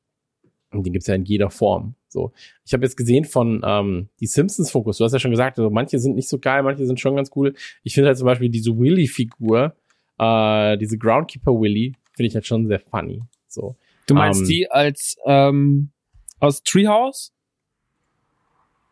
Und 0.72 0.86
den 0.86 0.92
gibt's 0.92 1.08
ja 1.08 1.16
in 1.16 1.24
jeder 1.24 1.50
Form. 1.50 1.96
So. 2.06 2.32
Ich 2.64 2.72
habe 2.72 2.84
jetzt 2.84 2.96
gesehen 2.96 3.24
von 3.24 3.62
ähm, 3.64 4.08
die 4.20 4.26
Simpsons 4.26 4.70
Fokus. 4.70 4.98
Du 4.98 5.04
hast 5.04 5.12
ja 5.12 5.18
schon 5.18 5.32
gesagt, 5.32 5.58
also 5.58 5.70
manche 5.70 5.98
sind 5.98 6.14
nicht 6.14 6.28
so 6.28 6.38
geil, 6.38 6.62
manche 6.62 6.86
sind 6.86 7.00
schon 7.00 7.16
ganz 7.16 7.30
cool. 7.34 7.54
Ich 7.82 7.94
finde 7.94 8.08
halt 8.08 8.18
zum 8.18 8.26
Beispiel 8.26 8.50
diese 8.50 8.78
Willy-Figur, 8.78 9.74
äh, 10.18 10.78
diese 10.78 10.98
Groundkeeper 10.98 11.52
Willy, 11.52 11.96
finde 12.12 12.28
ich 12.28 12.34
halt 12.34 12.46
schon 12.46 12.68
sehr 12.68 12.78
funny. 12.78 13.22
So. 13.48 13.76
Du 14.10 14.14
meinst 14.14 14.40
Ähm, 14.40 14.46
die 14.48 14.70
als, 14.70 15.16
ähm, 15.24 15.92
aus 16.40 16.62
Treehouse? 16.64 17.32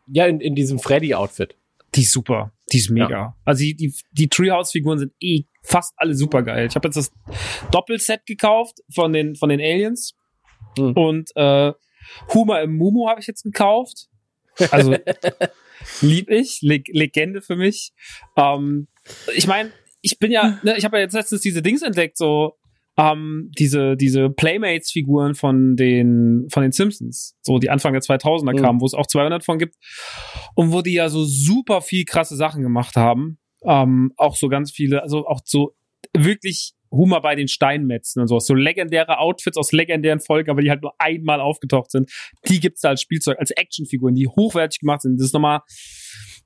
Ja, 0.07 0.25
in, 0.25 0.39
in 0.39 0.55
diesem 0.55 0.79
Freddy-Outfit. 0.79 1.55
Die 1.95 2.01
ist 2.01 2.13
super. 2.13 2.53
Die 2.71 2.77
ist 2.77 2.89
mega. 2.89 3.35
Also 3.43 3.63
die, 3.63 3.75
die, 3.75 3.93
die 4.11 4.29
Treehouse-Figuren 4.29 4.97
sind 4.97 5.13
eh 5.19 5.43
fast 5.61 5.93
alle 5.97 6.15
super 6.15 6.41
geil. 6.41 6.67
Ich 6.67 6.75
habe 6.75 6.87
jetzt 6.87 6.95
das 6.95 7.11
Doppelset 7.71 8.25
gekauft 8.25 8.79
von 8.93 9.11
den, 9.11 9.35
von 9.35 9.49
den 9.49 9.59
Aliens. 9.59 10.15
Hm. 10.77 10.93
Und 10.93 11.35
äh, 11.35 11.73
Huma 12.33 12.59
im 12.61 12.77
Mumu 12.77 13.09
habe 13.09 13.19
ich 13.19 13.27
jetzt 13.27 13.43
gekauft. 13.43 14.07
Also 14.71 14.95
lieb 16.01 16.29
ich, 16.29 16.61
Leg 16.61 16.87
Legende 16.87 17.41
für 17.41 17.55
mich. 17.57 17.91
Ähm, 18.37 18.87
ich 19.35 19.47
meine, 19.47 19.71
ich 20.01 20.17
bin 20.17 20.31
ja, 20.31 20.59
ne, 20.63 20.77
ich 20.77 20.85
habe 20.85 20.97
ja 20.97 21.03
jetzt 21.03 21.13
letztens 21.13 21.41
diese 21.41 21.61
Dings 21.61 21.81
entdeckt, 21.81 22.17
so 22.17 22.58
ähm, 22.99 23.49
diese 23.57 23.95
diese 23.95 24.29
Playmates-Figuren 24.29 25.33
von 25.33 25.75
den 25.77 26.47
von 26.51 26.63
den 26.63 26.73
Simpsons, 26.73 27.37
so 27.41 27.57
die 27.57 27.69
Anfang 27.69 27.93
der 27.93 28.01
2000er 28.01 28.53
Mhm. 28.53 28.61
kamen, 28.61 28.81
wo 28.81 28.85
es 28.85 28.93
auch 28.93 29.07
200 29.07 29.43
von 29.43 29.57
gibt 29.57 29.75
und 30.55 30.73
wo 30.73 30.81
die 30.81 30.93
ja 30.93 31.07
so 31.07 31.23
super 31.23 31.81
viel 31.81 32.03
krasse 32.03 32.35
Sachen 32.35 32.61
gemacht 32.61 32.95
haben. 32.97 33.39
Ähm, 33.63 34.11
auch 34.17 34.35
so 34.35 34.49
ganz 34.49 34.71
viele, 34.71 35.01
also 35.01 35.25
auch 35.27 35.41
so 35.45 35.75
wirklich 36.13 36.73
Humor 36.91 37.21
bei 37.21 37.35
den 37.35 37.47
Steinmetzen 37.47 38.21
und 38.21 38.27
sowas. 38.27 38.47
So 38.47 38.55
legendäre 38.55 39.19
Outfits 39.19 39.57
aus 39.57 39.71
legendären 39.71 40.19
Folgen, 40.19 40.49
aber 40.49 40.61
die 40.61 40.69
halt 40.69 40.81
nur 40.81 40.93
einmal 40.97 41.39
aufgetaucht 41.39 41.91
sind. 41.91 42.11
Die 42.47 42.59
gibt's 42.59 42.81
da 42.81 42.89
als 42.89 43.01
Spielzeug, 43.01 43.37
als 43.39 43.51
Actionfiguren, 43.51 44.15
die 44.15 44.27
hochwertig 44.27 44.79
gemacht 44.79 45.01
sind. 45.03 45.17
Das 45.19 45.27
ist 45.27 45.33
nochmal, 45.33 45.61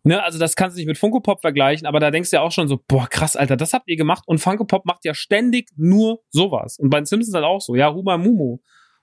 ne, 0.03 0.23
also 0.23 0.39
das 0.39 0.55
kannst 0.55 0.75
du 0.75 0.79
nicht 0.79 0.87
mit 0.87 0.97
Funko 0.97 1.19
Pop 1.19 1.41
vergleichen, 1.41 1.87
aber 1.87 1.99
da 1.99 2.11
denkst 2.11 2.29
du 2.29 2.37
ja 2.37 2.41
auch 2.41 2.51
schon 2.51 2.67
so, 2.67 2.79
boah, 2.87 3.07
krass, 3.07 3.35
Alter, 3.35 3.57
das 3.57 3.73
habt 3.73 3.89
ihr 3.89 3.97
gemacht. 3.97 4.23
Und 4.27 4.39
Funko 4.39 4.65
Pop 4.65 4.85
macht 4.85 5.05
ja 5.05 5.13
ständig 5.13 5.69
nur 5.75 6.21
sowas. 6.29 6.77
Und 6.77 6.89
bei 6.89 6.99
den 6.99 7.05
Simpsons 7.05 7.33
halt 7.33 7.45
auch 7.45 7.61
so, 7.61 7.75
ja, 7.75 7.93
Huma 7.93 8.17
Mumu. 8.17 8.59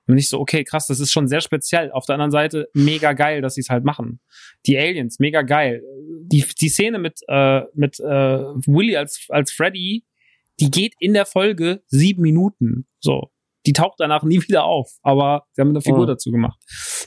Und 0.06 0.18
ich 0.18 0.28
so, 0.28 0.40
okay, 0.40 0.64
krass, 0.64 0.86
das 0.86 0.98
ist 0.98 1.12
schon 1.12 1.28
sehr 1.28 1.40
speziell. 1.40 1.92
Auf 1.92 2.04
der 2.04 2.14
anderen 2.14 2.32
Seite, 2.32 2.68
mega 2.74 3.12
geil, 3.12 3.42
dass 3.42 3.54
sie 3.54 3.60
es 3.60 3.68
halt 3.68 3.84
machen. 3.84 4.20
Die 4.66 4.76
Aliens, 4.76 5.18
mega 5.20 5.42
geil. 5.42 5.82
Die, 6.22 6.44
die 6.60 6.68
Szene 6.68 6.98
mit, 6.98 7.20
äh, 7.28 7.62
mit 7.74 8.00
äh, 8.00 8.04
Willy 8.04 8.96
als, 8.96 9.26
als 9.28 9.52
Freddy, 9.52 10.04
die 10.58 10.70
geht 10.70 10.94
in 10.98 11.14
der 11.14 11.26
Folge 11.26 11.82
sieben 11.86 12.22
Minuten. 12.22 12.86
So. 12.98 13.30
Die 13.66 13.72
taucht 13.72 13.96
danach 13.98 14.22
nie 14.22 14.40
wieder 14.42 14.64
auf. 14.64 14.90
Aber 15.02 15.44
sie 15.52 15.60
haben 15.60 15.70
eine 15.70 15.80
Figur 15.82 16.04
Mhm. 16.04 16.08
dazu 16.08 16.30
gemacht. 16.30 16.58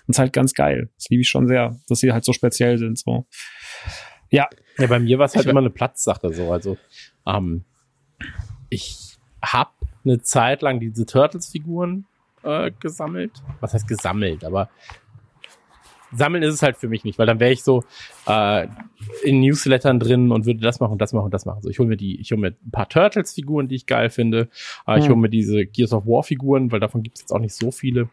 Und 0.06 0.12
ist 0.12 0.20
halt 0.20 0.34
ganz 0.34 0.54
geil. 0.54 0.92
Das 0.96 1.08
liebe 1.10 1.22
ich 1.22 1.30
schon 1.30 1.48
sehr, 1.48 1.76
dass 1.88 2.00
sie 2.00 2.12
halt 2.12 2.24
so 2.26 2.34
speziell 2.34 2.78
sind. 2.78 3.00
So. 3.00 3.26
Ja, 4.30 4.48
bei 4.78 5.00
mir 5.00 5.18
war 5.20 5.26
es 5.26 5.36
halt 5.36 5.46
Ich- 5.46 5.52
immer 5.52 5.60
eine 5.62 5.70
Platzsache 5.70 6.34
so. 6.34 6.52
Also, 6.52 6.78
ähm, 7.26 7.66
ich 8.70 9.18
hab 9.42 9.74
eine 10.06 10.22
Zeit 10.22 10.62
lang 10.62 10.80
diese 10.80 11.06
Turtles-Figuren 11.06 12.06
äh, 12.44 12.72
gesammelt. 12.80 13.32
Was 13.62 13.74
heißt 13.74 13.88
gesammelt? 13.88 14.44
Aber 14.44 14.70
sammeln 16.16 16.44
ist 16.44 16.54
es 16.54 16.62
halt 16.62 16.78
für 16.78 16.88
mich 16.88 17.04
nicht, 17.04 17.18
weil 17.20 17.26
dann 17.28 17.40
wäre 17.40 17.52
ich 17.52 17.64
so 17.64 17.84
äh, 18.28 18.68
in 19.24 19.42
Newslettern 19.42 20.00
drin 20.00 20.32
und 20.32 20.46
würde 20.46 20.60
das 20.62 20.80
machen 20.80 20.94
und 20.94 21.02
das 21.02 21.14
machen 21.14 21.26
und 21.26 21.34
das 21.34 21.46
machen. 21.46 21.62
So, 21.62 21.70
ich 21.70 21.80
hole 21.80 21.90
mir 21.90 21.98
die, 21.98 22.20
ich 22.20 22.32
hole 22.32 22.42
mir 22.42 22.48
ein 22.66 22.72
paar 22.72 22.88
Turtles-Figuren, 22.90 23.68
die 23.68 23.76
ich 23.76 23.86
geil 23.86 24.10
finde. 24.10 24.50
Äh, 24.88 25.00
Ich 25.00 25.06
Hm. 25.06 25.12
hole 25.14 25.22
mir 25.22 25.30
diese 25.30 25.66
Gears 25.66 25.94
of 25.94 26.06
War-Figuren, 26.06 26.72
weil 26.72 26.80
davon 26.80 27.04
gibt 27.04 27.18
es 27.18 27.22
jetzt 27.24 27.32
auch 27.32 27.40
nicht 27.40 27.56
so 27.56 27.72
viele. 27.72 28.10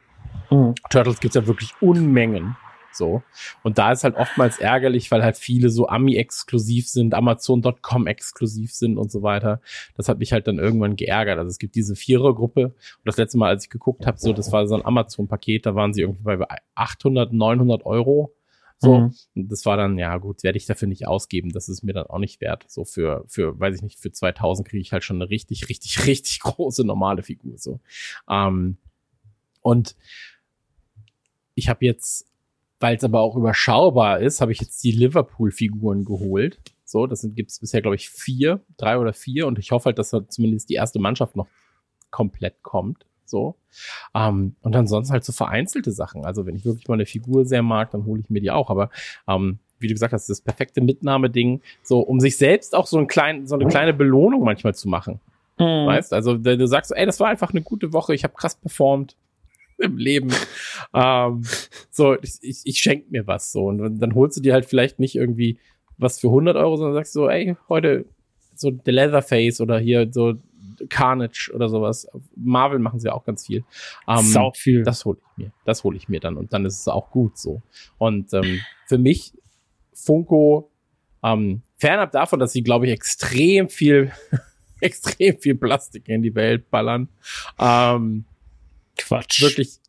Mhm. 0.51 0.75
Turtles 0.91 1.21
gibt's 1.21 1.37
ja 1.37 1.47
wirklich 1.47 1.73
Unmengen. 1.81 2.57
So. 2.93 3.23
Und 3.63 3.79
da 3.79 3.93
ist 3.93 4.05
halt 4.05 4.17
oftmals 4.17 4.59
ärgerlich, 4.59 5.11
weil 5.11 5.23
halt 5.23 5.37
viele 5.37 5.71
so 5.71 5.89
Ami-exklusiv 5.89 6.89
sind, 6.89 7.15
Amazon.com 7.15 8.07
exklusiv 8.07 8.73
sind 8.73 8.99
und 8.99 9.11
so 9.11 9.23
weiter. 9.23 9.61
Das 9.97 10.09
hat 10.09 10.19
mich 10.19 10.33
halt 10.33 10.47
dann 10.47 10.59
irgendwann 10.59 10.97
geärgert. 10.97 11.39
Also 11.39 11.49
es 11.49 11.59
gibt 11.59 11.75
diese 11.75 11.97
Vierergruppe. 11.97 12.67
Und 12.67 12.75
das 13.05 13.17
letzte 13.17 13.39
Mal, 13.39 13.49
als 13.49 13.65
ich 13.65 13.71
geguckt 13.71 14.07
habe, 14.07 14.19
so, 14.19 14.33
das 14.33 14.53
war 14.53 14.67
so 14.67 14.75
ein 14.75 14.85
Amazon-Paket, 14.85 15.67
da 15.67 15.75
waren 15.75 15.93
sie 15.93 16.03
irgendwie 16.03 16.23
bei 16.23 16.47
800, 16.75 17.33
900 17.33 17.87
Euro. 17.87 18.35
So. 18.81 18.99
Mhm. 18.99 19.15
Und 19.35 19.53
das 19.53 19.67
war 19.67 19.77
dann, 19.77 19.99
ja 19.99 20.17
gut, 20.17 20.43
werde 20.43 20.57
ich 20.57 20.65
dafür 20.65 20.89
nicht 20.89 21.07
ausgeben. 21.07 21.51
Das 21.51 21.69
ist 21.69 21.83
mir 21.83 21.93
dann 21.93 22.07
auch 22.07 22.19
nicht 22.19 22.41
wert. 22.41 22.65
So 22.69 22.85
für, 22.85 23.25
für, 23.29 23.59
weiß 23.61 23.77
ich 23.77 23.83
nicht, 23.83 24.01
für 24.01 24.11
2000 24.11 24.67
kriege 24.67 24.81
ich 24.81 24.93
halt 24.93 25.05
schon 25.05 25.21
eine 25.21 25.29
richtig, 25.29 25.69
richtig, 25.69 26.07
richtig 26.07 26.41
große 26.41 26.85
normale 26.85 27.23
Figur. 27.23 27.59
So. 27.59 27.81
Ähm, 28.29 28.79
und 29.61 29.97
ich 31.55 31.69
habe 31.69 31.85
jetzt, 31.85 32.27
weil 32.81 32.97
es 32.97 33.05
aber 33.05 33.21
auch 33.21 33.37
überschaubar 33.37 34.21
ist, 34.21 34.41
habe 34.41 34.53
ich 34.53 34.61
jetzt 34.61 34.83
die 34.83 34.93
Liverpool-Figuren 34.93 36.05
geholt. 36.05 36.59
So, 36.85 37.07
das 37.07 37.27
gibt 37.35 37.51
es 37.51 37.61
bisher, 37.61 37.83
glaube 37.83 37.95
ich, 37.95 38.09
vier, 38.09 38.61
drei 38.79 38.99
oder 38.99 39.13
vier. 39.13 39.47
Und 39.47 39.59
ich 39.59 39.71
hoffe 39.71 39.87
halt, 39.87 39.99
dass 39.99 40.11
da 40.11 40.27
zumindest 40.27 40.71
die 40.71 40.75
erste 40.75 40.99
Mannschaft 40.99 41.37
noch 41.37 41.47
komplett 42.11 42.63
kommt. 42.63 43.07
So. 43.27 43.55
Ähm, 44.15 44.57
und 44.63 44.75
ansonsten 44.75 45.13
halt 45.13 45.25
so 45.25 45.33
vereinzelte 45.33 45.93
Sachen. 45.93 46.25
Also 46.25 46.47
wenn 46.47 46.57
ich 46.57 46.65
wirklich 46.65 46.89
mal 46.89 46.95
eine 46.95 47.07
Figur 47.07 47.45
sehr 47.45 47.63
mag, 47.63 47.91
dann 47.93 48.07
hole 48.07 48.23
ich 48.23 48.31
mir 48.31 48.41
die 48.41 48.51
auch. 48.51 48.71
Aber 48.71 48.91
ähm, 49.29 49.61
wie 49.79 49.87
du 49.87 49.95
gesagt 49.95 50.13
hast, 50.13 50.29
das 50.29 50.41
perfekte 50.41 50.81
Mitnahmeding, 50.81 51.61
so 51.83 52.01
um 52.01 52.19
sich 52.19 52.37
selbst 52.37 52.75
auch 52.75 52.87
so, 52.87 52.99
ein 52.99 53.07
klein, 53.07 53.47
so 53.47 53.55
eine 53.55 53.67
kleine 53.67 53.95
Belohnung 53.95 54.43
manchmal 54.43 54.75
zu 54.75 54.89
machen. 54.89 55.21
Mhm. 55.59 55.87
Weißt 55.87 56.13
also 56.13 56.37
du 56.37 56.57
du 56.57 56.67
sagst, 56.67 56.89
so, 56.89 56.95
ey, 56.95 57.07
das 57.07 57.21
war 57.21 57.29
einfach 57.29 57.51
eine 57.51 57.63
gute 57.63 57.93
Woche, 57.93 58.15
ich 58.15 58.25
habe 58.25 58.35
krass 58.35 58.57
performt 58.57 59.17
im 59.81 59.97
Leben. 59.99 60.31
ähm, 60.95 61.43
so, 61.91 62.17
ich, 62.21 62.39
ich, 62.43 62.61
ich 62.65 62.79
schenk 62.79 63.11
mir 63.11 63.27
was 63.27 63.53
so. 63.53 63.65
Und 63.67 63.79
dann- 63.79 63.99
dann 63.99 64.15
holst 64.15 64.37
du 64.37 64.41
dir 64.41 64.53
halt 64.53 64.67
vielleicht 64.67 64.99
nicht 64.99 65.15
irgendwie 65.17 65.59
was 65.99 66.19
für 66.21 66.29
100 66.29 66.57
Euro, 66.57 66.77
sondern 66.77 66.95
sagst 66.95 67.13
so, 67.13 67.29
ey, 67.29 67.57
heute 67.69 68.07
so 68.55 68.71
The 68.85 68.91
Leatherface 68.91 69.61
oder 69.61 69.79
hier 69.79 70.09
so 70.13 70.35
Carnage 70.89 71.51
oder 71.55 71.69
sowas. 71.69 72.07
Marvel 72.37 72.79
machen 72.79 73.01
sie 73.01 73.11
auch 73.13 73.25
ganz 73.25 73.47
viel. 73.47 73.65
Ähm, 74.09 74.19
Sau 74.25 74.53
viel. 74.55 74.83
das 74.83 75.05
hole 75.05 75.19
ich 75.21 75.37
mir. 75.45 75.53
Das 75.67 75.85
hole 75.85 75.97
ich 75.97 76.09
mir 76.09 76.21
dann 76.21 76.37
und 76.37 76.53
dann 76.53 76.65
ist 76.65 76.81
es 76.81 76.89
auch 76.89 77.11
gut 77.11 77.37
so. 77.39 77.61
Und 77.99 78.33
ähm, 78.33 78.61
für 78.87 78.97
mich 78.99 79.33
Funko 79.93 80.71
ähm, 81.23 81.63
fernab 81.77 82.13
davon, 82.13 82.39
dass 82.39 82.53
sie, 82.53 82.63
glaube 82.63 82.87
ich, 82.87 82.93
extrem 82.93 83.69
viel, 83.69 84.11
extrem 84.81 85.39
viel 85.39 85.55
Plastik 85.55 86.09
in 86.09 86.23
die 86.23 86.35
Welt 86.35 86.71
ballern, 86.71 87.09
ähm, 87.59 88.25
Quatsch. 88.97 89.41
wirklich 89.41 89.81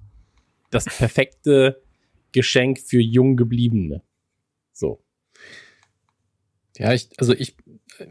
das 0.69 0.85
perfekte 0.85 1.81
Geschenk 2.31 2.79
für 2.79 2.99
jung 2.99 3.35
gebliebene. 3.37 4.01
So. 4.71 5.03
Ja, 6.77 6.93
ich, 6.93 7.09
also 7.17 7.33
ich, 7.33 7.55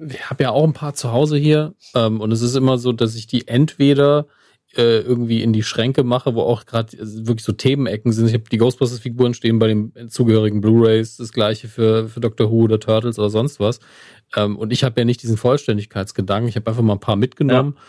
ich 0.09 0.31
habe 0.31 0.45
ja 0.45 0.51
auch 0.51 0.65
ein 0.65 0.75
paar 0.75 0.95
zu 0.95 1.11
Hause 1.11 1.37
hier 1.37 1.75
ähm, 1.95 2.21
und 2.21 2.31
es 2.31 2.43
ist 2.43 2.55
immer 2.55 2.79
so, 2.79 2.93
dass 2.93 3.15
ich 3.15 3.27
die 3.27 3.49
entweder 3.49 4.27
äh, 4.77 5.01
irgendwie 5.01 5.43
in 5.43 5.53
die 5.53 5.65
Schränke 5.65 6.05
mache, 6.05 6.35
wo 6.35 6.43
auch 6.43 6.65
gerade 6.67 6.97
wirklich 7.01 7.45
so 7.45 7.53
Themenecken 7.53 8.13
sind. 8.13 8.29
Ich 8.29 8.35
habe 8.35 8.45
die 8.53 8.59
Ghostbusters-Figuren 8.59 9.35
stehen 9.35 9.59
bei 9.59 9.67
den 9.67 10.09
zugehörigen 10.09 10.61
Blu-rays, 10.61 11.17
das 11.17 11.33
gleiche 11.33 11.67
für, 11.67 12.09
für 12.09 12.21
Doctor 12.21 12.51
Who 12.51 12.65
oder 12.65 12.79
Turtles 12.79 13.19
oder 13.19 13.31
sonst 13.31 13.59
was. 13.59 13.81
Ähm, 14.37 14.57
und 14.57 14.73
ich 14.73 14.85
habe 14.85 15.01
ja 15.01 15.05
nicht 15.05 15.23
diesen 15.23 15.37
Vollständigkeitsgedanken. 15.37 16.49
Ich 16.49 16.55
habe 16.55 16.71
einfach 16.71 16.83
mal 16.83 16.93
ein 16.93 17.01
paar 17.01 17.17
mitgenommen. 17.17 17.75
Ja 17.77 17.83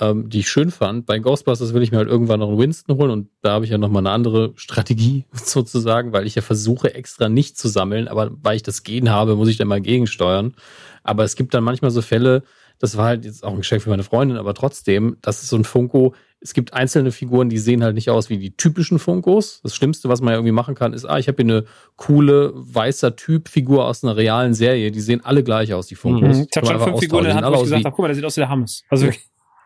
ähm, 0.00 0.28
die 0.28 0.40
ich 0.40 0.48
schön 0.48 0.70
fand. 0.70 1.06
Bei 1.06 1.18
Ghostbusters 1.18 1.72
will 1.72 1.82
ich 1.82 1.92
mir 1.92 1.98
halt 1.98 2.08
irgendwann 2.08 2.40
noch 2.40 2.48
einen 2.48 2.58
Winston 2.58 2.96
holen 2.96 3.10
und 3.10 3.28
da 3.42 3.52
habe 3.52 3.64
ich 3.64 3.70
ja 3.70 3.78
noch 3.78 3.90
mal 3.90 4.00
eine 4.00 4.10
andere 4.10 4.52
Strategie 4.56 5.24
sozusagen, 5.32 6.12
weil 6.12 6.26
ich 6.26 6.34
ja 6.34 6.42
versuche 6.42 6.94
extra 6.94 7.28
nicht 7.28 7.56
zu 7.56 7.68
sammeln, 7.68 8.08
aber 8.08 8.30
weil 8.42 8.56
ich 8.56 8.62
das 8.62 8.82
Gen 8.82 9.10
habe, 9.10 9.36
muss 9.36 9.48
ich 9.48 9.56
dann 9.56 9.68
mal 9.68 9.80
gegensteuern. 9.80 10.54
Aber 11.02 11.24
es 11.24 11.36
gibt 11.36 11.54
dann 11.54 11.64
manchmal 11.64 11.90
so 11.90 12.02
Fälle, 12.02 12.42
das 12.78 12.96
war 12.96 13.06
halt 13.06 13.24
jetzt 13.24 13.44
auch 13.44 13.52
ein 13.52 13.58
Geschenk 13.58 13.82
für 13.82 13.90
meine 13.90 14.02
Freundin, 14.02 14.36
aber 14.36 14.54
trotzdem, 14.54 15.16
das 15.22 15.42
ist 15.42 15.50
so 15.50 15.56
ein 15.56 15.64
Funko. 15.64 16.14
Es 16.40 16.52
gibt 16.52 16.74
einzelne 16.74 17.12
Figuren, 17.12 17.48
die 17.48 17.58
sehen 17.58 17.82
halt 17.82 17.94
nicht 17.94 18.10
aus 18.10 18.28
wie 18.28 18.36
die 18.36 18.56
typischen 18.56 18.98
Funkos. 18.98 19.60
Das 19.62 19.74
Schlimmste, 19.74 20.08
was 20.08 20.20
man 20.20 20.32
ja 20.32 20.34
irgendwie 20.34 20.52
machen 20.52 20.74
kann, 20.74 20.92
ist, 20.92 21.06
ah, 21.06 21.18
ich 21.18 21.28
habe 21.28 21.42
hier 21.42 21.54
eine 21.54 21.64
coole 21.96 22.52
weißer 22.54 23.16
Typ-Figur 23.16 23.86
aus 23.86 24.04
einer 24.04 24.16
realen 24.16 24.52
Serie. 24.52 24.90
Die 24.90 25.00
sehen 25.00 25.24
alle 25.24 25.42
gleich 25.42 25.72
aus, 25.72 25.86
die 25.86 25.94
Funkos. 25.94 26.36
Mhm. 26.36 26.46
Ich 26.50 26.56
habe 26.56 26.66
schon 26.66 26.80
fünf 26.80 26.98
Figuren 26.98 27.32
Hand, 27.32 27.46
wo 27.46 27.54
ich 27.54 27.62
gesagt 27.62 27.84
habe, 27.84 27.94
guck 27.94 28.02
mal, 28.02 28.08
der 28.08 28.16
sieht 28.16 28.24
aus 28.24 28.36
wie 28.36 28.40
der 28.40 28.50
Hammes. 28.50 28.82
Also 28.90 29.08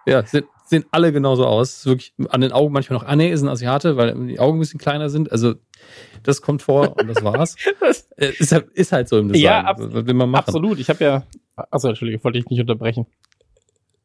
ja, 0.09 0.27
sehen, 0.27 0.45
sehen 0.65 0.85
alle 0.91 1.13
genauso 1.13 1.47
aus. 1.47 1.87
Wirklich 1.87 2.13
an 2.29 2.41
den 2.41 2.53
Augen 2.53 2.73
manchmal 2.73 2.99
noch, 2.99 3.07
ah 3.07 3.17
nee, 3.17 3.31
ist 3.31 3.43
ein 3.43 3.49
Asiate, 3.49 3.97
weil 3.97 4.15
die 4.27 4.39
Augen 4.39 4.59
ein 4.59 4.61
bisschen 4.61 4.81
kleiner 4.81 5.11
sind. 5.11 5.33
Also 5.33 5.55
das 6.23 6.43
kommt 6.43 6.63
vor 6.63 6.97
und 6.99 7.09
das 7.09 7.23
war's. 7.23 7.57
Äh, 8.17 8.33
ist, 8.41 8.51
halt, 8.51 8.69
ist 8.73 8.91
halt 8.91 9.09
so 9.09 9.17
im 9.17 9.29
Design. 9.29 9.45
Ja, 9.45 9.61
ab, 9.61 9.77
will 9.79 10.13
man 10.13 10.29
machen. 10.29 10.49
absolut. 10.49 10.81
Ich 10.81 10.89
habe 10.89 11.05
ja, 11.05 11.23
achso, 11.55 11.87
Entschuldige, 11.87 12.23
wollte 12.25 12.39
ich 12.39 12.47
nicht 12.47 12.61
unterbrechen. 12.61 13.07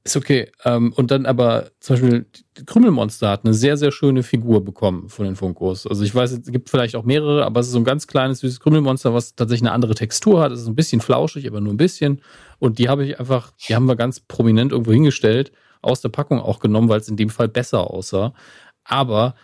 Ist 0.04 0.16
okay. 0.16 0.52
Ähm, 0.66 0.94
und 0.96 1.10
dann 1.10 1.26
aber 1.26 1.72
zum 1.80 1.96
Beispiel 1.96 2.26
Krümelmonster 2.66 3.30
hat 3.30 3.46
eine 3.46 3.56
sehr, 3.56 3.76
sehr 3.76 3.92
schöne 3.92 4.22
Figur 4.22 4.64
bekommen 4.64 5.10
von 5.10 5.26
den 5.26 5.36
Funkos. 5.36 5.88
Also 5.88 6.04
ich 6.04 6.14
weiß, 6.14 6.32
es 6.32 6.52
gibt 6.52 6.70
vielleicht 6.70 6.96
auch 6.96 7.06
mehrere, 7.06 7.44
aber 7.46 7.62
es 7.62 7.68
ist 7.68 7.74
so 7.74 7.80
ein 7.80 7.86
ganz 7.86 8.06
kleines, 8.06 8.42
süßes 8.42 8.60
Krümelmonster, 8.60 9.14
was 9.14 9.36
tatsächlich 9.36 9.68
eine 9.68 9.72
andere 9.72 9.96
Textur 9.96 10.42
hat. 10.42 10.52
Es 10.52 10.62
ist 10.62 10.68
ein 10.68 10.76
bisschen 10.76 11.02
flauschig, 11.02 11.48
aber 11.48 11.60
nur 11.60 11.74
ein 11.74 11.78
bisschen. 11.78 12.22
Und 12.60 12.78
die 12.78 12.88
habe 12.88 13.06
ich 13.06 13.20
einfach, 13.20 13.52
die 13.68 13.76
haben 13.76 13.86
wir 13.86 13.96
ganz 13.96 14.20
prominent 14.20 14.74
irgendwo 14.74 14.92
hingestellt 14.92 15.52
aus 15.84 16.02
der 16.02 16.10
Packung 16.10 16.40
auch 16.40 16.60
genommen, 16.60 16.90
weil 16.90 17.00
es 17.00 17.08
in 17.08 17.18
dem 17.18 17.30
Fall 17.30 17.48
besser 17.48 17.90
aussah. 17.90 18.34
Aber 18.84 19.36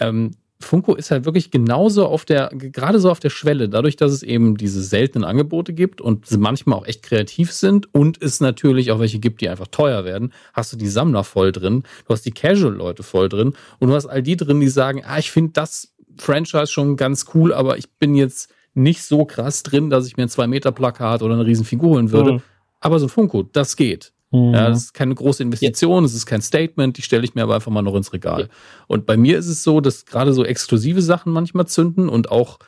ähm, 0.00 0.32
Funko 0.60 0.94
ist 0.94 1.10
halt 1.10 1.24
wirklich 1.24 1.50
genauso 1.50 2.06
auf 2.06 2.24
der, 2.24 2.50
gerade 2.52 2.98
so 2.98 3.10
auf 3.10 3.20
der 3.20 3.30
Schwelle, 3.30 3.68
dadurch, 3.68 3.96
dass 3.96 4.12
es 4.12 4.22
eben 4.22 4.56
diese 4.56 4.82
seltenen 4.82 5.24
Angebote 5.24 5.72
gibt 5.72 6.00
und 6.00 6.30
manchmal 6.38 6.78
auch 6.78 6.86
echt 6.86 7.02
kreativ 7.02 7.52
sind 7.52 7.92
und 7.94 8.20
es 8.22 8.40
natürlich 8.40 8.90
auch 8.90 8.98
welche 8.98 9.18
gibt, 9.18 9.40
die 9.40 9.48
einfach 9.48 9.68
teuer 9.68 10.04
werden, 10.04 10.32
hast 10.52 10.72
du 10.72 10.76
die 10.76 10.88
Sammler 10.88 11.24
voll 11.24 11.52
drin, 11.52 11.82
du 12.06 12.12
hast 12.12 12.24
die 12.24 12.32
Casual-Leute 12.32 13.02
voll 13.02 13.28
drin 13.28 13.54
und 13.78 13.88
du 13.88 13.94
hast 13.94 14.06
all 14.06 14.22
die 14.22 14.36
drin, 14.36 14.60
die 14.60 14.68
sagen, 14.68 15.02
ah, 15.04 15.18
ich 15.18 15.30
finde 15.30 15.52
das 15.52 15.94
Franchise 16.16 16.68
schon 16.68 16.96
ganz 16.96 17.26
cool, 17.34 17.52
aber 17.52 17.76
ich 17.76 17.90
bin 17.92 18.14
jetzt 18.14 18.52
nicht 18.72 19.02
so 19.02 19.24
krass 19.24 19.62
drin, 19.62 19.90
dass 19.90 20.06
ich 20.06 20.16
mir 20.16 20.24
ein 20.24 20.28
2-Meter-Plakat 20.28 21.22
oder 21.22 21.34
eine 21.34 21.46
Riesenfigur 21.46 21.90
holen 21.90 22.10
würde. 22.10 22.32
Mhm. 22.34 22.42
Aber 22.80 22.98
so 22.98 23.06
ein 23.06 23.10
Funko, 23.10 23.44
das 23.44 23.76
geht. 23.76 24.13
Mhm. 24.34 24.52
Ja, 24.52 24.68
das 24.68 24.84
ist 24.84 24.94
keine 24.94 25.14
große 25.14 25.42
Investition, 25.42 26.04
es 26.04 26.12
ist 26.12 26.26
kein 26.26 26.42
Statement, 26.42 26.96
die 26.96 27.02
stelle 27.02 27.24
ich 27.24 27.34
mir 27.34 27.44
aber 27.44 27.54
einfach 27.54 27.70
mal 27.70 27.82
noch 27.82 27.94
ins 27.94 28.12
Regal. 28.12 28.40
Ja. 28.42 28.46
Und 28.88 29.06
bei 29.06 29.16
mir 29.16 29.38
ist 29.38 29.46
es 29.46 29.62
so, 29.62 29.80
dass 29.80 30.06
gerade 30.06 30.32
so 30.32 30.44
exklusive 30.44 31.02
Sachen 31.02 31.32
manchmal 31.32 31.66
zünden 31.66 32.08
und 32.08 32.30
auch 32.32 32.58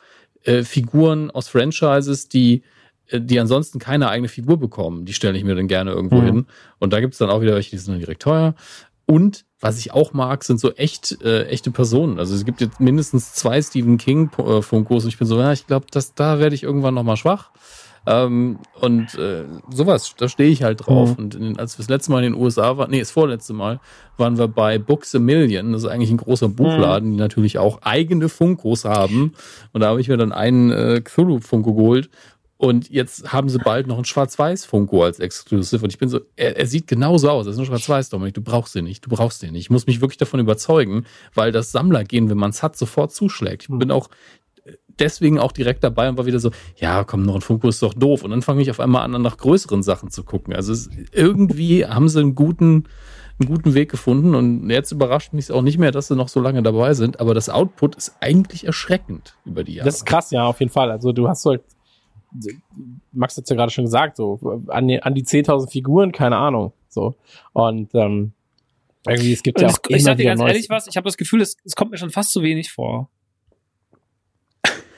äh, 0.43 0.63
Figuren 0.63 1.29
aus 1.29 1.49
Franchises, 1.49 2.29
die 2.29 2.63
äh, 3.07 3.19
die 3.19 3.39
ansonsten 3.39 3.79
keine 3.79 4.07
eigene 4.07 4.29
Figur 4.29 4.57
bekommen, 4.57 5.03
die 5.03 5.13
stelle 5.13 5.37
ich 5.37 5.43
mir 5.43 5.55
dann 5.55 5.67
gerne 5.67 5.91
irgendwo 5.91 6.21
mhm. 6.21 6.25
hin. 6.25 6.45
Und 6.79 6.93
da 6.93 7.01
gibt 7.01 7.13
es 7.13 7.17
dann 7.17 7.29
auch 7.29 7.41
wieder 7.41 7.55
welche, 7.55 7.71
die 7.71 7.77
sind 7.77 7.93
dann 7.93 7.99
direkt 7.99 8.21
teuer. 8.21 8.55
Und 9.05 9.45
was 9.59 9.79
ich 9.79 9.91
auch 9.91 10.13
mag, 10.13 10.43
sind 10.43 10.59
so 10.59 10.71
echt 10.73 11.21
äh, 11.21 11.47
echte 11.47 11.71
Personen. 11.71 12.19
Also 12.19 12.33
es 12.33 12.45
gibt 12.45 12.61
jetzt 12.61 12.79
mindestens 12.79 13.33
zwei 13.33 13.61
Stephen 13.61 13.97
King 13.97 14.29
äh, 14.37 14.61
Funkos 14.61 15.03
und 15.03 15.09
ich 15.09 15.17
bin 15.17 15.27
so, 15.27 15.37
ja, 15.39 15.51
ich 15.51 15.67
glaube, 15.67 15.87
dass 15.91 16.13
da 16.13 16.39
werde 16.39 16.55
ich 16.55 16.63
irgendwann 16.63 16.93
noch 16.93 17.03
mal 17.03 17.17
schwach. 17.17 17.51
Ähm, 18.09 18.59
und 18.79 19.15
äh, 19.15 19.43
sowas, 19.69 20.15
da 20.17 20.29
stehe 20.29 20.49
ich 20.49 20.63
halt 20.63 20.87
drauf. 20.87 21.17
Mhm. 21.17 21.23
Und 21.23 21.35
in, 21.35 21.59
als 21.59 21.77
wir 21.77 21.83
das 21.83 21.89
letzte 21.89 22.11
Mal 22.11 22.23
in 22.23 22.31
den 22.33 22.41
USA 22.41 22.77
waren, 22.77 22.89
nee, 22.89 22.99
das 22.99 23.11
vorletzte 23.11 23.51
Mal, 23.51 23.81
waren 24.15 24.37
wir 24.37 24.47
bei 24.47 24.77
Books 24.79 25.13
a 25.13 25.19
Million. 25.19 25.73
Das 25.73 25.83
ist 25.83 25.89
eigentlich 25.89 26.11
ein 26.11 26.17
großer 26.17 26.47
Buchladen, 26.47 27.09
mhm. 27.09 27.13
die 27.13 27.19
natürlich 27.19 27.57
auch 27.57 27.81
eigene 27.81 28.29
Funkos 28.29 28.85
haben. 28.85 29.33
Und 29.73 29.81
da 29.81 29.89
habe 29.89 29.99
ich 29.99 30.07
mir 30.07 30.15
dann 30.15 30.31
einen 30.31 30.71
äh, 30.71 31.01
Cthulhu-Funko 31.01 31.73
geholt. 31.73 32.09
Und 32.55 32.89
jetzt 32.89 33.33
haben 33.33 33.49
sie 33.49 33.59
bald 33.59 33.87
noch 33.87 33.97
einen 33.97 34.05
Schwarz-Weiß-Funko 34.05 35.03
als 35.03 35.19
Exclusive. 35.19 35.83
Und 35.83 35.91
ich 35.91 35.99
bin 35.99 36.07
so, 36.07 36.21
er, 36.37 36.57
er 36.57 36.65
sieht 36.65 36.87
genauso 36.87 37.29
aus. 37.29 37.45
Das 37.45 37.53
ist 37.53 37.57
nur 37.57 37.67
Schwarz-Weiß, 37.67 38.09
Dominik. 38.09 38.35
Du 38.35 38.41
brauchst 38.41 38.73
den 38.73 38.85
nicht. 38.85 39.05
Du 39.05 39.09
brauchst 39.09 39.43
den 39.43 39.51
nicht. 39.51 39.65
Ich 39.65 39.69
muss 39.69 39.85
mich 39.85 39.99
wirklich 39.99 40.17
davon 40.17 40.39
überzeugen, 40.39 41.05
weil 41.33 41.51
das 41.51 41.73
Sammlergehen, 41.73 42.29
wenn 42.29 42.37
man 42.37 42.51
es 42.51 42.63
hat, 42.63 42.77
sofort 42.77 43.11
zuschlägt. 43.11 43.63
Ich 43.63 43.69
bin 43.69 43.91
auch 43.91 44.09
deswegen 44.99 45.39
auch 45.39 45.51
direkt 45.51 45.83
dabei 45.83 46.09
und 46.09 46.17
war 46.17 46.25
wieder 46.25 46.39
so, 46.39 46.51
ja, 46.77 47.03
komm, 47.03 47.23
noch 47.23 47.35
ein 47.35 47.41
Funko 47.41 47.67
ist 47.67 47.81
doch 47.81 47.93
doof. 47.93 48.23
Und 48.23 48.31
dann 48.31 48.41
fange 48.41 48.61
ich 48.61 48.69
auf 48.69 48.79
einmal 48.79 49.03
an, 49.03 49.21
nach 49.21 49.37
größeren 49.37 49.83
Sachen 49.83 50.09
zu 50.09 50.23
gucken. 50.23 50.53
Also 50.53 50.73
es, 50.73 50.89
irgendwie 51.11 51.85
haben 51.85 52.09
sie 52.09 52.19
einen 52.19 52.35
guten, 52.35 52.85
einen 53.39 53.49
guten 53.49 53.73
Weg 53.73 53.91
gefunden 53.91 54.35
und 54.35 54.69
jetzt 54.69 54.91
überrascht 54.91 55.33
mich 55.33 55.51
auch 55.51 55.61
nicht 55.61 55.77
mehr, 55.77 55.91
dass 55.91 56.07
sie 56.07 56.15
noch 56.15 56.27
so 56.27 56.39
lange 56.39 56.63
dabei 56.63 56.93
sind, 56.93 57.19
aber 57.19 57.33
das 57.33 57.49
Output 57.49 57.95
ist 57.95 58.15
eigentlich 58.19 58.65
erschreckend 58.65 59.35
über 59.45 59.63
die 59.63 59.75
Jahre. 59.75 59.85
Das 59.85 59.97
ist 59.97 60.05
krass, 60.05 60.31
ja, 60.31 60.45
auf 60.45 60.59
jeden 60.59 60.71
Fall. 60.71 60.89
Also 60.91 61.11
du 61.11 61.27
hast 61.27 61.45
halt, 61.45 61.61
Max 63.11 63.37
hat 63.37 63.43
es 63.43 63.49
ja 63.49 63.55
gerade 63.55 63.71
schon 63.71 63.85
gesagt, 63.85 64.17
so 64.17 64.63
an 64.67 64.87
die, 64.87 65.01
an 65.01 65.13
die 65.13 65.23
10.000 65.23 65.69
Figuren, 65.69 66.11
keine 66.11 66.37
Ahnung, 66.37 66.73
so. 66.89 67.15
Und 67.53 67.93
ähm, 67.93 68.33
irgendwie, 69.07 69.33
es 69.33 69.43
gibt 69.43 69.61
ja 69.61 69.67
auch 69.67 69.77
Ich 69.87 70.03
sag 70.03 70.17
dir 70.17 70.25
ganz 70.25 70.41
ehrlich 70.41 70.69
was, 70.69 70.87
ich 70.87 70.97
habe 70.97 71.05
das 71.05 71.17
Gefühl, 71.17 71.41
es, 71.41 71.57
es 71.63 71.75
kommt 71.75 71.91
mir 71.91 71.97
schon 71.97 72.09
fast 72.09 72.31
zu 72.31 72.41
wenig 72.41 72.71
vor. 72.71 73.09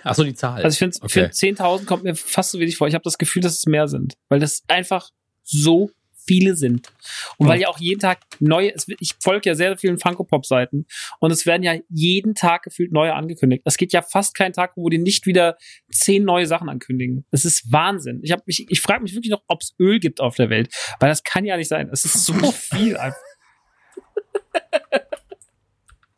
Ach 0.04 0.16
so, 0.16 0.24
die 0.24 0.34
Zahl. 0.34 0.64
Also 0.64 0.76
ich 0.76 0.80
finde, 0.80 0.98
okay. 1.02 1.30
für 1.30 1.62
10.000 1.62 1.86
kommt 1.86 2.04
mir 2.04 2.16
fast 2.16 2.52
so 2.52 2.60
wenig 2.60 2.78
vor. 2.78 2.88
Ich 2.88 2.94
habe 2.94 3.04
das 3.04 3.18
Gefühl, 3.18 3.42
dass 3.42 3.58
es 3.58 3.66
mehr 3.66 3.88
sind, 3.88 4.16
weil 4.30 4.40
das 4.40 4.64
einfach 4.68 5.10
so 5.44 5.92
viele 6.30 6.56
sind. 6.56 6.92
Und 7.38 7.48
weil 7.48 7.60
ja 7.60 7.70
auch 7.70 7.80
jeden 7.80 8.00
Tag 8.00 8.20
neue, 8.40 8.72
ich 9.00 9.16
folge 9.20 9.50
ja 9.50 9.56
sehr 9.56 9.76
vielen 9.78 9.98
Funko-Pop-Seiten 9.98 10.86
und 11.20 11.32
es 11.32 11.48
werden 11.48 11.64
ja 11.64 11.74
jeden 11.90 12.36
Tag 12.36 12.64
gefühlt 12.64 12.92
neue 12.92 13.16
angekündigt. 13.16 13.64
Es 13.66 13.78
geht 13.78 13.94
ja 13.94 14.04
fast 14.04 14.36
kein 14.36 14.54
Tag, 14.54 14.74
wo 14.76 14.90
die 14.90 15.00
nicht 15.00 15.26
wieder 15.26 15.58
zehn 15.92 16.24
neue 16.24 16.46
Sachen 16.46 16.70
ankündigen. 16.70 17.26
Das 17.32 17.46
ist 17.46 17.72
Wahnsinn. 17.72 18.20
Ich, 18.22 18.32
hab 18.32 18.46
mich, 18.46 18.68
ich 18.70 18.80
frage 18.80 19.02
mich 19.02 19.16
wirklich 19.16 19.32
noch, 19.32 19.42
ob 19.48 19.62
es 19.62 19.74
Öl 19.80 20.00
gibt 20.00 20.22
auf 20.22 20.36
der 20.36 20.52
Welt, 20.52 20.72
weil 21.00 21.10
das 21.10 21.24
kann 21.24 21.46
ja 21.46 21.58
nicht 21.58 21.68
sein. 21.68 21.90
Es 21.92 22.06
ist 22.06 22.24
so 22.26 22.34
viel 22.52 22.96
einfach. 22.96 23.18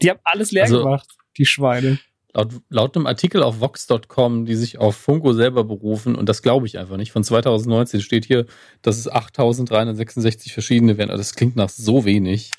Die 0.01 0.09
haben 0.09 0.19
alles 0.23 0.51
leer 0.51 0.63
also, 0.63 0.83
gemacht, 0.83 1.07
die 1.37 1.45
Schweine. 1.45 1.99
Laut, 2.33 2.53
laut 2.69 2.95
einem 2.95 3.07
Artikel 3.07 3.43
auf 3.43 3.59
Vox.com, 3.59 4.45
die 4.45 4.55
sich 4.55 4.77
auf 4.77 4.95
Funko 4.95 5.33
selber 5.33 5.65
berufen, 5.65 6.15
und 6.15 6.29
das 6.29 6.41
glaube 6.41 6.65
ich 6.65 6.77
einfach 6.77 6.95
nicht, 6.95 7.11
von 7.11 7.23
2019 7.23 7.99
steht 7.99 8.25
hier, 8.25 8.45
dass 8.81 8.97
es 8.97 9.09
8366 9.09 10.53
verschiedene 10.53 10.97
werden. 10.97 11.09
Also 11.09 11.19
das 11.19 11.35
klingt 11.35 11.57
nach 11.57 11.69
so 11.69 12.05
wenig. 12.05 12.51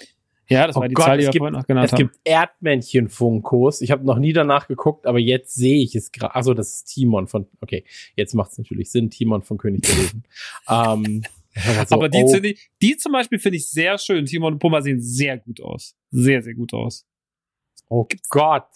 Ja, 0.49 0.67
das 0.67 0.77
oh 0.77 0.81
war 0.81 0.89
die 0.89 0.95
Gott, 0.95 1.07
Zahl, 1.07 1.19
die 1.19 1.25
wir 1.25 1.33
vorhin 1.33 1.55
noch 1.55 1.67
genannt 1.67 1.87
es 1.87 1.93
haben. 1.93 2.03
Es 2.03 2.13
gibt 2.13 2.21
Erdmännchen-Funkos. 2.25 3.81
Ich 3.81 3.91
habe 3.91 4.05
noch 4.05 4.19
nie 4.19 4.35
danach 4.35 4.69
geguckt, 4.69 5.07
aber 5.07 5.19
jetzt 5.19 5.55
sehe 5.55 5.83
ich 5.83 5.95
es 5.95 6.13
gerade. 6.13 6.35
Also 6.35 6.53
das 6.53 6.75
ist 6.75 6.85
Timon 6.93 7.27
von, 7.27 7.47
okay, 7.63 7.85
jetzt 8.17 8.35
macht 8.35 8.53
es 8.53 8.59
natürlich 8.59 8.91
Sinn, 8.91 9.09
Timon 9.09 9.43
von 9.43 9.57
König 9.57 9.83
der 9.83 9.95
Löwen. 9.95 10.25
ähm, 10.69 11.23
also, 11.79 11.95
aber 11.95 12.11
die, 12.11 12.23
oh. 12.23 12.39
die, 12.39 12.59
die 12.83 12.97
zum 12.99 13.13
Beispiel 13.13 13.39
finde 13.39 13.57
ich 13.57 13.71
sehr 13.71 13.97
schön. 13.97 14.27
Timon 14.27 14.55
und 14.55 14.59
Pumba 14.59 14.83
sehen 14.83 15.01
sehr 15.01 15.39
gut 15.39 15.63
aus. 15.63 15.97
Sehr, 16.11 16.43
sehr 16.43 16.55
gut 16.55 16.75
aus. 16.75 17.07
Oh 17.89 18.07
Gott 18.29 18.67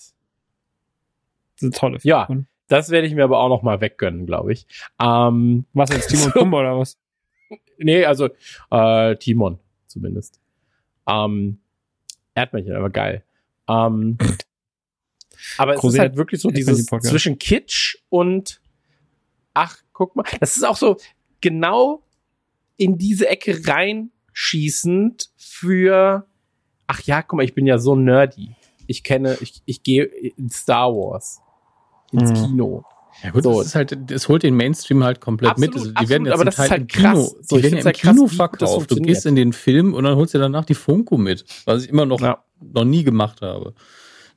eine 1.63 1.71
tolle 1.73 2.01
Figur. 2.01 2.27
Ja, 2.29 2.29
das 2.69 2.91
werde 2.91 3.07
ich 3.07 3.15
mir 3.15 3.25
aber 3.25 3.39
auch 3.39 3.49
noch 3.49 3.63
mal 3.63 3.81
weggönnen, 3.81 4.27
glaube 4.27 4.53
ich. 4.53 4.67
Ähm, 5.01 5.67
was 5.73 5.91
jetzt, 5.91 6.09
Timon 6.09 6.25
so, 6.35 6.41
Pumba 6.41 6.61
oder 6.61 6.79
was? 6.79 6.99
Nee, 7.79 8.05
also 8.05 8.29
äh, 8.71 9.17
Timon 9.17 9.59
zumindest. 9.87 10.41
Ähm, 11.07 11.59
Erdmännchen, 12.35 12.75
aber 12.75 12.91
geil. 12.91 13.25
Ähm, 13.69 14.19
aber 15.59 15.75
es 15.75 15.85
ist 15.85 15.99
halt 15.99 16.17
wirklich 16.17 16.41
so 16.41 16.51
dieses 16.51 16.87
zwischen 16.87 17.39
Kitsch 17.39 17.97
und 18.09 18.61
ach, 19.55 19.79
guck 19.93 20.17
mal, 20.17 20.25
das 20.41 20.57
ist 20.57 20.65
auch 20.65 20.77
so 20.77 20.97
genau 21.41 22.03
in 22.77 22.99
diese 22.99 23.29
Ecke 23.29 23.67
reinschießend 23.67 25.31
für 25.37 26.27
ach 26.87 27.03
ja, 27.03 27.23
guck 27.23 27.39
mal, 27.39 27.45
ich 27.45 27.55
bin 27.55 27.67
ja 27.67 27.79
so 27.79 27.95
nerdy. 27.95 28.55
Ich 28.87 29.03
kenne, 29.03 29.37
ich, 29.41 29.63
ich 29.65 29.83
gehe 29.83 30.05
in 30.05 30.51
Star 30.51 30.93
Wars 30.93 31.41
ins 32.13 32.31
mhm. 32.31 32.47
Kino. 32.47 32.85
Ja 33.23 33.31
gut, 33.31 33.45
so. 33.45 33.59
das 33.59 33.69
ist 33.69 33.75
halt, 33.75 34.11
es 34.11 34.29
holt 34.29 34.43
den 34.43 34.55
Mainstream 34.55 35.03
halt 35.03 35.21
komplett 35.21 35.53
absolut, 35.53 35.75
mit. 35.75 35.79
Also 35.79 35.91
die 35.91 35.97
absolut, 35.97 36.11
werden 36.11 36.25
jetzt 36.27 36.35
aber 36.35 36.45
das 36.45 36.59
halt, 36.59 36.71
halt 36.71 36.81
im 36.83 36.87
Kino, 36.89 37.37
so, 37.41 37.57
die 37.57 37.63
werden 37.63 37.75
ja 37.75 37.81
im 37.81 37.85
halt 37.87 37.97
Kino 37.97 38.25
krass, 38.27 38.37
verkauft. 38.37 38.91
Du 38.91 38.97
gehst 38.97 39.25
in 39.25 39.37
den 39.37 39.53
Film 39.53 39.95
und 39.95 40.05
dann 40.05 40.17
holst 40.17 40.35
du 40.35 40.39
danach 40.39 40.67
die 40.67 40.75
Funko 40.75 41.17
mit, 41.17 41.45
was 41.65 41.85
ich 41.85 41.89
immer 41.89 42.05
noch, 42.05 42.21
ja. 42.21 42.45
noch 42.61 42.85
nie 42.85 43.05
gemacht 43.05 43.41
habe. 43.41 43.73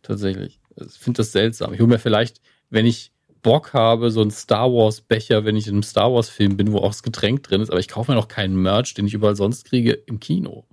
Tatsächlich. 0.01 0.61
Also 0.77 0.91
ich 0.93 0.99
finde 0.99 1.17
das 1.17 1.33
seltsam. 1.33 1.73
Ich 1.73 1.79
hole 1.81 1.89
mir 1.89 1.99
vielleicht 1.99 2.41
wenn 2.69 2.85
ich 2.85 3.11
Bock 3.41 3.73
habe, 3.73 4.11
so 4.11 4.21
ein 4.21 4.31
Star 4.31 4.71
Wars 4.71 5.01
Becher, 5.01 5.45
wenn 5.45 5.55
ich 5.55 5.67
in 5.67 5.73
einem 5.73 5.83
Star 5.83 6.13
Wars 6.13 6.29
Film 6.29 6.57
bin, 6.57 6.71
wo 6.71 6.79
auch 6.79 6.89
das 6.89 7.03
Getränk 7.03 7.43
drin 7.43 7.61
ist, 7.61 7.69
aber 7.69 7.79
ich 7.79 7.87
kaufe 7.87 8.11
mir 8.11 8.17
noch 8.17 8.27
keinen 8.27 8.61
Merch, 8.61 8.93
den 8.93 9.07
ich 9.07 9.13
überall 9.13 9.35
sonst 9.35 9.65
kriege, 9.65 9.93
im 9.93 10.19
Kino. 10.19 10.65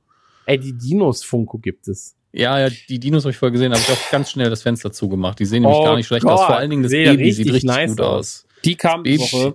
Ey, 0.46 0.58
die 0.58 0.76
Dinos 0.76 1.22
Funko 1.24 1.58
gibt 1.58 1.88
es. 1.88 2.15
Ja, 2.32 2.58
ja, 2.60 2.68
die 2.88 2.98
Dinos 3.00 3.24
habe 3.24 3.30
ich 3.30 3.36
vorher 3.38 3.52
gesehen, 3.52 3.72
habe 3.72 3.80
ich 3.80 3.90
auch 3.90 4.10
ganz 4.10 4.30
schnell 4.30 4.50
das 4.50 4.62
Fenster 4.62 4.92
zugemacht. 4.92 5.38
Die 5.38 5.46
sehen 5.46 5.62
nämlich 5.62 5.78
Oh 5.78 5.84
gar 5.84 5.96
nicht 5.96 6.06
schlecht 6.06 6.24
Gott, 6.24 6.32
aus. 6.32 6.44
Vor 6.46 6.56
allen 6.56 6.68
Dingen 6.70 6.82
das 6.82 6.90
sehen 6.90 7.16
Baby 7.16 7.32
sieht 7.32 7.46
richtig 7.46 7.64
nice 7.64 7.90
gut 7.92 8.00
aus. 8.02 8.18
aus. 8.18 8.46
Die 8.64 8.74
kam 8.74 9.04
die 9.04 9.18
Woche. 9.18 9.54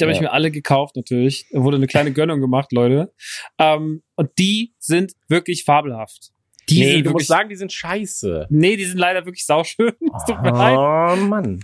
Die 0.00 0.04
habe 0.04 0.12
ich 0.12 0.18
Ja. 0.18 0.22
mir 0.24 0.32
alle 0.32 0.50
gekauft 0.50 0.96
natürlich. 0.96 1.46
Da 1.52 1.62
wurde 1.62 1.76
eine 1.76 1.86
kleine 1.86 2.12
Gönnung 2.12 2.40
gemacht, 2.40 2.72
Leute. 2.72 3.12
Ähm, 3.58 4.02
und 4.16 4.30
die 4.38 4.74
sind 4.78 5.12
wirklich 5.28 5.64
fabelhaft. 5.64 6.32
Die 6.68 6.80
nee, 6.80 6.92
sind 6.96 7.06
du 7.06 7.10
musst 7.12 7.28
sagen, 7.28 7.48
die 7.48 7.54
sind 7.56 7.72
scheiße. 7.72 8.46
nee, 8.50 8.76
die 8.76 8.84
sind 8.84 8.98
leider 8.98 9.24
wirklich 9.24 9.46
sauschön. 9.46 9.92
Es 10.16 10.24
tut 10.26 10.42
mir 10.42 10.50
leid. 10.50 10.76
Oh, 10.76 11.16
Mann. 11.26 11.60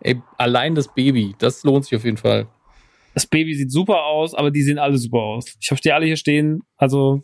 Ey, 0.00 0.20
allein 0.38 0.74
das 0.74 0.92
Baby, 0.94 1.34
das 1.38 1.62
lohnt 1.62 1.84
sich 1.84 1.94
auf 1.96 2.04
jeden 2.04 2.16
Fall. 2.16 2.46
Das 3.14 3.26
Baby 3.26 3.54
sieht 3.54 3.70
super 3.70 4.04
aus, 4.04 4.34
aber 4.34 4.50
die 4.50 4.62
sehen 4.62 4.78
alle 4.78 4.96
super 4.98 5.18
aus. 5.18 5.44
Ich 5.60 5.70
habe 5.70 5.80
die 5.80 5.92
alle 5.92 6.06
hier 6.06 6.16
stehen. 6.16 6.62
Also 6.76 7.22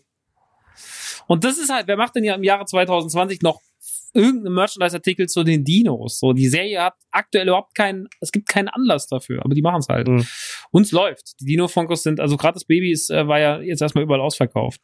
und 1.27 1.45
das 1.45 1.59
ist 1.59 1.73
halt, 1.73 1.87
wer 1.87 1.97
macht 1.97 2.15
denn 2.17 2.25
ja 2.25 2.35
im 2.35 2.43
Jahre 2.43 2.65
2020 2.65 3.43
noch 3.43 3.61
irgendeinen 4.15 4.55
Merchandise-Artikel 4.55 5.29
zu 5.29 5.45
den 5.45 5.65
Dinos? 5.65 6.19
So, 6.19 6.33
die 6.33 6.49
Serie 6.49 6.83
hat 6.83 6.95
aktuell 7.11 7.49
überhaupt 7.49 7.75
keinen, 7.75 8.09
es 8.21 8.33
gibt 8.33 8.49
keinen 8.49 8.69
Anlass 8.69 9.07
dafür, 9.07 9.45
aber 9.45 9.55
die 9.55 9.63
machen 9.63 9.81
es 9.81 9.89
halt. 9.89 10.09
Mhm. 10.09 10.27
Uns 10.71 10.93
läuft. 10.93 11.41
Die 11.41 11.47
Dino-Funkos 11.47 12.03
sind, 12.03 12.21
also 12.21 12.37
gerade 12.37 12.55
das 12.55 12.65
Baby 12.65 12.93
ist, 12.93 13.11
äh, 13.11 13.27
war 13.27 13.41
ja 13.41 13.61
jetzt 13.61 13.83
erstmal 13.83 14.05
überall 14.05 14.21
ausverkauft. 14.21 14.81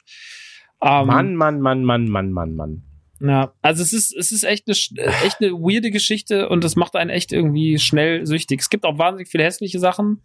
Ähm, 0.81 1.07
Mann, 1.07 1.35
Mann, 1.35 1.61
Mann, 1.61 1.83
Mann, 1.83 2.07
Mann, 2.07 2.31
Mann, 2.31 2.55
Mann. 2.55 2.83
Ja, 3.21 3.53
also 3.61 3.83
es 3.83 3.91
ist, 3.91 4.15
es 4.15 4.31
ist 4.31 4.43
echt 4.43 4.65
eine, 4.67 4.77
äh, 5.03 5.25
echt 5.25 5.41
eine 5.41 5.51
weirde 5.51 5.91
Geschichte 5.91 6.47
und 6.47 6.63
das 6.63 6.75
macht 6.77 6.95
einen 6.95 7.09
echt 7.09 7.33
irgendwie 7.33 7.77
schnell 7.77 8.25
süchtig. 8.25 8.61
Es 8.61 8.69
gibt 8.69 8.85
auch 8.85 8.97
wahnsinnig 8.97 9.27
viele 9.27 9.43
hässliche 9.43 9.79
Sachen. 9.79 10.21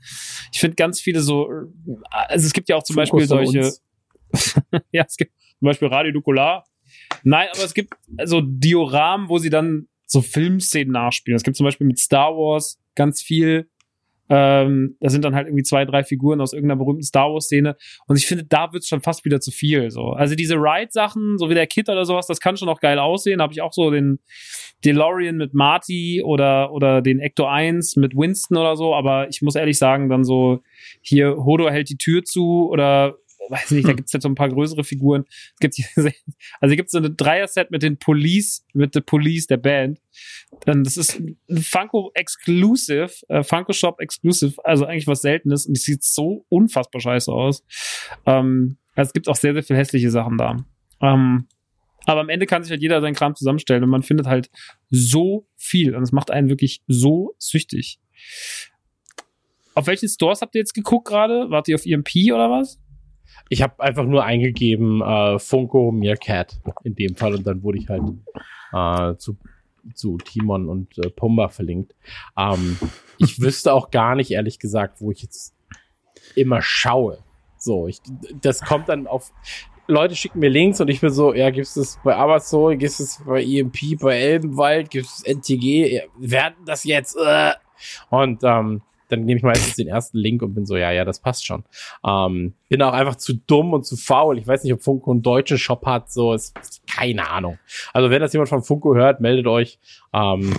Ich 0.52 0.60
finde 0.60 0.76
ganz 0.76 1.00
viele 1.00 1.20
so, 1.20 1.50
äh, 1.50 1.96
also 2.10 2.46
es 2.46 2.52
gibt 2.52 2.68
ja 2.68 2.76
auch 2.76 2.84
zum 2.84 2.94
Funkos 2.94 3.10
Beispiel 3.10 3.26
solche, 3.26 3.72
ja, 4.92 5.04
es 5.08 5.16
gibt 5.16 5.32
zum 5.58 5.66
Beispiel 5.66 5.88
Radio 5.88 6.12
Nukular. 6.12 6.64
Nein, 7.22 7.48
aber 7.52 7.64
es 7.64 7.74
gibt 7.74 7.94
so 8.24 8.40
Dioramen, 8.42 9.28
wo 9.28 9.38
sie 9.38 9.50
dann 9.50 9.88
so 10.06 10.20
Filmszenen 10.20 10.92
nachspielen. 10.92 11.36
Es 11.36 11.42
gibt 11.42 11.56
zum 11.56 11.64
Beispiel 11.64 11.86
mit 11.86 11.98
Star 11.98 12.32
Wars 12.32 12.78
ganz 12.94 13.22
viel. 13.22 13.68
Ähm, 14.30 14.96
da 15.00 15.10
sind 15.10 15.22
dann 15.24 15.34
halt 15.34 15.48
irgendwie 15.48 15.64
zwei, 15.64 15.84
drei 15.84 16.02
Figuren 16.02 16.40
aus 16.40 16.54
irgendeiner 16.54 16.78
berühmten 16.78 17.02
Star 17.02 17.30
Wars-Szene. 17.32 17.76
Und 18.06 18.16
ich 18.16 18.26
finde, 18.26 18.44
da 18.44 18.72
wird's 18.72 18.88
schon 18.88 19.02
fast 19.02 19.24
wieder 19.24 19.40
zu 19.40 19.50
viel. 19.50 19.90
So. 19.90 20.10
Also 20.10 20.34
diese 20.34 20.54
Ride-Sachen, 20.54 21.36
so 21.36 21.50
wie 21.50 21.54
der 21.54 21.66
Kit 21.66 21.90
oder 21.90 22.06
sowas, 22.06 22.26
das 22.26 22.40
kann 22.40 22.56
schon 22.56 22.68
auch 22.68 22.80
geil 22.80 22.98
aussehen. 22.98 23.42
Habe 23.42 23.52
ich 23.52 23.60
auch 23.60 23.72
so 23.72 23.90
den 23.90 24.20
DeLorean 24.84 25.36
mit 25.36 25.52
Marty 25.52 26.22
oder, 26.24 26.72
oder 26.72 27.02
den 27.02 27.20
Ecto 27.20 27.44
1 27.46 27.96
mit 27.96 28.16
Winston 28.16 28.56
oder 28.56 28.76
so. 28.76 28.94
Aber 28.94 29.28
ich 29.28 29.42
muss 29.42 29.56
ehrlich 29.56 29.78
sagen, 29.78 30.08
dann 30.08 30.24
so 30.24 30.62
hier 31.02 31.36
Hodo 31.36 31.68
hält 31.68 31.90
die 31.90 31.98
Tür 31.98 32.24
zu 32.24 32.68
oder 32.70 33.16
weiß 33.48 33.72
nicht, 33.72 33.88
da 33.88 33.92
gibt's 33.92 34.12
jetzt 34.12 34.22
so 34.22 34.28
ein 34.28 34.34
paar 34.34 34.48
größere 34.48 34.84
Figuren. 34.84 35.24
Es 35.28 35.60
gibt 35.60 35.74
also 35.96 36.10
hier 36.62 36.76
gibt's 36.76 36.92
so 36.92 36.98
eine 36.98 37.10
Dreier-Set 37.10 37.70
mit 37.70 37.82
den 37.82 37.98
Police, 37.98 38.64
mit 38.72 38.94
The 38.94 39.00
Police, 39.00 39.46
der 39.46 39.56
Band. 39.56 40.00
Dann 40.66 40.84
das 40.84 40.96
ist 40.96 41.20
ein 41.20 41.38
Funko 41.62 42.10
Exclusive, 42.14 43.10
äh, 43.28 43.42
Funko 43.42 43.72
Shop 43.72 44.00
Exclusive, 44.00 44.56
also 44.64 44.84
eigentlich 44.84 45.06
was 45.06 45.22
Seltenes 45.22 45.66
und 45.66 45.76
die 45.76 45.80
sieht 45.80 46.04
so 46.04 46.46
unfassbar 46.48 47.00
scheiße 47.00 47.32
aus. 47.32 47.64
Ähm, 48.26 48.78
also 48.94 49.08
es 49.08 49.12
gibt 49.12 49.28
auch 49.28 49.36
sehr, 49.36 49.54
sehr 49.54 49.62
viel 49.62 49.76
hässliche 49.76 50.10
Sachen 50.10 50.38
da. 50.38 50.56
Ähm, 51.00 51.48
aber 52.06 52.20
am 52.20 52.28
Ende 52.28 52.46
kann 52.46 52.62
sich 52.62 52.70
halt 52.70 52.82
jeder 52.82 53.00
seinen 53.00 53.14
Kram 53.14 53.34
zusammenstellen 53.34 53.82
und 53.82 53.90
man 53.90 54.02
findet 54.02 54.26
halt 54.26 54.50
so 54.90 55.48
viel 55.56 55.94
und 55.94 56.02
es 56.02 56.12
macht 56.12 56.30
einen 56.30 56.48
wirklich 56.48 56.82
so 56.86 57.34
süchtig. 57.38 57.98
Auf 59.74 59.86
welchen 59.86 60.08
Stores 60.08 60.40
habt 60.40 60.54
ihr 60.54 60.60
jetzt 60.60 60.74
geguckt 60.74 61.08
gerade? 61.08 61.50
Wart 61.50 61.66
ihr 61.68 61.74
auf 61.74 61.86
EMP 61.86 62.32
oder 62.32 62.50
was? 62.50 62.78
Ich 63.48 63.62
habe 63.62 63.82
einfach 63.82 64.04
nur 64.04 64.24
eingegeben 64.24 65.02
äh, 65.02 65.38
Funko 65.38 65.92
Meerkat 65.92 66.60
in 66.82 66.94
dem 66.94 67.16
Fall 67.16 67.34
und 67.34 67.46
dann 67.46 67.62
wurde 67.62 67.78
ich 67.78 67.88
halt 67.88 68.02
äh, 68.72 69.16
zu, 69.16 69.36
zu 69.94 70.18
Timon 70.18 70.68
und 70.68 70.98
äh, 70.98 71.10
Pumba 71.10 71.48
verlinkt. 71.48 71.94
Ähm, 72.36 72.78
ich 73.18 73.40
wüsste 73.40 73.72
auch 73.72 73.90
gar 73.90 74.14
nicht, 74.14 74.30
ehrlich 74.30 74.58
gesagt, 74.58 75.00
wo 75.00 75.10
ich 75.10 75.22
jetzt 75.22 75.54
immer 76.34 76.62
schaue. 76.62 77.18
So, 77.58 77.88
ich, 77.88 78.00
das 78.40 78.60
kommt 78.60 78.88
dann 78.88 79.06
auf. 79.06 79.32
Leute 79.86 80.16
schicken 80.16 80.38
mir 80.38 80.48
Links 80.48 80.80
und 80.80 80.88
ich 80.88 81.00
bin 81.00 81.10
so, 81.10 81.34
ja, 81.34 81.50
gibt's 81.50 81.74
das 81.74 81.98
bei 82.02 82.16
Amazon, 82.16 82.78
gibt's 82.78 82.98
das 82.98 83.22
bei 83.26 83.42
EMP, 83.42 84.00
bei 84.00 84.18
Elbenwald, 84.18 84.90
gibt's 84.90 85.22
NTG, 85.22 85.94
ja, 85.96 86.02
werden 86.18 86.56
das 86.64 86.84
jetzt? 86.84 87.16
Äh. 87.16 87.52
Und 88.08 88.42
ähm, 88.44 88.80
dann 89.16 89.24
nehme 89.24 89.38
ich 89.38 89.42
meistens 89.42 89.74
den 89.76 89.88
ersten 89.88 90.18
Link 90.18 90.42
und 90.42 90.54
bin 90.54 90.66
so, 90.66 90.76
ja, 90.76 90.90
ja, 90.92 91.04
das 91.04 91.20
passt 91.20 91.46
schon. 91.46 91.64
Ähm, 92.06 92.54
bin 92.68 92.82
auch 92.82 92.92
einfach 92.92 93.16
zu 93.16 93.34
dumm 93.34 93.72
und 93.72 93.84
zu 93.86 93.96
faul. 93.96 94.38
Ich 94.38 94.46
weiß 94.46 94.62
nicht, 94.64 94.72
ob 94.72 94.82
Funko 94.82 95.10
einen 95.10 95.22
deutschen 95.22 95.58
Shop 95.58 95.84
hat, 95.86 96.12
so 96.12 96.32
ist 96.34 96.54
keine 96.90 97.28
Ahnung. 97.30 97.58
Also 97.92 98.10
wenn 98.10 98.20
das 98.20 98.32
jemand 98.32 98.48
von 98.48 98.62
Funko 98.62 98.94
hört, 98.94 99.20
meldet 99.20 99.46
euch. 99.46 99.78
Ähm, 100.12 100.54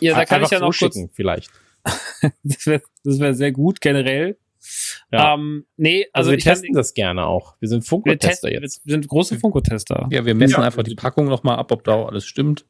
Ja, 0.00 0.14
da 0.16 0.24
kann 0.24 0.42
ich 0.42 0.50
ja 0.50 0.58
noch 0.58 0.66
kurz, 0.68 0.78
zuschicken, 0.94 1.10
vielleicht. 1.12 1.50
das 2.42 2.66
wäre 2.66 2.82
wär 3.04 3.34
sehr 3.34 3.52
gut 3.52 3.80
generell. 3.80 4.36
Ja. 5.10 5.34
Ähm, 5.34 5.64
nee, 5.76 6.06
Also, 6.12 6.28
also, 6.28 6.30
wir 6.32 6.38
ich 6.38 6.44
kann, 6.44 6.54
testen 6.54 6.74
das 6.74 6.92
gerne 6.94 7.26
auch. 7.26 7.56
Wir 7.60 7.68
sind 7.68 7.82
Funko-Tester 7.86 8.28
testen, 8.28 8.50
wir 8.50 8.60
jetzt. 8.60 8.82
sind 8.84 9.08
große 9.08 9.38
Funko-Tester. 9.38 10.08
Ja, 10.10 10.24
wir 10.26 10.34
messen 10.34 10.60
Ja. 10.60 10.66
einfach 10.66 10.82
die 10.82 10.94
Packung 10.94 11.26
nochmal 11.26 11.58
ab, 11.58 11.72
ob 11.72 11.82
da 11.84 11.94
auch 11.94 12.08
alles 12.08 12.26
stimmt. 12.26 12.66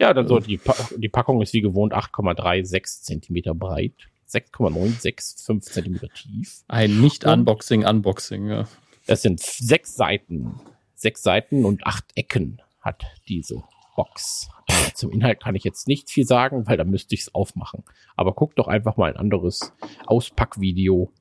Ja, 0.00 0.12
dann 0.14 0.26
so, 0.28 0.38
die, 0.38 0.58
Pa- 0.58 0.76
die 0.96 1.08
Packung 1.08 1.40
ist 1.42 1.52
wie 1.52 1.60
gewohnt 1.60 1.92
8,36 1.94 3.02
Zentimeter 3.02 3.54
breit, 3.54 3.92
6,965 4.26 5.62
Zentimeter 5.62 6.08
tief. 6.08 6.62
Ein 6.68 7.00
Nicht-Unboxing-Unboxing, 7.00 8.48
ja. 8.48 8.68
Das 9.06 9.22
sind 9.22 9.40
sechs 9.40 9.94
Seiten. 9.94 10.60
Sechs 10.94 11.22
Seiten 11.22 11.64
und 11.64 11.86
acht 11.86 12.04
Ecken 12.14 12.62
hat 12.80 13.04
diese 13.28 13.62
Box. 13.96 14.48
Zum 14.94 15.10
Inhalt 15.10 15.42
kann 15.42 15.54
ich 15.54 15.64
jetzt 15.64 15.88
nicht 15.88 16.10
viel 16.10 16.26
sagen, 16.26 16.66
weil 16.66 16.76
da 16.76 16.84
müsste 16.84 17.14
ich 17.14 17.22
es 17.22 17.34
aufmachen. 17.34 17.84
Aber 18.16 18.32
guckt 18.32 18.58
doch 18.58 18.68
einfach 18.68 18.96
mal 18.96 19.10
ein 19.10 19.16
anderes 19.16 19.72
Auspackvideo. 20.06 21.12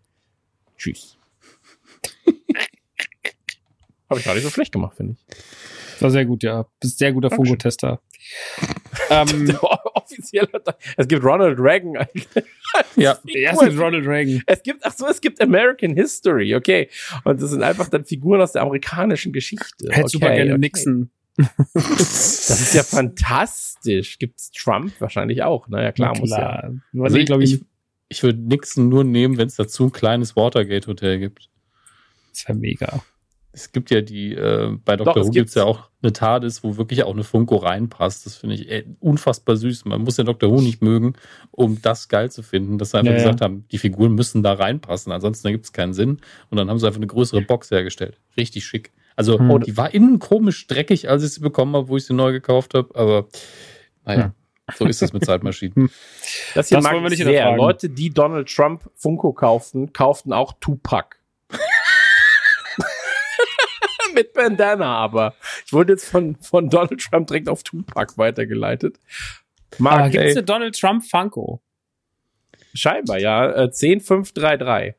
Tschüss. 0.78 1.18
Habe 4.10 4.20
ich 4.20 4.26
gar 4.26 4.34
nicht 4.36 4.44
so 4.44 4.50
schlecht 4.50 4.72
gemacht, 4.72 4.96
finde 4.98 5.14
ich. 5.14 5.26
Das 5.94 6.02
war 6.02 6.12
sehr 6.12 6.26
gut, 6.26 6.44
ja. 6.44 6.66
Bist 6.80 6.98
sehr 6.98 7.14
guter 7.14 7.30
Dankeschön. 7.30 7.58
Funko-Tester. 7.58 8.02
ähm, 10.12 10.18
Offiziell, 10.18 10.48
es 10.98 11.08
gibt 11.08 11.24
Ronald 11.24 11.60
Reagan. 11.60 12.06
Ja. 12.96 13.20
erst 13.28 13.62
mit 13.62 13.78
Ronald 13.78 14.08
Reagan. 14.08 14.42
Es 14.48 14.64
gibt, 14.64 14.84
ach 14.84 14.94
so, 14.94 15.06
es 15.06 15.22
gibt 15.22 15.40
American 15.42 15.96
History, 15.96 16.56
okay. 16.56 16.90
Und 17.24 17.40
das 17.40 17.52
sind 17.52 17.62
einfach 17.62 17.88
dann 17.88 18.04
Figuren 18.04 18.42
aus 18.42 18.54
der 18.54 18.64
amerikanischen 18.64 19.32
Geschichte. 19.32 19.90
Hätte 19.90 20.06
okay, 20.06 20.08
super 20.08 20.34
gerne 20.34 20.52
okay. 20.54 20.60
Nixon. 20.60 21.12
Das 21.38 22.50
ist 22.50 22.74
ja 22.74 22.84
fantastisch. 22.84 24.18
Gibt's 24.20 24.52
Trump 24.52 24.92
wahrscheinlich 25.00 25.44
auch? 25.44 25.68
Naja, 25.68 25.92
klar, 25.92 26.18
muss 26.18 26.32
ja. 26.32 26.38
klar. 26.38 26.74
Also 27.00 27.18
ich, 27.18 27.26
glaube 27.26 27.44
ich, 27.44 27.54
ich, 27.56 27.62
ich 28.10 28.24
würde 28.24 28.40
Nixon 28.40 28.90
nur 28.90 29.04
nehmen, 29.04 29.38
wenn 29.38 29.48
es 29.48 29.56
dazu 29.56 29.86
ein 29.86 29.92
kleines 29.92 30.36
Watergate-Hotel 30.36 31.20
gibt. 31.20 31.50
das 32.32 32.48
wäre 32.48 32.58
mega. 32.58 33.04
Es 33.56 33.72
gibt 33.72 33.92
ja 33.92 34.02
die, 34.02 34.34
äh, 34.34 34.76
bei 34.84 34.96
Dr. 34.98 35.14
Doch, 35.14 35.22
Who 35.22 35.30
gibt 35.30 35.50
es 35.50 35.54
gibt's. 35.54 35.56
ja 35.56 35.64
auch 35.66 35.90
eine 36.02 36.12
TARDIS, 36.12 36.64
wo 36.64 36.76
wirklich 36.78 37.04
auch 37.04 37.14
eine 37.14 37.24
Funko 37.24 37.58
reinpasst. 37.58 38.26
Das 38.26 38.36
finde 38.36 38.56
ich 38.56 38.70
äh, 38.70 38.84
unfassbar 39.00 39.56
süß. 39.56 39.86
Man 39.86 40.02
muss 40.02 40.18
ja 40.18 40.24
Dr. 40.24 40.50
Who 40.52 40.60
nicht 40.60 40.82
mögen, 40.82 41.14
um 41.52 41.80
das 41.82 42.10
geil 42.10 42.32
zu 42.32 42.42
finden, 42.42 42.78
dass 42.80 42.92
sie 42.92 42.98
einfach 42.98 43.12
Ja, 43.12 43.18
ja. 43.20 43.24
gesagt 43.24 43.42
haben, 43.42 43.66
die 43.72 43.78
Figuren 43.78 44.14
müssen 44.16 44.42
da 44.42 44.54
reinpassen, 44.54 45.12
ansonsten 45.12 45.48
ergibt 45.48 45.66
es 45.66 45.72
keinen 45.72 45.94
Sinn. 45.94 46.20
Und 46.50 46.58
dann 46.58 46.70
haben 46.70 46.80
sie 46.80 46.88
einfach 46.88 46.98
eine 46.98 47.08
größere 47.08 47.42
Box 47.42 47.70
hergestellt. 47.72 48.20
Richtig 48.38 48.66
schick. 48.66 48.92
Also 49.16 49.38
Hm. 49.38 49.62
die 49.62 49.78
war 49.78 49.94
innen 49.94 50.18
komisch 50.18 50.66
dreckig, 50.66 51.08
als 51.10 51.24
ich 51.24 51.34
sie 51.34 51.42
bekommen 51.42 51.76
habe, 51.76 51.88
wo 51.90 51.98
ich 51.98 52.06
sie 52.06 52.14
neu 52.16 52.32
gekauft 52.32 52.74
habe, 52.74 52.90
aber 52.96 53.28
naja, 54.04 54.34
so 54.76 54.86
ist 54.86 55.04
das 55.04 55.14
mit 55.14 55.24
Zeitmaschinen. 55.26 55.90
Das 56.56 56.70
hier 56.70 56.78
Das 56.78 56.84
mag 56.84 56.94
wollen 56.94 57.04
wir 57.04 57.12
ich 57.12 57.20
nicht 57.20 57.28
sehr. 57.28 57.56
Leute, 57.56 57.90
die 57.90 58.10
Donald 58.10 58.48
Trump 58.50 58.90
Funko 58.96 59.32
kauften, 59.34 59.94
kauften 59.94 60.34
auch 60.34 60.54
Tupac. 60.60 61.18
Mit 64.14 64.34
Bandana 64.34 64.98
aber. 64.98 65.35
Ich 65.65 65.73
wurde 65.73 65.94
jetzt 65.94 66.10
von, 66.10 66.35
von 66.38 66.69
Donald 66.69 67.02
Trump 67.02 67.27
direkt 67.27 67.49
auf 67.49 67.64
Tupac 67.64 68.18
weitergeleitet. 68.18 68.99
Aber 69.72 69.84
Mark, 69.84 70.11
gibt 70.11 70.23
es 70.23 70.31
ey, 70.31 70.38
eine 70.38 70.44
Donald 70.44 70.80
Trump 70.80 71.03
Funko? 71.03 71.61
scheinbar, 72.73 73.19
ja. 73.19 73.49
Äh, 73.52 73.72
10533. 73.72 74.95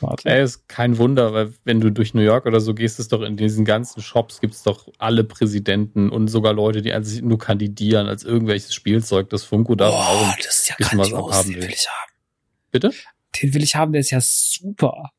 Warte. 0.00 0.28
Ey, 0.28 0.44
ist 0.44 0.68
kein 0.68 0.96
Wunder, 0.98 1.32
weil 1.32 1.52
wenn 1.64 1.80
du 1.80 1.90
durch 1.90 2.14
New 2.14 2.22
York 2.22 2.46
oder 2.46 2.60
so 2.60 2.72
gehst, 2.72 3.00
ist 3.00 3.12
doch 3.12 3.22
in 3.22 3.36
diesen 3.36 3.64
ganzen 3.64 4.00
Shops 4.00 4.40
gibt 4.40 4.54
es 4.54 4.62
doch 4.62 4.88
alle 4.98 5.24
Präsidenten 5.24 6.10
und 6.10 6.28
sogar 6.28 6.52
Leute, 6.52 6.82
die 6.82 6.92
also 6.92 7.24
nur 7.24 7.38
kandidieren 7.38 8.06
als 8.06 8.22
irgendwelches 8.22 8.74
Spielzeug. 8.74 9.28
Das 9.30 9.42
Funko 9.42 9.74
darf 9.74 9.92
auch. 9.92 10.36
das 10.36 10.58
ist 10.58 10.68
ja 10.68 10.76
bisschen 10.76 10.98
was 10.98 11.10
grandios. 11.10 11.30
abhaben 11.30 11.52
Den 11.52 11.62
will. 11.62 11.70
ich 11.70 11.88
haben. 11.88 12.12
Bitte? 12.70 12.92
Den 13.42 13.54
will 13.54 13.62
ich 13.64 13.74
haben, 13.74 13.92
der 13.92 14.00
ist 14.00 14.10
ja 14.10 14.20
super. 14.20 15.10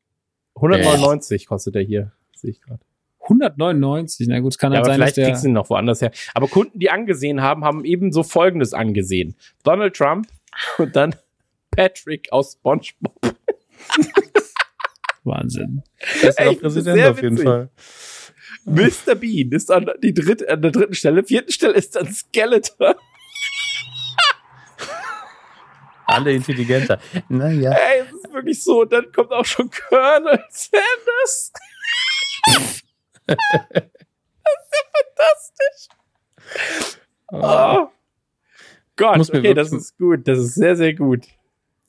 199 0.54 1.46
kostet 1.46 1.76
er 1.76 1.82
hier. 1.82 2.12
Sehe 2.40 2.50
ich 2.50 2.60
gerade. 2.60 2.80
199, 3.22 4.26
na 4.28 4.40
gut, 4.40 4.52
es 4.52 4.58
kann 4.58 4.72
Ja, 4.72 4.78
halt 4.78 4.86
aber 4.86 4.92
sein, 4.94 5.00
dass 5.00 5.06
vielleicht 5.10 5.16
der. 5.18 5.26
kriegst 5.28 5.44
du 5.44 5.48
ihn 5.48 5.52
noch 5.54 5.68
woanders 5.70 6.00
her. 6.00 6.10
Aber 6.34 6.48
Kunden, 6.48 6.78
die 6.78 6.90
angesehen 6.90 7.42
haben, 7.42 7.64
haben 7.64 7.84
eben 7.84 8.12
so 8.12 8.22
Folgendes 8.22 8.72
angesehen. 8.74 9.36
Donald 9.62 9.94
Trump 9.94 10.26
und 10.78 10.96
dann 10.96 11.14
Patrick 11.70 12.32
aus 12.32 12.54
SpongeBob. 12.54 13.14
Wahnsinn. 15.24 15.82
Bester 16.22 16.42
Ey, 16.44 16.46
das 16.46 16.54
ist 16.54 16.60
Präsident 16.62 16.96
sehr 16.96 17.10
auf 17.10 17.22
jeden 17.22 17.36
witzig. 17.36 17.46
Fall. 17.46 17.70
Mr. 18.64 19.14
Bean 19.14 19.52
ist 19.52 19.70
an, 19.70 19.90
die 20.02 20.12
dritte, 20.14 20.48
an 20.50 20.62
der 20.62 20.70
dritten 20.70 20.94
Stelle. 20.94 21.22
Vierten 21.24 21.52
Stelle 21.52 21.74
ist 21.74 21.94
dann 21.96 22.12
Skeletor. 22.12 22.96
Alle 26.06 26.32
intelligenter. 26.32 26.98
Naja. 27.28 27.72
Ey, 27.72 28.00
es 28.00 28.12
ist 28.12 28.32
wirklich 28.32 28.62
so. 28.62 28.80
Und 28.82 28.92
dann 28.92 29.12
kommt 29.12 29.30
auch 29.30 29.44
schon 29.44 29.70
Colonel 29.70 30.42
Sanders. 30.50 31.52
Das 32.46 32.56
ist 32.56 32.82
ja 34.72 34.84
fantastisch. 34.96 35.88
Oh. 37.32 37.88
Gott, 38.96 39.34
okay, 39.34 39.54
das 39.54 39.72
ist 39.72 39.96
gut. 39.96 40.28
Das 40.28 40.38
ist 40.38 40.54
sehr, 40.54 40.76
sehr 40.76 40.94
gut. 40.94 41.26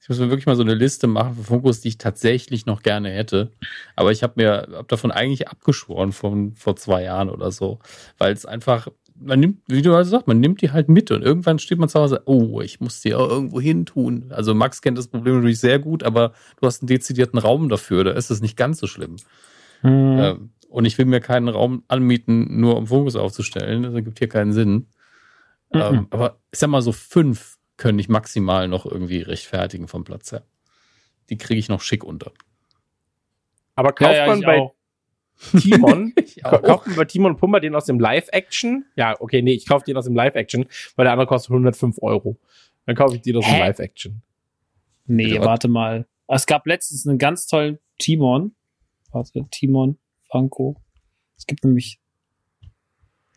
Ich 0.02 0.10
muss 0.10 0.18
mir 0.18 0.30
wirklich 0.30 0.48
mal 0.48 0.56
so 0.56 0.64
eine 0.64 0.74
Liste 0.74 1.08
machen 1.08 1.36
von 1.36 1.44
Funkos, 1.44 1.82
die 1.82 1.90
ich 1.90 1.98
tatsächlich 1.98 2.66
noch 2.66 2.82
gerne 2.82 3.12
hätte. 3.12 3.52
Aber 3.96 4.12
ich 4.12 4.24
habe 4.24 4.34
mir 4.38 4.68
hab 4.72 4.88
davon 4.88 5.12
eigentlich 5.12 5.48
abgeschworen 5.48 6.12
von 6.12 6.54
vor 6.54 6.76
zwei 6.76 7.04
Jahren 7.04 7.30
oder 7.30 7.52
so. 7.52 7.80
Weil 8.18 8.34
es 8.34 8.46
einfach, 8.46 8.88
man 9.14 9.40
nimmt, 9.40 9.60
wie 9.68 9.84
du 9.84 9.94
halt 9.94 10.08
sagst, 10.08 10.26
man 10.26 10.40
nimmt 10.40 10.62
die 10.62 10.72
halt 10.72 10.90
mit 10.90 11.12
und 11.12 11.22
irgendwann 11.22 11.60
steht 11.60 11.78
man 11.78 11.88
zu 11.88 12.00
Hause, 12.00 12.24
oh, 12.26 12.62
ich 12.62 12.80
muss 12.80 13.02
die 13.02 13.14
auch 13.14 13.30
irgendwo 13.30 13.62
hin 13.62 13.86
tun. 13.86 14.32
Also 14.32 14.56
Max 14.56 14.82
kennt 14.82 14.98
das 14.98 15.08
Problem 15.08 15.36
natürlich 15.36 15.60
sehr 15.60 15.78
gut, 15.78 16.02
aber 16.02 16.34
du 16.60 16.66
hast 16.66 16.82
einen 16.82 16.88
dezidierten 16.88 17.38
Raum 17.38 17.70
dafür, 17.70 18.04
da 18.04 18.12
ist 18.12 18.32
es 18.32 18.42
nicht 18.42 18.58
ganz 18.58 18.80
so 18.80 18.88
schlimm. 18.88 19.18
Hm. 19.82 20.20
Ähm, 20.20 20.50
und 20.70 20.86
ich 20.86 20.98
will 20.98 21.06
mir 21.06 21.20
keinen 21.20 21.50
Raum 21.50 21.84
anmieten, 21.88 22.60
nur 22.60 22.78
um 22.78 22.88
Fokus 22.88 23.16
aufzustellen. 23.16 23.84
Das 23.84 23.94
ergibt 23.94 24.20
hier 24.20 24.30
keinen 24.30 24.54
Sinn. 24.54 24.88
Ähm, 25.74 25.96
Mhm. 25.96 26.08
aber 26.10 26.38
ich 26.52 26.60
sag 26.60 26.70
mal 26.70 26.82
so 26.82 26.92
fünf 26.92 27.58
können 27.78 28.00
ich 28.00 28.10
maximal 28.10 28.68
noch 28.68 28.86
irgendwie 28.86 29.22
rechtfertigen 29.22 29.88
vom 29.88 30.04
Platz 30.04 30.32
her. 30.32 30.44
Die 31.30 31.38
kriege 31.38 31.60
ich 31.60 31.70
noch 31.70 31.82
schick 31.82 32.04
unter. 32.04 32.32
Aber 33.76 33.94
kauft 33.94 34.12
ja, 34.12 34.18
ja, 34.18 34.28
man 34.28 34.42
bei 34.42 34.60
auch. 34.60 34.76
Timon, 35.60 36.14
kauft 36.44 36.88
man 36.88 36.96
bei 36.96 37.06
Timon 37.06 37.38
Pumba 37.38 37.60
den 37.60 37.74
aus 37.74 37.86
dem 37.86 38.00
Live-Action? 38.00 38.86
Ja, 38.96 39.16
okay, 39.20 39.42
nee, 39.42 39.54
ich 39.54 39.68
kaufe 39.68 39.84
den 39.86 39.98
aus 39.98 40.06
dem 40.06 40.14
Live-Action, 40.16 40.66
weil 40.96 41.06
der 41.06 41.14
andere 41.14 41.28
kostet 41.28 41.52
105 41.52 41.98
Euro. 42.02 42.38
Dann 42.86 42.96
kaufe 42.96 43.16
ich 43.16 43.22
den 43.22 43.38
aus 43.38 43.46
dem 43.46 43.54
Hä? 43.56 43.60
Live-Action. 43.60 44.22
Nee, 45.08 45.30
Bitte, 45.30 45.46
warte 45.46 45.68
mal. 45.68 46.06
Es 46.28 46.46
gab 46.46 46.68
letztens 46.68 47.08
einen 47.08 47.18
ganz 47.18 47.48
tollen 47.48 47.80
Timon. 47.98 48.54
Warte, 49.12 49.46
Timon, 49.52 49.98
Franco. 50.30 50.82
Es 51.38 51.46
gibt 51.46 51.64
nämlich 51.64 52.00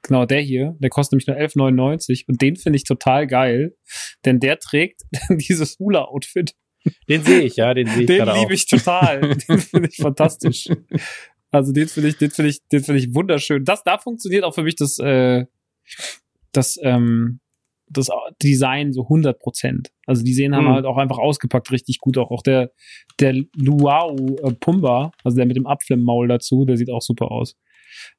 genau 0.03 0.27
der 0.27 0.41
hier, 0.41 0.77
der 0.79 0.91
kostet 0.91 1.13
nämlich 1.13 1.27
nur 1.27 1.37
11,99 1.37 2.29
und 2.29 2.41
den 2.41 2.57
finde 2.57 2.77
ich 2.77 2.85
total 2.85 3.27
geil, 3.27 3.77
denn 4.25 4.39
der 4.39 4.59
trägt 4.59 5.03
dieses 5.31 5.79
Hula-Outfit. 5.79 6.55
Den 7.09 7.25
sehe 7.25 7.41
ich, 7.41 7.57
ja, 7.57 7.73
den 7.73 7.87
sehe 7.87 8.03
ich 8.03 8.07
Den 8.07 8.27
liebe 8.27 8.53
ich 8.53 8.67
total. 8.67 9.21
den 9.49 9.59
finde 9.59 9.89
ich 9.89 9.97
fantastisch. 9.97 10.69
Also 11.51 11.73
den 11.73 11.89
finde 11.89 12.11
ich, 12.11 12.19
den 12.19 12.31
finde 12.31 12.51
ich, 12.51 12.61
den 12.69 12.85
finde 12.85 13.01
ich 13.01 13.15
wunderschön. 13.15 13.65
Das, 13.65 13.83
da 13.85 13.97
funktioniert 13.97 14.45
auch 14.45 14.55
für 14.55 14.65
mich 14.65 14.77
das, 14.77 14.99
äh, 14.99 15.47
das, 16.53 16.79
ähm, 16.83 17.41
das 17.89 18.09
Design 18.43 18.93
so 18.93 19.03
100 19.03 19.39
Prozent. 19.39 19.91
Also 20.07 20.23
die 20.23 20.33
sehen 20.33 20.55
haben 20.55 20.65
Mhm. 20.67 20.73
halt 20.73 20.87
auch 20.87 20.97
einfach 20.97 21.19
ausgepackt 21.19 21.71
richtig 21.71 21.99
gut. 21.99 22.17
Auch, 22.19 22.31
auch 22.31 22.43
der, 22.43 22.71
der 23.21 23.35
Luau 23.57 24.17
äh, 24.43 24.53
Pumba, 24.55 25.13
also 25.23 25.37
der 25.37 25.47
mit 25.47 25.57
dem 25.57 25.67
Apfel 25.67 25.99
im 25.99 26.03
Maul 26.05 26.29
dazu, 26.29 26.65
der 26.65 26.77
sieht 26.77 26.91
auch 26.91 27.03
super 27.03 27.31
aus. 27.31 27.57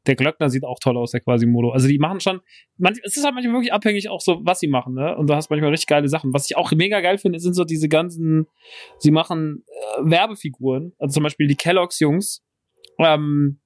Der 0.07 0.15
Glöckner 0.15 0.49
sieht 0.49 0.63
auch 0.63 0.79
toll 0.79 0.95
aus, 0.97 1.11
der 1.11 1.19
Quasimodo. 1.19 1.71
Also 1.71 1.87
die 1.89 1.97
machen 1.99 2.21
schon, 2.21 2.39
man, 2.77 2.93
es 3.03 3.17
ist 3.17 3.25
halt 3.25 3.33
manchmal 3.35 3.55
wirklich 3.55 3.73
abhängig 3.73 4.07
auch 4.09 4.21
so, 4.21 4.39
was 4.43 4.59
sie 4.61 4.67
machen, 4.67 4.93
ne? 4.93 5.17
Und 5.17 5.29
du 5.29 5.35
hast 5.35 5.49
manchmal 5.49 5.71
richtig 5.71 5.87
geile 5.87 6.07
Sachen. 6.07 6.33
Was 6.33 6.45
ich 6.49 6.55
auch 6.55 6.71
mega 6.71 7.01
geil 7.01 7.17
finde, 7.17 7.39
sind 7.39 7.55
so 7.55 7.65
diese 7.65 7.89
ganzen, 7.89 8.47
sie 8.99 9.11
machen 9.11 9.65
äh, 9.97 10.09
Werbefiguren. 10.09 10.93
Also 10.97 11.15
zum 11.15 11.23
Beispiel 11.23 11.47
die 11.47 11.55
Kellogg's 11.57 11.99
Jungs, 11.99 12.41
ähm, 12.99 13.59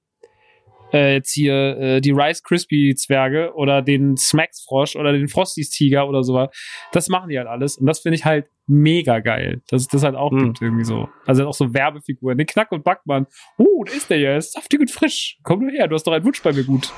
äh, 0.93 1.13
jetzt 1.15 1.31
hier 1.33 1.77
äh, 1.77 2.01
die 2.01 2.11
Rice 2.11 2.43
Krispie 2.43 2.95
Zwerge 2.95 3.51
oder 3.55 3.81
den 3.81 4.17
Smacks 4.17 4.63
Frosch 4.63 4.95
oder 4.95 5.11
den 5.13 5.27
Frosties 5.27 5.69
Tiger 5.69 6.07
oder 6.07 6.23
sowas. 6.23 6.49
Das 6.91 7.09
machen 7.09 7.29
die 7.29 7.37
halt 7.37 7.47
alles 7.47 7.77
und 7.77 7.85
das 7.85 7.99
finde 7.99 8.15
ich 8.17 8.25
halt 8.25 8.47
mega 8.67 9.19
geil, 9.19 9.61
dass 9.69 9.81
es 9.81 9.87
das 9.87 10.03
halt 10.03 10.15
auch 10.15 10.31
Mhm. 10.31 10.45
gibt 10.45 10.61
irgendwie 10.61 10.83
so. 10.83 11.09
Also 11.25 11.47
auch 11.47 11.53
so 11.55 11.73
Werbefiguren. 11.73 12.37
Den 12.37 12.45
Knack 12.47 12.71
und 12.71 12.83
Backmann. 12.83 13.25
Oh, 13.57 13.83
da 13.83 13.91
ist 13.93 14.09
der 14.09 14.19
ja, 14.19 14.37
ist 14.37 14.53
saftig 14.53 14.79
und 14.79 14.91
frisch. 14.91 15.39
Komm 15.43 15.61
nur 15.61 15.71
her, 15.71 15.87
du 15.87 15.95
hast 15.95 16.05
doch 16.05 16.13
einen 16.13 16.23
Wunsch 16.25 16.41
bei 16.43 16.53
mir 16.53 16.63
gut. 16.63 16.93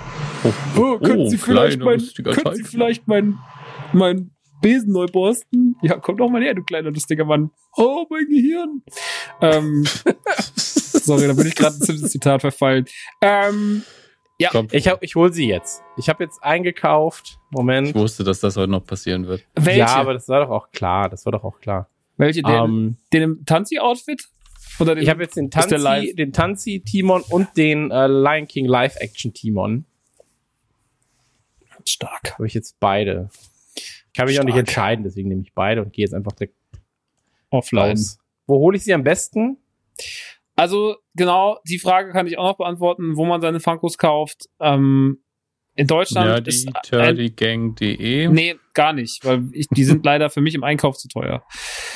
Oh, 0.75 0.97
können 0.97 1.29
Sie 1.29 1.37
vielleicht 1.37 1.79
mein, 1.79 2.01
können 2.23 2.55
Sie 2.55 2.63
vielleicht 2.63 3.07
mein, 3.07 3.37
mein 3.93 4.31
Besen 4.61 4.91
neu 4.91 5.05
borsten? 5.07 5.75
Ja, 5.81 5.97
komm 5.97 6.17
doch 6.17 6.29
mal 6.29 6.43
her, 6.43 6.53
du 6.53 6.63
kleiner 6.63 6.91
lustiger 6.91 7.25
Mann. 7.25 7.51
Oh, 7.77 8.05
mein 8.09 8.27
Gehirn. 8.27 8.81
Ähm, 9.41 9.83
sorry, 11.03 11.27
da 11.27 11.33
bin 11.33 11.47
ich 11.47 11.55
gerade 11.55 11.75
ein 11.75 11.81
Simpsons-Zitat 11.81 12.41
verfallen. 12.41 12.85
Ähm, 13.21 13.83
Ja. 14.39 14.49
Komm, 14.51 14.67
Ich, 14.71 14.87
hab, 14.87 15.03
ich 15.03 15.15
hole 15.15 15.31
sie 15.31 15.47
jetzt. 15.47 15.81
Ich 15.97 16.09
habe 16.09 16.23
jetzt 16.23 16.41
eingekauft. 16.43 17.37
Moment. 17.51 17.89
ich 17.89 17.95
wusste, 17.95 18.23
dass 18.23 18.39
das 18.39 18.57
heute 18.57 18.71
noch 18.71 18.85
passieren 18.85 19.27
wird. 19.27 19.43
welche? 19.55 19.79
Ja, 19.79 19.95
aber 19.95 20.13
das 20.13 20.27
war 20.29 20.41
doch 20.45 20.49
auch 20.49 20.71
klar. 20.71 21.09
Das 21.09 21.25
war 21.25 21.31
doch 21.31 21.43
auch 21.43 21.59
klar. 21.59 21.87
welche? 22.17 22.41
Den, 22.41 22.51
Ähm, 22.55 22.97
den 23.13 23.21
im 23.23 23.45
Tanzi-Outfit? 23.45 24.27
Oder 24.79 24.95
den, 24.95 25.03
ich 25.03 25.09
habe 25.09 25.21
jetzt 25.21 25.35
den 25.35 25.51
Tanzi, 25.51 25.75
live? 25.75 26.15
den 26.15 26.33
Tanzi 26.33 26.81
Timon 26.83 27.21
und 27.29 27.55
den 27.57 27.91
äh, 27.91 28.07
Lion 28.07 28.47
King 28.47 28.65
Live 28.65 28.95
Action 28.97 29.31
Timon. 29.33 29.85
stark. 31.87 32.33
Habe 32.33 32.47
ich 32.47 32.53
jetzt 32.53 32.79
beide. 32.79 33.29
Ich 33.75 34.13
kann 34.15 34.25
mich 34.27 34.39
auch 34.39 34.43
nicht 34.43 34.53
Stark. 34.53 34.67
entscheiden, 34.67 35.03
deswegen 35.03 35.29
nehme 35.29 35.41
ich 35.41 35.53
beide 35.53 35.81
und 35.81 35.93
gehe 35.93 36.03
jetzt 36.05 36.13
einfach 36.13 36.31
direkt 36.33 36.55
Offline. 37.49 37.99
Wo 38.47 38.55
hole 38.59 38.77
ich 38.77 38.83
sie 38.83 38.93
am 38.93 39.03
besten? 39.03 39.57
Also, 40.61 40.97
genau, 41.15 41.57
die 41.67 41.79
Frage 41.79 42.11
kann 42.11 42.27
ich 42.27 42.37
auch 42.37 42.43
noch 42.43 42.57
beantworten, 42.57 43.17
wo 43.17 43.25
man 43.25 43.41
seine 43.41 43.59
Funkos 43.59 43.97
kauft. 43.97 44.47
Ähm, 44.59 45.23
in 45.73 45.87
Deutschland 45.87 46.47
ist 46.47 46.67
ein, 46.67 46.73
Nerdy-Turdy-Gang.de. 46.91 48.27
Nee, 48.27 48.57
gar 48.75 48.93
nicht, 48.93 49.25
weil 49.25 49.49
ich, 49.53 49.65
die 49.69 49.83
sind 49.83 50.05
leider 50.05 50.29
für 50.29 50.39
mich 50.39 50.53
im 50.53 50.63
Einkauf 50.63 50.97
zu 50.97 51.07
teuer. 51.07 51.43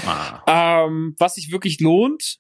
Ah. 0.07 0.85
Ähm, 0.87 1.13
was 1.19 1.35
sich 1.35 1.51
wirklich 1.51 1.79
lohnt, 1.79 2.39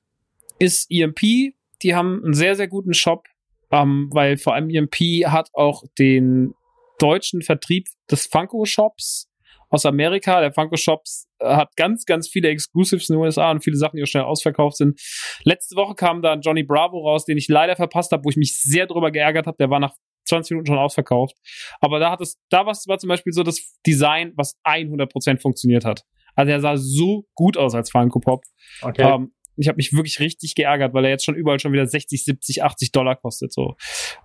ist 0.57 0.89
EMP. 0.89 1.53
Die 1.83 1.93
haben 1.93 2.23
einen 2.23 2.33
sehr, 2.33 2.55
sehr 2.55 2.69
guten 2.69 2.95
Shop, 2.95 3.27
ähm, 3.69 4.09
weil 4.11 4.37
vor 4.37 4.55
allem 4.55 4.71
EMP 4.71 5.27
hat 5.27 5.51
auch 5.53 5.83
den 5.99 6.55
deutschen 6.97 7.43
Vertrieb 7.43 7.85
des 8.09 8.25
Funko-Shops 8.25 9.29
aus 9.69 9.85
Amerika. 9.85 10.39
Der 10.41 10.53
Funko-Shops 10.53 11.27
äh, 11.39 11.55
hat 11.55 11.75
ganz, 11.75 12.05
ganz 12.05 12.27
viele 12.27 12.49
Exclusives 12.49 13.09
in 13.09 13.15
den 13.15 13.21
USA 13.21 13.51
und 13.51 13.63
viele 13.63 13.77
Sachen, 13.77 13.97
die 13.97 14.03
auch 14.03 14.07
schnell 14.07 14.23
ausverkauft 14.23 14.77
sind. 14.77 14.99
Letzte 15.43 15.75
Woche 15.75 15.95
kam 15.95 16.21
da 16.21 16.33
ein 16.33 16.41
Johnny 16.41 16.63
Bravo 16.63 16.99
raus, 16.99 17.25
den 17.25 17.37
ich 17.37 17.47
leider 17.47 17.75
verpasst 17.75 18.11
habe, 18.11 18.23
wo 18.25 18.29
ich 18.29 18.37
mich 18.37 18.61
sehr 18.61 18.87
drüber 18.87 19.11
geärgert 19.11 19.47
habe. 19.47 19.57
Der 19.57 19.69
war 19.69 19.79
nach 19.79 19.93
20 20.27 20.51
Minuten 20.51 20.67
schon 20.67 20.77
ausverkauft. 20.77 21.35
Aber 21.79 21.99
da 21.99 22.11
hat 22.11 22.21
es, 22.21 22.37
da 22.49 22.65
war, 22.65 22.73
zum 22.73 23.07
Beispiel 23.07 23.33
so 23.33 23.43
das 23.43 23.79
Design, 23.85 24.33
was 24.35 24.59
100% 24.63 25.41
funktioniert 25.41 25.85
hat. 25.85 26.03
Also 26.35 26.51
er 26.51 26.59
sah 26.59 26.77
so 26.77 27.25
gut 27.33 27.57
aus 27.57 27.75
als 27.75 27.91
Funko 27.91 28.19
Pop. 28.19 28.43
Okay. 28.81 29.03
Ähm, 29.03 29.31
ich 29.57 29.69
habe 29.69 29.77
mich 29.77 29.93
wirklich 29.93 30.19
richtig 30.19 30.55
geärgert, 30.55 30.93
weil 30.93 31.05
er 31.05 31.11
jetzt 31.11 31.23
schon 31.23 31.35
überall 31.35 31.59
schon 31.59 31.71
wieder 31.71 31.87
60, 31.87 32.25
70, 32.25 32.63
80 32.63 32.91
Dollar 32.91 33.15
kostet. 33.15 33.53
So. 33.53 33.75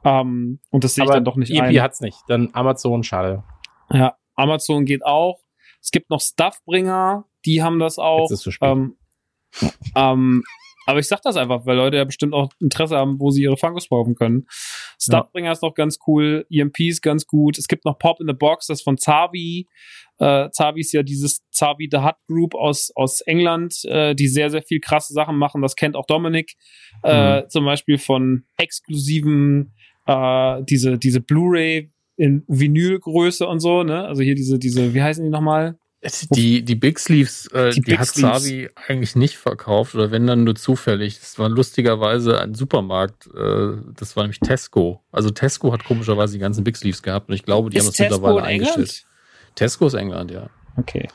Ähm, 0.05 0.61
und 0.71 0.83
das 0.83 0.95
sehe 0.95 1.05
ich 1.05 1.11
dann 1.11 1.25
doch 1.25 1.37
nicht 1.37 1.53
EP 1.53 1.63
ein. 1.63 1.83
hat's 1.83 2.01
nicht. 2.01 2.19
Dann 2.27 2.51
Amazon, 2.53 3.05
schade. 3.05 3.45
Ja, 3.93 4.17
Amazon 4.41 4.85
geht 4.85 5.05
auch. 5.05 5.41
Es 5.83 5.91
gibt 5.91 6.11
noch 6.11 6.21
Stuffbringer, 6.21 7.25
die 7.45 7.63
haben 7.63 7.79
das 7.79 7.99
auch. 7.99 8.31
Ähm, 8.61 8.97
ähm, 9.97 10.43
aber 10.87 10.99
ich 10.99 11.07
sag 11.07 11.23
das 11.23 11.37
einfach, 11.37 11.67
weil 11.67 11.77
Leute 11.77 11.99
ja 11.99 12.05
bestimmt 12.05 12.35
auch 12.35 12.51
Interesse 12.59 12.97
haben, 12.97 13.21
wo 13.21 13.31
sie 13.31 13.43
ihre 13.43 13.57
Funkos 13.57 13.89
kaufen 13.89 14.15
können. 14.15 14.47
Stuffbringer 15.01 15.53
ist 15.53 15.63
noch 15.63 15.75
ganz 15.75 15.99
cool, 16.07 16.47
EMP 16.51 16.81
ist 16.81 17.01
ganz 17.01 17.27
gut. 17.27 17.59
Es 17.59 17.69
gibt 17.69 17.85
noch 17.85 17.99
Pop 17.99 18.21
in 18.21 18.27
the 18.27 18.33
Box, 18.33 18.67
das 18.67 18.81
ist 18.81 18.85
von 18.85 18.99
Zavi. 18.99 19.69
Äh, 20.19 20.51
Zavi 20.51 20.81
ist 20.81 20.93
ja 20.93 21.03
dieses 21.03 21.49
Zavi 21.51 21.89
The 21.91 21.99
Hut 21.99 22.17
Group 22.27 22.55
aus, 22.55 22.91
aus 22.97 23.21
England, 23.21 23.85
äh, 23.85 24.15
die 24.15 24.29
sehr, 24.29 24.51
sehr 24.51 24.63
viel 24.63 24.81
krasse 24.81 25.13
Sachen 25.13 25.37
machen. 25.37 25.63
Das 25.63 25.77
kennt 25.77 25.97
auch 25.97 26.07
Dominik. 26.07 26.57
Äh, 27.03 27.47
zum 27.49 27.65
Beispiel 27.65 27.99
von 27.99 28.45
exklusiven, 28.57 29.75
äh, 30.07 30.63
diese, 30.65 30.99
diese 30.99 31.21
Blu-ray 31.21 31.93
in 32.21 32.45
Vinylgröße 32.49 33.47
und 33.47 33.61
so, 33.61 33.83
ne? 33.83 34.05
Also 34.07 34.23
hier 34.23 34.35
diese, 34.35 34.59
diese, 34.59 34.93
wie 34.93 35.03
heißen 35.03 35.25
die 35.25 35.31
nochmal? 35.31 35.79
Die, 36.35 36.63
die 36.63 36.75
Big 36.75 36.99
Sleeves, 36.99 37.47
äh, 37.49 37.71
Die 37.71 37.81
die, 37.81 37.91
Big 37.91 37.99
hat. 37.99 38.07
Savi 38.09 38.69
eigentlich 38.89 39.17
nicht 39.17 39.37
verkauft 39.37 39.95
oder 39.95 40.11
wenn 40.11 40.27
dann 40.27 40.45
nur 40.45 40.55
zufällig. 40.55 41.19
Das 41.19 41.39
war 41.39 41.49
lustigerweise 41.49 42.41
ein 42.41 42.55
Supermarkt, 42.55 43.27
äh, 43.35 43.77
das 43.97 44.17
war 44.17 44.25
nämlich 44.25 44.41
Tesco. 44.41 45.03
Also 45.13 45.31
Tesco 45.31 45.73
hat 45.73 45.85
komischerweise 45.85 46.35
die 46.35 46.39
ganzen 46.39 46.63
Big 46.63 46.77
Sleeves 46.77 47.03
gehabt 47.03 47.29
und 47.29 47.35
ich 47.35 47.43
glaube, 47.43 47.71
die 47.71 47.79
haben 47.79 47.87
das 47.87 47.99
mittlerweile 47.99 48.43
eingestellt. 48.43 49.07
Tesco 49.55 49.87
ist 49.87 49.95
England, 49.95 50.31
ja. 50.31 50.51
Okay. 50.77 51.09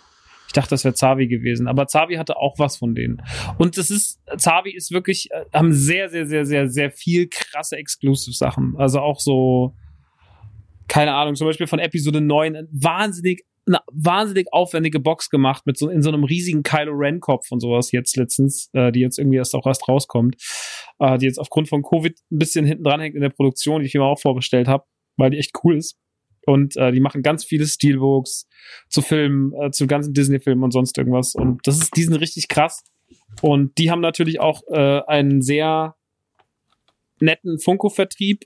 Ich 0.47 0.53
dachte, 0.53 0.69
das 0.71 0.83
wäre 0.83 0.93
Zavi 0.95 1.27
gewesen. 1.27 1.67
Aber 1.67 1.87
Zavi 1.87 2.15
hatte 2.15 2.37
auch 2.37 2.57
was 2.57 2.77
von 2.77 2.95
denen. 2.95 3.21
Und 3.57 3.77
das 3.77 3.89
ist, 3.91 4.21
Zavi 4.37 4.75
ist 4.75 4.91
wirklich, 4.91 5.29
äh, 5.31 5.45
haben 5.53 5.73
sehr, 5.73 6.09
sehr, 6.09 6.25
sehr, 6.25 6.45
sehr, 6.45 6.69
sehr 6.69 6.91
viel 6.91 7.27
krasse 7.27 7.77
Exclusive-Sachen. 7.77 8.75
Also 8.77 8.99
auch 8.99 9.19
so, 9.19 9.75
keine 10.87 11.13
Ahnung, 11.13 11.35
zum 11.35 11.47
Beispiel 11.47 11.67
von 11.67 11.79
Episode 11.79 12.21
9, 12.21 12.67
wahnsinnig, 12.71 13.45
eine 13.67 13.79
wahnsinnig 13.91 14.47
aufwendige 14.51 14.99
Box 14.99 15.29
gemacht 15.29 15.65
mit 15.65 15.77
so 15.77 15.89
in 15.89 16.01
so 16.01 16.09
einem 16.09 16.23
riesigen 16.23 16.63
Kylo 16.63 16.91
Ren 16.93 17.19
Kopf 17.19 17.51
und 17.51 17.59
sowas 17.59 17.91
jetzt 17.91 18.15
letztens, 18.15 18.69
äh, 18.73 18.91
die 18.91 18.99
jetzt 18.99 19.17
irgendwie 19.17 19.37
erst 19.37 19.55
auch 19.55 19.65
erst 19.65 19.87
rauskommt, 19.87 20.35
äh, 20.99 21.17
die 21.17 21.25
jetzt 21.25 21.39
aufgrund 21.39 21.67
von 21.67 21.81
Covid 21.81 22.17
ein 22.31 22.37
bisschen 22.37 22.65
hinten 22.65 22.83
dran 22.83 22.99
hängt 22.99 23.15
in 23.15 23.21
der 23.21 23.29
Produktion, 23.29 23.81
die 23.81 23.87
ich 23.87 23.93
mir 23.95 24.03
auch 24.03 24.19
vorbestellt 24.19 24.67
habe, 24.67 24.85
weil 25.17 25.31
die 25.31 25.37
echt 25.37 25.53
cool 25.63 25.77
ist. 25.77 25.97
Und 26.45 26.77
äh, 26.77 26.91
die 26.91 26.99
machen 26.99 27.23
ganz 27.23 27.43
viele 27.43 27.65
Steelbooks 27.65 28.47
zu 28.87 29.01
Filmen, 29.01 29.51
äh, 29.59 29.71
zu 29.71 29.87
ganzen 29.87 30.13
Disney-Filmen 30.13 30.63
und 30.63 30.71
sonst 30.71 30.95
irgendwas. 30.97 31.33
Und 31.33 31.65
das 31.65 31.77
ist, 31.77 31.95
die 31.95 32.03
sind 32.03 32.13
richtig 32.13 32.47
krass. 32.47 32.83
Und 33.41 33.77
die 33.79 33.89
haben 33.89 34.01
natürlich 34.01 34.39
auch 34.39 34.61
äh, 34.67 35.01
einen 35.07 35.41
sehr 35.41 35.95
netten 37.19 37.59
Funko-Vertrieb 37.59 38.45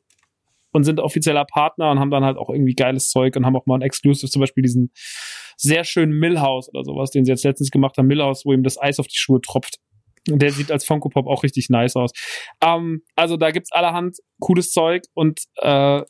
und 0.72 0.84
sind 0.84 1.00
offizieller 1.00 1.46
Partner 1.46 1.91
und 1.91 2.00
haben 2.00 2.12
dann 2.12 2.24
halt 2.24 2.38
auch 2.38 2.50
irgendwie 2.50 2.76
geiles 2.76 3.10
Zeug 3.10 3.36
und 3.36 3.46
haben 3.46 3.56
auch 3.56 3.66
mal 3.66 3.76
ein 3.76 3.82
Exclusive, 3.82 4.30
zum 4.30 4.40
Beispiel 4.40 4.64
diesen 4.64 4.91
sehr 5.58 5.84
schönen 5.84 6.18
Millhouse 6.18 6.70
oder 6.70 6.84
sowas, 6.84 7.12
den 7.12 7.26
sie 7.26 7.32
jetzt 7.32 7.44
letztens 7.44 7.72
gemacht 7.72 7.98
haben, 7.98 8.08
Millhouse, 8.08 8.46
wo 8.46 8.54
ihm 8.54 8.64
das 8.64 8.80
Eis 8.80 9.00
auf 9.00 9.08
die 9.08 9.18
Schuhe 9.18 9.41
tropft. 9.41 9.80
Und 10.30 10.41
der 10.41 10.52
sieht 10.52 10.72
als 10.72 10.86
Funko 10.86 11.10
Pop 11.10 11.28
auch 11.28 11.44
richtig 11.44 11.70
nice 11.70 11.96
aus. 11.96 12.12
Ähm, 12.62 13.02
also 13.16 13.38
da 13.38 13.52
gibt's 13.52 13.72
allerhand 13.72 14.18
cooles 14.40 14.72
Zeug 14.72 15.04
und 15.14 15.41
äh, 15.58 16.02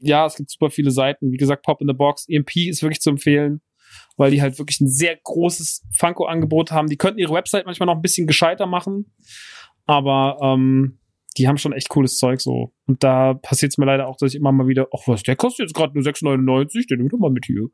ja, 0.00 0.26
es 0.26 0.36
gibt 0.36 0.50
super 0.50 0.70
viele 0.70 0.90
Seiten. 0.90 1.30
Wie 1.30 1.36
gesagt, 1.36 1.62
Pop 1.64 1.80
in 1.80 1.88
the 1.88 1.94
Box, 1.94 2.26
EMP 2.28 2.56
ist 2.68 2.82
wirklich 2.82 3.00
zu 3.00 3.10
empfehlen, 3.10 3.60
weil 4.16 4.30
die 4.30 4.40
halt 4.40 4.58
wirklich 4.58 4.80
ein 4.80 4.88
sehr 4.88 5.16
großes 5.22 5.86
Funko-Angebot 5.94 6.72
haben. 6.72 6.88
Die 6.88 6.96
könnten 6.96 7.18
ihre 7.18 7.34
Website 7.34 7.66
manchmal 7.66 7.86
noch 7.86 7.96
ein 7.96 8.02
bisschen 8.02 8.26
gescheiter 8.26 8.66
machen, 8.66 9.14
aber 9.86 10.38
ähm, 10.42 10.99
die 11.40 11.48
haben 11.48 11.56
schon 11.56 11.72
echt 11.72 11.88
cooles 11.88 12.16
Zeug 12.18 12.40
so. 12.40 12.72
Und 12.86 13.02
da 13.02 13.34
passiert 13.34 13.72
es 13.72 13.78
mir 13.78 13.86
leider 13.86 14.06
auch, 14.06 14.16
dass 14.16 14.34
ich 14.34 14.38
immer 14.38 14.52
mal 14.52 14.68
wieder, 14.68 14.88
ach 14.94 15.06
was, 15.06 15.22
der 15.22 15.36
kostet 15.36 15.64
jetzt 15.64 15.74
gerade 15.74 15.94
nur 15.94 16.04
6,99, 16.04 16.88
den 16.88 16.98
nimm 16.98 17.08
doch 17.08 17.18
mal 17.18 17.30
mit 17.30 17.46
hier. 17.46 17.68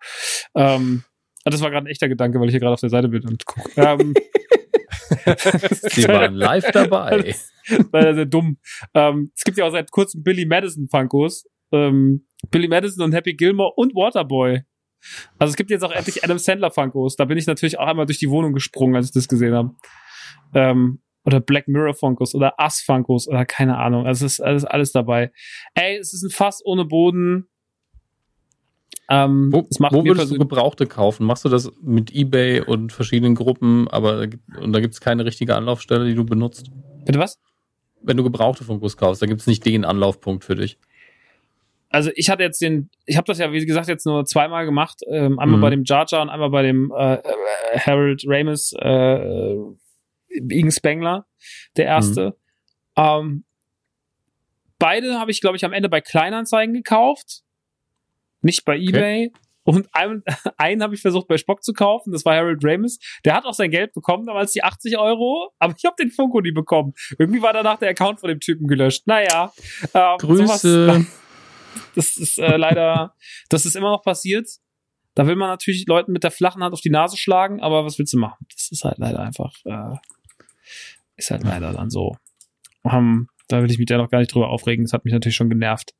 Ähm, 0.55 1.03
das 1.45 1.61
war 1.61 1.71
gerade 1.71 1.87
ein 1.87 1.91
echter 1.91 2.09
Gedanke, 2.09 2.41
weil 2.41 2.47
ich 2.47 2.53
hier 2.53 2.61
gerade 2.61 2.75
auf 2.75 2.81
der 2.81 2.91
Seite 2.91 3.09
bin 3.09 3.27
und 3.27 3.45
gucke. 3.45 3.71
Ähm, 3.77 4.15
Sie 5.91 6.09
waren 6.09 6.35
live 6.35 6.71
dabei. 6.73 7.35
Leider 7.93 8.15
sehr 8.15 8.27
dumm. 8.27 8.59
Ähm, 8.95 9.33
es 9.35 9.45
gibt 9.45 9.59
ja 9.59 9.65
auch 9.65 9.73
seit 9.73 9.91
kurzem 9.91 10.23
Billy 10.23 10.47
Madison 10.47 10.89
Funkos. 10.89 11.47
Ähm, 11.73 12.27
Billy 12.51 12.69
Madison 12.69 13.05
und 13.05 13.13
Happy 13.13 13.35
Gilmore 13.35 13.73
und 13.77 13.95
Waterboy. 13.95 14.63
Also 15.39 15.51
es 15.51 15.57
gibt 15.57 15.71
jetzt 15.71 15.83
auch 15.83 15.93
endlich 15.93 16.25
Adam 16.25 16.39
Sandler 16.39 16.71
Funkos. 16.71 17.17
Da 17.17 17.25
bin 17.25 17.39
ich 17.39 17.47
natürlich 17.47 17.79
auch 17.79 17.87
einmal 17.87 18.07
durch 18.07 18.19
die 18.19 18.31
Wohnung 18.31 18.53
gesprungen, 18.53 18.97
als 18.97 19.07
ich 19.07 19.13
das 19.13 19.29
gesehen 19.29 19.55
habe. 19.55 19.75
Ähm, 20.55 21.01
oder 21.27 21.41
Black 21.41 21.67
Mirror 21.67 21.95
Funkos 21.95 22.35
oder 22.35 22.55
Us 22.59 22.81
Funkos 22.81 23.29
oder 23.29 23.45
keine 23.45 23.77
Ahnung. 23.77 24.07
Also 24.07 24.25
es 24.25 24.35
ist 24.35 24.41
alles, 24.41 24.65
alles 24.65 24.93
dabei. 24.93 25.33
Ey, 25.75 25.97
es 25.97 26.15
ist 26.15 26.23
ein 26.23 26.31
Fass 26.31 26.63
ohne 26.65 26.85
Boden. 26.85 27.49
Ähm, 29.09 29.53
wo, 29.53 29.69
wo 29.91 30.05
würdest 30.05 30.33
du 30.33 30.39
Gebrauchte 30.39 30.87
kaufen? 30.87 31.27
Machst 31.27 31.45
du 31.45 31.49
das 31.49 31.71
mit 31.83 32.13
Ebay 32.13 32.61
und 32.61 32.93
verschiedenen 32.93 33.35
Gruppen, 33.35 33.89
aber 33.89 34.29
und 34.61 34.73
da 34.73 34.81
gibt 34.81 34.95
es 34.95 35.01
keine 35.01 35.25
richtige 35.25 35.55
Anlaufstelle, 35.55 36.07
die 36.07 36.15
du 36.15 36.25
benutzt? 36.25 36.71
Bitte 37.05 37.19
was? 37.19 37.41
Wenn 38.03 38.17
du 38.17 38.23
Gebrauchte 38.23 38.65
Funkos 38.65 38.97
kaufst, 38.97 39.21
da 39.21 39.27
gibt 39.27 39.41
es 39.41 39.47
nicht 39.47 39.65
den 39.65 39.85
Anlaufpunkt 39.85 40.45
für 40.45 40.55
dich. 40.55 40.79
Also 41.89 42.11
ich 42.15 42.31
hatte 42.31 42.43
jetzt 42.43 42.61
den, 42.61 42.91
ich 43.05 43.17
habe 43.17 43.27
das 43.27 43.39
ja 43.39 43.53
wie 43.53 43.65
gesagt 43.65 43.89
jetzt 43.89 44.07
nur 44.07 44.25
zweimal 44.25 44.65
gemacht, 44.65 45.03
ähm, 45.09 45.39
einmal 45.39 45.59
mhm. 45.59 45.63
bei 45.63 45.71
dem 45.71 45.85
Jar 45.85 46.05
Jar 46.09 46.23
und 46.23 46.29
einmal 46.29 46.51
bei 46.51 46.63
dem 46.63 46.93
äh, 46.97 47.15
äh 47.15 47.21
Harold 47.79 48.25
Ramis 48.27 48.73
äh, 48.79 49.57
Igen 50.37 50.71
Spengler, 50.71 51.27
der 51.77 51.87
erste. 51.87 52.37
Mhm. 52.97 53.03
Ähm, 53.05 53.45
beide 54.79 55.19
habe 55.19 55.31
ich, 55.31 55.41
glaube 55.41 55.57
ich, 55.57 55.65
am 55.65 55.73
Ende 55.73 55.89
bei 55.89 56.01
Kleinanzeigen 56.01 56.75
gekauft. 56.75 57.43
Nicht 58.41 58.65
bei 58.65 58.77
eBay. 58.77 59.33
Okay. 59.33 59.41
Und 59.67 59.89
einen, 59.93 60.23
einen 60.57 60.83
habe 60.83 60.95
ich 60.95 61.03
versucht 61.03 61.27
bei 61.27 61.37
Spock 61.37 61.65
zu 61.65 61.73
kaufen, 61.73 62.13
das 62.13 62.25
war 62.25 62.37
Harold 62.37 62.61
Ramis. 62.63 62.99
Der 63.25 63.35
hat 63.35 63.45
auch 63.45 63.53
sein 63.53 63.71
Geld 63.71 63.93
bekommen, 63.93 64.27
damals 64.27 64.53
die 64.53 64.63
80 64.63 64.97
Euro, 64.97 65.51
aber 65.59 65.75
ich 65.77 65.85
habe 65.85 65.97
den 65.99 66.11
Funko 66.11 66.41
nie 66.41 66.53
bekommen. 66.53 66.95
Irgendwie 67.19 67.43
war 67.43 67.53
danach 67.53 67.79
der 67.79 67.91
Account 67.91 68.21
von 68.21 68.29
dem 68.29 68.41
Typen 68.41 68.69
gelöscht. 68.69 69.07
Naja. 69.07 69.53
Ähm, 69.93 70.19
Grüße. 70.19 70.87
Sowas, 70.87 71.07
das 71.97 72.17
ist 72.17 72.39
äh, 72.39 72.57
leider, 72.57 73.15
das 73.49 73.67
ist 73.67 73.75
immer 73.75 73.91
noch 73.91 74.03
passiert. 74.03 74.49
Da 75.15 75.27
will 75.27 75.35
man 75.35 75.49
natürlich 75.49 75.87
Leuten 75.89 76.13
mit 76.13 76.23
der 76.23 76.31
flachen 76.31 76.63
Hand 76.63 76.75
auf 76.75 76.81
die 76.81 76.91
Nase 76.91 77.17
schlagen, 77.17 77.61
aber 77.61 77.85
was 77.85 77.99
willst 77.99 78.13
du 78.13 78.19
machen? 78.19 78.47
Das 78.53 78.69
ist 78.71 78.85
halt 78.85 78.99
leider 78.99 79.21
einfach, 79.21 79.53
äh, 79.65 79.97
ist 81.17 81.31
halt 81.31 81.45
leider 81.45 81.73
dann 81.73 81.91
so. 81.91 82.17
Um, 82.83 83.29
da 83.49 83.63
will 83.63 83.71
ich 83.71 83.79
mich 83.79 83.89
ja 83.89 83.99
noch 83.99 84.11
gar 84.11 84.19
nicht 84.19 84.35
drüber 84.35 84.49
aufregen. 84.49 84.85
Das 84.85 84.93
hat 84.93 85.05
mich 85.05 85.15
natürlich 85.15 85.37
schon 85.37 85.49
genervt. 85.49 85.95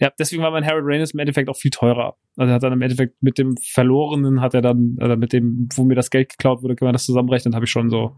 Ja, 0.00 0.12
deswegen 0.18 0.42
war 0.42 0.50
mein 0.50 0.64
Harold 0.64 0.84
Raines 0.86 1.12
im 1.12 1.18
Endeffekt 1.18 1.48
auch 1.48 1.56
viel 1.56 1.70
teurer. 1.70 2.16
Also 2.36 2.50
er 2.50 2.54
hat 2.54 2.62
dann 2.62 2.72
im 2.72 2.82
Endeffekt 2.82 3.20
mit 3.20 3.36
dem 3.38 3.56
Verlorenen 3.56 4.40
hat 4.40 4.54
er 4.54 4.62
dann, 4.62 4.96
oder 5.00 5.16
mit 5.16 5.32
dem, 5.32 5.68
wo 5.74 5.84
mir 5.84 5.96
das 5.96 6.10
Geld 6.10 6.30
geklaut 6.30 6.62
wurde, 6.62 6.76
kann 6.76 6.86
man 6.86 6.92
das 6.92 7.04
zusammenrechnen, 7.04 7.54
habe 7.54 7.64
ich 7.64 7.70
schon 7.70 7.90
so 7.90 8.16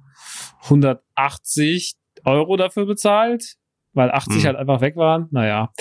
180 0.64 1.94
Euro 2.24 2.56
dafür 2.56 2.84
bezahlt, 2.84 3.54
weil 3.94 4.10
80 4.10 4.36
hm. 4.36 4.44
halt 4.44 4.56
einfach 4.56 4.82
weg 4.82 4.96
waren. 4.96 5.28
Naja. 5.30 5.72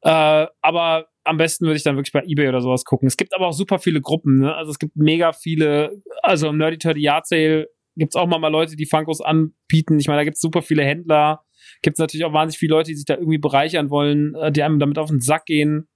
Äh, 0.00 0.46
aber 0.62 1.06
am 1.24 1.36
besten 1.36 1.66
würde 1.66 1.76
ich 1.76 1.82
dann 1.82 1.96
wirklich 1.96 2.12
bei 2.12 2.22
eBay 2.24 2.48
oder 2.48 2.60
sowas 2.60 2.84
gucken. 2.84 3.06
Es 3.06 3.16
gibt 3.16 3.34
aber 3.34 3.48
auch 3.48 3.52
super 3.52 3.78
viele 3.78 4.00
Gruppen, 4.00 4.40
ne? 4.40 4.54
Also 4.54 4.70
es 4.70 4.78
gibt 4.78 4.96
mega 4.96 5.32
viele, 5.32 6.02
also 6.22 6.48
im 6.48 6.58
Nerdy 6.58 6.78
Turdy 6.78 7.02
Yard 7.02 7.26
Sale 7.26 7.68
gibt's 7.96 8.16
auch 8.16 8.26
mal, 8.26 8.38
mal 8.38 8.48
Leute, 8.48 8.76
die 8.76 8.86
Funkos 8.86 9.20
anbieten. 9.20 9.98
Ich 9.98 10.06
meine, 10.06 10.20
da 10.20 10.24
gibt's 10.24 10.40
super 10.40 10.62
viele 10.62 10.84
Händler. 10.84 11.44
Gibt's 11.82 11.98
natürlich 11.98 12.24
auch 12.24 12.32
wahnsinnig 12.32 12.58
viele 12.58 12.74
Leute, 12.74 12.90
die 12.90 12.96
sich 12.96 13.04
da 13.04 13.14
irgendwie 13.14 13.38
bereichern 13.38 13.90
wollen, 13.90 14.34
äh, 14.34 14.52
die 14.52 14.62
einem 14.62 14.78
damit 14.78 14.98
auf 14.98 15.10
den 15.10 15.20
Sack 15.20 15.46
gehen. 15.46 15.88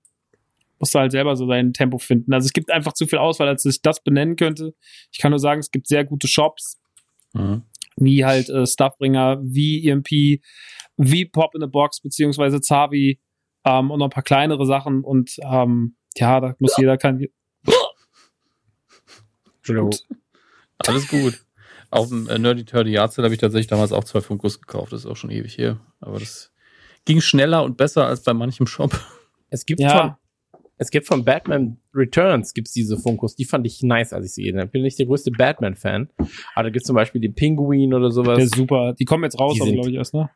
Musst 0.78 0.94
du 0.94 1.00
halt 1.00 1.12
selber 1.12 1.34
so 1.34 1.46
dein 1.46 1.72
Tempo 1.72 1.98
finden. 1.98 2.32
Also 2.32 2.46
es 2.46 2.52
gibt 2.52 2.70
einfach 2.70 2.92
zu 2.92 3.06
viel 3.06 3.18
Auswahl, 3.18 3.48
als 3.48 3.64
ich 3.64 3.82
das 3.82 4.02
benennen 4.02 4.36
könnte. 4.36 4.74
Ich 5.10 5.18
kann 5.18 5.30
nur 5.30 5.40
sagen, 5.40 5.60
es 5.60 5.70
gibt 5.70 5.88
sehr 5.88 6.04
gute 6.04 6.28
Shops. 6.28 6.80
Mhm. 7.32 7.62
Wie 7.96 8.24
halt 8.24 8.48
äh, 8.48 8.64
Stuffbringer, 8.64 9.40
wie 9.42 9.88
EMP, 9.88 10.40
wie 10.96 11.24
Pop 11.24 11.54
in 11.54 11.60
the 11.60 11.66
Box, 11.66 12.00
beziehungsweise 12.00 12.60
Zavi 12.60 13.18
ähm, 13.64 13.90
und 13.90 13.98
noch 13.98 14.06
ein 14.06 14.10
paar 14.10 14.22
kleinere 14.22 14.66
Sachen. 14.66 15.02
Und 15.02 15.36
ähm, 15.42 15.96
ja, 16.16 16.40
da 16.40 16.54
muss 16.60 16.76
jeder 16.76 16.96
kann. 16.96 17.26
Entschuldigung. 19.56 19.94
Alles 20.78 21.08
gut. 21.08 21.44
Auf 21.90 22.08
dem 22.08 22.28
äh, 22.28 22.38
Nerdy 22.38 22.64
Turdy 22.64 22.92
Yard 22.92 23.12
Sale 23.12 23.26
habe 23.26 23.34
ich 23.34 23.40
tatsächlich 23.40 23.66
damals 23.66 23.92
auch 23.92 24.04
zwei 24.04 24.20
Funkos 24.20 24.60
gekauft. 24.60 24.92
Das 24.92 25.00
ist 25.00 25.06
auch 25.06 25.16
schon 25.16 25.30
ewig 25.30 25.54
hier. 25.54 25.80
Aber 26.00 26.18
das 26.18 26.52
ging 27.04 27.20
schneller 27.20 27.64
und 27.64 27.76
besser 27.76 28.06
als 28.06 28.22
bei 28.22 28.34
manchem 28.34 28.66
Shop. 28.66 28.98
Es 29.50 29.64
gibt 29.64 29.80
ja. 29.80 30.18
von, 30.52 30.62
es 30.76 30.90
gibt 30.90 31.06
von 31.06 31.24
Batman 31.24 31.78
Returns 31.94 32.52
gibt's 32.52 32.72
diese 32.72 32.98
Funkos. 32.98 33.34
Die 33.34 33.46
fand 33.46 33.66
ich 33.66 33.82
nice, 33.82 34.12
als 34.12 34.26
ich 34.26 34.32
sie 34.34 34.42
gesehen 34.42 34.60
habe. 34.60 34.70
Bin 34.70 34.82
nicht 34.82 34.98
der 34.98 35.06
größte 35.06 35.30
Batman-Fan. 35.30 36.10
Aber 36.54 36.64
da 36.64 36.70
gibt's 36.70 36.86
zum 36.86 36.94
Beispiel 36.94 37.20
den 37.20 37.34
Pinguin 37.34 37.94
oder 37.94 38.10
sowas. 38.10 38.36
Der 38.36 38.44
ist 38.44 38.54
super. 38.54 38.92
Die 38.92 39.06
kommen 39.06 39.24
jetzt 39.24 39.40
raus, 39.40 39.56
glaube 39.58 39.90
ich, 39.90 39.96
erst, 39.96 40.12
ne? 40.12 40.28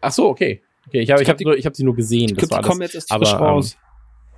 Ach 0.00 0.12
so, 0.12 0.28
okay. 0.28 0.62
Okay, 0.86 1.00
ich 1.00 1.10
habe 1.10 1.22
ich, 1.22 1.28
ich 1.28 1.32
hab, 1.32 1.40
nur, 1.40 1.56
ich 1.56 1.66
hab 1.66 1.76
sie 1.76 1.84
nur 1.84 1.94
gesehen. 1.94 2.34
Das 2.34 2.48
glaub, 2.48 2.62
die 2.62 2.68
kommen 2.68 2.82
jetzt 2.82 2.94
erst 2.94 3.10
aber, 3.10 3.26
frisch 3.26 3.38
raus. 3.38 3.74
Ähm, 3.74 3.80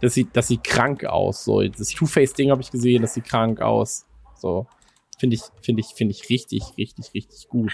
das 0.00 0.14
sieht, 0.14 0.28
das 0.32 0.48
sieht 0.48 0.64
krank 0.64 1.04
aus. 1.04 1.44
So, 1.44 1.62
das 1.62 1.88
Two-Face-Ding 1.90 2.50
habe 2.50 2.60
ich 2.60 2.70
gesehen, 2.70 3.02
das 3.02 3.14
sieht 3.14 3.24
krank 3.24 3.60
aus. 3.60 4.06
So. 4.34 4.66
Finde 5.18 5.36
ich, 5.36 5.42
finde 5.62 5.80
ich, 5.80 5.88
finde 5.88 6.12
ich 6.12 6.28
richtig, 6.28 6.62
richtig, 6.76 7.14
richtig 7.14 7.48
gut. 7.48 7.72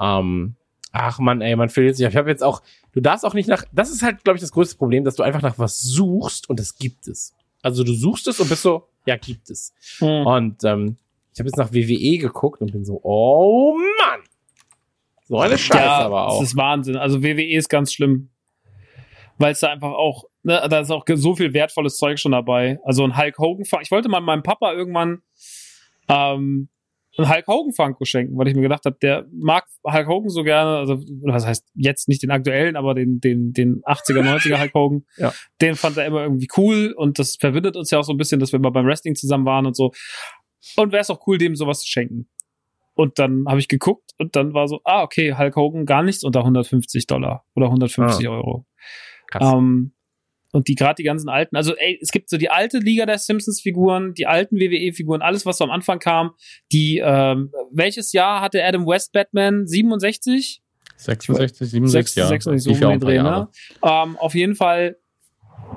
Ähm, 0.00 0.56
ach 0.92 1.18
man, 1.18 1.40
ey, 1.40 1.54
man 1.56 1.68
verliert 1.68 1.96
sich. 1.96 2.06
Ich 2.06 2.16
habe 2.16 2.30
jetzt 2.30 2.42
auch, 2.42 2.62
du 2.92 3.00
darfst 3.00 3.24
auch 3.24 3.34
nicht 3.34 3.48
nach, 3.48 3.64
das 3.72 3.90
ist 3.90 4.02
halt, 4.02 4.24
glaube 4.24 4.36
ich, 4.36 4.40
das 4.40 4.52
größte 4.52 4.76
Problem, 4.76 5.04
dass 5.04 5.16
du 5.16 5.22
einfach 5.22 5.42
nach 5.42 5.58
was 5.58 5.80
suchst 5.80 6.48
und 6.48 6.58
es 6.60 6.76
gibt 6.76 7.06
es. 7.06 7.34
Also 7.62 7.84
du 7.84 7.92
suchst 7.92 8.28
es 8.28 8.40
und 8.40 8.48
bist 8.48 8.62
so, 8.62 8.88
ja, 9.06 9.16
gibt 9.16 9.50
es. 9.50 9.72
Hm. 9.98 10.26
Und 10.26 10.64
ähm, 10.64 10.96
ich 11.32 11.40
habe 11.40 11.48
jetzt 11.48 11.58
nach 11.58 11.72
WWE 11.72 12.18
geguckt 12.18 12.60
und 12.60 12.72
bin 12.72 12.84
so, 12.84 13.00
oh 13.02 13.76
Mann. 13.76 14.20
So 15.28 15.38
eine 15.38 15.58
Scheiße 15.58 15.84
ja, 15.84 15.98
aber 15.98 16.28
auch. 16.28 16.40
Das 16.40 16.50
ist 16.50 16.56
Wahnsinn. 16.56 16.96
Also 16.96 17.22
WWE 17.22 17.54
ist 17.54 17.68
ganz 17.68 17.92
schlimm. 17.92 18.30
Weil 19.36 19.52
es 19.52 19.60
da 19.60 19.68
einfach 19.68 19.92
auch, 19.92 20.24
ne, 20.42 20.66
da 20.68 20.80
ist 20.80 20.90
auch 20.90 21.04
so 21.06 21.36
viel 21.36 21.52
wertvolles 21.52 21.96
Zeug 21.96 22.18
schon 22.18 22.32
dabei. 22.32 22.80
Also 22.82 23.04
ein 23.04 23.16
Hulk 23.16 23.38
Hogan, 23.38 23.64
ich 23.82 23.90
wollte 23.90 24.08
mal 24.08 24.20
meinem 24.20 24.42
Papa 24.42 24.72
irgendwann 24.72 25.22
ähm, 26.08 26.68
einen 27.16 27.28
Hulk 27.28 27.46
Hogan 27.46 27.72
Funko 27.72 28.04
schenken, 28.04 28.36
weil 28.38 28.48
ich 28.48 28.54
mir 28.54 28.62
gedacht 28.62 28.84
habe, 28.84 28.96
der 29.00 29.26
mag 29.32 29.66
Hulk 29.84 30.06
Hogan 30.06 30.28
so 30.28 30.44
gerne, 30.44 30.76
also 30.76 31.00
was 31.22 31.46
heißt 31.46 31.66
jetzt 31.74 32.08
nicht 32.08 32.22
den 32.22 32.30
aktuellen, 32.30 32.76
aber 32.76 32.94
den 32.94 33.20
den 33.20 33.52
den 33.52 33.82
80er 33.82 34.22
90er 34.22 34.60
Hulk 34.60 34.74
Hogan. 34.74 35.04
ja. 35.16 35.32
Den 35.60 35.74
fand 35.74 35.96
er 35.96 36.06
immer 36.06 36.22
irgendwie 36.22 36.48
cool 36.56 36.92
und 36.96 37.18
das 37.18 37.36
verbindet 37.36 37.76
uns 37.76 37.90
ja 37.90 37.98
auch 37.98 38.04
so 38.04 38.12
ein 38.12 38.18
bisschen, 38.18 38.40
dass 38.40 38.52
wir 38.52 38.58
mal 38.58 38.70
beim 38.70 38.86
Wrestling 38.86 39.14
zusammen 39.14 39.46
waren 39.46 39.66
und 39.66 39.76
so. 39.76 39.92
Und 40.76 40.92
wäre 40.92 41.00
es 41.00 41.10
auch 41.10 41.26
cool, 41.26 41.38
dem 41.38 41.56
sowas 41.56 41.80
zu 41.80 41.88
schenken. 41.88 42.28
Und 42.94 43.18
dann 43.18 43.44
habe 43.46 43.60
ich 43.60 43.68
geguckt 43.68 44.10
und 44.18 44.34
dann 44.34 44.54
war 44.54 44.66
so, 44.66 44.80
ah, 44.84 45.02
okay, 45.02 45.34
Hulk 45.38 45.54
Hogan 45.56 45.86
gar 45.86 46.02
nichts 46.02 46.24
unter 46.24 46.40
150 46.40 47.06
Dollar 47.06 47.44
oder 47.54 47.66
150 47.66 48.26
ah. 48.26 48.30
Euro. 48.30 48.66
Krass. 49.28 49.52
Ähm, 49.54 49.92
und 50.52 50.68
die 50.68 50.74
gerade 50.74 50.94
die 50.96 51.04
ganzen 51.04 51.28
alten, 51.28 51.56
also 51.56 51.74
ey, 51.76 51.98
es 52.00 52.10
gibt 52.10 52.30
so 52.30 52.36
die 52.36 52.50
alte 52.50 52.78
Liga 52.78 53.06
der 53.06 53.18
Simpsons-Figuren, 53.18 54.14
die 54.14 54.26
alten 54.26 54.56
WWE-Figuren, 54.56 55.22
alles, 55.22 55.44
was 55.46 55.58
so 55.58 55.64
am 55.64 55.70
Anfang 55.70 55.98
kam. 55.98 56.32
Die, 56.72 57.02
ähm, 57.04 57.52
welches 57.70 58.12
Jahr 58.12 58.40
hatte 58.40 58.64
Adam 58.64 58.86
West 58.86 59.12
Batman? 59.12 59.66
67? 59.66 60.62
66, 60.96 61.70
67, 61.70 62.24
66, 62.24 62.78
so 62.78 62.86
um 62.86 62.92
den 62.92 63.00
Dreh, 63.00 63.22
ne? 63.22 63.48
ähm, 63.84 64.16
Auf 64.16 64.34
jeden 64.34 64.56
Fall 64.56 64.96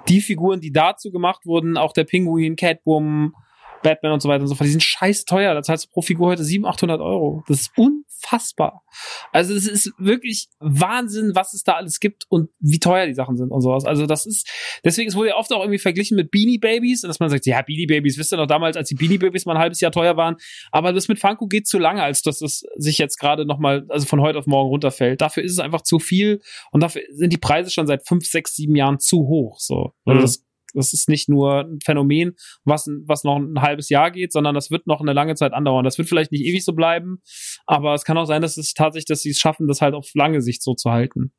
die 0.07 0.22
Figuren, 0.22 0.61
die 0.61 0.72
dazu 0.72 1.11
gemacht 1.11 1.45
wurden, 1.45 1.77
auch 1.77 1.93
der 1.93 2.06
Pinguin, 2.06 2.56
Catwoman, 2.56 3.34
Batman 3.83 4.13
und 4.13 4.21
so 4.21 4.29
weiter 4.29 4.41
und 4.41 4.47
so 4.47 4.55
fort, 4.55 4.67
die 4.67 4.71
sind 4.71 4.83
scheiß 4.83 5.25
teuer. 5.25 5.53
Da 5.53 5.63
zahlst 5.63 5.85
du 5.85 5.89
pro 5.89 6.01
Figur 6.01 6.27
heute 6.27 6.43
700, 6.43 6.75
800 6.75 7.01
Euro. 7.01 7.43
Das 7.47 7.61
ist 7.61 7.71
unfassbar. 7.77 8.83
Also 9.31 9.53
es 9.53 9.67
ist 9.67 9.91
wirklich 9.97 10.47
Wahnsinn, 10.59 11.31
was 11.33 11.53
es 11.53 11.63
da 11.63 11.73
alles 11.73 11.99
gibt 11.99 12.25
und 12.29 12.49
wie 12.59 12.79
teuer 12.79 13.07
die 13.07 13.13
Sachen 13.13 13.37
sind 13.37 13.51
und 13.51 13.61
sowas. 13.61 13.85
Also 13.85 14.05
das 14.05 14.25
ist, 14.25 14.49
deswegen 14.83 15.09
es 15.09 15.15
wurde 15.15 15.29
ja 15.29 15.35
oft 15.37 15.51
auch 15.53 15.61
irgendwie 15.61 15.79
verglichen 15.79 16.15
mit 16.15 16.31
Beanie 16.31 16.59
Babies, 16.59 17.01
dass 17.01 17.19
man 17.19 17.29
sagt, 17.29 17.45
ja, 17.45 17.61
Beanie 17.61 17.87
Babies, 17.87 18.17
wisst 18.17 18.33
ihr 18.33 18.37
noch 18.37 18.47
damals, 18.47 18.77
als 18.77 18.89
die 18.89 18.95
Beanie 18.95 19.17
Babies 19.17 19.45
mal 19.45 19.53
ein 19.53 19.61
halbes 19.61 19.81
Jahr 19.81 19.91
teuer 19.91 20.17
waren. 20.17 20.37
Aber 20.71 20.93
das 20.93 21.07
mit 21.07 21.19
Funko 21.19 21.47
geht 21.47 21.67
zu 21.67 21.79
lange, 21.79 22.03
als 22.03 22.21
dass 22.21 22.41
es 22.41 22.65
sich 22.75 22.97
jetzt 22.97 23.17
gerade 23.19 23.45
nochmal, 23.45 23.85
also 23.89 24.05
von 24.05 24.21
heute 24.21 24.39
auf 24.39 24.47
morgen 24.47 24.69
runterfällt. 24.69 25.21
Dafür 25.21 25.43
ist 25.43 25.53
es 25.53 25.59
einfach 25.59 25.81
zu 25.81 25.99
viel 25.99 26.41
und 26.71 26.81
dafür 26.81 27.01
sind 27.11 27.33
die 27.33 27.37
Preise 27.37 27.71
schon 27.71 27.87
seit 27.87 28.07
fünf, 28.07 28.25
sechs, 28.25 28.55
sieben 28.55 28.75
Jahren 28.75 28.99
zu 28.99 29.27
hoch. 29.27 29.59
So. 29.59 29.93
Also 30.05 30.19
mhm. 30.19 30.21
das 30.21 30.45
das 30.73 30.93
ist 30.93 31.10
nicht 31.10 31.30
nur 31.30 31.65
ein 31.65 31.80
Phänomen, 31.84 32.34
was, 32.64 32.88
was 33.06 33.23
noch 33.23 33.38
ein 33.38 33.61
halbes 33.61 33.89
Jahr 33.89 34.11
geht, 34.11 34.31
sondern 34.31 34.56
das 34.56 34.72
wird 34.72 34.88
noch 34.88 35.02
eine 35.02 35.14
lange 35.14 35.35
Zeit 35.35 35.53
andauern. 35.53 35.84
Das 35.84 35.98
wird 35.98 36.07
vielleicht 36.10 36.31
nicht 36.31 36.45
ewig 36.45 36.64
so 36.64 36.73
bleiben, 36.73 37.22
aber 37.65 37.93
es 37.93 38.03
kann 38.03 38.18
auch 38.18 38.26
sein, 38.26 38.41
dass 38.41 38.57
es 38.57 38.73
tatsächlich, 38.73 39.06
dass 39.06 39.22
sie 39.22 39.31
es 39.31 39.39
schaffen, 39.39 39.68
das 39.68 39.81
halt 39.81 39.93
auf 39.93 40.10
lange 40.14 40.41
Sicht 40.41 40.64
so 40.64 40.73
zu 40.73 40.91
halten. 40.91 41.34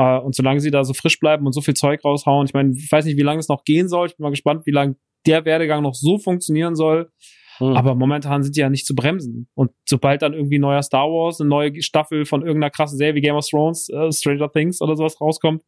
Uh, 0.00 0.20
und 0.20 0.36
solange 0.36 0.60
sie 0.60 0.70
da 0.70 0.84
so 0.84 0.94
frisch 0.94 1.18
bleiben 1.18 1.44
und 1.44 1.52
so 1.52 1.60
viel 1.60 1.74
Zeug 1.74 2.04
raushauen, 2.04 2.46
ich 2.46 2.54
meine, 2.54 2.72
ich 2.76 2.90
weiß 2.90 3.04
nicht, 3.04 3.16
wie 3.16 3.22
lange 3.22 3.40
es 3.40 3.48
noch 3.48 3.64
gehen 3.64 3.88
soll. 3.88 4.06
Ich 4.06 4.16
bin 4.16 4.22
mal 4.22 4.30
gespannt, 4.30 4.64
wie 4.64 4.70
lange 4.70 4.94
der 5.26 5.44
Werdegang 5.44 5.82
noch 5.82 5.94
so 5.94 6.18
funktionieren 6.18 6.76
soll. 6.76 7.10
Hm. 7.58 7.76
Aber 7.76 7.94
momentan 7.94 8.42
sind 8.42 8.56
die 8.56 8.60
ja 8.60 8.70
nicht 8.70 8.86
zu 8.86 8.94
bremsen. 8.94 9.48
Und 9.54 9.70
sobald 9.88 10.22
dann 10.22 10.32
irgendwie 10.32 10.58
neuer 10.58 10.82
Star 10.82 11.06
Wars, 11.06 11.40
eine 11.40 11.50
neue 11.50 11.82
Staffel 11.82 12.24
von 12.24 12.42
irgendeiner 12.42 12.70
krassen 12.70 12.98
Serie 12.98 13.14
wie 13.14 13.20
Game 13.20 13.36
of 13.36 13.46
Thrones, 13.46 13.88
äh, 13.88 14.12
Stranger 14.12 14.50
Things 14.50 14.80
oder 14.80 14.96
sowas 14.96 15.20
rauskommt, 15.20 15.62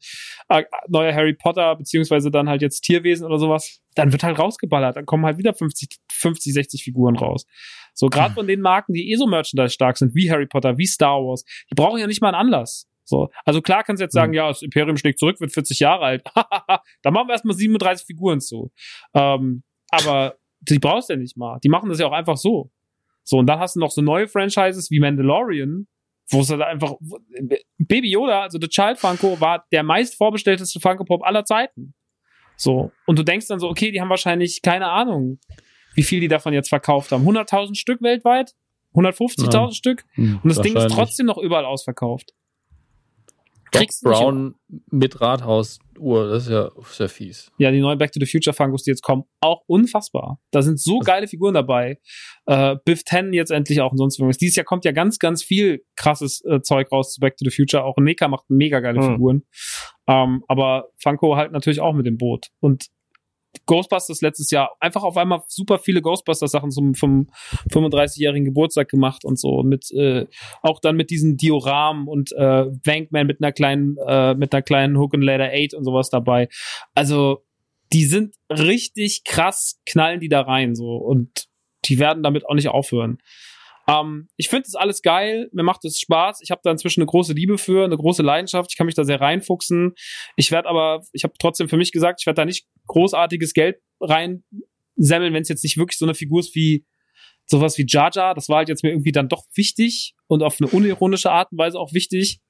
äh, 0.48 0.64
neuer 0.88 1.12
Harry 1.14 1.34
Potter, 1.34 1.76
beziehungsweise 1.76 2.30
dann 2.30 2.48
halt 2.48 2.62
jetzt 2.62 2.80
Tierwesen 2.82 3.26
oder 3.26 3.38
sowas, 3.38 3.80
dann 3.94 4.12
wird 4.12 4.22
halt 4.22 4.38
rausgeballert. 4.38 4.96
Dann 4.96 5.06
kommen 5.06 5.24
halt 5.24 5.38
wieder 5.38 5.54
50, 5.54 5.98
50 6.10 6.54
60 6.54 6.84
Figuren 6.84 7.16
raus. 7.16 7.46
So, 7.94 8.08
gerade 8.08 8.34
von 8.34 8.46
den 8.46 8.60
Marken, 8.60 8.92
die 8.94 9.12
eh 9.12 9.16
so 9.16 9.26
Merchandise 9.26 9.74
stark 9.74 9.98
sind, 9.98 10.14
wie 10.14 10.30
Harry 10.30 10.46
Potter, 10.46 10.78
wie 10.78 10.86
Star 10.86 11.18
Wars, 11.18 11.44
die 11.70 11.74
brauchen 11.74 11.98
ja 11.98 12.06
nicht 12.06 12.22
mal 12.22 12.28
einen 12.28 12.46
Anlass. 12.46 12.86
So, 13.04 13.28
also 13.44 13.60
klar 13.60 13.82
kannst 13.82 14.00
du 14.00 14.04
jetzt 14.04 14.14
sagen, 14.14 14.30
mhm. 14.30 14.36
ja, 14.36 14.48
das 14.48 14.62
Imperium 14.62 14.96
schlägt 14.96 15.18
zurück, 15.18 15.40
wird 15.40 15.52
40 15.52 15.80
Jahre 15.80 16.04
alt. 16.04 16.22
da 17.02 17.10
machen 17.10 17.26
wir 17.26 17.32
erstmal 17.32 17.56
37 17.56 18.06
Figuren 18.06 18.40
zu. 18.40 18.70
Ähm, 19.14 19.64
aber 19.90 20.36
die 20.60 20.78
brauchst 20.78 21.08
du 21.08 21.14
ja 21.14 21.18
nicht 21.18 21.36
mal. 21.36 21.58
Die 21.62 21.68
machen 21.68 21.88
das 21.88 21.98
ja 21.98 22.06
auch 22.06 22.12
einfach 22.12 22.36
so. 22.36 22.70
So, 23.24 23.38
und 23.38 23.46
dann 23.46 23.58
hast 23.58 23.76
du 23.76 23.80
noch 23.80 23.90
so 23.90 24.02
neue 24.02 24.28
Franchises 24.28 24.90
wie 24.90 25.00
Mandalorian, 25.00 25.86
wo 26.30 26.40
es 26.40 26.50
halt 26.50 26.62
einfach, 26.62 26.94
Baby 27.78 28.10
Yoda, 28.10 28.42
also 28.42 28.58
The 28.60 28.68
Child 28.68 28.98
Funko, 28.98 29.40
war 29.40 29.66
der 29.72 29.82
meist 29.82 30.16
vorbestellteste 30.16 30.80
Funko 30.80 31.04
Pop 31.04 31.22
aller 31.22 31.44
Zeiten. 31.44 31.94
So. 32.56 32.92
Und 33.06 33.18
du 33.18 33.22
denkst 33.22 33.46
dann 33.48 33.58
so, 33.58 33.68
okay, 33.68 33.90
die 33.90 34.00
haben 34.00 34.10
wahrscheinlich 34.10 34.62
keine 34.62 34.88
Ahnung, 34.88 35.38
wie 35.94 36.02
viel 36.02 36.20
die 36.20 36.28
davon 36.28 36.52
jetzt 36.52 36.68
verkauft 36.68 37.12
haben. 37.12 37.26
100.000 37.26 37.74
Stück 37.74 38.02
weltweit? 38.02 38.54
150.000 38.94 39.52
ja. 39.52 39.72
Stück? 39.72 40.04
Hm, 40.14 40.40
und 40.42 40.48
das 40.48 40.60
Ding 40.60 40.76
ist 40.76 40.90
trotzdem 40.90 41.26
noch 41.26 41.38
überall 41.38 41.64
ausverkauft. 41.64 42.34
Kriegst 43.72 44.02
Brown 44.02 44.54
mit 44.90 45.20
Rathausuhr, 45.20 46.28
das 46.28 46.44
ist 46.44 46.52
ja 46.52 46.70
sehr 46.90 47.08
fies. 47.08 47.50
Ja, 47.58 47.70
die 47.70 47.80
neuen 47.80 47.98
Back 47.98 48.12
to 48.12 48.20
the 48.20 48.26
Future 48.26 48.54
Funkos, 48.54 48.82
die 48.82 48.90
jetzt 48.90 49.02
kommen, 49.02 49.24
auch 49.40 49.62
unfassbar. 49.66 50.40
Da 50.50 50.62
sind 50.62 50.80
so 50.80 50.98
geile 51.00 51.28
Figuren 51.28 51.54
dabei. 51.54 51.98
Äh, 52.46 52.76
Biff 52.84 53.04
10 53.04 53.32
jetzt 53.32 53.50
endlich 53.50 53.80
auch 53.80 53.92
und 53.92 53.98
sonst 53.98 54.18
irgendwas. 54.18 54.38
Dieses 54.38 54.56
Jahr 54.56 54.64
kommt 54.64 54.84
ja 54.84 54.92
ganz, 54.92 55.18
ganz 55.18 55.42
viel 55.42 55.84
krasses 55.96 56.42
äh, 56.44 56.60
Zeug 56.62 56.90
raus 56.92 57.14
zu 57.14 57.20
Back 57.20 57.36
to 57.36 57.44
the 57.48 57.54
Future. 57.54 57.84
Auch 57.84 57.96
Neka 57.96 58.28
macht 58.28 58.44
mega 58.48 58.80
geile 58.80 59.00
hm. 59.00 59.12
Figuren. 59.12 59.42
Ähm, 60.08 60.44
aber 60.48 60.88
Funko 61.02 61.36
halt 61.36 61.52
natürlich 61.52 61.80
auch 61.80 61.94
mit 61.94 62.06
dem 62.06 62.16
Boot. 62.16 62.48
Und 62.60 62.86
Ghostbusters 63.66 64.20
letztes 64.20 64.50
Jahr 64.50 64.76
einfach 64.80 65.02
auf 65.02 65.16
einmal 65.16 65.42
super 65.48 65.78
viele 65.78 66.02
Ghostbusters-Sachen 66.02 66.70
zum, 66.70 66.94
vom 66.94 67.28
35-jährigen 67.70 68.44
Geburtstag 68.44 68.88
gemacht 68.88 69.24
und 69.24 69.38
so. 69.38 69.62
Mit 69.62 69.90
äh, 69.92 70.26
auch 70.62 70.80
dann 70.80 70.96
mit 70.96 71.10
diesen 71.10 71.36
Dioramen 71.36 72.08
und 72.08 72.32
äh, 72.32 72.66
Wankman 72.84 73.26
mit 73.26 73.42
einer 73.42 73.52
kleinen, 73.52 73.96
äh, 74.06 74.34
mit 74.34 74.52
einer 74.52 74.62
kleinen 74.62 74.98
Hook 74.98 75.14
and 75.14 75.24
Ladder 75.24 75.50
8 75.52 75.74
und 75.74 75.84
sowas 75.84 76.10
dabei. 76.10 76.48
Also, 76.94 77.44
die 77.92 78.04
sind 78.04 78.36
richtig 78.48 79.24
krass, 79.24 79.80
knallen 79.84 80.20
die 80.20 80.28
da 80.28 80.42
rein 80.42 80.74
so 80.74 80.96
und 80.96 81.48
die 81.86 81.98
werden 81.98 82.22
damit 82.22 82.46
auch 82.46 82.54
nicht 82.54 82.68
aufhören. 82.68 83.18
Ähm, 83.90 84.28
ich 84.36 84.48
finde 84.48 84.64
das 84.64 84.74
alles 84.74 85.02
geil, 85.02 85.48
mir 85.52 85.62
macht 85.62 85.84
es 85.84 85.98
Spaß. 86.00 86.40
Ich 86.42 86.50
habe 86.50 86.60
da 86.62 86.70
inzwischen 86.70 87.00
eine 87.00 87.06
große 87.06 87.32
Liebe 87.32 87.58
für, 87.58 87.84
eine 87.84 87.96
große 87.96 88.22
Leidenschaft. 88.22 88.70
Ich 88.70 88.76
kann 88.76 88.86
mich 88.86 88.94
da 88.94 89.04
sehr 89.04 89.20
reinfuchsen. 89.20 89.94
Ich 90.36 90.50
werde 90.50 90.68
aber, 90.68 91.02
ich 91.12 91.24
habe 91.24 91.34
trotzdem 91.38 91.68
für 91.68 91.76
mich 91.76 91.92
gesagt, 91.92 92.20
ich 92.20 92.26
werde 92.26 92.36
da 92.36 92.44
nicht 92.44 92.66
großartiges 92.86 93.52
Geld 93.54 93.78
reinsemmeln, 94.00 95.34
wenn 95.34 95.42
es 95.42 95.48
jetzt 95.48 95.64
nicht 95.64 95.76
wirklich 95.76 95.98
so 95.98 96.04
eine 96.04 96.14
Figur 96.14 96.40
ist 96.40 96.54
wie 96.54 96.84
sowas 97.46 97.78
wie 97.78 97.86
Jaja. 97.88 98.34
Das 98.34 98.48
war 98.48 98.58
halt 98.58 98.68
jetzt 98.68 98.84
mir 98.84 98.90
irgendwie 98.90 99.12
dann 99.12 99.28
doch 99.28 99.44
wichtig 99.54 100.14
und 100.26 100.42
auf 100.42 100.58
eine 100.60 100.70
unironische 100.70 101.30
Art 101.30 101.50
und 101.50 101.58
Weise 101.58 101.78
auch 101.78 101.92
wichtig. 101.92 102.40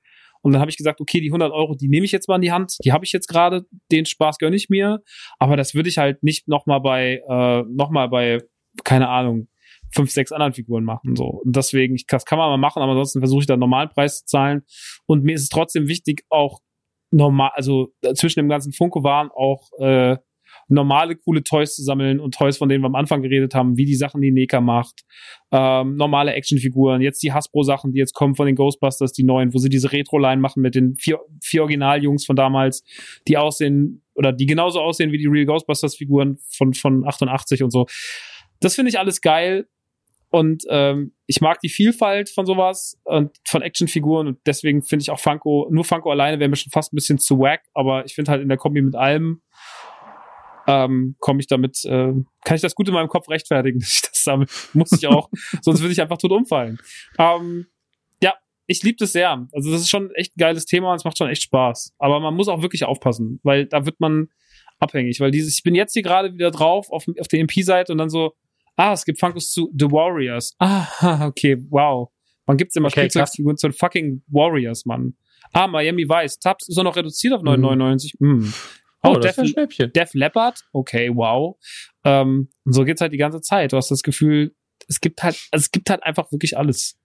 Und 0.43 0.53
dann 0.53 0.61
habe 0.61 0.71
ich 0.71 0.79
gesagt, 0.79 1.01
okay, 1.01 1.21
die 1.21 1.29
100 1.29 1.53
Euro, 1.53 1.75
die 1.75 1.89
nehme 1.89 2.07
ich 2.07 2.13
jetzt 2.13 2.27
mal 2.27 2.37
in 2.37 2.43
die 2.43 2.53
Hand. 2.53 2.79
Die 2.85 2.93
habe 2.93 3.05
ich 3.05 3.13
jetzt 3.13 3.29
gerade. 3.29 3.67
Den 3.93 4.07
Spaß 4.07 4.39
gönne 4.39 4.57
ich 4.57 4.71
mir. 4.71 5.03
Aber 5.39 5.57
das 5.57 5.75
würde 5.75 5.89
ich 5.91 5.99
halt 5.99 6.23
nicht 6.23 6.49
noch 6.49 6.67
mal 6.67 6.79
bei, 6.79 7.23
äh, 7.29 7.63
noch 7.69 7.91
mal 7.91 8.09
bei, 8.09 8.39
keine 8.85 9.09
Ahnung, 9.09 9.49
fünf, 9.93 10.11
sechs 10.11 10.33
anderen 10.33 10.53
Figuren 10.53 10.85
machen. 10.85 11.17
So. 11.17 11.41
Und 11.45 11.57
deswegen, 11.57 11.97
das 12.09 12.25
kann 12.25 12.39
man 12.39 12.49
mal 12.49 12.57
machen, 12.57 12.83
aber 12.83 12.93
ansonsten 12.93 13.21
versuche 13.21 13.41
ich 13.41 13.47
da 13.47 13.55
einen 13.55 13.61
normalen 13.61 13.89
Preis 13.89 14.21
zu 14.21 14.27
zahlen. 14.27 14.63
Und 15.07 15.25
mir 15.25 15.35
ist 15.35 15.43
es 15.43 15.49
trotzdem 15.49 15.89
wichtig, 15.89 16.25
auch 16.29 16.61
normal, 17.11 17.51
also 17.55 17.93
äh, 18.03 18.15
zwischen 18.15 18.41
dem 18.41 18.49
ganzen 18.49 18.73
Funko-Waren 18.73 19.31
auch 19.31 19.69
äh, 19.79 20.17
normale, 20.69 21.17
coole 21.17 21.43
Toys 21.43 21.75
zu 21.75 21.83
sammeln 21.83 22.21
und 22.21 22.35
Toys, 22.35 22.57
von 22.57 22.69
denen 22.69 22.83
wir 22.83 22.87
am 22.87 22.95
Anfang 22.95 23.23
geredet 23.23 23.55
haben, 23.55 23.77
wie 23.77 23.85
die 23.85 23.95
Sachen, 23.95 24.21
die 24.21 24.31
Neka 24.31 24.61
macht, 24.61 25.03
ähm, 25.51 25.97
normale 25.97 26.33
Actionfiguren, 26.35 27.01
jetzt 27.03 27.23
die 27.23 27.33
Hasbro-Sachen, 27.33 27.93
die 27.93 27.99
jetzt 27.99 28.15
kommen 28.15 28.35
von 28.37 28.47
den 28.47 28.55
Ghostbusters, 28.55 29.13
die 29.13 29.25
neuen, 29.25 29.53
wo 29.53 29.59
sie 29.59 29.69
diese 29.69 29.93
Retro-Line 29.93 30.41
machen 30.41 30.63
mit 30.63 30.75
den 30.75 30.95
vier, 30.97 31.19
vier 31.43 31.63
Originaljungs 31.63 32.25
von 32.25 32.37
damals, 32.37 32.85
die 33.27 33.37
aussehen 33.37 34.03
oder 34.15 34.33
die 34.33 34.47
genauso 34.47 34.81
aussehen 34.81 35.13
wie 35.13 35.19
die 35.19 35.27
Real 35.27 35.47
Ghostbusters-Figuren 35.47 36.39
von, 36.51 36.75
von 36.75 37.07
88 37.07 37.63
und 37.63 37.71
so. 37.71 37.87
Das 38.61 38.75
finde 38.75 38.91
ich 38.91 38.99
alles 38.99 39.21
geil. 39.21 39.67
Und 40.31 40.63
ähm, 40.69 41.13
ich 41.27 41.41
mag 41.41 41.61
die 41.61 41.69
Vielfalt 41.69 42.31
von 42.31 42.47
sowas 42.47 43.01
und 43.05 43.37
von 43.45 43.63
Actionfiguren 43.63 44.29
und 44.29 44.39
deswegen 44.47 44.83
finde 44.83 45.03
ich 45.03 45.11
auch 45.11 45.19
Funko, 45.19 45.69
nur 45.71 45.85
Funko 45.85 46.11
alleine 46.11 46.39
wäre 46.39 46.49
mir 46.49 46.57
schon 46.57 46.71
fast 46.71 46.93
ein 46.93 46.97
bisschen 46.97 47.19
zu 47.19 47.41
wack, 47.41 47.63
aber 47.75 48.05
ich 48.05 48.15
finde 48.15 48.31
halt 48.31 48.41
in 48.41 48.49
der 48.49 48.57
Kombi 48.57 48.81
mit 48.81 48.95
allem 48.95 49.43
ähm, 50.71 51.17
komme 51.19 51.41
ich 51.41 51.47
damit, 51.47 51.85
äh, 51.85 52.13
kann 52.45 52.55
ich 52.55 52.61
das 52.61 52.75
gut 52.75 52.89
in 52.89 52.95
meinem 52.95 53.09
Kopf 53.09 53.29
rechtfertigen, 53.29 53.79
dass 53.81 53.93
ich 53.93 54.03
das 54.03 54.25
sammle. 54.25 54.47
Muss 54.73 54.93
ich 54.93 55.07
auch, 55.07 55.29
sonst 55.63 55.81
würde 55.81 55.93
ich 55.93 56.01
einfach 56.01 56.19
tot 56.19 56.33
umfallen. 56.33 56.79
Ähm, 57.19 57.67
ja, 58.23 58.35
ich 58.67 58.83
liebe 58.83 58.97
das 58.99 59.13
sehr. 59.13 59.47
Also 59.53 59.73
das 59.73 59.83
ist 59.83 59.91
schon 59.91 60.11
echt 60.15 60.37
ein 60.37 60.41
geiles 60.41 60.67
Thema 60.67 60.91
und 60.91 60.97
es 60.97 61.05
macht 61.05 61.19
schon 61.19 61.29
echt 61.29 61.43
Spaß. 61.43 61.95
Aber 61.99 62.21
man 62.21 62.35
muss 62.35 62.49
auch 62.49 62.63
wirklich 62.63 62.85
aufpassen, 62.85 63.41
weil 63.43 63.67
da 63.67 63.85
wird 63.87 64.01
man 64.01 64.29
abhängig, 64.79 65.21
weil 65.21 65.31
dieses, 65.31 65.57
ich 65.57 65.63
bin 65.63 65.75
jetzt 65.75 65.93
hier 65.93 66.03
gerade 66.03 66.33
wieder 66.35 66.51
drauf 66.51 66.91
auf, 66.91 67.07
auf 67.19 67.29
der 67.29 67.41
MP-Seite 67.41 67.93
und 67.93 67.99
dann 67.99 68.11
so, 68.11 68.35
Ah, 68.81 68.95
es 68.95 69.05
gibt 69.05 69.21
Funkos 69.21 69.53
zu 69.53 69.71
The 69.79 69.91
Warriors. 69.91 70.57
Ah, 70.59 71.27
okay, 71.29 71.59
wow. 71.69 72.09
Wann 72.47 72.57
gibt's 72.57 72.77
immer 72.77 72.89
okay, 72.89 73.01
Spielzeugfiguren 73.01 73.59
zu 73.59 73.69
den 73.69 73.75
fucking 73.75 74.23
Warriors, 74.29 74.87
Mann? 74.87 75.17
Ah, 75.53 75.67
Miami 75.67 76.09
Vice. 76.09 76.39
Tabs 76.39 76.67
ist 76.67 76.79
auch 76.79 76.85
noch 76.85 76.97
reduziert 76.97 77.35
auf 77.35 77.43
9,99. 77.43 78.15
Mhm. 78.21 78.39
Mm. 78.39 78.55
Oh, 79.03 79.11
oh 79.11 79.19
Def, 79.19 79.37
Def 79.93 80.15
Leppard. 80.15 80.65
Okay, 80.73 81.11
wow. 81.15 81.59
Ähm, 82.05 82.49
und 82.65 82.73
so 82.73 82.85
geht's 82.85 83.03
halt 83.03 83.13
die 83.13 83.19
ganze 83.19 83.43
Zeit. 83.43 83.75
Du 83.75 83.77
hast 83.77 83.91
das 83.91 84.03
Gefühl, 84.03 84.55
es 84.89 85.03
gibt 85.03 85.23
halt, 85.23 85.37
also 85.51 85.63
es 85.63 85.71
gibt 85.71 85.91
halt 85.91 86.03
einfach 86.03 86.33
wirklich 86.33 86.57
alles. 86.57 86.99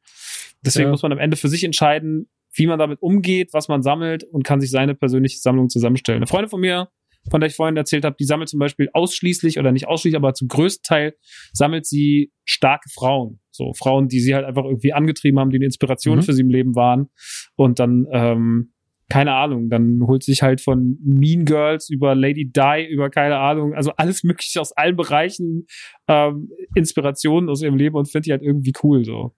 Deswegen 0.61 0.85
ja. 0.85 0.91
muss 0.91 1.03
man 1.03 1.11
am 1.11 1.19
Ende 1.19 1.35
für 1.35 1.49
sich 1.49 1.65
entscheiden, 1.65 2.30
wie 2.53 2.68
man 2.68 2.80
damit 2.80 3.02
umgeht, 3.02 3.49
was 3.52 3.68
man 3.68 3.84
sammelt 3.84 4.23
und 4.23 4.43
kann 4.43 4.61
sich 4.61 4.72
seine 4.72 4.95
persönliche 4.95 5.39
Sammlung 5.39 5.68
zusammenstellen. 5.68 6.19
Eine 6.19 6.27
Freundin 6.27 6.49
von 6.49 6.61
mir 6.61 6.88
von 7.30 7.41
der 7.41 7.49
ich 7.49 7.56
vorhin 7.56 7.77
erzählt 7.77 8.06
habe, 8.06 8.15
die 8.19 8.26
sammelt 8.26 8.49
zum 8.49 8.60
Beispiel 8.60 8.89
ausschließlich 8.93 9.60
oder 9.60 9.72
nicht 9.72 9.88
ausschließlich, 9.88 10.18
aber 10.18 10.34
zum 10.34 10.47
größten 10.47 10.84
Teil 10.84 11.15
sammelt 11.53 11.85
sie 11.85 12.31
starke 12.43 12.89
Frauen. 12.89 13.39
So 13.52 13.73
Frauen, 13.73 14.07
die 14.07 14.19
sie 14.19 14.35
halt 14.35 14.45
einfach 14.45 14.65
irgendwie 14.65 14.93
angetrieben 14.93 15.39
haben, 15.39 15.49
die 15.49 15.57
eine 15.57 15.65
Inspiration 15.65 16.18
mhm. 16.18 16.22
für 16.23 16.34
sie 16.34 16.41
im 16.41 16.49
Leben 16.49 16.76
waren. 16.76 17.10
Und 17.56 17.80
dann, 17.80 18.06
ähm, 18.11 18.73
keine 19.10 19.34
Ahnung, 19.34 19.69
dann 19.69 20.02
holt 20.06 20.23
sich 20.23 20.41
halt 20.41 20.61
von 20.61 20.97
Mean 21.03 21.45
Girls 21.45 21.89
über 21.89 22.15
Lady 22.15 22.52
Di, 22.52 22.88
über 22.89 23.10
keine 23.10 23.38
Ahnung, 23.38 23.73
also 23.73 23.91
alles 23.97 24.23
mögliche 24.23 24.60
aus 24.60 24.72
allen 24.72 24.95
Bereichen 24.95 25.68
ähm, 26.07 26.49
Inspirationen 26.76 27.49
aus 27.49 27.61
ihrem 27.61 27.76
Leben 27.76 27.95
und 27.95 28.07
findet 28.07 28.26
die 28.27 28.31
halt 28.31 28.41
irgendwie 28.41 28.73
cool 28.84 29.06
so. 29.06 29.35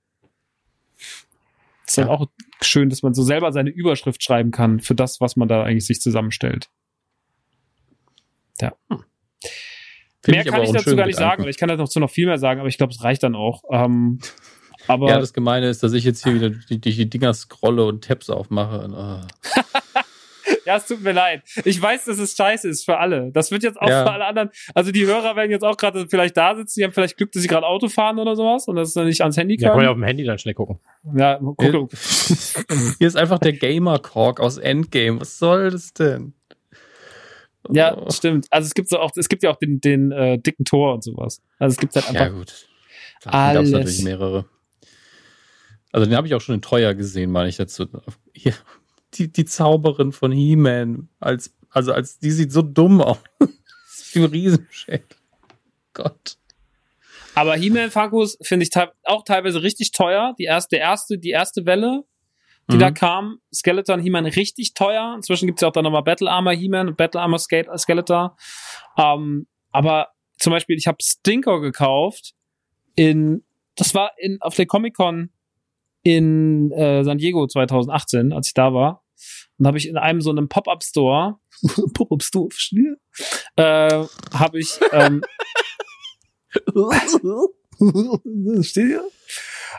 Ist 1.86 1.98
halt 1.98 2.08
ja. 2.08 2.20
halt 2.20 2.22
auch 2.22 2.32
schön, 2.62 2.90
dass 2.90 3.04
man 3.04 3.14
so 3.14 3.24
selber 3.24 3.52
seine 3.52 3.70
Überschrift 3.70 4.24
schreiben 4.24 4.52
kann 4.52 4.80
für 4.80 4.96
das, 4.96 5.22
was 5.22 5.36
man 5.36 5.48
da 5.48 5.64
eigentlich 5.64 5.86
sich 5.86 6.02
zusammenstellt. 6.02 6.70
Ja. 8.62 8.74
Hm. 8.90 9.04
Mehr 10.28 10.44
kann 10.44 10.64
ich 10.64 10.72
dazu 10.72 10.96
gar 10.96 11.06
nicht 11.06 11.18
sagen, 11.18 11.42
oder 11.42 11.50
ich 11.50 11.58
kann 11.58 11.70
dazu 11.70 12.00
noch 12.00 12.10
viel 12.10 12.26
mehr 12.26 12.38
sagen, 12.38 12.60
aber 12.60 12.70
ich 12.70 12.78
glaube, 12.78 12.92
es 12.92 13.04
reicht 13.04 13.24
dann 13.24 13.36
auch. 13.36 13.64
Ähm, 13.72 14.20
aber 14.88 15.10
ja, 15.10 15.20
das 15.20 15.34
Gemeine 15.34 15.70
ist, 15.70 15.84
dass 15.84 15.94
ich 15.94 16.04
jetzt 16.04 16.24
hier 16.24 16.34
wieder 16.34 16.50
die, 16.50 16.80
die, 16.80 17.10
Dinger 17.10 17.34
scrolle 17.34 17.86
und 17.86 18.04
Tabs 18.04 18.30
aufmache. 18.30 18.86
Und, 18.86 18.94
oh. 18.94 19.22
ja, 20.66 20.78
es 20.78 20.86
tut 20.86 21.02
mir 21.02 21.14
leid. 21.14 21.44
Ich 21.64 21.82
weiß, 21.82 22.06
dass 22.06 22.20
es 22.20 22.36
scheiße 22.36 22.68
ist 22.68 22.84
für 22.84 22.98
alle. 22.98 23.32
Das 23.32 23.52
wird 23.52 23.64
jetzt 23.64 23.80
auch 23.80 23.88
ja. 23.88 24.04
für 24.04 24.12
alle 24.12 24.26
anderen. 24.26 24.50
Also 24.74 24.92
die 24.92 25.06
Hörer 25.06 25.36
werden 25.36 25.52
jetzt 25.52 25.64
auch 25.64 25.78
gerade 25.78 26.08
vielleicht 26.10 26.36
da 26.36 26.56
sitzen, 26.56 26.80
die 26.80 26.84
haben 26.84 26.94
vielleicht 26.94 27.18
Glück, 27.18 27.32
dass 27.32 27.42
sie 27.42 27.48
gerade 27.48 27.66
Auto 27.66 27.88
fahren 27.88 28.20
oder 28.20 28.36
sowas 28.36 28.68
und 28.68 28.76
das 28.76 28.90
ist 28.90 28.98
dann 28.98 29.08
nicht 29.08 29.22
ans 29.22 29.38
Handy 29.38 29.56
können. 29.56 29.66
Ja, 29.66 29.70
kann 29.70 29.78
man 29.78 29.86
ja 29.86 29.92
auf 29.92 29.98
dem 29.98 30.04
Handy 30.04 30.24
dann 30.26 30.40
schnell 30.40 30.56
gucken. 30.56 30.80
Ja, 31.16 31.40
guck. 31.40 31.92
Hier 32.98 33.08
ist 33.08 33.16
einfach 33.16 33.40
der 33.40 33.54
Gamer-Kork 33.54 34.40
aus 34.40 34.58
Endgame. 34.58 35.22
Was 35.22 35.38
soll 35.38 35.72
das 35.72 35.94
denn? 35.94 36.34
Ja, 37.72 37.98
oh. 37.98 38.10
stimmt. 38.12 38.48
Also 38.52 38.68
es 38.68 38.74
gibt 38.74 38.90
so 38.90 39.00
auch, 39.00 39.12
es 39.16 39.30
gibt 39.30 39.44
ja 39.44 39.52
auch 39.52 39.58
den, 39.58 39.80
den 39.82 40.12
äh, 40.12 40.40
dicken 40.40 40.66
Tor 40.66 40.94
und 40.94 41.04
sowas. 41.04 41.42
Also 41.60 41.74
es 41.74 41.80
gibt 41.80 41.96
halt 41.96 42.08
einfach. 42.08 42.22
Ja, 42.22 42.30
gut. 42.30 42.68
Da 43.24 43.54
gab 43.54 43.64
es 43.64 43.72
natürlich 43.72 44.04
mehrere. 44.04 44.46
Also 45.92 46.06
den 46.06 46.16
habe 46.16 46.28
ich 46.28 46.36
auch 46.36 46.42
schon 46.42 46.56
in 46.56 46.62
teuer 46.62 46.94
gesehen, 46.94 47.32
meine 47.32 47.50
ich 47.50 47.58
dazu. 47.58 47.88
Hier, 48.34 48.54
die, 49.16 49.32
die 49.32 49.46
Zauberin 49.46 50.12
von 50.12 50.32
He-Man, 50.32 51.10
als, 51.20 51.56
also 51.70 51.94
als, 51.94 52.20
die 52.20 52.32
sieht 52.32 52.52
so 52.52 52.62
dumm 52.62 53.02
aus. 53.02 53.18
Wie 54.14 54.20
ein 54.20 54.26
Riesenschädel. 54.26 55.06
Gott. 55.94 56.38
Aber 57.36 57.56
He-Man 57.56 57.92
Funkos 57.92 58.38
finde 58.42 58.66
ich 58.66 58.72
auch 59.04 59.24
teilweise 59.24 59.62
richtig 59.62 59.92
teuer. 59.92 60.34
Die 60.40 60.46
erste, 60.46 60.76
der 60.76 60.80
erste, 60.80 61.18
die 61.18 61.30
erste 61.30 61.66
Welle 61.66 62.04
die 62.70 62.76
mhm. 62.76 62.80
da 62.80 62.92
kam. 62.92 63.40
Skeleton 63.54 64.00
He-Man 64.00 64.26
richtig 64.26 64.74
teuer. 64.74 65.14
Inzwischen 65.16 65.48
gibt's 65.48 65.62
ja 65.62 65.70
auch 65.70 65.74
dann 65.74 65.84
nochmal 65.84 66.04
Battle 66.04 66.30
Armor 66.30 66.54
He-Man 66.54 66.90
und 66.90 66.98
Battle 66.98 67.22
Armor 67.22 67.40
Skeletor. 67.40 68.38
Ähm, 68.98 69.48
aber 69.72 70.10
zum 70.38 70.52
Beispiel, 70.52 70.78
ich 70.78 70.88
habe 70.88 70.98
Stinker 71.02 71.60
gekauft 71.60 72.34
in, 72.96 73.44
das 73.76 73.96
war 73.96 74.12
in, 74.18 74.38
auf 74.42 74.56
der 74.56 74.66
Comic-Con 74.66 75.32
in 76.04 76.72
äh, 76.72 77.04
San 77.04 77.18
Diego 77.18 77.48
2018, 77.48 78.34
als 78.34 78.48
ich 78.48 78.54
da 78.54 78.74
war. 78.74 79.04
Und 79.58 79.68
habe 79.68 79.78
ich 79.78 79.88
in 79.88 79.98
einem 79.98 80.22
so 80.22 80.30
einem 80.30 80.48
Pop-Up-Store, 80.48 81.40
Pop-Up-Store, 81.94 82.50
verstehe, 82.50 82.98
äh, 83.56 84.06
habe 84.34 84.60
ich 84.60 84.80
ähm, 84.92 85.22
Steht 88.62 88.90
ihr? 88.90 89.04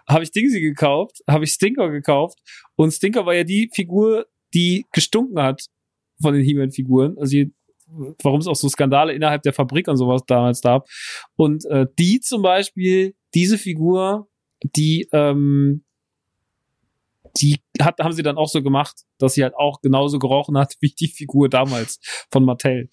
Habe 0.08 0.24
ich 0.24 0.32
Dingsy 0.32 0.60
gekauft, 0.60 1.22
habe 1.28 1.44
ich 1.44 1.52
Stinker 1.52 1.90
gekauft 1.90 2.38
und 2.76 2.92
Stinker 2.92 3.26
war 3.26 3.34
ja 3.34 3.44
die 3.44 3.70
Figur, 3.72 4.26
die 4.54 4.86
gestunken 4.92 5.40
hat 5.40 5.66
von 6.20 6.34
den 6.34 6.42
He-Man-Figuren. 6.42 7.16
Also 7.18 7.36
warum 8.22 8.40
es 8.40 8.46
auch 8.46 8.56
so 8.56 8.68
Skandale 8.68 9.12
innerhalb 9.12 9.42
der 9.42 9.52
Fabrik 9.52 9.88
und 9.88 9.96
sowas 9.96 10.22
damals 10.26 10.60
gab. 10.60 10.88
Und 11.36 11.64
äh, 11.66 11.86
die 11.98 12.20
zum 12.20 12.42
Beispiel, 12.42 13.14
diese 13.34 13.58
Figur, 13.58 14.28
die 14.62 15.08
ähm, 15.12 15.84
die 17.36 17.60
hat, 17.80 17.98
haben 18.00 18.12
sie 18.12 18.22
dann 18.22 18.36
auch 18.36 18.48
so 18.48 18.62
gemacht, 18.62 19.02
dass 19.18 19.34
sie 19.34 19.42
halt 19.42 19.54
auch 19.54 19.80
genauso 19.80 20.18
gerochen 20.18 20.56
hat 20.58 20.74
wie 20.80 20.94
die 20.98 21.08
Figur 21.08 21.48
damals 21.48 22.00
von 22.30 22.44
Mattel. 22.44 22.88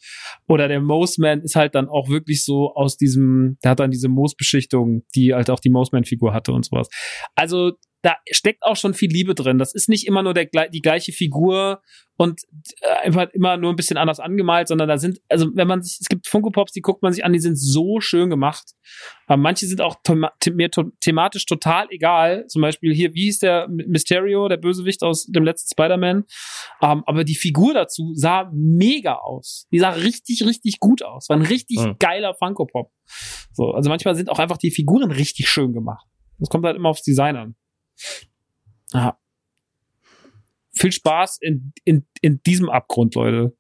Oder 0.48 0.68
der 0.68 0.82
Moseman 0.82 1.42
ist 1.42 1.56
halt 1.56 1.76
dann 1.76 1.88
auch 1.88 2.10
wirklich 2.10 2.44
so 2.44 2.74
aus 2.74 2.98
diesem, 2.98 3.58
der 3.64 3.72
hat 3.72 3.80
dann 3.80 3.92
diese 3.92 4.10
Moosbeschichtung, 4.10 5.04
die 5.16 5.34
halt 5.34 5.50
auch 5.50 5.60
die 5.60 5.70
Moseman-Figur 5.70 6.34
hatte 6.34 6.52
und 6.52 6.66
sowas. 6.66 6.90
Also 7.36 7.74
da 8.06 8.18
steckt 8.30 8.62
auch 8.62 8.76
schon 8.76 8.94
viel 8.94 9.10
Liebe 9.10 9.34
drin. 9.34 9.58
Das 9.58 9.74
ist 9.74 9.90
nicht 9.90 10.06
immer 10.06 10.22
nur 10.22 10.36
der, 10.36 10.46
die 10.70 10.82
gleiche 10.82 11.12
Figur 11.12 11.82
und 12.18 12.42
äh, 12.82 13.08
einfach 13.08 13.30
immer 13.34 13.58
nur 13.58 13.74
ein 13.74 13.76
bisschen 13.76 13.98
anders 13.98 14.20
angemalt, 14.20 14.68
sondern 14.68 14.88
da 14.88 15.00
sind, 15.00 15.22
also 15.28 15.48
wenn 15.56 15.68
man 15.68 15.82
sich, 15.82 15.98
es 16.00 16.08
gibt 16.08 16.28
Funko 16.28 16.52
Pops, 16.52 16.72
die 16.72 16.82
guckt 16.82 17.02
man 17.02 17.12
sich 17.12 17.26
an, 17.26 17.34
die 17.34 17.40
sind 17.40 17.56
so 17.56 18.00
schön 18.00 18.30
gemacht. 18.30 18.74
Aber 19.26 19.42
manche 19.42 19.66
sind 19.66 19.82
auch 19.82 19.96
mir 20.54 20.70
thematisch 21.02 21.48
total 21.48 21.88
egal. 21.90 22.46
Zum 22.46 22.62
Beispiel 22.62 22.94
hier, 22.94 23.16
wie 23.16 23.24
hieß 23.24 23.40
der 23.40 23.68
Mysterio, 23.70 24.50
der 24.50 24.58
Bösewicht 24.58 25.02
aus 25.02 25.26
dem 25.26 25.44
letzten 25.44 25.72
Spider-Man? 25.72 26.26
Ähm, 26.84 27.04
aber 27.08 27.24
die 27.24 27.34
Figur 27.34 27.74
dazu 27.74 28.14
sah 28.14 28.52
mega 28.54 29.16
aus. 29.16 29.66
Die 29.72 29.80
sah 29.80 29.90
richtig, 29.90 30.46
richtig 30.46 30.80
gut 30.80 31.02
aus. 31.02 31.28
War 31.28 31.38
ein 31.38 31.42
richtig 31.42 31.80
mhm. 31.80 31.96
geiler 31.98 32.36
Funko 32.36 32.68
Pop. 32.68 32.92
So, 33.52 33.72
also 33.72 33.90
manchmal 33.90 34.14
sind 34.14 34.30
auch 34.30 34.38
einfach 34.38 34.58
die 34.58 34.70
Figuren 34.70 35.10
richtig 35.10 35.50
schön 35.50 35.74
gemacht. 35.74 36.06
Das 36.38 36.50
kommt 36.50 36.66
halt 36.66 36.76
immer 36.76 36.90
aufs 36.90 37.02
Design 37.02 37.36
an. 37.36 37.56
Ja 38.94 39.18
viel 40.76 40.92
Spaß 40.92 41.40
in, 41.42 41.74
in, 41.84 42.06
in 42.22 42.42
diesem 42.44 42.70
Abgrund, 42.70 43.16
Leute. 43.16 43.56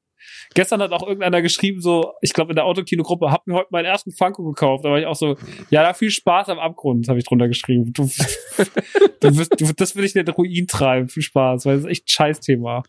Gestern 0.53 0.81
hat 0.81 0.91
auch 0.91 1.03
irgendeiner 1.03 1.41
geschrieben, 1.41 1.81
so, 1.81 2.13
ich 2.21 2.33
glaube 2.33 2.51
in 2.51 2.55
der 2.55 2.65
Autokino-Gruppe, 2.65 3.31
hab 3.31 3.45
mir 3.47 3.55
heute 3.55 3.69
meinen 3.71 3.85
ersten 3.85 4.11
Funko 4.11 4.43
gekauft. 4.43 4.83
Da 4.83 4.89
war 4.89 4.99
ich 4.99 5.05
auch 5.05 5.15
so, 5.15 5.37
ja, 5.69 5.83
da 5.83 5.93
viel 5.93 6.09
Spaß 6.09 6.49
am 6.49 6.59
Abgrund, 6.59 7.07
habe 7.07 7.19
ich 7.19 7.25
drunter 7.25 7.47
geschrieben. 7.47 7.93
Du, 7.93 8.03
du 9.19 9.37
wirst, 9.37 9.59
du, 9.59 9.71
das 9.73 9.95
will 9.95 10.03
ich 10.03 10.15
in 10.15 10.25
den 10.25 10.33
Ruin 10.33 10.67
treiben. 10.67 11.09
Viel 11.09 11.23
Spaß, 11.23 11.65
weil 11.65 11.75
das 11.75 11.85
ist 11.85 11.91
echt 11.91 12.05
ein 12.05 12.09
Scheiß-Thema. 12.09 12.83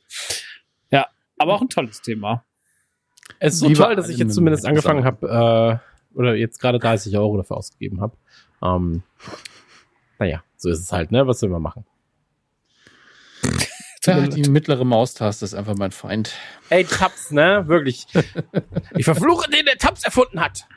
Ja, 0.91 1.07
aber 1.39 1.55
auch 1.55 1.61
ein 1.61 1.69
tolles 1.69 2.01
Thema. 2.01 2.45
Es 3.39 3.55
ist 3.55 3.61
so 3.61 3.69
Lieber 3.69 3.85
toll, 3.85 3.97
dass 3.97 4.09
ich 4.09 4.19
jetzt 4.19 4.35
zumindest 4.35 4.67
angefangen 4.67 5.05
habe, 5.05 5.81
äh, 6.15 6.19
oder 6.19 6.35
jetzt 6.35 6.59
gerade 6.61 6.79
30 6.79 7.17
Euro 7.19 7.37
dafür 7.37 7.59
ausgegeben 7.59 8.01
habe. 8.01 8.17
Ähm, 8.63 9.03
naja, 10.19 10.43
so 10.57 10.69
ist 10.71 10.81
es 10.81 10.93
halt, 10.93 11.11
ne? 11.11 11.27
Was 11.27 11.41
soll 11.41 11.51
man 11.51 11.63
machen? 11.63 11.85
Ja, 14.07 14.25
die 14.25 14.49
mittlere 14.49 14.85
Maustaste 14.85 15.45
ist 15.45 15.55
einfach 15.55 15.75
mein 15.75 15.91
Feind. 15.91 16.33
Ey, 16.69 16.85
Tabs, 16.85 17.33
ne? 17.33 17.65
Wirklich. 17.67 18.07
Ich 18.97 19.05
verfluche 19.05 19.51
den, 19.51 19.65
der 19.65 19.79
Tabs 19.79 20.05
erfunden 20.05 20.41
hat. 20.41 20.69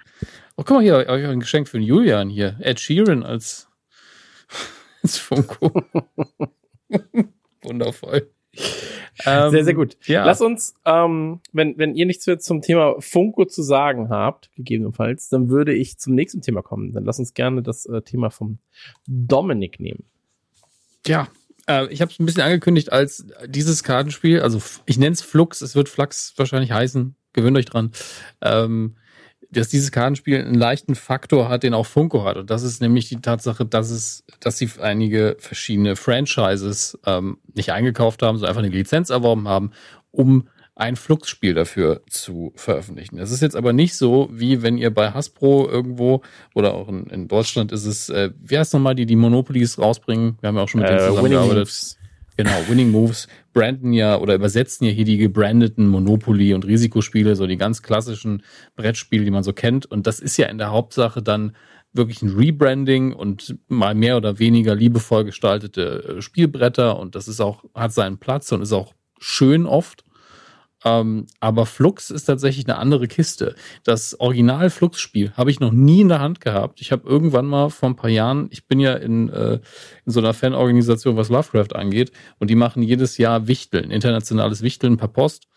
Oh, 0.55 0.63
guck 0.63 0.77
mal 0.77 0.81
hier, 0.81 0.95
euch 0.95 1.27
ein 1.27 1.39
Geschenk 1.39 1.69
für 1.69 1.77
den 1.77 1.85
Julian 1.85 2.29
hier. 2.29 2.57
Ed 2.59 2.79
Sheeran 2.79 3.21
als, 3.21 3.69
als 5.03 5.19
Funko. 5.19 5.83
Wundervoll. 7.61 8.31
Ähm, 9.25 9.51
sehr, 9.51 9.65
sehr 9.65 9.73
gut. 9.73 9.97
Ja. 10.05 10.25
Lass 10.25 10.41
uns, 10.41 10.75
ähm, 10.85 11.41
wenn, 11.51 11.77
wenn 11.77 11.95
ihr 11.95 12.05
nichts 12.05 12.25
mehr 12.25 12.39
zum 12.39 12.61
Thema 12.61 12.95
Funko 12.99 13.45
zu 13.45 13.61
sagen 13.61 14.09
habt, 14.09 14.49
gegebenenfalls, 14.55 15.29
dann 15.29 15.49
würde 15.49 15.73
ich 15.73 15.97
zum 15.97 16.15
nächsten 16.15 16.41
Thema 16.41 16.61
kommen. 16.61 16.93
Dann 16.93 17.03
lass 17.03 17.19
uns 17.19 17.33
gerne 17.33 17.61
das 17.61 17.85
äh, 17.85 18.01
Thema 18.01 18.29
vom 18.29 18.59
Dominik 19.07 19.79
nehmen. 19.79 20.05
Ja, 21.05 21.27
äh, 21.67 21.87
ich 21.87 22.01
habe 22.01 22.11
es 22.11 22.19
ein 22.19 22.25
bisschen 22.25 22.43
angekündigt 22.43 22.91
als 22.91 23.25
dieses 23.45 23.83
Kartenspiel, 23.83 24.41
also 24.41 24.61
ich 24.85 24.97
nenne 24.97 25.13
es 25.13 25.21
Flux, 25.21 25.61
es 25.61 25.75
wird 25.75 25.89
Flux 25.89 26.33
wahrscheinlich 26.37 26.71
heißen, 26.71 27.15
gewöhnt 27.33 27.57
euch 27.57 27.65
dran, 27.65 27.91
ähm, 28.41 28.95
dass 29.51 29.69
dieses 29.69 29.91
Kartenspiel 29.91 30.39
einen 30.39 30.55
leichten 30.55 30.95
Faktor 30.95 31.49
hat, 31.49 31.63
den 31.63 31.73
auch 31.73 31.85
Funko 31.85 32.23
hat. 32.23 32.37
Und 32.37 32.49
das 32.49 32.63
ist 32.63 32.81
nämlich 32.81 33.09
die 33.09 33.21
Tatsache, 33.21 33.65
dass 33.65 33.89
es, 33.89 34.23
dass 34.39 34.57
sie 34.57 34.69
einige 34.79 35.37
verschiedene 35.39 35.95
Franchises 35.95 36.99
ähm, 37.05 37.37
nicht 37.53 37.71
eingekauft 37.71 38.21
haben, 38.21 38.37
sondern 38.37 38.49
einfach 38.49 38.63
eine 38.63 38.75
Lizenz 38.75 39.09
erworben 39.09 39.47
haben, 39.47 39.71
um 40.11 40.47
ein 40.75 40.95
Fluxspiel 40.95 41.53
dafür 41.53 42.01
zu 42.09 42.53
veröffentlichen. 42.55 43.19
Es 43.19 43.31
ist 43.31 43.41
jetzt 43.41 43.55
aber 43.55 43.73
nicht 43.73 43.95
so, 43.95 44.29
wie 44.31 44.61
wenn 44.61 44.77
ihr 44.77 44.93
bei 44.93 45.11
Hasbro 45.11 45.67
irgendwo 45.67 46.21
oder 46.55 46.73
auch 46.73 46.87
in, 46.87 47.07
in 47.07 47.27
Deutschland 47.27 47.73
ist 47.73 47.85
es, 47.85 48.09
äh, 48.09 48.31
wie 48.41 48.57
heißt 48.57 48.73
nochmal, 48.73 48.95
die 48.95 49.05
die 49.05 49.17
Monopolies 49.17 49.77
rausbringen? 49.77 50.37
Wir 50.39 50.47
haben 50.47 50.55
ja 50.55 50.63
auch 50.63 50.69
schon 50.69 50.81
mit 50.81 50.89
äh, 50.89 50.95
denen 50.95 51.09
zusammengearbeitet. 51.09 51.97
Genau, 52.39 52.69
Winning 52.69 52.91
Moves 52.91 53.27
branden 53.51 53.91
ja 53.91 54.17
oder 54.17 54.33
übersetzen 54.33 54.87
ja 54.87 54.93
hier 54.93 55.03
die 55.03 55.17
gebrandeten 55.17 55.89
Monopoly- 55.89 56.53
und 56.53 56.65
Risikospiele, 56.65 57.35
so 57.35 57.47
die 57.47 57.57
ganz 57.57 57.83
klassischen 57.83 58.43
Brettspiele, 58.77 59.25
die 59.25 59.31
man 59.31 59.43
so 59.43 59.51
kennt. 59.51 59.85
Und 59.87 60.07
das 60.07 60.21
ist 60.21 60.37
ja 60.37 60.47
in 60.47 60.57
der 60.57 60.71
Hauptsache 60.71 61.21
dann 61.21 61.53
wirklich 61.91 62.21
ein 62.21 62.29
Rebranding 62.29 63.11
und 63.11 63.57
mal 63.67 63.93
mehr 63.93 64.15
oder 64.15 64.39
weniger 64.39 64.73
liebevoll 64.73 65.25
gestaltete 65.25 66.15
äh, 66.19 66.21
Spielbretter. 66.21 66.97
Und 66.97 67.15
das 67.15 67.27
ist 67.27 67.41
auch, 67.41 67.65
hat 67.75 67.91
seinen 67.91 68.19
Platz 68.19 68.49
und 68.53 68.61
ist 68.61 68.71
auch 68.71 68.93
schön 69.19 69.65
oft. 69.65 70.05
Ähm, 70.85 71.27
aber 71.39 71.65
Flux 71.65 72.09
ist 72.09 72.25
tatsächlich 72.25 72.65
eine 72.67 72.77
andere 72.77 73.07
Kiste. 73.07 73.55
Das 73.83 74.19
Original 74.19 74.69
Flux-Spiel 74.69 75.33
habe 75.33 75.51
ich 75.51 75.59
noch 75.59 75.71
nie 75.71 76.01
in 76.01 76.09
der 76.09 76.19
Hand 76.19 76.39
gehabt. 76.39 76.79
Ich 76.79 76.91
habe 76.91 77.07
irgendwann 77.07 77.45
mal 77.45 77.69
vor 77.69 77.89
ein 77.89 77.95
paar 77.95 78.09
Jahren, 78.09 78.47
ich 78.51 78.67
bin 78.67 78.79
ja 78.79 78.93
in, 78.93 79.29
äh, 79.29 79.59
in 80.05 80.11
so 80.11 80.19
einer 80.19 80.33
Fanorganisation, 80.33 81.17
was 81.17 81.29
Lovecraft 81.29 81.75
angeht, 81.75 82.11
und 82.39 82.49
die 82.49 82.55
machen 82.55 82.81
jedes 82.81 83.17
Jahr 83.17 83.47
Wichteln, 83.47 83.91
internationales 83.91 84.61
Wichteln 84.61 84.97
per 84.97 85.09
Post. 85.09 85.47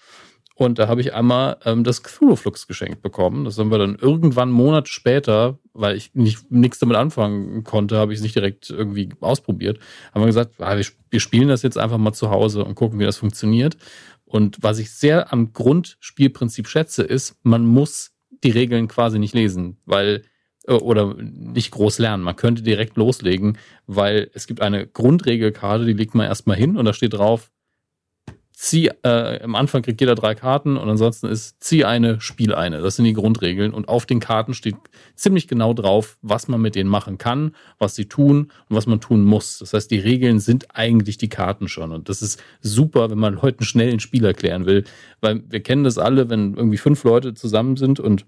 Und 0.54 0.78
da 0.78 0.86
habe 0.86 1.00
ich 1.00 1.14
einmal 1.14 1.56
ähm, 1.64 1.82
das 1.82 2.02
Cthulhu-Flux 2.02 2.66
geschenkt 2.66 3.00
bekommen. 3.02 3.44
Das 3.44 3.58
haben 3.58 3.70
wir 3.70 3.78
dann 3.78 3.96
irgendwann 3.96 4.50
Monate 4.50 4.90
später, 4.90 5.58
weil 5.72 5.96
ich 5.96 6.14
nicht 6.14 6.50
nichts 6.50 6.78
damit 6.78 6.96
anfangen 6.96 7.64
konnte, 7.64 7.96
habe 7.96 8.12
ich 8.12 8.18
es 8.18 8.22
nicht 8.22 8.34
direkt 8.34 8.68
irgendwie 8.68 9.08
ausprobiert. 9.20 9.78
Haben 10.12 10.22
wir 10.22 10.26
gesagt, 10.26 10.54
ah, 10.58 10.76
wir, 10.76 10.84
wir 11.10 11.20
spielen 11.20 11.48
das 11.48 11.62
jetzt 11.62 11.78
einfach 11.78 11.98
mal 11.98 12.12
zu 12.12 12.30
Hause 12.30 12.64
und 12.64 12.74
gucken, 12.74 12.98
wie 12.98 13.04
das 13.04 13.16
funktioniert. 13.16 13.76
Und 14.32 14.62
was 14.62 14.78
ich 14.78 14.90
sehr 14.92 15.30
am 15.30 15.52
Grundspielprinzip 15.52 16.66
schätze, 16.66 17.02
ist, 17.02 17.36
man 17.42 17.66
muss 17.66 18.12
die 18.42 18.50
Regeln 18.50 18.88
quasi 18.88 19.18
nicht 19.18 19.34
lesen, 19.34 19.76
weil 19.84 20.22
äh, 20.66 20.72
oder 20.72 21.14
nicht 21.14 21.70
groß 21.70 21.98
lernen. 21.98 22.22
Man 22.22 22.36
könnte 22.36 22.62
direkt 22.62 22.96
loslegen, 22.96 23.58
weil 23.86 24.30
es 24.32 24.46
gibt 24.46 24.62
eine 24.62 24.86
Grundregelkarte, 24.86 25.84
die 25.84 25.92
legt 25.92 26.14
man 26.14 26.26
erstmal 26.26 26.56
hin 26.56 26.78
und 26.78 26.86
da 26.86 26.94
steht 26.94 27.12
drauf 27.12 27.51
zieh, 28.62 28.90
äh, 29.02 29.42
am 29.42 29.56
Anfang 29.56 29.82
kriegt 29.82 30.00
jeder 30.00 30.14
drei 30.14 30.36
Karten 30.36 30.76
und 30.76 30.88
ansonsten 30.88 31.26
ist 31.26 31.56
zieh 31.60 31.84
eine, 31.84 32.20
spiel 32.20 32.54
eine. 32.54 32.80
Das 32.80 32.94
sind 32.94 33.04
die 33.04 33.12
Grundregeln. 33.12 33.74
Und 33.74 33.88
auf 33.88 34.06
den 34.06 34.20
Karten 34.20 34.54
steht 34.54 34.76
ziemlich 35.16 35.48
genau 35.48 35.74
drauf, 35.74 36.16
was 36.22 36.46
man 36.46 36.60
mit 36.60 36.76
denen 36.76 36.88
machen 36.88 37.18
kann, 37.18 37.56
was 37.80 37.96
sie 37.96 38.06
tun 38.06 38.52
und 38.68 38.76
was 38.76 38.86
man 38.86 39.00
tun 39.00 39.24
muss. 39.24 39.58
Das 39.58 39.72
heißt, 39.72 39.90
die 39.90 39.98
Regeln 39.98 40.38
sind 40.38 40.76
eigentlich 40.76 41.18
die 41.18 41.28
Karten 41.28 41.66
schon. 41.66 41.90
Und 41.90 42.08
das 42.08 42.22
ist 42.22 42.40
super, 42.60 43.10
wenn 43.10 43.18
man 43.18 43.34
Leuten 43.34 43.64
schnell 43.64 43.92
ein 43.92 43.98
Spiel 43.98 44.24
erklären 44.24 44.64
will. 44.64 44.84
Weil 45.20 45.42
wir 45.48 45.60
kennen 45.60 45.82
das 45.82 45.98
alle, 45.98 46.30
wenn 46.30 46.54
irgendwie 46.54 46.78
fünf 46.78 47.02
Leute 47.02 47.34
zusammen 47.34 47.76
sind 47.76 47.98
und 47.98 48.26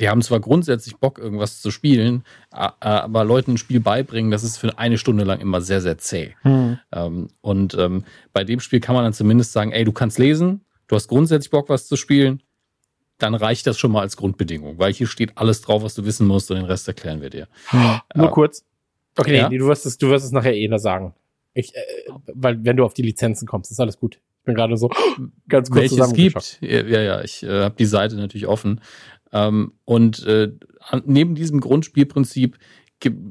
die 0.00 0.08
haben 0.08 0.22
zwar 0.22 0.40
grundsätzlich 0.40 0.96
Bock, 0.96 1.18
irgendwas 1.18 1.60
zu 1.60 1.70
spielen, 1.70 2.24
aber 2.50 3.24
Leuten 3.24 3.52
ein 3.52 3.58
Spiel 3.58 3.80
beibringen, 3.80 4.30
das 4.30 4.44
ist 4.44 4.56
für 4.56 4.78
eine 4.78 4.98
Stunde 4.98 5.24
lang 5.24 5.40
immer 5.40 5.60
sehr, 5.60 5.80
sehr 5.80 5.98
zäh. 5.98 6.34
Hm. 6.42 6.78
Ähm, 6.92 7.28
und 7.40 7.74
ähm, 7.74 8.04
bei 8.32 8.44
dem 8.44 8.60
Spiel 8.60 8.80
kann 8.80 8.94
man 8.94 9.04
dann 9.04 9.12
zumindest 9.12 9.52
sagen, 9.52 9.72
ey, 9.72 9.84
du 9.84 9.92
kannst 9.92 10.18
lesen, 10.18 10.62
du 10.86 10.96
hast 10.96 11.08
grundsätzlich 11.08 11.50
Bock, 11.50 11.68
was 11.68 11.86
zu 11.86 11.96
spielen, 11.96 12.42
dann 13.18 13.34
reicht 13.34 13.66
das 13.66 13.78
schon 13.78 13.90
mal 13.90 14.00
als 14.00 14.16
Grundbedingung, 14.16 14.78
weil 14.78 14.92
hier 14.92 15.08
steht 15.08 15.36
alles 15.36 15.60
drauf, 15.60 15.82
was 15.82 15.94
du 15.94 16.04
wissen 16.04 16.26
musst 16.26 16.50
und 16.50 16.56
den 16.56 16.66
Rest 16.66 16.86
erklären 16.88 17.20
wir 17.20 17.30
dir. 17.30 17.48
Hm. 17.66 18.00
Nur 18.14 18.28
äh, 18.28 18.30
kurz. 18.30 18.64
Okay, 19.16 19.36
ja? 19.36 19.48
nee, 19.48 19.58
du 19.58 19.66
wirst 19.66 19.84
es, 19.84 19.98
du 19.98 20.08
wirst 20.08 20.24
es 20.24 20.32
nachher 20.32 20.54
eh 20.54 20.68
noch 20.68 20.78
sagen. 20.78 21.14
Ich, 21.54 21.74
äh, 21.74 21.80
weil 22.34 22.64
wenn 22.64 22.76
du 22.76 22.84
auf 22.84 22.94
die 22.94 23.02
Lizenzen 23.02 23.46
kommst, 23.48 23.72
ist 23.72 23.80
alles 23.80 23.98
gut. 23.98 24.20
Ich 24.40 24.44
bin 24.44 24.54
gerade 24.54 24.76
so 24.76 24.88
ganz 25.48 25.70
kurz 25.70 25.90
Welches 25.90 26.12
gibt. 26.12 26.58
Ja, 26.62 27.00
ja, 27.00 27.22
ich 27.22 27.42
äh, 27.42 27.64
habe 27.64 27.74
die 27.76 27.86
Seite 27.86 28.14
natürlich 28.14 28.46
offen. 28.46 28.80
Ähm, 29.32 29.72
und 29.84 30.24
äh, 30.24 30.52
neben 31.04 31.34
diesem 31.34 31.60
Grundspielprinzip 31.60 32.58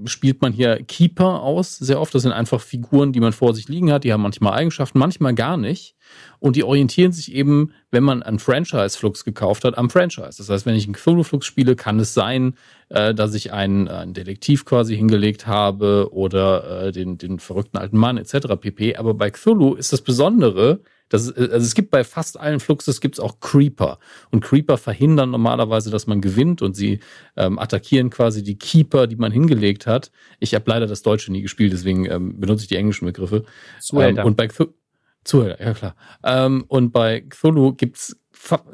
spielt 0.05 0.41
man 0.41 0.53
hier 0.53 0.81
Keeper 0.83 1.41
aus, 1.41 1.77
sehr 1.77 1.99
oft. 1.99 2.15
Das 2.15 2.21
sind 2.21 2.31
einfach 2.31 2.61
Figuren, 2.61 3.11
die 3.11 3.19
man 3.19 3.33
vor 3.33 3.53
sich 3.53 3.67
liegen 3.67 3.91
hat. 3.91 4.05
Die 4.05 4.13
haben 4.13 4.21
manchmal 4.21 4.53
Eigenschaften, 4.53 4.97
manchmal 4.97 5.35
gar 5.35 5.57
nicht. 5.57 5.95
Und 6.39 6.55
die 6.55 6.63
orientieren 6.63 7.11
sich 7.11 7.33
eben, 7.33 7.73
wenn 7.91 8.03
man 8.03 8.23
einen 8.23 8.39
Franchise-Flux 8.39 9.25
gekauft 9.25 9.65
hat, 9.65 9.77
am 9.77 9.89
Franchise. 9.89 10.37
Das 10.37 10.49
heißt, 10.49 10.65
wenn 10.65 10.75
ich 10.75 10.85
einen 10.85 10.93
Cthulhu-Flux 10.93 11.45
spiele, 11.45 11.75
kann 11.75 11.99
es 11.99 12.13
sein, 12.13 12.55
äh, 12.87 13.13
dass 13.13 13.33
ich 13.33 13.51
einen, 13.51 13.89
einen 13.89 14.13
Detektiv 14.13 14.63
quasi 14.63 14.95
hingelegt 14.95 15.47
habe 15.47 16.09
oder 16.13 16.87
äh, 16.87 16.91
den, 16.93 17.17
den 17.17 17.39
verrückten 17.39 17.77
alten 17.77 17.97
Mann 17.97 18.17
etc. 18.17 18.55
pp. 18.59 18.95
Aber 18.95 19.15
bei 19.15 19.31
Cthulhu 19.31 19.75
ist 19.75 19.91
das 19.91 20.01
Besondere, 20.01 20.79
das, 21.09 21.31
also 21.31 21.55
es 21.55 21.73
gibt 21.73 21.91
bei 21.91 22.03
fast 22.03 22.39
allen 22.39 22.59
Fluxes 22.59 23.01
gibt's 23.01 23.19
auch 23.19 23.39
Creeper. 23.39 23.99
Und 24.31 24.43
Creeper 24.43 24.77
verhindern 24.77 25.31
normalerweise, 25.31 25.89
dass 25.89 26.07
man 26.07 26.21
gewinnt 26.21 26.61
und 26.61 26.75
sie 26.75 26.99
ähm, 27.35 27.59
attackieren 27.59 28.09
quasi 28.09 28.43
die 28.43 28.57
Keeper, 28.57 29.07
die 29.07 29.15
man 29.15 29.31
hingelegt 29.31 29.87
hat. 29.87 30.11
Ich 30.39 30.53
habe 30.53 30.65
leider 30.67 30.87
das 30.87 31.01
Deutsche 31.01 31.31
nie 31.31 31.41
gespielt, 31.41 31.71
deswegen 31.73 32.05
ähm, 32.05 32.39
benutze 32.39 32.63
ich 32.63 32.67
die 32.67 32.75
englischen 32.75 33.05
Begriffe. 33.05 33.45
Ähm, 34.19 34.25
und 34.25 34.37
bei 34.37 34.49
Zuhälter, 35.23 35.63
ja 35.63 35.73
klar. 35.73 35.95
Ähm, 36.23 36.65
und 36.67 36.91
bei 36.91 37.21
Cthulhu 37.21 37.73
gibt's 37.73 38.17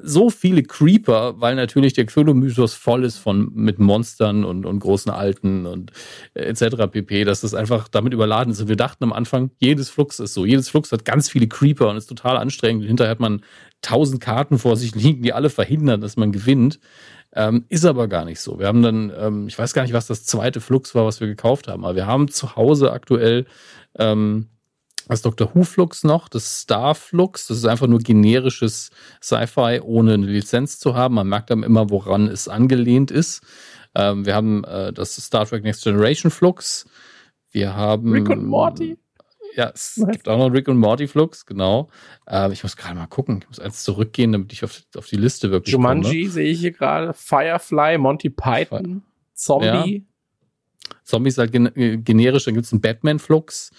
so 0.02 0.30
viele 0.30 0.64
Creeper, 0.64 1.40
weil 1.40 1.56
natürlich 1.56 1.94
der 1.94 2.06
Cthulhu-Mythos 2.06 2.74
voll 2.74 3.04
ist 3.04 3.18
von 3.18 3.52
mit 3.54 3.80
Monstern 3.80 4.44
und, 4.44 4.66
und 4.66 4.80
großen 4.80 5.12
Alten 5.12 5.66
und 5.66 5.92
äh, 6.34 6.44
etc. 6.44 6.88
pp, 6.92 7.24
dass 7.24 7.42
das 7.42 7.54
einfach 7.54 7.88
damit 7.88 8.14
überladen 8.14 8.52
ist. 8.52 8.62
Und 8.62 8.68
wir 8.68 8.76
dachten 8.76 9.04
am 9.04 9.14
Anfang, 9.14 9.52
jedes 9.58 9.90
Flux 9.90 10.20
ist 10.20 10.34
so. 10.34 10.46
Jedes 10.46 10.70
Flux 10.70 10.92
hat 10.92 11.06
ganz 11.06 11.30
viele 11.30 11.48
Creeper 11.48 11.90
und 11.90 11.98
ist 11.98 12.08
total 12.08 12.38
anstrengend. 12.38 12.86
Hinterher 12.86 13.12
hat 13.12 13.20
man 13.20 13.42
tausend 13.82 14.22
Karten 14.22 14.60
vor 14.60 14.78
sich 14.78 14.96
liegen, 14.96 15.24
die 15.24 15.34
alle 15.34 15.50
verhindern, 15.50 16.02
dass 16.02 16.18
man 16.18 16.32
gewinnt. 16.32 16.80
Ähm, 17.36 17.66
ist 17.70 17.86
aber 17.86 18.08
gar 18.08 18.26
nicht 18.26 18.40
so. 18.40 18.60
Wir 18.60 18.68
haben 18.68 18.84
dann, 18.84 19.12
ähm, 19.18 19.48
ich 19.48 19.58
weiß 19.58 19.74
gar 19.74 19.82
nicht, 19.84 19.94
was 19.94 20.08
das 20.08 20.24
zweite 20.24 20.62
Flux 20.62 20.94
war, 20.94 21.06
was 21.06 21.20
wir 21.20 21.28
gekauft 21.28 21.68
haben, 21.68 21.84
aber 21.84 21.96
wir 21.96 22.06
haben 22.06 22.28
zu 22.28 22.56
Hause 22.56 22.92
aktuell 22.92 23.46
ähm, 23.98 24.50
das 25.08 25.22
Dr. 25.22 25.54
Who 25.54 25.64
Flux 25.64 26.04
noch, 26.04 26.30
das 26.30 26.62
Star 26.62 26.96
Flux, 26.96 27.48
das 27.48 27.58
ist 27.58 27.66
einfach 27.66 27.88
nur 27.88 28.00
generisches 28.00 28.90
Sci-Fi, 29.22 29.82
ohne 29.84 30.14
eine 30.14 30.26
Lizenz 30.26 30.80
zu 30.80 30.96
haben. 30.96 31.16
Man 31.16 31.28
merkt 31.28 31.50
dann 31.50 31.64
immer, 31.64 31.90
woran 31.90 32.28
es 32.28 32.48
angelehnt 32.48 33.12
ist. 33.12 33.42
Ähm, 33.96 34.26
wir 34.26 34.36
haben 34.36 34.64
äh, 34.64 34.92
das 34.94 35.16
Star 35.16 35.46
Trek 35.46 35.64
Next 35.64 35.84
Generation 35.84 36.32
Flux. 36.32 36.86
Wir 37.52 37.76
haben. 37.76 38.12
Rick 38.12 38.30
und 38.30 38.46
Morty. 38.46 38.98
Ja, 39.56 39.72
es 39.74 39.98
nice. 39.98 40.12
gibt 40.14 40.28
auch 40.28 40.38
noch 40.38 40.52
Rick 40.52 40.68
und 40.68 40.78
Morty 40.78 41.08
Flux, 41.08 41.46
genau. 41.46 41.90
Äh, 42.28 42.52
ich 42.52 42.64
muss 42.64 42.76
gerade 42.76 42.96
mal 42.96 43.06
gucken. 43.06 43.40
Ich 43.42 43.48
muss 43.48 43.60
eins 43.60 43.84
zurückgehen, 43.84 44.32
damit 44.32 44.52
ich 44.52 44.64
auf, 44.64 44.82
auf 44.96 45.08
die 45.08 45.18
Liste 45.18 45.52
wirklich 45.52 45.74
Jumanji 45.74 46.22
komme. 46.22 46.32
sehe 46.32 46.50
ich 46.50 46.60
hier 46.60 46.72
gerade. 46.72 47.14
Firefly, 47.14 48.00
Monty 48.00 48.32
Python, 48.32 49.04
Zombie. 49.34 49.98
Ja. 49.98 50.90
Zombie 51.04 51.30
ist 51.30 51.38
halt 51.38 51.52
gen 51.52 51.68
äh, 51.76 51.98
generisch. 51.98 52.46
Dann 52.46 52.56
gibt 52.56 52.66
es 52.66 52.72
einen 52.72 52.82
Batman-Flux. 52.82 53.72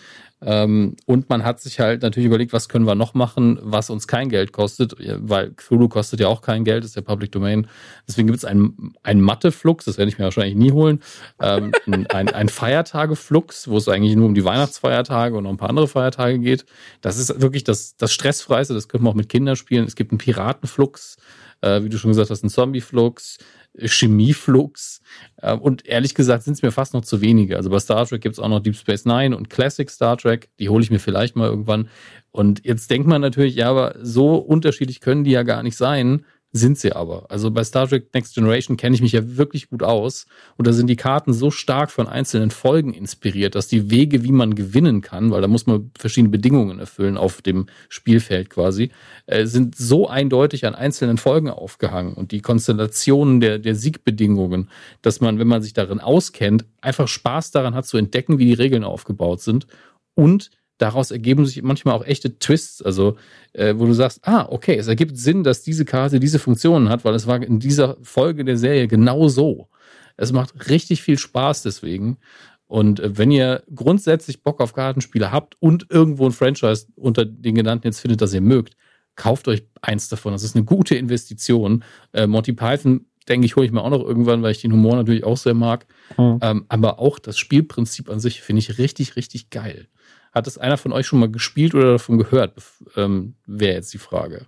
Ähm, 0.44 0.96
und 1.06 1.30
man 1.30 1.44
hat 1.44 1.60
sich 1.60 1.80
halt 1.80 2.02
natürlich 2.02 2.26
überlegt, 2.26 2.52
was 2.52 2.68
können 2.68 2.86
wir 2.86 2.94
noch 2.94 3.14
machen, 3.14 3.58
was 3.62 3.88
uns 3.90 4.06
kein 4.06 4.28
Geld 4.28 4.52
kostet, 4.52 4.94
weil 4.98 5.52
Cthulhu 5.52 5.88
kostet 5.88 6.20
ja 6.20 6.28
auch 6.28 6.42
kein 6.42 6.64
Geld, 6.64 6.84
ist 6.84 6.96
ja 6.96 7.02
Public 7.02 7.32
Domain. 7.32 7.66
Deswegen 8.06 8.26
gibt 8.26 8.38
es 8.38 8.44
einen, 8.44 8.94
einen 9.02 9.20
Mathe-Flux, 9.20 9.86
das 9.86 9.96
werde 9.96 10.10
ich 10.10 10.18
mir 10.18 10.24
wahrscheinlich 10.24 10.54
nie 10.54 10.72
holen, 10.72 11.00
ähm, 11.40 11.72
ein, 12.10 12.28
ein 12.28 12.48
Feiertage-Flux, 12.48 13.68
wo 13.68 13.78
es 13.78 13.88
eigentlich 13.88 14.16
nur 14.16 14.26
um 14.26 14.34
die 14.34 14.44
Weihnachtsfeiertage 14.44 15.36
und 15.36 15.44
noch 15.44 15.50
ein 15.50 15.56
paar 15.56 15.70
andere 15.70 15.88
Feiertage 15.88 16.38
geht. 16.38 16.66
Das 17.00 17.16
ist 17.16 17.40
wirklich 17.40 17.64
das, 17.64 17.96
das 17.96 18.12
Stressfreiste, 18.12 18.74
das 18.74 18.88
können 18.88 19.04
wir 19.04 19.10
auch 19.10 19.14
mit 19.14 19.28
Kindern 19.28 19.56
spielen. 19.56 19.86
Es 19.86 19.96
gibt 19.96 20.12
einen 20.12 20.18
Piratenflux, 20.18 21.16
äh, 21.64 21.82
wie 21.82 21.88
du 21.88 21.98
schon 21.98 22.10
gesagt 22.10 22.30
hast, 22.30 22.42
einen 22.42 22.50
Zombie-Flux, 22.50 23.38
Chemieflux. 23.78 25.00
Äh, 25.38 25.56
und 25.56 25.86
ehrlich 25.86 26.14
gesagt 26.14 26.44
sind 26.44 26.54
es 26.54 26.62
mir 26.62 26.70
fast 26.70 26.94
noch 26.94 27.02
zu 27.02 27.20
wenige. 27.20 27.56
Also 27.56 27.70
bei 27.70 27.78
Star 27.78 28.06
Trek 28.06 28.20
gibt 28.20 28.34
es 28.34 28.38
auch 28.38 28.48
noch 28.48 28.60
Deep 28.60 28.76
Space 28.76 29.04
Nine 29.04 29.36
und 29.36 29.50
Classic 29.50 29.88
Star 29.90 30.16
Trek. 30.16 30.48
Die 30.58 30.68
hole 30.68 30.82
ich 30.82 30.90
mir 30.90 31.00
vielleicht 31.00 31.36
mal 31.36 31.48
irgendwann. 31.48 31.88
Und 32.30 32.64
jetzt 32.64 32.90
denkt 32.90 33.08
man 33.08 33.20
natürlich, 33.20 33.54
ja, 33.56 33.70
aber 33.70 33.94
so 34.00 34.36
unterschiedlich 34.36 35.00
können 35.00 35.24
die 35.24 35.30
ja 35.30 35.42
gar 35.42 35.62
nicht 35.62 35.76
sein. 35.76 36.24
Sind 36.56 36.78
sie 36.78 36.92
aber. 36.92 37.28
Also 37.32 37.50
bei 37.50 37.64
Star 37.64 37.88
Trek 37.88 38.14
Next 38.14 38.36
Generation 38.36 38.76
kenne 38.76 38.94
ich 38.94 39.02
mich 39.02 39.10
ja 39.10 39.36
wirklich 39.36 39.68
gut 39.70 39.82
aus. 39.82 40.26
Und 40.56 40.68
da 40.68 40.72
sind 40.72 40.86
die 40.86 40.94
Karten 40.94 41.32
so 41.32 41.50
stark 41.50 41.90
von 41.90 42.06
einzelnen 42.06 42.52
Folgen 42.52 42.94
inspiriert, 42.94 43.56
dass 43.56 43.66
die 43.66 43.90
Wege, 43.90 44.22
wie 44.22 44.30
man 44.30 44.54
gewinnen 44.54 45.00
kann, 45.00 45.32
weil 45.32 45.42
da 45.42 45.48
muss 45.48 45.66
man 45.66 45.90
verschiedene 45.98 46.30
Bedingungen 46.30 46.78
erfüllen 46.78 47.16
auf 47.16 47.42
dem 47.42 47.66
Spielfeld 47.88 48.50
quasi, 48.50 48.90
äh, 49.26 49.46
sind 49.46 49.74
so 49.74 50.06
eindeutig 50.06 50.64
an 50.64 50.76
einzelnen 50.76 51.18
Folgen 51.18 51.50
aufgehangen. 51.50 52.14
Und 52.14 52.30
die 52.30 52.40
Konstellationen 52.40 53.40
der, 53.40 53.58
der 53.58 53.74
Siegbedingungen, 53.74 54.70
dass 55.02 55.20
man, 55.20 55.40
wenn 55.40 55.48
man 55.48 55.60
sich 55.60 55.72
darin 55.72 55.98
auskennt, 55.98 56.66
einfach 56.80 57.08
Spaß 57.08 57.50
daran 57.50 57.74
hat 57.74 57.86
zu 57.86 57.96
entdecken, 57.96 58.38
wie 58.38 58.46
die 58.46 58.54
Regeln 58.54 58.84
aufgebaut 58.84 59.40
sind. 59.40 59.66
Und 60.14 60.50
daraus 60.78 61.10
ergeben 61.10 61.46
sich 61.46 61.62
manchmal 61.62 61.94
auch 61.94 62.04
echte 62.04 62.38
Twists, 62.38 62.82
also 62.82 63.16
äh, 63.52 63.74
wo 63.76 63.86
du 63.86 63.92
sagst, 63.92 64.20
ah, 64.26 64.46
okay, 64.50 64.76
es 64.76 64.88
ergibt 64.88 65.16
Sinn, 65.16 65.44
dass 65.44 65.62
diese 65.62 65.84
Karte 65.84 66.20
diese 66.20 66.38
Funktionen 66.38 66.88
hat, 66.88 67.04
weil 67.04 67.14
es 67.14 67.26
war 67.26 67.42
in 67.42 67.60
dieser 67.60 67.96
Folge 68.02 68.44
der 68.44 68.56
Serie 68.56 68.88
genau 68.88 69.28
so. 69.28 69.68
Es 70.16 70.32
macht 70.32 70.70
richtig 70.70 71.02
viel 71.02 71.18
Spaß 71.18 71.62
deswegen. 71.62 72.18
Und 72.66 73.00
äh, 73.00 73.16
wenn 73.16 73.30
ihr 73.30 73.62
grundsätzlich 73.74 74.42
Bock 74.42 74.60
auf 74.60 74.72
Kartenspiele 74.72 75.30
habt 75.30 75.56
und 75.60 75.86
irgendwo 75.90 76.26
ein 76.26 76.32
Franchise 76.32 76.86
unter 76.96 77.24
den 77.24 77.54
genannten 77.54 77.86
jetzt 77.86 78.00
findet, 78.00 78.20
das 78.20 78.34
ihr 78.34 78.40
mögt, 78.40 78.76
kauft 79.16 79.46
euch 79.48 79.64
eins 79.80 80.08
davon. 80.08 80.32
Das 80.32 80.42
ist 80.42 80.56
eine 80.56 80.64
gute 80.64 80.96
Investition. 80.96 81.84
Äh, 82.12 82.26
Monty 82.26 82.52
Python 82.52 83.06
denke 83.28 83.46
ich, 83.46 83.56
hole 83.56 83.66
ich 83.66 83.72
mir 83.72 83.82
auch 83.82 83.90
noch 83.90 84.04
irgendwann, 84.04 84.42
weil 84.42 84.52
ich 84.52 84.60
den 84.60 84.72
Humor 84.72 84.96
natürlich 84.96 85.24
auch 85.24 85.36
sehr 85.36 85.54
mag. 85.54 85.86
Mhm. 86.18 86.38
Ähm, 86.42 86.64
aber 86.68 86.98
auch 86.98 87.18
das 87.18 87.38
Spielprinzip 87.38 88.10
an 88.10 88.20
sich 88.20 88.42
finde 88.42 88.60
ich 88.60 88.78
richtig, 88.78 89.16
richtig 89.16 89.50
geil. 89.50 89.88
Hat 90.34 90.46
es 90.46 90.58
einer 90.58 90.76
von 90.76 90.92
euch 90.92 91.06
schon 91.06 91.20
mal 91.20 91.30
gespielt 91.30 91.74
oder 91.74 91.92
davon 91.92 92.18
gehört? 92.18 92.54
Ähm, 92.96 93.36
Wäre 93.46 93.74
jetzt 93.74 93.94
die 93.94 93.98
Frage. 93.98 94.46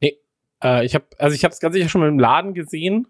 Nee, 0.00 0.18
äh, 0.62 0.84
ich 0.84 0.94
habe 0.94 1.06
also 1.18 1.34
ich 1.34 1.44
habe 1.44 1.52
es 1.52 1.60
ganz 1.60 1.74
sicher 1.74 1.88
schon 1.88 2.00
mal 2.00 2.08
im 2.08 2.20
Laden 2.20 2.54
gesehen, 2.54 3.08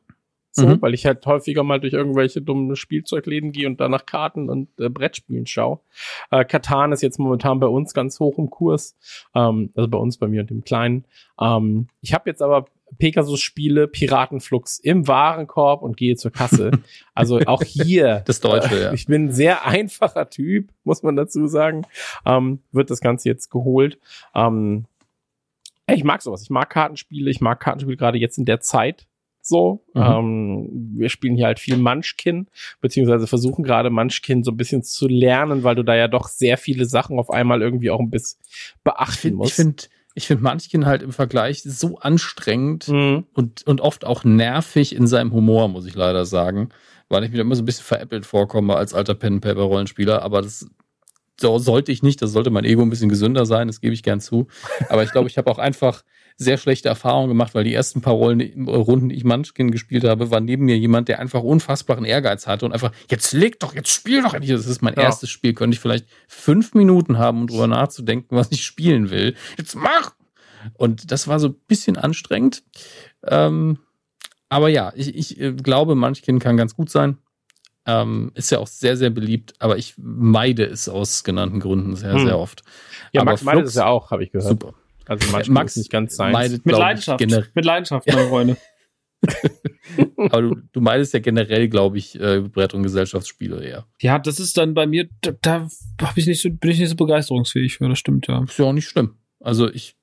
so, 0.53 0.67
mhm. 0.67 0.83
weil 0.83 0.95
ich 0.95 1.05
halt 1.05 1.25
häufiger 1.27 1.63
mal 1.63 1.81
durch 1.81 1.93
irgendwelche 1.93 2.41
dummen 2.41 2.75
Spielzeugläden 2.77 3.53
gehe 3.53 3.67
und 3.67 3.79
danach 3.79 4.07
Karten 4.07 4.49
und 4.49 4.69
äh, 4.81 4.89
Brettspielen 4.89 5.47
schaue. 5.47 5.81
Äh, 6.31 6.47
Katan 6.47 6.93
ist 6.93 7.03
jetzt 7.03 7.19
momentan 7.19 7.61
bei 7.61 7.67
uns 7.67 7.93
ganz 7.93 8.19
hoch 8.21 8.39
im 8.39 8.49
Kurs, 8.49 8.97
ähm, 9.35 9.71
also 9.77 9.89
bei 9.89 9.99
uns, 9.99 10.17
bei 10.17 10.29
mir 10.29 10.41
und 10.41 10.51
dem 10.51 10.65
Kleinen. 10.65 11.05
Ähm, 11.39 11.89
ich 12.01 12.15
habe 12.15 12.31
jetzt 12.31 12.41
aber 12.41 12.67
Pegasus 12.98 13.40
spiele 13.40 13.89
Piratenflux 13.89 14.78
im 14.78 15.06
Warenkorb 15.06 15.82
und 15.82 15.97
gehe 15.97 16.16
zur 16.16 16.32
Kasse. 16.32 16.70
Also 17.15 17.40
auch 17.47 17.65
hier. 17.65 18.23
das 18.27 18.39
Deutsche, 18.39 18.77
äh, 18.77 18.82
ja. 18.85 18.93
Ich 18.93 19.06
bin 19.06 19.24
ein 19.24 19.32
sehr 19.32 19.66
einfacher 19.66 20.31
Typ, 20.31 20.70
muss 20.85 21.02
man 21.02 21.16
dazu 21.16 21.48
sagen. 21.48 21.82
Ähm, 22.24 22.60
wird 22.70 22.90
das 22.90 23.01
Ganze 23.01 23.28
jetzt 23.28 23.51
geholt. 23.51 23.98
Ähm, 24.36 24.85
ich 25.93 26.05
mag 26.05 26.23
sowas. 26.23 26.43
Ich 26.43 26.51
mag 26.51 26.70
Kartenspiele. 26.70 27.28
Ich 27.28 27.40
mag 27.40 27.59
Kartenspiele 27.59 27.97
gerade 27.97 28.19
jetzt 28.19 28.39
in 28.39 28.44
der 28.44 28.60
Zeit. 28.60 29.09
So, 29.48 29.82
mhm. 29.94 30.02
ähm, 30.02 30.93
wir 30.97 31.09
spielen 31.09 31.35
hier 31.35 31.47
halt 31.47 31.59
viel 31.59 31.78
Munchkin, 31.78 32.48
beziehungsweise 32.81 33.27
versuchen 33.27 33.65
gerade 33.65 33.89
Munchkin 33.89 34.44
so 34.44 34.51
ein 34.51 34.59
bisschen 34.59 34.82
zu 34.82 35.09
lernen, 35.09 35.65
weil 35.65 35.74
du 35.74 35.82
da 35.82 35.97
ja 35.97 36.06
doch 36.06 36.28
sehr 36.28 36.59
viele 36.59 36.85
Sachen 36.85 37.19
auf 37.19 37.31
einmal 37.31 37.62
irgendwie 37.62 37.90
auch 37.90 38.01
ein 38.01 38.10
bisschen 38.10 38.39
beachten 38.85 39.12
ich 39.15 39.20
find, 39.20 39.36
musst. 39.36 39.51
Ich 39.52 39.56
finde 39.56 39.82
ich 40.19 40.27
finde 40.27 40.43
Munchkin 40.43 40.85
halt 40.85 41.03
im 41.03 41.12
Vergleich 41.12 41.62
so 41.62 41.99
anstrengend 41.99 42.89
mhm. 42.89 43.24
und, 43.35 43.65
und 43.66 43.81
oft 43.81 44.05
auch 44.05 44.24
nervig 44.24 44.95
in 44.95 45.07
seinem 45.07 45.32
Humor, 45.32 45.69
muss 45.69 45.86
ich 45.86 45.95
leider 45.95 46.27
sagen. 46.27 46.70
Weil 47.09 47.23
ich 47.24 47.31
mir 47.31 47.36
da 47.36 47.43
immer 47.43 47.55
so 47.55 47.62
ein 47.62 47.66
bisschen 47.66 47.85
veräppelt 47.85 48.27
vorkomme 48.27 48.74
als 48.74 48.93
alter 48.93 49.15
Pen-Paper-Rollenspieler, 49.15 50.20
aber 50.23 50.43
das 50.43 50.69
so 51.40 51.59
sollte 51.59 51.93
ich 51.93 52.02
nicht, 52.02 52.20
das 52.20 52.32
sollte 52.32 52.51
mein 52.51 52.65
Ego 52.65 52.82
ein 52.82 52.90
bisschen 52.90 53.09
gesünder 53.09 53.47
sein, 53.47 53.69
das 53.69 53.81
gebe 53.81 53.94
ich 53.94 54.02
gern 54.02 54.20
zu. 54.20 54.48
Aber 54.89 55.02
ich 55.02 55.12
glaube, 55.12 55.28
ich 55.28 55.39
habe 55.39 55.51
auch 55.51 55.59
einfach 55.59 56.02
sehr 56.36 56.56
schlechte 56.56 56.89
Erfahrungen 56.89 57.28
gemacht, 57.28 57.55
weil 57.55 57.65
die 57.65 57.74
ersten 57.74 58.01
paar 58.01 58.15
Rollen, 58.15 58.69
Runden, 58.69 59.09
die 59.09 59.16
ich 59.16 59.24
Munchkin 59.24 59.73
gespielt 59.73 60.05
habe, 60.05 60.31
war 60.31 60.40
neben 60.40 60.66
mir 60.66 60.78
jemand, 60.78 61.09
der 61.09 61.19
einfach 61.19 61.43
unfassbaren 61.43 62.05
Ehrgeiz 62.05 62.47
hatte 62.47 62.65
und 62.65 62.73
einfach, 62.73 62.93
jetzt 63.10 63.32
leg 63.32 63.59
doch, 63.59 63.74
jetzt 63.74 63.90
spiel 63.90 64.23
doch 64.23 64.35
endlich. 64.35 64.52
Das 64.52 64.66
ist 64.66 64.81
mein 64.81 64.94
ja. 64.94 65.02
erstes 65.02 65.31
Spiel. 65.31 65.52
Könnte 65.52 65.74
ich 65.74 65.81
vielleicht 65.81 66.06
fünf 66.28 66.74
Minuten 66.74 67.19
haben, 67.19 67.40
um 67.40 67.47
drüber 67.48 67.66
nachzudenken, 67.66 68.36
was 68.36 68.52
ich 68.52 68.65
spielen 68.65 69.10
will. 69.10 69.35
Jetzt 69.56 69.74
mach! 69.74 70.15
Und 70.74 71.10
das 71.10 71.27
war 71.27 71.40
so 71.40 71.48
ein 71.48 71.56
bisschen 71.66 71.97
anstrengend. 71.97 72.62
Ähm, 73.24 73.78
aber 74.48 74.69
ja, 74.69 74.93
ich, 74.94 75.15
ich 75.15 75.40
äh, 75.40 75.52
glaube, 75.52 75.97
Munchkin 75.97 76.39
kann 76.39 76.56
ganz 76.56 76.74
gut 76.74 76.90
sein. 76.90 77.19
Ähm, 77.90 78.32
ist 78.35 78.51
ja 78.51 78.59
auch 78.59 78.66
sehr, 78.66 78.98
sehr 78.98 79.09
beliebt, 79.09 79.55
aber 79.60 79.78
ich 79.78 79.94
meide 79.97 80.66
es 80.66 80.90
aus 80.90 81.24
genannten 81.24 81.59
Gründen 81.59 81.97
sehr, 81.97 82.12
hm. 82.12 82.27
sehr 82.27 82.39
oft. 82.39 82.62
Ja, 83.12 83.23
aber 83.23 83.31
Max 83.31 83.43
meidet 83.44 83.66
es 83.66 83.77
ja 83.77 83.86
auch, 83.86 84.10
habe 84.10 84.24
ich 84.24 84.31
gehört. 84.31 84.51
Super. 84.51 84.74
Also 85.06 85.32
manchmal 85.32 85.62
Max 85.62 85.77
nicht 85.77 85.90
ganz 85.90 86.15
sein. 86.15 86.32
Mit 86.32 86.66
Leidenschaft. 86.66 87.20
Mit 87.55 87.65
Leidenschaft, 87.65 88.06
meine 88.06 88.20
Freunde. 88.28 88.56
Aber 90.16 90.43
du, 90.43 90.56
du 90.73 90.81
meidest 90.81 91.15
ja 91.15 91.20
generell, 91.20 91.69
glaube 91.69 91.98
ich, 91.98 92.20
äh, 92.20 92.40
Brett- 92.40 92.74
und 92.74 92.82
Gesellschaftsspiele 92.82 93.65
eher. 93.65 93.86
Ja, 94.01 94.19
das 94.19 94.39
ist 94.39 94.56
dann 94.59 94.74
bei 94.74 94.86
mir, 94.86 95.09
da, 95.23 95.32
da 95.40 95.69
ich 96.15 96.27
nicht 96.27 96.43
so, 96.43 96.51
bin 96.51 96.70
ich 96.70 96.78
nicht 96.78 96.90
so 96.90 96.97
begeisterungsfähig 96.97 97.78
für, 97.78 97.89
das 97.89 97.98
stimmt 97.98 98.27
ja. 98.27 98.44
Ist 98.44 98.59
ja 98.59 98.66
auch 98.66 98.73
nicht 98.73 98.86
schlimm. 98.86 99.16
Also 99.40 99.70
ich 99.70 99.97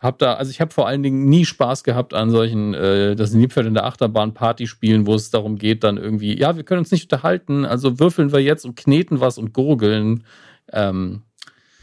habe 0.00 0.16
da, 0.18 0.34
also 0.34 0.50
ich 0.50 0.60
habe 0.60 0.72
vor 0.72 0.86
allen 0.86 1.02
Dingen 1.02 1.24
nie 1.24 1.44
Spaß 1.44 1.82
gehabt 1.82 2.14
an 2.14 2.30
solchen, 2.30 2.74
äh, 2.74 3.16
das 3.16 3.32
Niepferd 3.32 3.66
in 3.66 3.74
der 3.74 3.84
Achterbahn 3.84 4.34
Partyspielen, 4.34 5.06
wo 5.06 5.14
es 5.14 5.30
darum 5.30 5.56
geht, 5.56 5.82
dann 5.82 5.96
irgendwie, 5.96 6.38
ja, 6.38 6.56
wir 6.56 6.64
können 6.64 6.80
uns 6.80 6.90
nicht 6.90 7.04
unterhalten, 7.04 7.64
also 7.64 7.98
würfeln 7.98 8.32
wir 8.32 8.40
jetzt 8.40 8.64
und 8.64 8.76
kneten 8.76 9.20
was 9.20 9.38
und 9.38 9.52
gurgeln. 9.52 10.24
Ähm, 10.72 11.22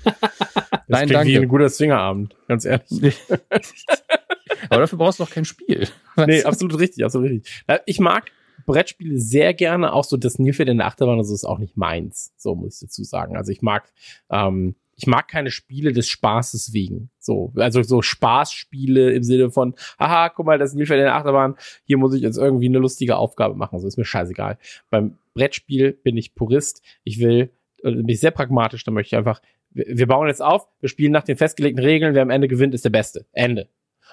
Nein, 0.88 1.08
danke. 1.08 1.30
wie 1.30 1.38
ein 1.38 1.48
guter 1.48 1.70
Swingerabend, 1.70 2.36
ganz 2.48 2.66
ehrlich. 2.66 3.18
Aber 4.70 4.82
dafür 4.82 4.98
brauchst 4.98 5.20
du 5.20 5.24
doch 5.24 5.32
kein 5.32 5.46
Spiel. 5.46 5.88
nee, 6.28 6.44
absolut 6.44 6.78
richtig, 6.80 7.04
absolut 7.04 7.30
richtig. 7.30 7.64
Ich 7.86 8.00
mag 8.00 8.32
Brettspiele 8.66 9.18
sehr 9.18 9.54
gerne, 9.54 9.94
auch 9.94 10.04
so 10.04 10.18
das 10.18 10.38
Nilpferd 10.38 10.70
in 10.70 10.78
der 10.78 10.88
Achterbahn, 10.88 11.18
also 11.18 11.34
ist 11.34 11.46
auch 11.46 11.60
nicht 11.60 11.78
meins, 11.78 12.34
so 12.38 12.56
muss 12.56 12.76
ich 12.76 12.88
dazu 12.88 13.04
sagen. 13.04 13.36
Also 13.36 13.52
ich 13.52 13.62
mag, 13.62 13.92
ähm, 14.30 14.76
ich 15.02 15.08
mag 15.08 15.28
keine 15.28 15.50
Spiele 15.50 15.94
des 15.94 16.08
Spaßes 16.08 16.74
wegen. 16.74 17.10
So, 17.18 17.52
also 17.56 17.82
so 17.82 18.04
Spaßspiele 18.04 19.12
im 19.14 19.24
Sinne 19.24 19.50
von, 19.50 19.74
haha, 20.00 20.30
guck 20.30 20.46
mal, 20.46 20.60
das 20.60 20.76
Nilpferd 20.76 21.00
in 21.00 21.06
der 21.06 21.16
Achterbahn, 21.16 21.56
hier 21.86 21.98
muss 21.98 22.14
ich 22.14 22.22
jetzt 22.22 22.38
irgendwie 22.38 22.68
eine 22.68 22.78
lustige 22.78 23.18
Aufgabe 23.18 23.56
machen. 23.56 23.80
So 23.80 23.88
ist 23.88 23.98
mir 23.98 24.06
scheißegal. 24.06 24.60
Beim 24.92 25.18
Brettspiel 25.34 25.94
bin 25.94 26.18
ich 26.18 26.36
Purist. 26.36 26.84
Ich 27.04 27.20
will, 27.20 27.50
bin 27.82 28.08
ich 28.08 28.20
sehr 28.20 28.32
pragmatisch, 28.32 28.84
da 28.84 28.92
möchte 28.92 29.16
ich 29.16 29.18
einfach 29.18 29.42
wir 29.74 30.08
bauen 30.08 30.28
jetzt 30.28 30.42
auf, 30.42 30.68
wir 30.82 30.90
spielen 30.90 31.14
nach 31.14 31.24
den 31.24 31.38
festgelegten 31.38 31.82
Regeln, 31.82 32.14
wer 32.14 32.22
am 32.22 32.30
Ende 32.30 32.50
gewinnt, 32.50 32.74
ist 32.74 32.84
der 32.84 32.90
Beste. 32.90 33.26
Ende. 33.32 33.70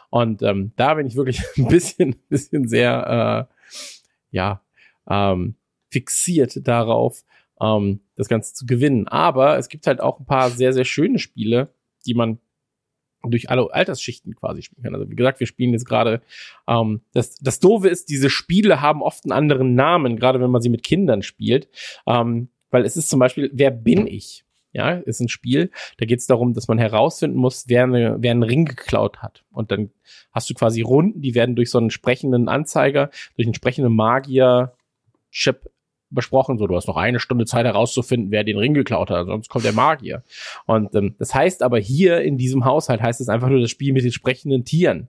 Und 0.08 0.40
ähm, 0.42 0.72
da 0.76 0.94
bin 0.94 1.06
ich 1.06 1.16
wirklich 1.16 1.42
ein 1.56 1.66
bisschen, 1.66 2.16
bisschen 2.28 2.68
sehr, 2.68 3.48
äh, 3.50 3.54
ja, 4.30 4.62
ähm, 5.10 5.56
fixiert 5.90 6.66
darauf, 6.66 7.24
ähm, 7.60 8.00
das 8.18 8.28
Ganze 8.28 8.52
zu 8.52 8.66
gewinnen. 8.66 9.08
Aber 9.08 9.56
es 9.56 9.68
gibt 9.68 9.86
halt 9.86 10.00
auch 10.00 10.20
ein 10.20 10.26
paar 10.26 10.50
sehr, 10.50 10.72
sehr 10.72 10.84
schöne 10.84 11.18
Spiele, 11.18 11.72
die 12.04 12.14
man 12.14 12.38
durch 13.22 13.50
alle 13.50 13.72
Altersschichten 13.72 14.34
quasi 14.34 14.62
spielen 14.62 14.82
kann. 14.82 14.94
Also 14.94 15.10
wie 15.10 15.16
gesagt, 15.16 15.40
wir 15.40 15.46
spielen 15.46 15.72
jetzt 15.72 15.86
gerade. 15.86 16.20
Ähm, 16.66 17.00
das, 17.12 17.36
das 17.36 17.60
Doofe 17.60 17.88
ist, 17.88 18.08
diese 18.10 18.28
Spiele 18.28 18.80
haben 18.80 19.02
oft 19.02 19.24
einen 19.24 19.32
anderen 19.32 19.74
Namen, 19.74 20.16
gerade 20.16 20.40
wenn 20.40 20.50
man 20.50 20.62
sie 20.62 20.68
mit 20.68 20.82
Kindern 20.82 21.22
spielt. 21.22 21.68
Ähm, 22.06 22.48
weil 22.70 22.84
es 22.84 22.96
ist 22.96 23.08
zum 23.08 23.18
Beispiel, 23.20 23.50
wer 23.54 23.70
bin 23.70 24.06
ich? 24.06 24.44
Ja, 24.72 24.90
ist 24.92 25.20
ein 25.20 25.28
Spiel. 25.28 25.70
Da 25.96 26.04
geht 26.04 26.18
es 26.18 26.26
darum, 26.26 26.52
dass 26.52 26.68
man 26.68 26.78
herausfinden 26.78 27.38
muss, 27.38 27.64
wer, 27.68 27.84
eine, 27.84 28.16
wer 28.20 28.32
einen 28.32 28.42
Ring 28.42 28.66
geklaut 28.66 29.22
hat. 29.22 29.44
Und 29.50 29.70
dann 29.70 29.90
hast 30.32 30.50
du 30.50 30.54
quasi 30.54 30.82
Runden, 30.82 31.22
die 31.22 31.34
werden 31.34 31.56
durch 31.56 31.70
so 31.70 31.78
einen 31.78 31.90
sprechenden 31.90 32.48
Anzeiger, 32.48 33.10
durch 33.36 33.46
einen 33.46 33.54
sprechenden 33.54 33.94
Magier-Chip 33.94 35.70
besprochen. 36.10 36.58
So, 36.58 36.66
du 36.66 36.76
hast 36.76 36.88
noch 36.88 36.96
eine 36.96 37.20
Stunde 37.20 37.44
Zeit 37.44 37.66
herauszufinden, 37.66 38.30
wer 38.30 38.44
den 38.44 38.58
Ring 38.58 38.74
geklaut 38.74 39.10
hat, 39.10 39.26
sonst 39.26 39.48
kommt 39.48 39.64
der 39.64 39.72
Magier. 39.72 40.22
Und 40.66 40.94
ähm, 40.94 41.14
das 41.18 41.34
heißt 41.34 41.62
aber 41.62 41.78
hier 41.78 42.20
in 42.22 42.38
diesem 42.38 42.64
Haushalt 42.64 43.02
heißt 43.02 43.20
es 43.20 43.28
einfach 43.28 43.48
nur 43.48 43.60
das 43.60 43.70
Spiel 43.70 43.92
mit 43.92 44.04
den 44.04 44.12
sprechenden 44.12 44.64
Tieren. 44.64 45.08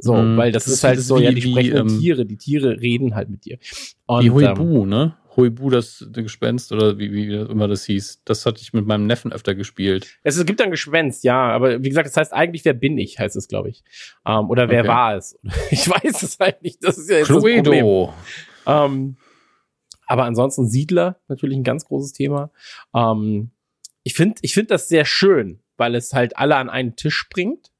So, 0.00 0.14
mm, 0.14 0.36
weil 0.36 0.52
das, 0.52 0.64
das 0.64 0.74
ist 0.74 0.84
halt 0.84 1.00
so, 1.00 1.18
wie, 1.18 1.24
ja, 1.24 1.32
die 1.32 1.42
sprechenden 1.42 1.88
ähm, 1.88 2.00
Tiere, 2.00 2.26
die 2.26 2.36
Tiere 2.36 2.80
reden 2.80 3.14
halt 3.14 3.30
mit 3.30 3.44
dir. 3.44 3.58
Und, 4.06 4.24
wie 4.24 4.30
Huibu, 4.30 4.82
ähm, 4.82 4.88
ne? 4.88 5.16
Huibu, 5.36 5.70
das, 5.70 6.04
das 6.10 6.24
Gespenst 6.24 6.72
oder 6.72 6.98
wie, 6.98 7.12
wie 7.12 7.34
immer 7.34 7.68
das 7.68 7.84
hieß. 7.84 8.22
Das 8.24 8.44
hatte 8.44 8.60
ich 8.60 8.72
mit 8.72 8.86
meinem 8.86 9.06
Neffen 9.06 9.32
öfter 9.32 9.54
gespielt. 9.54 10.18
Es, 10.22 10.36
es 10.36 10.44
gibt 10.44 10.60
ein 10.60 10.70
Gespenst, 10.70 11.24
ja, 11.24 11.50
aber 11.50 11.82
wie 11.82 11.88
gesagt, 11.88 12.08
das 12.08 12.16
heißt 12.16 12.32
eigentlich, 12.32 12.64
wer 12.64 12.74
bin 12.74 12.98
ich, 12.98 13.18
heißt 13.18 13.36
es, 13.36 13.48
glaube 13.48 13.70
ich. 13.70 13.84
Ähm, 14.26 14.50
oder 14.50 14.68
wer 14.68 14.80
okay. 14.80 14.88
war 14.88 15.16
es? 15.16 15.38
Ich 15.70 15.88
weiß 15.88 16.22
es 16.22 16.38
halt 16.38 16.62
nicht. 16.62 16.82
Das 16.82 16.98
ist 16.98 17.10
ja 17.10 17.18
jetzt 17.18 17.26
Cluedo. 17.26 18.12
das 18.66 18.74
Problem. 18.74 18.94
Ähm, 18.94 19.16
aber 20.08 20.24
ansonsten 20.24 20.68
Siedler, 20.68 21.20
natürlich 21.28 21.56
ein 21.56 21.64
ganz 21.64 21.84
großes 21.84 22.12
Thema. 22.12 22.50
Ähm, 22.94 23.52
ich 24.02 24.14
finde 24.14 24.36
ich 24.42 24.54
finde 24.54 24.68
das 24.68 24.88
sehr 24.88 25.04
schön, 25.04 25.60
weil 25.76 25.94
es 25.94 26.12
halt 26.12 26.36
alle 26.36 26.56
an 26.56 26.70
einen 26.70 26.96
Tisch 26.96 27.28
bringt. 27.28 27.70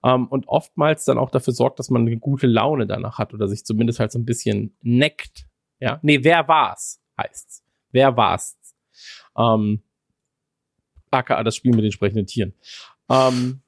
Um, 0.00 0.28
und 0.28 0.48
oftmals 0.48 1.04
dann 1.04 1.18
auch 1.18 1.30
dafür 1.30 1.52
sorgt, 1.52 1.78
dass 1.78 1.90
man 1.90 2.06
eine 2.06 2.16
gute 2.16 2.46
Laune 2.46 2.86
danach 2.86 3.18
hat 3.18 3.34
oder 3.34 3.48
sich 3.48 3.66
zumindest 3.66 4.00
halt 4.00 4.10
so 4.10 4.18
ein 4.18 4.24
bisschen 4.24 4.74
neckt 4.80 5.46
ja, 5.80 5.98
nee, 6.02 6.22
wer 6.22 6.46
war's 6.48 7.00
heißt's. 7.16 7.64
Wer 7.90 8.16
war's? 8.16 8.56
Ähm, 9.36 9.82
aka 11.10 11.42
das 11.42 11.56
Spiel 11.56 11.74
mit 11.74 11.84
den 11.84 11.92
sprechenden 11.92 12.26
Tieren. 12.26 12.54
Ähm, 13.08 13.62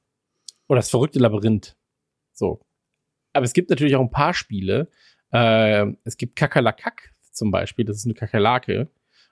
oder 0.69 0.79
das 0.79 0.91
verrückte 0.91 1.19
Labyrinth. 1.19 1.77
So. 2.33 2.61
Aber 3.33 3.45
es 3.45 3.53
gibt 3.53 3.71
natürlich 3.71 3.97
auch 3.97 4.01
ein 4.01 4.11
paar 4.11 4.35
Spiele. 4.35 4.91
Äh, 5.33 5.87
es 6.05 6.17
gibt 6.17 6.37
Kakalakak 6.37 7.15
zum 7.33 7.51
Beispiel. 7.51 7.85
Das 7.85 7.97
ist 7.97 8.05
eine 8.05 8.15
Kakerlake, 8.15 8.89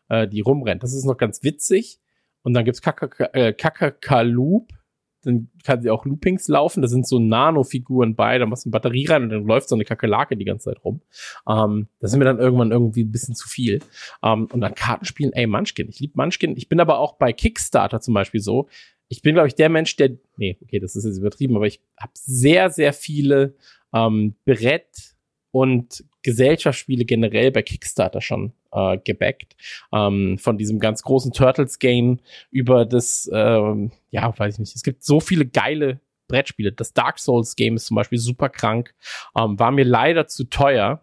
äh, 0.09 0.29
die 0.29 0.41
rumrennt. 0.41 0.83
Das 0.83 0.95
ist 0.95 1.05
noch 1.05 1.17
ganz 1.17 1.43
witzig. 1.43 2.01
Und 2.43 2.55
dann 2.55 2.65
gibt's 2.65 2.83
Kakakaloop. 2.83 4.71
Äh, 4.73 4.75
dann 5.23 5.51
kann 5.65 5.83
sie 5.83 5.91
auch 5.91 6.05
Loopings 6.05 6.47
laufen. 6.47 6.81
Da 6.81 6.89
sind 6.89 7.07
so 7.07 7.19
Nano-Figuren 7.19 8.15
bei, 8.15 8.39
da 8.39 8.47
machst 8.47 8.65
du 8.65 8.69
eine 8.69 8.73
Batterie 8.73 9.07
rein 9.07 9.25
und 9.25 9.31
dann 9.31 9.45
läuft 9.45 9.69
so 9.69 9.75
eine 9.75 9.85
Kakerlake 9.85 10.37
die 10.37 10.45
ganze 10.45 10.71
Zeit 10.71 10.85
rum. 10.85 11.03
Ähm, 11.49 11.89
das 11.99 12.13
ist 12.13 12.19
mir 12.19 12.25
dann 12.25 12.39
irgendwann 12.39 12.71
irgendwie 12.71 13.03
ein 13.03 13.11
bisschen 13.11 13.35
zu 13.35 13.49
viel. 13.49 13.81
Ähm, 14.23 14.47
und 14.53 14.61
dann 14.61 14.77
Kartenspielen, 14.77 15.33
ey, 15.33 15.47
Munchkin. 15.47 15.89
Ich 15.89 15.99
liebe 15.99 16.15
Munchkin. 16.17 16.57
Ich 16.57 16.69
bin 16.69 16.79
aber 16.79 17.01
auch 17.01 17.19
bei 17.19 17.33
Kickstarter 17.33 18.01
zum 18.01 18.15
Beispiel 18.15 18.41
so. 18.41 18.69
Ich 19.09 19.21
bin, 19.21 19.35
glaube 19.35 19.49
ich, 19.49 19.57
der 19.57 19.69
Mensch, 19.71 19.97
der, 19.97 20.11
nee, 20.37 20.57
okay, 20.63 20.79
das 20.79 20.95
ist 20.95 21.05
jetzt 21.05 21.19
übertrieben, 21.19 21.57
aber 21.57 21.67
ich 21.67 21.81
habe 21.99 22.13
sehr, 22.15 22.71
sehr 22.71 22.93
viele 22.93 23.57
ähm, 23.93 24.37
Brett- 24.45 25.17
und 25.59 26.05
Gesellschaftsspiele 26.23 27.05
generell 27.05 27.51
bei 27.51 27.63
Kickstarter 27.63 28.21
schon 28.21 28.53
äh, 28.73 28.99
gebackt. 28.99 29.57
Ähm, 29.93 30.39
von 30.39 30.57
diesem 30.57 30.79
ganz 30.79 31.03
großen 31.03 31.33
Turtles-Game 31.33 32.21
über 32.51 32.85
das, 32.85 33.29
ähm, 33.33 33.91
ja, 34.11 34.33
weiß 34.39 34.55
ich 34.55 34.61
nicht. 34.61 34.77
Es 34.77 34.83
gibt 34.83 35.03
so 35.03 35.21
viele 35.21 35.47
geile 35.47 36.01
Brettspiele. 36.29 36.73
Das 36.73 36.93
Dark 36.93 37.19
Souls-Game 37.19 37.77
ist 37.77 37.87
zum 37.87 37.97
Beispiel 37.97 38.19
super 38.19 38.49
krank. 38.49 38.95
Ähm, 39.37 39.59
war 39.59 39.73
mir 39.73 39.85
leider 39.85 40.29
zu 40.29 40.45
teuer. 40.45 41.03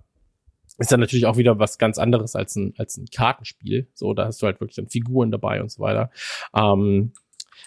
Ist 0.77 0.91
dann 0.91 1.01
natürlich 1.01 1.25
auch 1.25 1.37
wieder 1.37 1.59
was 1.59 1.77
ganz 1.77 1.97
anderes 1.97 2.35
als 2.35 2.55
ein, 2.55 2.73
als 2.77 2.97
ein 2.97 3.07
Kartenspiel. 3.13 3.89
So, 3.93 4.13
da 4.13 4.25
hast 4.25 4.41
du 4.41 4.45
halt 4.45 4.61
wirklich 4.61 4.75
dann 4.75 4.89
Figuren 4.89 5.31
dabei 5.31 5.61
und 5.61 5.71
so 5.71 5.81
weiter. 5.81 6.11
Ähm, 6.55 7.13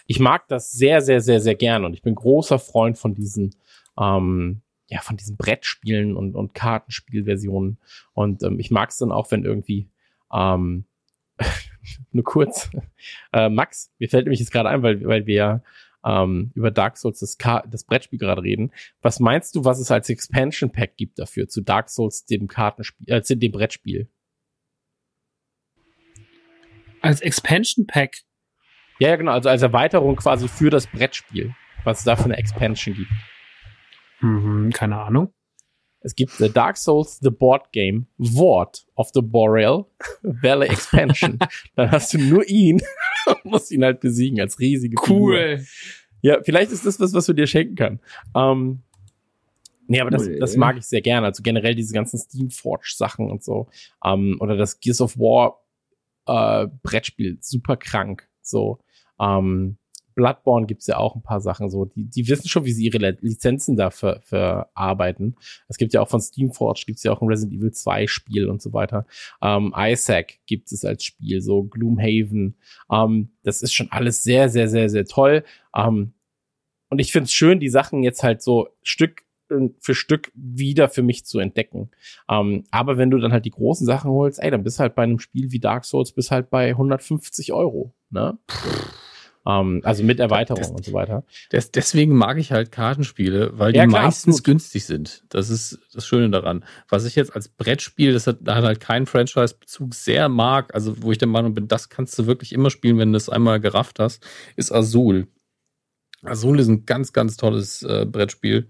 ich 0.06 0.20
mag 0.20 0.48
das 0.48 0.73
sehr, 0.73 1.02
sehr, 1.02 1.20
sehr, 1.20 1.40
sehr 1.40 1.55
gern 1.55 1.85
und 1.85 1.93
ich 1.93 2.02
bin 2.02 2.15
großer 2.15 2.59
Freund 2.59 2.97
von 2.97 3.15
diesen 3.15 3.55
ähm, 4.01 4.62
ja, 4.89 5.01
von 5.01 5.16
diesen 5.16 5.36
Brettspielen 5.36 6.16
und, 6.16 6.35
und 6.35 6.55
Kartenspielversionen. 6.55 7.78
Und 8.15 8.43
ähm, 8.43 8.59
ich 8.59 8.70
mag 8.70 8.90
es 8.90 8.97
dann 8.97 9.12
auch, 9.12 9.31
wenn 9.31 9.44
irgendwie, 9.44 9.90
ähm, 10.32 10.85
nur 12.12 12.24
kurz, 12.24 12.70
äh, 13.32 13.48
Max, 13.48 13.93
mir 13.98 14.09
fällt 14.09 14.24
nämlich 14.24 14.40
jetzt 14.40 14.51
gerade 14.51 14.70
ein, 14.70 14.82
weil, 14.82 15.05
weil 15.05 15.27
wir 15.27 15.62
ähm, 16.05 16.52
über 16.55 16.70
Dark 16.70 16.97
Souls 16.97 17.20
das, 17.20 17.36
Ka 17.39 17.65
das 17.69 17.85
Brettspiel 17.85 18.19
gerade 18.19 18.43
reden. 18.43 18.73
Was 19.02 19.20
meinst 19.20 19.55
du, 19.55 19.65
was 19.65 19.78
es 19.78 19.90
als 19.90 20.09
Expansion 20.09 20.73
Pack 20.73 20.97
gibt 20.97 21.19
dafür, 21.19 21.48
zu 21.48 21.60
Dark 21.60 21.90
Souls, 21.90 22.24
dem 22.24 22.48
Kartenspiel, 22.48 23.09
äh, 23.09 23.23
dem 23.23 23.52
Brettspiel? 23.52 24.09
Als 27.02 27.20
Expansion 27.20 27.86
Pack? 27.86 28.23
Ja, 28.98 29.10
ja, 29.10 29.16
genau, 29.16 29.32
also 29.32 29.48
als 29.48 29.62
Erweiterung 29.62 30.16
quasi 30.16 30.48
für 30.48 30.70
das 30.70 30.86
Brettspiel, 30.86 31.55
was 31.85 31.98
es 31.98 32.05
da 32.05 32.16
für 32.16 32.24
eine 32.24 32.36
Expansion 32.36 32.94
gibt. 32.97 33.10
Mhm, 34.20 34.70
keine 34.70 35.01
Ahnung. 35.01 35.32
Es 36.01 36.15
gibt 36.15 36.32
The 36.32 36.51
Dark 36.51 36.77
Souls 36.77 37.19
The 37.20 37.31
Board 37.31 37.73
Game 37.73 38.07
Ward 38.19 38.86
of 38.95 39.11
the 39.15 39.20
Boreal 39.20 39.86
Valley 40.23 40.69
Expansion. 40.69 41.39
Dann 41.74 41.90
hast 41.90 42.15
du 42.15 42.19
nur 42.19 42.49
ihn 42.49 42.81
und 43.27 43.45
musst 43.45 43.73
ihn 43.73 43.85
halt 43.85 44.01
besiegen 44.01 44.40
als 44.40 44.59
riesige 44.59 44.97
Cool. 45.09 45.59
Figur. 45.59 45.66
Ja, 46.23 46.39
vielleicht 46.43 46.73
ist 46.73 46.86
das 46.86 47.01
was, 47.01 47.15
was 47.15 47.27
du 47.27 47.32
dir 47.32 47.47
schenken 47.47 47.74
kann. 47.74 48.01
Ähm, 48.35 48.82
nee, 49.86 50.01
aber 50.01 50.11
das, 50.11 50.28
das 50.40 50.57
mag 50.57 50.77
ich 50.77 50.85
sehr 50.85 51.01
gerne. 51.01 51.27
Also 51.27 51.43
generell 51.43 51.74
diese 51.74 51.95
ganzen 51.95 52.19
Steamforge-Sachen 52.19 53.31
und 53.31 53.43
so. 53.43 53.69
Ähm, 54.05 54.36
oder 54.40 54.57
das 54.57 54.81
Gears 54.81 55.01
of 55.01 55.16
War 55.19 55.61
äh, 56.27 56.69
Brettspiel, 56.82 57.39
super 57.40 57.77
krank. 57.77 58.28
So, 58.43 58.78
ähm, 59.20 59.78
Bloodborne 60.19 60.66
gibt's 60.66 60.89
ja 60.89 60.97
auch 60.97 61.15
ein 61.15 61.23
paar 61.23 61.40
Sachen 61.40 61.70
so. 61.70 61.85
Die, 61.85 62.11
die 62.11 62.27
wissen 62.27 62.49
schon, 62.49 62.65
wie 62.65 62.73
sie 62.73 62.86
ihre 62.86 63.16
Lizenzen 63.20 63.77
da 63.77 63.90
ver, 63.90 64.20
verarbeiten. 64.24 65.36
Es 65.69 65.78
gibt 65.78 65.93
ja 65.93 66.01
auch 66.01 66.09
von 66.09 66.20
Steamforge, 66.20 66.82
gibt's 66.86 67.05
ja 67.05 67.12
auch 67.12 67.23
ein 67.23 67.28
Resident 67.28 67.57
Evil 67.57 67.70
2 67.70 68.09
Spiel 68.09 68.49
und 68.49 68.61
so 68.61 68.73
weiter. 68.73 69.07
Ähm, 69.40 69.73
Isaac 69.77 70.40
gibt 70.47 70.73
es 70.73 70.85
als 70.85 71.05
Spiel, 71.05 71.40
so 71.40 71.62
Gloomhaven. 71.62 72.57
Ähm, 72.90 73.31
das 73.45 73.62
ist 73.62 73.73
schon 73.73 73.93
alles 73.93 74.24
sehr, 74.24 74.49
sehr, 74.49 74.69
sehr, 74.69 74.90
sehr 74.90 75.05
toll. 75.05 75.45
Ähm, 75.73 76.15
und 76.90 76.99
ich 76.99 77.12
finde 77.12 77.27
es 77.27 77.32
schön, 77.32 77.61
die 77.61 77.69
Sachen 77.69 78.03
jetzt 78.03 78.24
halt 78.24 78.43
so 78.43 78.70
Stück 78.82 79.23
äh, 79.51 79.69
für 79.78 79.95
Stück 79.95 80.32
wieder 80.35 80.89
für 80.89 81.03
mich 81.03 81.27
zu 81.27 81.39
entdecken. 81.39 81.93
Ähm, 82.28 82.65
aber 82.73 82.99
wenn 82.99 83.12
du 83.12 83.19
dann 83.19 83.31
halt 83.32 83.45
die 83.45 83.51
großen 83.51 83.86
Sachen 83.86 84.11
holst, 84.11 84.43
ey, 84.43 84.51
dann 84.51 84.65
bist 84.65 84.81
halt 84.81 84.97
bei 84.97 85.05
einem 85.05 85.20
Spiel 85.20 85.53
wie 85.53 85.61
Dark 85.61 85.85
Souls 85.85 86.11
bis 86.11 86.32
halt 86.32 86.51
bei 86.51 86.70
150 86.70 87.53
Euro. 87.53 87.95
Ne? 88.11 88.36
Ähm, 89.49 89.81
also 89.83 90.05
mit 90.05 90.20
Erweiterung 90.20 90.61
das, 90.61 90.70
und 90.70 90.85
so 90.85 90.93
weiter. 90.93 91.25
Das, 91.51 91.70
deswegen 91.70 92.15
mag 92.15 92.37
ich 92.37 92.53
halt 92.53 92.70
Kartenspiele, 92.70 93.59
weil 93.59 93.73
die 93.73 93.79
ja, 93.79 93.87
klar, 93.87 94.03
meistens 94.03 94.37
absolut. 94.37 94.45
günstig 94.45 94.85
sind. 94.85 95.25
Das 95.31 95.49
ist 95.49 95.79
das 95.95 96.07
Schöne 96.07 96.29
daran. 96.29 96.65
Was 96.89 97.07
ich 97.07 97.16
jetzt 97.16 97.35
als 97.35 97.49
Brettspiel, 97.49 98.12
das 98.12 98.27
hat, 98.27 98.41
hat 98.47 98.65
halt 98.65 98.81
keinen 98.81 99.07
Franchise-Bezug, 99.07 99.95
sehr 99.95 100.29
mag, 100.29 100.75
also 100.75 101.03
wo 101.03 101.12
ich 101.12 101.19
der 101.19 101.29
Meinung 101.29 101.55
bin, 101.55 101.66
das 101.66 101.89
kannst 101.89 102.19
du 102.19 102.27
wirklich 102.27 102.53
immer 102.53 102.69
spielen, 102.69 102.99
wenn 102.99 103.12
du 103.12 103.16
es 103.16 103.31
einmal 103.31 103.59
gerafft 103.59 103.99
hast, 103.99 104.23
ist 104.57 104.70
Azul. 104.70 105.29
Azul 106.23 106.61
ist 106.61 106.69
ein 106.69 106.85
ganz, 106.85 107.15
ganz 107.15 107.37
tolles 107.39 107.83
äh, 107.83 108.05
Brettspiel. 108.05 108.69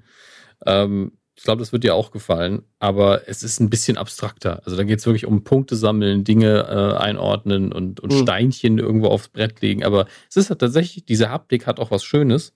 Ähm, 0.64 1.17
ich 1.38 1.44
glaube, 1.44 1.60
das 1.60 1.70
wird 1.70 1.84
dir 1.84 1.94
auch 1.94 2.10
gefallen, 2.10 2.64
aber 2.80 3.28
es 3.28 3.44
ist 3.44 3.60
ein 3.60 3.70
bisschen 3.70 3.96
abstrakter. 3.96 4.60
Also 4.64 4.76
da 4.76 4.82
geht 4.82 4.98
es 4.98 5.06
wirklich 5.06 5.24
um 5.24 5.44
Punkte 5.44 5.76
sammeln, 5.76 6.24
Dinge 6.24 6.66
äh, 6.68 6.96
einordnen 6.98 7.72
und, 7.72 8.00
und 8.00 8.12
mhm. 8.12 8.22
Steinchen 8.22 8.78
irgendwo 8.78 9.06
aufs 9.06 9.28
Brett 9.28 9.60
legen. 9.60 9.84
Aber 9.84 10.08
es 10.28 10.36
ist 10.36 10.50
halt 10.50 10.58
tatsächlich, 10.58 11.04
diese 11.04 11.30
Haptik 11.30 11.68
hat 11.68 11.78
auch 11.78 11.92
was 11.92 12.02
Schönes. 12.02 12.54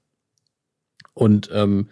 Und 1.15 1.49
ähm, 1.53 1.91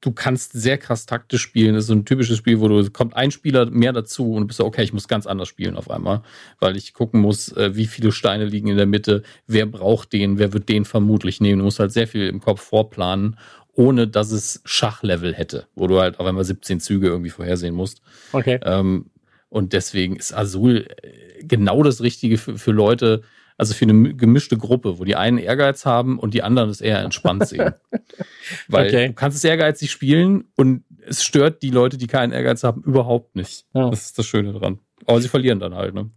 du 0.00 0.10
kannst 0.10 0.52
sehr 0.52 0.78
krass 0.78 1.06
taktisch 1.06 1.42
spielen. 1.42 1.74
Das 1.74 1.84
ist 1.84 1.88
so 1.88 1.94
ein 1.94 2.04
typisches 2.04 2.38
Spiel, 2.38 2.58
wo 2.58 2.66
du 2.66 2.90
kommt 2.90 3.14
ein 3.14 3.30
Spieler 3.30 3.70
mehr 3.70 3.92
dazu 3.92 4.32
und 4.32 4.40
du 4.40 4.46
bist 4.48 4.56
so, 4.56 4.64
okay, 4.64 4.82
ich 4.82 4.92
muss 4.92 5.06
ganz 5.06 5.28
anders 5.28 5.46
spielen 5.46 5.76
auf 5.76 5.92
einmal, 5.92 6.22
weil 6.58 6.76
ich 6.76 6.92
gucken 6.92 7.20
muss, 7.20 7.52
äh, 7.52 7.76
wie 7.76 7.86
viele 7.86 8.10
Steine 8.10 8.46
liegen 8.46 8.66
in 8.66 8.76
der 8.76 8.86
Mitte, 8.86 9.22
wer 9.46 9.66
braucht 9.66 10.12
den, 10.12 10.38
wer 10.38 10.52
wird 10.52 10.68
den 10.68 10.84
vermutlich 10.84 11.40
nehmen. 11.40 11.60
Du 11.60 11.64
musst 11.66 11.78
halt 11.78 11.92
sehr 11.92 12.08
viel 12.08 12.26
im 12.26 12.40
Kopf 12.40 12.60
vorplanen 12.60 13.38
ohne 13.74 14.06
dass 14.06 14.32
es 14.32 14.60
Schachlevel 14.64 15.34
hätte, 15.34 15.66
wo 15.74 15.86
du 15.86 16.00
halt 16.00 16.20
auf 16.20 16.26
einmal 16.26 16.44
17 16.44 16.80
Züge 16.80 17.08
irgendwie 17.08 17.30
vorhersehen 17.30 17.74
musst. 17.74 18.02
Okay. 18.32 18.60
Ähm, 18.62 19.10
und 19.48 19.72
deswegen 19.72 20.16
ist 20.16 20.32
Azul 20.32 20.86
äh, 21.02 21.44
genau 21.44 21.82
das 21.82 22.02
Richtige 22.02 22.38
für, 22.38 22.56
für 22.58 22.72
Leute, 22.72 23.22
also 23.58 23.74
für 23.74 23.84
eine 23.84 24.14
gemischte 24.14 24.56
Gruppe, 24.56 24.98
wo 24.98 25.04
die 25.04 25.16
einen 25.16 25.38
Ehrgeiz 25.38 25.84
haben 25.84 26.18
und 26.18 26.34
die 26.34 26.42
anderen 26.42 26.70
es 26.70 26.80
eher 26.80 27.00
entspannt 27.00 27.48
sehen. 27.48 27.74
Weil 28.68 28.86
okay. 28.88 29.08
du 29.08 29.14
kannst 29.14 29.36
es 29.36 29.44
ehrgeizig 29.44 29.90
spielen 29.90 30.44
und 30.56 30.84
es 31.06 31.22
stört 31.24 31.62
die 31.62 31.70
Leute, 31.70 31.98
die 31.98 32.06
keinen 32.06 32.32
Ehrgeiz 32.32 32.64
haben, 32.64 32.82
überhaupt 32.82 33.36
nicht. 33.36 33.66
Ja. 33.74 33.90
Das 33.90 34.06
ist 34.06 34.18
das 34.18 34.26
Schöne 34.26 34.52
dran. 34.52 34.78
Aber 35.06 35.20
sie 35.20 35.28
verlieren 35.28 35.60
dann 35.60 35.74
halt, 35.74 35.94
ne? 35.94 36.10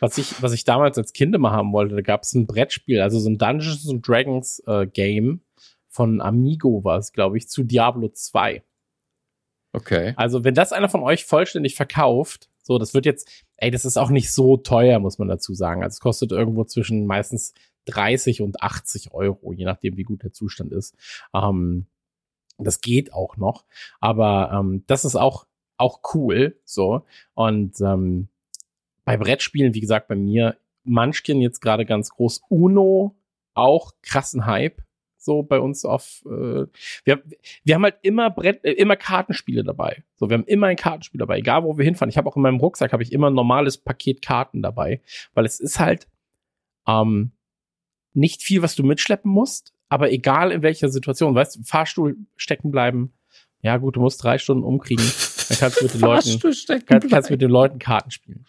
Was 0.00 0.18
ich, 0.18 0.42
was 0.42 0.52
ich 0.52 0.64
damals 0.64 0.98
als 0.98 1.12
Kind 1.12 1.34
immer 1.34 1.52
haben 1.52 1.72
wollte, 1.72 1.94
da 1.94 2.00
gab 2.00 2.22
es 2.22 2.34
ein 2.34 2.46
Brettspiel, 2.46 3.00
also 3.00 3.20
so 3.20 3.30
ein 3.30 3.38
Dungeons 3.38 3.88
and 3.88 4.06
Dragons 4.06 4.60
äh, 4.66 4.86
Game, 4.86 5.42
von 5.92 6.22
Amigo 6.22 6.84
war 6.84 6.96
es, 6.96 7.12
glaube 7.12 7.36
ich, 7.36 7.48
zu 7.48 7.64
Diablo 7.64 8.08
2. 8.08 8.64
Okay. 9.74 10.14
Also, 10.16 10.42
wenn 10.42 10.54
das 10.54 10.72
einer 10.72 10.88
von 10.88 11.02
euch 11.02 11.26
vollständig 11.26 11.74
verkauft, 11.74 12.48
so, 12.62 12.78
das 12.78 12.94
wird 12.94 13.04
jetzt, 13.04 13.28
ey, 13.58 13.70
das 13.70 13.84
ist 13.84 13.98
auch 13.98 14.08
nicht 14.08 14.32
so 14.32 14.56
teuer, 14.56 14.98
muss 15.00 15.18
man 15.18 15.28
dazu 15.28 15.52
sagen. 15.52 15.82
Also, 15.82 15.94
es 15.94 16.00
kostet 16.00 16.32
irgendwo 16.32 16.64
zwischen 16.64 17.04
meistens 17.04 17.52
30 17.86 18.40
und 18.40 18.62
80 18.62 19.12
Euro, 19.12 19.52
je 19.52 19.66
nachdem, 19.66 19.98
wie 19.98 20.04
gut 20.04 20.22
der 20.22 20.32
Zustand 20.32 20.72
ist. 20.72 20.96
Ähm, 21.34 21.86
das 22.56 22.80
geht 22.80 23.12
auch 23.12 23.36
noch, 23.36 23.66
aber 24.00 24.50
ähm, 24.54 24.84
das 24.86 25.04
ist 25.04 25.16
auch, 25.16 25.46
auch 25.76 26.00
cool, 26.14 26.58
so. 26.64 27.04
Und 27.34 27.80
ähm, 27.80 28.28
bei 29.04 29.18
Brettspielen, 29.18 29.74
wie 29.74 29.80
gesagt, 29.80 30.08
bei 30.08 30.14
mir 30.14 30.56
Munchkin 30.84 31.42
jetzt 31.42 31.60
gerade 31.60 31.84
ganz 31.84 32.10
groß, 32.10 32.42
Uno 32.48 33.14
auch 33.54 33.92
krassen 34.00 34.46
Hype 34.46 34.82
so 35.24 35.42
bei 35.42 35.60
uns 35.60 35.84
auf 35.84 36.22
äh, 36.26 36.66
wir, 37.04 37.22
wir 37.64 37.74
haben 37.74 37.84
halt 37.84 37.96
immer 38.02 38.30
Brett, 38.30 38.64
äh, 38.64 38.72
immer 38.72 38.96
Kartenspiele 38.96 39.64
dabei. 39.64 40.02
So, 40.16 40.28
wir 40.28 40.34
haben 40.34 40.44
immer 40.44 40.66
ein 40.66 40.76
Kartenspiel 40.76 41.18
dabei, 41.18 41.38
egal 41.38 41.64
wo 41.64 41.78
wir 41.78 41.84
hinfahren. 41.84 42.10
Ich 42.10 42.16
habe 42.16 42.28
auch 42.28 42.36
in 42.36 42.42
meinem 42.42 42.58
Rucksack 42.58 42.92
habe 42.92 43.02
ich 43.02 43.12
immer 43.12 43.30
ein 43.30 43.34
normales 43.34 43.78
Paket 43.78 44.22
Karten 44.22 44.62
dabei, 44.62 45.00
weil 45.34 45.44
es 45.44 45.60
ist 45.60 45.78
halt 45.78 46.08
ähm, 46.86 47.32
nicht 48.14 48.42
viel, 48.42 48.62
was 48.62 48.74
du 48.74 48.82
mitschleppen 48.82 49.30
musst, 49.30 49.72
aber 49.88 50.10
egal 50.10 50.52
in 50.52 50.62
welcher 50.62 50.88
Situation, 50.88 51.34
weißt 51.34 51.56
du, 51.56 51.62
Fahrstuhl 51.64 52.16
stecken 52.36 52.70
bleiben. 52.70 53.12
Ja, 53.62 53.76
gut, 53.76 53.96
du 53.96 54.00
musst 54.00 54.22
drei 54.24 54.38
Stunden 54.38 54.64
umkriegen. 54.64 55.04
Dann 55.48 55.58
kannst 55.58 55.80
du 55.80 55.84
mit 55.84 55.94
den 55.94 56.00
Leuten, 56.00 56.40
kannst, 56.86 57.10
kannst 57.10 57.30
mit 57.30 57.40
den 57.40 57.50
Leuten 57.50 57.78
Karten 57.78 58.10
spielen. 58.10 58.44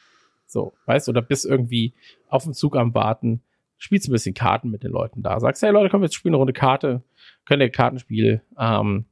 So, 0.48 0.74
weißt 0.86 1.08
du, 1.08 1.12
oder 1.12 1.22
bist 1.22 1.46
irgendwie 1.46 1.94
auf 2.28 2.44
dem 2.44 2.54
Zug 2.54 2.76
am 2.76 2.94
Warten 2.94 3.42
spielst 3.78 4.08
ein 4.08 4.12
bisschen 4.12 4.34
Karten 4.34 4.70
mit 4.70 4.84
den 4.84 4.92
Leuten 4.92 5.22
da. 5.22 5.40
Sagst, 5.40 5.62
hey 5.62 5.72
Leute, 5.72 5.90
komm, 5.90 6.02
wir 6.02 6.12
spielen 6.12 6.34
eine 6.34 6.40
Runde 6.40 6.54
Karte. 6.54 7.04
Könnt 7.46 7.62
ihr 7.62 7.70
Kartenspiel. 7.70 8.42
Ähm, 8.58 9.06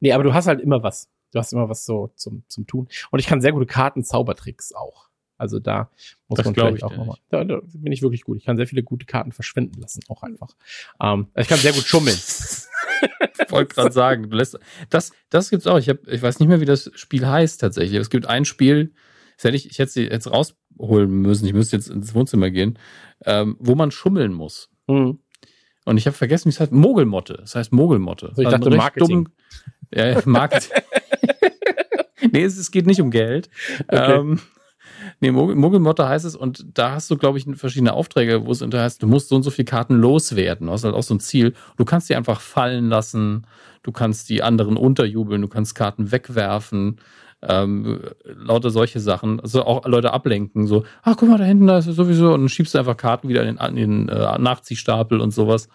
nee, 0.00 0.12
aber 0.12 0.24
du 0.24 0.34
hast 0.34 0.46
halt 0.46 0.60
immer 0.60 0.82
was. 0.82 1.10
Du 1.32 1.38
hast 1.38 1.52
immer 1.52 1.68
was 1.68 1.84
so 1.84 2.08
zum, 2.16 2.42
zum 2.48 2.66
Tun. 2.66 2.88
Und 3.10 3.18
ich 3.18 3.26
kann 3.26 3.40
sehr 3.40 3.52
gute 3.52 3.66
Karten-Zaubertricks 3.66 4.72
auch. 4.74 5.08
Also 5.38 5.60
da 5.60 5.90
muss 6.26 6.38
das 6.38 6.46
man 6.46 6.54
vielleicht 6.54 6.82
auch 6.82 6.96
nochmal. 6.96 7.16
Da, 7.30 7.44
da 7.44 7.60
bin 7.62 7.92
ich 7.92 8.02
wirklich 8.02 8.22
gut. 8.22 8.38
Ich 8.38 8.44
kann 8.44 8.56
sehr 8.56 8.66
viele 8.66 8.82
gute 8.82 9.06
Karten 9.06 9.30
verschwinden 9.30 9.80
lassen, 9.80 10.00
auch 10.08 10.22
einfach. 10.22 10.56
Ähm, 11.00 11.28
ich 11.36 11.46
kann 11.46 11.58
sehr 11.58 11.72
gut 11.72 11.84
schummeln. 11.84 12.16
ich 12.16 13.52
wollte 13.52 13.72
gerade 13.72 13.92
sagen, 13.92 14.30
du 14.30 14.36
lässt, 14.36 14.58
das, 14.90 15.12
das 15.30 15.50
gibt's 15.50 15.68
auch. 15.68 15.78
Ich, 15.78 15.88
hab, 15.88 16.06
ich 16.08 16.20
weiß 16.20 16.40
nicht 16.40 16.48
mehr, 16.48 16.60
wie 16.60 16.64
das 16.64 16.90
Spiel 16.94 17.26
heißt 17.26 17.60
tatsächlich. 17.60 18.00
Es 18.00 18.10
gibt 18.10 18.26
ein 18.26 18.44
Spiel, 18.44 18.92
das 19.38 19.44
hätte 19.44 19.56
ich, 19.56 19.70
ich 19.70 19.78
hätte 19.78 19.92
sie 19.92 20.04
jetzt 20.04 20.30
rausholen 20.30 21.10
müssen. 21.10 21.46
Ich 21.46 21.54
müsste 21.54 21.76
jetzt 21.76 21.88
ins 21.88 22.14
Wohnzimmer 22.14 22.50
gehen 22.50 22.78
ähm, 23.24 23.56
wo 23.58 23.74
man 23.74 23.90
schummeln 23.90 24.32
muss. 24.32 24.70
Mhm. 24.86 25.18
Und 25.84 25.96
ich 25.96 26.06
habe 26.06 26.16
vergessen, 26.16 26.46
wie 26.46 26.50
es 26.50 26.60
heißt. 26.60 26.72
Mogelmotte. 26.72 27.38
Das 27.40 27.54
heißt 27.54 27.72
Mogelmotte. 27.72 28.28
Also 28.28 28.42
ich 28.42 28.48
dachte, 28.48 28.70
Marketing. 28.70 29.24
Dumm, 29.24 29.32
ja, 29.94 30.20
Marketing. 30.24 30.82
nee, 32.32 32.44
es, 32.44 32.58
es, 32.58 32.70
geht 32.70 32.86
nicht 32.86 33.00
um 33.00 33.10
Geld. 33.10 33.48
Okay. 33.86 34.18
Ähm, 34.18 34.40
nee, 35.20 35.30
Mogelmotte 35.30 36.06
heißt 36.06 36.26
es 36.26 36.36
und 36.36 36.66
da 36.74 36.92
hast 36.92 37.10
du, 37.10 37.16
glaube 37.16 37.38
ich, 37.38 37.46
verschiedene 37.54 37.94
Aufträge, 37.94 38.44
wo 38.44 38.52
es 38.52 38.60
unter 38.60 38.82
heißt, 38.82 39.02
du 39.02 39.06
musst 39.06 39.28
so 39.28 39.36
und 39.36 39.44
so 39.44 39.50
viele 39.50 39.64
Karten 39.64 39.94
loswerden. 39.94 40.66
Das 40.66 40.80
ist 40.80 40.84
halt 40.84 40.94
auch 40.94 41.02
so 41.02 41.14
ein 41.14 41.20
Ziel. 41.20 41.54
Du 41.78 41.86
kannst 41.86 42.10
die 42.10 42.16
einfach 42.16 42.40
fallen 42.40 42.90
lassen, 42.90 43.46
du 43.82 43.90
kannst 43.90 44.28
die 44.28 44.42
anderen 44.42 44.76
unterjubeln, 44.76 45.40
du 45.40 45.48
kannst 45.48 45.74
Karten 45.74 46.12
wegwerfen 46.12 47.00
ähm, 47.42 48.00
lauter 48.24 48.70
solche 48.70 49.00
Sachen. 49.00 49.40
Also 49.40 49.64
auch 49.64 49.86
Leute 49.86 50.12
ablenken, 50.12 50.66
so, 50.66 50.84
ach 51.02 51.16
guck 51.16 51.28
mal, 51.28 51.38
da 51.38 51.44
hinten, 51.44 51.66
da 51.66 51.78
ist 51.78 51.86
sowieso, 51.86 52.32
und 52.32 52.40
dann 52.40 52.48
schiebst 52.48 52.74
du 52.74 52.78
einfach 52.78 52.96
Karten 52.96 53.28
wieder 53.28 53.42
in 53.44 53.56
den, 53.56 53.76
in 53.76 54.06
den 54.06 54.08
äh, 54.08 54.38
Nachziehstapel 54.38 55.20
und 55.20 55.30
sowas. 55.32 55.68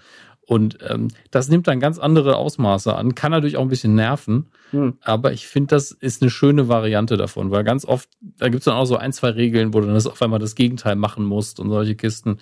Und 0.46 0.80
ähm, 0.90 1.08
das 1.32 1.48
nimmt 1.48 1.68
dann 1.68 1.80
ganz 1.80 2.00
andere 2.00 2.36
Ausmaße 2.36 2.94
an, 2.94 3.16
kann 3.16 3.32
natürlich 3.32 3.56
auch 3.56 3.62
ein 3.62 3.70
bisschen 3.70 3.96
nerven, 3.96 4.48
hm. 4.72 4.98
aber 5.02 5.32
ich 5.32 5.48
finde, 5.48 5.68
das 5.68 5.92
ist 5.92 6.22
eine 6.22 6.30
schöne 6.30 6.68
Variante 6.68 7.16
davon, 7.16 7.50
weil 7.50 7.64
ganz 7.64 7.86
oft, 7.86 8.10
da 8.20 8.50
gibt 8.50 8.60
es 8.60 8.66
dann 8.66 8.76
auch 8.76 8.86
so 8.86 8.98
ein, 8.98 9.14
zwei 9.14 9.30
Regeln, 9.30 9.74
wo 9.74 9.80
du 9.80 9.86
dann 9.86 9.96
das 9.96 10.06
auf 10.06 10.22
einmal 10.22 10.40
das 10.40 10.56
Gegenteil 10.56 10.98
machen 10.98 11.24
musst 11.24 11.62
und 11.62 11.70
solche 11.70 11.96
Kisten. 11.96 12.40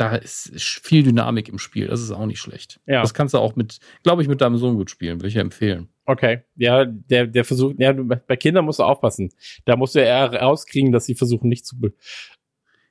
Da 0.00 0.16
ist 0.16 0.50
viel 0.82 1.02
Dynamik 1.02 1.50
im 1.50 1.58
Spiel, 1.58 1.88
das 1.88 2.00
ist 2.00 2.10
auch 2.10 2.24
nicht 2.24 2.40
schlecht. 2.40 2.80
Ja. 2.86 3.02
Das 3.02 3.12
kannst 3.12 3.34
du 3.34 3.38
auch 3.38 3.54
mit, 3.54 3.80
glaube 4.02 4.22
ich, 4.22 4.28
mit 4.28 4.40
deinem 4.40 4.56
Sohn 4.56 4.76
gut 4.76 4.88
spielen, 4.88 5.18
würde 5.18 5.28
ich 5.28 5.36
empfehlen. 5.36 5.90
Okay, 6.06 6.40
ja, 6.56 6.86
der, 6.86 7.26
der 7.26 7.44
versucht, 7.44 7.76
ja, 7.78 7.92
bei 7.92 8.36
Kindern 8.36 8.64
musst 8.64 8.78
du 8.78 8.84
aufpassen. 8.84 9.30
Da 9.66 9.76
musst 9.76 9.94
du 9.94 9.98
eher 9.98 10.32
rauskriegen, 10.32 10.90
dass 10.90 11.04
sie 11.04 11.14
versuchen, 11.14 11.50
nicht 11.50 11.66
zu, 11.66 11.76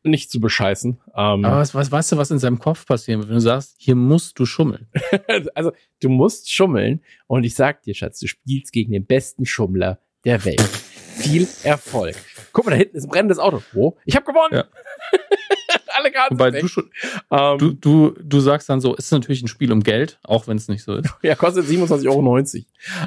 nicht 0.03 0.29
zu 0.29 0.39
bescheißen. 0.39 0.99
Ähm, 1.15 1.45
Aber 1.45 1.57
was, 1.57 1.73
was 1.73 1.91
weißt 1.91 2.11
du, 2.11 2.17
was 2.17 2.29
in 2.29 2.37
seinem 2.37 2.59
Kopf 2.59 2.85
passieren 2.85 3.21
wird, 3.21 3.29
wenn 3.29 3.37
du 3.37 3.41
sagst, 3.41 3.75
hier 3.79 3.95
musst 3.95 4.37
du 4.37 4.45
schummeln? 4.45 4.87
also, 5.55 5.71
du 6.03 6.09
musst 6.09 6.53
schummeln 6.53 7.01
und 7.25 7.43
ich 7.43 7.55
sag 7.55 7.81
dir, 7.81 7.95
Schatz, 7.95 8.19
du 8.19 8.27
spielst 8.27 8.71
gegen 8.71 8.91
den 8.91 9.07
besten 9.07 9.47
Schummler 9.47 9.99
der 10.25 10.45
Welt. 10.45 10.61
Viel 11.17 11.47
Erfolg. 11.63 12.15
Guck 12.53 12.65
mal, 12.65 12.71
da 12.71 12.77
hinten 12.77 12.97
ist 12.97 13.05
ein 13.05 13.09
brennendes 13.09 13.39
Auto. 13.39 13.63
Wo? 13.73 13.97
Ich 14.05 14.15
habe 14.15 14.27
gewonnen. 14.27 14.53
Ja. 14.53 14.65
alle 15.99 16.11
Karten 16.11 16.35
Wobei 16.35 16.51
du, 16.51 16.67
schon, 16.67 16.89
ähm, 17.31 17.57
du, 17.57 17.73
du, 17.73 18.15
du 18.21 18.39
sagst 18.39 18.69
dann 18.69 18.81
so, 18.81 18.95
ist 18.95 19.11
natürlich 19.11 19.41
ein 19.41 19.47
Spiel 19.47 19.71
um 19.71 19.81
Geld, 19.81 20.19
auch 20.23 20.47
wenn 20.47 20.57
es 20.57 20.67
nicht 20.67 20.83
so 20.83 20.95
ist. 20.95 21.13
ja, 21.21 21.35
kostet 21.35 21.65
27,90 21.65 22.65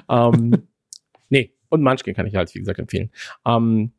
Euro. 0.09 0.35
ähm, 0.35 0.69
nee, 1.28 1.55
und 1.69 1.82
Munchkin 1.82 2.14
kann 2.14 2.27
ich 2.27 2.35
halt, 2.35 2.55
wie 2.55 2.60
gesagt, 2.60 2.78
empfehlen. 2.78 3.10
Ähm, 3.47 3.93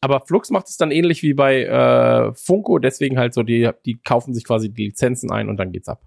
aber 0.00 0.20
Flux 0.20 0.50
macht 0.50 0.68
es 0.68 0.76
dann 0.76 0.90
ähnlich 0.90 1.22
wie 1.22 1.32
bei 1.32 1.64
äh, 1.64 2.34
Funko, 2.34 2.78
deswegen 2.78 3.18
halt 3.18 3.32
so, 3.32 3.42
die, 3.42 3.70
die 3.86 3.96
kaufen 3.96 4.34
sich 4.34 4.44
quasi 4.44 4.68
die 4.68 4.86
Lizenzen 4.86 5.30
ein 5.30 5.48
und 5.48 5.56
dann 5.56 5.72
geht's 5.72 5.88
ab. 5.88 6.02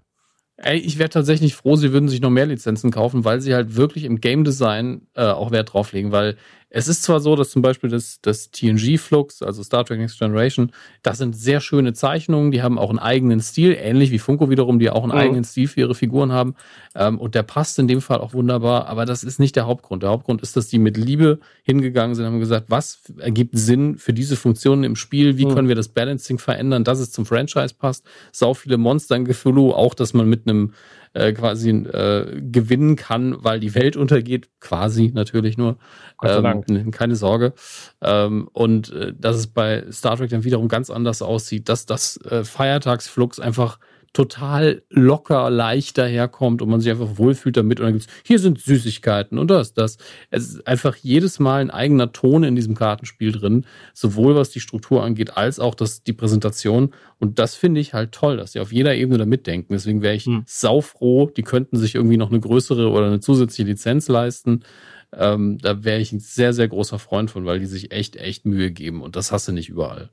Ey, 0.60 0.78
ich 0.78 0.98
wäre 0.98 1.08
tatsächlich 1.08 1.54
froh, 1.54 1.76
sie 1.76 1.92
würden 1.92 2.08
sich 2.08 2.20
noch 2.20 2.30
mehr 2.30 2.46
Lizenzen 2.46 2.90
kaufen, 2.90 3.24
weil 3.24 3.40
sie 3.40 3.54
halt 3.54 3.76
wirklich 3.76 4.04
im 4.04 4.20
Game 4.20 4.42
Design 4.42 5.06
äh, 5.14 5.22
auch 5.22 5.52
Wert 5.52 5.72
drauf 5.72 5.92
legen, 5.92 6.10
weil 6.10 6.36
Es 6.70 6.86
ist 6.86 7.02
zwar 7.02 7.20
so, 7.20 7.34
dass 7.34 7.50
zum 7.50 7.62
Beispiel 7.62 7.88
das, 7.88 8.20
das 8.20 8.50
TNG-Flux, 8.50 9.42
also 9.42 9.62
Star 9.62 9.84
Trek 9.84 9.98
Next 9.98 10.18
Generation, 10.18 10.72
das 11.02 11.18
sind 11.18 11.34
sehr 11.34 11.60
schöne 11.60 11.94
Zeichnungen, 11.94 12.50
die 12.50 12.62
haben 12.62 12.78
auch 12.78 12.90
einen 12.90 12.98
eigenen 12.98 13.40
Stil, 13.40 13.74
ähnlich 13.78 14.10
wie 14.10 14.18
Funko 14.18 14.50
wiederum, 14.50 14.78
die 14.78 14.90
auch 14.90 15.02
einen 15.02 15.12
mhm. 15.12 15.18
eigenen 15.18 15.44
Stil 15.44 15.68
für 15.68 15.80
ihre 15.80 15.94
Figuren 15.94 16.30
haben. 16.32 16.54
Ähm, 16.94 17.18
und 17.18 17.34
der 17.34 17.42
passt 17.42 17.78
in 17.78 17.88
dem 17.88 18.02
Fall 18.02 18.18
auch 18.18 18.34
wunderbar, 18.34 18.86
aber 18.86 19.06
das 19.06 19.24
ist 19.24 19.40
nicht 19.40 19.56
der 19.56 19.66
Hauptgrund. 19.66 20.02
Der 20.02 20.10
Hauptgrund 20.10 20.42
ist, 20.42 20.56
dass 20.56 20.68
die 20.68 20.78
mit 20.78 20.98
Liebe 20.98 21.38
hingegangen 21.62 22.14
sind, 22.14 22.26
haben 22.26 22.40
gesagt, 22.40 22.66
was 22.68 23.00
ergibt 23.18 23.56
Sinn 23.56 23.96
für 23.96 24.12
diese 24.12 24.36
Funktionen 24.36 24.84
im 24.84 24.96
Spiel, 24.96 25.38
wie 25.38 25.46
mhm. 25.46 25.54
können 25.54 25.68
wir 25.68 25.74
das 25.74 25.88
Balancing 25.88 26.38
verändern, 26.38 26.84
dass 26.84 26.98
es 26.98 27.10
zum 27.12 27.24
Franchise 27.24 27.74
passt. 27.78 28.04
Sau 28.30 28.52
viele 28.52 28.76
Monster 28.76 29.16
in 29.16 29.26
Cthulhu, 29.26 29.72
auch 29.72 29.94
dass 29.94 30.12
man 30.12 30.28
mit 30.28 30.46
einem 30.46 30.74
äh, 31.14 31.32
quasi 31.32 31.70
äh, 31.70 32.40
gewinnen 32.40 32.96
kann, 32.96 33.36
weil 33.38 33.60
die 33.60 33.74
Welt 33.74 33.96
untergeht, 33.96 34.48
quasi 34.60 35.10
natürlich 35.14 35.56
nur. 35.56 35.78
Ähm, 36.22 36.90
keine 36.90 37.16
Sorge. 37.16 37.52
Ähm, 38.00 38.48
und 38.52 38.92
äh, 38.92 39.12
dass 39.16 39.36
es 39.36 39.46
bei 39.46 39.84
Star 39.90 40.16
Trek 40.16 40.30
dann 40.30 40.44
wiederum 40.44 40.68
ganz 40.68 40.90
anders 40.90 41.22
aussieht, 41.22 41.68
dass 41.68 41.86
das 41.86 42.16
äh, 42.24 42.44
Feiertagsflux 42.44 43.38
einfach 43.40 43.78
total 44.12 44.82
locker, 44.90 45.50
leicht 45.50 45.98
daherkommt 45.98 46.62
und 46.62 46.68
man 46.68 46.80
sich 46.80 46.90
einfach 46.90 47.18
wohlfühlt 47.18 47.56
damit. 47.56 47.80
Und 47.80 47.86
dann 47.86 47.92
gibt's, 47.94 48.08
hier 48.24 48.38
sind 48.38 48.60
Süßigkeiten 48.60 49.38
und 49.38 49.50
das, 49.50 49.74
das. 49.74 49.98
Es 50.30 50.48
ist 50.48 50.66
einfach 50.66 50.96
jedes 50.96 51.38
Mal 51.38 51.60
ein 51.60 51.70
eigener 51.70 52.12
Ton 52.12 52.42
in 52.42 52.56
diesem 52.56 52.74
Kartenspiel 52.74 53.32
drin, 53.32 53.66
sowohl 53.94 54.34
was 54.34 54.50
die 54.50 54.60
Struktur 54.60 55.02
angeht, 55.02 55.36
als 55.36 55.60
auch 55.60 55.74
das, 55.74 56.02
die 56.02 56.12
Präsentation. 56.12 56.94
Und 57.18 57.38
das 57.38 57.54
finde 57.54 57.80
ich 57.80 57.94
halt 57.94 58.12
toll, 58.12 58.36
dass 58.36 58.52
sie 58.52 58.60
auf 58.60 58.72
jeder 58.72 58.94
Ebene 58.94 59.18
da 59.18 59.26
mitdenken. 59.26 59.72
Deswegen 59.72 60.02
wäre 60.02 60.14
ich 60.14 60.24
hm. 60.24 60.42
saufroh, 60.46 61.30
die 61.30 61.42
könnten 61.42 61.76
sich 61.76 61.94
irgendwie 61.94 62.16
noch 62.16 62.30
eine 62.30 62.40
größere 62.40 62.88
oder 62.90 63.06
eine 63.06 63.20
zusätzliche 63.20 63.68
Lizenz 63.68 64.08
leisten. 64.08 64.64
Ähm, 65.12 65.58
da 65.58 65.84
wäre 65.84 66.00
ich 66.00 66.12
ein 66.12 66.20
sehr, 66.20 66.52
sehr 66.52 66.68
großer 66.68 66.98
Freund 66.98 67.30
von, 67.30 67.46
weil 67.46 67.60
die 67.60 67.66
sich 67.66 67.92
echt, 67.92 68.16
echt 68.16 68.46
Mühe 68.46 68.70
geben. 68.70 69.02
Und 69.02 69.16
das 69.16 69.32
hast 69.32 69.48
du 69.48 69.52
nicht 69.52 69.68
überall. 69.68 70.10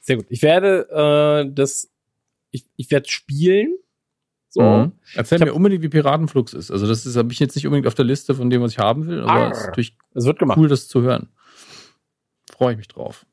Sehr 0.00 0.16
gut. 0.16 0.26
Ich 0.28 0.42
werde 0.42 0.88
äh, 1.46 1.52
das 1.52 1.90
ich, 2.58 2.66
ich 2.76 2.90
werde 2.90 3.08
spielen. 3.08 3.76
So. 4.50 4.62
Mhm. 4.62 4.92
Erzähl 5.14 5.38
mir 5.38 5.52
unbedingt, 5.52 5.82
wie 5.82 5.88
Piratenflux 5.88 6.54
ist. 6.54 6.70
Also, 6.70 6.86
das 6.86 7.04
ist, 7.04 7.16
habe 7.16 7.32
ich 7.32 7.38
jetzt 7.38 7.54
nicht 7.54 7.66
unbedingt 7.66 7.86
auf 7.86 7.94
der 7.94 8.04
Liste 8.04 8.34
von 8.34 8.50
dem, 8.50 8.62
was 8.62 8.72
ich 8.72 8.78
haben 8.78 9.06
will, 9.06 9.22
aber 9.22 9.50
es 9.50 9.58
ist 9.58 9.66
natürlich 9.66 9.96
es 10.14 10.24
wird 10.24 10.38
gemacht. 10.38 10.58
cool, 10.58 10.68
das 10.68 10.88
zu 10.88 11.02
hören. 11.02 11.28
Freue 12.50 12.72
ich 12.72 12.78
mich 12.78 12.88
drauf. 12.88 13.26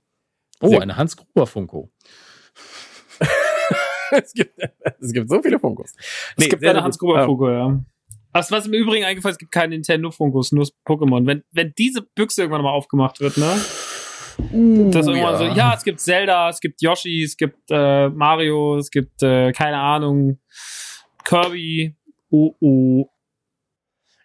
Oh, 0.62 0.70
Sehr 0.70 0.82
eine 0.82 0.98
Hans 0.98 1.16
Gruber 1.16 1.48
Funko. 1.48 1.90
es, 4.12 4.34
gibt, 4.34 4.60
es 5.00 5.14
gibt 5.14 5.30
so 5.30 5.42
viele 5.42 5.60
Funkos. 5.60 5.94
Nee, 6.38 6.46
es 6.46 6.50
gibt 6.50 6.66
eine 6.66 6.84
Hans 6.84 6.98
Gruber 6.98 7.26
Funko, 7.26 7.50
ja. 7.50 7.84
Was, 8.34 8.52
was 8.52 8.66
im 8.68 8.74
Übrigen 8.74 9.06
eingefallen 9.06 9.32
ist, 9.32 9.36
es 9.36 9.40
gibt 9.40 9.54
keine 9.54 9.70
Nintendo 9.70 10.12
Funkos, 10.12 10.52
nur 10.52 10.68
Pokémon. 10.86 11.26
Wenn, 11.26 11.44
wenn 11.52 11.74
diese 11.78 12.02
Büchse 12.02 12.42
irgendwann 12.42 12.64
mal 12.64 12.72
aufgemacht 12.72 13.22
wird, 13.22 13.38
ne? 13.38 13.56
Uh, 14.52 14.92
das 14.92 15.08
irgendwann 15.08 15.34
ja. 15.34 15.38
so, 15.38 15.46
ja, 15.46 15.74
es 15.76 15.84
gibt 15.84 16.00
Zelda, 16.00 16.50
es 16.50 16.60
gibt 16.60 16.82
Yoshi, 16.82 17.24
es 17.24 17.38
gibt 17.38 17.70
äh, 17.70 18.10
Mario, 18.10 18.78
es 18.78 18.92
gibt, 18.92 19.24
äh, 19.24 19.52
keine 19.52 19.80
Ahnung, 19.80 20.40
Kirby. 21.24 21.96
Oh, 22.30 22.54
oh. 22.60 23.10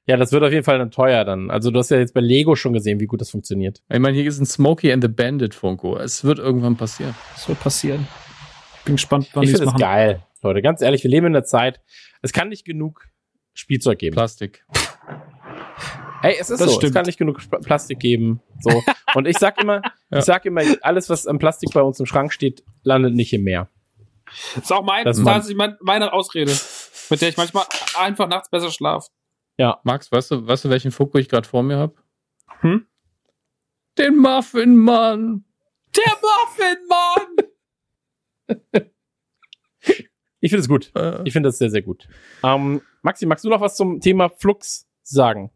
Ja, 0.07 0.17
das 0.17 0.33
wird 0.33 0.43
auf 0.43 0.51
jeden 0.51 0.65
Fall 0.65 0.79
dann 0.79 0.91
teuer 0.91 1.25
dann. 1.25 1.51
Also 1.51 1.71
du 1.71 1.79
hast 1.79 1.91
ja 1.91 1.99
jetzt 1.99 2.15
bei 2.15 2.21
Lego 2.21 2.57
schon 2.57 2.73
gesehen, 2.73 2.99
wie 2.99 3.07
gut 3.07 3.21
das 3.21 3.31
funktioniert. 3.31 3.83
Ich 3.89 4.01
meine, 4.01 4.17
hier 4.17 4.27
ist 4.27 4.41
ein 4.41 4.47
Smokey 4.47 4.93
and 4.93 5.05
the 5.05 5.09
Bandit 5.09 5.55
Funko. 5.55 5.97
Es 5.99 6.25
wird 6.25 6.39
irgendwann 6.39 6.77
passieren. 6.77 7.15
Es 7.37 7.49
wird 7.49 7.61
passieren. 7.61 8.09
Bin 8.85 8.97
gespannt, 8.97 9.29
wann 9.35 9.45
ich 9.45 9.51
finde 9.51 9.67
es 9.67 9.75
geil, 9.75 10.23
Leute. 10.43 10.63
Ganz 10.63 10.81
ehrlich, 10.81 11.05
wir 11.05 11.11
leben 11.11 11.27
in 11.27 11.33
der 11.33 11.45
Zeit. 11.45 11.81
Es 12.23 12.33
kann 12.33 12.49
nicht 12.49 12.65
genug 12.65 13.07
Spielzeug 13.55 13.99
geben. 13.99 14.15
Plastik. 14.15 14.65
Ey, 16.23 16.37
es 16.39 16.51
ist 16.51 16.61
das 16.61 16.71
so, 16.71 16.77
stimmt. 16.77 16.91
es 16.91 16.95
kann 16.95 17.07
nicht 17.07 17.19
genug 17.19 17.41
Plastik 17.63 17.99
geben. 18.01 18.41
So. 18.61 18.83
Und 19.15 19.27
ich 19.27 19.39
sag 19.39 19.61
immer, 19.61 19.83
ja. 20.11 20.19
ich 20.19 20.25
sag 20.25 20.45
immer, 20.45 20.63
alles, 20.83 21.09
was 21.09 21.27
am 21.27 21.39
Plastik 21.39 21.71
bei 21.73 21.83
uns 21.83 21.99
im 21.99 22.07
Schrank 22.07 22.33
steht, 22.33 22.63
landet 22.83 23.15
nicht 23.15 23.33
im 23.33 23.45
Meer. 23.45 23.69
Das 24.55 24.65
ist 24.65 24.73
auch 24.73 24.85
mein, 24.85 25.05
das, 25.05 25.23
das 25.23 25.49
ist 25.49 25.57
meine 25.81 26.13
Ausrede, 26.13 26.53
mit 27.11 27.21
der 27.21 27.29
ich 27.31 27.37
manchmal 27.37 27.65
einfach 27.99 28.29
nachts 28.29 28.51
besser 28.51 28.71
schlafe. 28.71 29.09
Ja. 29.57 29.81
Max, 29.83 30.13
weißt 30.13 30.31
du, 30.31 30.47
weißt 30.47 30.67
du, 30.67 30.71
welchen 30.71 30.91
Fuck 30.91 31.15
ich 31.17 31.29
gerade 31.29 31.49
vor 31.49 31.63
mir 31.63 31.79
habe? 31.79 31.95
Hm? 32.61 32.87
Den 33.99 34.17
Muffin 34.17 34.77
Mann. 34.77 35.45
Der 35.97 36.17
Muffin 36.23 36.79
Mann. 36.89 37.37
ich 40.41 40.51
finde 40.51 40.61
es 40.61 40.69
gut. 40.69 40.93
Äh. 40.95 41.23
Ich 41.25 41.33
finde 41.33 41.49
das 41.49 41.59
sehr, 41.59 41.71
sehr 41.71 41.83
gut. 41.83 42.09
Ähm, 42.43 42.83
Maxi, 43.03 43.27
magst 43.27 43.45
du 43.45 43.49
noch 43.49 43.61
was 43.61 43.77
zum 43.77 44.01
Thema 44.01 44.29
Flux 44.31 44.87
sagen? 45.03 45.51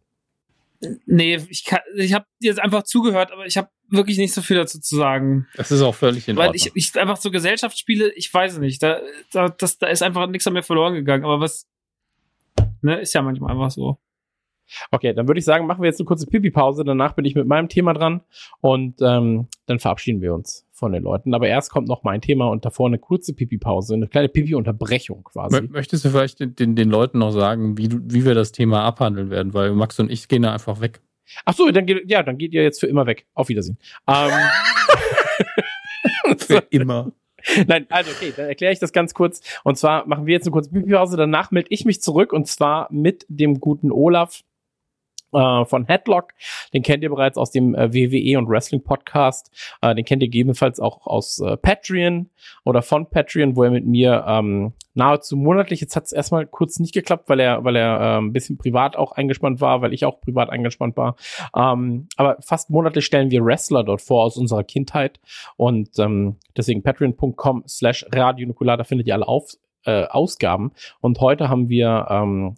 Nee, 1.07 1.41
ich, 1.49 1.65
kann, 1.65 1.81
ich 1.97 2.13
habe 2.13 2.27
jetzt 2.41 2.61
einfach 2.61 2.83
zugehört, 2.85 3.33
aber 3.33 3.47
ich 3.47 3.57
habe 3.57 3.69
wirklich 3.89 4.19
nicht 4.19 4.35
so 4.35 4.43
viel 4.43 4.57
dazu 4.57 4.81
zu 4.81 4.97
sagen. 4.97 5.47
Das 5.57 5.71
ist 5.71 5.83
auch 5.83 5.95
völlig 5.95 6.29
in 6.29 6.37
Ordnung. 6.37 6.53
Weil 6.53 6.57
ich, 6.57 6.71
ich 6.75 6.99
einfach 6.99 7.17
so 7.17 7.31
Gesellschaftsspiele, 7.31 8.13
ich 8.15 8.33
weiß 8.33 8.59
nicht, 8.59 8.83
da, 8.83 9.01
da, 9.33 9.49
das, 9.49 9.79
da 9.79 9.87
ist 9.89 10.03
einfach 10.03 10.27
nichts 10.27 10.47
an 10.47 10.53
mir 10.53 10.63
verloren 10.63 10.95
gegangen. 10.95 11.25
Aber 11.25 11.41
was, 11.41 11.67
ne, 12.83 13.01
ist 13.01 13.15
ja 13.15 13.23
manchmal 13.23 13.53
einfach 13.53 13.71
so. 13.71 13.99
Okay, 14.91 15.13
dann 15.13 15.29
würde 15.29 15.39
ich 15.39 15.45
sagen, 15.45 15.67
machen 15.67 15.83
wir 15.83 15.89
jetzt 15.89 16.01
eine 16.01 16.07
kurze 16.07 16.27
Pipi-Pause. 16.27 16.85
Danach 16.85 17.13
bin 17.15 17.25
ich 17.25 17.35
mit 17.35 17.47
meinem 17.47 17.69
Thema 17.69 17.93
dran 17.93 18.23
und 18.61 19.01
ähm, 19.03 19.49
dann 19.67 19.79
verabschieden 19.79 20.21
wir 20.21 20.35
uns 20.35 20.67
von 20.73 20.93
den 20.93 21.03
Leuten. 21.03 21.35
Aber 21.35 21.49
erst 21.49 21.71
kommt 21.71 21.89
noch 21.89 22.03
mein 22.03 22.21
Thema 22.21 22.49
und 22.49 22.65
davor 22.65 22.87
eine 22.87 22.99
kurze 22.99 23.35
Pipi-Pause, 23.35 23.95
eine 23.95 24.09
kleine 24.09 24.29
Pipi-Unterbrechung 24.29 25.25
quasi. 25.25 25.63
Möchtest 25.63 26.05
du 26.05 26.11
vielleicht 26.11 26.41
den, 26.41 26.55
den, 26.55 26.77
den 26.77 26.91
Leuten 26.91 27.19
noch 27.19 27.31
sagen, 27.31 27.79
wie, 27.79 27.89
wie 27.91 28.25
wir 28.25 28.35
das 28.35 28.53
Thema 28.53 28.85
abhandeln 28.85 29.31
werden? 29.31 29.55
Weil 29.55 29.73
Max 29.73 29.99
und 30.01 30.11
ich 30.11 30.29
gehen 30.29 30.43
da 30.43 30.53
einfach 30.53 30.81
weg. 30.81 31.01
Ach 31.45 31.55
so, 31.55 31.71
dann 31.71 31.87
geht, 31.87 32.11
ja, 32.11 32.23
dann 32.23 32.39
geht 32.39 32.53
ihr 32.53 32.63
jetzt 32.63 32.81
für 32.81 32.87
immer 32.87 33.07
weg. 33.07 33.27
Auf 33.35 33.49
Wiedersehen. 33.49 33.79
Ähm, 34.07 34.31
für 36.39 36.65
immer. 36.71 37.13
Nein, 37.67 37.87
also 37.91 38.11
okay, 38.11 38.33
dann 38.37 38.47
erkläre 38.47 38.73
ich 38.73 38.79
das 38.79 38.93
ganz 38.93 39.15
kurz. 39.15 39.41
Und 39.65 39.77
zwar 39.77 40.07
machen 40.07 40.27
wir 40.27 40.33
jetzt 40.33 40.47
eine 40.47 40.53
kurze 40.53 40.71
Pipi-Pause, 40.71 41.17
danach 41.17 41.51
melde 41.51 41.69
ich 41.71 41.85
mich 41.85 42.01
zurück 42.01 42.33
und 42.33 42.47
zwar 42.47 42.89
mit 42.91 43.27
dem 43.29 43.61
guten 43.61 43.91
Olaf 43.93 44.43
äh, 45.35 45.65
von 45.65 45.87
Headlock. 45.87 46.33
Den 46.73 46.83
kennt 46.83 47.03
ihr 47.03 47.11
bereits 47.11 47.37
aus 47.37 47.51
dem 47.51 47.75
äh, 47.75 47.93
WWE 47.93 48.39
und 48.39 48.49
Wrestling 48.49 48.83
Podcast. 48.83 49.51
Äh, 49.83 49.95
den 49.95 50.05
kennt 50.05 50.23
ihr 50.23 50.29
gegebenenfalls 50.29 50.81
auch 50.81 51.07
aus 51.07 51.41
äh, 51.41 51.57
Patreon 51.57 52.31
oder 52.65 52.83
von 52.83 53.09
Patreon, 53.09 53.57
wo 53.57 53.65
er 53.65 53.71
mit 53.71 53.87
mir 53.87 54.25
ähm, 54.27 54.73
nahezu 54.95 55.37
monatlich, 55.37 55.81
jetzt 55.81 55.97
hat 55.97 56.05
es 56.05 56.13
erstmal 56.13 56.47
kurz 56.47 56.79
nicht 56.79 56.95
geklappt, 56.95 57.29
weil 57.29 57.41
er, 57.41 57.65
weil 57.65 57.77
er 57.77 58.01
äh, 58.01 58.19
ein 58.19 58.33
bisschen 58.33 58.57
privat 58.57 58.97
auch 58.97 59.13
eingespannt 59.13 59.61
war, 59.61 59.83
weil 59.83 59.93
ich 59.93 60.05
auch 60.05 60.21
privat 60.21 60.51
eingespannt 60.51 60.97
war. 60.97 61.17
Ähm, 61.55 62.09
aber 62.17 62.39
fast 62.41 62.71
monatlich 62.71 63.05
stellen 63.05 63.31
wir 63.31 63.45
Wrestler 63.45 63.85
dort 63.85 64.01
vor 64.01 64.25
aus 64.25 64.37
unserer 64.37 64.65
Kindheit. 64.65 65.21
Und 65.57 65.99
ähm, 65.99 66.37
deswegen 66.57 66.83
patreon.com 66.83 67.65
slash 67.67 68.07
Radio 68.13 68.47
Nukular, 68.47 68.77
da 68.77 68.85
findet 68.85 69.07
ihr 69.07 69.15
alle 69.15 69.29
auf, 69.29 69.55
äh, 69.85 70.05
Ausgaben. 70.05 70.73
Und 71.01 71.21
heute 71.21 71.49
haben 71.49 71.69
wir 71.69 72.07
ähm, 72.09 72.57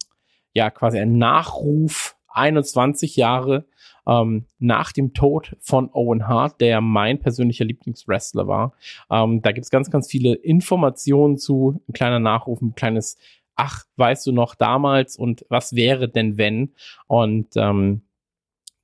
ja 0.52 0.70
quasi 0.70 0.98
einen 0.98 1.18
Nachruf 1.18 2.15
21 2.36 3.16
Jahre 3.16 3.66
ähm, 4.06 4.46
nach 4.58 4.92
dem 4.92 5.14
Tod 5.14 5.56
von 5.60 5.90
Owen 5.92 6.28
Hart, 6.28 6.60
der 6.60 6.80
mein 6.80 7.18
persönlicher 7.18 7.64
Lieblingswrestler 7.64 8.46
war. 8.46 8.74
Ähm, 9.10 9.42
da 9.42 9.52
gibt's 9.52 9.70
ganz, 9.70 9.90
ganz 9.90 10.08
viele 10.08 10.34
Informationen 10.34 11.38
zu. 11.38 11.82
Ein 11.88 11.92
kleiner 11.92 12.20
Nachruf, 12.20 12.60
ein 12.60 12.74
kleines 12.74 13.18
Ach, 13.56 13.84
weißt 13.96 14.26
du 14.26 14.32
noch 14.32 14.54
damals 14.54 15.16
und 15.16 15.46
was 15.48 15.74
wäre 15.74 16.10
denn 16.10 16.36
wenn? 16.36 16.74
Und 17.06 17.56
ähm, 17.56 18.02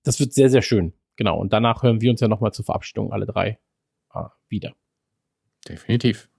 das 0.03 0.19
wird 0.19 0.33
sehr, 0.33 0.49
sehr 0.49 0.63
schön. 0.63 0.95
Genau. 1.17 1.39
Und 1.39 1.53
danach 1.53 1.83
hören 1.83 2.01
wir 2.01 2.11
uns 2.11 2.21
ja 2.21 2.29
nochmal 2.29 2.53
zur 2.53 2.65
Verabschiedung 2.65 3.13
alle 3.13 3.27
drei 3.27 3.59
äh, 4.15 4.25
wieder. 4.49 4.73
Definitiv. 5.69 6.31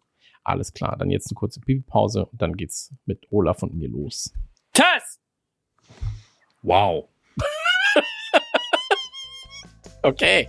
Alles 0.44 0.73
klar. 0.73 0.98
Dann 0.98 1.11
jetzt 1.11 1.30
eine 1.30 1.35
kurze 1.35 1.61
Pipi-Pause 1.61 2.26
und 2.26 2.41
dann 2.41 2.57
geht's 2.57 2.94
mit 3.06 3.27
Olaf 3.31 3.61
und 3.61 3.76
mir 3.76 3.88
los. 3.88 4.34
Wow. 6.65 7.10
okay. 10.02 10.48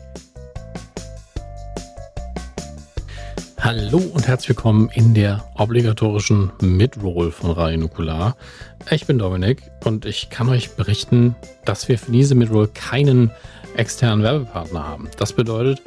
Hallo 3.58 3.98
und 3.98 4.28
herzlich 4.28 4.50
willkommen 4.50 4.90
in 4.94 5.14
der 5.14 5.44
obligatorischen 5.56 6.52
Midroll 6.60 7.32
von 7.32 7.50
Radio 7.50 7.80
Nukular. 7.80 8.36
Ich 8.92 9.06
bin 9.06 9.18
Dominik 9.18 9.68
und 9.84 10.06
ich 10.06 10.30
kann 10.30 10.48
euch 10.48 10.76
berichten, 10.76 11.34
dass 11.64 11.88
wir 11.88 11.98
für 11.98 12.12
diese 12.12 12.36
Midroll 12.36 12.68
keinen 12.68 13.32
externen 13.76 14.22
Werbepartner 14.22 14.86
haben. 14.86 15.08
Das 15.18 15.32
bedeutet, 15.32 15.82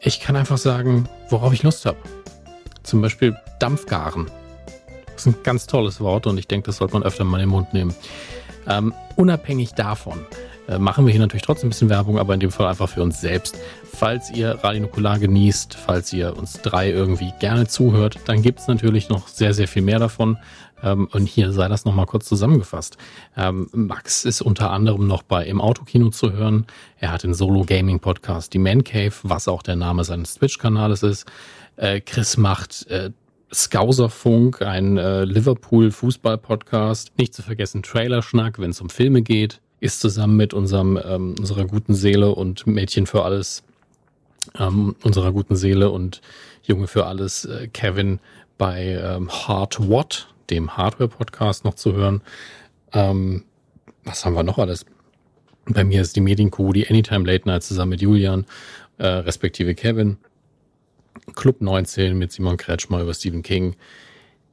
ich 0.00 0.20
kann 0.20 0.36
einfach 0.36 0.58
sagen, 0.58 1.08
worauf 1.30 1.54
ich 1.54 1.62
Lust 1.62 1.86
habe. 1.86 1.96
Zum 2.82 3.00
Beispiel 3.00 3.34
Dampfgaren. 3.58 4.30
Das 5.06 5.24
ist 5.24 5.34
ein 5.34 5.42
ganz 5.42 5.66
tolles 5.66 5.98
Wort 6.00 6.26
und 6.26 6.36
ich 6.36 6.46
denke, 6.46 6.66
das 6.66 6.76
sollte 6.76 6.92
man 6.92 7.04
öfter 7.04 7.24
mal 7.24 7.38
in 7.38 7.44
den 7.44 7.50
Mund 7.50 7.72
nehmen. 7.72 7.94
Ähm, 8.68 8.94
unabhängig 9.16 9.72
davon 9.74 10.26
äh, 10.68 10.78
machen 10.78 11.06
wir 11.06 11.12
hier 11.12 11.20
natürlich 11.20 11.42
trotzdem 11.42 11.68
ein 11.68 11.70
bisschen 11.70 11.88
Werbung, 11.88 12.18
aber 12.18 12.34
in 12.34 12.40
dem 12.40 12.50
Fall 12.50 12.66
einfach 12.66 12.88
für 12.88 13.02
uns 13.02 13.20
selbst. 13.20 13.58
Falls 13.84 14.30
ihr 14.30 14.58
Radio 14.62 14.82
Nukular 14.82 15.18
genießt, 15.18 15.74
falls 15.74 16.12
ihr 16.12 16.36
uns 16.36 16.54
drei 16.62 16.90
irgendwie 16.90 17.32
gerne 17.40 17.66
zuhört, 17.66 18.20
dann 18.26 18.42
gibt 18.42 18.60
es 18.60 18.68
natürlich 18.68 19.08
noch 19.08 19.28
sehr, 19.28 19.54
sehr 19.54 19.68
viel 19.68 19.82
mehr 19.82 19.98
davon. 19.98 20.38
Ähm, 20.82 21.08
und 21.12 21.26
hier 21.26 21.52
sei 21.52 21.68
das 21.68 21.84
nochmal 21.84 22.06
kurz 22.06 22.26
zusammengefasst. 22.26 22.96
Ähm, 23.36 23.68
Max 23.72 24.24
ist 24.24 24.40
unter 24.40 24.70
anderem 24.70 25.06
noch 25.06 25.22
bei 25.22 25.44
Im 25.46 25.60
Autokino 25.60 26.10
zu 26.10 26.32
hören. 26.32 26.66
Er 26.98 27.12
hat 27.12 27.22
den 27.22 27.34
Solo-Gaming-Podcast 27.34 28.52
Die 28.52 28.58
Man 28.58 28.84
Cave, 28.84 29.14
was 29.22 29.48
auch 29.48 29.62
der 29.62 29.76
Name 29.76 30.04
seines 30.04 30.34
Twitch-Kanales 30.34 31.02
ist. 31.02 31.26
Äh, 31.76 32.00
Chris 32.00 32.36
macht 32.36 32.86
äh, 32.88 33.10
Skauserfunk, 33.52 34.62
ein 34.62 34.96
äh, 34.96 35.24
Liverpool-Fußball-Podcast. 35.24 37.12
Nicht 37.18 37.34
zu 37.34 37.42
vergessen 37.42 37.82
Trailerschnack, 37.82 38.58
wenn 38.58 38.70
es 38.70 38.80
um 38.80 38.88
Filme 38.88 39.22
geht. 39.22 39.60
Ist 39.80 40.00
zusammen 40.00 40.36
mit 40.36 40.54
unserem, 40.54 40.98
ähm, 41.04 41.34
unserer 41.38 41.66
guten 41.66 41.94
Seele 41.94 42.34
und 42.34 42.66
Mädchen 42.66 43.06
für 43.06 43.24
alles, 43.24 43.62
ähm, 44.58 44.96
unserer 45.02 45.32
guten 45.32 45.56
Seele 45.56 45.90
und 45.90 46.22
Junge 46.62 46.86
für 46.86 47.06
alles, 47.06 47.44
äh, 47.44 47.68
Kevin 47.68 48.20
bei 48.56 48.98
ähm, 49.02 49.28
Hard 49.28 49.88
What, 49.88 50.28
dem 50.48 50.76
Hardware-Podcast 50.76 51.64
noch 51.64 51.74
zu 51.74 51.92
hören. 51.92 52.22
Ähm, 52.92 53.44
was 54.04 54.24
haben 54.24 54.34
wir 54.34 54.44
noch 54.44 54.58
alles? 54.58 54.86
Bei 55.66 55.84
mir 55.84 56.00
ist 56.00 56.16
die 56.16 56.20
Medienkuh, 56.20 56.72
die 56.72 56.88
Anytime 56.88 57.30
Late 57.30 57.46
Night 57.48 57.62
zusammen 57.62 57.90
mit 57.90 58.02
Julian, 58.02 58.46
äh, 58.98 59.06
respektive 59.06 59.74
Kevin. 59.74 60.16
Club 61.34 61.60
19 61.60 62.16
mit 62.16 62.32
Simon 62.32 62.56
Kretschmer 62.56 63.00
über 63.00 63.14
Stephen 63.14 63.42
King. 63.42 63.76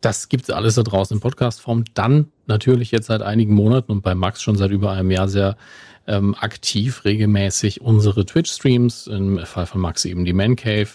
Das 0.01 0.29
gibt's 0.29 0.49
alles 0.49 0.75
da 0.75 0.83
draußen 0.83 1.17
in 1.17 1.21
Podcastform. 1.21 1.83
Dann 1.93 2.31
natürlich 2.47 2.91
jetzt 2.91 3.07
seit 3.07 3.21
einigen 3.21 3.53
Monaten 3.53 3.91
und 3.91 4.01
bei 4.01 4.15
Max 4.15 4.41
schon 4.41 4.55
seit 4.55 4.71
über 4.71 4.91
einem 4.91 5.11
Jahr 5.11 5.27
sehr 5.27 5.57
ähm, 6.07 6.35
aktiv, 6.39 7.03
regelmäßig 7.05 7.81
unsere 7.81 8.25
Twitch-Streams. 8.25 9.07
Im 9.07 9.39
Fall 9.45 9.65
von 9.65 9.81
Max 9.81 10.05
eben 10.05 10.25
die 10.25 10.33
Man 10.33 10.55
Cave. 10.55 10.89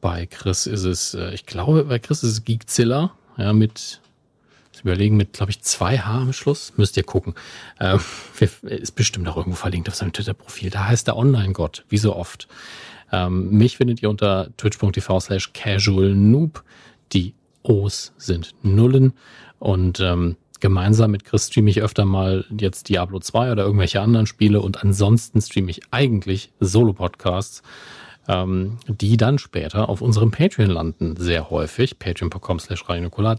Bei 0.00 0.26
Chris 0.26 0.66
ist 0.66 0.84
es, 0.84 1.14
äh, 1.14 1.32
ich 1.34 1.46
glaube, 1.46 1.84
bei 1.84 1.98
Chris 1.98 2.22
ist 2.22 2.30
es 2.32 2.44
Geekzilla, 2.44 3.12
ja, 3.36 3.52
mit 3.52 4.00
überlegen 4.86 5.16
mit, 5.16 5.32
glaube 5.32 5.50
ich, 5.50 5.62
zwei 5.62 5.98
H 5.98 6.18
am 6.18 6.32
Schluss. 6.32 6.72
Müsst 6.76 6.96
ihr 6.96 7.02
gucken. 7.02 7.34
Ähm, 7.80 8.00
ist 8.62 8.94
bestimmt 8.94 9.28
auch 9.28 9.36
irgendwo 9.36 9.56
verlinkt 9.56 9.88
auf 9.88 9.94
seinem 9.94 10.12
Twitter-Profil. 10.12 10.70
Da 10.70 10.86
heißt 10.86 11.06
der 11.06 11.16
Online-Gott, 11.16 11.84
wie 11.88 11.98
so 11.98 12.14
oft. 12.14 12.48
Ähm, 13.12 13.50
mich 13.50 13.76
findet 13.76 14.02
ihr 14.02 14.10
unter 14.10 14.48
twitch.tv 14.56 15.20
slash 15.20 15.52
casual 15.52 16.14
noob. 16.14 16.62
Die 17.12 17.34
O's 17.62 18.12
sind 18.16 18.54
Nullen. 18.62 19.12
Und 19.58 20.00
ähm, 20.00 20.36
gemeinsam 20.60 21.10
mit 21.10 21.24
Chris 21.24 21.46
streame 21.48 21.70
ich 21.70 21.82
öfter 21.82 22.04
mal 22.04 22.44
jetzt 22.58 22.88
Diablo 22.88 23.20
2 23.20 23.52
oder 23.52 23.64
irgendwelche 23.64 24.00
anderen 24.00 24.26
Spiele. 24.26 24.60
Und 24.60 24.82
ansonsten 24.82 25.40
streame 25.40 25.70
ich 25.70 25.80
eigentlich 25.90 26.52
Solo-Podcasts 26.60 27.62
ähm, 28.28 28.78
die 28.88 29.16
dann 29.16 29.38
später 29.38 29.88
auf 29.88 30.00
unserem 30.00 30.30
Patreon 30.30 30.70
landen, 30.70 31.16
sehr 31.16 31.50
häufig. 31.50 31.98
Patreon.com 31.98 32.58
slash 32.58 32.84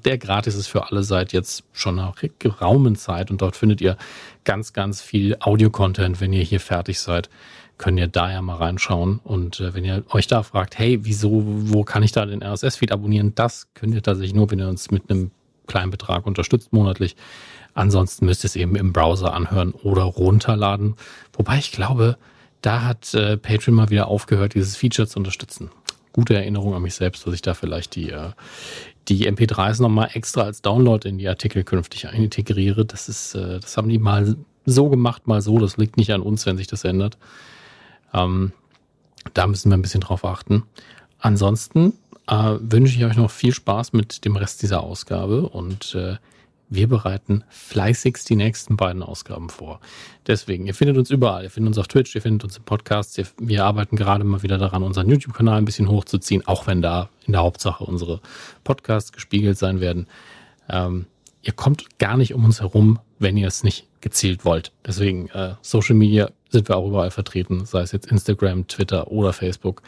der 0.06 0.18
gratis 0.18 0.56
ist 0.56 0.68
für 0.68 0.90
alle 0.90 1.04
seit 1.04 1.34
jetzt 1.34 1.64
schon 1.74 2.00
einer 2.00 2.14
geraumen 2.40 2.96
Zeit 2.96 3.30
und 3.30 3.42
dort 3.42 3.56
findet 3.56 3.82
ihr 3.82 3.98
ganz, 4.44 4.74
ganz 4.74 5.02
viel 5.02 5.38
Audio-Content, 5.40 6.22
wenn 6.22 6.34
ihr 6.34 6.44
hier 6.44 6.60
fertig 6.60 7.00
seid 7.00 7.30
könnt 7.78 8.00
ihr 8.00 8.08
da 8.08 8.32
ja 8.32 8.42
mal 8.42 8.56
reinschauen. 8.56 9.20
Und 9.24 9.60
äh, 9.60 9.74
wenn 9.74 9.86
ihr 9.86 10.04
euch 10.10 10.28
da 10.28 10.44
fragt, 10.44 10.78
hey, 10.78 11.00
wieso, 11.04 11.44
wo 11.46 11.84
kann 11.84 12.04
ich 12.04 12.12
da 12.12 12.26
den 12.26 12.44
RSS-Feed 12.44 12.92
abonnieren? 12.92 13.34
Das 13.36 13.68
könnt 13.74 13.94
ihr 13.94 14.04
tatsächlich 14.04 14.34
nur, 14.34 14.50
wenn 14.52 14.60
ihr 14.60 14.68
uns 14.68 14.92
mit 14.92 15.10
einem 15.10 15.32
kleinen 15.68 15.92
Betrag 15.92 16.26
unterstützt 16.26 16.74
monatlich. 16.74 17.16
Ansonsten 17.74 18.26
müsst 18.26 18.44
ihr 18.44 18.48
es 18.48 18.56
eben 18.56 18.76
im 18.76 18.94
Browser 18.94 19.34
anhören 19.34 19.72
oder 19.72 20.04
runterladen. 20.04 20.96
Wobei 21.34 21.60
ich 21.60 21.72
glaube, 21.72 22.18
da 22.62 22.84
hat 22.84 23.14
äh, 23.14 23.38
Patreon 23.38 23.76
mal 23.76 23.90
wieder 23.90 24.08
aufgehört, 24.08 24.56
dieses 24.56 24.76
Feature 24.76 25.08
zu 25.08 25.20
unterstützen. 25.20 25.70
Gute 26.14 26.34
Erinnerung 26.34 26.74
an 26.74 26.82
mich 26.82 26.96
selbst, 26.96 27.28
dass 27.28 27.34
ich 27.36 27.44
da 27.44 27.54
vielleicht 27.54 27.96
die, 27.96 28.10
äh, 28.10 28.32
die 29.08 29.30
MP3s 29.30 29.80
nochmal 29.82 30.10
extra 30.14 30.42
als 30.42 30.64
Download 30.64 31.08
in 31.08 31.20
die 31.20 31.28
Artikel 31.28 31.64
künftig 31.64 32.06
integriere. 32.06 32.86
Das 32.86 33.10
ist, 33.10 33.36
äh, 33.36 33.60
das 33.60 33.78
haben 33.78 33.90
die 33.90 34.00
mal 34.00 34.36
so 34.66 34.90
gemacht, 34.90 35.28
mal 35.28 35.42
so. 35.42 35.60
Das 35.60 35.78
liegt 35.78 35.98
nicht 35.98 36.12
an 36.12 36.22
uns, 36.22 36.48
wenn 36.48 36.58
sich 36.58 36.68
das 36.68 36.84
ändert. 36.84 37.20
Ähm, 38.18 38.52
da 39.34 39.48
müssen 39.48 39.70
wir 39.70 39.78
ein 39.78 39.82
bisschen 39.82 40.02
drauf 40.02 40.26
achten. 40.26 40.64
Ansonsten 41.20 41.94
äh, 42.28 42.56
wünsche 42.60 42.98
ich 42.98 43.06
euch 43.06 43.18
noch 43.18 43.32
viel 43.32 43.54
Spaß 43.54 43.94
mit 43.94 44.26
dem 44.26 44.36
Rest 44.36 44.62
dieser 44.62 44.82
Ausgabe 44.84 45.50
und 45.50 45.96
äh, 45.96 46.18
wir 46.70 46.88
bereiten 46.88 47.44
fleißigst 47.50 48.30
die 48.30 48.36
nächsten 48.36 48.76
beiden 48.76 49.02
Ausgaben 49.02 49.50
vor. 49.50 49.80
Deswegen, 50.28 50.68
ihr 50.68 50.74
findet 50.74 50.98
uns 50.98 51.10
überall. 51.10 51.44
Ihr 51.44 51.50
findet 51.50 51.70
uns 51.70 51.78
auf 51.78 51.88
Twitch, 51.88 52.14
ihr 52.14 52.22
findet 52.22 52.44
uns 52.44 52.58
im 52.58 52.64
Podcast. 52.64 53.22
Wir 53.40 53.64
arbeiten 53.64 53.96
gerade 53.96 54.26
mal 54.26 54.44
wieder 54.44 54.58
daran, 54.58 54.84
unseren 54.84 55.10
YouTube-Kanal 55.10 55.60
ein 55.60 55.66
bisschen 55.66 55.88
hochzuziehen, 55.88 56.46
auch 56.46 56.68
wenn 56.68 56.82
da 56.82 57.10
in 57.26 57.32
der 57.32 57.42
Hauptsache 57.42 57.86
unsere 57.86 58.20
Podcasts 58.66 59.14
gespiegelt 59.14 59.58
sein 59.58 59.80
werden. 59.80 60.08
Ähm, 60.68 61.06
ihr 61.42 61.54
kommt 61.54 62.00
gar 62.00 62.18
nicht 62.18 62.34
um 62.34 62.44
uns 62.44 62.60
herum, 62.60 63.00
wenn 63.18 63.38
ihr 63.38 63.48
es 63.48 63.64
nicht 63.64 63.88
gezielt 64.02 64.44
wollt. 64.44 64.74
Deswegen, 64.86 65.30
äh, 65.30 65.56
Social 65.62 65.96
Media 65.96 66.30
sind 66.50 66.68
wir 66.70 66.78
auch 66.78 66.88
überall 66.88 67.12
vertreten, 67.12 67.66
sei 67.66 67.82
es 67.82 67.92
jetzt 67.92 68.12
Instagram, 68.12 68.68
Twitter 68.68 69.12
oder 69.12 69.34
Facebook. 69.34 69.82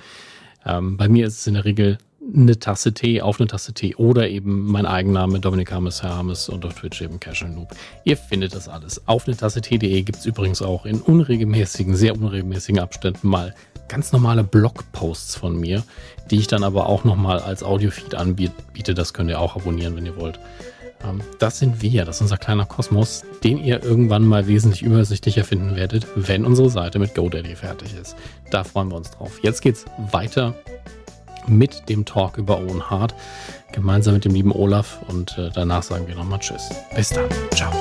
Ähm, 0.66 0.98
bei 0.98 1.08
mir 1.08 1.28
ist 1.28 1.40
es 1.40 1.48
in 1.48 1.54
der 1.56 1.66
Regel 1.66 1.98
eine 2.34 2.60
Tasse 2.60 2.94
Tee 2.94 3.22
auf 3.22 3.40
eine 3.40 3.48
Tasse 3.48 3.74
Tee 3.74 3.96
oder 3.96 4.30
eben 4.30 4.68
mein 4.68 4.86
Eigenname 4.86 5.40
Dominik 5.40 5.72
Hammes 5.72 6.04
Hermes 6.04 6.50
und 6.50 6.66
auf 6.66 6.76
Twitch 6.76 7.02
eben 7.02 7.20
Casual 7.20 7.52
Noob. 7.52 7.70
Ihr 8.04 8.18
findet 8.18 8.54
das 8.54 8.68
alles. 8.68 9.08
Auf 9.08 9.28
eine 9.28 9.36
Tasse 9.36 9.62
Tee.de 9.62 10.02
gibt 10.04 10.20
es 10.20 10.26
übrigens 10.26 10.62
auch 10.62 10.86
in 10.86 11.02
unregelmäßigen, 11.02 11.96
sehr 11.96 12.14
unregelmäßigen 12.14 12.80
Abständen 12.80 13.28
mal 13.28 13.56
ganz 13.88 14.12
normale 14.12 14.44
Blogposts 14.44 15.36
von 15.36 15.60
mir, 15.60 15.84
die 16.30 16.38
ich 16.38 16.48
dann 16.48 16.64
aber 16.64 16.88
auch 16.88 17.04
nochmal 17.04 17.40
als 17.40 17.64
Audiofeed 17.64 18.16
anbiete. 18.16 18.94
Das 18.94 19.14
könnt 19.14 19.30
ihr 19.30 19.40
auch 19.40 19.56
abonnieren, 19.56 19.96
wenn 19.96 20.06
ihr 20.06 20.16
wollt. 20.16 20.40
Ähm, 21.04 21.22
das 21.40 21.60
sind 21.60 21.82
wir, 21.82 22.06
das 22.06 22.18
ist 22.18 22.22
unser 22.24 22.38
kleiner 22.38 22.66
Kosmos, 22.66 23.24
den 23.44 23.58
ihr 23.64 23.84
irgendwann 23.84 24.26
mal 24.26 24.48
wesentlich 24.48 24.82
übersichtlicher 24.82 25.44
finden 25.44 25.76
werdet, 25.76 26.08
wenn 26.16 26.46
unsere 26.46 26.70
Seite 26.70 27.00
mit 27.00 27.16
GoDaddy 27.16 27.56
fertig 27.56 27.96
ist. 27.96 28.16
Da 28.52 28.64
freuen 28.64 28.90
wir 28.90 28.96
uns 28.96 29.12
drauf. 29.12 29.40
Jetzt 29.42 29.62
geht's 29.62 29.86
weiter 30.12 30.56
mit 31.48 31.90
dem 31.90 32.06
Talk 32.06 32.38
über 32.38 32.60
Owen 32.60 32.90
Hart, 32.90 33.16
gemeinsam 33.72 34.14
mit 34.14 34.26
dem 34.26 34.34
lieben 34.34 34.52
Olaf. 34.52 35.00
Und 35.08 35.38
äh, 35.38 35.50
danach 35.54 35.84
sagen 35.84 36.08
wir 36.08 36.16
nochmal 36.16 36.40
Tschüss. 36.40 36.70
Bis 36.96 37.10
dann. 37.10 37.30
Ciao. 37.52 37.72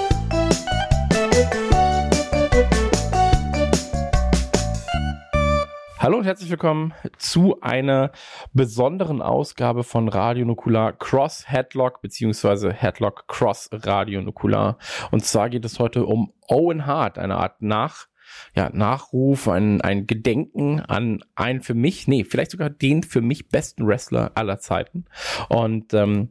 Hallo 6.09 6.21
und 6.21 6.25
herzlich 6.25 6.49
willkommen 6.49 6.95
zu 7.19 7.61
einer 7.61 8.13
besonderen 8.55 9.21
Ausgabe 9.21 9.85
von 9.85 10.09
Radio 10.09 10.47
Nukular 10.47 10.95
Cross 10.95 11.45
Headlock 11.51 12.01
beziehungsweise 12.01 12.73
Headlock 12.73 13.29
Cross 13.29 13.69
Radio 13.71 14.23
Nukular. 14.23 14.79
Und 15.11 15.27
zwar 15.27 15.51
geht 15.51 15.67
es 15.67 15.79
heute 15.79 16.07
um 16.07 16.33
Owen 16.47 16.87
Hart, 16.87 17.19
eine 17.19 17.37
Art 17.37 17.61
Nach 17.61 18.07
ja, 18.55 18.71
Nachruf, 18.73 19.49
ein, 19.49 19.81
ein 19.81 20.07
Gedenken 20.07 20.81
an 20.81 21.21
einen 21.35 21.61
für 21.61 21.75
mich, 21.75 22.09
nee, 22.09 22.25
vielleicht 22.25 22.51
sogar 22.53 22.71
den 22.71 23.03
für 23.03 23.21
mich 23.21 23.49
besten 23.49 23.87
Wrestler 23.87 24.33
aller 24.35 24.59
Zeiten. 24.59 25.05
Und 25.49 25.95
ähm, 25.95 26.31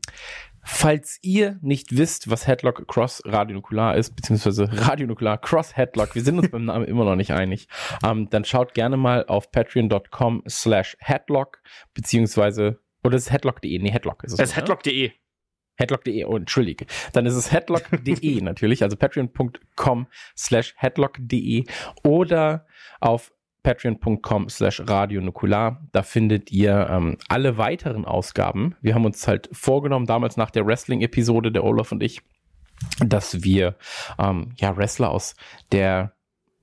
Falls 0.70 1.18
ihr 1.22 1.58
nicht 1.62 1.96
wisst, 1.96 2.30
was 2.30 2.46
Headlock 2.46 2.86
Cross 2.90 3.22
Radionukular 3.26 3.96
ist, 3.96 4.18
beziehungsweise 4.18 4.70
Radionukular 4.72 5.38
Cross 5.38 5.78
Headlock, 5.78 6.14
wir 6.14 6.22
sind 6.22 6.38
uns 6.38 6.50
beim 6.50 6.66
Namen 6.66 6.86
immer 6.86 7.06
noch 7.06 7.16
nicht 7.16 7.32
einig, 7.32 7.70
ähm, 8.04 8.30
dann 8.30 8.44
schaut 8.44 8.74
gerne 8.74 8.98
mal 8.98 9.26
auf 9.28 9.50
patreon.com 9.50 10.44
slash 10.48 10.98
headlock, 11.00 11.62
beziehungsweise, 11.94 12.82
oder 13.02 13.16
ist 13.16 13.28
es 13.28 13.32
headlock.de? 13.32 13.80
Nee, 13.80 13.92
Headlock 13.92 14.26
ist 14.26 14.34
es. 14.34 14.40
Es 14.40 14.50
ist 14.50 14.56
headlock.de. 14.58 15.12
Headlock.de, 15.78 16.26
oh, 16.26 16.36
entschuldige. 16.36 16.86
Dann 17.14 17.26
ist 17.26 17.36
es 17.36 17.50
headlock.de 17.50 18.42
natürlich, 18.42 18.84
also 18.84 18.98
patreon.com 18.98 20.08
slash 20.36 20.74
headlock.de 20.76 21.64
oder 22.04 22.68
auf 23.00 23.32
patreon.com 23.68 24.48
slash 24.48 24.82
radionukular. 24.88 25.82
Da 25.92 26.02
findet 26.02 26.52
ihr 26.54 26.88
ähm, 26.90 27.18
alle 27.28 27.58
weiteren 27.58 28.06
Ausgaben. 28.06 28.76
Wir 28.82 28.96
haben 28.96 29.04
uns 29.04 29.28
halt 29.28 29.50
vorgenommen, 29.52 30.06
damals 30.06 30.38
nach 30.38 30.52
der 30.52 30.66
Wrestling-Episode, 30.66 31.52
der 31.52 31.66
Olaf 31.66 31.92
und 31.92 32.02
ich, 32.02 32.22
dass 33.00 33.44
wir 33.44 33.76
ähm, 34.20 34.54
ja 34.58 34.78
Wrestler 34.78 35.10
aus 35.10 35.36
der 35.74 36.14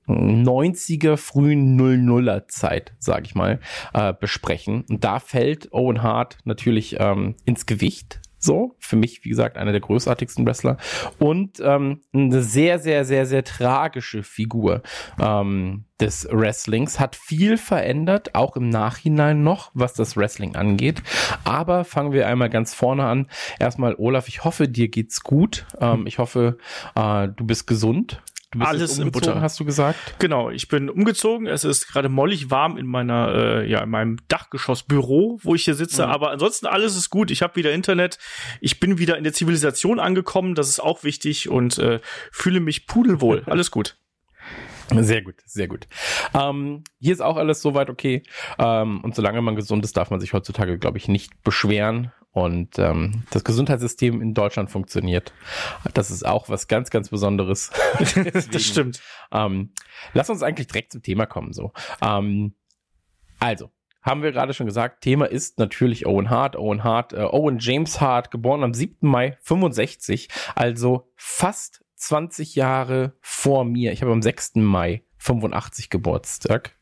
90er, 0.07 1.15
frühen 1.17 1.79
00er 1.79 2.47
Zeit, 2.47 2.93
sage 2.97 3.25
ich 3.25 3.35
mal, 3.35 3.59
äh, 3.93 4.11
besprechen. 4.11 4.83
Und 4.89 5.03
da 5.03 5.19
fällt 5.19 5.71
Owen 5.73 6.01
Hart 6.01 6.39
natürlich 6.43 6.95
ähm, 6.99 7.35
ins 7.45 7.67
Gewicht, 7.67 8.19
so, 8.45 8.75
für 8.79 8.95
mich, 8.95 9.25
wie 9.25 9.29
gesagt, 9.29 9.57
einer 9.57 9.71
der 9.71 9.81
großartigsten 9.81 10.45
Wrestler. 10.45 10.77
Und 11.19 11.59
ähm, 11.61 12.01
eine 12.13 12.41
sehr, 12.41 12.79
sehr, 12.79 13.03
sehr, 13.03 13.25
sehr 13.25 13.43
tragische 13.43 14.23
Figur 14.23 14.83
ähm, 15.19 15.85
des 15.99 16.27
Wrestlings. 16.31 16.99
Hat 16.99 17.15
viel 17.15 17.57
verändert, 17.57 18.35
auch 18.35 18.55
im 18.55 18.69
Nachhinein 18.69 19.43
noch, 19.43 19.71
was 19.73 19.93
das 19.93 20.15
Wrestling 20.15 20.55
angeht. 20.55 21.01
Aber 21.43 21.83
fangen 21.83 22.11
wir 22.11 22.27
einmal 22.27 22.49
ganz 22.49 22.73
vorne 22.73 23.05
an. 23.05 23.27
Erstmal, 23.59 23.95
Olaf, 23.97 24.27
ich 24.27 24.43
hoffe, 24.43 24.67
dir 24.67 24.87
geht's 24.87 25.21
gut. 25.21 25.65
Ähm, 25.79 26.07
ich 26.07 26.19
hoffe, 26.19 26.57
äh, 26.95 27.27
du 27.27 27.45
bist 27.45 27.67
gesund 27.67 28.21
Alles 28.61 28.99
in 28.99 29.11
Butter. 29.11 29.41
hast 29.41 29.59
du 29.59 29.65
gesagt? 29.65 29.97
Genau, 30.19 30.49
ich 30.49 30.67
bin 30.67 30.89
umgezogen. 30.89 31.47
Es 31.47 31.63
ist 31.63 31.87
gerade 31.87 32.09
mollig 32.09 32.51
warm 32.51 32.77
in 32.77 32.85
meiner, 32.85 33.33
äh, 33.33 33.69
ja, 33.69 33.83
in 33.83 33.89
meinem 33.89 34.17
Dachgeschossbüro, 34.27 35.39
wo 35.41 35.55
ich 35.55 35.65
hier 35.65 35.75
sitze. 35.75 36.05
Mhm. 36.05 36.11
Aber 36.11 36.31
ansonsten 36.31 36.67
alles 36.67 36.95
ist 36.95 37.09
gut. 37.09 37.31
Ich 37.31 37.41
habe 37.41 37.55
wieder 37.55 37.71
Internet. 37.71 38.17
Ich 38.61 38.79
bin 38.79 38.97
wieder 38.97 39.17
in 39.17 39.23
der 39.23 39.33
Zivilisation 39.33 39.99
angekommen. 39.99 40.55
Das 40.55 40.69
ist 40.69 40.79
auch 40.79 41.03
wichtig 41.03 41.49
und 41.49 41.77
äh, 41.77 41.99
fühle 42.31 42.59
mich 42.59 42.87
pudelwohl. 42.87 43.43
Alles 43.47 43.71
gut. 43.71 43.97
Sehr 44.91 45.21
gut, 45.21 45.35
sehr 45.45 45.67
gut. 45.67 45.87
Ähm, 46.33 46.83
hier 46.99 47.13
ist 47.13 47.21
auch 47.21 47.37
alles 47.37 47.61
soweit 47.61 47.89
okay. 47.89 48.23
Ähm, 48.59 49.01
und 49.03 49.15
solange 49.15 49.41
man 49.41 49.55
gesund 49.55 49.83
ist, 49.83 49.97
darf 49.97 50.11
man 50.11 50.19
sich 50.19 50.33
heutzutage, 50.33 50.77
glaube 50.77 50.97
ich, 50.97 51.07
nicht 51.07 51.43
beschweren. 51.43 52.11
Und 52.31 52.77
ähm, 52.79 53.23
das 53.31 53.45
Gesundheitssystem 53.45 54.21
in 54.21 54.33
Deutschland 54.33 54.69
funktioniert. 54.69 55.33
Das 55.93 56.11
ist 56.11 56.25
auch 56.25 56.49
was 56.49 56.67
ganz, 56.67 56.89
ganz 56.89 57.09
Besonderes. 57.09 57.71
Das 58.51 58.63
stimmt. 58.63 59.01
Ähm, 59.31 59.71
lass 60.13 60.29
uns 60.29 60.43
eigentlich 60.43 60.67
direkt 60.67 60.91
zum 60.91 61.01
Thema 61.01 61.25
kommen. 61.25 61.53
So, 61.53 61.71
ähm, 62.01 62.53
also 63.39 63.71
haben 64.01 64.21
wir 64.21 64.33
gerade 64.33 64.53
schon 64.53 64.67
gesagt, 64.67 65.01
Thema 65.01 65.25
ist 65.25 65.59
natürlich 65.59 66.05
Owen 66.05 66.29
Hart. 66.29 66.57
Owen 66.57 66.83
Hart, 66.83 67.13
äh, 67.13 67.21
Owen 67.21 67.59
James 67.59 68.01
Hart, 68.01 68.31
geboren 68.31 68.63
am 68.63 68.73
7. 68.73 69.07
Mai 69.07 69.37
65, 69.41 70.27
also 70.55 71.09
fast 71.15 71.84
20 72.05 72.55
Jahre 72.55 73.13
vor 73.19 73.65
mir. 73.65 73.91
Ich 73.91 74.01
habe 74.01 74.11
am 74.11 74.21
6. 74.21 74.55
Mai 74.55 75.03
85 75.17 75.89
Geburtstag. 75.89 76.75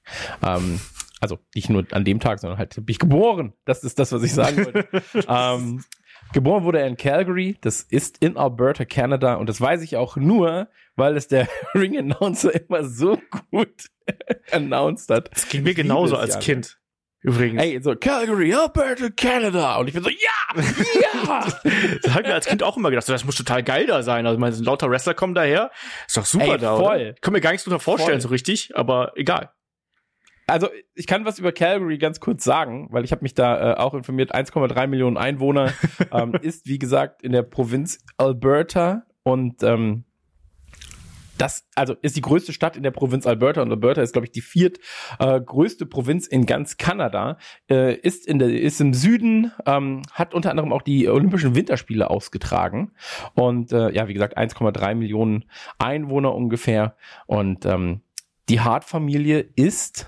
Ähm, 0.45 0.81
also 1.21 1.39
nicht 1.55 1.69
nur 1.69 1.85
an 1.91 2.03
dem 2.03 2.19
Tag, 2.19 2.39
sondern 2.39 2.59
halt 2.59 2.75
bin 2.75 2.85
ich 2.89 2.99
geboren. 2.99 3.53
Das 3.63 3.85
ist 3.85 3.99
das, 3.99 4.11
was 4.11 4.23
ich 4.23 4.33
sagen 4.33 4.65
wollte. 4.65 4.87
ähm, 5.29 5.83
geboren 6.33 6.65
wurde 6.65 6.79
er 6.79 6.87
in 6.87 6.97
Calgary. 6.97 7.57
Das 7.61 7.81
ist 7.81 8.17
in 8.17 8.35
Alberta, 8.35 8.83
Canada. 8.83 9.35
Und 9.35 9.47
das 9.47 9.61
weiß 9.61 9.81
ich 9.81 9.95
auch 9.95 10.17
nur, 10.17 10.67
weil 10.97 11.15
es 11.15 11.29
der 11.29 11.47
Ring 11.73 11.97
Announcer 11.97 12.53
immer 12.53 12.83
so 12.83 13.17
gut 13.49 13.89
announced 14.51 15.09
hat. 15.09 15.33
Das 15.33 15.47
ging 15.47 15.63
mir 15.63 15.73
genauso 15.73 16.17
als 16.17 16.39
Kind. 16.39 16.79
Übrigens. 17.23 17.63
Ey, 17.63 17.79
so 17.81 17.95
Calgary, 17.95 18.53
Alberta, 18.53 19.09
Canada. 19.09 19.77
Und 19.77 19.87
ich 19.87 19.93
bin 19.93 20.03
so, 20.03 20.09
ja, 20.09 20.61
ja. 21.01 21.47
das 22.03 22.11
habe 22.11 22.21
ich 22.21 22.27
mir 22.27 22.33
als 22.33 22.45
Kind 22.45 22.61
auch 22.63 22.75
immer 22.75 22.89
gedacht. 22.89 23.07
Das 23.07 23.23
muss 23.23 23.35
total 23.35 23.63
geil 23.63 23.87
da 23.87 24.03
sein. 24.03 24.27
Also, 24.27 24.37
meine, 24.37 24.55
lauter 24.57 24.89
Wrestler 24.89 25.13
kommen 25.13 25.33
daher. 25.33 25.71
Ist 26.05 26.17
doch 26.17 26.25
super 26.25 26.53
Ey, 26.53 26.57
da, 26.57 26.75
voll. 26.75 26.95
Oder? 26.95 27.09
Ich 27.11 27.21
kann 27.21 27.31
mir 27.31 27.39
gar 27.39 27.51
nichts 27.51 27.63
drunter 27.63 27.79
vorstellen, 27.79 28.19
voll. 28.19 28.27
so 28.27 28.27
richtig, 28.27 28.75
aber 28.75 29.13
egal. 29.15 29.51
Also, 30.47 30.67
ich 30.95 31.07
kann 31.07 31.23
was 31.23 31.39
über 31.39 31.53
Calgary 31.53 31.97
ganz 31.97 32.19
kurz 32.19 32.43
sagen, 32.43 32.89
weil 32.91 33.05
ich 33.05 33.13
habe 33.13 33.23
mich 33.23 33.33
da 33.33 33.71
äh, 33.71 33.75
auch 33.77 33.93
informiert. 33.93 34.35
1,3 34.35 34.87
Millionen 34.87 35.15
Einwohner 35.15 35.73
ähm, 36.11 36.33
ist, 36.41 36.67
wie 36.67 36.77
gesagt, 36.77 37.23
in 37.23 37.31
der 37.31 37.43
Provinz 37.43 37.99
Alberta 38.17 39.03
und 39.23 39.63
ähm, 39.63 40.03
das 41.37 41.67
also 41.75 41.95
ist 42.01 42.15
die 42.15 42.21
größte 42.21 42.53
Stadt 42.53 42.77
in 42.77 42.83
der 42.83 42.91
Provinz 42.91 43.25
Alberta 43.25 43.61
und 43.61 43.71
Alberta 43.71 44.01
ist 44.01 44.13
glaube 44.13 44.25
ich 44.25 44.31
die 44.31 44.41
viert 44.41 44.79
äh, 45.19 45.39
größte 45.39 45.85
Provinz 45.85 46.27
in 46.27 46.45
ganz 46.45 46.77
Kanada 46.77 47.37
äh, 47.69 47.95
ist 47.95 48.27
in 48.27 48.39
der 48.39 48.49
ist 48.49 48.81
im 48.81 48.93
Süden 48.93 49.51
ähm, 49.65 50.01
hat 50.11 50.33
unter 50.33 50.51
anderem 50.51 50.71
auch 50.71 50.81
die 50.81 51.07
Olympischen 51.09 51.55
Winterspiele 51.55 52.09
ausgetragen 52.09 52.91
und 53.33 53.71
äh, 53.71 53.91
ja 53.91 54.07
wie 54.07 54.13
gesagt 54.13 54.37
1,3 54.37 54.95
Millionen 54.95 55.45
Einwohner 55.79 56.33
ungefähr 56.33 56.95
und 57.25 57.65
ähm, 57.65 58.01
die 58.49 58.59
Hart-Familie 58.59 59.39
ist 59.55 60.07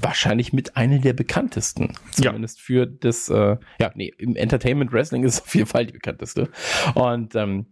wahrscheinlich 0.00 0.52
mit 0.52 0.76
einer 0.76 0.98
der 0.98 1.12
bekanntesten. 1.12 1.94
Zumindest 2.10 2.58
ja. 2.58 2.64
für 2.64 2.86
das, 2.86 3.28
äh, 3.28 3.56
ja, 3.80 3.90
nee, 3.94 4.12
im 4.18 4.36
Entertainment 4.36 4.92
Wrestling 4.92 5.24
ist 5.24 5.34
es 5.34 5.42
auf 5.42 5.54
jeden 5.54 5.66
Fall 5.66 5.86
die 5.86 5.92
bekannteste. 5.92 6.48
Und 6.94 7.34
ähm, 7.34 7.66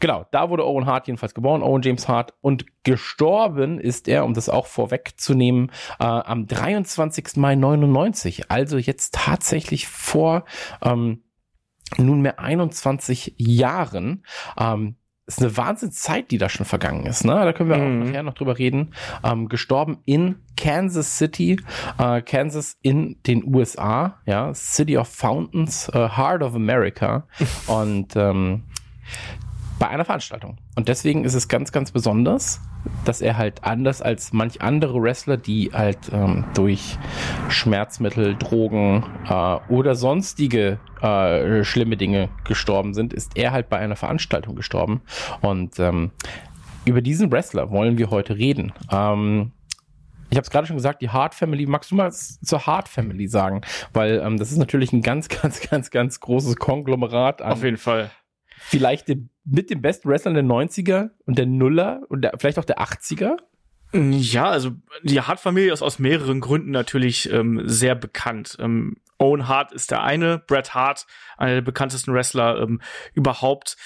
genau, 0.00 0.26
da 0.30 0.50
wurde 0.50 0.66
Owen 0.66 0.86
Hart 0.86 1.06
jedenfalls 1.06 1.34
geboren, 1.34 1.62
Owen 1.62 1.82
James 1.82 2.08
Hart. 2.08 2.34
Und 2.40 2.66
gestorben 2.84 3.78
ist 3.78 4.08
er, 4.08 4.24
um 4.24 4.34
das 4.34 4.48
auch 4.48 4.66
vorwegzunehmen, 4.66 5.70
äh, 5.98 6.04
am 6.04 6.46
23. 6.46 7.36
Mai 7.36 7.54
99. 7.54 8.50
Also 8.50 8.78
jetzt 8.78 9.14
tatsächlich 9.14 9.88
vor 9.88 10.44
ähm, 10.82 11.22
nunmehr 11.98 12.38
21 12.38 13.34
Jahren. 13.38 14.24
Ähm, 14.58 14.96
ist 15.26 15.40
eine 15.40 15.56
Wahnsinnszeit, 15.56 16.30
die 16.30 16.38
da 16.38 16.48
schon 16.48 16.66
vergangen 16.66 17.06
ist. 17.06 17.24
Ne? 17.24 17.32
Da 17.32 17.52
können 17.52 17.70
wir 17.70 17.76
mhm. 17.76 18.02
auch 18.02 18.06
nachher 18.06 18.22
noch 18.22 18.34
drüber 18.34 18.58
reden. 18.58 18.92
Ähm, 19.24 19.48
gestorben 19.48 19.98
in 20.04 20.36
Kansas 20.56 21.16
City, 21.16 21.60
äh, 21.98 22.22
Kansas 22.22 22.76
in 22.82 23.16
den 23.26 23.54
USA, 23.54 24.18
ja, 24.26 24.52
City 24.54 24.96
of 24.96 25.08
Fountains, 25.08 25.88
äh, 25.88 26.08
Heart 26.08 26.42
of 26.42 26.54
America. 26.54 27.26
Und 27.66 28.16
ähm, 28.16 28.64
bei 29.82 29.88
einer 29.88 30.04
Veranstaltung. 30.04 30.58
Und 30.76 30.86
deswegen 30.86 31.24
ist 31.24 31.34
es 31.34 31.48
ganz, 31.48 31.72
ganz 31.72 31.90
besonders, 31.90 32.60
dass 33.04 33.20
er 33.20 33.36
halt 33.36 33.64
anders 33.64 34.00
als 34.00 34.32
manch 34.32 34.62
andere 34.62 35.02
Wrestler, 35.02 35.36
die 35.36 35.72
halt 35.72 35.98
ähm, 36.12 36.44
durch 36.54 36.98
Schmerzmittel, 37.48 38.36
Drogen 38.36 39.04
äh, 39.28 39.56
oder 39.68 39.96
sonstige 39.96 40.78
äh, 41.00 41.64
schlimme 41.64 41.96
Dinge 41.96 42.28
gestorben 42.44 42.94
sind, 42.94 43.12
ist 43.12 43.36
er 43.36 43.50
halt 43.50 43.68
bei 43.70 43.78
einer 43.78 43.96
Veranstaltung 43.96 44.54
gestorben. 44.54 45.00
Und 45.40 45.80
ähm, 45.80 46.12
über 46.84 47.00
diesen 47.00 47.32
Wrestler 47.32 47.72
wollen 47.72 47.98
wir 47.98 48.10
heute 48.10 48.36
reden. 48.36 48.72
Ähm, 48.88 49.50
ich 50.30 50.36
habe 50.36 50.44
es 50.44 50.50
gerade 50.50 50.68
schon 50.68 50.76
gesagt, 50.76 51.02
die 51.02 51.10
Hart 51.10 51.34
Family. 51.34 51.66
Magst 51.66 51.90
du 51.90 51.96
mal 51.96 52.12
zur 52.12 52.66
Hart 52.66 52.88
Family 52.88 53.26
sagen? 53.26 53.62
Weil 53.92 54.22
ähm, 54.24 54.38
das 54.38 54.52
ist 54.52 54.58
natürlich 54.58 54.92
ein 54.92 55.02
ganz, 55.02 55.28
ganz, 55.42 55.60
ganz, 55.60 55.90
ganz 55.90 56.20
großes 56.20 56.54
Konglomerat 56.54 57.42
an. 57.42 57.50
Auf 57.50 57.64
jeden 57.64 57.78
Fall 57.78 58.12
vielleicht 58.62 59.08
dem, 59.08 59.28
mit 59.44 59.70
dem 59.70 59.82
besten 59.82 60.08
Wrestler 60.08 60.32
der 60.32 60.44
90er 60.44 61.10
und 61.26 61.38
der 61.38 61.46
Nuller 61.46 62.02
und 62.08 62.22
der, 62.22 62.32
vielleicht 62.38 62.58
auch 62.58 62.64
der 62.64 62.80
80er? 62.80 63.36
Ja, 63.94 64.48
also 64.48 64.72
die 65.02 65.20
Hart-Familie 65.20 65.72
ist 65.72 65.82
aus 65.82 65.98
mehreren 65.98 66.40
Gründen 66.40 66.70
natürlich 66.70 67.30
ähm, 67.30 67.60
sehr 67.64 67.94
bekannt. 67.94 68.56
Ähm, 68.58 68.96
Owen 69.18 69.48
Hart 69.48 69.72
ist 69.72 69.90
der 69.90 70.02
eine, 70.02 70.38
Bret 70.38 70.74
Hart, 70.74 71.06
einer 71.36 71.54
der 71.54 71.60
bekanntesten 71.60 72.14
Wrestler 72.14 72.60
ähm, 72.60 72.80
überhaupt 73.12 73.76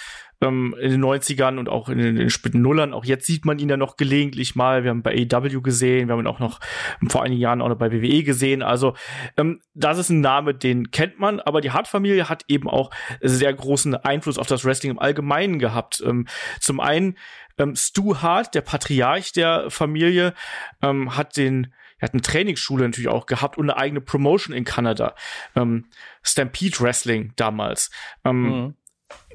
ähm, 0.40 0.74
in 0.80 0.90
den 0.90 1.04
90ern 1.04 1.58
und 1.58 1.68
auch 1.68 1.88
in 1.88 1.98
den, 1.98 2.08
in 2.08 2.16
den 2.16 2.30
späten 2.30 2.60
Nullern. 2.60 2.92
Auch 2.92 3.04
jetzt 3.04 3.26
sieht 3.26 3.44
man 3.44 3.58
ihn 3.58 3.68
ja 3.68 3.76
noch 3.76 3.96
gelegentlich 3.96 4.54
mal. 4.54 4.84
Wir 4.84 4.90
haben 4.90 5.02
bei 5.02 5.26
AEW 5.30 5.62
gesehen, 5.62 6.08
wir 6.08 6.12
haben 6.12 6.20
ihn 6.20 6.26
auch 6.26 6.40
noch 6.40 6.60
vor 7.08 7.22
einigen 7.22 7.40
Jahren 7.40 7.62
auch 7.62 7.68
noch 7.68 7.78
bei 7.78 7.92
WWE 7.92 8.22
gesehen. 8.22 8.62
Also 8.62 8.94
ähm, 9.36 9.60
das 9.74 9.98
ist 9.98 10.10
ein 10.10 10.20
Name, 10.20 10.54
den 10.54 10.90
kennt 10.90 11.18
man, 11.18 11.40
aber 11.40 11.60
die 11.60 11.70
Hart-Familie 11.70 12.28
hat 12.28 12.44
eben 12.48 12.68
auch 12.68 12.90
sehr 13.20 13.52
großen 13.52 13.94
Einfluss 13.94 14.38
auf 14.38 14.46
das 14.46 14.64
Wrestling 14.64 14.92
im 14.92 14.98
Allgemeinen 14.98 15.58
gehabt. 15.58 16.02
Ähm, 16.04 16.26
zum 16.60 16.80
einen 16.80 17.16
ähm, 17.58 17.74
Stu 17.74 18.16
Hart, 18.16 18.54
der 18.54 18.60
Patriarch 18.60 19.32
der 19.32 19.70
Familie, 19.70 20.34
ähm, 20.82 21.16
hat 21.16 21.36
den 21.36 21.72
er 21.98 22.08
hat 22.08 22.12
eine 22.12 22.20
Trainingsschule 22.20 22.84
natürlich 22.84 23.08
auch 23.08 23.24
gehabt 23.24 23.56
und 23.56 23.70
eine 23.70 23.78
eigene 23.78 24.02
Promotion 24.02 24.54
in 24.54 24.64
Kanada. 24.64 25.14
Ähm, 25.54 25.86
Stampede 26.22 26.78
Wrestling 26.80 27.32
damals. 27.36 27.90
Ähm, 28.22 28.42
mhm 28.42 28.74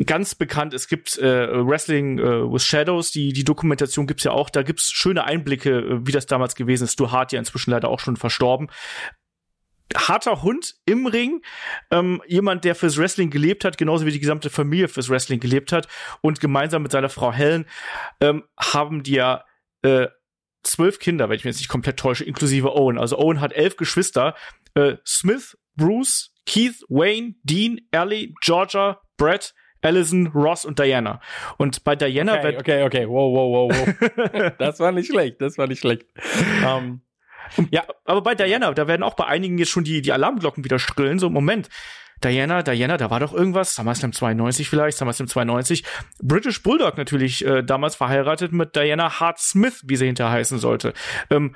ganz 0.05 0.35
bekannt, 0.35 0.73
es 0.73 0.87
gibt 0.87 1.17
äh, 1.17 1.47
Wrestling 1.65 2.19
äh, 2.19 2.51
with 2.51 2.65
Shadows, 2.65 3.11
die, 3.11 3.33
die 3.33 3.43
Dokumentation 3.43 4.07
gibt's 4.07 4.23
ja 4.23 4.31
auch, 4.31 4.49
da 4.49 4.63
gibt's 4.63 4.91
schöne 4.91 5.23
Einblicke, 5.23 5.79
äh, 5.79 6.07
wie 6.07 6.11
das 6.11 6.25
damals 6.25 6.55
gewesen 6.55 6.83
ist. 6.83 6.99
Du 6.99 7.11
Hart 7.11 7.31
ja 7.31 7.39
inzwischen 7.39 7.71
leider 7.71 7.89
auch 7.89 7.99
schon 7.99 8.17
verstorben. 8.17 8.69
Harter 9.95 10.41
Hund 10.41 10.75
im 10.85 11.05
Ring, 11.05 11.41
ähm, 11.91 12.21
jemand, 12.25 12.63
der 12.63 12.75
fürs 12.75 12.97
Wrestling 12.97 13.29
gelebt 13.29 13.65
hat, 13.65 13.77
genauso 13.77 14.05
wie 14.05 14.11
die 14.11 14.19
gesamte 14.19 14.49
Familie 14.49 14.87
fürs 14.87 15.09
Wrestling 15.09 15.39
gelebt 15.39 15.71
hat 15.71 15.87
und 16.21 16.39
gemeinsam 16.39 16.83
mit 16.83 16.91
seiner 16.91 17.09
Frau 17.09 17.33
Helen 17.33 17.65
ähm, 18.21 18.43
haben 18.57 19.03
die 19.03 19.15
ja 19.15 19.43
äh, 19.81 20.07
zwölf 20.63 20.99
Kinder, 20.99 21.29
wenn 21.29 21.35
ich 21.35 21.43
mich 21.43 21.53
jetzt 21.53 21.59
nicht 21.59 21.69
komplett 21.69 21.97
täusche, 21.97 22.23
inklusive 22.23 22.75
Owen. 22.75 22.97
Also 22.97 23.17
Owen 23.17 23.41
hat 23.41 23.53
elf 23.53 23.77
Geschwister. 23.77 24.35
Äh, 24.75 24.97
Smith, 25.05 25.57
Bruce, 25.75 26.33
Keith, 26.45 26.83
Wayne, 26.87 27.35
Dean, 27.43 27.79
Ellie, 27.91 28.33
Georgia, 28.41 29.01
Brett, 29.17 29.53
Allison, 29.81 30.27
Ross 30.27 30.65
und 30.65 30.79
Diana. 30.79 31.21
Und 31.57 31.83
bei 31.83 31.95
Diana 31.95 32.33
okay, 32.33 32.43
wird. 32.43 32.59
Okay, 32.59 32.83
okay, 32.83 33.07
wow, 33.07 33.33
wow, 33.33 33.69
wow, 33.69 33.95
wow. 33.97 34.51
das 34.57 34.79
war 34.79 34.91
nicht 34.91 35.07
schlecht, 35.07 35.41
das 35.41 35.57
war 35.57 35.67
nicht 35.67 35.79
schlecht. 35.79 36.05
Um, 36.61 37.01
ähm, 37.57 37.67
ja, 37.71 37.83
aber 38.05 38.21
bei 38.21 38.35
Diana, 38.35 38.71
da 38.73 38.87
werden 38.87 39.03
auch 39.03 39.15
bei 39.15 39.25
einigen 39.25 39.57
jetzt 39.57 39.71
schon 39.71 39.83
die, 39.83 40.01
die 40.01 40.13
Alarmglocken 40.13 40.63
wieder 40.63 40.79
schrillen. 40.79 41.19
So, 41.19 41.29
Moment. 41.29 41.69
Diana, 42.23 42.61
Diana, 42.61 42.97
da 42.97 43.09
war 43.09 43.19
doch 43.19 43.33
irgendwas, 43.33 43.73
SummerSlam 43.73 44.13
92 44.13 44.69
vielleicht, 44.69 44.97
SummerSlam 44.97 45.27
92. 45.27 45.83
British 46.21 46.61
Bulldog 46.61 46.97
natürlich 46.97 47.43
äh, 47.43 47.63
damals 47.63 47.95
verheiratet 47.95 48.51
mit 48.51 48.75
Diana 48.75 49.19
Hart 49.19 49.39
Smith, 49.39 49.81
wie 49.87 49.95
sie 49.95 50.05
hinterher 50.05 50.31
heißen 50.31 50.59
sollte. 50.59 50.93
Ähm, 51.31 51.55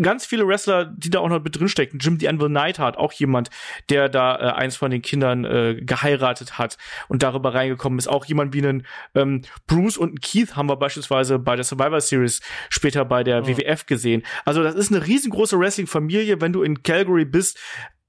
ganz 0.00 0.26
viele 0.26 0.46
Wrestler, 0.46 0.84
die 0.84 1.10
da 1.10 1.20
auch 1.20 1.28
noch 1.28 1.42
mit 1.42 1.58
drinstecken. 1.58 1.98
Jim 1.98 2.18
the 2.18 2.28
Anvil 2.28 2.48
Neidhart, 2.48 2.96
auch 2.96 3.12
jemand, 3.12 3.50
der 3.90 4.08
da 4.08 4.36
äh, 4.36 4.52
eins 4.52 4.76
von 4.76 4.90
den 4.90 5.02
Kindern 5.02 5.44
äh, 5.44 5.80
geheiratet 5.80 6.58
hat 6.58 6.78
und 7.08 7.22
darüber 7.22 7.54
reingekommen 7.54 7.98
ist. 7.98 8.08
Auch 8.08 8.24
jemand 8.24 8.54
wie 8.54 8.58
einen 8.58 8.86
ähm, 9.14 9.42
Bruce 9.66 9.96
und 9.96 10.08
einen 10.08 10.20
Keith 10.20 10.56
haben 10.56 10.68
wir 10.68 10.76
beispielsweise 10.76 11.38
bei 11.38 11.56
der 11.56 11.64
Survivor 11.64 12.00
Series 12.00 12.40
später 12.70 13.04
bei 13.04 13.22
der 13.24 13.42
oh. 13.42 13.46
WWF 13.46 13.86
gesehen. 13.86 14.22
Also 14.44 14.62
das 14.62 14.74
ist 14.74 14.90
eine 14.90 15.06
riesengroße 15.06 15.58
Wrestling-Familie. 15.58 16.40
Wenn 16.40 16.52
du 16.52 16.62
in 16.62 16.82
Calgary 16.82 17.24
bist 17.24 17.58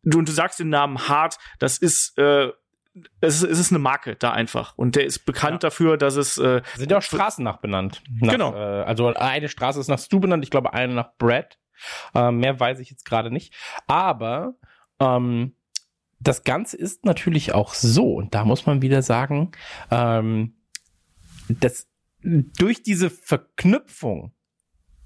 du, 0.04 0.20
und 0.20 0.28
du 0.28 0.34
sagst 0.34 0.60
den 0.60 0.70
Namen 0.70 1.08
Hart, 1.08 1.38
das 1.60 1.78
ist 1.78 2.18
äh, 2.18 2.50
es 3.20 3.42
ist, 3.42 3.44
es 3.44 3.60
ist 3.60 3.72
eine 3.72 3.80
Marke 3.80 4.16
da 4.16 4.32
einfach. 4.32 4.78
Und 4.78 4.96
der 4.96 5.06
ist 5.06 5.26
bekannt 5.26 5.64
ja. 5.64 5.70
dafür, 5.70 5.98
dass 5.98 6.16
es. 6.16 6.38
Äh, 6.38 6.62
Sind 6.76 6.92
ja 6.92 7.00
auch 7.00 7.02
Straßen 7.02 7.44
nach 7.44 7.58
benannt. 7.58 8.02
Nach, 8.22 8.32
genau. 8.32 8.54
Äh, 8.54 8.84
also 8.84 9.08
eine 9.08 9.50
Straße 9.50 9.80
ist 9.80 9.90
nach 9.90 10.00
Stu 10.00 10.20
benannt, 10.20 10.44
ich 10.44 10.50
glaube 10.50 10.74
eine 10.74 10.94
nach 10.94 11.10
Brad. 11.18 11.58
Äh, 12.14 12.32
mehr 12.32 12.60
weiß 12.60 12.80
ich 12.80 12.90
jetzt 12.90 13.06
gerade 13.06 13.32
nicht. 13.32 13.54
Aber 13.88 14.56
ähm, 15.00 15.56
das 16.20 16.44
Ganze 16.44 16.78
ist 16.78 17.06
natürlich 17.06 17.54
auch 17.54 17.74
so, 17.74 18.16
und 18.16 18.34
da 18.34 18.46
muss 18.46 18.66
man 18.66 18.82
wieder 18.82 19.02
sagen, 19.02 19.52
ähm, 19.92 20.56
dass 21.48 21.88
durch 22.24 22.82
diese 22.82 23.10
Verknüpfung 23.10 24.34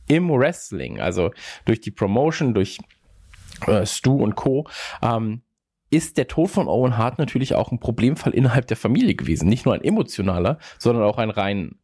im 0.08 0.30
Wrestling, 0.30 1.00
also 1.00 1.32
durch 1.66 1.82
die 1.82 1.92
Promotion, 1.92 2.54
durch 2.54 2.80
äh, 3.68 3.86
Stu 3.86 4.24
und 4.24 4.36
Co., 4.36 4.68
ähm, 5.02 5.44
ist 5.92 6.18
der 6.18 6.28
Tod 6.28 6.52
von 6.52 6.68
Owen 6.68 6.98
Hart 6.98 7.18
natürlich 7.18 7.56
auch 7.56 7.72
ein 7.72 7.80
Problemfall 7.80 8.34
innerhalb 8.34 8.68
der 8.68 8.78
Familie 8.78 9.16
gewesen. 9.16 9.50
Nicht 9.50 9.66
nur 9.66 9.74
ein 9.74 9.84
emotionaler, 9.84 10.60
sondern 10.78 11.04
auch 11.04 11.18
ein 11.18 11.32
rein, 11.32 11.79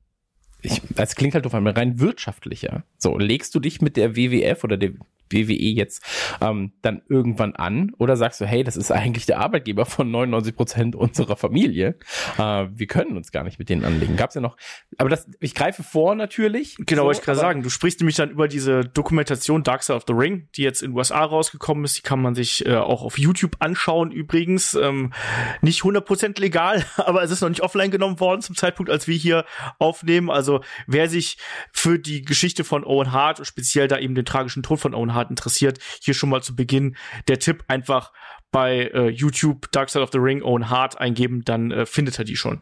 ich, 0.66 0.82
das 0.90 1.16
klingt 1.16 1.36
halt 1.36 1.46
auf 1.46 1.54
einmal 1.54 1.74
rein 1.74 2.00
wirtschaftlicher. 2.00 2.84
So, 2.98 3.18
legst 3.18 3.54
du 3.56 3.60
dich 3.60 3.82
mit 3.82 3.98
der 3.98 4.16
WWF 4.16 4.64
oder 4.64 4.78
der 4.78 4.92
WWE 5.32 5.54
jetzt 5.54 6.04
ähm, 6.42 6.74
dann 6.82 7.02
irgendwann 7.10 7.56
an? 7.56 7.92
Oder 7.98 8.18
sagst 8.18 8.42
du, 8.42 8.46
hey, 8.46 8.64
das 8.64 8.78
ist 8.78 8.92
eigentlich 8.92 9.26
der 9.26 9.40
Arbeitgeber 9.40 9.86
von 9.86 10.10
99 10.12 10.56
Prozent 10.56 10.96
unserer 10.96 11.36
Familie. 11.36 11.98
Äh, 12.38 12.68
wir 12.72 12.88
können 12.88 13.18
uns 13.18 13.32
gar 13.32 13.44
nicht 13.44 13.60
mit 13.60 13.70
denen 13.70 13.86
anlegen. 13.86 14.16
Gab's 14.16 14.36
ja 14.36 14.42
noch, 14.42 14.58
aber 14.98 15.10
das, 15.10 15.28
ich 15.40 15.56
greife 15.56 15.84
vor 15.84 16.16
natürlich. 16.16 16.76
Genau, 16.78 17.02
so, 17.02 17.06
wollte 17.08 17.20
ich 17.20 17.26
gerade 17.26 17.40
sagen. 17.40 17.64
Du 17.64 17.70
sprichst 17.70 18.00
nämlich 18.00 18.16
dann 18.16 18.30
über 18.30 18.48
diese 18.48 18.86
Dokumentation 18.86 19.64
Dark 19.64 19.84
Side 19.84 19.98
of 19.98 20.04
the 20.08 20.14
Ring, 20.14 20.48
die 20.56 20.64
jetzt 20.64 20.82
in 20.82 20.92
den 20.92 20.98
USA 20.98 21.24
rausgekommen 21.24 21.84
ist. 21.84 21.98
Die 21.98 22.02
kann 22.02 22.22
man 22.22 22.36
sich 22.36 22.66
äh, 22.66 22.76
auch 22.76 23.04
auf 23.04 23.18
YouTube 23.18 23.58
anschauen 23.60 24.12
übrigens. 24.12 24.76
Ähm, 24.76 25.14
nicht 25.62 25.82
100% 25.82 26.40
legal, 26.40 26.86
aber 26.98 27.24
es 27.24 27.32
ist 27.32 27.42
noch 27.42 27.50
nicht 27.50 27.62
offline 27.62 27.92
genommen 27.92 28.20
worden 28.20 28.42
zum 28.42 28.56
Zeitpunkt, 28.56 28.92
als 28.92 29.08
wir 29.08 29.16
hier 29.16 29.46
aufnehmen. 29.80 30.30
Also 30.30 30.62
wer 30.88 31.10
sich 31.10 31.38
für 31.72 32.00
die 32.00 32.22
Geschichte 32.22 32.64
von 32.64 32.84
Owen 32.84 33.12
Hart, 33.12 33.46
speziell 33.46 33.88
da 33.88 33.98
eben 33.98 34.16
den 34.16 34.26
tragischen 34.26 34.64
Tod 34.64 34.80
von 34.80 34.94
Owen 34.94 35.14
Hart 35.14 35.15
interessiert, 35.24 35.80
hier 36.02 36.14
schon 36.14 36.30
mal 36.30 36.42
zu 36.42 36.56
Beginn 36.56 36.96
der 37.28 37.40
Tipp 37.40 37.64
einfach 37.68 38.12
bei 38.52 38.90
äh, 38.94 39.10
YouTube 39.10 39.72
Dark 39.72 39.90
Side 39.90 40.04
of 40.04 40.12
the 40.12 40.18
Ring 40.18 40.42
Owen 40.42 40.70
Hart 40.70 41.00
eingeben, 41.00 41.44
dann 41.44 41.72
äh, 41.72 41.86
findet 41.86 42.18
er 42.20 42.26
die 42.26 42.36
schon. 42.36 42.62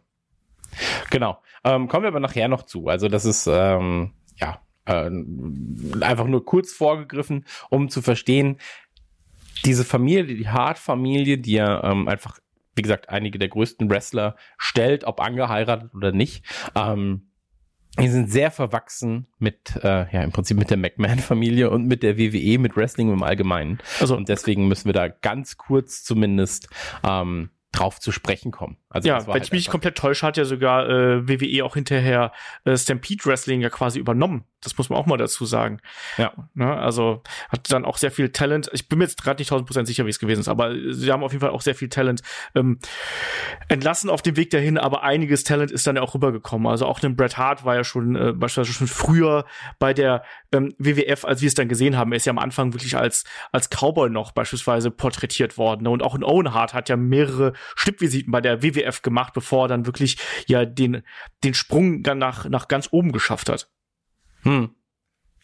Genau. 1.10 1.42
Ähm, 1.64 1.88
kommen 1.88 2.04
wir 2.04 2.10
aber 2.10 2.20
nachher 2.20 2.48
noch 2.48 2.64
zu. 2.64 2.88
Also 2.88 3.08
das 3.08 3.26
ist 3.26 3.48
ähm, 3.48 4.14
ja 4.38 4.60
äh, 4.86 5.10
einfach 6.02 6.28
nur 6.28 6.46
kurz 6.46 6.74
vorgegriffen, 6.74 7.46
um 7.70 7.90
zu 7.90 8.02
verstehen, 8.02 8.58
diese 9.66 9.86
Familie, 9.86 10.36
die 10.36 10.50
Hart-Familie, 10.50 11.38
die 11.38 11.54
ja 11.54 11.84
ähm, 11.84 12.08
einfach, 12.08 12.40
wie 12.76 12.82
gesagt, 12.82 13.10
einige 13.10 13.40
der 13.40 13.50
größten 13.50 13.90
Wrestler 13.90 14.36
stellt, 14.58 15.06
ob 15.06 15.22
angeheiratet 15.22 15.94
oder 15.94 16.12
nicht, 16.12 16.44
ähm, 16.76 17.30
die 18.00 18.08
sind 18.08 18.32
sehr 18.32 18.50
verwachsen 18.50 19.28
mit, 19.38 19.76
äh, 19.84 20.12
ja, 20.12 20.24
im 20.24 20.32
Prinzip 20.32 20.58
mit 20.58 20.70
der 20.70 20.78
McMahon-Familie 20.78 21.70
und 21.70 21.86
mit 21.86 22.02
der 22.02 22.18
WWE, 22.18 22.58
mit 22.58 22.76
Wrestling 22.76 23.12
im 23.12 23.22
Allgemeinen. 23.22 23.80
Also, 24.00 24.16
und 24.16 24.30
deswegen 24.30 24.68
müssen 24.68 24.86
wir 24.86 24.94
da 24.94 25.10
ganz 25.10 25.58
kurz 25.58 26.04
zumindest 26.04 26.70
ähm, 27.04 27.50
drauf 27.74 28.00
zu 28.00 28.12
sprechen 28.12 28.52
kommen. 28.52 28.78
Also 28.90 29.10
ja, 29.10 29.26
wenn 29.26 29.34
halt 29.34 29.46
ich 29.46 29.52
mich 29.52 29.68
komplett 29.68 29.98
täusche, 29.98 30.26
hat 30.26 30.38
ja 30.38 30.46
sogar 30.46 30.88
äh, 30.88 31.28
WWE 31.28 31.66
auch 31.66 31.74
hinterher 31.74 32.32
äh, 32.64 32.78
Stampede 32.78 33.26
Wrestling 33.26 33.62
ja 33.62 33.70
quasi 33.70 34.00
übernommen. 34.00 34.46
Das 34.62 34.78
muss 34.78 34.90
man 34.90 35.00
auch 35.00 35.08
mal 35.08 35.18
dazu 35.18 35.46
sagen. 35.46 35.80
Ja. 36.18 36.32
Ne, 36.54 36.72
also 36.72 37.24
hat 37.50 37.70
dann 37.72 37.84
auch 37.84 37.98
sehr 37.98 38.12
viel 38.12 38.30
Talent. 38.30 38.70
Ich 38.74 38.88
bin 38.88 39.00
mir 39.00 39.06
jetzt 39.06 39.22
gerade 39.22 39.42
nicht 39.42 39.50
tausend 39.50 39.68
Prozent 39.68 39.88
sicher, 39.88 40.06
wie 40.06 40.12
es 40.12 40.20
gewesen 40.20 40.42
ist, 40.42 40.48
aber 40.48 40.74
sie 40.92 41.12
haben 41.12 41.24
auf 41.24 41.32
jeden 41.32 41.42
Fall 41.42 41.50
auch 41.50 41.62
sehr 41.62 41.76
viel 41.76 41.90
Talent 41.90 42.22
ähm, 42.56 42.80
entlassen 43.68 44.10
auf 44.10 44.22
dem 44.22 44.38
Weg 44.38 44.52
dahin, 44.52 44.78
aber 44.78 45.04
einiges 45.04 45.44
Talent 45.44 45.72
ist 45.72 45.88
dann 45.88 45.96
ja 45.96 46.04
auch 46.04 46.14
rübergekommen. 46.14 46.68
Also 46.68 46.86
auch 46.86 47.02
ein 47.02 47.16
Bret 47.16 47.38
Hart 47.38 47.66
war 47.66 47.76
ja 47.76 47.84
schon 47.84 48.16
äh, 48.16 48.34
beispielsweise 48.34 48.78
schon 48.78 48.88
früher 48.88 49.46
bei 49.80 49.94
der 49.94 50.24
ähm, 50.52 50.74
WWF, 50.78 51.26
als 51.26 51.42
wir 51.42 51.48
es 51.48 51.56
dann 51.56 51.68
gesehen 51.68 51.98
haben. 51.98 52.12
Er 52.12 52.18
ist 52.18 52.26
ja 52.26 52.32
am 52.32 52.40
Anfang 52.40 52.74
wirklich 52.74 52.96
als, 52.96 53.24
als 53.52 53.70
Cowboy 53.70 54.12
noch 54.12 54.32
beispielsweise 54.32 54.92
porträtiert 54.92 55.58
worden. 55.58 55.84
Ne? 55.84 55.90
Und 55.90 56.04
auch 56.04 56.14
ein 56.14 56.24
Owen 56.24 56.54
Hart 56.54 56.74
hat 56.76 56.88
ja 56.88 56.96
mehrere 56.96 57.54
Stippvisiten 57.76 58.32
bei 58.32 58.42
der 58.42 58.64
WWF 58.64 59.02
gemacht, 59.02 59.34
bevor 59.34 59.66
er 59.66 59.68
dann 59.70 59.86
wirklich 59.86 60.18
ja 60.48 60.66
den, 60.66 61.04
den 61.44 61.54
Sprung 61.54 62.04
dann 62.04 62.18
nach, 62.18 62.48
nach 62.50 62.68
ganz 62.68 62.90
oben 62.92 63.12
geschafft 63.12 63.50
hat. 63.50 63.70
Hm. 64.44 64.76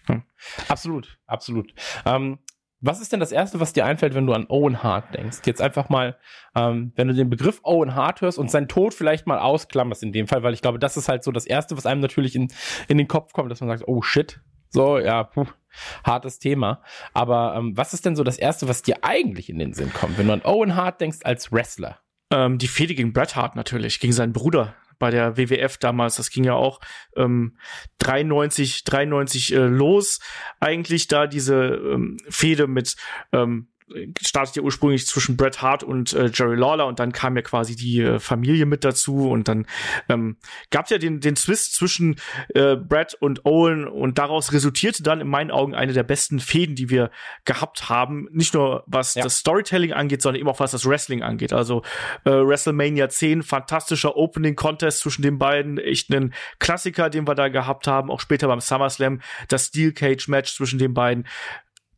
Hm. 0.05 0.23
Absolut, 0.67 1.19
absolut. 1.25 1.73
Ähm, 2.05 2.39
was 2.81 3.01
ist 3.01 3.11
denn 3.11 3.19
das 3.19 3.33
Erste, 3.33 3.59
was 3.59 3.73
dir 3.73 3.85
einfällt, 3.85 4.13
wenn 4.15 4.25
du 4.25 4.33
an 4.33 4.45
Owen 4.47 4.81
Hart 4.83 5.13
denkst? 5.13 5.39
Jetzt 5.45 5.61
einfach 5.61 5.89
mal, 5.89 6.17
ähm, 6.55 6.93
wenn 6.95 7.09
du 7.09 7.13
den 7.13 7.29
Begriff 7.29 7.59
Owen 7.63 7.93
Hart 7.93 8.21
hörst 8.21 8.37
und 8.37 8.49
seinen 8.49 8.69
Tod 8.69 8.93
vielleicht 8.93 9.27
mal 9.27 9.37
ausklammerst 9.37 10.01
in 10.01 10.13
dem 10.13 10.27
Fall, 10.27 10.43
weil 10.43 10.53
ich 10.53 10.61
glaube, 10.61 10.79
das 10.79 10.95
ist 10.95 11.09
halt 11.09 11.23
so 11.23 11.33
das 11.33 11.45
Erste, 11.45 11.75
was 11.75 11.85
einem 11.85 11.99
natürlich 11.99 12.35
in, 12.35 12.47
in 12.87 12.97
den 12.97 13.09
Kopf 13.09 13.33
kommt, 13.33 13.51
dass 13.51 13.59
man 13.59 13.69
sagt, 13.69 13.87
oh 13.87 14.01
shit, 14.01 14.39
so, 14.69 14.97
ja, 14.97 15.23
puh, 15.23 15.47
hartes 16.05 16.39
Thema. 16.39 16.81
Aber 17.13 17.55
ähm, 17.57 17.75
was 17.75 17.93
ist 17.93 18.05
denn 18.05 18.15
so 18.15 18.23
das 18.23 18.37
Erste, 18.37 18.69
was 18.69 18.81
dir 18.81 19.03
eigentlich 19.03 19.49
in 19.49 19.59
den 19.59 19.73
Sinn 19.73 19.91
kommt, 19.91 20.17
wenn 20.17 20.27
du 20.27 20.33
an 20.33 20.45
Owen 20.45 20.75
Hart 20.75 21.01
denkst 21.01 21.19
als 21.23 21.51
Wrestler? 21.51 21.99
Ähm, 22.31 22.57
die 22.57 22.67
Fehde 22.67 22.95
gegen 22.95 23.13
Bret 23.13 23.35
Hart 23.35 23.55
natürlich, 23.55 23.99
gegen 23.99 24.13
seinen 24.13 24.33
Bruder 24.33 24.75
bei 24.99 25.09
der 25.09 25.37
WWF 25.37 25.77
damals. 25.77 26.17
Das 26.17 26.29
ging 26.29 26.43
ja 26.43 26.53
auch 26.53 26.79
ähm, 27.15 27.57
93, 27.99 28.83
93 28.83 29.53
äh, 29.53 29.57
los. 29.59 30.19
Eigentlich 30.59 31.07
da 31.07 31.25
diese 31.25 31.55
ähm, 31.55 32.17
Fehde 32.29 32.67
mit 32.67 32.95
ähm, 33.31 33.69
startet 34.21 34.55
ja 34.55 34.61
ursprünglich 34.61 35.07
zwischen 35.07 35.37
Bret 35.37 35.61
Hart 35.61 35.83
und 35.83 36.13
äh, 36.13 36.29
Jerry 36.33 36.55
Lawler 36.55 36.87
und 36.87 36.99
dann 36.99 37.11
kam 37.11 37.35
ja 37.35 37.41
quasi 37.41 37.75
die 37.75 38.01
äh, 38.01 38.19
Familie 38.19 38.65
mit 38.65 38.83
dazu 38.83 39.29
und 39.29 39.47
dann 39.47 39.65
ähm, 40.07 40.37
gab 40.69 40.85
es 40.85 40.91
ja 40.91 40.97
den, 40.97 41.19
den 41.19 41.35
Twist 41.35 41.75
zwischen 41.75 42.15
äh, 42.53 42.75
Bret 42.75 43.15
und 43.19 43.45
Owen 43.45 43.87
und 43.87 44.17
daraus 44.17 44.53
resultierte 44.53 45.03
dann 45.03 45.21
in 45.21 45.27
meinen 45.27 45.51
Augen 45.51 45.75
eine 45.75 45.93
der 45.93 46.03
besten 46.03 46.39
Fäden, 46.39 46.75
die 46.75 46.89
wir 46.89 47.11
gehabt 47.45 47.89
haben. 47.89 48.27
Nicht 48.31 48.53
nur 48.53 48.83
was 48.87 49.15
ja. 49.15 49.23
das 49.23 49.37
Storytelling 49.37 49.93
angeht, 49.93 50.21
sondern 50.21 50.39
eben 50.39 50.49
auch 50.49 50.59
was 50.59 50.71
das 50.71 50.85
Wrestling 50.85 51.23
angeht. 51.23 51.53
Also 51.53 51.83
äh, 52.25 52.31
WrestleMania 52.31 53.09
10, 53.09 53.43
fantastischer 53.43 54.15
Opening 54.15 54.55
Contest 54.55 54.99
zwischen 54.99 55.21
den 55.21 55.37
beiden, 55.37 55.77
echt 55.77 56.13
ein 56.13 56.33
Klassiker, 56.59 57.09
den 57.09 57.27
wir 57.27 57.35
da 57.35 57.47
gehabt 57.47 57.87
haben, 57.87 58.11
auch 58.11 58.19
später 58.19 58.47
beim 58.47 58.61
SummerSlam, 58.61 59.21
das 59.47 59.67
Steel 59.67 59.93
Cage 59.93 60.27
Match 60.27 60.53
zwischen 60.53 60.79
den 60.79 60.93
beiden 60.93 61.25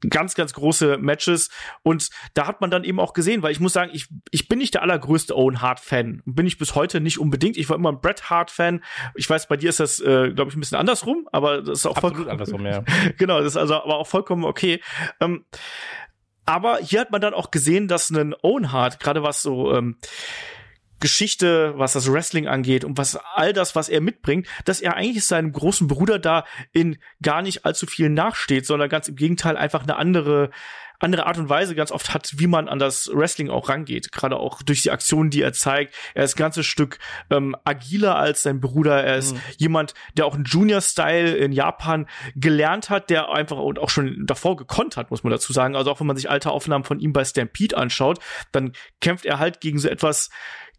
ganz, 0.09 0.35
ganz 0.35 0.53
große 0.53 0.97
Matches. 0.97 1.49
Und 1.83 2.09
da 2.33 2.47
hat 2.47 2.61
man 2.61 2.71
dann 2.71 2.83
eben 2.83 2.99
auch 2.99 3.13
gesehen, 3.13 3.43
weil 3.43 3.51
ich 3.51 3.59
muss 3.59 3.73
sagen, 3.73 3.91
ich, 3.93 4.07
ich 4.31 4.47
bin 4.47 4.59
nicht 4.59 4.73
der 4.73 4.81
allergrößte 4.81 5.37
Owen 5.37 5.61
Hart-Fan. 5.61 6.21
Bin 6.25 6.47
ich 6.47 6.57
bis 6.57 6.75
heute 6.75 7.01
nicht 7.01 7.19
unbedingt. 7.19 7.57
Ich 7.57 7.69
war 7.69 7.75
immer 7.75 7.91
ein 7.91 8.01
Bret 8.01 8.29
Hart-Fan. 8.29 8.83
Ich 9.15 9.29
weiß, 9.29 9.47
bei 9.47 9.57
dir 9.57 9.69
ist 9.69 9.79
das, 9.79 9.99
äh, 9.99 10.31
glaube 10.31 10.49
ich, 10.49 10.57
ein 10.57 10.59
bisschen 10.59 10.77
andersrum, 10.77 11.27
aber 11.31 11.61
das 11.61 11.79
ist 11.79 11.85
auch 11.85 11.97
Absolut 11.97 12.27
andersrum, 12.27 12.65
ja. 12.65 12.83
genau, 13.17 13.39
das 13.39 13.53
ist 13.53 13.57
also 13.57 13.75
aber 13.75 13.97
auch 13.97 14.07
vollkommen 14.07 14.43
okay. 14.43 14.81
Ähm, 15.19 15.45
aber 16.45 16.77
hier 16.77 17.01
hat 17.01 17.11
man 17.11 17.21
dann 17.21 17.33
auch 17.33 17.51
gesehen, 17.51 17.87
dass 17.87 18.09
ein 18.09 18.33
Owen 18.41 18.71
Hart, 18.71 18.99
gerade 18.99 19.23
was 19.23 19.41
so 19.41 19.73
ähm, 19.73 19.97
Geschichte, 21.01 21.73
was 21.75 21.93
das 21.93 22.11
Wrestling 22.11 22.47
angeht 22.47 22.85
und 22.85 22.97
was 22.97 23.17
all 23.35 23.51
das, 23.51 23.75
was 23.75 23.89
er 23.89 23.99
mitbringt, 23.99 24.47
dass 24.63 24.79
er 24.79 24.95
eigentlich 24.95 25.25
seinem 25.25 25.51
großen 25.51 25.87
Bruder 25.87 26.19
da 26.19 26.45
in 26.71 26.97
gar 27.21 27.41
nicht 27.41 27.65
allzu 27.65 27.85
viel 27.85 28.09
nachsteht, 28.09 28.65
sondern 28.65 28.87
ganz 28.87 29.09
im 29.09 29.15
Gegenteil 29.17 29.57
einfach 29.57 29.83
eine 29.83 29.97
andere 29.97 30.51
andere 31.01 31.25
Art 31.25 31.37
und 31.37 31.49
Weise 31.49 31.75
ganz 31.75 31.91
oft 31.91 32.13
hat, 32.13 32.33
wie 32.37 32.47
man 32.47 32.69
an 32.69 32.79
das 32.79 33.09
Wrestling 33.13 33.49
auch 33.49 33.69
rangeht. 33.69 34.11
Gerade 34.11 34.37
auch 34.37 34.61
durch 34.61 34.83
die 34.83 34.91
Aktionen, 34.91 35.29
die 35.29 35.41
er 35.41 35.53
zeigt. 35.53 35.95
Er 36.13 36.23
ist 36.23 36.35
ein 36.35 36.39
ganzes 36.39 36.65
Stück 36.65 36.99
ähm, 37.29 37.55
agiler 37.63 38.15
als 38.15 38.43
sein 38.43 38.59
Bruder. 38.59 39.03
Er 39.03 39.17
ist 39.17 39.33
mhm. 39.33 39.41
jemand, 39.57 39.93
der 40.15 40.25
auch 40.25 40.35
einen 40.35 40.45
Junior-Style 40.45 41.35
in 41.35 41.51
Japan 41.51 42.07
gelernt 42.35 42.89
hat, 42.89 43.09
der 43.09 43.29
einfach 43.31 43.57
und 43.57 43.79
auch 43.79 43.89
schon 43.89 44.25
davor 44.25 44.55
gekonnt 44.55 44.97
hat, 44.97 45.11
muss 45.11 45.23
man 45.23 45.31
dazu 45.31 45.53
sagen. 45.53 45.75
Also 45.75 45.91
auch 45.91 45.99
wenn 45.99 46.07
man 46.07 46.17
sich 46.17 46.29
alte 46.29 46.51
Aufnahmen 46.51 46.83
von 46.83 46.99
ihm 46.99 47.13
bei 47.13 47.25
Stampede 47.25 47.77
anschaut, 47.77 48.19
dann 48.51 48.73
kämpft 49.01 49.25
er 49.25 49.39
halt 49.39 49.59
gegen 49.59 49.79
so 49.79 49.89
etwas 49.89 50.29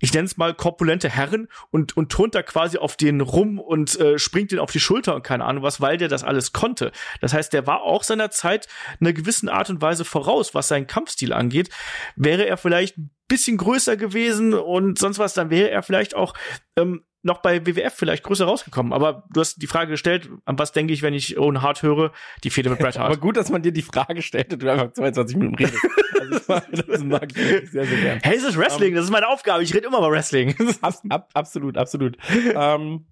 ich 0.03 0.13
nenne 0.13 0.27
es 0.27 0.37
mal 0.37 0.53
korpulente 0.53 1.09
Herren 1.09 1.49
und, 1.71 1.97
und 1.97 2.11
turnt 2.11 2.35
da 2.35 2.43
quasi 2.43 2.77
auf 2.77 2.97
den 2.97 3.21
rum 3.21 3.61
und 3.61 3.99
äh, 4.01 4.19
springt 4.19 4.51
den 4.51 4.59
auf 4.59 4.73
die 4.73 4.81
Schulter 4.81 5.15
und 5.15 5.23
keine 5.23 5.45
Ahnung 5.45 5.63
was, 5.63 5.81
weil 5.81 5.97
der 5.97 6.09
das 6.09 6.25
alles 6.25 6.53
konnte. 6.53 6.91
Das 7.21 7.33
heißt, 7.33 7.53
der 7.53 7.69
war 7.69 7.83
auch 7.83 8.03
seiner 8.03 8.33
Zeit 8.33 8.67
einer 9.01 9.13
gewissen 9.13 9.49
Art 9.49 9.71
und 9.71 9.81
Weise 9.81 10.05
voraus, 10.05 10.57
was 10.57 10.67
seinen 10.67 10.89
Kampfstil 10.89 11.33
angeht. 11.33 11.71
Wäre 12.17 12.47
er 12.47 12.57
vielleicht 12.57 12.97
bisschen 13.29 13.57
größer 13.57 13.97
gewesen 13.97 14.53
und 14.53 14.99
sonst 14.99 15.21
was, 15.21 15.35
dann 15.35 15.51
wäre 15.51 15.71
er 15.71 15.85
vielleicht 15.85 16.17
auch 16.17 16.35
ähm, 16.77 17.05
noch 17.23 17.39
bei 17.39 17.65
WWF 17.65 17.95
vielleicht 17.95 18.25
größer 18.25 18.45
rausgekommen. 18.45 18.93
Aber 18.93 19.25
du 19.33 19.41
hast 19.41 19.63
die 19.63 19.67
Frage 19.67 19.91
gestellt, 19.91 20.29
an 20.45 20.59
was 20.59 20.73
denke 20.73 20.93
ich, 20.93 21.03
wenn 21.03 21.15
ich 21.15 21.39
Owen 21.39 21.63
Hart 21.63 21.83
höre? 21.83 22.13
Die 22.45 22.51
Fehde 22.51 22.71
mit 22.71 22.79
Bret 22.79 22.99
Hart. 22.99 23.07
Aber 23.07 23.17
gut, 23.17 23.37
dass 23.37 23.51
man 23.51 23.63
dir 23.63 23.73
die 23.73 23.83
Frage 23.83 24.23
stellt 24.23 24.53
und 24.53 24.63
du 24.63 24.71
einfach 24.71 24.93
22 24.93 25.37
Minuten 25.37 25.55
redest. 25.57 25.79
Also 26.21 26.33
das, 26.33 26.49
mag, 26.49 26.87
das 26.89 27.05
mag 27.05 27.29
ich 27.31 27.71
sehr, 27.71 27.87
sehr 27.87 27.99
gern. 27.99 28.19
Hey, 28.23 28.37
es 28.37 28.45
ist 28.45 28.59
Wrestling, 28.59 28.91
um, 28.91 28.97
das 28.97 29.05
ist 29.05 29.11
meine 29.11 29.29
Aufgabe. 29.29 29.63
Ich 29.63 29.75
rede 29.75 29.87
immer 29.87 29.99
über 29.99 30.11
Wrestling. 30.11 30.55
Ab, 30.83 30.95
ab, 31.09 31.31
absolut, 31.35 31.77
absolut. 31.77 32.17
ähm, 32.55 33.07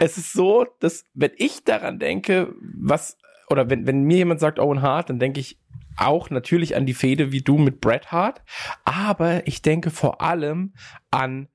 es 0.00 0.18
ist 0.18 0.32
so, 0.32 0.66
dass 0.80 1.04
wenn 1.14 1.32
ich 1.36 1.64
daran 1.64 1.98
denke, 1.98 2.54
was, 2.60 3.16
oder 3.48 3.68
wenn, 3.70 3.86
wenn 3.86 4.04
mir 4.04 4.18
jemand 4.18 4.40
sagt 4.40 4.58
Owen 4.58 4.82
Hart, 4.82 5.10
dann 5.10 5.18
denke 5.18 5.40
ich 5.40 5.58
auch 5.96 6.30
natürlich 6.30 6.76
an 6.76 6.86
die 6.86 6.94
Fehde 6.94 7.32
wie 7.32 7.42
du 7.42 7.58
mit 7.58 7.80
Bret 7.80 8.12
Hart, 8.12 8.42
aber 8.84 9.46
ich 9.46 9.62
denke 9.62 9.90
vor 9.90 10.20
allem 10.20 10.74
an 11.10 11.48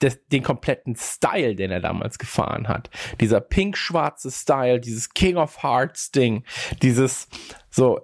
das, 0.00 0.18
den 0.26 0.42
kompletten 0.42 0.96
Style, 0.96 1.54
den 1.54 1.70
er 1.70 1.80
damals 1.80 2.18
gefahren 2.18 2.68
hat. 2.68 2.90
Dieser 3.20 3.40
pink-schwarze 3.40 4.30
Style, 4.30 4.80
dieses 4.80 5.10
King 5.10 5.36
of 5.36 5.62
Hearts 5.62 6.10
Ding, 6.10 6.44
dieses 6.82 7.28
so, 7.70 8.00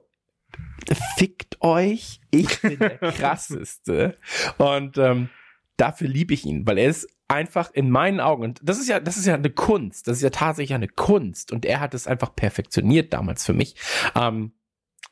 fickt 1.16 1.60
euch, 1.60 2.20
ich 2.30 2.60
bin 2.60 2.78
der 2.78 2.98
krasseste. 2.98 4.16
Und 4.58 4.98
ähm, 4.98 5.28
dafür 5.76 6.08
liebe 6.08 6.34
ich 6.34 6.44
ihn, 6.44 6.66
weil 6.66 6.78
er 6.78 6.88
ist 6.88 7.08
einfach 7.28 7.70
in 7.72 7.90
meinen 7.90 8.20
Augen, 8.20 8.42
und 8.42 8.60
das 8.62 8.78
ist 8.78 8.88
ja, 8.88 8.98
das 9.00 9.16
ist 9.16 9.26
ja 9.26 9.34
eine 9.34 9.50
Kunst, 9.50 10.08
das 10.08 10.16
ist 10.16 10.22
ja 10.22 10.30
tatsächlich 10.30 10.74
eine 10.74 10.88
Kunst 10.88 11.52
und 11.52 11.64
er 11.64 11.80
hat 11.80 11.94
es 11.94 12.06
einfach 12.06 12.34
perfektioniert 12.34 13.12
damals 13.12 13.46
für 13.46 13.52
mich. 13.52 13.76
Ähm, 14.16 14.52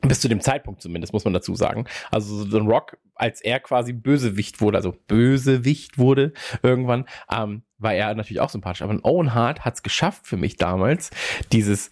bis 0.01 0.21
zu 0.21 0.29
dem 0.29 0.41
Zeitpunkt 0.41 0.81
zumindest, 0.81 1.13
muss 1.13 1.25
man 1.25 1.33
dazu 1.33 1.55
sagen. 1.55 1.85
Also 2.11 2.45
The 2.45 2.59
Rock, 2.59 2.97
als 3.15 3.41
er 3.41 3.59
quasi 3.59 3.93
Bösewicht 3.93 4.61
wurde, 4.61 4.77
also 4.77 4.95
Bösewicht 5.07 5.97
wurde 5.97 6.33
irgendwann, 6.63 7.05
ähm, 7.31 7.63
war 7.77 7.93
er 7.93 8.13
natürlich 8.15 8.39
auch 8.39 8.49
sympathisch. 8.49 8.81
Aber 8.81 8.97
Owen 9.03 9.33
Hart 9.33 9.65
hat 9.65 9.75
es 9.75 9.83
geschafft 9.83 10.25
für 10.25 10.37
mich 10.37 10.55
damals, 10.55 11.11
dieses 11.51 11.91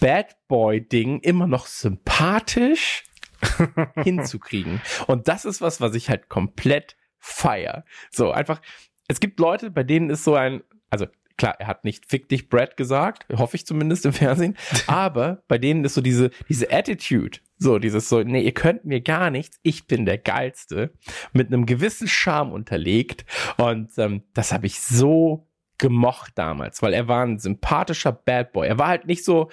Bad 0.00 0.36
Boy-Ding 0.48 1.20
immer 1.20 1.46
noch 1.46 1.66
sympathisch 1.66 3.04
hinzukriegen. 4.02 4.80
Und 5.06 5.28
das 5.28 5.44
ist 5.44 5.60
was, 5.60 5.80
was 5.80 5.94
ich 5.94 6.08
halt 6.08 6.28
komplett 6.28 6.96
feier. 7.18 7.84
So, 8.10 8.32
einfach, 8.32 8.62
es 9.08 9.20
gibt 9.20 9.38
Leute, 9.38 9.70
bei 9.70 9.82
denen 9.82 10.10
ist 10.10 10.24
so 10.24 10.34
ein, 10.34 10.62
also 10.88 11.06
klar, 11.36 11.56
er 11.58 11.66
hat 11.66 11.84
nicht 11.84 12.08
fick 12.08 12.28
dich 12.28 12.48
Brad 12.48 12.76
gesagt, 12.76 13.26
hoffe 13.36 13.56
ich 13.56 13.66
zumindest 13.66 14.06
im 14.06 14.12
Fernsehen, 14.12 14.56
aber 14.86 15.42
bei 15.48 15.58
denen 15.58 15.84
ist 15.84 15.94
so 15.94 16.00
diese, 16.00 16.30
diese 16.48 16.70
Attitude, 16.70 17.38
so 17.58 17.78
dieses 17.78 18.08
so, 18.08 18.22
nee, 18.22 18.42
ihr 18.42 18.52
könnt 18.52 18.84
mir 18.84 19.00
gar 19.00 19.30
nichts, 19.30 19.58
ich 19.62 19.86
bin 19.86 20.06
der 20.06 20.18
Geilste, 20.18 20.92
mit 21.32 21.48
einem 21.48 21.66
gewissen 21.66 22.08
Charme 22.08 22.52
unterlegt 22.52 23.24
und 23.56 23.96
ähm, 23.98 24.22
das 24.34 24.52
habe 24.52 24.66
ich 24.66 24.80
so 24.80 25.48
gemocht 25.78 26.32
damals, 26.36 26.82
weil 26.82 26.94
er 26.94 27.08
war 27.08 27.24
ein 27.24 27.38
sympathischer 27.38 28.12
Bad 28.12 28.52
Boy. 28.52 28.68
Er 28.68 28.78
war 28.78 28.88
halt 28.88 29.06
nicht 29.06 29.24
so 29.24 29.50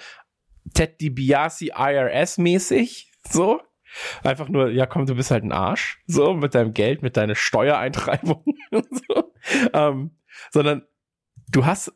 Ted 0.74 1.00
DiBiase 1.00 1.72
IRS-mäßig, 1.74 3.08
so, 3.28 3.60
Einfach 4.22 4.48
nur, 4.48 4.70
ja 4.70 4.86
komm, 4.86 5.06
du 5.06 5.14
bist 5.14 5.30
halt 5.30 5.44
ein 5.44 5.52
Arsch, 5.52 6.00
so 6.06 6.34
mit 6.34 6.54
deinem 6.54 6.74
Geld, 6.74 7.02
mit 7.02 7.16
deiner 7.16 7.34
Steuereintreibung 7.34 8.44
und 8.70 8.86
so. 8.90 9.32
Ähm, 9.72 10.16
sondern 10.50 10.82
du 11.50 11.66
hast 11.66 11.92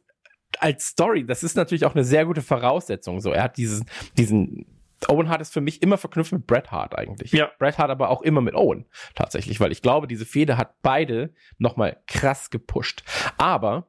als 0.60 0.88
Story, 0.88 1.26
das 1.26 1.42
ist 1.42 1.56
natürlich 1.56 1.84
auch 1.84 1.94
eine 1.94 2.04
sehr 2.04 2.26
gute 2.26 2.42
Voraussetzung. 2.42 3.20
So, 3.20 3.32
er 3.32 3.42
hat 3.42 3.56
diesen, 3.56 3.86
diesen 4.16 4.66
Owen 5.08 5.28
Hart 5.28 5.40
ist 5.40 5.52
für 5.52 5.60
mich 5.60 5.82
immer 5.82 5.98
verknüpft 5.98 6.32
mit 6.32 6.46
Bret 6.46 6.70
Hart 6.70 6.96
eigentlich. 6.96 7.32
Ja. 7.32 7.50
Bret 7.58 7.78
Hart 7.78 7.90
aber 7.90 8.10
auch 8.10 8.22
immer 8.22 8.40
mit 8.40 8.54
Owen 8.54 8.86
tatsächlich, 9.14 9.60
weil 9.60 9.72
ich 9.72 9.82
glaube, 9.82 10.06
diese 10.06 10.24
Fehde 10.24 10.56
hat 10.56 10.80
beide 10.82 11.34
nochmal 11.58 12.02
krass 12.06 12.50
gepusht. 12.50 13.02
Aber 13.36 13.88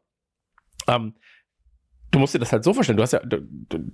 ähm, 0.88 1.16
du 2.12 2.20
musst 2.20 2.34
dir 2.34 2.40
das 2.40 2.52
halt 2.52 2.64
so 2.64 2.74
vorstellen. 2.74 2.98
Du 2.98 3.04
hast 3.04 3.14
ja, 3.14 3.20
du, 3.20 3.42
du, 3.42 3.92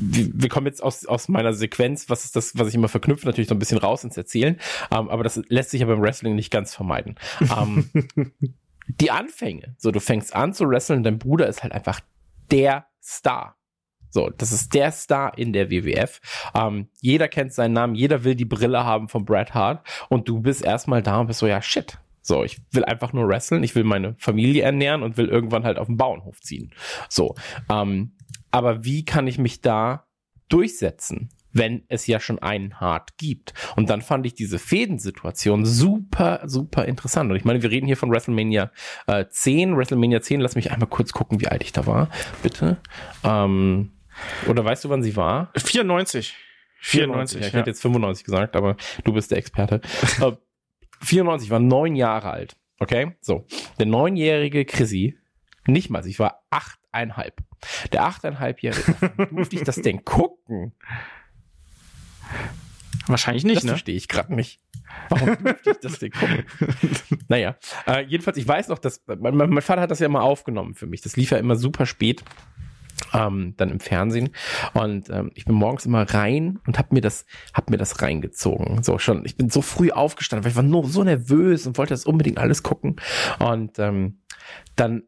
wir 0.00 0.48
kommen 0.48 0.66
jetzt 0.66 0.82
aus, 0.82 1.06
aus 1.06 1.28
meiner 1.28 1.52
Sequenz, 1.52 2.10
was 2.10 2.24
ist 2.24 2.34
das, 2.36 2.58
was 2.58 2.68
ich 2.68 2.74
immer 2.74 2.88
verknüpfe, 2.88 3.26
natürlich 3.26 3.48
so 3.48 3.54
ein 3.54 3.60
bisschen 3.60 3.78
raus 3.78 4.04
ins 4.04 4.16
Erzählen. 4.16 4.58
Ähm, 4.90 5.08
aber 5.08 5.22
das 5.22 5.40
lässt 5.48 5.70
sich 5.70 5.80
ja 5.80 5.86
beim 5.86 6.02
Wrestling 6.02 6.34
nicht 6.34 6.50
ganz 6.50 6.74
vermeiden. 6.74 7.14
Ähm, 7.40 7.88
die 8.98 9.10
Anfänge. 9.10 9.74
So, 9.78 9.90
du 9.90 10.00
fängst 10.00 10.34
an 10.34 10.52
zu 10.52 10.68
wresteln, 10.68 11.02
dein 11.02 11.18
Bruder 11.18 11.46
ist 11.46 11.62
halt 11.62 11.72
einfach 11.72 12.00
der 12.50 12.86
Star. 13.02 13.56
So, 14.10 14.28
das 14.28 14.50
ist 14.50 14.74
der 14.74 14.90
Star 14.90 15.38
in 15.38 15.52
der 15.52 15.70
WWF. 15.70 16.20
Ähm, 16.54 16.88
jeder 17.00 17.28
kennt 17.28 17.52
seinen 17.52 17.74
Namen, 17.74 17.94
jeder 17.94 18.24
will 18.24 18.34
die 18.34 18.44
Brille 18.44 18.84
haben 18.84 19.08
von 19.08 19.24
Bret 19.24 19.54
Hart 19.54 19.86
und 20.08 20.28
du 20.28 20.40
bist 20.40 20.64
erstmal 20.64 21.02
da 21.02 21.20
und 21.20 21.28
bist 21.28 21.38
so, 21.38 21.46
ja, 21.46 21.62
shit. 21.62 21.98
So, 22.22 22.44
ich 22.44 22.60
will 22.72 22.84
einfach 22.84 23.12
nur 23.12 23.28
wresteln, 23.28 23.62
ich 23.62 23.74
will 23.74 23.84
meine 23.84 24.14
Familie 24.18 24.62
ernähren 24.62 25.02
und 25.02 25.16
will 25.16 25.28
irgendwann 25.28 25.64
halt 25.64 25.78
auf 25.78 25.86
den 25.86 25.96
Bauernhof 25.96 26.40
ziehen. 26.40 26.72
So, 27.08 27.34
ähm, 27.70 28.12
aber 28.50 28.84
wie 28.84 29.04
kann 29.04 29.26
ich 29.26 29.38
mich 29.38 29.62
da 29.62 30.06
durchsetzen? 30.48 31.30
Wenn 31.52 31.84
es 31.88 32.06
ja 32.06 32.20
schon 32.20 32.38
einen 32.38 32.80
Hart 32.80 33.16
gibt. 33.18 33.54
Und 33.76 33.90
dann 33.90 34.02
fand 34.02 34.26
ich 34.26 34.34
diese 34.34 34.58
Fädensituation 34.58 35.64
super, 35.64 36.42
super 36.44 36.84
interessant. 36.84 37.30
Und 37.30 37.36
ich 37.36 37.44
meine, 37.44 37.62
wir 37.62 37.70
reden 37.70 37.86
hier 37.86 37.96
von 37.96 38.10
WrestleMania 38.10 38.70
äh, 39.06 39.26
10. 39.28 39.76
WrestleMania 39.76 40.20
10, 40.20 40.40
lass 40.40 40.54
mich 40.54 40.70
einmal 40.70 40.88
kurz 40.88 41.12
gucken, 41.12 41.40
wie 41.40 41.48
alt 41.48 41.62
ich 41.62 41.72
da 41.72 41.86
war, 41.86 42.08
bitte. 42.42 42.78
Ähm, 43.24 43.92
oder 44.48 44.64
weißt 44.64 44.84
du, 44.84 44.90
wann 44.90 45.02
sie 45.02 45.16
war? 45.16 45.50
94. 45.56 46.36
94. 46.82 47.40
ja, 47.40 47.46
ich 47.46 47.52
ja. 47.52 47.58
hätte 47.58 47.70
jetzt 47.70 47.82
95 47.82 48.24
gesagt, 48.24 48.56
aber 48.56 48.76
du 49.04 49.12
bist 49.12 49.30
der 49.30 49.38
Experte. 49.38 49.80
äh, 50.20 50.32
94 51.02 51.50
war 51.50 51.58
neun 51.58 51.96
Jahre 51.96 52.30
alt. 52.30 52.56
Okay, 52.78 53.12
so. 53.20 53.46
Der 53.78 53.86
neunjährige 53.86 54.64
Chrissy, 54.64 55.18
nicht 55.66 55.90
mal, 55.90 56.06
ich 56.06 56.18
war 56.18 56.44
achteinhalb. 56.50 57.42
Der 57.92 58.04
achteinhalbjährige, 58.04 59.28
durfte 59.30 59.56
ich 59.56 59.62
das 59.62 59.76
denn 59.76 60.04
gucken? 60.04 60.72
Wahrscheinlich 63.06 63.44
nicht, 63.44 63.58
das 63.58 63.64
ne? 63.64 63.70
verstehe 63.70 63.96
ich 63.96 64.08
gerade 64.08 64.34
nicht. 64.34 64.60
Warum 65.08 65.36
dürfte 65.42 65.70
ich 65.70 65.78
das 65.78 65.98
denn 65.98 66.10
gucken? 66.10 66.44
naja, 67.28 67.56
äh, 67.86 68.04
jedenfalls, 68.04 68.36
ich 68.36 68.46
weiß 68.46 68.68
noch, 68.68 68.78
dass 68.78 69.02
mein, 69.06 69.36
mein, 69.36 69.62
Vater 69.62 69.82
hat 69.82 69.90
das 69.90 70.00
ja 70.00 70.06
immer 70.06 70.22
aufgenommen 70.22 70.74
für 70.74 70.86
mich. 70.86 71.00
Das 71.00 71.16
lief 71.16 71.30
ja 71.30 71.38
immer 71.38 71.56
super 71.56 71.86
spät. 71.86 72.24
Ähm, 73.14 73.54
dann 73.56 73.70
im 73.70 73.80
Fernsehen 73.80 74.28
und 74.74 75.08
ähm, 75.08 75.30
ich 75.34 75.46
bin 75.46 75.54
morgens 75.54 75.86
immer 75.86 76.02
rein 76.02 76.60
und 76.66 76.78
habe 76.78 76.94
mir 76.94 77.00
das 77.00 77.24
hab 77.54 77.70
mir 77.70 77.78
das 77.78 78.02
reingezogen 78.02 78.82
so 78.82 78.98
schon 78.98 79.24
ich 79.24 79.38
bin 79.38 79.48
so 79.48 79.62
früh 79.62 79.90
aufgestanden 79.90 80.44
weil 80.44 80.50
ich 80.50 80.56
war 80.56 80.62
nur 80.62 80.86
so 80.86 81.02
nervös 81.02 81.66
und 81.66 81.78
wollte 81.78 81.94
das 81.94 82.04
unbedingt 82.04 82.36
alles 82.36 82.62
gucken 82.62 82.96
und 83.38 83.78
ähm, 83.78 84.20
dann 84.76 85.04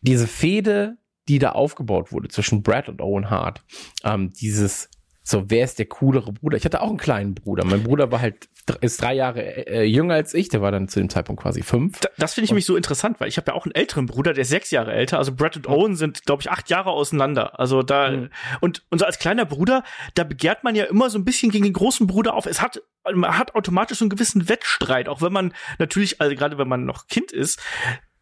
diese 0.00 0.26
Fehde 0.26 0.98
die 1.28 1.38
da 1.38 1.52
aufgebaut 1.52 2.10
wurde 2.10 2.28
zwischen 2.28 2.64
Brad 2.64 2.88
und 2.88 3.00
Owen 3.00 3.30
Hart 3.30 3.62
ähm, 4.02 4.32
dieses 4.32 4.90
so, 5.24 5.44
wer 5.48 5.64
ist 5.64 5.78
der 5.78 5.86
coolere 5.86 6.32
Bruder? 6.32 6.56
Ich 6.56 6.64
hatte 6.64 6.80
auch 6.80 6.88
einen 6.88 6.98
kleinen 6.98 7.34
Bruder. 7.34 7.64
Mein 7.64 7.84
Bruder 7.84 8.10
war 8.10 8.20
halt, 8.20 8.48
ist 8.80 9.00
drei 9.00 9.14
Jahre 9.14 9.66
äh, 9.68 9.84
jünger 9.84 10.14
als 10.14 10.34
ich. 10.34 10.48
Der 10.48 10.62
war 10.62 10.72
dann 10.72 10.88
zu 10.88 10.98
dem 10.98 11.08
Zeitpunkt 11.08 11.42
quasi 11.42 11.62
fünf. 11.62 12.00
das 12.18 12.34
finde 12.34 12.46
ich 12.46 12.50
nämlich 12.50 12.66
so 12.66 12.76
interessant, 12.76 13.20
weil 13.20 13.28
ich 13.28 13.36
habe 13.36 13.52
ja 13.52 13.54
auch 13.54 13.64
einen 13.64 13.74
älteren 13.74 14.06
Bruder, 14.06 14.32
der 14.32 14.42
ist 14.42 14.48
sechs 14.48 14.72
Jahre 14.72 14.92
älter. 14.92 15.18
Also 15.18 15.32
Brad 15.32 15.56
und 15.56 15.68
Owen 15.68 15.94
sind, 15.94 16.24
glaube 16.24 16.42
ich, 16.42 16.50
acht 16.50 16.70
Jahre 16.70 16.90
auseinander. 16.90 17.60
Also 17.60 17.82
da, 17.82 18.10
mhm. 18.10 18.30
und, 18.60 18.82
und 18.90 18.98
so 18.98 19.04
als 19.04 19.20
kleiner 19.20 19.44
Bruder, 19.44 19.84
da 20.14 20.24
begehrt 20.24 20.64
man 20.64 20.74
ja 20.74 20.84
immer 20.84 21.08
so 21.08 21.18
ein 21.18 21.24
bisschen 21.24 21.52
gegen 21.52 21.64
den 21.64 21.72
großen 21.72 22.08
Bruder 22.08 22.34
auf. 22.34 22.46
Es 22.46 22.60
hat, 22.60 22.82
man 23.14 23.38
hat 23.38 23.54
automatisch 23.54 23.98
so 23.98 24.04
einen 24.04 24.10
gewissen 24.10 24.48
Wettstreit, 24.48 25.08
auch 25.08 25.22
wenn 25.22 25.32
man 25.32 25.54
natürlich, 25.78 26.20
also 26.20 26.34
gerade 26.34 26.58
wenn 26.58 26.68
man 26.68 26.84
noch 26.84 27.06
Kind 27.06 27.30
ist, 27.30 27.60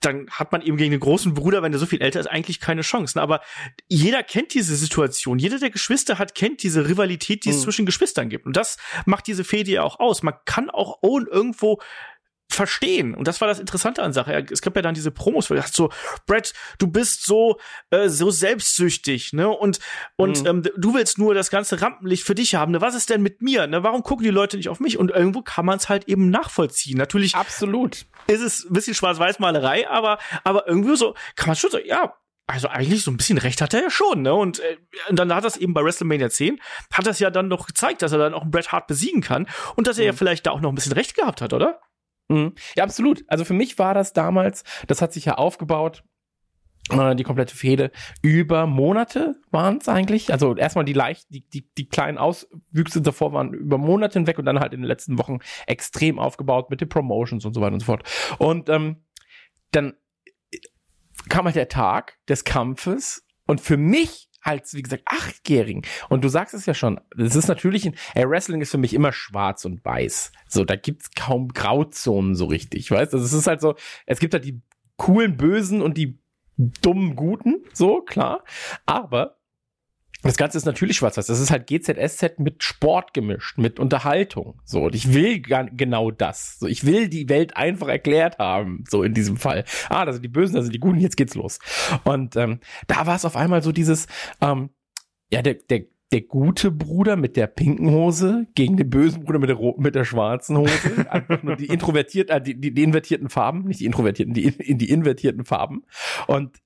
dann 0.00 0.28
hat 0.30 0.50
man 0.52 0.62
eben 0.62 0.76
gegen 0.76 0.90
den 0.90 1.00
großen 1.00 1.34
Bruder, 1.34 1.62
wenn 1.62 1.72
der 1.72 1.78
so 1.78 1.86
viel 1.86 2.00
älter 2.00 2.20
ist, 2.20 2.26
eigentlich 2.26 2.58
keine 2.58 2.80
Chancen. 2.80 3.18
Aber 3.18 3.40
jeder 3.88 4.22
kennt 4.22 4.54
diese 4.54 4.74
Situation. 4.74 5.38
Jeder, 5.38 5.58
der 5.58 5.70
Geschwister 5.70 6.18
hat, 6.18 6.34
kennt 6.34 6.62
diese 6.62 6.88
Rivalität, 6.88 7.44
die 7.44 7.50
es 7.50 7.58
mhm. 7.58 7.62
zwischen 7.62 7.86
Geschwistern 7.86 8.30
gibt. 8.30 8.46
Und 8.46 8.56
das 8.56 8.78
macht 9.04 9.26
diese 9.26 9.44
Fehde 9.44 9.70
ja 9.72 9.82
auch 9.82 10.00
aus. 10.00 10.22
Man 10.22 10.34
kann 10.46 10.70
auch 10.70 11.02
Owen 11.02 11.26
irgendwo 11.26 11.80
verstehen. 12.54 13.14
Und 13.14 13.28
das 13.28 13.40
war 13.40 13.48
das 13.48 13.58
Interessante 13.58 14.02
an 14.02 14.12
Sache. 14.12 14.46
Es 14.50 14.62
gab 14.62 14.76
ja 14.76 14.82
dann 14.82 14.94
diese 14.94 15.10
Promos, 15.10 15.50
wo 15.50 15.54
er 15.54 15.62
sagt 15.62 15.74
so, 15.74 15.90
Brett, 16.26 16.52
du 16.78 16.86
bist 16.86 17.24
so 17.24 17.58
äh, 17.90 18.08
so 18.08 18.30
selbstsüchtig, 18.30 19.32
ne? 19.32 19.48
Und 19.48 19.80
und 20.16 20.42
mhm. 20.42 20.46
ähm, 20.46 20.62
du 20.76 20.94
willst 20.94 21.18
nur 21.18 21.34
das 21.34 21.50
ganze 21.50 21.80
Rampenlicht 21.80 22.24
für 22.24 22.34
dich 22.34 22.54
haben. 22.54 22.72
Ne? 22.72 22.80
Was 22.80 22.94
ist 22.94 23.10
denn 23.10 23.22
mit 23.22 23.42
mir? 23.42 23.66
Ne? 23.66 23.82
Warum 23.82 24.02
gucken 24.02 24.24
die 24.24 24.30
Leute 24.30 24.56
nicht 24.56 24.68
auf 24.68 24.80
mich? 24.80 24.98
Und 24.98 25.10
irgendwo 25.10 25.42
kann 25.42 25.66
man 25.66 25.78
es 25.78 25.88
halt 25.88 26.08
eben 26.08 26.30
nachvollziehen. 26.30 26.96
Natürlich 26.98 27.34
absolut 27.34 28.06
ist 28.26 28.40
es 28.42 28.64
ein 28.64 28.72
bisschen 28.72 28.94
Schwarz-Weiß-Malerei, 28.94 29.88
aber 29.88 30.18
aber 30.44 30.68
irgendwie 30.68 30.96
so 30.96 31.14
kann 31.36 31.48
man 31.48 31.56
schon 31.56 31.70
so, 31.70 31.78
ja, 31.78 32.14
also 32.50 32.68
eigentlich 32.68 33.04
so 33.04 33.12
ein 33.12 33.16
bisschen 33.16 33.38
recht 33.38 33.60
hat 33.60 33.74
er 33.74 33.82
ja 33.82 33.90
schon, 33.90 34.22
ne? 34.22 34.34
Und, 34.34 34.58
äh, 34.58 34.76
und 35.08 35.18
dann 35.18 35.32
hat 35.32 35.44
das 35.44 35.56
eben 35.56 35.72
bei 35.72 35.84
WrestleMania 35.84 36.30
10, 36.30 36.60
hat 36.92 37.06
das 37.06 37.20
ja 37.20 37.30
dann 37.30 37.46
noch 37.46 37.66
gezeigt, 37.66 38.02
dass 38.02 38.10
er 38.12 38.18
dann 38.18 38.34
auch 38.34 38.42
einen 38.42 38.50
Bret 38.50 38.72
Hart 38.72 38.88
besiegen 38.88 39.20
kann 39.20 39.46
und 39.76 39.86
dass 39.86 39.98
er 39.98 40.04
mhm. 40.04 40.06
ja 40.06 40.12
vielleicht 40.14 40.46
da 40.46 40.50
auch 40.50 40.60
noch 40.60 40.70
ein 40.70 40.74
bisschen 40.74 40.92
recht 40.92 41.14
gehabt 41.14 41.42
hat, 41.42 41.52
oder? 41.52 41.80
Mhm. 42.30 42.54
Ja, 42.76 42.84
absolut. 42.84 43.24
Also 43.26 43.44
für 43.44 43.54
mich 43.54 43.78
war 43.78 43.92
das 43.92 44.12
damals, 44.12 44.62
das 44.86 45.02
hat 45.02 45.12
sich 45.12 45.24
ja 45.24 45.34
aufgebaut, 45.34 46.04
äh, 46.90 47.16
die 47.16 47.24
komplette 47.24 47.56
Fehde 47.56 47.90
über 48.22 48.66
Monate 48.66 49.34
waren 49.50 49.78
es 49.78 49.88
eigentlich. 49.88 50.32
Also 50.32 50.56
erstmal 50.56 50.84
die 50.84 50.92
leicht, 50.92 51.26
die, 51.30 51.42
die, 51.50 51.68
die 51.76 51.88
kleinen 51.88 52.18
Auswüchse 52.18 53.02
davor 53.02 53.32
waren 53.32 53.52
über 53.52 53.78
Monate 53.78 54.18
hinweg 54.18 54.38
und 54.38 54.44
dann 54.44 54.60
halt 54.60 54.72
in 54.72 54.80
den 54.80 54.86
letzten 54.86 55.18
Wochen 55.18 55.38
extrem 55.66 56.20
aufgebaut 56.20 56.70
mit 56.70 56.80
den 56.80 56.88
Promotions 56.88 57.44
und 57.44 57.52
so 57.52 57.60
weiter 57.60 57.74
und 57.74 57.80
so 57.80 57.86
fort. 57.86 58.08
Und 58.38 58.68
ähm, 58.68 59.04
dann 59.72 59.94
kam 61.28 61.46
halt 61.46 61.56
der 61.56 61.68
Tag 61.68 62.16
des 62.28 62.44
Kampfes 62.44 63.26
und 63.46 63.60
für 63.60 63.76
mich 63.76 64.29
als, 64.42 64.74
wie 64.74 64.82
gesagt, 64.82 65.02
Achtjährigen. 65.06 65.82
Und 66.08 66.24
du 66.24 66.28
sagst 66.28 66.54
es 66.54 66.66
ja 66.66 66.74
schon, 66.74 67.00
es 67.18 67.36
ist 67.36 67.48
natürlich, 67.48 67.86
ein, 67.86 67.94
ey, 68.14 68.28
Wrestling 68.28 68.60
ist 68.60 68.70
für 68.70 68.78
mich 68.78 68.94
immer 68.94 69.12
schwarz 69.12 69.64
und 69.64 69.84
weiß. 69.84 70.32
So, 70.48 70.64
da 70.64 70.76
gibt's 70.76 71.10
kaum 71.14 71.48
Grauzonen 71.48 72.34
so 72.34 72.46
richtig, 72.46 72.90
weißt? 72.90 73.14
Also 73.14 73.24
es 73.24 73.32
ist 73.32 73.46
halt 73.46 73.60
so, 73.60 73.74
es 74.06 74.18
gibt 74.18 74.34
halt 74.34 74.44
die 74.44 74.60
coolen 74.96 75.36
Bösen 75.36 75.82
und 75.82 75.96
die 75.96 76.20
dummen 76.56 77.16
Guten, 77.16 77.64
so, 77.72 78.02
klar. 78.02 78.44
Aber 78.86 79.39
das 80.22 80.36
Ganze 80.36 80.58
ist 80.58 80.66
natürlich 80.66 80.98
schwarz-weiß. 80.98 81.26
Das 81.26 81.40
ist 81.40 81.50
halt 81.50 81.66
GZSZ 81.66 82.38
mit 82.38 82.62
Sport 82.62 83.14
gemischt, 83.14 83.56
mit 83.58 83.80
Unterhaltung. 83.80 84.60
So, 84.64 84.84
und 84.84 84.94
ich 84.94 85.14
will 85.14 85.40
genau 85.40 86.10
das. 86.10 86.58
So, 86.58 86.66
ich 86.66 86.84
will 86.84 87.08
die 87.08 87.28
Welt 87.28 87.56
einfach 87.56 87.88
erklärt 87.88 88.38
haben. 88.38 88.84
So 88.88 89.02
in 89.02 89.14
diesem 89.14 89.36
Fall. 89.36 89.64
Ah, 89.88 90.04
da 90.04 90.12
sind 90.12 90.22
die 90.22 90.28
Bösen, 90.28 90.54
da 90.54 90.62
sind 90.62 90.74
die 90.74 90.80
Guten. 90.80 90.98
Jetzt 90.98 91.16
geht's 91.16 91.34
los. 91.34 91.58
Und 92.04 92.36
ähm, 92.36 92.60
da 92.86 93.06
war 93.06 93.16
es 93.16 93.24
auf 93.24 93.36
einmal 93.36 93.62
so 93.62 93.72
dieses, 93.72 94.06
ähm, 94.40 94.70
ja, 95.32 95.42
der 95.42 95.54
der 95.54 95.86
der 96.12 96.22
gute 96.22 96.72
Bruder 96.72 97.14
mit 97.16 97.36
der 97.36 97.46
pinken 97.46 97.90
Hose 97.90 98.48
gegen 98.56 98.76
den 98.76 98.90
bösen 98.90 99.24
Bruder 99.24 99.38
mit 99.38 99.48
der 99.48 99.58
mit 99.78 99.94
der 99.94 100.04
schwarzen 100.04 100.56
Hose. 100.58 101.06
Einfach 101.08 101.42
nur 101.42 101.56
die 101.56 101.66
introvertierten, 101.66 102.36
äh, 102.36 102.42
die, 102.42 102.60
die, 102.60 102.74
die 102.74 102.82
invertierten 102.82 103.28
Farben, 103.28 103.64
nicht 103.64 103.80
die 103.80 103.86
introvertierten, 103.86 104.34
die 104.34 104.48
in 104.48 104.78
die 104.78 104.90
invertierten 104.90 105.44
Farben. 105.44 105.84
Und 106.26 106.58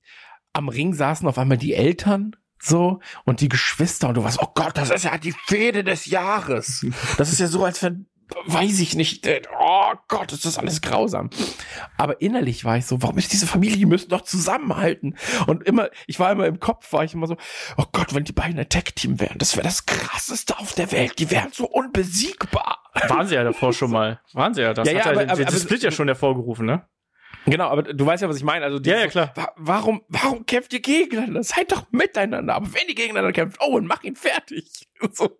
am 0.53 0.67
Ring 0.67 0.93
saßen 0.93 1.27
auf 1.27 1.37
einmal 1.37 1.57
die 1.57 1.73
Eltern 1.73 2.35
so 2.65 2.99
und 3.25 3.41
die 3.41 3.49
Geschwister 3.49 4.09
und 4.09 4.15
du 4.15 4.23
warst, 4.23 4.39
oh 4.41 4.51
Gott, 4.55 4.77
das 4.77 4.89
ist 4.89 5.05
ja 5.05 5.17
die 5.17 5.33
Fehde 5.47 5.83
des 5.83 6.05
Jahres. 6.05 6.85
Das 7.17 7.31
ist 7.31 7.39
ja 7.39 7.47
so, 7.47 7.63
als 7.63 7.81
wenn, 7.83 8.07
weiß 8.47 8.79
ich 8.79 8.95
nicht, 8.95 9.27
äh, 9.27 9.41
oh 9.59 9.93
Gott, 10.07 10.31
ist 10.33 10.45
das 10.45 10.57
alles 10.57 10.81
grausam. 10.81 11.29
Aber 11.97 12.21
innerlich 12.21 12.65
war 12.65 12.77
ich 12.77 12.85
so, 12.85 13.01
warum 13.01 13.17
ist 13.17 13.31
diese 13.33 13.45
Familie, 13.47 13.77
die 13.77 13.85
müssen 13.85 14.09
doch 14.09 14.21
zusammenhalten. 14.21 15.15
Und 15.47 15.63
immer, 15.63 15.89
ich 16.07 16.19
war 16.19 16.31
immer 16.31 16.47
im 16.47 16.59
Kopf, 16.59 16.91
war 16.91 17.03
ich 17.03 17.13
immer 17.13 17.27
so, 17.27 17.37
oh 17.77 17.85
Gott, 17.91 18.13
wenn 18.15 18.23
die 18.23 18.33
beiden 18.33 18.57
ein 18.59 18.67
Tech-Team 18.69 19.19
wären, 19.19 19.37
das 19.37 19.55
wäre 19.55 19.63
das 19.67 19.85
krasseste 19.85 20.57
auf 20.57 20.73
der 20.73 20.91
Welt, 20.91 21.19
die 21.19 21.29
wären 21.29 21.51
so 21.53 21.67
unbesiegbar. 21.67 22.79
Waren 23.07 23.27
sie 23.27 23.35
ja 23.35 23.43
davor 23.43 23.73
schon 23.73 23.91
mal. 23.91 24.19
Waren 24.33 24.53
sie 24.53 24.61
ja. 24.61 24.73
Das 24.73 24.87
ja, 24.89 24.97
hat 24.99 25.05
ja, 25.05 25.11
aber- 25.11 25.19
den, 25.21 25.29
aber- 25.29 25.47
aber- 25.47 25.57
Split 25.57 25.83
ja 25.83 25.91
schon 25.91 26.07
hervorgerufen, 26.07 26.65
ne? 26.65 26.87
Genau, 27.45 27.67
aber 27.69 27.83
du 27.83 28.05
weißt 28.05 28.23
ja, 28.23 28.29
was 28.29 28.37
ich 28.37 28.43
meine. 28.43 28.65
Also 28.65 28.79
Ja, 28.79 28.93
ja, 28.99 29.05
dieses 29.05 29.13
so, 29.13 29.19
klar. 29.19 29.31
wa- 29.35 29.53
Warum, 29.57 30.01
warum 30.07 30.45
kämpft 30.45 30.73
ihr 30.73 30.81
gegeneinander? 30.81 31.43
Seid 31.43 31.71
doch 31.71 31.85
miteinander. 31.91 32.55
Aber 32.55 32.67
wenn 32.73 32.87
ihr 32.87 32.95
gegeneinander 32.95 33.31
kämpft, 33.33 33.61
Owen, 33.61 33.85
mach 33.87 34.03
ihn 34.03 34.15
fertig. 34.15 34.87
So. 35.13 35.37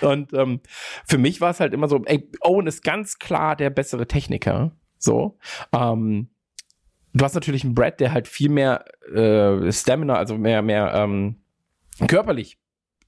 Und 0.00 0.32
ähm, 0.32 0.60
für 1.06 1.18
mich 1.18 1.40
war 1.40 1.50
es 1.50 1.58
halt 1.60 1.74
immer 1.74 1.88
so, 1.88 2.02
ey, 2.04 2.30
Owen 2.40 2.66
ist 2.68 2.82
ganz 2.84 3.18
klar 3.18 3.56
der 3.56 3.70
bessere 3.70 4.06
Techniker. 4.06 4.76
So. 4.98 5.38
Ähm, 5.72 6.30
du 7.12 7.24
hast 7.24 7.34
natürlich 7.34 7.64
einen 7.64 7.74
Brad, 7.74 7.98
der 8.00 8.12
halt 8.12 8.28
viel 8.28 8.48
mehr 8.48 8.84
äh, 9.12 9.70
Stamina, 9.72 10.14
also 10.14 10.36
mehr, 10.38 10.62
mehr 10.62 10.92
ähm, 10.94 11.42
körperlich, 12.06 12.58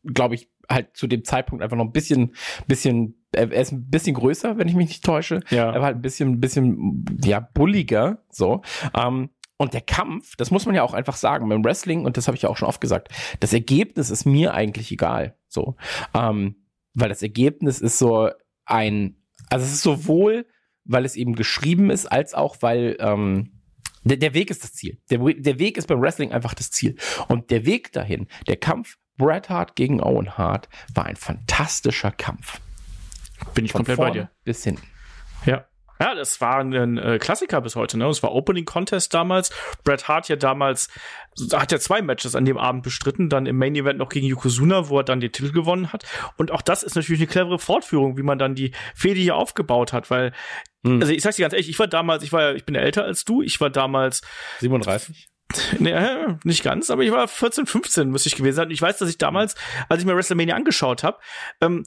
glaube 0.04 0.34
ich, 0.34 0.50
halt 0.72 0.96
zu 0.96 1.06
dem 1.06 1.24
Zeitpunkt 1.24 1.62
einfach 1.62 1.76
noch 1.76 1.84
ein 1.84 1.92
bisschen, 1.92 2.34
bisschen, 2.66 3.24
er 3.32 3.52
er 3.52 3.62
ist 3.62 3.72
ein 3.72 3.88
bisschen 3.88 4.14
größer, 4.14 4.58
wenn 4.58 4.68
ich 4.68 4.74
mich 4.74 4.88
nicht 4.88 5.04
täusche. 5.04 5.40
Ja. 5.50 5.70
Er 5.70 5.80
war 5.80 5.86
halt 5.86 5.96
ein 5.96 6.02
bisschen, 6.02 6.30
ein 6.32 6.40
bisschen, 6.40 7.04
ja, 7.24 7.40
bulliger, 7.40 8.24
so. 8.30 8.62
Ähm, 8.96 9.30
und 9.56 9.74
der 9.74 9.80
Kampf, 9.80 10.34
das 10.36 10.50
muss 10.50 10.66
man 10.66 10.74
ja 10.74 10.82
auch 10.82 10.94
einfach 10.94 11.16
sagen, 11.16 11.48
beim 11.48 11.64
Wrestling, 11.64 12.04
und 12.04 12.16
das 12.16 12.26
habe 12.26 12.36
ich 12.36 12.42
ja 12.42 12.48
auch 12.48 12.56
schon 12.56 12.68
oft 12.68 12.80
gesagt, 12.80 13.12
das 13.40 13.52
Ergebnis 13.52 14.10
ist 14.10 14.24
mir 14.24 14.54
eigentlich 14.54 14.90
egal, 14.90 15.36
so. 15.48 15.76
Ähm, 16.14 16.64
weil 16.94 17.08
das 17.08 17.22
Ergebnis 17.22 17.80
ist 17.80 17.98
so 17.98 18.30
ein, 18.64 19.22
also 19.50 19.64
es 19.64 19.72
ist 19.72 19.82
sowohl, 19.82 20.46
weil 20.84 21.04
es 21.04 21.14
eben 21.14 21.34
geschrieben 21.34 21.90
ist, 21.90 22.06
als 22.06 22.34
auch, 22.34 22.56
weil, 22.60 22.96
ähm, 22.98 23.62
der, 24.04 24.16
der 24.16 24.34
Weg 24.34 24.50
ist 24.50 24.64
das 24.64 24.72
Ziel. 24.72 24.98
Der, 25.10 25.18
der 25.18 25.58
Weg 25.58 25.78
ist 25.78 25.86
beim 25.86 26.00
Wrestling 26.00 26.32
einfach 26.32 26.54
das 26.54 26.70
Ziel. 26.70 26.96
Und 27.28 27.50
der 27.50 27.64
Weg 27.66 27.92
dahin, 27.92 28.26
der 28.48 28.56
Kampf 28.56 28.98
Bret 29.18 29.48
Hart 29.48 29.76
gegen 29.76 30.02
Owen 30.02 30.36
Hart, 30.38 30.68
war 30.94 31.06
ein 31.06 31.16
fantastischer 31.16 32.10
Kampf. 32.10 32.60
Bin 33.54 33.64
ich 33.64 33.72
Von 33.72 33.80
komplett 33.80 33.98
bei 33.98 34.10
dir. 34.10 34.30
bis 34.44 34.64
hinten. 34.64 34.86
Ja. 35.46 35.64
Ja, 36.00 36.16
das 36.16 36.40
war 36.40 36.58
ein 36.58 36.98
äh, 36.98 37.18
Klassiker 37.20 37.60
bis 37.60 37.76
heute, 37.76 37.96
ne? 37.96 38.06
Es 38.08 38.24
war 38.24 38.32
Opening 38.32 38.64
Contest 38.64 39.14
damals. 39.14 39.52
Bret 39.84 40.08
Hart 40.08 40.28
ja 40.28 40.34
damals, 40.34 40.88
hat 41.52 41.70
ja 41.70 41.78
zwei 41.78 42.02
Matches 42.02 42.34
an 42.34 42.44
dem 42.44 42.58
Abend 42.58 42.82
bestritten, 42.82 43.28
dann 43.28 43.46
im 43.46 43.56
Main 43.56 43.76
Event 43.76 44.00
noch 44.00 44.08
gegen 44.08 44.26
Yokozuna, 44.26 44.88
wo 44.88 44.98
er 44.98 45.04
dann 45.04 45.20
den 45.20 45.30
Titel 45.30 45.52
gewonnen 45.52 45.92
hat. 45.92 46.04
Und 46.38 46.50
auch 46.50 46.62
das 46.62 46.82
ist 46.82 46.96
natürlich 46.96 47.20
eine 47.20 47.28
clevere 47.28 47.60
Fortführung, 47.60 48.16
wie 48.16 48.24
man 48.24 48.36
dann 48.36 48.56
die 48.56 48.72
Fehde 48.96 49.20
hier 49.20 49.36
aufgebaut 49.36 49.92
hat, 49.92 50.10
weil, 50.10 50.32
Hm. 50.84 51.00
also 51.00 51.12
ich 51.12 51.22
sag's 51.22 51.36
dir 51.36 51.42
ganz 51.42 51.52
ehrlich, 51.52 51.68
ich 51.68 51.78
war 51.78 51.86
damals, 51.86 52.24
ich 52.24 52.32
war, 52.32 52.56
ich 52.56 52.64
bin 52.64 52.74
älter 52.74 53.04
als 53.04 53.24
du, 53.24 53.40
ich 53.40 53.60
war 53.60 53.70
damals 53.70 54.22
37. 54.58 55.28
Nee, 55.78 55.92
äh, 55.92 56.36
nicht 56.44 56.62
ganz, 56.62 56.90
aber 56.90 57.02
ich 57.02 57.12
war 57.12 57.28
14, 57.28 57.66
15 57.66 58.10
müsste 58.10 58.28
ich 58.28 58.36
gewesen 58.36 58.56
sein. 58.56 58.70
Ich 58.70 58.82
weiß, 58.82 58.98
dass 58.98 59.08
ich 59.08 59.18
damals, 59.18 59.54
als 59.88 60.00
ich 60.00 60.06
mir 60.06 60.16
WrestleMania 60.16 60.54
angeschaut 60.54 61.02
habe, 61.02 61.18
ähm, 61.60 61.84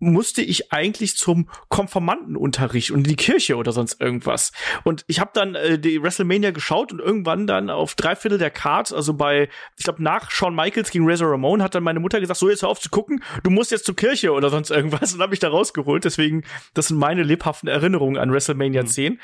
musste 0.00 0.42
ich 0.42 0.72
eigentlich 0.72 1.16
zum 1.16 1.48
Konformantenunterricht 1.68 2.90
und 2.90 3.00
in 3.00 3.04
die 3.04 3.16
Kirche 3.16 3.56
oder 3.56 3.72
sonst 3.72 4.00
irgendwas. 4.00 4.52
Und 4.82 5.04
ich 5.06 5.20
habe 5.20 5.30
dann 5.34 5.54
äh, 5.54 5.78
die 5.78 6.02
WrestleMania 6.02 6.50
geschaut 6.50 6.92
und 6.92 7.00
irgendwann 7.00 7.46
dann 7.46 7.70
auf 7.70 7.94
drei 7.94 8.16
Viertel 8.16 8.38
der 8.38 8.50
Card, 8.50 8.92
also 8.92 9.14
bei, 9.14 9.48
ich 9.76 9.84
glaube 9.84 10.02
nach 10.02 10.30
Shawn 10.30 10.54
Michaels 10.54 10.90
gegen 10.90 11.08
Razor 11.08 11.30
Ramon, 11.30 11.62
hat 11.62 11.74
dann 11.74 11.82
meine 11.82 12.00
Mutter 12.00 12.18
gesagt, 12.18 12.40
so 12.40 12.48
jetzt 12.48 12.62
hör 12.62 12.70
auf 12.70 12.80
zu 12.80 12.88
gucken, 12.88 13.22
du 13.42 13.50
musst 13.50 13.70
jetzt 13.70 13.84
zur 13.84 13.94
Kirche 13.94 14.32
oder 14.32 14.48
sonst 14.48 14.70
irgendwas 14.70 15.14
und 15.14 15.20
habe 15.20 15.34
ich 15.34 15.40
da 15.40 15.50
rausgeholt. 15.50 16.04
Deswegen, 16.04 16.44
das 16.74 16.88
sind 16.88 16.98
meine 16.98 17.22
lebhaften 17.22 17.68
Erinnerungen 17.68 18.16
an 18.16 18.32
WrestleMania 18.32 18.86
10. 18.86 19.20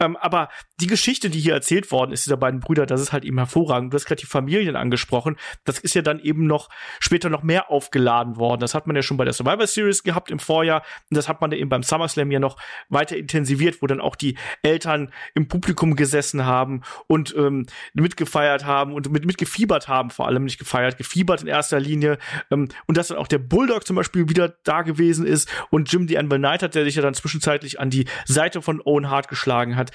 Ähm, 0.00 0.16
aber 0.16 0.48
die 0.80 0.86
Geschichte, 0.86 1.28
die 1.28 1.38
hier 1.38 1.52
erzählt 1.52 1.92
worden 1.92 2.12
ist, 2.12 2.24
dieser 2.24 2.38
beiden 2.38 2.60
Brüder, 2.60 2.86
das 2.86 3.00
ist 3.02 3.12
halt 3.12 3.24
eben 3.24 3.36
hervorragend. 3.36 3.92
Du 3.92 3.96
hast 3.96 4.06
gerade 4.06 4.20
die 4.20 4.26
Familien 4.26 4.74
angesprochen. 4.74 5.36
Das 5.64 5.78
ist 5.78 5.94
ja 5.94 6.02
dann 6.02 6.18
eben 6.18 6.46
noch 6.46 6.70
später 6.98 7.28
noch 7.28 7.42
mehr 7.42 7.70
aufgeladen 7.70 8.36
worden. 8.36 8.60
Das 8.60 8.74
hat 8.74 8.86
man 8.86 8.96
ja 8.96 9.02
schon 9.02 9.18
bei 9.18 9.24
der 9.24 9.34
Survivor 9.34 9.66
Series 9.66 10.02
gehabt 10.02 10.30
im 10.30 10.38
Vorjahr. 10.38 10.82
Und 11.10 11.16
das 11.16 11.28
hat 11.28 11.42
man 11.42 11.52
eben 11.52 11.68
beim 11.68 11.82
SummerSlam 11.82 12.30
ja 12.30 12.40
noch 12.40 12.56
weiter 12.88 13.16
intensiviert, 13.16 13.82
wo 13.82 13.86
dann 13.86 14.00
auch 14.00 14.16
die 14.16 14.36
Eltern 14.62 15.12
im 15.34 15.48
Publikum 15.48 15.96
gesessen 15.96 16.46
haben 16.46 16.82
und 17.06 17.34
ähm, 17.36 17.66
mitgefeiert 17.92 18.64
haben 18.64 18.94
und 18.94 19.12
mit, 19.12 19.26
mitgefiebert 19.26 19.88
haben, 19.88 20.10
vor 20.10 20.26
allem 20.26 20.44
nicht 20.44 20.58
gefeiert, 20.58 20.96
gefiebert 20.96 21.42
in 21.42 21.48
erster 21.48 21.78
Linie. 21.78 22.16
Ähm, 22.50 22.68
und 22.86 22.96
dass 22.96 23.08
dann 23.08 23.18
auch 23.18 23.28
der 23.28 23.38
Bulldog 23.38 23.86
zum 23.86 23.96
Beispiel 23.96 24.28
wieder 24.30 24.54
da 24.64 24.80
gewesen 24.80 25.26
ist 25.26 25.50
und 25.70 25.92
Jim 25.92 26.08
the 26.08 26.16
Anvil 26.16 26.38
Knight 26.38 26.62
hat, 26.62 26.74
der 26.74 26.84
sich 26.84 26.94
ja 26.94 27.02
dann 27.02 27.14
zwischenzeitlich 27.14 27.78
an 27.78 27.90
die 27.90 28.06
Seite 28.24 28.62
von 28.62 28.80
Owen 28.80 29.10
Hart 29.10 29.28
geschlagen 29.28 29.76
hat 29.76 29.89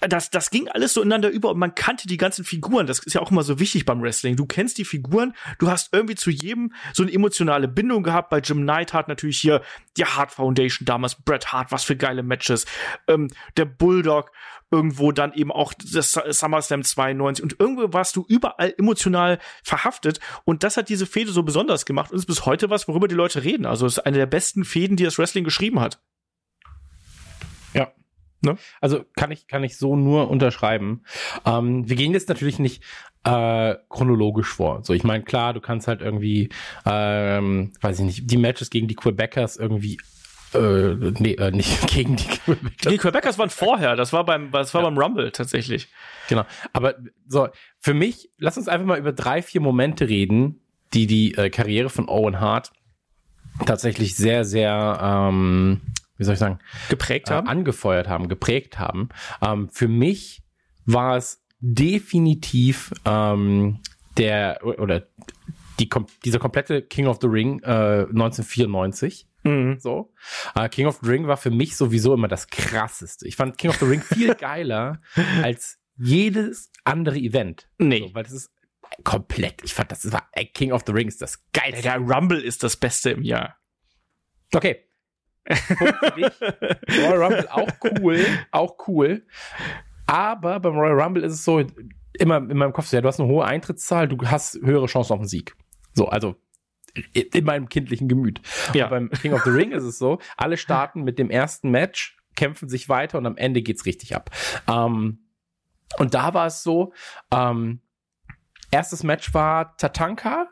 das, 0.00 0.30
das 0.30 0.50
ging 0.50 0.68
alles 0.68 0.94
so 0.94 1.02
ineinander 1.02 1.28
über 1.28 1.50
und 1.50 1.58
man 1.58 1.74
kannte 1.74 2.08
die 2.08 2.16
ganzen 2.16 2.44
Figuren. 2.44 2.86
Das 2.86 3.00
ist 3.00 3.14
ja 3.14 3.20
auch 3.20 3.30
immer 3.30 3.42
so 3.42 3.58
wichtig 3.58 3.84
beim 3.84 4.02
Wrestling. 4.02 4.36
Du 4.36 4.46
kennst 4.46 4.78
die 4.78 4.84
Figuren, 4.84 5.34
du 5.58 5.68
hast 5.68 5.92
irgendwie 5.92 6.14
zu 6.14 6.30
jedem 6.30 6.72
so 6.94 7.02
eine 7.02 7.12
emotionale 7.12 7.68
Bindung 7.68 8.02
gehabt. 8.02 8.30
Bei 8.30 8.38
Jim 8.38 8.64
Neidhart 8.64 9.08
natürlich 9.08 9.38
hier 9.38 9.62
die 9.96 10.04
Hart 10.06 10.32
Foundation 10.32 10.86
damals, 10.86 11.16
Bret 11.16 11.52
Hart, 11.52 11.70
was 11.70 11.84
für 11.84 11.96
geile 11.96 12.22
Matches. 12.22 12.64
Ähm, 13.08 13.28
der 13.56 13.66
Bulldog, 13.66 14.32
irgendwo 14.70 15.12
dann 15.12 15.32
eben 15.32 15.50
auch 15.50 15.74
das 15.74 16.12
SummerSlam 16.12 16.84
92 16.84 17.42
und 17.42 17.56
irgendwo 17.58 17.92
warst 17.92 18.14
du 18.16 18.24
überall 18.28 18.72
emotional 18.78 19.38
verhaftet 19.64 20.20
und 20.44 20.62
das 20.62 20.76
hat 20.76 20.88
diese 20.88 21.06
Fehde 21.06 21.32
so 21.32 21.42
besonders 21.42 21.84
gemacht 21.84 22.12
und 22.12 22.18
ist 22.18 22.26
bis 22.26 22.46
heute 22.46 22.70
was, 22.70 22.86
worüber 22.86 23.08
die 23.08 23.16
Leute 23.16 23.42
reden. 23.42 23.66
Also 23.66 23.86
es 23.86 23.98
ist 23.98 24.06
eine 24.06 24.18
der 24.18 24.26
besten 24.26 24.64
Fäden, 24.64 24.96
die 24.96 25.04
das 25.04 25.18
Wrestling 25.18 25.44
geschrieben 25.44 25.80
hat. 25.80 26.00
Ja. 27.74 27.92
Ne? 28.42 28.56
Also 28.80 29.04
kann 29.16 29.30
ich, 29.30 29.46
kann 29.48 29.64
ich 29.64 29.76
so 29.76 29.96
nur 29.96 30.30
unterschreiben. 30.30 31.02
Ähm, 31.44 31.88
wir 31.88 31.96
gehen 31.96 32.12
jetzt 32.12 32.28
natürlich 32.28 32.58
nicht 32.58 32.82
äh, 33.24 33.74
chronologisch 33.90 34.48
vor. 34.48 34.82
So, 34.82 34.94
ich 34.94 35.04
meine, 35.04 35.24
klar, 35.24 35.52
du 35.52 35.60
kannst 35.60 35.86
halt 35.88 36.00
irgendwie, 36.00 36.48
ähm, 36.86 37.72
weiß 37.82 37.98
ich 37.98 38.04
nicht, 38.04 38.30
die 38.30 38.38
Matches 38.38 38.70
gegen 38.70 38.88
die 38.88 38.94
Quebecers 38.96 39.56
irgendwie 39.56 39.98
äh, 40.54 40.94
nee, 41.18 41.34
äh, 41.34 41.50
nicht 41.52 41.86
gegen 41.94 42.16
die 42.16 42.24
Quebecers. 42.26 42.92
Die 42.92 42.98
Quebecers 42.98 43.38
waren 43.38 43.50
vorher, 43.50 43.94
das 43.94 44.12
war 44.12 44.24
beim, 44.24 44.50
das 44.50 44.72
war 44.74 44.82
Ja. 44.82 44.88
beim 44.88 44.98
Rumble 44.98 45.30
tatsächlich. 45.32 45.88
Genau. 46.28 46.44
Aber 46.72 46.94
so, 47.28 47.48
für 47.78 47.94
mich, 47.94 48.30
lass 48.38 48.56
uns 48.56 48.68
einfach 48.68 48.86
mal 48.86 48.98
über 48.98 49.12
drei, 49.12 49.42
vier 49.42 49.60
Momente 49.60 50.08
reden, 50.08 50.60
die 50.94 51.06
die 51.06 51.34
äh, 51.34 51.50
Karriere 51.50 51.90
von 51.90 52.08
Owen 52.08 52.40
Hart 52.40 52.72
tatsächlich 53.66 54.16
sehr, 54.16 54.44
sehr, 54.44 54.98
ähm, 55.02 55.82
wie 56.20 56.24
soll 56.24 56.34
ich 56.34 56.38
sagen, 56.38 56.58
Geprägt 56.90 57.30
äh, 57.30 57.34
haben. 57.34 57.48
angefeuert 57.48 58.06
haben, 58.06 58.28
geprägt 58.28 58.78
haben. 58.78 59.08
Ähm, 59.40 59.70
für 59.70 59.88
mich 59.88 60.42
war 60.84 61.16
es 61.16 61.42
definitiv 61.60 62.92
ähm, 63.06 63.80
der 64.18 64.60
oder 64.62 65.08
die, 65.78 65.88
dieser 66.22 66.38
komplette 66.38 66.82
King 66.82 67.06
of 67.06 67.18
the 67.22 67.26
Ring 67.26 67.60
äh, 67.62 68.02
1994. 68.02 69.26
Mhm. 69.44 69.78
So. 69.80 70.12
Äh, 70.54 70.68
King 70.68 70.86
of 70.86 71.00
the 71.02 71.08
Ring 71.08 71.26
war 71.26 71.38
für 71.38 71.50
mich 71.50 71.74
sowieso 71.74 72.12
immer 72.12 72.28
das 72.28 72.48
krasseste. 72.48 73.26
Ich 73.26 73.36
fand 73.36 73.56
King 73.56 73.70
of 73.70 73.76
the 73.76 73.86
Ring 73.86 74.02
viel 74.02 74.34
geiler 74.38 75.00
als 75.42 75.78
jedes 75.96 76.70
andere 76.84 77.16
Event. 77.16 77.66
Nee. 77.78 78.00
So, 78.08 78.14
weil 78.14 78.24
das 78.24 78.32
ist 78.32 78.50
komplett. 79.04 79.62
Ich 79.64 79.72
fand, 79.72 79.90
das 79.90 80.12
war 80.12 80.28
ey, 80.32 80.44
King 80.44 80.72
of 80.72 80.82
the 80.86 80.92
Ring 80.92 81.08
ist 81.08 81.22
das 81.22 81.42
geilste. 81.54 81.82
Der 81.82 81.96
Rumble 81.96 82.42
ist 82.42 82.62
das 82.62 82.76
Beste 82.76 83.10
im 83.12 83.22
Jahr. 83.22 83.56
Okay. 84.52 84.89
Royal 85.48 87.22
Rumble 87.22 87.48
auch 87.50 87.68
cool, 87.84 88.24
auch 88.50 88.76
cool. 88.88 89.26
Aber 90.06 90.60
beim 90.60 90.76
Royal 90.76 91.00
Rumble 91.00 91.22
ist 91.24 91.34
es 91.34 91.44
so, 91.44 91.64
immer 92.14 92.36
in 92.38 92.56
meinem 92.56 92.72
Kopf 92.72 92.86
so, 92.86 92.96
ja, 92.96 93.00
du 93.00 93.08
hast 93.08 93.20
eine 93.20 93.28
hohe 93.28 93.44
Eintrittszahl, 93.44 94.08
du 94.08 94.16
hast 94.26 94.60
höhere 94.62 94.86
Chancen 94.86 95.12
auf 95.12 95.20
den 95.20 95.28
Sieg. 95.28 95.54
So, 95.94 96.08
also 96.08 96.36
in 97.12 97.26
in 97.34 97.44
meinem 97.44 97.68
kindlichen 97.68 98.08
Gemüt. 98.08 98.40
Ja. 98.74 98.84
Und 98.86 98.90
beim 98.90 99.10
King 99.10 99.32
of 99.32 99.42
the 99.44 99.50
Ring 99.50 99.72
ist 99.72 99.84
es 99.84 99.98
so, 99.98 100.18
alle 100.36 100.56
starten 100.56 101.02
mit 101.02 101.18
dem 101.18 101.30
ersten 101.30 101.70
Match, 101.70 102.16
kämpfen 102.36 102.68
sich 102.68 102.88
weiter 102.88 103.18
und 103.18 103.26
am 103.26 103.36
Ende 103.36 103.62
geht's 103.62 103.86
richtig 103.86 104.16
ab. 104.16 104.30
Ähm, 104.68 105.20
und 105.98 106.14
da 106.14 106.34
war 106.34 106.46
es 106.46 106.62
so, 106.62 106.92
ähm, 107.32 107.80
erstes 108.70 109.02
Match 109.02 109.34
war 109.34 109.76
Tatanka 109.76 110.48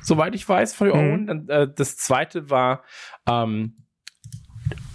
soweit 0.00 0.34
ich 0.34 0.48
weiß, 0.48 0.74
von 0.74 0.88
Mhm. 0.88 0.94
Owen. 0.94 1.26
Dann, 1.26 1.48
äh, 1.48 1.68
das 1.72 1.96
zweite 1.96 2.50
war 2.50 2.82
ähm, 3.28 3.81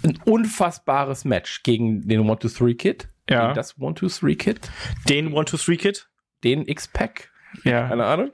ein 0.04 0.18
unfassbares 0.24 1.24
Match 1.24 1.62
gegen 1.62 2.06
den 2.08 2.20
1-2-3-Kid. 2.22 3.08
Ja. 3.28 3.42
Gegen 3.46 3.54
das 3.54 3.76
1-2-3-Kid. 3.78 4.60
Den 5.08 5.32
One-Two-Three-Kid. 5.32 6.08
Den 6.44 6.66
X-Pack. 6.66 7.30
Ja. 7.64 7.88
Keine 7.88 8.04
Ahnung. 8.06 8.30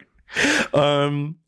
Ähm, 0.73 1.41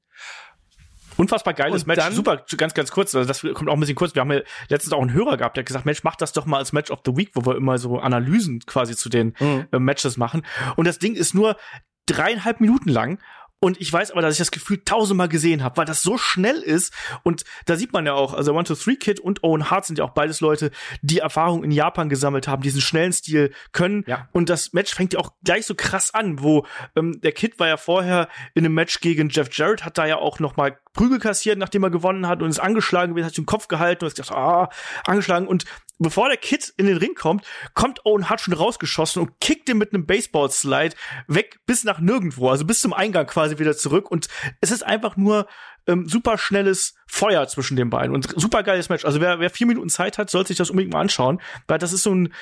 Unfassbar 1.19 1.55
geiles 1.55 1.83
Und 1.83 1.87
Match. 1.89 1.99
dann- 1.99 2.13
Super, 2.13 2.45
ganz, 2.59 2.75
ganz 2.75 2.91
kurz. 2.91 3.15
Also 3.15 3.27
das 3.27 3.41
kommt 3.41 3.71
auch 3.71 3.75
ein 3.75 3.81
bisschen 3.81 3.95
kurz. 3.95 4.15
Wir 4.15 4.21
haben 4.21 4.33
ja 4.33 4.41
letztens 4.69 4.93
auch 4.93 5.01
einen 5.01 5.15
Hörer 5.15 5.39
gehabt, 5.39 5.57
der 5.57 5.63
hat 5.63 5.67
gesagt, 5.67 5.87
Mensch, 5.87 6.05
mach 6.05 6.15
das 6.17 6.33
doch 6.35 6.45
mal 6.45 6.59
als 6.59 6.75
Match 6.75 6.91
of 6.91 7.01
the 7.07 7.17
Week, 7.17 7.31
wo 7.33 7.47
wir 7.47 7.57
immer 7.57 7.79
so 7.79 7.99
Analysen 7.99 8.61
quasi 8.67 8.95
zu 8.95 9.09
den 9.09 9.35
Mhm. 9.41 9.67
äh, 9.73 9.79
Matches 9.79 10.19
machen. 10.19 10.43
Und 10.77 10.87
das 10.87 10.99
Ding 10.99 11.15
ist 11.15 11.35
nur 11.35 11.57
dreieinhalb 12.05 12.61
Minuten 12.61 12.91
lang. 12.91 13.19
Und 13.59 13.81
ich 13.81 13.91
weiß 13.91 14.11
aber, 14.11 14.21
dass 14.23 14.35
ich 14.35 14.39
das 14.39 14.51
Gefühl 14.51 14.83
tausendmal 14.85 15.29
gesehen 15.29 15.63
habe, 15.63 15.79
weil 15.79 15.87
das 15.87 16.03
so 16.03 16.19
schnell 16.19 16.57
ist. 16.57 16.93
Und 17.23 17.45
da 17.65 17.77
sieht 17.77 17.93
man 17.93 18.05
ja 18.05 18.13
auch, 18.13 18.35
also 18.35 18.53
One, 18.53 18.65
Two, 18.65 18.75
Three 18.75 18.97
Kid 18.97 19.19
und 19.19 19.43
Owen 19.43 19.71
Hart 19.71 19.87
sind 19.87 19.99
ja 19.99 20.05
auch 20.05 20.11
beides 20.11 20.41
Leute, 20.41 20.71
die 21.01 21.19
Erfahrung 21.19 21.65
in 21.65 21.71
Japan 21.71 22.09
gesammelt 22.09 22.49
haben, 22.49 22.63
diesen 22.63 22.83
schnellen 22.83 23.13
Stil 23.13 23.53
können. 23.73 24.05
Ja. 24.07 24.29
Und 24.33 24.51
das 24.51 24.73
Match 24.75 24.95
fängt 24.95 25.15
ja 25.15 25.21
auch 25.21 25.33
gleich 25.43 25.65
so 25.65 25.75
krass 25.75 26.13
an, 26.13 26.43
wo 26.43 26.67
ähm, 26.97 27.21
der 27.23 27.33
Kid 27.33 27.59
war 27.59 27.69
ja 27.69 27.79
vorher 27.79 28.29
in 28.55 28.65
einem 28.65 28.75
Match 28.75 29.01
gegen 29.01 29.31
Jeff 29.31 29.49
Jarrett, 29.51 29.85
hat 29.85 29.97
da 29.97 30.07
ja 30.07 30.17
auch 30.17 30.39
noch 30.39 30.57
mal 30.57 30.79
Prügel 30.97 31.21
kassiert, 31.21 31.59
nachdem 31.59 31.85
er 31.85 31.91
gewonnen 31.91 32.27
hat 32.27 32.43
und 32.43 32.49
ist 32.49 32.59
angeschlagen 32.59 33.13
gewesen, 33.13 33.27
hat 33.27 33.35
sich 33.35 33.45
den 33.45 33.47
Kopf 33.47 33.69
gehalten 33.69 34.05
und 34.05 34.11
hat 34.11 34.17
gesagt, 34.17 34.37
ah, 34.37 34.69
angeschlagen. 35.05 35.47
Und 35.47 35.65
bevor 35.99 36.29
der 36.29 36.39
Kid 36.39 36.73
in 36.77 36.87
den 36.87 36.97
Ring 36.97 37.15
kommt, 37.15 37.45
kommt 37.75 38.05
Owen 38.05 38.29
Hart 38.29 38.41
schon 38.41 38.55
rausgeschossen 38.55 39.23
und 39.23 39.41
kickt 39.41 39.69
ihn 39.69 39.79
mit 39.79 39.93
einem 39.93 40.07
Baseball-Slide 40.07 40.97
weg 41.29 41.61
bis 41.67 41.85
nach 41.85 42.01
nirgendwo, 42.01 42.51
also 42.51 42.65
bis 42.65 42.81
zum 42.81 42.93
Eingang 42.93 43.27
quasi 43.27 43.59
wieder 43.59 43.77
zurück. 43.77 44.11
Und 44.11 44.29
es 44.61 44.71
ist 44.71 44.85
einfach 44.85 45.17
nur 45.17 45.47
ähm, 45.87 46.09
super 46.09 46.39
schnelles 46.39 46.95
Feuer 47.07 47.47
zwischen 47.47 47.77
den 47.77 47.91
beiden 47.91 48.15
und 48.15 48.29
super 48.37 48.63
geiles 48.63 48.89
Match. 48.89 49.05
Also 49.05 49.21
wer, 49.21 49.39
wer 49.39 49.51
vier 49.51 49.67
Minuten 49.67 49.89
Zeit 49.89 50.19
hat, 50.19 50.31
sollte 50.31 50.49
sich 50.49 50.57
das 50.57 50.71
unbedingt 50.71 50.93
mal 50.93 51.01
anschauen, 51.01 51.41
weil 51.69 51.79
das 51.79 51.93
ist 51.93 52.03
so 52.03 52.15
ein, 52.15 52.33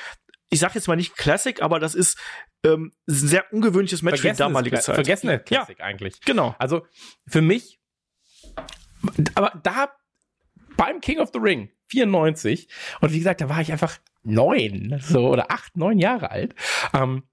ich 0.50 0.60
sag 0.60 0.74
jetzt 0.74 0.89
mal 0.89 0.97
nicht 0.97 1.16
Classic, 1.16 1.60
aber 1.60 1.81
das 1.81 1.94
ist 1.94 2.18
ähm, 2.65 2.92
ein 3.08 3.15
sehr 3.15 3.52
ungewöhnliches 3.52 4.02
Match 4.02 4.20
für 4.20 4.28
die 4.28 4.34
vergessenes 4.34 4.39
damalige 4.39 4.81
Zeit. 4.81 4.94
Vergessene 4.94 5.39
Classic 5.41 5.81
eigentlich. 5.81 6.20
Genau. 6.23 6.55
Also 6.58 6.86
für 7.26 7.42
mich, 7.42 7.81
aber 9.34 9.52
da 9.62 9.91
beim 10.76 11.00
King 11.00 11.18
of 11.18 11.31
the 11.33 11.39
Ring 11.39 11.70
94 11.89 12.68
und 13.00 13.12
wie 13.12 13.18
gesagt, 13.18 13.41
da 13.41 13.49
war 13.49 13.60
ich 13.60 13.73
einfach 13.73 13.99
neun, 14.23 15.00
so 15.00 15.28
oder 15.28 15.50
acht, 15.50 15.76
neun 15.76 15.99
Jahre 15.99 16.31
alt. 16.31 16.55
Ähm, 16.92 17.24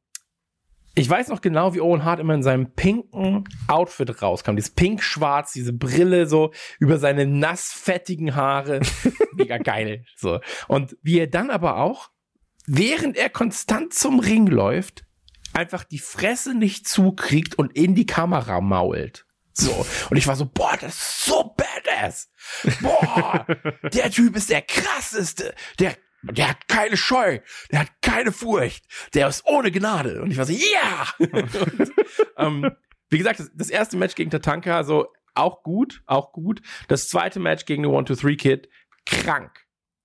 ich 0.94 1.10
weiß 1.10 1.30
noch 1.30 1.40
genau, 1.40 1.74
wie 1.74 1.80
Owen 1.80 2.04
Hart 2.04 2.20
immer 2.20 2.34
in 2.34 2.44
seinem 2.44 2.72
pinken 2.74 3.46
Outfit 3.68 4.22
rauskam. 4.22 4.58
Dieses 4.58 4.72
pink-schwarz, 4.72 5.54
diese 5.54 5.72
Brille 5.72 6.28
so 6.28 6.52
über 6.80 6.98
seine 6.98 7.26
nassfettigen 7.26 8.36
Haare. 8.36 8.82
Mega 9.34 9.58
geil. 9.58 10.06
So. 10.18 10.42
Und 10.68 10.98
wie 11.02 11.20
er 11.20 11.28
dann 11.28 11.50
aber 11.50 11.78
auch, 11.78 12.10
während 12.68 13.16
er 13.16 13.30
konstant 13.30 13.94
zum 13.94 14.20
Ring 14.20 14.48
läuft, 14.48 15.06
einfach 15.54 15.86
die 15.86 16.00
Fresse 16.00 16.56
nicht 16.56 16.88
zukriegt 16.88 17.56
und 17.58 17.74
in 17.74 17.96
die 17.96 18.06
Kamera 18.06 18.60
mault. 18.60 19.26
So. 19.54 19.86
Und 20.10 20.18
ich 20.18 20.28
war 20.28 20.36
so, 20.36 20.46
boah, 20.46 20.78
das 20.80 20.96
ist 20.96 21.26
so 21.26 21.56
badass. 21.56 22.30
Boah, 22.82 23.46
der 23.94 24.12
Typ 24.12 24.36
ist 24.36 24.50
der 24.50 24.62
krasseste. 24.62 25.54
Der, 25.80 25.96
der 26.24 26.50
hat 26.50 26.68
keine 26.68 26.98
Scheu. 26.98 27.40
Der 27.72 27.80
hat 27.80 28.02
keine 28.02 28.32
Furcht. 28.32 28.86
Der 29.14 29.28
ist 29.28 29.46
ohne 29.46 29.72
Gnade. 29.72 30.22
Und 30.22 30.32
ich 30.32 30.38
war 30.38 30.46
so, 30.46 30.54
ja! 30.54 31.08
und, 31.20 31.92
ähm, 32.38 32.72
wie 33.10 33.18
gesagt, 33.18 33.40
das, 33.40 33.52
das 33.54 33.70
erste 33.70 33.98
Match 33.98 34.16
gegen 34.16 34.32
Tatanka, 34.32 34.84
so 34.84 35.08
auch 35.34 35.64
gut, 35.64 36.02
auch 36.06 36.32
gut. 36.32 36.62
Das 36.88 37.08
zweite 37.08 37.40
Match 37.40 37.66
gegen 37.66 37.84
den 37.84 37.92
One-Two-Three-Kid, 37.92 38.70
krank. 39.06 39.52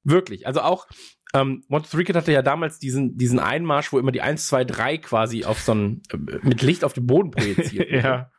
Wirklich. 0.04 0.46
Also 0.46 0.60
auch, 0.60 0.86
ähm, 1.34 1.64
One-Two-Three-Kid 1.68 2.16
hatte 2.16 2.32
ja 2.32 2.42
damals 2.42 2.78
diesen, 2.78 3.16
diesen 3.16 3.38
Einmarsch, 3.38 3.92
wo 3.92 3.98
immer 3.98 4.12
die 4.12 4.22
1, 4.22 4.46
2, 4.48 4.64
3 4.64 4.98
quasi 4.98 5.44
auf 5.44 5.60
so 5.60 5.74
ein, 5.74 6.02
äh, 6.12 6.16
mit 6.42 6.62
Licht 6.62 6.84
auf 6.84 6.92
den 6.92 7.06
Boden 7.06 7.30
projiziert. 7.30 7.90
ja. 7.90 8.30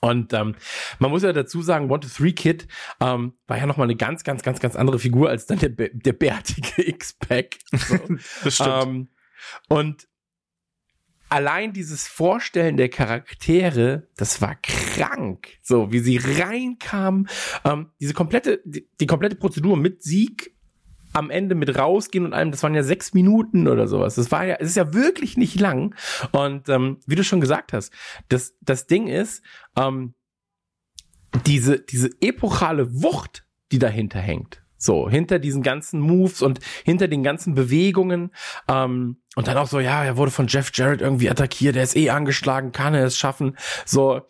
Und 0.00 0.32
ähm, 0.32 0.54
man 0.98 1.10
muss 1.10 1.22
ja 1.22 1.32
dazu 1.32 1.62
sagen, 1.62 1.90
One 1.90 2.00
to 2.00 2.08
Three 2.08 2.32
Kid 2.32 2.68
ähm, 3.00 3.34
war 3.46 3.58
ja 3.58 3.66
noch 3.66 3.76
mal 3.76 3.84
eine 3.84 3.96
ganz, 3.96 4.24
ganz, 4.24 4.42
ganz, 4.42 4.60
ganz 4.60 4.76
andere 4.76 4.98
Figur 4.98 5.30
als 5.30 5.46
dann 5.46 5.58
der, 5.58 5.70
der 5.70 6.12
bärtige 6.12 6.82
X-Pack. 6.88 7.58
So. 7.72 7.96
Das 8.44 8.56
stimmt. 8.56 8.86
ähm, 8.86 9.08
und 9.68 10.08
allein 11.28 11.72
dieses 11.72 12.06
Vorstellen 12.06 12.76
der 12.76 12.88
Charaktere, 12.88 14.08
das 14.16 14.40
war 14.40 14.56
krank. 14.62 15.58
So, 15.62 15.92
wie 15.92 15.98
sie 15.98 16.18
reinkamen, 16.18 17.28
ähm, 17.64 17.90
diese 18.00 18.14
komplette, 18.14 18.60
die, 18.64 18.88
die 19.00 19.06
komplette 19.06 19.36
Prozedur 19.36 19.76
mit 19.76 20.02
Sieg 20.02 20.55
am 21.16 21.30
Ende 21.30 21.54
mit 21.54 21.78
rausgehen 21.78 22.26
und 22.26 22.34
allem, 22.34 22.50
das 22.50 22.62
waren 22.62 22.74
ja 22.74 22.82
sechs 22.82 23.14
Minuten 23.14 23.68
oder 23.68 23.88
sowas. 23.88 24.16
Das 24.16 24.30
war 24.30 24.44
ja, 24.44 24.56
es 24.60 24.68
ist 24.68 24.76
ja 24.76 24.92
wirklich 24.92 25.38
nicht 25.38 25.58
lang. 25.58 25.94
Und 26.32 26.68
ähm, 26.68 26.98
wie 27.06 27.14
du 27.14 27.24
schon 27.24 27.40
gesagt 27.40 27.72
hast, 27.72 27.90
das, 28.28 28.54
das 28.60 28.86
Ding 28.86 29.08
ist, 29.08 29.42
ähm, 29.78 30.14
diese, 31.46 31.80
diese 31.80 32.10
epochale 32.20 33.02
Wucht, 33.02 33.46
die 33.72 33.78
dahinter 33.78 34.20
hängt. 34.20 34.62
So, 34.76 35.08
hinter 35.08 35.38
diesen 35.38 35.62
ganzen 35.62 36.00
Moves 36.00 36.42
und 36.42 36.60
hinter 36.84 37.08
den 37.08 37.22
ganzen 37.22 37.54
Bewegungen. 37.54 38.30
Ähm, 38.68 39.22
und 39.36 39.48
dann 39.48 39.56
auch 39.56 39.68
so, 39.68 39.80
ja, 39.80 40.04
er 40.04 40.18
wurde 40.18 40.30
von 40.30 40.48
Jeff 40.48 40.70
Jarrett 40.74 41.00
irgendwie 41.00 41.30
attackiert, 41.30 41.76
er 41.76 41.82
ist 41.82 41.96
eh 41.96 42.10
angeschlagen, 42.10 42.72
kann 42.72 42.92
er 42.92 43.06
es 43.06 43.16
schaffen. 43.16 43.56
So, 43.86 44.20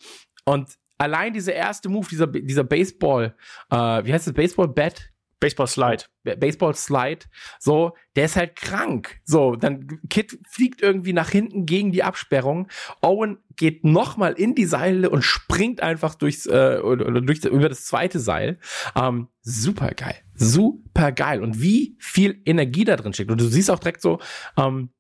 und 0.45 0.79
allein 0.99 1.33
dieser 1.33 1.53
erste 1.53 1.89
Move, 1.89 2.07
dieser, 2.09 2.29
dieser 2.29 2.63
Baseball, 2.63 3.35
äh, 3.71 3.77
wie 3.77 4.13
heißt 4.13 4.29
das, 4.29 4.35
Baseball 4.35 4.69
Bat? 4.69 5.11
Baseball 5.41 5.67
Slide. 5.67 6.05
Baseball 6.25 6.75
Slide, 6.75 7.27
so, 7.59 7.95
der 8.17 8.25
ist 8.25 8.37
halt 8.37 8.57
krank. 8.57 9.21
So, 9.25 9.55
dann 9.55 10.01
Kid 10.09 10.39
fliegt 10.49 10.83
irgendwie 10.83 11.13
nach 11.13 11.31
hinten 11.31 11.67
gegen 11.67 11.93
die 11.93 12.03
Absperrung. 12.03 12.69
Owen 13.03 13.39
geht 13.57 13.85
nochmal 13.85 14.33
in 14.33 14.55
die 14.55 14.65
Seile 14.65 15.11
und 15.11 15.23
springt 15.23 15.83
einfach 15.83 16.15
durchs 16.15 16.47
äh, 16.47 16.81
oder, 16.83 17.21
durch, 17.21 17.45
über 17.45 17.69
das 17.69 17.85
zweite 17.85 18.19
Seil. 18.19 18.59
Ähm, 18.95 19.29
super 19.43 19.91
geil, 19.91 20.17
super 20.35 21.13
geil. 21.13 21.43
Und 21.43 21.61
wie 21.61 21.97
viel 21.99 22.41
Energie 22.45 22.85
da 22.85 22.97
drin 22.97 23.13
steckt. 23.13 23.31
Und 23.31 23.41
du 23.41 23.47
siehst 23.47 23.71
auch 23.71 23.79
direkt 23.79 24.01
so, 24.01 24.21
ähm, 24.57 24.91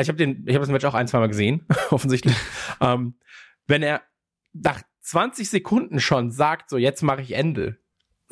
ich 0.00 0.08
habe 0.08 0.18
den, 0.18 0.44
ich 0.46 0.54
habe 0.54 0.64
das 0.64 0.70
Match 0.70 0.84
auch 0.84 0.94
ein, 0.94 1.08
zwei 1.08 1.18
Mal 1.18 1.28
gesehen, 1.28 1.66
offensichtlich. 1.90 2.36
ähm, 2.80 3.14
wenn 3.66 3.82
er 3.82 4.02
nach 4.52 4.82
20 5.02 5.48
Sekunden 5.48 6.00
schon 6.00 6.30
sagt, 6.30 6.70
so 6.70 6.76
jetzt 6.76 7.02
mache 7.02 7.22
ich 7.22 7.32
Ende. 7.32 7.79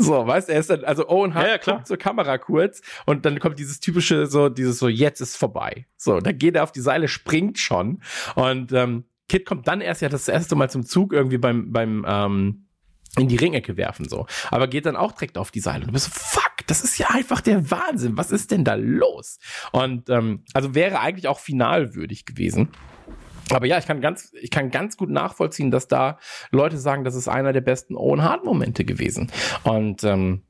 So, 0.00 0.26
weißt 0.26 0.48
du, 0.48 0.52
er 0.52 0.60
ist 0.60 0.70
dann, 0.70 0.84
also 0.84 1.08
Owen 1.08 1.34
Hart 1.34 1.44
Ja, 1.44 1.52
ja, 1.52 1.58
guckt 1.58 1.88
zur 1.88 1.96
Kamera 1.96 2.38
kurz 2.38 2.82
und 3.04 3.26
dann 3.26 3.40
kommt 3.40 3.58
dieses 3.58 3.80
typische, 3.80 4.26
so, 4.26 4.48
dieses 4.48 4.78
so, 4.78 4.88
jetzt 4.88 5.20
ist 5.20 5.36
vorbei. 5.36 5.86
So, 5.96 6.20
dann 6.20 6.38
geht 6.38 6.54
er 6.54 6.62
auf 6.62 6.70
die 6.70 6.80
Seile, 6.80 7.08
springt 7.08 7.58
schon 7.58 8.00
und 8.36 8.72
ähm, 8.72 9.04
Kid 9.28 9.44
kommt 9.44 9.66
dann 9.66 9.80
erst 9.80 10.00
ja 10.00 10.08
das 10.08 10.28
erste 10.28 10.54
Mal 10.54 10.70
zum 10.70 10.86
Zug 10.86 11.12
irgendwie 11.12 11.38
beim, 11.38 11.72
beim, 11.72 12.04
ähm, 12.08 12.68
in 13.16 13.28
die 13.28 13.36
Ringecke 13.36 13.76
werfen, 13.76 14.08
so. 14.08 14.26
Aber 14.50 14.68
geht 14.68 14.86
dann 14.86 14.96
auch 14.96 15.12
direkt 15.12 15.38
auf 15.38 15.50
die 15.50 15.60
Seile. 15.60 15.80
Und 15.80 15.88
du 15.88 15.92
bist 15.92 16.06
so, 16.06 16.12
fuck, 16.12 16.66
das 16.66 16.84
ist 16.84 16.98
ja 16.98 17.08
einfach 17.10 17.40
der 17.40 17.70
Wahnsinn. 17.70 18.16
Was 18.16 18.30
ist 18.30 18.50
denn 18.50 18.64
da 18.64 18.74
los? 18.74 19.38
Und 19.72 20.10
ähm, 20.10 20.44
also 20.54 20.74
wäre 20.74 21.00
eigentlich 21.00 21.26
auch 21.26 21.40
finalwürdig 21.40 22.26
gewesen. 22.26 22.68
Aber 23.52 23.66
ja, 23.66 23.78
ich 23.78 23.86
kann 23.86 24.00
ganz, 24.00 24.32
ich 24.40 24.50
kann 24.50 24.70
ganz 24.70 24.96
gut 24.96 25.10
nachvollziehen, 25.10 25.70
dass 25.70 25.88
da 25.88 26.18
Leute 26.50 26.78
sagen, 26.78 27.04
das 27.04 27.14
ist 27.14 27.28
einer 27.28 27.52
der 27.52 27.60
besten 27.60 27.96
Owen 27.96 28.22
Hart 28.22 28.44
Momente 28.44 28.84
gewesen. 28.84 29.30
Und 29.64 30.04
ähm, 30.04 30.42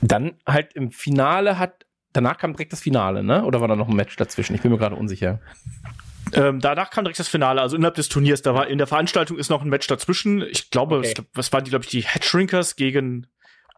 dann 0.00 0.34
halt 0.46 0.74
im 0.74 0.90
Finale 0.90 1.58
hat, 1.58 1.86
danach 2.12 2.38
kam 2.38 2.52
direkt 2.52 2.72
das 2.72 2.80
Finale, 2.80 3.22
ne? 3.22 3.44
Oder 3.44 3.60
war 3.60 3.68
da 3.68 3.76
noch 3.76 3.88
ein 3.88 3.96
Match 3.96 4.16
dazwischen? 4.16 4.54
Ich 4.54 4.62
bin 4.62 4.70
mir 4.70 4.78
gerade 4.78 4.96
unsicher. 4.96 5.40
Ähm, 6.34 6.60
danach 6.60 6.90
kam 6.90 7.04
direkt 7.04 7.18
das 7.18 7.28
Finale, 7.28 7.60
also 7.60 7.76
innerhalb 7.76 7.94
des 7.94 8.08
Turniers. 8.08 8.42
Da 8.42 8.54
war 8.54 8.66
in 8.68 8.78
der 8.78 8.86
Veranstaltung 8.86 9.38
ist 9.38 9.48
noch 9.48 9.62
ein 9.62 9.68
Match 9.68 9.86
dazwischen. 9.86 10.42
Ich 10.42 10.70
glaube, 10.70 10.98
Okay. 10.98 11.14
was 11.34 11.52
waren 11.52 11.64
die, 11.64 11.70
glaube 11.70 11.84
ich, 11.84 11.90
die 11.90 12.02
Headshrinkers 12.02 12.76
gegen 12.76 13.26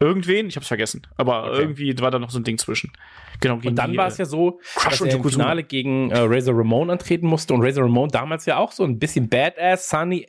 irgendwen? 0.00 0.46
Ich 0.48 0.56
hab's 0.56 0.68
vergessen. 0.68 1.06
Aber 1.16 1.44
Okay. 1.50 1.60
irgendwie 1.60 1.98
war 2.00 2.10
da 2.10 2.18
noch 2.18 2.30
so 2.30 2.38
ein 2.38 2.44
Ding 2.44 2.58
zwischen. 2.58 2.92
Genau, 3.40 3.56
gegen 3.56 3.68
Und 3.68 3.76
dann 3.76 3.96
war 3.96 4.08
es 4.08 4.18
ja 4.18 4.24
so, 4.24 4.60
Crush 4.74 4.98
dass 4.98 5.00
er 5.02 5.14
im. 5.16 5.24
Finale 5.24 5.62
gegen 5.62 6.10
äh, 6.10 6.18
Razor 6.18 6.56
Ramon 6.58 6.90
antreten 6.90 7.26
musste 7.26 7.54
und 7.54 7.62
Razor 7.62 7.84
Ramon 7.84 8.08
damals 8.08 8.46
ja 8.46 8.56
auch 8.56 8.72
so 8.72 8.84
ein 8.84 8.98
bisschen 8.98 9.28
Badass, 9.28 9.88
Sunny, 9.88 10.26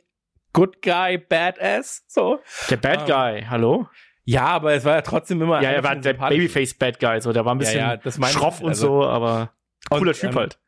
Good 0.52 0.82
Guy, 0.82 1.18
Badass, 1.18 2.04
so. 2.06 2.38
der 2.70 2.76
Bad 2.76 3.00
ähm, 3.00 3.06
Guy, 3.06 3.46
hallo? 3.48 3.88
Ja, 4.24 4.46
aber 4.46 4.72
es 4.74 4.84
war 4.84 4.94
ja 4.96 5.02
trotzdem 5.02 5.42
immer. 5.42 5.60
Ja, 5.62 5.70
er 5.70 5.82
war 5.82 5.96
der. 5.96 6.12
Babyface 6.14 6.74
Bad 6.74 7.00
Guy, 7.00 7.20
so, 7.20 7.32
der 7.32 7.44
war 7.44 7.54
ein 7.54 7.58
Ja, 7.58 7.64
bisschen 7.64 7.78
ja, 7.80 7.96
das 7.96 8.18
meine 8.18 8.30
ich 8.32 8.38
schroff 8.38 8.54
halt, 8.56 8.62
und 8.64 8.68
also- 8.70 8.86
so, 9.02 9.06
aber 9.06 9.50
cooler 9.90 10.10
Und, 10.12 10.20
Typ 10.20 10.30
ähm, 10.30 10.36
halt. 10.36 10.58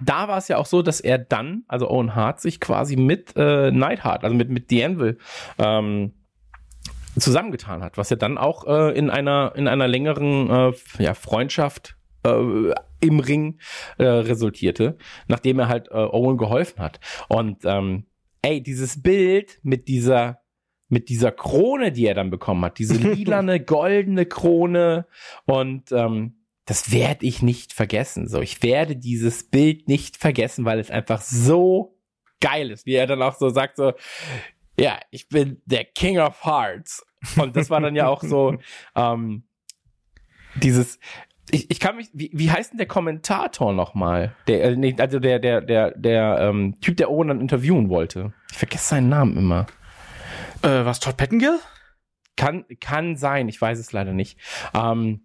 da 0.00 0.26
war 0.28 0.38
es 0.38 0.48
ja 0.48 0.56
auch 0.56 0.66
so, 0.66 0.80
dass 0.82 1.00
er 1.00 1.18
dann, 1.18 1.64
also 1.68 1.90
Owen 1.90 2.14
Hart, 2.14 2.40
sich 2.40 2.60
quasi 2.60 2.96
mit 2.96 3.34
äh, 3.36 3.70
Neidhart, 3.72 4.24
also 4.24 4.34
mit, 4.34 4.48
mit 4.48 4.70
The 4.70 4.84
Anvil, 4.84 5.18
ähm, 5.58 6.12
zusammengetan 7.18 7.82
hat, 7.82 7.98
was 7.98 8.10
ja 8.10 8.16
dann 8.16 8.38
auch 8.38 8.66
äh, 8.66 8.96
in 8.96 9.10
einer 9.10 9.52
in 9.56 9.68
einer 9.68 9.88
längeren 9.88 10.50
äh, 10.50 10.72
ja, 10.98 11.14
Freundschaft 11.14 11.96
äh, 12.24 12.72
im 13.00 13.20
Ring 13.20 13.58
äh, 13.98 14.04
resultierte, 14.04 14.96
nachdem 15.28 15.58
er 15.58 15.68
halt 15.68 15.88
äh, 15.88 15.94
Owen 15.94 16.38
geholfen 16.38 16.80
hat. 16.80 17.00
Und 17.28 17.64
ähm, 17.64 18.06
ey, 18.42 18.62
dieses 18.62 19.02
Bild 19.02 19.58
mit 19.62 19.88
dieser 19.88 20.40
mit 20.88 21.08
dieser 21.08 21.32
Krone, 21.32 21.92
die 21.92 22.06
er 22.06 22.14
dann 22.14 22.30
bekommen 22.30 22.64
hat, 22.64 22.78
diese 22.78 22.94
lilane, 23.12 23.60
goldene 23.60 24.26
Krone 24.26 25.06
und 25.46 25.92
ähm, 25.92 26.36
das 26.66 26.92
werde 26.92 27.26
ich 27.26 27.42
nicht 27.42 27.72
vergessen. 27.72 28.26
So, 28.26 28.40
ich 28.40 28.62
werde 28.62 28.96
dieses 28.96 29.50
Bild 29.50 29.86
nicht 29.88 30.16
vergessen, 30.16 30.64
weil 30.64 30.78
es 30.78 30.90
einfach 30.90 31.20
so 31.20 31.98
geil 32.40 32.70
ist, 32.70 32.86
wie 32.86 32.94
er 32.94 33.06
dann 33.06 33.22
auch 33.22 33.36
so 33.36 33.50
sagt 33.50 33.76
so, 33.76 33.92
ja, 34.78 34.98
ich 35.10 35.28
bin 35.28 35.62
der 35.64 35.84
King 35.84 36.18
of 36.18 36.44
Hearts. 36.44 37.04
Und 37.36 37.56
das 37.56 37.70
war 37.70 37.80
dann 37.80 37.96
ja 37.96 38.08
auch 38.08 38.22
so 38.22 38.56
ähm, 38.94 39.44
dieses, 40.56 40.98
ich, 41.50 41.70
ich 41.70 41.80
kann 41.80 41.96
mich, 41.96 42.08
wie, 42.12 42.30
wie 42.32 42.50
heißt 42.50 42.72
denn 42.72 42.78
der 42.78 42.86
Kommentator 42.86 43.72
nochmal? 43.72 44.34
Der, 44.46 44.64
äh, 44.64 44.76
nee, 44.76 44.94
also 44.98 45.18
der, 45.18 45.38
der, 45.38 45.60
der, 45.60 45.92
der 45.92 46.38
ähm, 46.40 46.80
Typ, 46.80 46.96
der 46.96 47.10
Owen 47.10 47.28
dann 47.28 47.40
interviewen 47.40 47.88
wollte. 47.88 48.32
Ich 48.50 48.58
vergesse 48.58 48.88
seinen 48.88 49.08
Namen 49.08 49.36
immer. 49.36 49.66
Äh, 50.62 50.84
was, 50.84 51.00
Todd 51.00 51.16
Pettengill? 51.16 51.58
Kann, 52.36 52.64
kann 52.80 53.16
sein, 53.16 53.48
ich 53.48 53.60
weiß 53.60 53.78
es 53.78 53.92
leider 53.92 54.12
nicht. 54.12 54.38
Ähm, 54.74 55.20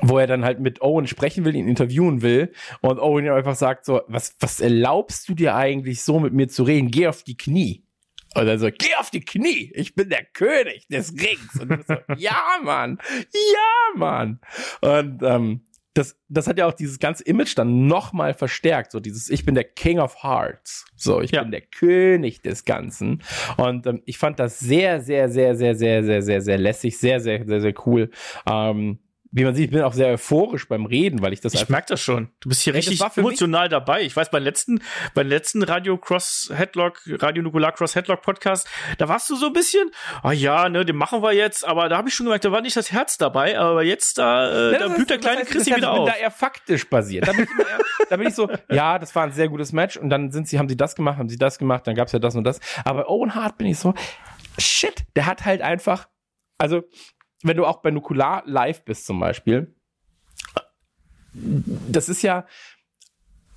wo 0.00 0.18
er 0.18 0.26
dann 0.26 0.44
halt 0.44 0.58
mit 0.58 0.80
Owen 0.80 1.06
sprechen 1.06 1.44
will, 1.44 1.54
ihn 1.54 1.68
interviewen 1.68 2.22
will 2.22 2.52
und 2.80 2.98
Owen 2.98 3.28
einfach 3.28 3.56
sagt 3.56 3.84
so, 3.84 4.00
was, 4.06 4.36
was 4.40 4.60
erlaubst 4.60 5.28
du 5.28 5.34
dir 5.34 5.54
eigentlich 5.54 6.02
so 6.02 6.18
mit 6.18 6.32
mir 6.32 6.48
zu 6.48 6.62
reden? 6.62 6.90
Geh 6.90 7.08
auf 7.08 7.22
die 7.22 7.36
Knie. 7.36 7.84
Und 8.34 8.46
dann 8.46 8.58
so, 8.58 8.68
geh 8.70 8.94
auf 8.98 9.10
die 9.10 9.20
Knie, 9.20 9.70
ich 9.74 9.94
bin 9.94 10.08
der 10.08 10.24
König 10.24 10.86
des 10.88 11.12
Rings. 11.12 11.60
Und 11.60 11.70
du 11.70 11.76
bist 11.76 11.88
so, 11.88 11.96
ja, 12.16 12.42
Mann, 12.62 12.98
ja, 13.32 13.98
Mann. 13.98 14.40
Und 14.80 15.22
ähm, 15.22 15.64
das, 15.94 16.16
das 16.28 16.46
hat 16.46 16.56
ja 16.58 16.66
auch 16.66 16.72
dieses 16.72 16.98
ganze 16.98 17.22
Image 17.24 17.56
dann 17.58 17.86
nochmal 17.86 18.32
verstärkt. 18.32 18.92
So 18.92 19.00
dieses, 19.00 19.28
ich 19.28 19.44
bin 19.44 19.54
der 19.54 19.64
King 19.64 19.98
of 19.98 20.22
Hearts. 20.22 20.86
So, 20.96 21.20
ich 21.20 21.32
Ja. 21.32 21.42
bin 21.42 21.50
der 21.50 21.60
König 21.60 22.40
des 22.40 22.64
Ganzen. 22.64 23.22
Und 23.58 23.86
ähm, 23.86 24.02
ich 24.06 24.16
fand 24.16 24.38
das 24.38 24.58
sehr, 24.58 25.02
sehr, 25.02 25.28
sehr, 25.28 25.54
sehr, 25.54 25.74
sehr, 25.74 26.02
sehr, 26.02 26.22
sehr, 26.22 26.40
sehr 26.40 26.58
lässig, 26.58 26.98
sehr, 26.98 27.20
sehr, 27.20 27.44
sehr, 27.46 27.60
sehr 27.60 27.74
cool. 27.86 28.10
Ähm, 28.50 29.00
wie 29.34 29.44
man 29.44 29.54
sieht, 29.54 29.64
ich 29.66 29.70
bin 29.70 29.80
auch 29.80 29.94
sehr 29.94 30.08
euphorisch 30.08 30.68
beim 30.68 30.84
Reden, 30.84 31.22
weil 31.22 31.32
ich 31.32 31.40
das 31.40 31.54
Ich 31.54 31.70
merke 31.70 31.88
das 31.88 32.02
schon. 32.02 32.28
Du 32.40 32.50
bist 32.50 32.60
hier 32.60 32.74
Ey, 32.74 32.80
richtig 32.80 33.00
emotional 33.16 33.70
dabei. 33.70 34.02
Ich 34.02 34.14
weiß, 34.14 34.30
beim 34.30 34.42
letzten, 34.42 34.82
beim 35.14 35.26
letzten 35.26 35.62
Radio 35.62 35.96
Cross 35.96 36.52
Headlock, 36.54 37.00
Radio 37.06 37.42
Nukular 37.42 37.72
Cross 37.72 37.94
Headlock 37.94 38.20
Podcast, 38.20 38.68
da 38.98 39.08
warst 39.08 39.30
du 39.30 39.36
so 39.36 39.46
ein 39.46 39.54
bisschen, 39.54 39.90
ah 40.22 40.32
ja, 40.32 40.68
ne, 40.68 40.84
den 40.84 40.96
machen 40.96 41.22
wir 41.22 41.32
jetzt, 41.32 41.66
aber 41.66 41.88
da 41.88 41.96
habe 41.96 42.10
ich 42.10 42.14
schon 42.14 42.26
gemerkt, 42.26 42.44
da 42.44 42.52
war 42.52 42.60
nicht 42.60 42.76
das 42.76 42.92
Herz 42.92 43.16
dabei, 43.16 43.58
aber 43.58 43.82
jetzt 43.82 44.18
da, 44.18 44.50
äh, 44.50 44.72
Ja, 44.74 44.78
da 44.80 44.88
blüht 44.88 45.08
der 45.08 45.16
kleine 45.18 45.40
heißt, 45.40 45.50
Chrissy 45.50 45.70
das 45.70 45.78
heißt, 45.78 45.82
wieder 45.82 45.92
ich 45.92 45.94
bin 45.94 46.02
auf. 46.02 46.10
da 46.10 46.16
eher 46.16 46.30
faktisch 46.30 46.90
basiert. 46.90 47.26
Da 47.26 47.32
bin, 47.32 47.44
ich 47.44 47.66
eher, 47.66 47.78
da 48.10 48.16
bin 48.18 48.28
ich 48.28 48.34
so, 48.34 48.50
ja, 48.70 48.98
das 48.98 49.14
war 49.14 49.22
ein 49.24 49.32
sehr 49.32 49.48
gutes 49.48 49.72
Match 49.72 49.96
und 49.96 50.10
dann 50.10 50.30
sind 50.30 50.46
sie, 50.46 50.58
haben 50.58 50.68
sie 50.68 50.76
das 50.76 50.94
gemacht, 50.94 51.16
haben 51.16 51.30
sie 51.30 51.38
das 51.38 51.58
gemacht, 51.58 51.86
dann 51.86 51.94
gab's 51.94 52.12
ja 52.12 52.18
das 52.18 52.36
und 52.36 52.44
das. 52.44 52.60
Aber 52.84 53.08
Owen 53.08 53.34
Hart 53.34 53.56
bin 53.56 53.66
ich 53.66 53.78
so, 53.78 53.94
shit, 54.58 55.04
der 55.16 55.24
hat 55.24 55.46
halt 55.46 55.62
einfach, 55.62 56.06
also, 56.58 56.82
wenn 57.42 57.56
du 57.56 57.66
auch 57.66 57.82
bei 57.82 57.90
Nukular 57.90 58.42
live 58.46 58.84
bist 58.84 59.06
zum 59.06 59.20
Beispiel, 59.20 59.74
das 61.34 62.08
ist 62.08 62.22
ja, 62.22 62.46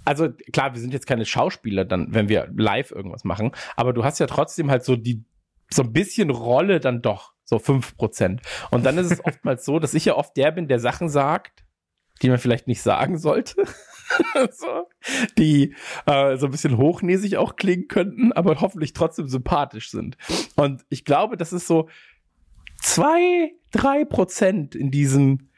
also 0.06 0.30
klar, 0.54 0.74
wir 0.74 0.82
sind 0.82 0.94
jetzt 0.94 1.08
keine 1.08 1.26
Schauspieler 1.26 1.86
dann, 1.86 2.14
wenn 2.14 2.30
wir 2.30 2.52
live 2.56 2.92
irgendwas 2.92 3.24
machen, 3.24 3.52
aber 3.76 3.94
du 3.94 4.04
hast 4.04 4.20
ja 4.20 4.28
trotzdem 4.28 4.70
halt 4.70 4.84
so 4.84 4.96
die, 4.96 5.26
so 5.72 5.84
ein 5.84 5.94
bisschen 5.94 6.30
Rolle 6.30 6.80
dann 6.80 7.02
doch, 7.02 7.34
so 7.44 7.60
fünf 7.60 7.98
Prozent. 7.98 8.42
Und 8.72 8.86
dann 8.86 8.98
ist 8.98 9.12
es 9.12 9.26
oftmals 9.26 9.66
so, 9.66 9.80
dass 9.80 9.94
ich 9.94 10.06
ja 10.06 10.16
oft 10.16 10.38
der 10.38 10.52
bin, 10.52 10.68
der 10.68 10.80
Sachen 10.80 11.10
sagt, 11.10 11.66
die 12.22 12.30
man 12.30 12.38
vielleicht 12.38 12.68
nicht 12.68 12.82
sagen 12.82 13.18
sollte. 13.18 13.66
so, 14.52 14.88
die 15.38 15.76
äh, 16.06 16.38
so 16.38 16.46
ein 16.46 16.52
bisschen 16.52 16.78
hochnäsig 16.78 17.38
auch 17.38 17.56
klingen 17.56 17.88
könnten, 17.88 18.32
aber 18.32 18.62
hoffentlich 18.62 18.94
trotzdem 18.94 19.28
sympathisch 19.28 19.90
sind. 19.90 20.18
Und 20.56 20.86
ich 20.90 21.04
glaube, 21.04 21.38
das 21.38 21.52
ist 21.52 21.68
so 21.68 21.90
zwei, 22.86 23.52
drei 23.72 24.06
Prozent 24.06 24.76
in 24.76 24.92
diesem 24.92 25.50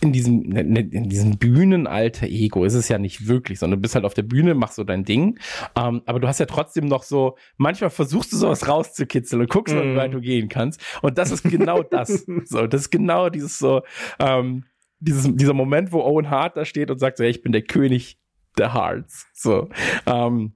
in 0.00 0.12
diesem, 0.12 0.40
ne, 0.40 0.62
ne, 0.64 0.80
in 0.80 1.08
diesem 1.08 1.38
Bühnenalter 1.38 2.26
Ego 2.26 2.66
ist 2.66 2.74
es 2.74 2.90
ja 2.90 2.98
nicht 2.98 3.26
wirklich, 3.26 3.58
sondern 3.58 3.78
du 3.78 3.82
bist 3.82 3.94
halt 3.94 4.04
auf 4.04 4.12
der 4.12 4.24
Bühne, 4.24 4.52
machst 4.54 4.74
so 4.74 4.84
dein 4.84 5.06
Ding. 5.06 5.38
Ähm, 5.76 6.02
aber 6.04 6.20
du 6.20 6.28
hast 6.28 6.40
ja 6.40 6.44
trotzdem 6.44 6.84
noch 6.84 7.04
so, 7.04 7.38
manchmal 7.56 7.88
versuchst 7.88 8.30
du 8.32 8.36
sowas 8.36 8.68
rauszukitzeln 8.68 9.40
und 9.40 9.48
guckst, 9.48 9.74
mal, 9.74 9.82
wie 9.82 9.96
weit 9.96 10.12
du 10.12 10.20
gehen 10.20 10.50
kannst. 10.50 10.78
Und 11.00 11.16
das 11.16 11.30
ist 11.30 11.44
genau 11.44 11.82
das. 11.82 12.26
So, 12.44 12.66
das 12.66 12.82
ist 12.82 12.90
genau 12.90 13.30
dieses 13.30 13.58
so, 13.58 13.80
ähm, 14.18 14.64
dieses, 14.98 15.34
dieser 15.34 15.54
Moment, 15.54 15.92
wo 15.92 16.02
Owen 16.02 16.28
Hart 16.28 16.58
da 16.58 16.66
steht 16.66 16.90
und 16.90 16.98
sagt 16.98 17.16
so, 17.16 17.24
ja, 17.24 17.30
ich 17.30 17.42
bin 17.42 17.52
der 17.52 17.62
König 17.62 18.18
der 18.58 18.74
Hearts. 18.74 19.26
So, 19.32 19.70
ähm, 20.04 20.54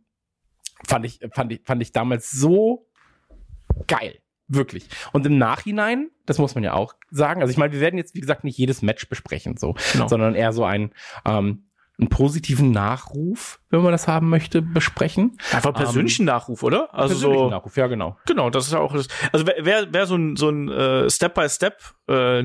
fand 0.86 1.06
ich, 1.06 1.20
fand 1.32 1.52
ich, 1.52 1.62
fand 1.64 1.80
ich 1.80 1.92
damals 1.92 2.30
so 2.30 2.86
geil. 3.86 4.18
Wirklich. 4.48 4.88
Und 5.12 5.26
im 5.26 5.38
Nachhinein, 5.38 6.10
das 6.26 6.38
muss 6.38 6.54
man 6.54 6.64
ja 6.64 6.72
auch 6.72 6.94
sagen, 7.10 7.42
also 7.42 7.50
ich 7.50 7.58
meine, 7.58 7.72
wir 7.72 7.80
werden 7.80 7.98
jetzt, 7.98 8.14
wie 8.14 8.20
gesagt, 8.20 8.44
nicht 8.44 8.58
jedes 8.58 8.82
Match 8.82 9.08
besprechen, 9.08 9.56
so, 9.56 9.74
Genau. 9.92 10.08
sondern 10.08 10.34
eher 10.34 10.52
so 10.52 10.64
ein, 10.64 10.92
ähm, 11.26 11.64
einen 11.98 12.08
positiven 12.08 12.70
Nachruf, 12.70 13.60
wenn 13.70 13.82
man 13.82 13.92
das 13.92 14.06
haben 14.06 14.28
möchte, 14.28 14.62
besprechen. 14.62 15.36
Einfach 15.52 15.74
persönlichen 15.74 16.24
Nachruf, 16.26 16.62
oder? 16.62 16.94
Also 16.94 17.14
Persönlichen 17.14 17.44
so, 17.44 17.50
Nachruf, 17.50 17.76
ja, 17.76 17.88
genau. 17.88 18.16
genau, 18.24 18.50
das 18.50 18.66
ist 18.66 18.72
ja 18.72 18.78
auch 18.78 18.92
das. 18.94 19.08
Also 19.32 19.46
wer, 19.46 19.88
wer, 19.92 20.06
so 20.06 20.14
ein, 20.14 20.36
so 20.36 20.48
ein 20.48 20.68
äh, 20.68 21.10
Step-by-Step 21.10 21.82
äh, 22.08 22.42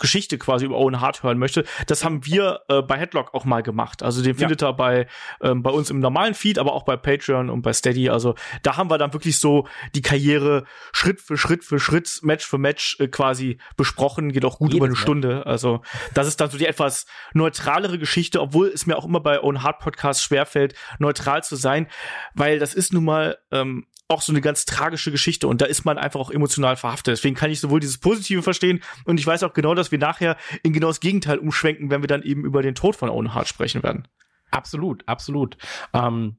Geschichte 0.00 0.38
quasi 0.38 0.64
über 0.64 0.76
Owen 0.76 1.00
Hart 1.00 1.22
hören 1.22 1.38
möchte, 1.38 1.64
das 1.86 2.04
haben 2.04 2.26
wir 2.26 2.62
äh, 2.68 2.82
bei 2.82 2.96
Headlock 2.98 3.32
auch 3.34 3.44
mal 3.44 3.62
gemacht. 3.62 4.02
Also 4.02 4.22
den 4.22 4.34
Ja. 4.34 4.38
findet 4.40 4.62
ihr 4.62 4.72
bei 4.72 5.06
ähm, 5.40 5.62
bei 5.62 5.70
uns 5.70 5.90
im 5.90 6.00
normalen 6.00 6.34
Feed, 6.34 6.58
aber 6.58 6.72
auch 6.72 6.82
bei 6.84 6.96
Patreon 6.96 7.48
und 7.50 7.62
bei 7.62 7.72
Steady. 7.72 8.08
Also 8.10 8.34
da 8.62 8.76
haben 8.76 8.90
wir 8.90 8.98
dann 8.98 9.12
wirklich 9.12 9.38
so 9.38 9.68
die 9.94 10.02
Karriere 10.02 10.64
Schritt 10.92 11.20
für 11.20 11.36
Schritt 11.36 11.64
für 11.64 11.78
Schritt, 11.78 12.20
Match 12.22 12.46
für 12.46 12.58
Match 12.58 12.96
äh, 12.98 13.08
quasi 13.08 13.58
besprochen. 13.76 14.32
Geht 14.32 14.44
auch 14.44 14.58
gut 14.58 14.68
Jedes 14.70 14.76
über 14.78 14.86
eine 14.86 14.92
Match. 14.92 15.02
Stunde. 15.02 15.46
Also 15.46 15.82
das 16.14 16.26
ist 16.26 16.40
dann 16.40 16.50
so 16.50 16.58
die 16.58 16.66
etwas 16.66 17.06
neutralere 17.34 17.98
Geschichte, 17.98 18.40
obwohl 18.40 18.68
es 18.68 18.86
mir 18.86 18.96
auch 18.96 19.04
immer 19.04 19.20
bei 19.20 19.40
Owen 19.42 19.62
Hart 19.62 19.78
Podcast 19.80 20.22
schwerfällt, 20.22 20.74
neutral 20.98 21.44
zu 21.44 21.56
sein, 21.56 21.86
weil 22.34 22.58
das 22.58 22.74
ist 22.74 22.92
nun 22.92 23.04
mal 23.04 23.38
ähm, 23.52 23.86
auch 24.10 24.22
so 24.22 24.32
eine 24.32 24.40
ganz 24.40 24.64
tragische 24.64 25.10
Geschichte 25.10 25.46
und 25.46 25.60
da 25.60 25.66
ist 25.66 25.84
man 25.84 25.98
einfach 25.98 26.20
auch 26.20 26.30
emotional 26.30 26.76
verhaftet. 26.76 27.12
Deswegen 27.12 27.36
kann 27.36 27.50
ich 27.50 27.60
sowohl 27.60 27.80
dieses 27.80 27.98
Positive 27.98 28.42
verstehen 28.42 28.82
und 29.04 29.20
ich 29.20 29.26
weiß 29.26 29.42
auch 29.44 29.52
genau, 29.52 29.74
dass 29.74 29.92
wir 29.92 29.98
nachher 29.98 30.36
in 30.62 30.72
genau 30.72 30.88
das 30.88 31.00
Gegenteil 31.00 31.38
umschwenken, 31.38 31.90
wenn 31.90 32.02
wir 32.02 32.08
dann 32.08 32.22
eben 32.22 32.44
über 32.44 32.62
den 32.62 32.74
Tod 32.74 32.96
von 32.96 33.08
Owen 33.08 33.34
Hart 33.34 33.48
sprechen 33.48 33.82
werden. 33.82 34.08
Absolut, 34.50 35.06
absolut. 35.06 35.56
Ähm, 35.92 36.36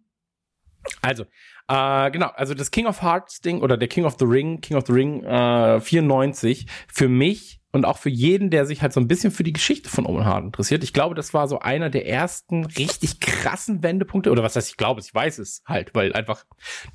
also, 1.02 1.24
äh, 1.68 2.12
genau, 2.12 2.28
also 2.36 2.54
das 2.54 2.72
King 2.72 2.88
of 2.88 3.02
Hearts 3.02 3.42
Ding 3.42 3.62
oder 3.62 3.78
der 3.78 3.88
King 3.88 4.06
of 4.06 4.18
the 4.20 4.26
Ring, 4.26 4.62
King 4.62 4.78
of 4.78 4.86
the 4.88 4.94
Ring 4.94 5.24
äh, 5.24 5.80
94, 5.80 6.66
für 6.92 7.08
mich 7.08 7.61
und 7.72 7.86
auch 7.86 7.98
für 7.98 8.10
jeden, 8.10 8.50
der 8.50 8.66
sich 8.66 8.82
halt 8.82 8.94
so 8.94 9.00
ein 9.00 9.08
bisschen 9.08 9.32
für 9.32 9.44
die 9.44 9.54
Geschichte 9.54 9.90
von 9.90 10.06
Owen 10.06 10.26
Hart 10.26 10.44
interessiert. 10.44 10.84
Ich 10.84 10.94
glaube, 10.94 11.16
das 11.16 11.34
war 11.34 11.48
so 11.48 11.60
einer 11.60 11.90
der 11.90 12.08
ersten 12.08 12.66
richtig 12.66 13.20
krassen 13.20 13.82
Wendepunkte, 13.84 14.32
oder 14.32 14.44
was 14.44 14.56
heißt, 14.56 14.70
ich 14.70 14.78
glaube, 14.78 15.02
ich 15.02 15.14
weiß 15.14 15.40
es 15.40 15.64
halt, 15.66 15.96
weil 15.96 16.14
einfach 16.14 16.46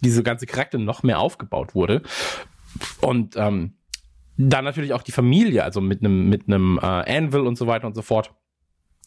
diese 0.03 0.23
ganze 0.23 0.47
Charakter 0.47 0.79
noch 0.79 1.03
mehr 1.03 1.19
aufgebaut 1.19 1.75
wurde. 1.75 2.03
Und 3.01 3.37
ähm, 3.37 3.79
dann 4.37 4.65
natürlich 4.65 4.93
auch 4.93 5.03
die 5.03 5.13
Familie, 5.13 5.65
also 5.65 5.81
mit 5.81 6.01
einem 6.01 6.29
mit 6.29 6.47
einem 6.47 6.79
äh, 6.83 6.87
Anvil 6.87 7.41
und 7.41 7.57
so 7.57 7.67
weiter 7.67 7.87
und 7.87 7.95
so 7.95 8.03
fort 8.03 8.35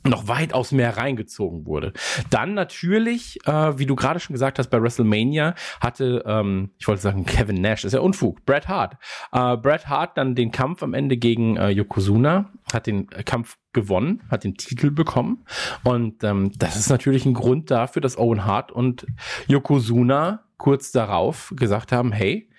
noch 0.04 0.28
weitaus 0.28 0.72
mehr 0.72 0.98
reingezogen 0.98 1.66
wurde. 1.66 1.94
Dann 2.30 2.54
natürlich, 2.54 3.38
äh, 3.46 3.78
wie 3.78 3.86
du 3.86 3.96
gerade 3.96 4.20
schon 4.20 4.34
gesagt 4.34 4.58
hast, 4.58 4.70
bei 4.70 4.82
WrestleMania 4.82 5.56
hatte, 5.82 6.24
ähm, 6.26 6.72
ich 6.78 6.88
wollte 6.88 7.02
sagen 7.02 7.26
Kevin 7.26 7.62
Nash, 7.62 7.84
ist 7.84 7.94
ja 7.94 8.00
Unfug, 8.00 8.46
Bret 8.46 8.68
Hart. 8.68 8.96
Äh, 9.32 9.58
Bret 9.58 9.88
Hart 9.88 10.18
dann 10.18 10.36
den 10.36 10.52
Kampf 10.52 10.84
am 10.84 10.94
Ende 10.94 11.18
gegen 11.18 11.58
äh, 11.58 11.70
Yokozuna, 11.70 12.52
hat 12.72 12.88
den 12.88 13.08
Kampf 13.08 13.58
gewonnen, 13.74 14.24
hat 14.30 14.44
den 14.44 14.56
Titel 14.56 14.90
bekommen 14.92 15.46
und 15.84 16.24
ähm, 16.24 16.52
das 16.58 16.76
ist 16.76 16.90
natürlich 16.90 17.26
ein 17.26 17.34
Grund 17.34 17.70
dafür, 17.70 18.02
dass 18.02 18.18
Owen 18.18 18.46
Hart 18.46 18.72
und 18.72 19.06
Yokozuna 19.48 20.46
kurz 20.58 20.92
darauf 20.92 21.54
gesagt 21.56 21.92
haben, 21.92 22.12
hey, 22.12 22.50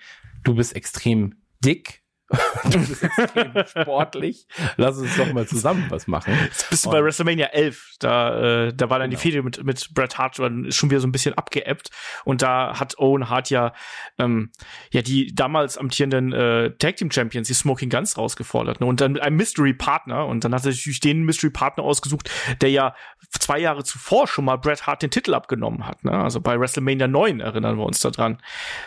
du 0.43 0.55
bist 0.55 0.75
extrem 0.75 1.35
dick, 1.63 2.00
du 2.71 2.79
bist 2.79 3.03
extrem 3.03 3.53
sportlich, 3.67 4.47
lass 4.77 4.97
uns 4.97 5.15
doch 5.15 5.31
mal 5.31 5.47
zusammen 5.47 5.85
was 5.89 6.07
machen. 6.07 6.35
Jetzt 6.45 6.69
bist 6.69 6.85
du 6.85 6.89
bei 6.89 7.03
WrestleMania 7.03 7.47
11, 7.47 7.95
da, 7.99 8.67
äh, 8.67 8.73
da 8.73 8.89
war 8.89 8.99
dann 8.99 9.11
Genau. 9.11 9.21
die 9.21 9.29
Fehde 9.29 9.43
mit, 9.43 9.63
mit 9.63 9.93
Bret 9.93 10.17
Hart 10.17 10.37
schon, 10.37 10.71
schon 10.71 10.89
wieder 10.89 11.01
so 11.01 11.07
ein 11.07 11.11
bisschen 11.11 11.33
abgeebbt 11.33 11.89
und 12.23 12.41
da 12.41 12.79
hat 12.79 12.97
Owen 12.97 13.29
Hart 13.29 13.49
ja, 13.49 13.73
ähm, 14.17 14.51
ja 14.91 15.01
die 15.01 15.33
damals 15.35 15.77
amtierenden 15.77 16.31
äh, 16.31 16.71
Tag 16.77 16.95
Team 16.97 17.11
Champions, 17.11 17.47
die 17.47 17.53
Smoking 17.53 17.89
Guns 17.89 18.17
rausgefordert 18.17 18.79
ne? 18.79 18.87
und 18.87 19.01
dann 19.01 19.13
mit 19.13 19.21
einem 19.21 19.35
Mystery 19.35 19.73
Partner 19.73 20.25
und 20.27 20.43
dann 20.43 20.53
hat 20.55 20.65
er 20.65 20.71
sich 20.71 20.99
den 20.99 21.23
Mystery 21.23 21.51
Partner 21.51 21.83
ausgesucht, 21.83 22.29
der 22.61 22.69
ja 22.71 22.95
zwei 23.31 23.59
Jahre 23.59 23.83
zuvor 23.83 24.27
schon 24.27 24.45
mal 24.45 24.57
Bret 24.57 24.87
Hart 24.87 25.01
den 25.01 25.11
Titel 25.11 25.33
abgenommen 25.33 25.85
hat, 25.85 26.03
ne? 26.03 26.11
also 26.11 26.39
bei 26.39 26.59
WrestleMania 26.59 27.07
9 27.07 27.39
erinnern 27.39 27.77
wir 27.77 27.85
uns 27.85 27.99
daran. 27.99 28.37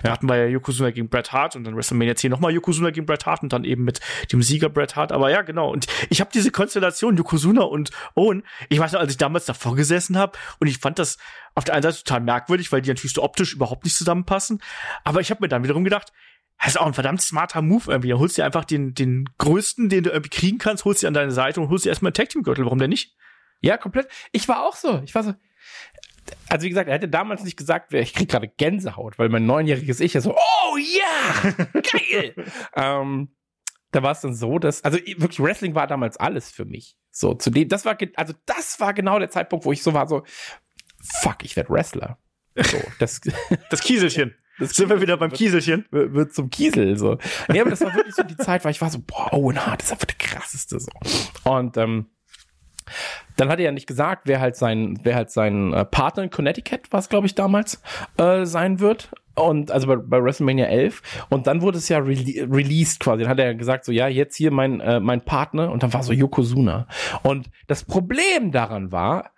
Da 0.02 0.12
hatten 0.12 0.28
wir 0.28 0.36
ja 0.36 0.46
Yokozuna 0.46 0.90
gegen 0.90 1.08
Bret 1.08 1.32
Hart 1.32 1.56
und 1.56 1.64
dann 1.64 1.76
WrestleMania 1.76 2.16
10 2.16 2.30
nochmal 2.30 2.52
Yokozuna 2.52 2.90
gegen 2.90 3.06
Bret 3.06 3.26
Hart 3.26 3.33
und 3.42 3.52
dann 3.52 3.64
eben 3.64 3.84
mit 3.84 4.00
dem 4.32 4.42
Sieger 4.42 4.68
Bret 4.68 4.96
Hart. 4.96 5.12
Aber 5.12 5.30
ja, 5.30 5.42
genau. 5.42 5.70
Und 5.70 5.86
ich 6.10 6.20
habe 6.20 6.30
diese 6.32 6.50
Konstellation 6.50 7.16
Yokozuna 7.16 7.62
und 7.62 7.90
Owen. 8.14 8.44
Ich 8.68 8.78
weiß 8.78 8.92
noch, 8.92 9.00
als 9.00 9.10
ich 9.10 9.18
damals 9.18 9.46
davor 9.46 9.74
gesessen 9.76 10.16
habe 10.16 10.38
und 10.60 10.68
ich 10.68 10.78
fand 10.78 10.98
das 10.98 11.18
auf 11.54 11.64
der 11.64 11.74
einen 11.74 11.82
Seite 11.82 11.98
total 11.98 12.20
merkwürdig, 12.20 12.72
weil 12.72 12.80
die 12.82 12.88
natürlich 12.90 13.14
so 13.14 13.22
optisch 13.22 13.54
überhaupt 13.54 13.84
nicht 13.84 13.96
zusammenpassen. 13.96 14.62
Aber 15.04 15.20
ich 15.20 15.30
habe 15.30 15.42
mir 15.42 15.48
dann 15.48 15.62
wiederum 15.64 15.84
gedacht, 15.84 16.12
Das 16.58 16.68
ist 16.68 16.76
auch 16.80 16.86
ein 16.86 16.94
verdammt 16.94 17.20
smarter 17.20 17.62
Move 17.62 17.90
irgendwie. 17.90 18.08
Da 18.10 18.18
holst 18.18 18.38
du 18.38 18.44
einfach 18.44 18.64
den, 18.64 18.94
den 18.94 19.28
größten, 19.38 19.88
den 19.88 20.04
du 20.04 20.10
irgendwie 20.10 20.30
kriegen 20.30 20.58
kannst, 20.58 20.84
holst 20.84 21.02
dir 21.02 21.08
an 21.08 21.14
deine 21.14 21.32
Seite 21.32 21.60
und 21.60 21.68
holst 21.68 21.84
dir 21.84 21.90
erstmal 21.90 22.10
einen 22.10 22.14
Tag 22.14 22.28
Team 22.28 22.42
Gürtel. 22.42 22.64
Warum 22.64 22.78
denn 22.78 22.90
nicht? 22.90 23.14
Ja, 23.60 23.76
komplett. 23.76 24.08
Ich 24.32 24.48
war 24.48 24.62
auch 24.64 24.76
so. 24.76 25.00
Ich 25.04 25.14
war 25.14 25.22
so. 25.22 25.34
Also 26.48 26.64
wie 26.64 26.68
gesagt, 26.70 26.88
er 26.88 26.94
hätte 26.94 27.08
damals 27.08 27.44
nicht 27.44 27.56
gesagt, 27.56 27.92
ich 27.92 28.14
krieg 28.14 28.30
gerade 28.30 28.48
Gänsehaut, 28.48 29.18
weil 29.18 29.28
mein 29.28 29.46
neunjähriges 29.46 30.00
Ich 30.00 30.14
ja 30.14 30.20
so, 30.20 30.34
oh 30.34 30.76
ja, 30.76 31.50
geil. 31.72 32.34
ähm, 32.74 33.34
da 33.90 34.02
war 34.02 34.12
es 34.12 34.20
dann 34.20 34.34
so, 34.34 34.58
dass, 34.58 34.82
also 34.82 34.98
wirklich 34.98 35.40
Wrestling 35.40 35.74
war 35.74 35.86
damals 35.86 36.16
alles 36.16 36.50
für 36.50 36.64
mich. 36.64 36.96
So, 37.10 37.34
zu 37.34 37.50
dem, 37.50 37.68
das 37.68 37.84
war, 37.84 37.96
also 38.16 38.34
das 38.46 38.80
war 38.80 38.92
genau 38.92 39.18
der 39.18 39.30
Zeitpunkt, 39.30 39.64
wo 39.64 39.72
ich 39.72 39.82
so 39.82 39.94
war, 39.94 40.08
so, 40.08 40.24
fuck, 41.00 41.44
ich 41.44 41.54
werde 41.54 41.70
Wrestler. 41.70 42.18
So, 42.56 42.78
das, 42.98 43.20
das 43.70 43.80
Kieselchen. 43.80 44.34
Das 44.56 44.70
sind 44.70 44.88
wir 44.88 45.00
wieder 45.00 45.16
beim 45.16 45.32
Kieselchen. 45.32 45.84
Wird, 45.90 46.14
wird 46.14 46.32
zum 46.32 46.48
Kiesel, 46.48 46.96
so. 46.96 47.18
Nee, 47.48 47.60
aber 47.60 47.70
das 47.70 47.80
war 47.80 47.92
wirklich 47.92 48.14
so 48.14 48.22
die 48.22 48.36
Zeit, 48.36 48.64
weil 48.64 48.70
ich 48.70 48.80
war 48.80 48.88
so, 48.88 49.00
boah, 49.04 49.32
Owen 49.32 49.66
Hart 49.66 49.82
ist 49.82 49.90
einfach 49.90 50.04
der 50.04 50.14
krasseste, 50.14 50.78
so. 50.78 50.92
Und, 51.42 51.76
ähm, 51.76 52.06
dann 53.36 53.48
hat 53.48 53.58
er 53.58 53.66
ja 53.66 53.72
nicht 53.72 53.86
gesagt, 53.86 54.22
wer 54.26 54.40
halt 54.40 54.56
sein, 54.56 54.98
wer 55.02 55.14
halt 55.14 55.30
sein 55.30 55.72
äh, 55.72 55.84
Partner 55.84 56.24
in 56.24 56.30
Connecticut, 56.30 56.80
was 56.90 57.08
glaube 57.08 57.26
ich 57.26 57.34
damals 57.34 57.82
äh, 58.18 58.44
sein 58.44 58.80
wird. 58.80 59.10
Und 59.34 59.72
also 59.72 59.88
bei, 59.88 59.96
bei 59.96 60.22
WrestleMania 60.22 60.66
11 60.66 61.26
und 61.28 61.48
dann 61.48 61.60
wurde 61.60 61.78
es 61.78 61.88
ja 61.88 61.98
re 61.98 62.14
released 62.48 63.00
quasi. 63.00 63.22
Dann 63.22 63.30
hat 63.30 63.40
er 63.40 63.54
gesagt 63.54 63.84
so 63.84 63.90
ja 63.90 64.06
jetzt 64.06 64.36
hier 64.36 64.52
mein 64.52 64.80
äh, 64.80 65.00
mein 65.00 65.22
Partner 65.22 65.72
und 65.72 65.82
dann 65.82 65.92
war 65.92 66.04
so 66.04 66.12
Yokozuna. 66.12 66.86
Und 67.22 67.50
das 67.66 67.84
Problem 67.84 68.52
daran 68.52 68.92
war, 68.92 69.32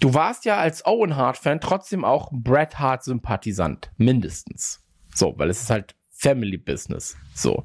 du 0.00 0.12
warst 0.12 0.44
ja 0.44 0.56
als 0.56 0.84
Owen 0.86 1.16
Hart 1.16 1.36
Fan 1.36 1.60
trotzdem 1.60 2.04
auch 2.04 2.30
Bret 2.32 2.80
Hart 2.80 3.04
Sympathisant 3.04 3.90
mindestens. 3.96 4.84
So, 5.14 5.34
weil 5.38 5.50
es 5.50 5.62
ist 5.62 5.70
halt 5.70 5.94
Family 6.10 6.58
Business. 6.58 7.16
So. 7.34 7.62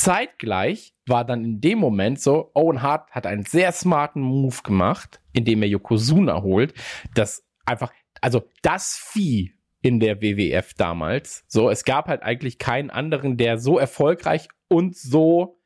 Zeitgleich 0.00 0.94
war 1.06 1.26
dann 1.26 1.44
in 1.44 1.60
dem 1.60 1.78
Moment 1.78 2.20
so, 2.20 2.50
Owen 2.54 2.80
Hart 2.80 3.10
hat 3.10 3.26
einen 3.26 3.44
sehr 3.44 3.70
smarten 3.72 4.22
Move 4.22 4.56
gemacht, 4.64 5.20
indem 5.34 5.62
er 5.62 5.68
Yokozuna 5.68 6.40
holt, 6.40 6.72
das 7.14 7.44
einfach, 7.66 7.92
also 8.22 8.44
das 8.62 8.96
Vieh 8.96 9.52
in 9.82 10.00
der 10.00 10.22
WWF 10.22 10.72
damals. 10.72 11.44
So, 11.48 11.68
es 11.68 11.84
gab 11.84 12.08
halt 12.08 12.22
eigentlich 12.22 12.58
keinen 12.58 12.88
anderen, 12.88 13.36
der 13.36 13.58
so 13.58 13.78
erfolgreich 13.78 14.48
und 14.68 14.96
so 14.96 15.59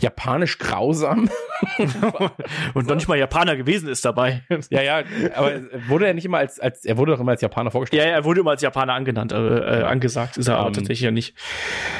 japanisch 0.00 0.58
grausam 0.58 1.30
und 2.74 2.86
noch 2.86 2.94
nicht 2.94 3.08
mal 3.08 3.18
Japaner 3.18 3.56
gewesen 3.56 3.88
ist 3.88 4.04
dabei. 4.04 4.42
ja, 4.70 4.82
ja, 4.82 5.02
aber 5.34 5.62
wurde 5.88 6.06
er 6.06 6.14
nicht 6.14 6.24
immer 6.24 6.38
als, 6.38 6.60
als 6.60 6.84
er 6.84 6.96
wurde 6.96 7.12
doch 7.12 7.20
immer 7.20 7.32
als 7.32 7.40
Japaner 7.40 7.70
vorgestellt. 7.70 8.02
Ja, 8.02 8.08
ja 8.08 8.14
er 8.14 8.24
wurde 8.24 8.40
immer 8.40 8.52
als 8.52 8.62
Japaner 8.62 8.94
angenannt, 8.94 9.32
äh, 9.32 9.80
äh 9.80 9.82
angesagt, 9.84 10.36
ist 10.36 10.48
er 10.48 10.56
aber 10.56 10.64
um, 10.64 10.68
ähm, 10.68 10.74
tatsächlich 10.74 11.00
ja 11.04 11.10
nicht. 11.10 11.36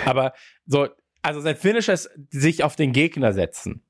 Aber 0.04 0.32
so, 0.66 0.88
also 1.22 1.40
sein 1.40 1.56
Finisher 1.56 1.92
ist 1.92 2.10
sich 2.30 2.64
auf 2.64 2.76
den 2.76 2.92
Gegner 2.92 3.32
setzen. 3.32 3.82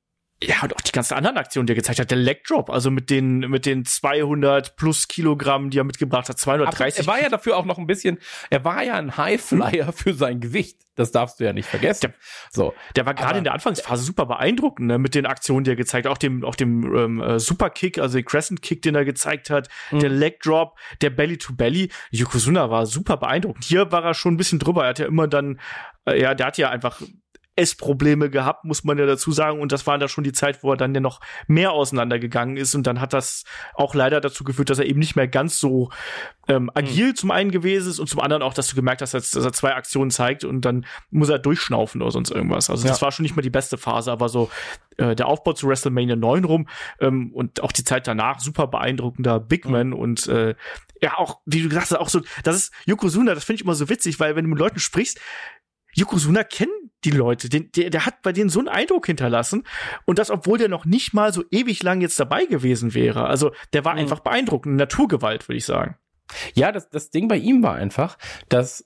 Ja, 0.43 0.55
und 0.63 0.75
auch 0.75 0.81
die 0.81 0.91
ganzen 0.91 1.13
anderen 1.13 1.37
Aktionen, 1.37 1.65
die 1.65 1.71
er 1.73 1.75
gezeigt 1.75 1.99
hat. 1.99 2.11
Der 2.11 2.17
Leg 2.17 2.43
Drop, 2.43 2.69
also 2.69 2.91
mit 2.91 3.09
den, 3.09 3.39
mit 3.39 3.65
den 3.65 3.85
200 3.85 4.75
plus 4.75 5.07
Kilogramm, 5.07 5.69
die 5.69 5.79
er 5.79 5.85
mitgebracht 5.85 6.27
hat, 6.27 6.37
230. 6.37 6.99
Aber 6.99 7.13
er 7.13 7.15
war 7.15 7.23
ja 7.23 7.29
dafür 7.29 7.55
auch 7.55 7.65
noch 7.65 7.77
ein 7.77 7.87
bisschen, 7.87 8.19
er 8.49 8.65
war 8.65 8.83
ja 8.83 8.95
ein 8.95 9.15
Highflyer 9.15 9.93
für 9.93 10.13
sein 10.13 10.41
Gewicht. 10.41 10.81
Das 10.95 11.11
darfst 11.11 11.39
du 11.39 11.45
ja 11.45 11.53
nicht 11.53 11.67
vergessen. 11.67 12.01
Der, 12.01 12.13
so. 12.51 12.73
Der 12.95 13.05
war 13.05 13.13
gerade 13.13 13.37
in 13.37 13.43
der 13.43 13.53
Anfangsphase 13.53 14.03
super 14.03 14.25
beeindruckend, 14.25 14.87
ne, 14.87 14.97
mit 14.97 15.15
den 15.15 15.25
Aktionen, 15.25 15.63
die 15.63 15.71
er 15.71 15.75
gezeigt 15.75 16.05
hat. 16.05 16.11
Auch 16.11 16.17
dem, 16.17 16.43
auch 16.43 16.55
dem 16.55 16.95
ähm, 16.95 17.21
äh, 17.21 17.39
Super 17.39 17.69
Kick, 17.69 17.97
also 17.97 18.17
den 18.17 18.25
Crescent 18.25 18.61
Kick, 18.61 18.81
den 18.81 18.95
er 18.95 19.05
gezeigt 19.05 19.49
hat. 19.49 19.69
Mhm. 19.91 19.99
Der 19.99 20.09
Leg 20.09 20.39
Drop, 20.41 20.77
der 21.01 21.09
Belly 21.09 21.37
to 21.37 21.53
Belly. 21.53 21.91
Yokozuna 22.11 22.69
war 22.69 22.85
super 22.85 23.17
beeindruckend. 23.17 23.63
Hier 23.63 23.91
war 23.91 24.03
er 24.03 24.13
schon 24.13 24.33
ein 24.33 24.37
bisschen 24.37 24.59
drüber. 24.59 24.83
Er 24.83 24.89
hat 24.89 24.99
ja 24.99 25.05
immer 25.05 25.27
dann, 25.27 25.59
äh, 26.05 26.21
ja, 26.21 26.33
der 26.33 26.47
hat 26.47 26.57
ja 26.57 26.69
einfach 26.69 27.01
Essprobleme 27.55 28.29
gehabt, 28.29 28.65
muss 28.65 28.83
man 28.83 28.97
ja 28.97 29.05
dazu 29.05 29.31
sagen. 29.31 29.59
Und 29.59 29.71
das 29.71 29.87
war 29.87 29.97
da 29.97 30.07
schon 30.07 30.23
die 30.23 30.33
Zeit, 30.33 30.63
wo 30.63 30.71
er 30.71 30.77
dann 30.77 30.93
ja 30.93 30.99
noch 30.99 31.21
mehr 31.47 31.71
auseinandergegangen 31.71 32.57
ist. 32.57 32.75
Und 32.75 32.85
dann 32.85 32.99
hat 32.99 33.13
das 33.13 33.45
auch 33.73 33.95
leider 33.95 34.19
dazu 34.19 34.43
geführt, 34.43 34.69
dass 34.69 34.79
er 34.79 34.85
eben 34.85 34.99
nicht 34.99 35.15
mehr 35.15 35.27
ganz 35.27 35.59
so 35.59 35.89
ähm, 36.47 36.69
agil 36.73 37.09
mhm. 37.09 37.15
zum 37.15 37.31
einen 37.31 37.51
gewesen 37.51 37.89
ist 37.89 37.99
und 37.99 38.07
zum 38.07 38.19
anderen 38.19 38.43
auch, 38.43 38.53
dass 38.53 38.67
du 38.67 38.75
gemerkt 38.75 39.01
hast, 39.01 39.13
dass, 39.13 39.31
dass 39.31 39.45
er 39.45 39.53
zwei 39.53 39.73
Aktionen 39.73 40.11
zeigt 40.11 40.43
und 40.43 40.61
dann 40.61 40.85
muss 41.09 41.29
er 41.29 41.39
durchschnaufen 41.39 42.01
oder 42.01 42.11
sonst 42.11 42.29
irgendwas. 42.29 42.69
Also 42.69 42.83
ja. 42.83 42.91
das 42.91 43.01
war 43.01 43.11
schon 43.11 43.23
nicht 43.23 43.35
mehr 43.35 43.43
die 43.43 43.49
beste 43.49 43.77
Phase, 43.77 44.11
aber 44.11 44.29
so 44.29 44.49
äh, 44.97 45.15
der 45.15 45.27
Aufbau 45.27 45.53
zu 45.53 45.67
WrestleMania 45.67 46.15
9 46.15 46.43
rum 46.43 46.67
ähm, 46.99 47.31
und 47.33 47.63
auch 47.63 47.71
die 47.71 47.83
Zeit 47.83 48.05
danach 48.07 48.39
super 48.39 48.67
beeindruckender 48.67 49.39
Big 49.39 49.67
Man 49.67 49.87
mhm. 49.87 49.93
und 49.93 50.27
äh, 50.27 50.55
ja 51.01 51.17
auch, 51.17 51.39
wie 51.45 51.61
du 51.61 51.69
gesagt 51.69 51.91
hast, 51.91 51.97
auch 51.97 52.09
so, 52.09 52.21
das 52.43 52.55
ist 52.55 52.73
Yokozuna, 52.85 53.33
das 53.33 53.43
finde 53.43 53.61
ich 53.61 53.63
immer 53.63 53.75
so 53.75 53.89
witzig, 53.89 54.19
weil 54.19 54.35
wenn 54.35 54.43
du 54.43 54.49
mit 54.49 54.59
Leuten 54.59 54.79
sprichst, 54.79 55.19
Yokozuna 55.93 56.43
kennen 56.43 56.84
die 57.03 57.11
Leute. 57.11 57.49
Den, 57.49 57.71
der, 57.73 57.89
der 57.89 58.05
hat 58.05 58.21
bei 58.21 58.31
denen 58.31 58.49
so 58.49 58.59
einen 58.59 58.67
Eindruck 58.67 59.05
hinterlassen. 59.05 59.63
Und 60.05 60.19
das, 60.19 60.31
obwohl 60.31 60.57
der 60.57 60.69
noch 60.69 60.85
nicht 60.85 61.13
mal 61.13 61.33
so 61.33 61.43
ewig 61.51 61.83
lang 61.83 62.01
jetzt 62.01 62.19
dabei 62.19 62.45
gewesen 62.45 62.93
wäre. 62.93 63.25
Also 63.27 63.51
der 63.73 63.85
war 63.85 63.93
mhm. 63.93 63.99
einfach 63.99 64.19
beeindruckend. 64.21 64.75
Naturgewalt, 64.75 65.47
würde 65.47 65.57
ich 65.57 65.65
sagen. 65.65 65.97
Ja, 66.53 66.71
das, 66.71 66.89
das 66.89 67.11
Ding 67.11 67.27
bei 67.27 67.37
ihm 67.37 67.61
war 67.61 67.75
einfach, 67.75 68.17
dass 68.49 68.83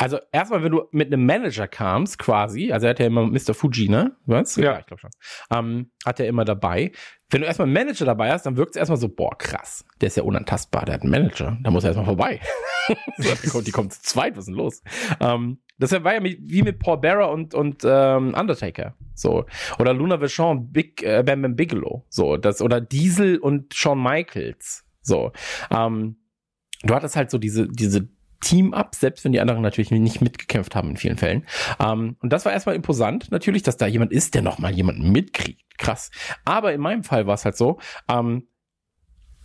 also 0.00 0.20
erstmal, 0.30 0.62
wenn 0.62 0.70
du 0.70 0.84
mit 0.92 1.12
einem 1.12 1.26
Manager 1.26 1.66
kamst, 1.66 2.20
quasi, 2.20 2.70
also 2.70 2.86
er 2.86 2.90
hat 2.90 3.00
ja 3.00 3.06
immer 3.06 3.26
Mr. 3.26 3.52
Fuji, 3.52 3.88
ne? 3.88 4.16
Was? 4.26 4.54
Ja, 4.54 4.64
ja 4.64 4.78
ich 4.78 4.86
glaube 4.86 5.00
schon. 5.00 5.10
Ähm, 5.50 5.90
hat 6.06 6.20
er 6.20 6.28
immer 6.28 6.44
dabei. 6.44 6.92
Wenn 7.30 7.40
du 7.40 7.48
erstmal 7.48 7.66
einen 7.66 7.74
Manager 7.74 8.04
dabei 8.04 8.30
hast, 8.30 8.46
dann 8.46 8.56
wirkt 8.56 8.70
es 8.70 8.76
erstmal 8.76 8.96
so, 8.96 9.08
boah, 9.08 9.36
krass, 9.36 9.84
der 10.00 10.06
ist 10.06 10.16
ja 10.16 10.22
unantastbar, 10.22 10.84
der 10.84 10.94
hat 10.94 11.02
einen 11.02 11.10
Manager, 11.10 11.58
da 11.62 11.72
muss 11.72 11.82
er 11.82 11.88
erstmal 11.88 12.06
vorbei. 12.06 12.40
so, 13.18 13.34
die, 13.42 13.48
kommt, 13.48 13.66
die 13.66 13.72
kommt 13.72 13.92
zu 13.92 14.02
zweit, 14.02 14.36
was 14.36 14.42
ist 14.42 14.46
denn 14.46 14.54
los? 14.54 14.82
Ähm, 15.18 15.58
das 15.78 15.92
war 15.92 16.14
ja 16.14 16.22
wie 16.22 16.62
mit 16.62 16.78
Paul 16.80 16.98
Bearer 16.98 17.30
und, 17.30 17.54
und 17.54 17.82
ähm, 17.84 18.34
Undertaker. 18.34 18.94
So. 19.14 19.46
Oder 19.78 19.94
Luna 19.94 20.20
Vachon, 20.20 20.72
Big, 20.72 21.02
äh, 21.02 21.22
Bam 21.24 21.42
Bam 21.42 21.56
Bigelow. 21.56 22.04
So. 22.08 22.36
Das, 22.36 22.60
oder 22.60 22.80
Diesel 22.80 23.38
und 23.38 23.74
Shawn 23.74 24.02
Michaels. 24.02 24.84
So. 25.02 25.32
Ähm, 25.70 26.16
du 26.82 26.94
hattest 26.94 27.16
halt 27.16 27.30
so 27.30 27.38
diese, 27.38 27.68
diese 27.68 28.08
Team-Up, 28.40 28.94
selbst 28.94 29.24
wenn 29.24 29.32
die 29.32 29.40
anderen 29.40 29.62
natürlich 29.62 29.90
nicht 29.90 30.20
mitgekämpft 30.20 30.74
haben 30.76 30.90
in 30.90 30.96
vielen 30.96 31.18
Fällen. 31.18 31.46
Ähm, 31.80 32.16
und 32.20 32.32
das 32.32 32.44
war 32.44 32.52
erstmal 32.52 32.76
imposant, 32.76 33.30
natürlich, 33.30 33.62
dass 33.62 33.76
da 33.76 33.86
jemand 33.86 34.12
ist, 34.12 34.34
der 34.34 34.42
nochmal 34.42 34.72
jemanden 34.72 35.10
mitkriegt. 35.10 35.78
Krass. 35.78 36.10
Aber 36.44 36.72
in 36.72 36.80
meinem 36.80 37.04
Fall 37.04 37.26
war 37.26 37.34
es 37.34 37.44
halt 37.44 37.56
so, 37.56 37.78
ähm, 38.08 38.48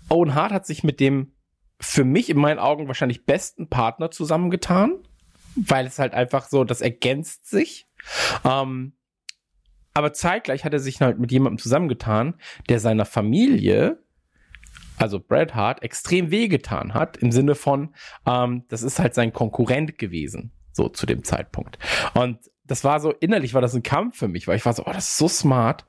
Owen 0.09 0.35
Hart 0.35 0.51
hat 0.51 0.65
sich 0.65 0.83
mit 0.83 0.99
dem 0.99 1.33
für 1.79 2.03
mich 2.03 2.29
in 2.29 2.37
meinen 2.37 2.59
Augen 2.59 2.87
wahrscheinlich 2.87 3.25
besten 3.25 3.69
Partner 3.69 4.11
zusammengetan 4.11 4.99
weil 5.56 5.85
es 5.85 5.99
halt 5.99 6.14
einfach 6.14 6.48
so, 6.48 6.64
das 6.64 6.82
ergänzt 6.82 7.49
sich. 7.49 7.85
Ähm, 8.43 8.93
aber 9.93 10.14
zeitgleich 10.14 10.65
hat 10.65 10.73
er 10.73 10.80
sich 10.80 11.01
halt 11.01 11.19
mit 11.19 11.32
jemandem 11.32 11.59
zusammengetan, 11.59 12.35
der 12.67 12.80
seiner 12.80 13.06
Familie, 13.06 13.99
also 14.98 15.19
Bret 15.19 15.53
Hart, 15.53 15.83
extrem 15.83 16.32
wehgetan 16.32 16.93
hat, 16.93 17.17
im 17.17 17.32
Sinne 17.32 17.56
von, 17.56 17.93
ähm, 18.25 18.64
das 18.69 18.82
ist 18.82 18.99
halt 18.99 19.14
sein 19.14 19.33
Konkurrent 19.33 19.98
gewesen, 19.98 20.51
so 20.72 20.90
zu 20.90 21.06
dem 21.06 21.23
Zeitpunkt. 21.23 21.77
Und 22.15 22.40
das 22.65 22.83
war 22.83 22.99
so, 22.99 23.11
innerlich 23.11 23.53
war 23.53 23.61
das 23.61 23.75
ein 23.75 23.83
Kampf 23.83 24.17
für 24.17 24.27
mich, 24.27 24.48
weil 24.48 24.57
ich 24.57 24.65
war 24.65 24.73
so, 24.73 24.85
oh, 24.85 24.91
das 24.91 25.09
ist 25.09 25.17
so 25.17 25.27
smart. 25.27 25.85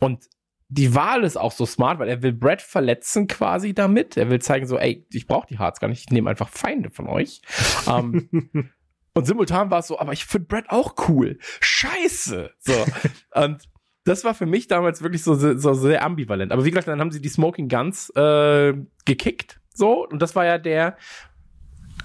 Und 0.00 0.24
die 0.68 0.94
Wahl 0.94 1.22
ist 1.22 1.36
auch 1.36 1.52
so 1.52 1.66
smart, 1.66 1.98
weil 1.98 2.08
er 2.08 2.22
will 2.22 2.32
Brad 2.32 2.62
verletzen 2.62 3.28
quasi 3.28 3.74
damit. 3.74 4.16
Er 4.16 4.30
will 4.30 4.40
zeigen 4.40 4.66
so, 4.66 4.78
ey, 4.78 5.06
ich 5.10 5.26
brauche 5.26 5.46
die 5.46 5.58
Hearts 5.58 5.78
gar 5.78 5.88
nicht, 5.88 6.00
ich 6.00 6.10
nehme 6.10 6.30
einfach 6.30 6.48
Feinde 6.48 6.90
von 6.90 7.06
euch. 7.06 7.42
ähm, 7.88 8.28
Und 9.14 9.26
simultan 9.26 9.70
war 9.70 9.78
es 9.78 9.86
so, 9.86 9.98
aber 9.98 10.12
ich 10.12 10.24
finde 10.24 10.48
Brad 10.48 10.70
auch 10.70 10.94
cool. 11.08 11.38
Scheiße. 11.60 12.50
So. 12.58 12.84
und 13.34 13.68
das 14.04 14.24
war 14.24 14.34
für 14.34 14.46
mich 14.46 14.66
damals 14.66 15.02
wirklich 15.02 15.22
so, 15.22 15.34
so 15.34 15.74
sehr 15.74 16.04
ambivalent. 16.04 16.52
Aber 16.52 16.64
wie 16.64 16.70
gesagt, 16.70 16.88
dann 16.88 17.00
haben 17.00 17.12
sie 17.12 17.22
die 17.22 17.28
Smoking 17.28 17.68
Guns 17.68 18.10
äh, 18.10 18.74
gekickt. 19.04 19.60
So. 19.72 20.06
Und 20.06 20.20
das 20.20 20.34
war 20.34 20.44
ja 20.44 20.58
der, 20.58 20.96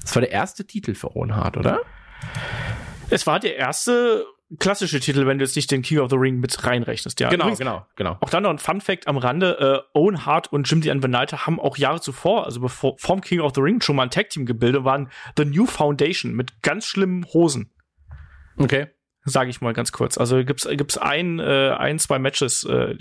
das 0.02 0.16
war 0.16 0.22
der 0.22 0.32
erste 0.32 0.66
Titel 0.66 0.94
für 0.94 1.16
Owen 1.16 1.36
Hart, 1.36 1.58
oder? 1.58 1.82
Es 3.10 3.26
war 3.26 3.40
der 3.40 3.58
erste 3.58 4.26
klassische 4.58 5.00
Titel, 5.00 5.28
wenn 5.28 5.38
du 5.38 5.46
jetzt 5.46 5.56
nicht 5.56 5.70
den 5.70 5.82
King 5.82 6.00
of 6.00 6.10
the 6.10 6.16
Ring 6.16 6.40
mit 6.40 6.66
reinrechnest, 6.66 7.20
ja. 7.20 7.30
Genau, 7.30 7.44
Übrigens, 7.44 7.60
genau, 7.60 7.86
genau. 7.96 8.18
Auch 8.20 8.30
dann 8.30 8.44
noch 8.44 8.50
ein 8.50 8.58
Fun 8.58 8.82
Fact 8.82 9.08
am 9.08 9.18
Rande, 9.18 9.84
äh, 9.94 9.98
Owen 9.98 10.26
Hart 10.26 10.52
und 10.52 10.70
Jim 10.70 10.82
Dean 10.82 11.02
Benalta 11.02 11.46
haben 11.46 11.60
auch 11.60 11.78
Jahre 11.78 12.02
zuvor, 12.02 12.46
also 12.46 12.60
bevor 12.60 12.98
vom 12.98 13.22
King 13.22 13.42
of 13.42 13.54
the 13.54 13.62
Ring 13.62 13.82
schon 13.82 13.96
mal 13.96 14.04
ein 14.04 14.10
Tag 14.10 14.30
Team 14.30 14.46
gebildet, 14.46 14.84
waren 14.84 15.10
The 15.38 15.46
New 15.46 15.66
Foundation 15.66 16.34
mit 16.34 16.62
ganz 16.64 16.86
schlimmen 16.86 17.26
Hosen. 17.34 17.72
Okay. 18.58 18.88
Sage 19.24 19.50
ich 19.50 19.62
mal 19.62 19.74
ganz 19.74 19.92
kurz. 19.92 20.18
Also 20.18 20.44
gibt's 20.44 20.68
gibt's 20.68 20.98
ein 20.98 21.40
äh, 21.40 21.76
ein 21.78 22.00
zwei 22.00 22.20
Matches, 22.20 22.64
äh, 22.64 22.96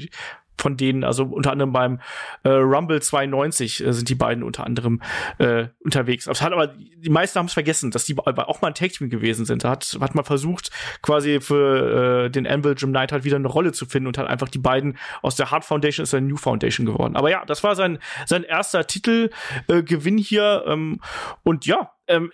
von 0.58 0.76
denen, 0.76 1.04
also 1.04 1.24
unter 1.24 1.52
anderem 1.52 1.72
beim 1.72 2.00
äh, 2.42 2.50
Rumble 2.50 3.00
92 3.00 3.84
äh, 3.84 3.92
sind 3.92 4.08
die 4.08 4.14
beiden 4.14 4.42
unter 4.42 4.64
anderem 4.64 5.00
äh, 5.38 5.68
unterwegs. 5.80 6.24
Das 6.24 6.42
hat 6.42 6.52
aber 6.52 6.68
die 6.68 7.10
meisten 7.10 7.38
haben 7.38 7.46
es 7.46 7.52
vergessen, 7.52 7.90
dass 7.90 8.04
die 8.04 8.16
auch 8.18 8.60
mal 8.60 8.68
ein 8.68 8.74
Tag 8.74 8.92
Team 8.92 9.10
gewesen 9.10 9.44
sind. 9.44 9.64
Da 9.64 9.70
hat 9.70 9.96
hat 10.00 10.14
man 10.14 10.24
versucht 10.24 10.70
quasi 11.02 11.40
für 11.40 12.24
äh, 12.26 12.30
den 12.30 12.46
Anvil 12.46 12.74
Jim 12.76 12.90
Knight 12.90 13.12
halt 13.12 13.24
wieder 13.24 13.36
eine 13.36 13.48
Rolle 13.48 13.72
zu 13.72 13.86
finden 13.86 14.08
und 14.08 14.18
hat 14.18 14.26
einfach 14.26 14.48
die 14.48 14.58
beiden 14.58 14.98
aus 15.22 15.36
der 15.36 15.50
Hard 15.50 15.64
Foundation 15.64 16.04
ist 16.04 16.12
der 16.12 16.20
New 16.20 16.36
Foundation 16.36 16.86
geworden. 16.86 17.16
Aber 17.16 17.30
ja, 17.30 17.44
das 17.44 17.62
war 17.62 17.76
sein 17.76 17.98
sein 18.26 18.42
erster 18.42 18.86
Titelgewinn 18.86 19.32
äh, 19.68 19.82
Gewinn 19.82 20.18
hier 20.18 20.64
ähm, 20.66 21.00
und 21.44 21.66
ja, 21.66 21.92
ähm, 22.06 22.32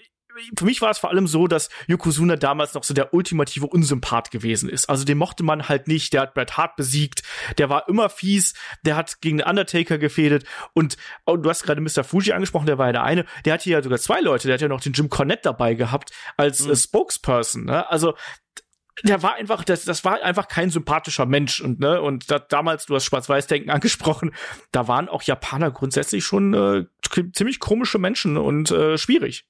für 0.56 0.64
mich 0.64 0.80
war 0.80 0.90
es 0.90 0.98
vor 0.98 1.10
allem 1.10 1.26
so, 1.26 1.46
dass 1.46 1.68
Yokozuna 1.86 2.36
damals 2.36 2.74
noch 2.74 2.84
so 2.84 2.94
der 2.94 3.14
ultimative 3.14 3.66
Unsympath 3.66 4.30
gewesen 4.30 4.68
ist. 4.68 4.88
Also 4.88 5.04
den 5.04 5.18
mochte 5.18 5.42
man 5.42 5.68
halt 5.68 5.88
nicht. 5.88 6.12
Der 6.12 6.22
hat 6.22 6.34
Bret 6.34 6.56
Hart 6.56 6.76
besiegt. 6.76 7.22
Der 7.58 7.68
war 7.68 7.88
immer 7.88 8.08
fies. 8.08 8.54
Der 8.84 8.96
hat 8.96 9.20
gegen 9.20 9.38
den 9.38 9.46
Undertaker 9.46 9.98
gefädet. 9.98 10.44
Und 10.72 10.96
oh, 11.26 11.36
du 11.36 11.48
hast 11.48 11.62
gerade 11.62 11.80
Mr. 11.80 12.04
Fuji 12.04 12.32
angesprochen. 12.32 12.66
Der 12.66 12.78
war 12.78 12.86
ja 12.86 12.92
der 12.92 13.04
eine. 13.04 13.24
Der 13.44 13.54
hat 13.54 13.62
hier 13.62 13.74
ja 13.78 13.82
sogar 13.82 13.98
zwei 13.98 14.20
Leute. 14.20 14.48
Der 14.48 14.54
hat 14.54 14.60
ja 14.60 14.68
noch 14.68 14.80
den 14.80 14.92
Jim 14.92 15.08
Cornette 15.08 15.42
dabei 15.44 15.74
gehabt 15.74 16.10
als 16.36 16.64
mhm. 16.64 16.72
äh, 16.72 16.76
Spokesperson. 16.76 17.64
Ne? 17.64 17.88
Also 17.90 18.14
der 19.02 19.22
war 19.22 19.34
einfach, 19.34 19.64
das, 19.64 19.84
das 19.84 20.04
war 20.04 20.22
einfach 20.22 20.46
kein 20.46 20.70
sympathischer 20.70 21.26
Mensch 21.26 21.60
und 21.60 21.80
ne 21.80 22.00
und 22.00 22.30
da, 22.30 22.38
damals, 22.38 22.86
du 22.86 22.94
hast 22.94 23.04
Schwarz-Weiß-Denken 23.04 23.70
angesprochen, 23.70 24.32
da 24.70 24.86
waren 24.86 25.08
auch 25.08 25.22
Japaner 25.22 25.72
grundsätzlich 25.72 26.24
schon 26.24 26.54
äh, 26.54 26.84
ziemlich 27.32 27.58
komische 27.58 27.98
Menschen 27.98 28.36
und 28.36 28.70
äh, 28.70 28.96
schwierig. 28.96 29.46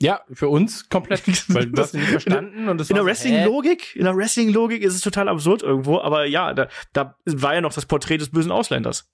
Ja, 0.00 0.20
für 0.32 0.48
uns 0.48 0.88
komplett, 0.88 1.22
weil 1.52 1.66
du 1.66 1.82
hast 1.82 1.94
nicht 1.94 2.08
verstanden 2.08 2.68
und 2.68 2.78
das 2.78 2.90
In 2.90 2.96
der 2.96 3.04
Wrestling-Logik, 3.04 3.96
in 3.96 4.04
der 4.04 4.16
Wrestling-Logik 4.16 4.82
ist 4.82 4.94
es 4.94 5.00
total 5.00 5.28
absurd 5.28 5.62
irgendwo, 5.62 5.98
aber 5.98 6.26
ja, 6.26 6.54
da, 6.54 6.68
da 6.92 7.16
war 7.24 7.54
ja 7.54 7.60
noch 7.60 7.72
das 7.72 7.86
Porträt 7.86 8.18
des 8.18 8.30
bösen 8.30 8.52
Ausländers. 8.52 9.10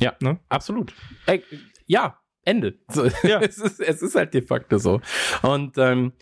Ja, 0.00 0.14
ne? 0.20 0.38
Absolut. 0.48 0.94
Ey, 1.26 1.42
ja, 1.86 2.18
Ende. 2.44 2.78
So, 2.88 3.04
ja. 3.22 3.40
es, 3.40 3.58
ist, 3.58 3.80
es 3.80 4.02
ist 4.02 4.14
halt 4.14 4.32
de 4.34 4.42
facto 4.42 4.78
so. 4.78 5.00
Und 5.42 5.76
ähm, 5.78 6.12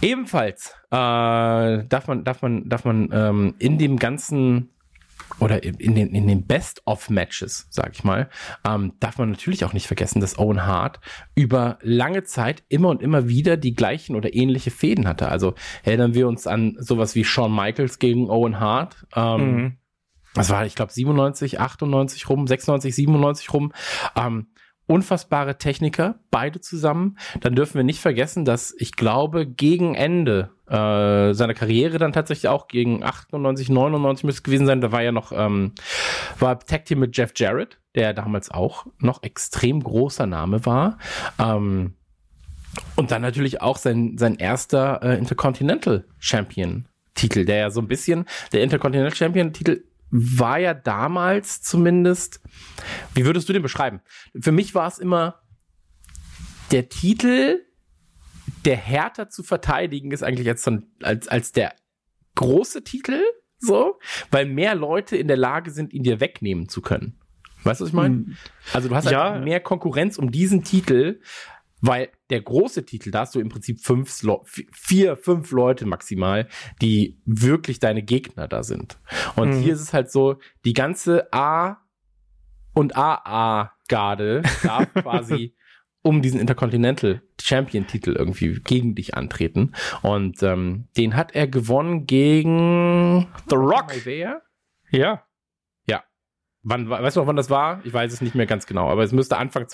ebenfalls 0.00 0.74
äh, 0.90 1.84
darf 1.84 2.06
man, 2.08 2.24
darf 2.24 2.42
man, 2.42 2.68
darf 2.68 2.84
man 2.84 3.08
ähm, 3.12 3.54
in 3.58 3.78
dem 3.78 3.98
ganzen 3.98 4.70
oder 5.40 5.62
in 5.62 5.94
den, 5.94 6.14
in 6.14 6.26
den 6.26 6.46
Best-of-Matches, 6.46 7.68
sag 7.70 7.92
ich 7.92 8.04
mal, 8.04 8.28
ähm, 8.66 8.94
darf 9.00 9.18
man 9.18 9.30
natürlich 9.30 9.64
auch 9.64 9.72
nicht 9.72 9.86
vergessen, 9.86 10.20
dass 10.20 10.38
Owen 10.38 10.64
Hart 10.64 11.00
über 11.34 11.78
lange 11.82 12.24
Zeit 12.24 12.64
immer 12.68 12.88
und 12.88 13.02
immer 13.02 13.28
wieder 13.28 13.56
die 13.56 13.74
gleichen 13.74 14.16
oder 14.16 14.34
ähnliche 14.34 14.70
Fäden 14.70 15.06
hatte. 15.06 15.28
Also 15.28 15.54
erinnern 15.82 16.14
wir 16.14 16.28
uns 16.28 16.46
an 16.46 16.76
sowas 16.78 17.14
wie 17.14 17.24
Shawn 17.24 17.54
Michaels 17.54 17.98
gegen 17.98 18.30
Owen 18.30 18.58
Hart. 18.58 19.06
Ähm, 19.14 19.54
mhm. 19.54 19.76
Das 20.34 20.50
war, 20.50 20.66
ich 20.66 20.74
glaube, 20.74 20.92
97, 20.92 21.58
98 21.58 22.28
rum, 22.28 22.46
96, 22.46 22.94
97 22.94 23.52
rum. 23.52 23.72
Ähm, 24.14 24.48
unfassbare 24.88 25.58
Techniker, 25.58 26.16
beide 26.30 26.60
zusammen. 26.60 27.18
Dann 27.40 27.54
dürfen 27.54 27.74
wir 27.74 27.84
nicht 27.84 28.00
vergessen, 28.00 28.44
dass 28.44 28.74
ich 28.78 28.92
glaube, 28.92 29.46
gegen 29.46 29.94
Ende 29.94 30.50
äh, 30.66 31.34
seiner 31.34 31.54
Karriere 31.54 31.98
dann 31.98 32.12
tatsächlich 32.12 32.48
auch 32.48 32.68
gegen 32.68 33.04
98, 33.04 33.68
99 33.68 34.24
müsste 34.24 34.38
es 34.38 34.42
gewesen 34.42 34.66
sein, 34.66 34.80
da 34.80 34.90
war 34.90 35.02
ja 35.02 35.12
noch, 35.12 35.30
ähm, 35.32 35.72
war 36.38 36.58
Tag 36.58 36.86
Team 36.86 37.00
mit 37.00 37.16
Jeff 37.16 37.32
Jarrett, 37.36 37.78
der 37.94 38.14
damals 38.14 38.50
auch 38.50 38.86
noch 38.98 39.22
extrem 39.22 39.82
großer 39.82 40.26
Name 40.26 40.66
war. 40.66 40.98
Ähm, 41.38 41.94
und 42.96 43.10
dann 43.10 43.22
natürlich 43.22 43.60
auch 43.60 43.76
sein, 43.76 44.16
sein 44.18 44.36
erster 44.36 45.02
äh, 45.02 45.18
Intercontinental 45.18 46.04
Champion 46.18 46.86
Titel, 47.14 47.44
der 47.44 47.56
ja 47.56 47.70
so 47.70 47.80
ein 47.80 47.88
bisschen, 47.88 48.26
der 48.52 48.62
Intercontinental 48.62 49.14
Champion 49.14 49.52
Titel 49.52 49.82
war 50.10 50.58
ja 50.58 50.74
damals 50.74 51.62
zumindest, 51.62 52.40
wie 53.14 53.24
würdest 53.24 53.48
du 53.48 53.52
den 53.52 53.62
beschreiben? 53.62 54.00
Für 54.40 54.52
mich 54.52 54.74
war 54.74 54.88
es 54.88 54.98
immer 54.98 55.42
der 56.70 56.88
Titel, 56.88 57.60
der 58.64 58.76
härter 58.76 59.28
zu 59.28 59.42
verteidigen 59.42 60.12
ist 60.12 60.22
eigentlich 60.22 60.48
als, 60.48 60.68
als, 61.02 61.28
als 61.28 61.52
der 61.52 61.74
große 62.34 62.84
Titel, 62.84 63.20
so, 63.58 63.98
weil 64.30 64.46
mehr 64.46 64.74
Leute 64.74 65.16
in 65.16 65.28
der 65.28 65.36
Lage 65.36 65.70
sind, 65.70 65.92
ihn 65.92 66.02
dir 66.02 66.20
wegnehmen 66.20 66.68
zu 66.68 66.80
können. 66.80 67.18
Weißt 67.64 67.80
du, 67.80 67.84
was 67.84 67.88
ich 67.90 67.94
meine? 67.94 68.14
Hm. 68.14 68.36
Also 68.72 68.88
du 68.88 68.94
hast 68.94 69.10
ja. 69.10 69.32
halt 69.32 69.44
mehr 69.44 69.60
Konkurrenz 69.60 70.16
um 70.16 70.30
diesen 70.30 70.62
Titel, 70.62 71.20
weil 71.80 72.10
der 72.30 72.40
große 72.40 72.84
Titel, 72.84 73.10
da 73.10 73.20
hast 73.20 73.34
du 73.34 73.40
im 73.40 73.48
Prinzip 73.48 73.80
fünf, 73.80 74.22
vier, 74.72 75.16
fünf 75.16 75.50
Leute 75.50 75.86
maximal, 75.86 76.48
die 76.82 77.20
wirklich 77.24 77.78
deine 77.78 78.02
Gegner 78.02 78.48
da 78.48 78.62
sind. 78.62 78.98
Und 79.36 79.50
mhm. 79.50 79.60
hier 79.60 79.74
ist 79.74 79.80
es 79.80 79.92
halt 79.92 80.10
so, 80.10 80.36
die 80.64 80.72
ganze 80.72 81.32
A 81.32 81.78
und 82.74 82.96
AA-Garde 82.96 84.42
darf 84.62 84.92
quasi 84.94 85.54
um 86.02 86.22
diesen 86.22 86.40
Intercontinental 86.40 87.22
Champion 87.40 87.86
Titel 87.86 88.12
irgendwie 88.12 88.60
gegen 88.60 88.94
dich 88.94 89.14
antreten. 89.14 89.72
Und 90.02 90.42
ähm, 90.42 90.88
den 90.96 91.16
hat 91.16 91.34
er 91.34 91.48
gewonnen 91.48 92.06
gegen 92.06 93.28
The 93.48 93.56
Rock. 93.56 93.92
Ja. 94.90 95.24
Wann, 96.70 96.90
weißt 96.90 97.16
du 97.16 97.20
noch, 97.20 97.26
wann 97.26 97.36
das 97.36 97.48
war? 97.48 97.80
Ich 97.84 97.94
weiß 97.94 98.12
es 98.12 98.20
nicht 98.20 98.34
mehr 98.34 98.44
ganz 98.44 98.66
genau, 98.66 98.90
aber 98.90 99.02
es 99.02 99.12
müsste 99.12 99.38
Anfang, 99.38 99.66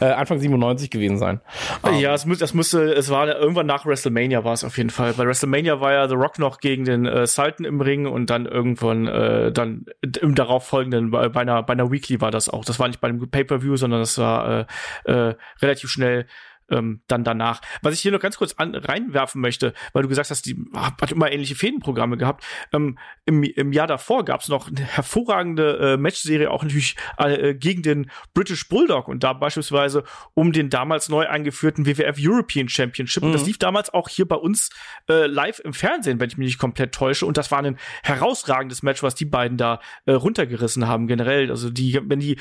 äh, 0.00 0.06
Anfang 0.06 0.40
97 0.40 0.90
gewesen 0.90 1.16
sein. 1.16 1.40
Um, 1.82 1.94
ja, 1.94 2.12
es, 2.12 2.26
müsste, 2.26 2.44
es 2.44 2.54
müsste, 2.54 2.92
es 2.92 3.08
war 3.08 3.28
irgendwann 3.28 3.66
nach 3.66 3.86
WrestleMania 3.86 4.42
war 4.42 4.52
es 4.52 4.64
auf 4.64 4.76
jeden 4.76 4.90
Fall. 4.90 5.12
Bei 5.12 5.24
WrestleMania 5.24 5.80
war 5.80 5.92
ja 5.92 6.08
The 6.08 6.16
Rock 6.16 6.40
noch 6.40 6.58
gegen 6.58 6.84
den 6.84 7.06
äh, 7.06 7.26
Sultan 7.26 7.64
im 7.64 7.80
Ring 7.80 8.06
und 8.06 8.30
dann 8.30 8.46
irgendwann, 8.46 9.06
äh, 9.06 9.52
dann 9.52 9.86
im 10.20 10.34
darauffolgenden, 10.34 11.12
bei, 11.12 11.28
bei 11.28 11.42
einer, 11.42 11.62
bei 11.62 11.74
einer 11.74 11.92
Weekly 11.92 12.20
war 12.20 12.32
das 12.32 12.48
auch. 12.48 12.64
Das 12.64 12.80
war 12.80 12.88
nicht 12.88 13.00
bei 13.00 13.08
einem 13.08 13.30
Pay-Per-View, 13.30 13.76
sondern 13.76 14.00
das 14.00 14.18
war 14.18 14.66
äh, 15.06 15.10
äh, 15.12 15.34
relativ 15.62 15.88
schnell 15.88 16.26
ähm, 16.70 17.02
dann 17.08 17.24
danach. 17.24 17.60
Was 17.82 17.94
ich 17.94 18.00
hier 18.00 18.12
noch 18.12 18.20
ganz 18.20 18.36
kurz 18.36 18.54
an, 18.54 18.74
reinwerfen 18.74 19.40
möchte, 19.40 19.74
weil 19.92 20.02
du 20.02 20.08
gesagt 20.08 20.30
hast, 20.30 20.46
die 20.46 20.56
hat 20.74 21.12
immer 21.12 21.30
ähnliche 21.30 21.54
Fädenprogramme 21.54 22.16
gehabt. 22.16 22.44
Ähm, 22.72 22.98
im, 23.24 23.42
Im 23.42 23.72
Jahr 23.72 23.86
davor 23.86 24.24
gab 24.24 24.40
es 24.40 24.48
noch 24.48 24.68
eine 24.68 24.80
hervorragende 24.80 25.78
äh, 25.78 25.96
Matchserie, 25.96 26.50
auch 26.50 26.62
natürlich 26.62 26.96
äh, 27.18 27.54
gegen 27.54 27.82
den 27.82 28.10
British 28.34 28.68
Bulldog 28.68 29.08
und 29.08 29.22
da 29.22 29.32
beispielsweise 29.32 30.04
um 30.34 30.52
den 30.52 30.70
damals 30.70 31.08
neu 31.08 31.26
eingeführten 31.28 31.86
WWF 31.86 32.16
European 32.18 32.68
Championship. 32.68 33.22
Mhm. 33.22 33.28
Und 33.28 33.32
das 33.32 33.42
mhm. 33.42 33.48
lief 33.48 33.58
damals 33.58 33.92
auch 33.92 34.08
hier 34.08 34.26
bei 34.26 34.36
uns 34.36 34.70
äh, 35.08 35.26
live 35.26 35.60
im 35.60 35.72
Fernsehen, 35.72 36.20
wenn 36.20 36.28
ich 36.28 36.38
mich 36.38 36.46
nicht 36.46 36.58
komplett 36.58 36.92
täusche. 36.92 37.26
Und 37.26 37.36
das 37.36 37.50
war 37.50 37.62
ein 37.62 37.78
herausragendes 38.02 38.82
Match, 38.82 39.02
was 39.02 39.14
die 39.14 39.24
beiden 39.24 39.56
da 39.56 39.80
äh, 40.06 40.12
runtergerissen 40.12 40.86
haben, 40.86 41.06
generell. 41.06 41.50
Also 41.50 41.70
die, 41.70 42.00
wenn 42.02 42.20
die 42.20 42.36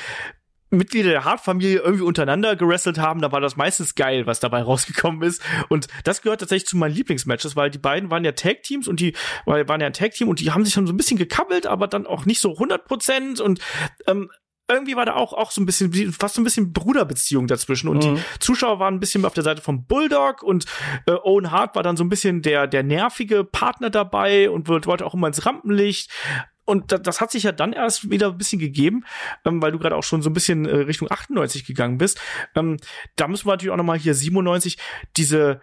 Mitglieder 0.69 1.09
der 1.09 1.25
Hart-Familie 1.25 1.79
irgendwie 1.79 2.03
untereinander 2.03 2.55
gerestelt 2.55 2.99
haben, 2.99 3.21
da 3.21 3.31
war 3.31 3.41
das 3.41 3.57
meistens 3.57 3.95
geil, 3.95 4.25
was 4.25 4.39
dabei 4.39 4.61
rausgekommen 4.61 5.23
ist. 5.23 5.41
Und 5.69 5.87
das 6.03 6.21
gehört 6.21 6.41
tatsächlich 6.41 6.67
zu 6.67 6.77
meinen 6.77 6.93
Lieblingsmatches, 6.95 7.55
weil 7.55 7.69
die 7.69 7.77
beiden 7.77 8.11
waren 8.11 8.23
ja 8.23 8.31
Tag-Teams 8.31 8.87
und 8.87 8.99
die 8.99 9.13
waren 9.45 9.81
ja 9.81 9.87
ein 9.87 9.93
Tag-Team 9.93 10.27
und 10.27 10.39
die 10.39 10.51
haben 10.51 10.65
sich 10.65 10.73
schon 10.73 10.87
so 10.87 10.93
ein 10.93 10.97
bisschen 10.97 11.17
gekabbelt, 11.17 11.67
aber 11.67 11.87
dann 11.87 12.05
auch 12.05 12.25
nicht 12.25 12.41
so 12.41 12.53
100 12.53 12.85
Prozent 12.85 13.39
und 13.39 13.59
ähm, 14.07 14.29
irgendwie 14.69 14.95
war 14.95 15.05
da 15.05 15.15
auch, 15.15 15.33
auch 15.33 15.51
so 15.51 15.61
ein 15.61 15.65
bisschen, 15.65 16.13
fast 16.13 16.35
so 16.35 16.41
ein 16.41 16.43
bisschen 16.43 16.71
Bruderbeziehung 16.71 17.47
dazwischen. 17.47 17.89
Und 17.89 18.05
mhm. 18.05 18.15
die 18.15 18.21
Zuschauer 18.39 18.79
waren 18.79 18.95
ein 18.95 18.99
bisschen 18.99 19.25
auf 19.25 19.33
der 19.33 19.43
Seite 19.43 19.61
vom 19.61 19.85
Bulldog 19.85 20.43
und 20.43 20.65
äh, 21.07 21.13
Owen 21.23 21.51
Hart 21.51 21.75
war 21.75 21.83
dann 21.83 21.97
so 21.97 22.03
ein 22.03 22.09
bisschen 22.09 22.41
der, 22.41 22.67
der 22.67 22.83
nervige 22.83 23.43
Partner 23.43 23.89
dabei 23.89 24.49
und 24.49 24.67
wollte 24.67 25.05
auch 25.05 25.13
immer 25.13 25.27
ins 25.27 25.45
Rampenlicht. 25.45 26.11
Und 26.69 26.91
das, 26.91 27.01
das 27.01 27.21
hat 27.21 27.31
sich 27.31 27.43
ja 27.43 27.51
dann 27.51 27.73
erst 27.73 28.09
wieder 28.09 28.27
ein 28.27 28.37
bisschen 28.37 28.59
gegeben, 28.59 29.03
ähm, 29.45 29.61
weil 29.61 29.71
du 29.71 29.79
gerade 29.79 29.95
auch 29.95 30.03
schon 30.03 30.21
so 30.21 30.29
ein 30.29 30.33
bisschen 30.33 30.65
äh, 30.65 30.75
Richtung 30.75 31.09
98 31.09 31.65
gegangen 31.65 31.97
bist. 31.97 32.21
Ähm, 32.55 32.77
da 33.15 33.27
müssen 33.27 33.47
wir 33.47 33.53
natürlich 33.53 33.71
auch 33.71 33.77
noch 33.77 33.83
mal 33.83 33.97
hier 33.97 34.13
97 34.13 34.77
diese 35.17 35.61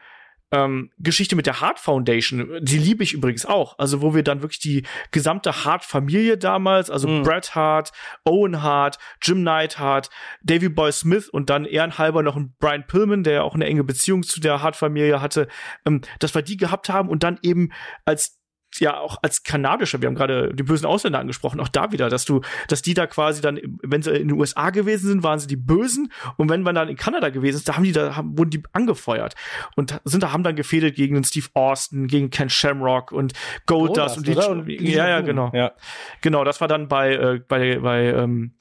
ähm, 0.52 0.90
Geschichte 0.98 1.34
mit 1.34 1.46
der 1.46 1.60
Hart 1.60 1.78
Foundation, 1.80 2.58
die 2.60 2.78
liebe 2.78 3.02
ich 3.02 3.14
übrigens 3.14 3.46
auch. 3.46 3.78
Also 3.78 4.00
wo 4.00 4.14
wir 4.14 4.22
dann 4.22 4.42
wirklich 4.42 4.60
die 4.60 4.86
gesamte 5.10 5.64
Hart-Familie 5.64 6.38
damals, 6.38 6.88
also 6.88 7.08
mhm. 7.08 7.22
Bret 7.22 7.54
Hart, 7.54 7.92
Owen 8.24 8.62
Hart, 8.62 8.98
Jim 9.22 9.42
Neidhart, 9.42 10.08
Davy 10.42 10.68
Boy 10.68 10.92
Smith 10.92 11.28
und 11.28 11.50
dann 11.50 11.64
ehrenhalber 11.64 12.22
noch 12.22 12.36
ein 12.36 12.54
Brian 12.60 12.86
Pillman, 12.86 13.24
der 13.24 13.44
auch 13.44 13.54
eine 13.54 13.66
enge 13.66 13.84
Beziehung 13.84 14.22
zu 14.22 14.40
der 14.40 14.62
Hart-Familie 14.62 15.20
hatte, 15.20 15.48
ähm, 15.84 16.02
dass 16.20 16.34
wir 16.34 16.42
die 16.42 16.56
gehabt 16.56 16.88
haben 16.88 17.08
und 17.08 17.22
dann 17.22 17.38
eben 17.42 17.70
als 18.04 18.38
ja 18.78 18.98
auch 18.98 19.18
als 19.22 19.42
kanadischer, 19.42 20.00
wir 20.00 20.08
haben 20.08 20.14
gerade 20.14 20.52
die 20.54 20.62
bösen 20.62 20.86
Ausländer 20.86 21.18
angesprochen, 21.18 21.60
auch 21.60 21.68
da 21.68 21.92
wieder, 21.92 22.08
dass 22.08 22.24
du, 22.24 22.42
dass 22.68 22.82
die 22.82 22.94
da 22.94 23.06
quasi 23.06 23.40
dann, 23.40 23.58
wenn 23.82 24.02
sie 24.02 24.10
in 24.10 24.28
den 24.28 24.38
USA 24.38 24.70
gewesen 24.70 25.08
sind, 25.08 25.22
waren 25.22 25.38
sie 25.38 25.46
die 25.46 25.56
Bösen. 25.56 26.12
Und 26.36 26.50
wenn 26.50 26.62
man 26.62 26.74
dann 26.74 26.88
in 26.88 26.96
Kanada 26.96 27.30
gewesen 27.30 27.56
ist, 27.56 27.68
da 27.68 27.76
haben 27.76 27.84
die 27.84 27.92
da 27.92 28.16
haben, 28.16 28.38
wurden 28.38 28.50
die 28.50 28.62
angefeuert 28.72 29.34
und 29.76 30.00
sind 30.04 30.22
da 30.22 30.32
haben 30.32 30.42
dann 30.42 30.56
gefädelt 30.56 30.96
gegen 30.96 31.14
den 31.14 31.24
Steve 31.24 31.46
Austin, 31.54 32.06
gegen 32.06 32.30
Ken 32.30 32.50
Shamrock 32.50 33.12
und 33.12 33.32
Goldust 33.66 34.18
und 34.18 34.26
die, 34.26 34.36
und 34.36 34.68
ja 34.68 35.08
ja 35.08 35.20
genau. 35.20 35.50
Ja. 35.54 35.72
Genau, 36.20 36.44
das 36.44 36.60
war 36.60 36.68
dann 36.68 36.88
bei 36.88 37.14
äh, 37.14 37.40
bei 37.46 37.78
bei 37.78 38.06
ähm, 38.06 38.52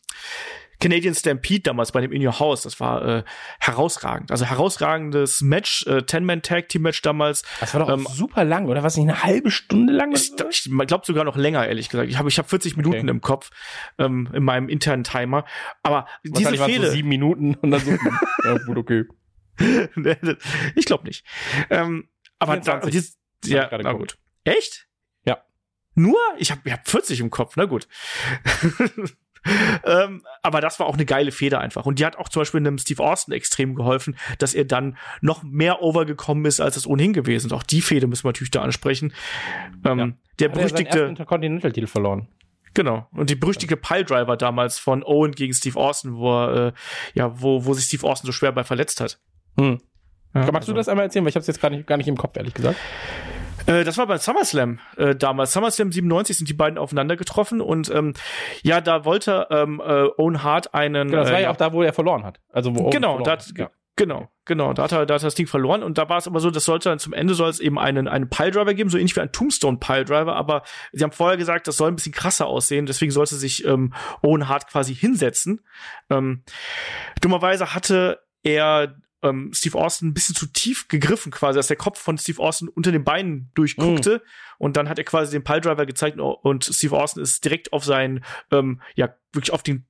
Canadian 0.85 1.15
Stampede 1.15 1.61
damals 1.61 1.91
bei 1.91 2.01
dem 2.01 2.11
In 2.11 2.23
Your 2.23 2.39
House. 2.39 2.61
Das 2.61 2.79
war 2.79 3.03
äh, 3.03 3.23
herausragend. 3.59 4.29
Also 4.29 4.45
herausragendes 4.45 5.41
Match, 5.41 5.87
äh, 5.87 6.03
Ten-Man-Tag-Team-Match 6.03 7.01
damals. 7.01 7.41
Das 7.59 7.73
war 7.73 7.79
doch 7.79 7.89
ähm, 7.89 8.05
super 8.07 8.43
lang, 8.43 8.67
oder 8.67 8.83
was? 8.83 8.95
Nicht 8.95 9.09
eine 9.09 9.23
halbe 9.23 9.49
Stunde 9.49 9.93
lang? 9.93 10.11
Ich, 10.11 10.31
ich 10.47 10.69
glaube 10.85 11.03
sogar 11.03 11.23
noch 11.23 11.37
länger, 11.37 11.65
ehrlich 11.67 11.89
gesagt. 11.89 12.07
Ich 12.07 12.19
habe 12.19 12.29
ich 12.29 12.37
hab 12.37 12.47
40 12.47 12.77
Minuten 12.77 12.97
okay. 12.97 13.09
im 13.09 13.21
Kopf 13.21 13.49
ähm, 13.97 14.29
in 14.31 14.43
meinem 14.43 14.69
internen 14.69 15.03
Timer. 15.03 15.45
Aber 15.81 16.05
diese 16.23 16.55
Fehler. 16.55 16.85
So 16.85 16.91
sieben 16.91 17.09
Minuten 17.09 17.55
und 17.55 17.71
dann 17.71 17.81
so. 17.81 17.89
ja, 18.43 18.57
gut, 18.59 18.77
okay. 18.77 19.05
ich 20.75 20.85
glaube 20.85 21.05
nicht. 21.05 21.25
Ähm, 21.71 22.09
aber 22.37 22.57
da, 22.57 22.81
dies, 22.81 23.17
ja, 23.43 23.75
na 23.81 23.93
gut. 23.93 24.19
Echt? 24.43 24.87
Ja. 25.25 25.43
Nur? 25.95 26.19
Ich 26.37 26.51
habe 26.51 26.61
ich 26.63 26.73
hab 26.73 26.87
40 26.87 27.21
im 27.21 27.31
Kopf, 27.31 27.55
na 27.57 27.65
gut. 27.65 27.87
ähm, 29.85 30.23
aber 30.41 30.61
das 30.61 30.79
war 30.79 30.87
auch 30.87 30.95
eine 30.95 31.05
geile 31.05 31.31
Feder 31.31 31.59
einfach. 31.61 31.85
Und 31.85 31.99
die 31.99 32.05
hat 32.05 32.17
auch 32.17 32.29
zum 32.29 32.41
Beispiel 32.41 32.59
einem 32.59 32.77
Steve 32.77 33.03
Austin 33.03 33.33
extrem 33.33 33.75
geholfen, 33.75 34.17
dass 34.39 34.53
er 34.53 34.65
dann 34.65 34.97
noch 35.21 35.43
mehr 35.43 35.81
overgekommen 35.81 36.45
ist, 36.45 36.59
als 36.59 36.77
es 36.77 36.87
ohnehin 36.87 37.13
gewesen 37.13 37.47
ist. 37.47 37.53
Auch 37.53 37.63
die 37.63 37.81
Feder 37.81 38.07
müssen 38.07 38.23
wir 38.23 38.29
natürlich 38.29 38.51
da 38.51 38.61
ansprechen. 38.61 39.13
Ähm, 39.85 39.99
Ja. 39.99 40.05
Der 40.05 40.05
Hat 40.09 40.17
er 40.39 40.49
berüchtigte. 40.49 40.99
Intercontinental-Titel 40.99 41.87
verloren. 41.87 42.27
Genau. 42.73 43.07
Und 43.13 43.29
die 43.29 43.35
berüchtigte 43.35 43.77
Piledriver 43.77 44.35
damals 44.35 44.77
von 44.79 45.01
Owen 45.03 45.31
gegen 45.31 45.53
Steve 45.53 45.79
Austin, 45.79 46.15
wo 46.17 46.33
er, 46.33 46.67
äh, 46.67 46.71
ja, 47.13 47.39
wo, 47.41 47.65
wo 47.65 47.73
sich 47.73 47.85
Steve 47.85 48.05
Austin 48.05 48.25
so 48.27 48.31
schwer 48.33 48.51
bei 48.51 48.63
verletzt 48.65 48.99
hat. 48.99 49.17
Hm. 49.57 49.79
Ja, 50.33 50.41
Magst 50.41 50.55
also- 50.55 50.73
du 50.73 50.77
das 50.77 50.89
einmal 50.89 51.05
erzählen? 51.05 51.23
Weil 51.23 51.29
ich 51.29 51.35
habe 51.35 51.41
es 51.41 51.47
jetzt 51.47 51.61
gar 51.61 51.69
nicht, 51.69 51.87
gar 51.87 51.95
nicht 51.95 52.09
im 52.09 52.17
Kopf, 52.17 52.35
ehrlich 52.35 52.53
gesagt. 52.53 52.77
Äh, 53.67 53.83
das 53.83 53.97
war 53.97 54.07
beim 54.07 54.17
SummerSlam 54.19 54.79
äh, 54.97 55.15
damals. 55.15 55.53
SummerSlam 55.53 55.91
97 55.91 56.37
sind 56.37 56.49
die 56.49 56.53
beiden 56.53 56.77
aufeinander 56.77 57.15
getroffen 57.15 57.61
und 57.61 57.89
ähm, 57.89 58.13
ja, 58.63 58.81
da 58.81 59.05
wollte 59.05 59.47
ähm, 59.49 59.81
äh, 59.85 60.07
Owen 60.17 60.43
Hart 60.43 60.73
einen. 60.73 61.09
Genau, 61.09 61.23
das 61.23 61.31
war 61.31 61.39
äh, 61.39 61.43
ja 61.43 61.51
auch 61.51 61.55
da, 61.57 61.73
wo 61.73 61.81
er 61.81 61.93
verloren 61.93 62.23
hat. 62.23 62.39
Also 62.51 62.75
wo 62.75 62.83
Owen 62.83 62.91
Genau, 62.91 63.19
da 63.19 63.31
hat. 63.31 63.47
hat, 63.47 63.57
ja. 63.57 63.69
genau, 63.95 64.29
genau, 64.45 64.73
da 64.73 64.83
hat, 64.83 64.91
er, 64.91 65.05
da 65.05 65.15
hat 65.15 65.23
er 65.23 65.27
das 65.27 65.35
Ding 65.35 65.47
verloren 65.47 65.83
und 65.83 65.97
da 65.97 66.07
war 66.09 66.17
es 66.17 66.27
aber 66.27 66.39
so, 66.39 66.51
das 66.51 66.65
sollte 66.65 66.89
dann 66.89 66.99
zum 66.99 67.13
Ende 67.13 67.33
soll 67.33 67.49
es 67.49 67.59
eben 67.59 67.79
einen, 67.79 68.07
einen 68.07 68.29
Piledriver 68.29 68.73
geben, 68.73 68.89
so 68.89 68.97
ähnlich 68.97 69.15
wie 69.15 69.21
ein 69.21 69.31
Tombstone 69.31 69.77
Piledriver, 69.77 70.35
aber 70.35 70.63
sie 70.91 71.03
haben 71.03 71.11
vorher 71.11 71.37
gesagt, 71.37 71.67
das 71.67 71.77
soll 71.77 71.89
ein 71.89 71.95
bisschen 71.95 72.13
krasser 72.13 72.45
aussehen, 72.47 72.85
deswegen 72.85 73.11
sollte 73.11 73.35
sich 73.35 73.65
ähm, 73.65 73.93
Owen 74.21 74.47
Hart 74.47 74.67
quasi 74.67 74.93
hinsetzen. 74.93 75.61
Ähm, 76.09 76.43
dummerweise 77.21 77.73
hatte 77.73 78.19
er 78.43 78.95
ähm, 79.21 79.51
Steve 79.53 79.77
Austin 79.77 80.09
ein 80.09 80.13
bisschen 80.13 80.35
zu 80.35 80.45
tief 80.47 80.87
gegriffen, 80.87 81.31
quasi, 81.31 81.57
dass 81.57 81.67
der 81.67 81.77
Kopf 81.77 81.99
von 81.99 82.17
Steve 82.17 82.41
Austin 82.41 82.67
unter 82.69 82.91
den 82.91 83.03
Beinen 83.03 83.49
durchguckte. 83.55 84.21
Und 84.57 84.77
dann 84.77 84.87
hat 84.89 84.97
er 84.97 85.03
quasi 85.05 85.31
den 85.31 85.43
Piledriver 85.43 85.85
gezeigt 85.85 86.19
und 86.19 86.65
Steve 86.65 86.97
Austin 86.97 87.23
ist 87.23 87.43
direkt 87.43 87.73
auf 87.73 87.83
seinen, 87.85 88.23
ähm, 88.51 88.81
ja, 88.95 89.15
wirklich 89.33 89.51
auf 89.53 89.63
den 89.63 89.85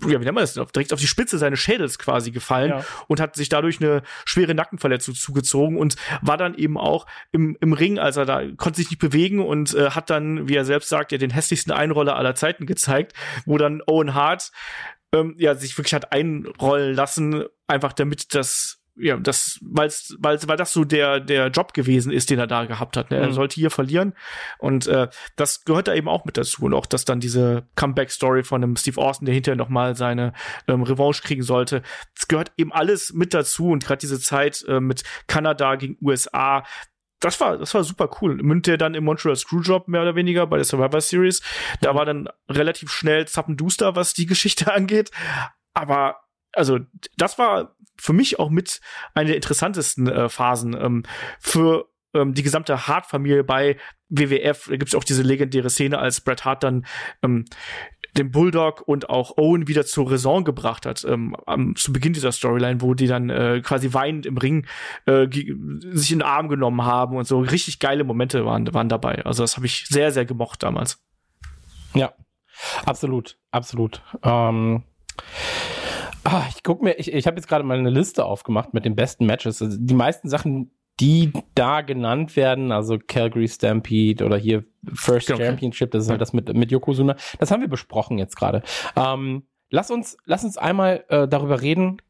ja, 0.00 0.18
wie 0.18 0.24
nennt 0.24 0.34
man 0.36 0.36
das 0.42 0.54
denn? 0.54 0.62
Auf- 0.62 0.72
Direkt 0.72 0.94
auf 0.94 1.00
die 1.00 1.06
Spitze 1.06 1.36
seines 1.36 1.58
Schädels 1.60 1.98
quasi 1.98 2.30
gefallen 2.30 2.70
Ja. 2.70 2.84
und 3.08 3.20
hat 3.20 3.36
sich 3.36 3.50
dadurch 3.50 3.78
eine 3.78 4.02
schwere 4.24 4.54
Nackenverletzung 4.54 5.14
zugezogen 5.14 5.76
und 5.76 5.96
war 6.22 6.38
dann 6.38 6.54
eben 6.54 6.78
auch 6.78 7.06
im, 7.30 7.58
im 7.60 7.74
Ring, 7.74 7.98
als 7.98 8.16
er 8.16 8.24
da 8.24 8.40
konnte 8.56 8.78
sich 8.78 8.88
nicht 8.88 9.00
bewegen 9.00 9.40
und 9.40 9.74
äh, 9.74 9.90
hat 9.90 10.08
dann, 10.08 10.48
wie 10.48 10.54
er 10.56 10.64
selbst 10.64 10.88
sagt, 10.88 11.12
ja 11.12 11.18
den 11.18 11.28
hässlichsten 11.28 11.74
Einroller 11.74 12.16
aller 12.16 12.34
Zeiten 12.34 12.64
gezeigt, 12.64 13.12
wo 13.44 13.58
dann 13.58 13.82
Owen 13.86 14.14
Hart 14.14 14.50
ähm, 15.14 15.34
ja 15.38 15.54
sich 15.54 15.76
wirklich 15.76 15.94
hat 15.94 16.12
einrollen 16.12 16.94
lassen, 16.94 17.44
einfach 17.66 17.92
damit 17.92 18.34
das 18.34 18.82
ja, 18.94 19.16
das, 19.16 19.58
weil's, 19.62 20.14
weil's, 20.18 20.46
weil 20.48 20.58
das 20.58 20.72
so 20.72 20.84
der, 20.84 21.18
der 21.18 21.48
Job 21.48 21.72
gewesen 21.72 22.12
ist, 22.12 22.28
den 22.28 22.38
er 22.38 22.46
da 22.46 22.66
gehabt 22.66 22.96
hat. 22.96 23.10
Ne? 23.10 23.16
Er 23.16 23.28
Mhm. 23.28 23.32
sollte 23.32 23.54
hier 23.54 23.70
verlieren. 23.70 24.12
Und 24.58 24.86
äh, 24.86 25.08
das 25.36 25.64
gehört 25.64 25.88
da 25.88 25.94
eben 25.94 26.08
auch 26.08 26.26
mit 26.26 26.36
dazu. 26.36 26.64
Und 26.64 26.74
auch, 26.74 26.84
dass 26.84 27.06
dann 27.06 27.18
diese 27.18 27.66
Comeback-Story 27.74 28.44
von 28.44 28.62
einem 28.62 28.76
Steve 28.76 29.00
Austin, 29.00 29.24
der 29.24 29.34
hinterher 29.34 29.56
nochmal 29.56 29.96
seine 29.96 30.34
ähm, 30.68 30.82
Revanche 30.82 31.22
kriegen 31.22 31.42
sollte, 31.42 31.82
das 32.14 32.28
gehört 32.28 32.52
eben 32.58 32.72
alles 32.72 33.14
mit 33.14 33.32
dazu. 33.32 33.70
Und 33.70 33.84
gerade 33.84 34.00
diese 34.00 34.20
Zeit 34.20 34.62
äh, 34.68 34.78
mit 34.78 35.04
Kanada 35.26 35.76
gegen 35.76 35.96
USA, 36.02 36.62
das 37.22 37.40
war, 37.40 37.56
das 37.56 37.72
war 37.72 37.84
super 37.84 38.10
cool. 38.20 38.36
Mündte 38.42 38.72
er 38.72 38.78
dann 38.78 38.94
im 38.94 39.04
Montreal 39.04 39.36
Screwjob 39.36 39.88
mehr 39.88 40.02
oder 40.02 40.16
weniger 40.16 40.46
bei 40.46 40.56
der 40.56 40.64
Survivor 40.64 41.00
Series. 41.00 41.40
Da 41.80 41.94
war 41.94 42.04
dann 42.04 42.28
relativ 42.48 42.90
schnell 42.90 43.26
Zappenduster, 43.26 43.96
was 43.96 44.12
die 44.12 44.26
Geschichte 44.26 44.72
angeht. 44.74 45.10
Aber 45.72 46.16
also 46.52 46.80
das 47.16 47.38
war 47.38 47.76
für 47.96 48.12
mich 48.12 48.38
auch 48.38 48.50
mit 48.50 48.80
einer 49.14 49.28
der 49.28 49.36
interessantesten 49.36 50.08
äh, 50.08 50.28
Phasen 50.28 50.74
ähm, 50.74 51.04
für 51.38 51.88
ähm, 52.14 52.34
die 52.34 52.42
gesamte 52.42 52.88
Hart-Familie 52.88 53.44
bei 53.44 53.78
WWF. 54.08 54.66
Da 54.68 54.76
gibt 54.76 54.88
es 54.88 54.94
auch 54.94 55.04
diese 55.04 55.22
legendäre 55.22 55.70
Szene, 55.70 55.98
als 55.98 56.20
Bret 56.20 56.44
Hart 56.44 56.64
dann 56.64 56.84
ähm, 57.22 57.44
den 58.16 58.30
Bulldog 58.30 58.82
und 58.86 59.08
auch 59.08 59.38
Owen 59.38 59.68
wieder 59.68 59.86
zur 59.86 60.10
Raison 60.10 60.44
gebracht 60.44 60.84
hat, 60.86 61.04
ähm, 61.08 61.34
am, 61.46 61.76
zu 61.76 61.92
Beginn 61.92 62.12
dieser 62.12 62.32
Storyline, 62.32 62.80
wo 62.82 62.94
die 62.94 63.06
dann 63.06 63.30
äh, 63.30 63.60
quasi 63.64 63.94
weinend 63.94 64.26
im 64.26 64.36
Ring 64.36 64.66
äh, 65.06 65.26
sich 65.30 66.12
in 66.12 66.18
den 66.18 66.22
Arm 66.22 66.48
genommen 66.48 66.84
haben 66.84 67.16
und 67.16 67.26
so. 67.26 67.40
Richtig 67.40 67.78
geile 67.78 68.04
Momente 68.04 68.44
waren, 68.44 68.72
waren 68.74 68.88
dabei. 68.88 69.24
Also 69.24 69.42
das 69.42 69.56
habe 69.56 69.66
ich 69.66 69.86
sehr, 69.88 70.12
sehr 70.12 70.24
gemocht 70.24 70.62
damals. 70.62 71.02
Ja, 71.94 72.12
absolut, 72.84 73.38
absolut. 73.50 74.02
Ähm, 74.22 74.82
ah, 76.24 76.44
ich 76.50 76.62
guck 76.62 76.82
mir, 76.82 76.92
ich, 76.98 77.12
ich 77.12 77.26
habe 77.26 77.36
jetzt 77.36 77.48
gerade 77.48 77.64
mal 77.64 77.78
eine 77.78 77.90
Liste 77.90 78.24
aufgemacht 78.24 78.74
mit 78.74 78.84
den 78.84 78.94
besten 78.94 79.26
Matches. 79.26 79.62
Also 79.62 79.76
die 79.80 79.94
meisten 79.94 80.28
Sachen, 80.28 80.70
die 81.00 81.32
da 81.54 81.80
genannt 81.80 82.36
werden, 82.36 82.72
also 82.72 82.98
Calgary 82.98 83.48
Stampede 83.48 84.24
oder 84.24 84.36
hier 84.36 84.64
First 84.94 85.30
Okay. 85.30 85.46
Championship, 85.46 85.90
das 85.92 86.04
ist 86.04 86.10
halt 86.10 86.20
das 86.20 86.32
mit, 86.32 86.52
mit 86.54 86.70
Yokozuna, 86.70 87.16
das 87.38 87.50
haben 87.50 87.60
wir 87.60 87.68
besprochen 87.68 88.18
jetzt 88.18 88.36
gerade. 88.36 88.62
Ähm, 88.96 89.44
lass 89.70 89.90
uns, 89.90 90.16
lass 90.24 90.44
uns 90.44 90.58
einmal 90.58 91.04
äh, 91.08 91.26
darüber 91.26 91.62
reden. 91.62 92.02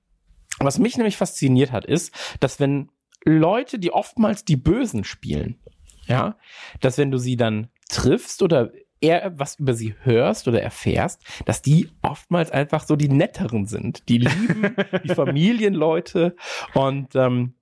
Was 0.59 0.78
mich 0.78 0.97
nämlich 0.97 1.17
fasziniert 1.17 1.73
hat, 1.73 1.85
ist, 1.85 2.15
dass 2.41 2.61
wenn 2.61 2.91
Leute, 3.25 3.78
die 3.78 3.93
oftmals 3.93 4.44
die 4.44 4.57
Bösen 4.57 5.05
spielen, 5.05 5.59
ja, 6.07 6.36
dass 6.81 6.99
wenn 6.99 7.11
du 7.11 7.19
sie 7.19 7.36
dann 7.36 7.69
triffst 7.89 8.43
oder 8.43 8.73
eher 9.01 9.33
was 9.39 9.57
über 9.57 9.75
sie 9.75 9.94
hörst 10.02 10.49
oder 10.49 10.62
erfährst, 10.62 11.23
dass 11.44 11.62
die 11.62 11.91
oftmals 12.02 12.51
einfach 12.51 12.86
so 12.86 12.97
die 12.97 13.09
netteren 13.09 13.67
sind. 13.67 14.09
Die 14.09 14.19
lieben 14.19 14.77
die 15.05 15.15
Familienleute 15.15 16.36
und 16.75 17.15
ähm, 17.15 17.55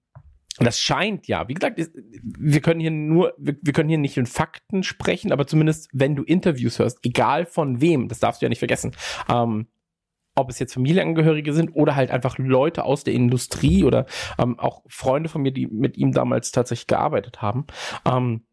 das 0.66 0.80
scheint 0.80 1.26
ja, 1.26 1.48
wie 1.48 1.54
gesagt, 1.54 1.80
wir 2.22 2.60
können 2.60 2.80
hier 2.80 2.90
nur, 2.90 3.34
wir, 3.38 3.56
wir 3.62 3.72
können 3.72 3.88
hier 3.88 3.98
nicht 3.98 4.16
in 4.16 4.26
Fakten 4.26 4.82
sprechen, 4.82 5.32
aber 5.32 5.46
zumindest 5.46 5.88
wenn 5.92 6.16
du 6.16 6.22
Interviews 6.22 6.78
hörst, 6.78 6.98
egal 7.02 7.46
von 7.46 7.80
wem, 7.80 8.08
das 8.08 8.20
darfst 8.20 8.42
du 8.42 8.46
ja 8.46 8.50
nicht 8.50 8.58
vergessen, 8.58 8.92
ähm, 9.28 9.68
ob 10.34 10.50
es 10.50 10.58
jetzt 10.58 10.74
Familienangehörige 10.74 11.52
sind 11.52 11.70
oder 11.70 11.96
halt 11.96 12.10
einfach 12.10 12.38
Leute 12.38 12.84
aus 12.84 13.04
der 13.04 13.14
Industrie 13.14 13.84
oder 13.84 14.06
ähm, 14.38 14.58
auch 14.58 14.82
Freunde 14.86 15.28
von 15.28 15.42
mir, 15.42 15.52
die 15.52 15.66
mit 15.66 15.96
ihm 15.96 16.12
damals 16.12 16.52
tatsächlich 16.52 16.86
gearbeitet 16.86 17.42
haben. 17.42 17.66
Ähm, 18.04 18.44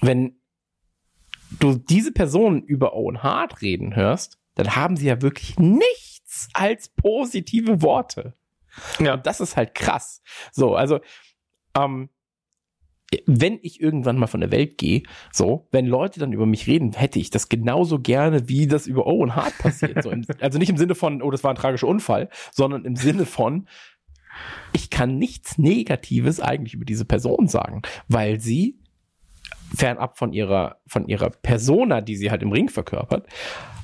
wenn 0.00 0.36
du 1.60 1.74
diese 1.74 2.12
Person 2.12 2.62
über 2.62 2.94
Owen 2.94 3.22
Hart 3.22 3.62
reden 3.62 3.94
hörst, 3.96 4.38
dann 4.54 4.76
haben 4.76 4.96
sie 4.96 5.06
ja 5.06 5.22
wirklich 5.22 5.58
nichts 5.58 6.48
als 6.54 6.88
positive 6.88 7.82
Worte. 7.82 8.34
Ja. 8.98 9.14
Und 9.14 9.26
das 9.26 9.40
ist 9.40 9.56
halt 9.56 9.74
krass. 9.74 10.22
So, 10.52 10.74
also, 10.74 11.00
ähm, 11.76 12.08
wenn 13.26 13.58
ich 13.62 13.80
irgendwann 13.80 14.16
mal 14.16 14.26
von 14.26 14.40
der 14.40 14.50
Welt 14.50 14.78
gehe, 14.78 15.02
so, 15.32 15.68
wenn 15.70 15.86
Leute 15.86 16.18
dann 16.18 16.32
über 16.32 16.46
mich 16.46 16.66
reden, 16.66 16.92
hätte 16.92 17.18
ich 17.18 17.30
das 17.30 17.48
genauso 17.48 17.98
gerne, 17.98 18.48
wie 18.48 18.66
das 18.66 18.86
über 18.86 19.06
Owen 19.06 19.36
Hart 19.36 19.56
passiert. 19.58 20.02
So 20.02 20.10
im, 20.10 20.24
also 20.40 20.58
nicht 20.58 20.70
im 20.70 20.78
Sinne 20.78 20.94
von, 20.94 21.20
oh, 21.22 21.30
das 21.30 21.44
war 21.44 21.50
ein 21.52 21.56
tragischer 21.56 21.88
Unfall, 21.88 22.28
sondern 22.52 22.84
im 22.84 22.96
Sinne 22.96 23.26
von, 23.26 23.68
ich 24.72 24.88
kann 24.88 25.18
nichts 25.18 25.58
Negatives 25.58 26.40
eigentlich 26.40 26.74
über 26.74 26.86
diese 26.86 27.04
Person 27.04 27.48
sagen, 27.48 27.82
weil 28.08 28.40
sie 28.40 28.78
fernab 29.74 30.16
von 30.16 30.32
ihrer, 30.32 30.80
von 30.86 31.06
ihrer 31.06 31.30
Persona, 31.30 32.00
die 32.00 32.16
sie 32.16 32.30
halt 32.30 32.42
im 32.42 32.52
Ring 32.52 32.68
verkörpert, 32.68 33.26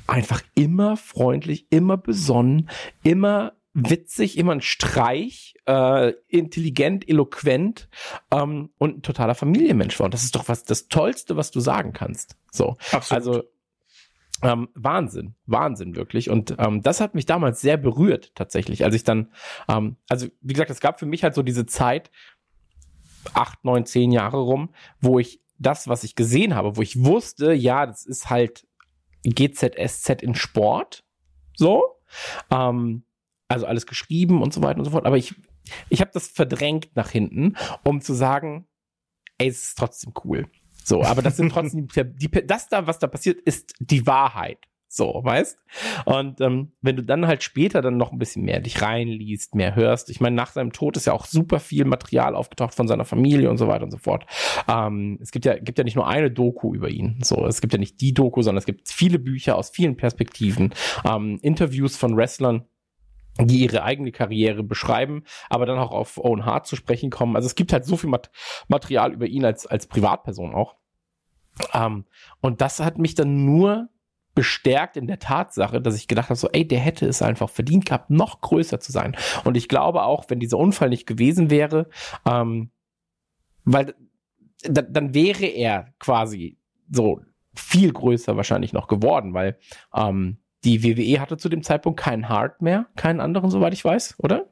einfach 0.06 0.42
immer 0.54 0.96
freundlich, 0.96 1.66
immer 1.70 1.98
besonnen, 1.98 2.70
immer 3.02 3.52
witzig, 3.78 4.38
immer 4.38 4.52
ein 4.52 4.60
Streich, 4.60 5.54
äh, 5.66 6.12
intelligent, 6.28 7.08
eloquent 7.08 7.88
ähm, 8.30 8.70
und 8.78 8.98
ein 8.98 9.02
totaler 9.02 9.34
Familienmensch 9.34 9.98
war. 9.98 10.06
Und 10.06 10.14
das 10.14 10.24
ist 10.24 10.34
doch 10.34 10.48
was 10.48 10.64
das 10.64 10.88
Tollste, 10.88 11.36
was 11.36 11.50
du 11.50 11.60
sagen 11.60 11.92
kannst. 11.92 12.36
So. 12.50 12.76
Absolut. 12.92 13.12
Also 13.12 13.42
ähm, 14.42 14.68
Wahnsinn, 14.74 15.34
Wahnsinn 15.46 15.96
wirklich. 15.96 16.30
Und 16.30 16.54
ähm, 16.58 16.82
das 16.82 17.00
hat 17.00 17.14
mich 17.14 17.26
damals 17.26 17.60
sehr 17.60 17.76
berührt, 17.76 18.34
tatsächlich, 18.34 18.84
als 18.84 18.94
ich 18.94 19.04
dann, 19.04 19.32
ähm, 19.68 19.96
also 20.08 20.28
wie 20.40 20.52
gesagt, 20.52 20.70
es 20.70 20.80
gab 20.80 20.98
für 21.00 21.06
mich 21.06 21.24
halt 21.24 21.34
so 21.34 21.42
diese 21.42 21.66
Zeit, 21.66 22.10
acht, 23.34 23.64
neun, 23.64 23.84
zehn 23.84 24.12
Jahre 24.12 24.38
rum, 24.38 24.70
wo 25.00 25.18
ich 25.18 25.40
das, 25.58 25.88
was 25.88 26.04
ich 26.04 26.14
gesehen 26.14 26.54
habe, 26.54 26.76
wo 26.76 26.82
ich 26.82 27.04
wusste, 27.04 27.52
ja, 27.52 27.84
das 27.84 28.06
ist 28.06 28.30
halt 28.30 28.66
GZSZ 29.24 30.22
in 30.22 30.34
Sport, 30.36 31.04
so, 31.56 31.96
ähm, 32.50 33.02
also 33.48 33.66
alles 33.66 33.86
geschrieben 33.86 34.42
und 34.42 34.52
so 34.52 34.62
weiter 34.62 34.78
und 34.78 34.84
so 34.84 34.90
fort. 34.90 35.06
Aber 35.06 35.16
ich, 35.16 35.34
ich 35.88 36.00
habe 36.00 36.10
das 36.12 36.28
verdrängt 36.28 36.94
nach 36.94 37.10
hinten, 37.10 37.56
um 37.82 38.00
zu 38.00 38.14
sagen, 38.14 38.66
ey, 39.38 39.48
es 39.48 39.64
ist 39.64 39.78
trotzdem 39.78 40.12
cool. 40.24 40.46
So, 40.84 41.02
aber 41.02 41.22
das 41.22 41.36
sind 41.36 41.52
trotzdem 41.52 41.88
die, 41.88 42.28
die, 42.28 42.46
das 42.46 42.68
da, 42.68 42.86
was 42.86 42.98
da 42.98 43.06
passiert, 43.06 43.40
ist 43.40 43.74
die 43.78 44.06
Wahrheit. 44.06 44.58
So, 44.90 45.20
weißt? 45.22 45.58
Und 46.06 46.40
ähm, 46.40 46.72
wenn 46.80 46.96
du 46.96 47.02
dann 47.02 47.26
halt 47.26 47.42
später 47.42 47.82
dann 47.82 47.98
noch 47.98 48.10
ein 48.10 48.18
bisschen 48.18 48.44
mehr 48.44 48.60
dich 48.60 48.80
reinliest, 48.80 49.54
mehr 49.54 49.76
hörst, 49.76 50.08
ich 50.08 50.20
meine, 50.20 50.34
nach 50.34 50.52
seinem 50.52 50.72
Tod 50.72 50.96
ist 50.96 51.06
ja 51.06 51.12
auch 51.12 51.26
super 51.26 51.60
viel 51.60 51.84
Material 51.84 52.34
aufgetaucht 52.34 52.74
von 52.74 52.88
seiner 52.88 53.04
Familie 53.04 53.50
und 53.50 53.58
so 53.58 53.68
weiter 53.68 53.84
und 53.84 53.90
so 53.90 53.98
fort. 53.98 54.24
Ähm, 54.66 55.18
es 55.20 55.30
gibt 55.30 55.44
ja, 55.44 55.58
gibt 55.58 55.76
ja 55.76 55.84
nicht 55.84 55.96
nur 55.96 56.08
eine 56.08 56.30
Doku 56.30 56.74
über 56.74 56.88
ihn. 56.88 57.18
So, 57.22 57.46
es 57.46 57.60
gibt 57.60 57.74
ja 57.74 57.78
nicht 57.78 58.00
die 58.00 58.14
Doku, 58.14 58.40
sondern 58.40 58.58
es 58.58 58.66
gibt 58.66 58.88
viele 58.88 59.18
Bücher 59.18 59.56
aus 59.56 59.68
vielen 59.68 59.98
Perspektiven, 59.98 60.72
ähm, 61.04 61.38
Interviews 61.42 61.98
von 61.98 62.16
Wrestlern, 62.16 62.64
die 63.40 63.60
ihre 63.60 63.82
eigene 63.82 64.12
Karriere 64.12 64.62
beschreiben, 64.62 65.24
aber 65.48 65.66
dann 65.66 65.78
auch 65.78 65.92
auf 65.92 66.18
Owen 66.18 66.44
Hart 66.44 66.66
zu 66.66 66.76
sprechen 66.76 67.10
kommen. 67.10 67.36
Also 67.36 67.46
es 67.46 67.54
gibt 67.54 67.72
halt 67.72 67.84
so 67.84 67.96
viel 67.96 68.10
Mat 68.10 68.30
Material 68.68 69.12
über 69.12 69.26
ihn 69.26 69.44
als, 69.44 69.66
als 69.66 69.86
Privatperson 69.86 70.54
auch. 70.54 70.76
Ähm, 71.72 72.04
und 72.40 72.60
das 72.60 72.80
hat 72.80 72.98
mich 72.98 73.14
dann 73.14 73.44
nur 73.44 73.88
bestärkt 74.34 74.96
in 74.96 75.08
der 75.08 75.18
Tatsache, 75.18 75.80
dass 75.80 75.96
ich 75.96 76.06
gedacht 76.06 76.28
habe, 76.28 76.38
so, 76.38 76.48
ey, 76.50 76.66
der 76.66 76.78
hätte 76.78 77.06
es 77.06 77.22
einfach 77.22 77.50
verdient 77.50 77.86
gehabt, 77.86 78.10
noch 78.10 78.40
größer 78.40 78.78
zu 78.78 78.92
sein. 78.92 79.16
Und 79.44 79.56
ich 79.56 79.68
glaube 79.68 80.02
auch, 80.04 80.26
wenn 80.28 80.38
dieser 80.38 80.58
Unfall 80.58 80.90
nicht 80.90 81.06
gewesen 81.06 81.50
wäre, 81.50 81.88
ähm, 82.24 82.70
weil 83.64 83.94
dann 84.62 85.14
wäre 85.14 85.46
er 85.46 85.92
quasi 85.98 86.58
so 86.90 87.20
viel 87.54 87.92
größer 87.92 88.36
wahrscheinlich 88.36 88.72
noch 88.72 88.86
geworden, 88.86 89.34
weil 89.34 89.58
ähm, 89.94 90.38
die 90.64 90.82
WWE 90.82 91.20
hatte 91.20 91.36
zu 91.36 91.48
dem 91.48 91.62
Zeitpunkt 91.62 92.00
keinen 92.00 92.28
Hart 92.28 92.62
mehr, 92.62 92.86
keinen 92.96 93.20
anderen, 93.20 93.50
soweit 93.50 93.72
ich 93.72 93.84
weiß, 93.84 94.16
oder? 94.18 94.46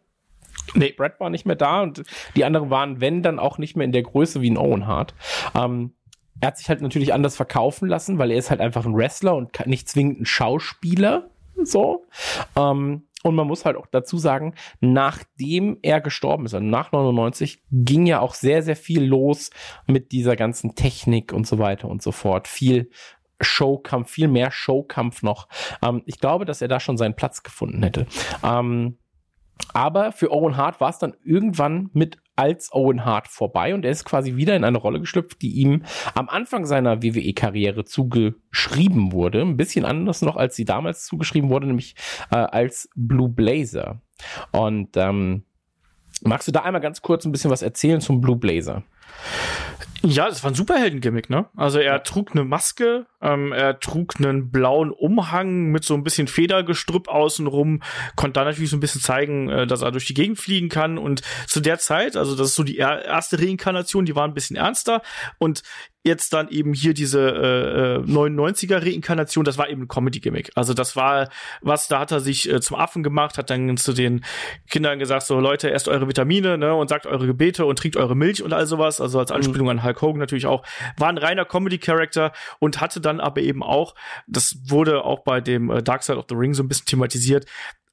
Nee, 0.75 0.93
Brad 0.93 1.20
war 1.20 1.31
nicht 1.31 1.47
mehr 1.47 1.57
da 1.57 1.83
und 1.83 2.02
die 2.35 2.44
anderen 2.44 2.70
waren, 2.70 3.01
wenn, 3.01 3.23
dann 3.23 3.39
auch 3.39 3.59
nicht 3.59 3.76
mehr 3.76 3.85
in 3.85 3.93
der 3.93 4.02
Größe 4.02 4.41
wie 4.41 4.51
ein 4.51 4.59
Owen 4.59 4.86
Hart. 4.86 5.15
Ähm, 5.55 5.93
er 6.41 6.49
hat 6.49 6.59
sich 6.59 6.68
halt 6.68 6.83
natürlich 6.83 7.15
anders 7.15 7.36
verkaufen 7.36 7.89
lassen, 7.89 8.18
weil 8.18 8.31
er 8.31 8.39
ist 8.39 8.51
halt 8.51 8.60
einfach 8.60 8.85
ein 8.85 8.97
Wrestler 8.97 9.36
und 9.36 9.67
nicht 9.67 9.89
zwingend 9.89 10.20
ein 10.20 10.26
Schauspieler. 10.26 11.31
So. 11.62 12.05
Ähm, 12.55 13.07
und 13.23 13.35
man 13.35 13.47
muss 13.47 13.65
halt 13.65 13.76
auch 13.76 13.86
dazu 13.86 14.18
sagen, 14.18 14.55
nachdem 14.81 15.78
er 15.83 16.01
gestorben 16.01 16.47
ist, 16.47 16.55
also 16.55 16.65
nach 16.65 16.93
99, 16.93 17.62
ging 17.73 18.07
ja 18.07 18.20
auch 18.20 18.35
sehr, 18.35 18.62
sehr 18.62 18.76
viel 18.76 19.02
los 19.02 19.51
mit 19.86 20.12
dieser 20.12 20.36
ganzen 20.36 20.76
Technik 20.76 21.33
und 21.33 21.47
so 21.47 21.59
weiter 21.59 21.89
und 21.89 22.02
so 22.02 22.12
fort. 22.12 22.47
Viel 22.47 22.91
Showkampf, 23.40 24.10
viel 24.10 24.28
mehr 24.28 24.50
Showkampf 24.50 25.23
noch. 25.23 25.48
Ähm, 25.82 26.02
ich 26.06 26.20
glaube, 26.20 26.44
dass 26.44 26.62
er 26.62 26.68
da 26.68 26.81
schon 26.81 26.97
seinen 26.97 27.16
Platz 27.16 27.42
gefunden 27.42 27.82
hätte. 27.82 28.06
Ähm, 28.42 28.98
aber 29.73 30.12
für 30.12 30.32
Owen 30.32 30.56
Hart 30.56 30.81
war 30.81 30.90
es 30.90 30.98
dann 30.98 31.15
irgendwann 31.24 31.90
mit 31.92 32.18
als 32.36 32.70
Owen 32.73 33.05
Hart 33.05 33.28
vorbei 33.28 33.74
und 33.74 33.84
er 33.84 33.90
ist 33.90 34.05
quasi 34.05 34.36
wieder 34.36 34.55
in 34.55 34.65
eine 34.65 34.76
Rolle 34.76 35.00
geschlüpft, 35.00 35.40
die 35.40 35.52
ihm 35.52 35.84
am 36.15 36.28
Anfang 36.28 36.66
seiner 36.66 37.02
WWE-Karriere 37.02 37.84
zugeschrieben 37.84 39.12
wurde. 39.12 39.40
Ein 39.40 39.56
bisschen 39.56 39.86
anders 39.86 40.20
noch, 40.20 40.36
als 40.36 40.55
sie 40.55 40.66
damals 40.66 41.06
zugeschrieben 41.06 41.48
wurde, 41.48 41.66
nämlich 41.66 41.94
äh, 42.31 42.36
als 42.36 42.90
Blue 42.94 43.31
Blazer. 43.31 44.02
Und 44.52 44.97
ähm, 44.97 45.44
magst 46.23 46.47
du 46.47 46.52
da 46.52 46.60
einmal 46.60 46.82
ganz 46.82 47.00
kurz 47.00 47.24
ein 47.24 47.32
bisschen 47.32 47.50
was 47.50 47.62
erzählen 47.62 48.02
zum 48.02 48.20
Blue 48.20 48.36
Blazer? 48.36 48.82
Ja, 50.03 50.29
das 50.29 50.45
war 50.45 50.51
ein 50.51 50.55
Superhelden-Gimmick, 50.55 51.31
ne? 51.31 51.47
Also 51.57 51.81
er 51.81 52.03
trug 52.03 52.31
eine 52.33 52.45
Maske, 52.45 53.07
ähm, 53.21 53.53
er 53.53 53.81
trug 53.81 54.15
einen 54.19 54.51
blauen 54.51 54.93
Umhang 54.93 55.73
mit 55.73 55.85
so 55.85 55.95
ein 55.95 56.05
bisschen 56.05 56.29
Federgestrüpp 56.29 57.09
außenrum, 57.09 57.83
konnte 58.15 58.35
da 58.35 58.45
natürlich 58.45 58.71
so 58.71 58.77
ein 58.77 58.81
bisschen 58.81 59.01
zeigen, 59.01 59.49
äh, 59.49 59.67
dass 59.67 59.83
er 59.83 59.91
durch 59.91 60.07
die 60.07 60.15
Gegend 60.15 60.39
fliegen 60.39 60.69
kann. 60.69 60.99
Und 60.99 61.23
zu 61.47 61.61
der 61.61 61.79
Zeit, 61.79 62.17
also 62.17 62.37
das 62.37 62.49
ist 62.49 62.55
so 62.55 62.63
die 62.63 62.77
erste 62.77 63.41
Reinkarnation, 63.41 64.05
die 64.05 64.15
war 64.15 64.25
ein 64.25 64.35
bisschen 64.35 64.57
ernster. 64.57 65.03
Und 65.39 65.63
jetzt 66.07 66.33
dann 66.33 66.49
eben 66.49 66.73
hier 66.73 66.95
diese 66.95 68.03
äh, 68.07 68.11
99er 68.11 68.75
äh, 68.75 68.91
Reinkarnation, 68.91 69.45
das 69.45 69.59
war 69.59 69.69
eben 69.69 69.83
ein 69.83 69.89
Comedy 69.89 70.21
Gimmick. 70.21 70.53
Also 70.55 70.73
das 70.73 70.95
war 70.95 71.29
was, 71.61 71.89
da 71.89 71.99
hat 71.99 72.13
er 72.13 72.21
sich 72.21 72.51
äh, 72.51 72.61
zum 72.61 72.77
Affen 72.77 73.03
gemacht, 73.03 73.37
hat 73.37 73.51
dann 73.51 73.77
zu 73.77 73.93
den 73.93 74.25
Kindern 74.71 74.99
gesagt, 74.99 75.27
so 75.27 75.41
Leute, 75.41 75.73
esst 75.73 75.89
eure 75.89 76.07
Vitamine, 76.07 76.57
ne, 76.57 76.75
und 76.75 76.89
sagt 76.89 77.07
eure 77.07 77.27
Gebete 77.27 77.67
und 77.67 77.79
trinkt 77.79 77.97
eure 77.97 78.15
Milch 78.15 78.43
und 78.43 78.53
all 78.53 78.67
sowas, 78.67 79.01
also 79.01 79.19
als 79.19 79.33
Anspielung 79.33 79.66
mhm. 79.67 79.81
an 79.81 79.85
Hulk 79.85 80.03
Hogan 80.03 80.19
natürlich 80.19 80.47
auch, 80.47 80.65
war 80.97 81.09
ein 81.09 81.19
reiner 81.19 81.45
Comedy 81.45 81.78
Character 81.78 82.33
und 82.59 82.81
hatte 82.81 83.01
dann 83.01 83.20
aber 83.20 83.41
eben 83.41 83.62
auch, 83.62 83.95
das 84.27 84.57
wurde 84.69 85.05
auch 85.05 85.20
bei 85.20 85.41
dem 85.41 85.70
äh, 85.70 85.83
Dark 85.83 86.03
Side 86.03 86.19
of 86.19 86.27
the 86.28 86.35
Ring 86.35 86.55
so 86.55 86.62
ein 86.62 86.69
bisschen 86.69 86.86
thematisiert, 86.86 87.47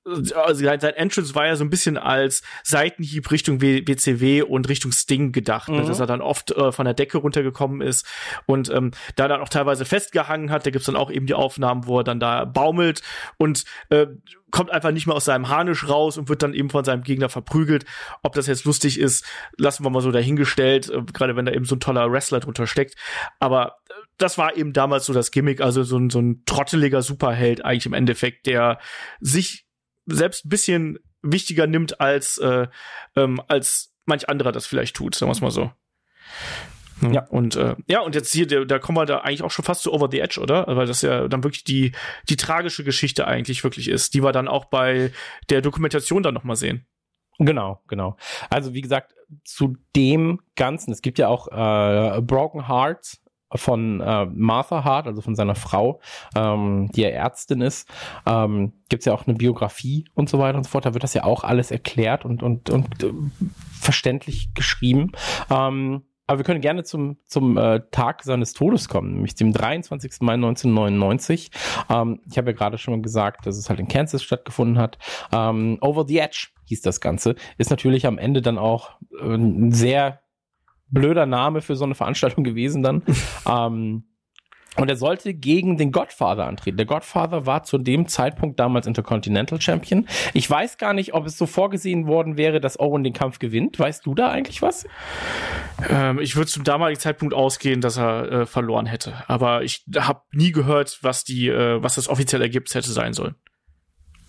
also 0.06 0.64
sein 0.64 0.80
Entrance 0.82 1.33
war 1.33 1.45
ja 1.45 1.56
so 1.56 1.64
ein 1.64 1.69
bisschen 1.69 1.98
als 1.98 2.43
Seitenhieb 2.64 3.32
Richtung 3.32 3.61
WCW 3.61 4.41
und 4.41 4.67
Richtung 4.67 4.91
Sting 4.91 5.32
gedacht, 5.32 5.69
ne? 5.69 5.82
mhm. 5.82 5.88
dass 5.88 5.99
er 5.99 6.07
dann 6.07 6.22
oft 6.22 6.51
äh, 6.51 6.72
von 6.72 6.85
der 6.85 6.93
Decke 6.93 7.19
runtergekommen 7.19 7.82
ist 7.82 8.06
und 8.45 8.69
ähm, 8.69 8.91
da 9.15 9.27
dann 9.27 9.41
auch 9.41 9.49
teilweise 9.49 9.85
festgehangen 9.85 10.51
hat. 10.51 10.65
Da 10.65 10.72
gibt's 10.72 10.88
dann 10.88 10.95
auch 10.95 11.09
eben 11.09 11.25
die 11.25 11.33
Aufnahmen, 11.33 11.88
wo 11.88 11.99
er 11.99 12.03
dann 12.03 12.19
da 12.19 12.45
baumelt 12.45 13.01
und 13.38 13.64
äh, 13.90 14.07
kommt 14.51 14.72
einfach 14.72 14.91
nicht 14.91 15.07
mehr 15.07 15.15
aus 15.15 15.25
seinem 15.25 15.49
Harnisch 15.49 15.88
raus 15.88 16.17
und 16.17 16.30
wird 16.30 16.43
dann 16.43 16.53
eben 16.53 16.69
von 16.69 16.85
seinem 16.85 17.01
Gegner 17.01 17.27
verprügelt. 17.27 17.85
Ob 18.22 18.33
das 18.33 18.45
jetzt 18.45 18.65
lustig 18.65 18.99
ist, 18.99 19.25
lassen 19.57 19.83
wir 19.83 19.90
mal 19.90 20.01
so 20.01 20.11
dahingestellt, 20.11 20.90
äh, 20.90 21.01
gerade 21.14 21.35
wenn 21.35 21.45
da 21.45 21.53
eben 21.53 21.65
so 21.65 21.75
ein 21.75 21.80
toller 21.80 22.11
Wrestler 22.11 22.41
drunter 22.41 22.67
steckt. 22.67 22.95
Aber 23.40 23.77
äh, 23.90 23.93
das 24.17 24.38
war 24.38 24.56
eben 24.56 24.73
damals 24.73 25.06
so 25.06 25.14
das 25.14 25.32
Gimmick, 25.32 25.61
also 25.61 25.83
so 25.83 25.98
ein, 25.98 26.09
so 26.09 26.19
ein 26.19 26.43
trotteliger 26.45 27.01
Superheld 27.01 27.64
eigentlich 27.65 27.85
im 27.85 27.93
Endeffekt, 27.93 28.45
der 28.45 28.80
sich 29.19 29.62
selbst 30.06 30.45
ein 30.45 30.49
bisschen 30.49 30.99
wichtiger 31.22 31.67
nimmt 31.67 32.01
als, 32.01 32.38
äh, 32.38 32.67
ähm, 33.15 33.41
als 33.48 33.93
manch 34.06 34.30
anderer 34.30 34.51
das 34.51 34.65
vielleicht 34.65 34.95
tut, 34.95 35.15
sagen 35.15 35.30
wir 35.30 35.33
es 35.33 35.41
mal 35.41 35.51
so. 35.51 35.72
Ja. 37.11 37.25
Und 37.30 37.56
äh, 37.56 37.75
ja, 37.88 38.01
und 38.01 38.15
jetzt 38.15 38.32
hier, 38.32 38.65
da 38.65 38.80
kommen 38.80 38.98
wir 38.98 39.06
da 39.06 39.19
eigentlich 39.19 39.43
auch 39.43 39.51
schon 39.51 39.65
fast 39.65 39.82
zu 39.82 39.91
Over 39.91 40.07
the 40.11 40.19
Edge, 40.19 40.40
oder? 40.40 40.65
Weil 40.67 40.85
das 40.85 41.01
ja 41.01 41.27
dann 41.27 41.43
wirklich 41.43 41.64
die, 41.64 41.91
die 42.30 42.38
tragische 42.38 42.83
Geschichte 42.83 43.27
eigentlich 43.27 43.64
wirklich 43.64 43.90
ist, 43.90 44.14
die 44.14 44.23
wir 44.23 44.32
dann 44.32 44.48
auch 44.48 44.65
bei 44.65 45.11
der 45.49 45.61
Dokumentation 45.61 46.23
dann 46.23 46.33
nochmal 46.33 46.56
sehen. 46.56 46.85
Genau, 47.40 47.82
genau. 47.88 48.15
Also 48.49 48.73
wie 48.73 48.82
gesagt, 48.82 49.15
zu 49.43 49.75
dem 49.95 50.40
Ganzen, 50.56 50.91
es 50.91 51.01
gibt 51.01 51.17
ja 51.17 51.27
auch 51.27 51.48
äh, 51.48 52.22
Broken 52.22 52.67
Hearts, 52.67 53.23
von 53.56 54.01
äh, 54.01 54.25
Martha 54.25 54.83
Hart, 54.83 55.07
also 55.07 55.22
von 55.22 55.35
seiner 55.35 55.56
Frau, 55.56 55.99
ähm, 56.35 56.90
die 56.95 57.01
ja 57.01 57.09
Ärztin 57.09 57.61
ist, 57.61 57.90
ähm, 58.25 58.73
gibt 58.90 59.06
ja 59.06 59.14
auch 59.14 59.27
eine 59.27 59.35
Biografie 59.35 60.06
und 60.14 60.30
so 60.30 60.40
weiter 60.40 60.57
und 60.57 60.64
so 60.64 60.69
fort. 60.69 60.85
Da 60.85 60.93
wird 60.93 61.03
das 61.03 61.14
ja 61.14 61.23
auch 61.23 61.43
alles 61.43 61.72
erklärt 61.72 62.25
und, 62.25 62.43
und, 62.43 62.69
und 62.69 63.03
äh, 63.03 63.14
verständlich 63.80 64.53
geschrieben. 64.53 65.11
Ähm, 65.49 66.03
aber 66.25 66.40
wir 66.40 66.45
können 66.45 66.61
gerne 66.61 66.83
zum, 66.83 67.17
zum 67.25 67.57
äh, 67.57 67.82
Tag 67.91 68.23
seines 68.23 68.53
Todes 68.53 68.88
kommen, 68.88 69.14
nämlich 69.14 69.35
dem 69.35 69.51
23. 69.51 70.22
Mai 70.22 70.33
1999. 70.33 71.51
Ähm, 71.90 72.22
ich 72.30 72.38
habe 72.38 72.51
ja 72.51 72.57
gerade 72.57 72.77
schon 72.77 72.93
mal 72.93 73.01
gesagt, 73.01 73.45
dass 73.45 73.57
es 73.57 73.69
halt 73.69 73.80
in 73.80 73.90
Kansas 73.90 74.23
stattgefunden 74.23 74.77
hat. 74.77 74.98
Ähm, 75.33 75.77
Over 75.82 76.06
the 76.07 76.19
Edge 76.19 76.48
hieß 76.65 76.82
das 76.82 77.01
Ganze. 77.01 77.35
Ist 77.57 77.72
natürlich 77.72 78.07
am 78.07 78.17
Ende 78.17 78.41
dann 78.41 78.57
auch 78.57 78.91
äh, 79.22 79.35
ein 79.35 79.73
sehr 79.73 80.23
blöder 80.93 81.25
Name 81.25 81.61
für 81.61 81.75
so 81.75 81.85
eine 81.85 81.95
Veranstaltung 81.95 82.43
gewesen 82.43 82.83
dann. 82.83 83.03
ähm, 83.49 84.03
und 84.75 84.89
er 84.89 84.95
sollte 84.95 85.33
gegen 85.33 85.77
den 85.77 85.91
Godfather 85.91 86.47
antreten. 86.47 86.77
Der 86.77 86.88
Godfather 86.88 87.45
war 87.45 87.63
zu 87.63 87.77
dem 87.77 88.07
Zeitpunkt 88.07 88.59
damals 88.59 88.88
Intercontinental 88.88 89.61
Champion. 89.61 90.07
Ich 90.33 90.49
weiß 90.49 90.77
gar 90.77 90.93
nicht, 90.93 91.13
ob 91.13 91.27
es 91.27 91.38
so 91.38 91.45
vorgesehen 91.45 92.07
worden 92.07 92.38
wäre, 92.38 92.59
dass 92.59 92.80
Owen 92.80 93.03
den 93.03 93.13
Kampf 93.13 93.38
gewinnt. 93.38 93.77
Weißt 93.77 94.05
du 94.05 94.15
da 94.15 94.30
eigentlich 94.30 94.61
was? 94.63 94.88
Ähm, 95.89 96.19
ich 96.19 96.35
würde 96.35 96.49
zum 96.49 96.63
damaligen 96.63 96.99
Zeitpunkt 96.99 97.35
ausgehen, 97.35 97.81
dass 97.81 97.97
er 97.97 98.31
äh, 98.31 98.45
verloren 98.47 98.88
hätte. 98.88 99.13
Aber 99.27 99.63
ich 99.63 99.85
habe 99.95 100.22
nie 100.31 100.51
gehört, 100.51 100.97
was 101.01 101.23
die, 101.23 101.49
äh, 101.49 101.81
was 101.83 101.95
das 101.95 102.07
offizielle 102.07 102.45
Ergebnis 102.45 102.73
hätte 102.73 102.91
sein 102.91 103.13
sollen. 103.13 103.35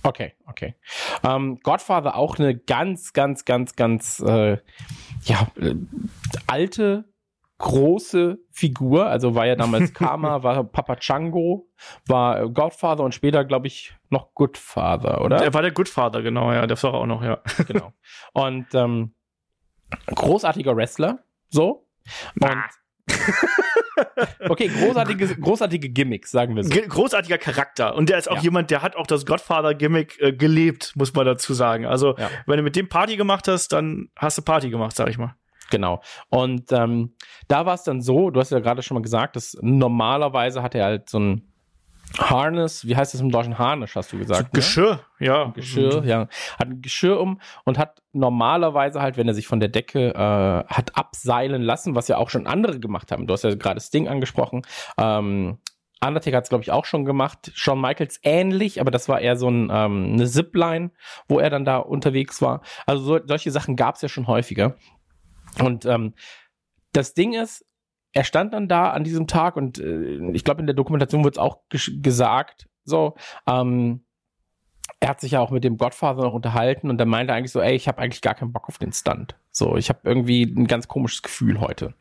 Okay, 0.05 0.35
okay. 0.47 0.75
Ähm, 1.23 1.59
Godfather 1.63 2.17
auch 2.17 2.39
eine 2.39 2.55
ganz, 2.55 3.15
ganz, 3.15 3.47
ganz, 3.47 3.75
ganz 3.75 4.21
äh, 4.21 4.59
ja, 5.25 5.49
äh, 5.57 5.75
alte, 6.47 7.05
große 7.57 8.39
Figur. 8.51 9.07
Also 9.07 9.35
war 9.35 9.47
ja 9.47 9.57
damals 9.57 9.95
Karma, 9.95 10.43
war 10.43 10.63
Papa 10.65 10.97
Chango, 10.97 11.71
war 12.07 12.51
Godfather 12.51 13.03
und 13.03 13.15
später, 13.15 13.47
glaube 13.47 13.67
ich, 13.67 13.95
noch 14.11 14.35
Goodfather, 14.35 15.23
oder? 15.23 15.43
Er 15.43 15.55
war 15.55 15.63
der 15.63 15.73
Goodfather, 15.73 16.21
genau, 16.23 16.53
ja, 16.53 16.67
der 16.67 16.81
war 16.83 16.95
auch 16.95 17.07
noch, 17.07 17.23
ja. 17.23 17.41
Genau. 17.67 17.93
Und 18.35 18.75
ähm, 18.75 19.15
großartiger 20.07 20.77
Wrestler, 20.77 21.25
so. 21.49 21.89
Und 22.35 22.45
ah. 22.45 22.69
okay, 24.49 24.69
großartige, 24.69 25.37
großartige 25.37 25.89
Gimmicks, 25.91 26.31
sagen 26.31 26.57
wir 26.57 26.65
so. 26.65 26.71
Großartiger 26.71 27.39
Charakter. 27.39 27.95
Und 27.95 28.09
der 28.09 28.19
ist 28.19 28.31
auch 28.31 28.37
ja. 28.37 28.43
jemand, 28.43 28.71
der 28.71 28.83
hat 28.83 28.97
auch 28.97 29.07
das 29.07 29.27
Godfather-Gimmick 29.27 30.21
äh, 30.21 30.33
gelebt, 30.33 30.93
muss 30.97 31.15
man 31.15 31.27
dazu 31.27 31.55
sagen. 31.55 31.87
Also, 31.87 32.17
ja. 32.17 32.31
wenn 32.47 32.57
du 32.57 32.63
mit 32.63 32.77
dem 32.77 32.89
Party 32.89 33.17
gemacht 33.17 33.49
hast, 33.49 33.69
dann 33.73 34.09
hast 34.17 34.39
du 34.39 34.43
Party 34.43 34.71
gemacht, 34.71 34.97
sag 34.97 35.09
ich 35.09 35.19
mal. 35.19 35.35
Genau. 35.71 36.03
Und 36.29 36.73
ähm, 36.73 37.15
da 37.49 37.67
war 37.67 37.75
es 37.75 37.83
dann 37.83 38.01
so, 38.01 38.31
du 38.31 38.41
hast 38.41 38.53
ja 38.53 38.61
gerade 38.61 38.83
schon 38.83 38.97
mal 38.97 39.03
gesagt, 39.03 39.37
dass 39.37 39.57
normalerweise 39.61 40.63
hat 40.63 40.75
er 40.75 40.85
halt 40.85 41.09
so 41.09 41.19
ein 41.19 41.54
Harness, 42.19 42.87
wie 42.87 42.97
heißt 42.97 43.15
das 43.15 43.21
im 43.21 43.31
Deutschen 43.31 43.59
Harnisch, 43.59 43.97
hast 43.97 44.13
du 44.13 44.19
gesagt? 44.19 44.53
Ne? 44.53 44.61
Geschirr, 44.61 45.01
ne? 45.19 45.27
ja. 45.27 45.45
Geschirr, 45.55 46.03
mhm. 46.03 46.09
ja. 46.09 46.29
Hat 46.59 46.69
ein 46.69 46.83
Geschirr 46.83 47.21
um 47.21 47.41
und 47.65 47.79
hat 47.79 48.03
normalerweise 48.13 49.01
halt, 49.01 49.17
wenn 49.17 49.27
er 49.27 49.35
sich 49.35 49.47
von 49.47 49.61
der 49.61 49.69
Decke 49.69 50.15
äh, 50.15 50.19
hat 50.73 50.97
abseilen 50.97 51.63
lassen, 51.63 51.95
was 51.95 52.09
ja 52.09 52.17
auch 52.19 52.31
schon 52.31 52.47
andere 52.47 52.79
gemacht 52.79 53.11
haben. 53.11 53.27
Du 53.27 53.33
hast 53.33 53.45
ja 53.45 53.55
gerade 53.55 53.81
Sting 53.81 54.09
angesprochen. 54.09 54.63
Ähm, 54.97 55.59
Undertaker 56.07 56.37
hat 56.37 56.45
es, 56.45 56.51
glaube 56.51 56.63
ich, 56.63 56.71
auch 56.71 56.85
schon 56.85 57.05
gemacht. 57.05 57.51
Shawn 57.55 57.81
Michaels 57.81 58.21
ähnlich, 58.23 58.81
aber 58.81 58.91
das 58.91 59.09
war 59.09 59.21
eher 59.21 59.37
so 59.37 59.49
ein, 59.49 59.71
ähm, 59.73 60.13
eine 60.13 60.27
Zipline, 60.27 60.91
wo 61.29 61.39
er 61.39 61.51
dann 61.51 61.65
da 61.65 61.79
unterwegs 61.79 62.43
war. 62.43 62.63
Also 62.87 63.05
so, 63.05 63.21
solche 63.27 63.51
Sachen 63.51 63.77
gab 63.77 63.97
es 63.97 64.03
ja 64.03 64.09
schon 64.09 64.27
häufiger. 64.27 64.77
Und 65.61 65.87
ähm, 65.87 66.15
das 66.93 67.15
Ding 67.15 67.33
ist, 67.33 67.65
er 68.15 68.25
stand 68.25 68.55
dann 68.55 68.69
da 68.69 68.91
an 68.91 69.05
diesem 69.05 69.27
Tag 69.27 69.57
und 69.57 69.79
äh, 69.79 70.31
ich 70.33 70.45
glaube, 70.45 70.61
in 70.61 70.67
der 70.67 70.75
Dokumentation 70.75 71.25
wird 71.25 71.35
es 71.35 71.39
auch 71.39 71.59
gesagt, 71.69 72.69
so, 72.85 73.15
ähm, 73.47 74.05
er 75.01 75.09
hat 75.09 75.21
sich 75.21 75.33
ja 75.33 75.41
auch 75.41 75.51
mit 75.51 75.65
dem 75.65 75.77
Godfather 75.77 76.23
noch 76.23 76.33
unterhalten 76.33 76.89
und 76.91 76.99
der 76.99 77.07
meinte 77.07 77.33
eigentlich 77.33 77.53
so, 77.53 77.61
ey, 77.61 77.75
ich 77.75 77.89
habe 77.89 77.99
eigentlich 77.99 78.23
gar 78.23 78.35
keinen 78.35 78.53
Bock 78.53 78.69
auf 78.69 78.79
den 78.79 78.93
Stunt. 78.93 79.37
So, 79.51 79.77
ich 79.77 79.89
habe 79.89 80.01
irgendwie 80.05 80.43
ein 80.43 80.67
ganz 80.67 80.89
komisches 80.89 81.23
Gefühl 81.23 81.61
heute. 81.61 81.95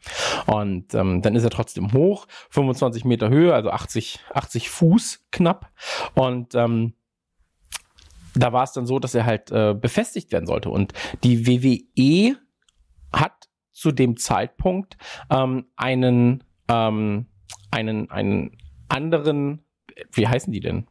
Und 0.47 0.93
ähm, 0.93 1.21
dann 1.21 1.35
ist 1.35 1.43
er 1.43 1.49
trotzdem 1.49 1.93
hoch, 1.93 2.27
25 2.49 3.05
Meter 3.05 3.29
Höhe, 3.29 3.53
also 3.53 3.71
80, 3.71 4.19
80 4.33 4.69
Fuß 4.69 5.25
knapp. 5.31 5.71
Und 6.15 6.55
ähm, 6.55 6.93
da 8.35 8.53
war 8.53 8.63
es 8.63 8.71
dann 8.73 8.85
so, 8.85 8.99
dass 8.99 9.15
er 9.15 9.25
halt 9.25 9.51
äh, 9.51 9.73
befestigt 9.73 10.31
werden 10.31 10.47
sollte. 10.47 10.69
Und 10.69 10.93
die 11.23 11.47
WWE 11.47 12.37
hat 13.11 13.49
zu 13.73 13.91
dem 13.91 14.17
Zeitpunkt 14.17 14.97
ähm, 15.29 15.65
einen, 15.75 16.43
ähm, 16.69 17.27
einen, 17.71 18.09
einen 18.09 18.57
anderen, 18.87 19.65
wie 20.11 20.27
heißen 20.27 20.53
die 20.53 20.61
denn? 20.61 20.87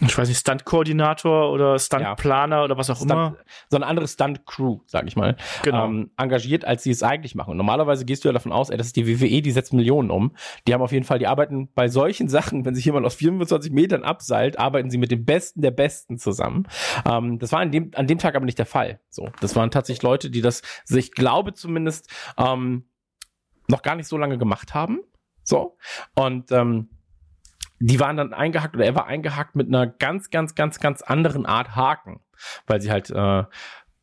Ich 0.00 0.16
weiß 0.16 0.28
nicht, 0.28 0.38
Stunt-Koordinator 0.38 1.50
oder 1.50 1.78
Stunt-Planer 1.78 2.56
ja. 2.56 2.64
oder 2.64 2.76
was 2.76 2.88
auch 2.90 2.96
Stunt, 2.96 3.10
immer. 3.10 3.36
So 3.68 3.76
eine 3.76 3.86
andere 3.86 4.06
Stunt-Crew, 4.06 4.80
sag 4.86 5.06
ich 5.06 5.16
mal, 5.16 5.36
genau. 5.62 5.86
ähm, 5.86 6.10
engagiert, 6.16 6.64
als 6.64 6.82
sie 6.82 6.90
es 6.90 7.02
eigentlich 7.02 7.34
machen. 7.34 7.52
Und 7.52 7.56
normalerweise 7.56 8.04
gehst 8.04 8.24
du 8.24 8.28
ja 8.28 8.32
davon 8.32 8.52
aus, 8.52 8.70
ey, 8.70 8.76
das 8.76 8.88
ist 8.88 8.96
die 8.96 9.06
WWE, 9.08 9.42
die 9.42 9.50
setzt 9.50 9.72
Millionen 9.72 10.10
um. 10.10 10.36
Die 10.66 10.74
haben 10.74 10.82
auf 10.82 10.92
jeden 10.92 11.04
Fall, 11.04 11.18
die 11.18 11.26
arbeiten 11.26 11.68
bei 11.74 11.88
solchen 11.88 12.28
Sachen, 12.28 12.64
wenn 12.64 12.74
sich 12.74 12.84
jemand 12.84 13.06
aus 13.06 13.16
24 13.16 13.72
Metern 13.72 14.04
abseilt, 14.04 14.58
arbeiten 14.58 14.90
sie 14.90 14.98
mit 14.98 15.10
den 15.10 15.24
Besten 15.24 15.62
der 15.62 15.72
Besten 15.72 16.18
zusammen. 16.18 16.68
Ähm, 17.04 17.38
das 17.38 17.52
war 17.52 17.60
an 17.60 17.72
dem, 17.72 17.90
an 17.94 18.06
dem 18.06 18.18
Tag 18.18 18.36
aber 18.36 18.44
nicht 18.44 18.58
der 18.58 18.66
Fall. 18.66 19.00
So, 19.10 19.28
das 19.40 19.56
waren 19.56 19.70
tatsächlich 19.70 20.02
Leute, 20.02 20.30
die 20.30 20.40
das, 20.40 20.62
also 20.88 20.98
ich 20.98 21.12
glaube 21.12 21.54
zumindest, 21.54 22.08
ähm, 22.36 22.84
noch 23.68 23.82
gar 23.82 23.96
nicht 23.96 24.08
so 24.08 24.16
lange 24.16 24.38
gemacht 24.38 24.74
haben. 24.74 25.00
So. 25.42 25.76
Und 26.14 26.52
ähm, 26.52 26.88
die 27.80 28.00
waren 28.00 28.16
dann 28.16 28.32
eingehackt 28.32 28.74
oder 28.74 28.84
er 28.84 28.94
war 28.94 29.06
eingehackt 29.06 29.56
mit 29.56 29.68
einer 29.68 29.86
ganz, 29.86 30.30
ganz, 30.30 30.54
ganz, 30.54 30.80
ganz 30.80 31.02
anderen 31.02 31.46
Art 31.46 31.76
Haken, 31.76 32.20
weil 32.66 32.80
sie 32.80 32.90
halt 32.90 33.10
äh, 33.10 33.44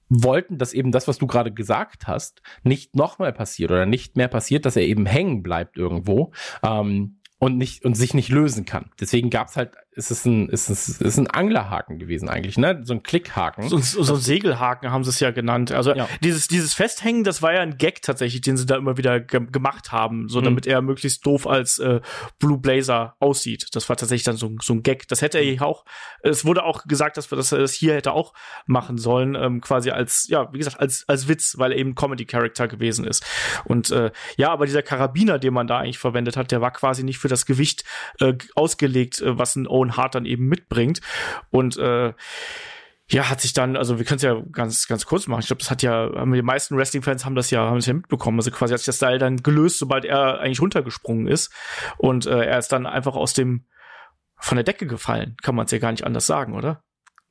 wollten, 0.10 0.58
dass 0.58 0.74
eben 0.74 0.92
das, 0.92 1.08
was 1.08 1.18
du 1.18 1.28
gerade 1.28 1.52
gesagt 1.52 2.08
hast, 2.08 2.42
nicht 2.64 2.96
nochmal 2.96 3.34
passiert 3.34 3.72
oder 3.72 3.86
nicht 3.86 4.16
mehr 4.18 4.28
passiert, 4.28 4.66
dass 4.66 4.76
er 4.76 4.84
eben 4.84 5.06
hängen 5.06 5.44
bleibt 5.44 5.78
irgendwo. 5.78 6.32
Ähm, 6.64 7.20
und 7.38 7.58
nicht 7.58 7.84
und 7.84 7.96
sich 7.96 8.14
nicht 8.14 8.30
lösen 8.30 8.66
kann. 8.66 8.92
Deswegen 9.00 9.30
gab's 9.30 9.58
halt, 9.58 9.76
ist 9.96 10.12
es 10.12 10.26
ein, 10.26 10.50
ist 10.50 10.70
es 10.70 11.00
ist 11.00 11.18
ein 11.18 11.28
Anglerhaken 11.28 12.00
gewesen 12.00 12.28
eigentlich, 12.28 12.58
ne? 12.58 12.82
So 12.84 12.94
ein 12.94 13.04
Klickhaken. 13.04 13.70
So, 13.70 13.78
so, 13.78 14.04
so 14.04 14.16
ein 14.16 14.20
Segelhaken 14.20 14.92
haben 14.92 15.04
sie 15.04 15.10
es 15.10 15.20
ja 15.20 15.32
genannt. 15.32 15.72
Also 15.72 15.94
ja. 15.94 16.08
dieses 16.22 16.48
dieses 16.48 16.74
Festhängen, 16.74 17.24
das 17.24 17.42
war 17.42 17.54
ja 17.54 17.62
ein 17.62 17.78
Gag 17.78 18.02
tatsächlich, 18.02 18.42
den 18.42 18.58
sie 18.58 18.66
da 18.66 18.76
immer 18.76 18.98
wieder 18.98 19.20
ge 19.20 19.46
gemacht 19.50 19.92
haben, 19.92 20.28
so 20.28 20.42
mhm. 20.42 20.46
damit 20.46 20.68
er 20.68 20.82
möglichst 20.82 21.26
doof 21.26 21.48
als 21.48 21.80
äh, 21.80 22.02
Blue 22.40 22.58
Blazer 22.58 23.16
aussieht. 23.20 23.68
Das 23.74 23.88
war 23.88 23.96
tatsächlich 23.96 24.24
dann 24.24 24.36
so, 24.36 24.52
so 24.62 24.74
ein 24.74 24.84
Gag. 24.84 25.08
Das 25.08 25.22
hätte 25.22 25.40
er 25.40 25.54
mhm. 25.54 25.62
auch. 25.62 25.86
Es 26.22 26.46
wurde 26.46 26.64
auch 26.64 26.84
gesagt, 26.84 27.18
dass, 27.18 27.32
wir, 27.32 27.38
dass 27.38 27.52
er 27.52 27.60
das 27.60 27.74
hier 27.74 27.94
hätte 27.94 28.12
auch 28.12 28.34
machen 28.66 28.98
sollen, 28.98 29.36
ähm, 29.36 29.62
quasi 29.62 29.92
als 29.92 30.28
ja, 30.28 30.52
wie 30.52 30.58
gesagt, 30.58 30.80
als 30.80 31.08
als 31.08 31.28
Witz, 31.30 31.56
weil 31.58 31.72
er 31.72 31.78
eben 31.78 31.96
Comedy 31.96 32.26
Character 32.26 32.68
gewesen 32.68 33.06
ist. 33.06 33.26
Und 33.64 33.92
äh, 33.92 34.12
ja, 34.38 34.52
aber 34.52 34.66
dieser 34.66 34.82
Karabiner, 34.82 35.40
den 35.40 35.54
man 35.54 35.68
da 35.68 35.80
eigentlich 35.80 36.00
verwendet 36.00 36.36
hat, 36.36 36.52
der 36.52 36.60
war 36.60 36.72
quasi 36.72 37.04
nicht 37.04 37.20
für 37.20 37.30
das 37.30 37.46
Gewicht 37.46 37.86
äh, 38.20 38.34
ausgelegt, 38.56 39.22
äh, 39.22 39.38
was 39.38 39.56
ein 39.56 39.68
Owen 39.86 39.98
Hart 39.98 40.16
dann 40.16 40.26
eben 40.26 40.48
mitbringt. 40.48 41.02
Und 41.50 41.78
äh, 41.78 42.14
ja, 43.08 43.30
hat 43.30 43.40
sich 43.40 43.54
dann, 43.54 43.78
also 43.78 44.00
wir 44.00 44.06
können 44.06 44.18
es 44.18 44.24
ja 44.24 44.42
ganz, 44.52 44.88
ganz 44.88 45.06
kurz 45.06 45.28
machen. 45.28 45.42
Ich 45.42 45.48
glaube, 45.48 45.60
das 45.60 45.70
hat 45.70 45.84
ja, 45.84 46.10
die 46.26 46.42
meisten 46.42 46.76
Wrestling-Fans 46.76 47.24
haben 47.24 47.36
das 47.36 47.52
ja, 47.52 47.62
haben 47.62 47.76
das 47.76 47.86
ja 47.86 47.94
mitbekommen. 47.94 48.40
Also 48.40 48.50
quasi 48.50 48.74
hat 48.74 48.80
sich 48.80 48.88
das 48.88 48.98
Seil 48.98 49.20
dann 49.20 49.44
gelöst, 49.44 49.78
sobald 49.78 50.06
er 50.06 50.40
eigentlich 50.40 50.62
runtergesprungen 50.62 51.28
ist. 51.28 51.54
Und 51.98 52.26
äh, 52.26 52.46
er 52.46 52.58
ist 52.58 52.72
dann 52.72 52.88
einfach 52.88 53.16
aus 53.16 53.34
dem, 53.34 53.66
von 54.38 54.56
der 54.56 54.64
Decke 54.64 54.88
gefallen. 54.88 55.38
Kann 55.44 55.56
man 55.56 55.66
es 55.66 55.72
ja 55.72 55.78
gar 55.78 55.92
nicht 55.92 56.04
anders 56.04 56.26
sagen, 56.26 56.56
oder? 56.56 56.84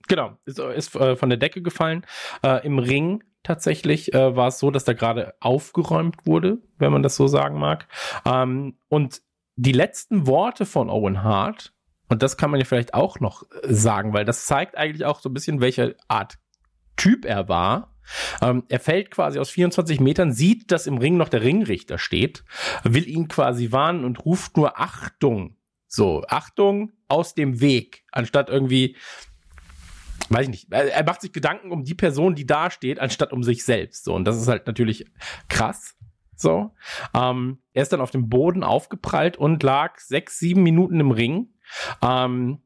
Genau, 0.06 0.38
ist, 0.44 0.58
ist 0.58 0.94
äh, 0.94 1.16
von 1.16 1.28
der 1.28 1.38
Decke 1.38 1.60
gefallen. 1.60 2.06
Äh, 2.42 2.64
Im 2.64 2.78
Ring 2.78 3.24
tatsächlich 3.42 4.14
äh, 4.14 4.36
war 4.36 4.48
es 4.48 4.60
so, 4.60 4.70
dass 4.70 4.84
da 4.84 4.92
gerade 4.92 5.34
aufgeräumt 5.40 6.24
wurde, 6.24 6.58
wenn 6.78 6.92
man 6.92 7.02
das 7.02 7.16
so 7.16 7.26
sagen 7.26 7.58
mag. 7.58 7.88
Ähm, 8.24 8.78
und 8.88 9.22
die 9.56 9.72
letzten 9.72 10.26
Worte 10.26 10.66
von 10.66 10.90
Owen 10.90 11.22
Hart, 11.22 11.73
und 12.14 12.22
das 12.22 12.36
kann 12.36 12.50
man 12.50 12.60
ja 12.60 12.64
vielleicht 12.64 12.94
auch 12.94 13.18
noch 13.18 13.42
sagen, 13.64 14.12
weil 14.12 14.24
das 14.24 14.46
zeigt 14.46 14.76
eigentlich 14.76 15.04
auch 15.04 15.20
so 15.20 15.28
ein 15.28 15.34
bisschen, 15.34 15.60
welche 15.60 15.96
Art 16.06 16.38
Typ 16.94 17.24
er 17.24 17.48
war. 17.48 17.96
Ähm, 18.40 18.62
er 18.68 18.78
fällt 18.78 19.10
quasi 19.10 19.40
aus 19.40 19.50
24 19.50 19.98
Metern, 19.98 20.30
sieht, 20.30 20.70
dass 20.70 20.86
im 20.86 20.98
Ring 20.98 21.16
noch 21.16 21.28
der 21.28 21.42
Ringrichter 21.42 21.98
steht, 21.98 22.44
will 22.84 23.08
ihn 23.08 23.26
quasi 23.26 23.72
warnen 23.72 24.04
und 24.04 24.24
ruft 24.24 24.56
nur 24.56 24.78
Achtung. 24.78 25.56
So, 25.88 26.22
Achtung 26.28 26.92
aus 27.08 27.34
dem 27.34 27.60
Weg, 27.60 28.04
anstatt 28.12 28.48
irgendwie, 28.48 28.96
weiß 30.28 30.44
ich 30.44 30.50
nicht, 30.50 30.72
er 30.72 31.04
macht 31.04 31.20
sich 31.20 31.32
Gedanken 31.32 31.72
um 31.72 31.82
die 31.82 31.94
Person, 31.94 32.36
die 32.36 32.46
da 32.46 32.70
steht, 32.70 33.00
anstatt 33.00 33.32
um 33.32 33.42
sich 33.42 33.64
selbst. 33.64 34.04
So, 34.04 34.14
und 34.14 34.24
das 34.24 34.40
ist 34.40 34.46
halt 34.46 34.68
natürlich 34.68 35.06
krass. 35.48 35.96
So. 36.36 36.70
Ähm, 37.12 37.58
er 37.72 37.82
ist 37.82 37.92
dann 37.92 38.00
auf 38.00 38.12
dem 38.12 38.28
Boden 38.28 38.62
aufgeprallt 38.62 39.36
und 39.36 39.64
lag 39.64 39.98
sechs, 39.98 40.38
sieben 40.38 40.62
Minuten 40.62 41.00
im 41.00 41.10
Ring. 41.10 41.53
Ähm, 42.02 42.62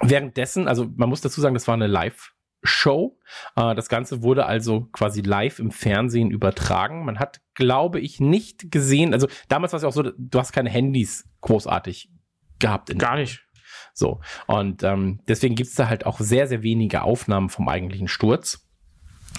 währenddessen, 0.00 0.68
also 0.68 0.88
man 0.96 1.08
muss 1.08 1.20
dazu 1.20 1.40
sagen, 1.40 1.54
das 1.54 1.68
war 1.68 1.74
eine 1.74 1.86
Live-Show. 1.86 3.18
Äh, 3.56 3.74
das 3.74 3.88
Ganze 3.88 4.22
wurde 4.22 4.46
also 4.46 4.88
quasi 4.92 5.20
live 5.20 5.58
im 5.58 5.70
Fernsehen 5.70 6.30
übertragen. 6.30 7.04
Man 7.04 7.18
hat, 7.18 7.40
glaube 7.54 8.00
ich, 8.00 8.20
nicht 8.20 8.70
gesehen, 8.70 9.12
also 9.12 9.28
damals 9.48 9.72
war 9.72 9.76
es 9.78 9.82
ja 9.82 9.88
auch 9.88 9.92
so, 9.92 10.02
du 10.02 10.38
hast 10.38 10.52
keine 10.52 10.70
Handys 10.70 11.28
großartig 11.40 12.10
gehabt. 12.58 12.96
Gar 12.98 13.16
nicht. 13.16 13.44
So. 13.94 14.20
Und 14.46 14.82
ähm, 14.82 15.20
deswegen 15.28 15.54
gibt's 15.54 15.74
da 15.74 15.88
halt 15.88 16.06
auch 16.06 16.18
sehr, 16.20 16.46
sehr 16.46 16.62
wenige 16.62 17.02
Aufnahmen 17.02 17.48
vom 17.48 17.68
eigentlichen 17.68 18.08
Sturz. 18.08 18.68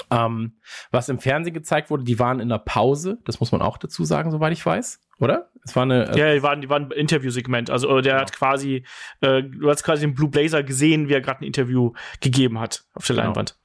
Ähm, 0.10 0.54
was 0.92 1.10
im 1.10 1.20
Fernsehen 1.20 1.54
gezeigt 1.54 1.90
wurde, 1.90 2.04
die 2.04 2.20
waren 2.20 2.40
in 2.40 2.50
der 2.50 2.60
Pause, 2.60 3.20
das 3.26 3.40
muss 3.40 3.52
man 3.52 3.62
auch 3.62 3.78
dazu 3.78 4.06
sagen, 4.06 4.32
soweit 4.32 4.54
ich 4.54 4.66
weiß, 4.66 5.00
oder? 5.20 5.50
Es 5.64 5.76
war 5.76 5.84
eine. 5.84 6.10
Äh 6.10 6.20
ja, 6.20 6.34
die 6.34 6.44
waren, 6.44 6.62
die 6.62 6.70
waren 6.70 6.86
ein 6.86 6.92
Interviewsegment. 6.92 7.70
Also 7.70 7.88
äh, 7.90 8.02
der 8.02 8.14
genau. 8.14 8.22
hat 8.22 8.34
quasi, 8.34 8.84
äh, 9.22 9.44
du 9.44 9.70
hast 9.70 9.84
quasi 9.84 10.02
den 10.02 10.14
Blue 10.14 10.30
Blazer 10.30 10.64
gesehen, 10.64 11.08
wie 11.08 11.14
er 11.14 11.22
gerade 11.22 11.42
ein 11.42 11.46
Interview 11.46 11.94
gegeben 12.22 12.60
hat 12.60 12.84
auf 12.94 13.06
der 13.08 13.16
genau. 13.16 13.28
Leinwand. 13.28 13.58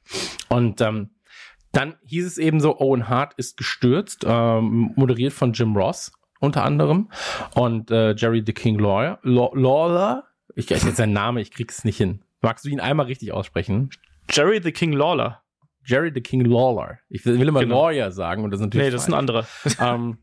Und 0.49 0.81
ähm, 0.81 1.11
dann 1.73 1.97
hieß 2.07 2.27
es 2.27 2.39
eben 2.39 2.61
so, 2.61 2.79
Owen 2.79 3.09
Hart 3.09 3.35
ist 3.37 3.57
gestürzt, 3.57 4.25
ähm, 4.27 4.93
moderiert 4.97 5.33
von 5.33 5.53
Jim 5.53 5.77
Ross 5.77 6.13
unter 6.41 6.65
anderem 6.65 7.11
und 7.55 7.91
äh, 7.91 8.15
Jerry 8.15 8.43
the 8.45 8.53
King 8.53 8.79
Lawler. 8.79 9.19
Lawler, 9.23 10.25
ich 10.55 10.71
jetzt 10.71 10.97
sein 10.97 11.13
Name, 11.13 11.41
ich 11.41 11.51
krieg's 11.51 11.85
nicht 11.85 11.97
hin. 11.97 12.23
Magst 12.41 12.65
du 12.65 12.69
ihn 12.69 12.81
einmal 12.81 13.07
richtig 13.07 13.33
aussprechen? 13.33 13.91
Jerry 14.31 14.61
the 14.63 14.73
King 14.73 14.93
Lawler. 14.93 15.43
Jerry 15.89 16.13
the 16.15 16.21
King 16.21 16.45
Lawler. 16.45 16.99
Ich 17.09 17.25
will 17.25 17.41
immer 17.49 17.61
genau. 17.61 17.89
Lawyer 17.89 18.13
sagen 18.13 18.45
und 18.45 18.51
das 18.51 18.61
ist 18.61 18.67
natürlich. 18.67 18.87
Nee, 18.87 18.91
das 18.91 19.03
ist 19.03 19.09
ein 19.09 19.15
anderer. 19.15 19.47
ähm, 19.81 20.19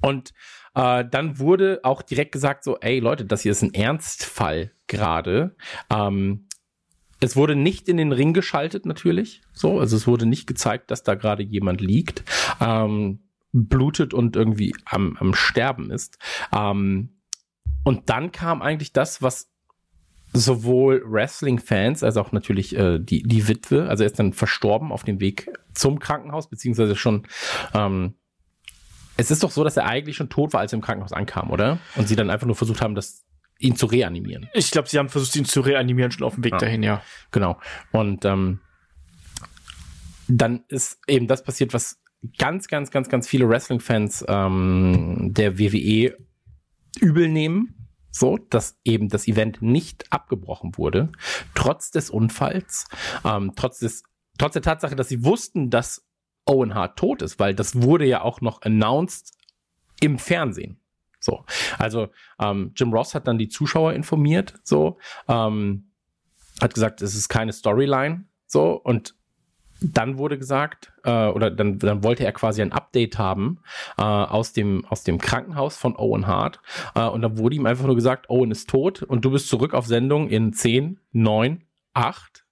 und 0.00 0.32
äh, 0.74 1.04
dann 1.08 1.38
wurde 1.38 1.80
auch 1.82 2.02
direkt 2.02 2.32
gesagt 2.32 2.64
so, 2.64 2.78
ey 2.78 2.98
Leute, 2.98 3.26
das 3.26 3.42
hier 3.42 3.52
ist 3.52 3.62
ein 3.62 3.74
Ernstfall 3.74 4.72
gerade. 4.86 5.54
Ähm, 5.90 6.46
es 7.20 7.36
wurde 7.36 7.54
nicht 7.54 7.88
in 7.88 7.98
den 7.98 8.12
Ring 8.12 8.32
geschaltet 8.32 8.86
natürlich, 8.86 9.42
so, 9.52 9.78
also 9.78 9.94
es 9.94 10.06
wurde 10.06 10.24
nicht 10.24 10.46
gezeigt, 10.46 10.90
dass 10.90 11.02
da 11.02 11.14
gerade 11.14 11.42
jemand 11.42 11.82
liegt, 11.82 12.24
ähm, 12.60 13.20
blutet 13.52 14.14
und 14.14 14.36
irgendwie 14.36 14.74
am, 14.86 15.18
am 15.18 15.34
Sterben 15.34 15.90
ist. 15.90 16.18
Ähm, 16.56 17.20
und 17.84 18.08
dann 18.08 18.32
kam 18.32 18.62
eigentlich 18.62 18.94
das, 18.94 19.20
was 19.20 19.50
sowohl 20.32 21.02
Wrestling-Fans 21.04 22.02
als 22.02 22.16
auch 22.16 22.32
natürlich 22.32 22.76
äh, 22.76 22.98
die, 22.98 23.22
die 23.22 23.48
Witwe, 23.48 23.88
also 23.88 24.04
er 24.04 24.06
ist 24.06 24.18
dann 24.18 24.32
verstorben 24.32 24.92
auf 24.92 25.04
dem 25.04 25.20
Weg 25.20 25.50
zum 25.74 25.98
Krankenhaus, 25.98 26.48
beziehungsweise 26.48 26.96
schon, 26.96 27.26
ähm, 27.74 28.14
es 29.16 29.30
ist 29.30 29.42
doch 29.42 29.50
so, 29.50 29.64
dass 29.64 29.76
er 29.76 29.86
eigentlich 29.86 30.16
schon 30.16 30.28
tot 30.28 30.52
war, 30.52 30.60
als 30.60 30.72
er 30.72 30.76
im 30.76 30.82
Krankenhaus 30.82 31.12
ankam, 31.12 31.50
oder? 31.50 31.78
Und 31.96 32.08
sie 32.08 32.16
dann 32.16 32.30
einfach 32.30 32.46
nur 32.46 32.56
versucht 32.56 32.80
haben, 32.80 32.94
das 32.94 33.26
ihn 33.58 33.76
zu 33.76 33.86
reanimieren. 33.86 34.48
Ich 34.54 34.70
glaube, 34.70 34.88
sie 34.88 34.98
haben 34.98 35.08
versucht, 35.08 35.36
ihn 35.36 35.44
zu 35.44 35.60
reanimieren, 35.60 36.10
schon 36.10 36.26
auf 36.26 36.34
dem 36.34 36.44
Weg 36.44 36.52
ja. 36.52 36.58
dahin, 36.58 36.82
ja. 36.82 37.02
Genau. 37.30 37.58
Und 37.92 38.24
ähm, 38.24 38.60
dann 40.28 40.64
ist 40.68 41.00
eben 41.06 41.26
das 41.26 41.42
passiert, 41.42 41.74
was 41.74 42.00
ganz, 42.38 42.68
ganz, 42.68 42.90
ganz, 42.90 43.08
ganz 43.08 43.28
viele 43.28 43.48
Wrestling-Fans 43.48 44.24
ähm, 44.28 45.34
der 45.34 45.58
WWE 45.58 46.16
übel 47.00 47.28
nehmen 47.28 47.79
so, 48.10 48.38
dass 48.38 48.78
eben 48.84 49.08
das 49.08 49.28
Event 49.28 49.62
nicht 49.62 50.12
abgebrochen 50.12 50.76
wurde, 50.76 51.10
trotz 51.54 51.90
des 51.90 52.10
Unfalls, 52.10 52.88
ähm, 53.24 53.52
trotz 53.56 53.78
des, 53.78 54.04
trotz 54.38 54.54
der 54.54 54.62
Tatsache, 54.62 54.96
dass 54.96 55.08
sie 55.08 55.24
wussten, 55.24 55.70
dass 55.70 56.06
Owen 56.46 56.74
Hart 56.74 56.98
tot 56.98 57.22
ist, 57.22 57.38
weil 57.38 57.54
das 57.54 57.82
wurde 57.82 58.06
ja 58.06 58.22
auch 58.22 58.40
noch 58.40 58.62
announced 58.62 59.32
im 60.00 60.18
Fernsehen. 60.18 60.80
So, 61.20 61.44
also 61.78 62.08
ähm, 62.40 62.72
Jim 62.74 62.92
Ross 62.92 63.14
hat 63.14 63.28
dann 63.28 63.38
die 63.38 63.48
Zuschauer 63.48 63.92
informiert, 63.92 64.54
so, 64.64 64.98
ähm, 65.28 65.90
hat 66.60 66.74
gesagt, 66.74 67.02
es 67.02 67.14
ist 67.14 67.28
keine 67.28 67.52
Storyline, 67.52 68.24
so 68.46 68.72
und 68.72 69.14
dann 69.80 70.18
wurde 70.18 70.38
gesagt, 70.38 70.92
äh, 71.04 71.26
oder 71.28 71.50
dann, 71.50 71.78
dann 71.78 72.02
wollte 72.04 72.24
er 72.24 72.32
quasi 72.32 72.62
ein 72.62 72.72
Update 72.72 73.18
haben 73.18 73.60
äh, 73.98 74.02
aus, 74.02 74.52
dem, 74.52 74.84
aus 74.86 75.04
dem 75.04 75.18
Krankenhaus 75.18 75.76
von 75.76 75.96
Owen 75.96 76.26
Hart. 76.26 76.60
Äh, 76.94 77.06
und 77.06 77.22
dann 77.22 77.38
wurde 77.38 77.56
ihm 77.56 77.66
einfach 77.66 77.86
nur 77.86 77.94
gesagt, 77.94 78.28
Owen 78.30 78.50
ist 78.50 78.68
tot 78.68 79.02
und 79.02 79.24
du 79.24 79.30
bist 79.30 79.48
zurück 79.48 79.74
auf 79.74 79.86
Sendung 79.86 80.28
in 80.28 80.52
10, 80.52 81.00
9, 81.12 81.62
8, 81.94 82.44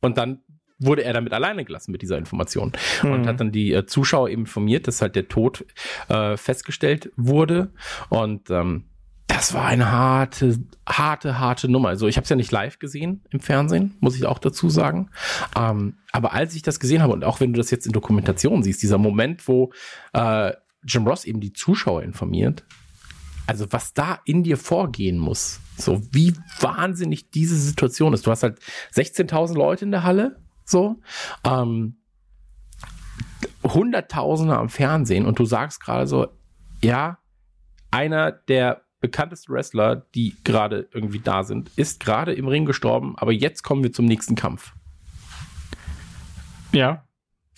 Und 0.00 0.18
dann 0.18 0.40
wurde 0.78 1.04
er 1.04 1.12
damit 1.12 1.32
alleine 1.32 1.64
gelassen 1.64 1.92
mit 1.92 2.02
dieser 2.02 2.18
Information 2.18 2.72
Mhm. 3.02 3.12
und 3.12 3.26
hat 3.28 3.38
dann 3.38 3.52
die 3.52 3.72
äh, 3.72 3.86
Zuschauer 3.86 4.28
eben 4.30 4.42
informiert, 4.42 4.88
dass 4.88 5.00
halt 5.00 5.14
der 5.14 5.28
Tod 5.28 5.64
äh, 6.08 6.36
festgestellt 6.36 7.12
wurde 7.16 7.72
und 8.08 8.50
ähm, 8.50 8.86
das 9.32 9.54
war 9.54 9.64
eine 9.64 9.90
harte, 9.90 10.58
harte, 10.86 11.38
harte 11.38 11.68
Nummer. 11.68 11.88
Also 11.88 12.06
ich 12.06 12.16
habe 12.16 12.24
es 12.24 12.28
ja 12.28 12.36
nicht 12.36 12.52
live 12.52 12.78
gesehen 12.78 13.22
im 13.30 13.40
Fernsehen, 13.40 13.96
muss 14.00 14.16
ich 14.16 14.26
auch 14.26 14.38
dazu 14.38 14.68
sagen. 14.68 15.10
Ähm, 15.56 15.96
aber 16.12 16.32
als 16.34 16.54
ich 16.54 16.62
das 16.62 16.80
gesehen 16.80 17.02
habe 17.02 17.12
und 17.12 17.24
auch 17.24 17.40
wenn 17.40 17.52
du 17.52 17.58
das 17.58 17.70
jetzt 17.70 17.86
in 17.86 17.92
Dokumentation 17.92 18.62
siehst, 18.62 18.82
dieser 18.82 18.98
Moment, 18.98 19.48
wo 19.48 19.72
äh, 20.12 20.52
Jim 20.84 21.06
Ross 21.06 21.24
eben 21.24 21.40
die 21.40 21.52
Zuschauer 21.52 22.02
informiert, 22.02 22.64
also 23.46 23.66
was 23.70 23.94
da 23.94 24.20
in 24.24 24.42
dir 24.42 24.56
vorgehen 24.56 25.18
muss, 25.18 25.60
so 25.76 26.02
wie 26.12 26.34
wahnsinnig 26.60 27.30
diese 27.30 27.56
Situation 27.56 28.12
ist. 28.12 28.26
Du 28.26 28.30
hast 28.30 28.42
halt 28.42 28.58
16.000 28.94 29.54
Leute 29.54 29.84
in 29.84 29.90
der 29.90 30.02
Halle, 30.02 30.40
so, 30.64 31.00
ähm, 31.44 31.96
Hunderttausende 33.64 34.56
am 34.56 34.68
Fernsehen 34.68 35.24
und 35.24 35.38
du 35.38 35.44
sagst 35.44 35.80
gerade 35.80 36.06
so, 36.06 36.28
ja, 36.82 37.18
einer 37.90 38.32
der 38.32 38.82
bekanntesten 39.02 39.52
Wrestler, 39.52 40.06
die 40.14 40.34
gerade 40.44 40.88
irgendwie 40.92 41.18
da 41.18 41.44
sind, 41.44 41.70
ist 41.76 42.00
gerade 42.00 42.32
im 42.32 42.48
Ring 42.48 42.64
gestorben, 42.64 43.14
aber 43.18 43.32
jetzt 43.32 43.62
kommen 43.62 43.82
wir 43.82 43.92
zum 43.92 44.06
nächsten 44.06 44.34
Kampf. 44.34 44.72
Ja. 46.72 47.04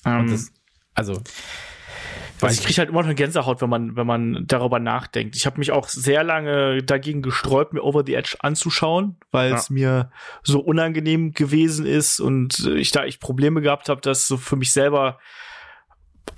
Ähm, 0.05 0.29
das, 0.29 0.53
also, 0.95 1.23
Also 2.41 2.61
ich 2.61 2.67
kriege 2.67 2.79
halt 2.79 2.89
immer 2.91 3.01
noch 3.01 3.07
eine 3.07 3.15
Gänsehaut, 3.15 3.63
wenn 3.63 3.71
man, 3.71 3.97
wenn 3.97 4.07
man 4.07 4.45
darüber 4.47 4.79
nachdenkt. 4.81 5.37
Ich 5.37 5.47
habe 5.47 5.59
mich 5.59 5.71
auch 5.73 5.89
sehr 5.89 6.25
lange 6.25 6.83
dagegen 6.83 7.23
gesträubt, 7.23 7.73
mir 7.73 7.83
Over 7.83 8.03
the 8.05 8.15
Edge 8.15 8.37
anzuschauen, 8.41 9.17
weil 9.31 9.51
Ja. 9.51 9.57
es 9.57 9.71
mir 9.71 10.11
so 10.43 10.61
unangenehm 10.61 11.33
gewesen 11.33 11.87
ist 11.87 12.21
und 12.21 12.59
ich 12.67 12.91
da 12.91 13.05
ich 13.05 13.21
Probleme 13.21 13.61
gehabt 13.63 13.89
habe, 13.89 14.01
das 14.01 14.27
so 14.27 14.37
für 14.37 14.57
mich 14.57 14.73
selber 14.73 15.19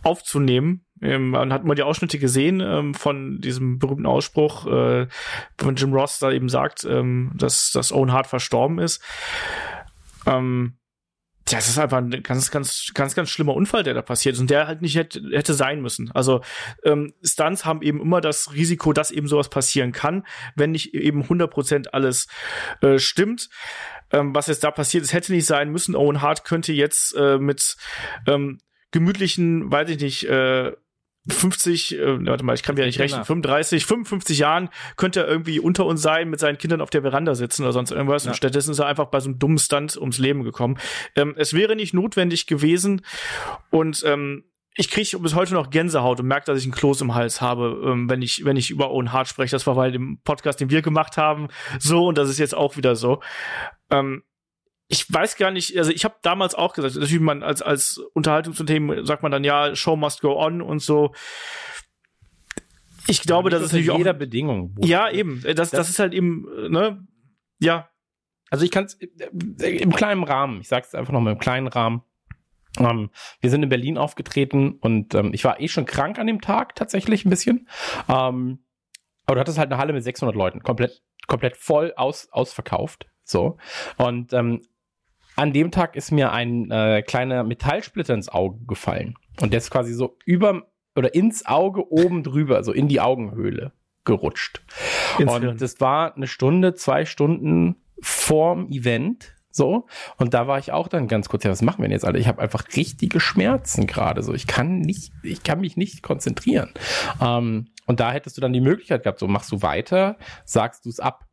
aufzunehmen. 0.03 0.86
Ähm, 1.03 1.31
man 1.31 1.53
hat 1.53 1.65
mal 1.65 1.75
die 1.75 1.83
Ausschnitte 1.83 2.19
gesehen 2.19 2.61
ähm, 2.61 2.95
von 2.95 3.41
diesem 3.41 3.79
berühmten 3.79 4.07
Ausspruch, 4.07 4.67
äh, 4.67 5.07
von 5.59 5.77
Jim 5.77 5.93
Ross 5.93 6.19
da 6.19 6.31
eben 6.31 6.49
sagt, 6.49 6.85
ähm, 6.85 7.33
dass, 7.35 7.71
dass 7.73 7.93
Owen 7.93 8.13
Hart 8.13 8.27
verstorben 8.27 8.79
ist. 8.79 9.03
Ähm, 10.27 10.79
ja, 11.49 11.59
es 11.59 11.69
ist 11.69 11.79
einfach 11.79 11.99
ein 11.99 12.11
ganz, 12.25 12.51
ganz, 12.51 12.91
ganz, 12.93 13.15
ganz 13.15 13.31
schlimmer 13.31 13.55
Unfall, 13.55 13.85
der 13.85 13.95
da 13.95 14.03
passiert 14.03 14.35
ist 14.35 14.41
und 14.41 14.51
der 14.51 14.67
halt 14.67 14.83
nicht 14.83 14.97
hätte, 14.97 15.23
hätte 15.31 15.55
sein 15.55 15.81
müssen. 15.81 16.11
Also 16.11 16.41
ähm, 16.83 17.15
Stunts 17.23 17.65
haben 17.65 17.83
eben 17.83 18.01
immer 18.01 18.21
das 18.21 18.53
Risiko, 18.53 18.93
dass 18.93 19.13
eben 19.13 19.29
sowas 19.29 19.49
passieren 19.49 19.93
kann, 19.93 20.27
wenn 20.57 20.73
nicht 20.73 20.93
eben 20.95 21.23
100% 21.23 21.89
alles 21.89 22.27
äh, 22.81 22.99
stimmt. 22.99 23.49
Ähm, 24.11 24.35
was 24.35 24.49
jetzt 24.49 24.65
da 24.65 24.73
passiert 24.73 25.05
ist, 25.05 25.13
hätte 25.13 25.33
nicht 25.33 25.47
sein 25.47 25.71
müssen. 25.71 25.95
Owen 25.95 26.21
Hart 26.21 26.45
könnte 26.45 26.73
jetzt 26.73 27.15
äh, 27.15 27.39
mit 27.39 27.77
ähm, 28.27 28.59
gemütlichen, 28.91 29.71
weiß 29.71 29.89
ich 29.91 30.01
nicht, 30.01 30.25
äh, 30.29 30.73
50, 31.29 31.99
äh, 31.99 32.27
warte 32.27 32.45
mal, 32.45 32.55
ich 32.55 32.63
kann 32.63 32.75
mir 32.75 32.87
nicht 32.87 32.99
rechnen, 32.99 33.25
35, 33.25 33.87
55 33.87 34.39
Jahren 34.39 34.69
könnte 34.97 35.21
er 35.21 35.29
irgendwie 35.29 35.61
unter 35.61 35.87
uns 35.87 36.03
sein, 36.03 36.31
mit 36.31 36.41
seinen 36.41 36.59
Kindern 36.59 36.81
auf 36.81 36.91
der 36.91 37.03
Veranda 37.03 37.35
sitzen 37.35 37.63
oder 37.63 37.73
sonst 37.73 37.91
irgendwas. 37.91 38.25
Ja. 38.25 38.31
Und 38.31 38.37
stattdessen 38.37 38.71
ist 38.71 38.79
er 38.79 38.87
einfach 38.87 39.07
bei 39.07 39.21
so 39.21 39.29
einem 39.29 39.39
dummen 39.39 39.59
Stunt 39.59 39.97
ums 39.97 40.19
Leben 40.19 40.45
gekommen. 40.45 40.79
Ähm, 41.15 41.35
es 41.37 41.55
wäre 41.55 41.77
nicht 41.77 41.95
notwendig 41.95 42.47
gewesen 42.47 43.03
und 43.71 44.03
ähm, 44.07 44.45
ich 44.79 44.91
kriege 44.91 45.19
bis 45.19 45.35
heute 45.35 45.55
noch 45.55 45.71
Gänsehaut 45.71 46.21
und 46.21 46.27
merke, 46.27 46.47
dass 46.47 46.59
ich 46.59 46.65
einen 46.65 46.75
Kloß 46.75 47.01
im 47.01 47.15
Hals 47.15 47.41
habe, 47.41 47.81
ähm, 47.85 48.11
wenn 48.11 48.21
ich 48.21 48.45
wenn 48.45 48.57
ich 48.57 48.71
über 48.71 48.91
Owen 48.91 49.13
Hart 49.13 49.29
spreche. 49.29 49.53
Das 49.53 49.67
war 49.67 49.75
bei 49.75 49.91
dem 49.91 50.21
Podcast, 50.23 50.61
den 50.61 50.71
wir 50.71 50.83
gemacht 50.83 51.17
haben, 51.17 51.49
so 51.79 52.07
und 52.07 52.19
das 52.19 52.29
ist 52.29 52.39
jetzt 52.39 52.55
auch 52.55 52.77
wieder 52.77 52.95
so. 52.95 53.23
Ähm, 53.91 54.23
ich 54.89 55.13
weiß 55.13 55.37
gar 55.37 55.51
nicht, 55.51 55.77
also 55.77 55.91
ich 55.91 56.05
habe 56.05 56.15
damals 56.23 56.55
auch 56.55 56.73
gesagt, 56.75 56.95
natürlich 56.95 57.19
man 57.21 57.43
als 57.43 57.61
als 57.63 57.99
Unterhaltungsunternehmen 58.15 59.05
sagt 59.05 59.23
man 59.23 59.33
dann 59.33 59.43
ja, 59.45 59.75
Show 59.75 59.97
must 59.97 60.21
go 60.21 60.37
on 60.41 60.63
und 60.63 60.81
so. 60.81 61.13
Ich 63.09 63.23
glaube, 63.23 63.51
das 63.51 63.63
ist 63.63 63.73
natürlich 63.73 63.91
auch 63.91 63.99
jeder 63.99 64.15
Bedingung. 64.15 64.75
ja 64.81 65.09
eben, 65.11 65.43
das, 65.43 65.55
das 65.55 65.71
Das- 65.71 65.91
ist 65.91 65.99
halt 65.99 66.13
eben 66.15 66.47
äh, 66.59 66.69
ne, 66.69 67.07
ja, 67.59 67.89
Also 68.51 68.65
ich 68.65 68.71
kann 68.71 68.85
es 68.85 68.95
im 68.95 69.93
kleinen 69.93 70.23
Rahmen, 70.25 70.61
ich 70.61 70.69
sage 70.69 70.85
es 70.87 70.95
einfach 70.95 71.13
nochmal 71.13 71.33
im 71.33 71.39
kleinen 71.39 71.67
Rahmen. 71.69 72.03
Ähm, 72.79 73.11
wir 73.41 73.49
sind 73.51 73.63
in 73.63 73.69
Berlin 73.71 73.97
aufgetreten 73.97 74.73
und 74.81 75.15
ähm, 75.15 75.33
ich 75.33 75.43
war 75.45 75.61
eh 75.61 75.69
schon 75.69 75.87
krank 75.87 76.19
an 76.19 76.27
dem 76.27 76.41
Tag 76.43 76.75
tatsächlich 76.75 77.25
ein 77.25 77.31
bisschen. 77.31 77.69
Ähm, 78.09 78.59
aber 79.25 79.35
du 79.37 79.41
hattest 79.41 79.59
halt 79.59 79.73
eine 79.73 79.79
Halle 79.81 79.93
mit 79.95 80.05
600 80.05 80.37
Leuten, 80.37 80.63
komplett, 80.63 81.03
komplett 81.27 81.57
voll 81.57 81.93
aus, 81.97 82.29
ausverkauft. 82.31 83.07
So. 83.25 83.57
Und 83.97 84.33
ähm, 84.35 84.61
an 85.37 85.53
dem 85.53 85.71
Tag 85.71 85.97
ist 85.97 86.11
mir 86.11 86.33
ein 86.33 86.71
äh, 86.71 87.03
kleiner 87.03 87.45
Metallsplitter 87.45 88.15
ins 88.15 88.29
Auge 88.29 88.65
gefallen. 88.67 89.15
Und 89.41 89.53
der 89.53 89.59
ist 89.59 89.71
quasi 89.71 89.93
so 89.93 90.17
über 90.25 90.63
oder 90.95 91.15
ins 91.15 91.45
Auge 91.47 91.93
oben 91.93 92.23
drüber, 92.23 92.65
so 92.65 92.73
in 92.73 92.89
die 92.89 93.01
Augenhöhle 93.01 93.73
gerutscht. 94.05 94.63
ins 95.19 95.31
Hirn. 95.33 95.49
Und 95.49 95.61
das 95.61 95.81
war 95.81 96.17
eine 96.17 96.27
Stunde, 96.27 96.75
zwei 96.75 97.05
Stunden 97.05 97.77
vorm 98.01 98.69
Event. 98.71 99.35
So, 99.51 99.87
und 100.19 100.35
da 100.35 100.47
war 100.47 100.59
ich 100.59 100.73
auch 100.73 100.87
dann 100.87 101.09
ganz 101.09 101.31
kurz, 101.31 101.45
ja, 101.45 101.51
was 101.51 101.63
machen 101.63 101.79
wir 101.79 101.85
denn 101.85 101.93
jetzt 101.93 102.05
alle? 102.05 102.19
Ich 102.19 102.29
habe 102.29 102.43
einfach 102.43 102.65
richtige 102.77 103.21
Schmerzen 103.21 103.87
gerade. 103.87 104.23
So, 104.23 104.35
ich 104.35 104.47
kann 104.47 104.81
nicht, 104.81 105.13
ich 105.23 105.45
kann 105.45 105.61
mich 105.61 105.79
nicht 105.79 106.03
konzentrieren. 106.03 106.75
Ähm, 107.23 107.69
und 107.87 108.01
da 108.01 108.13
hättest 108.13 108.37
du 108.37 108.43
dann 108.43 108.53
die 108.53 108.61
Möglichkeit 108.61 109.03
gehabt, 109.03 109.19
so 109.19 109.29
machst 109.29 109.51
du 109.53 109.63
weiter, 109.63 110.19
sagst 110.45 110.85
du 110.85 110.91
es 110.91 111.01
ab. 111.01 111.25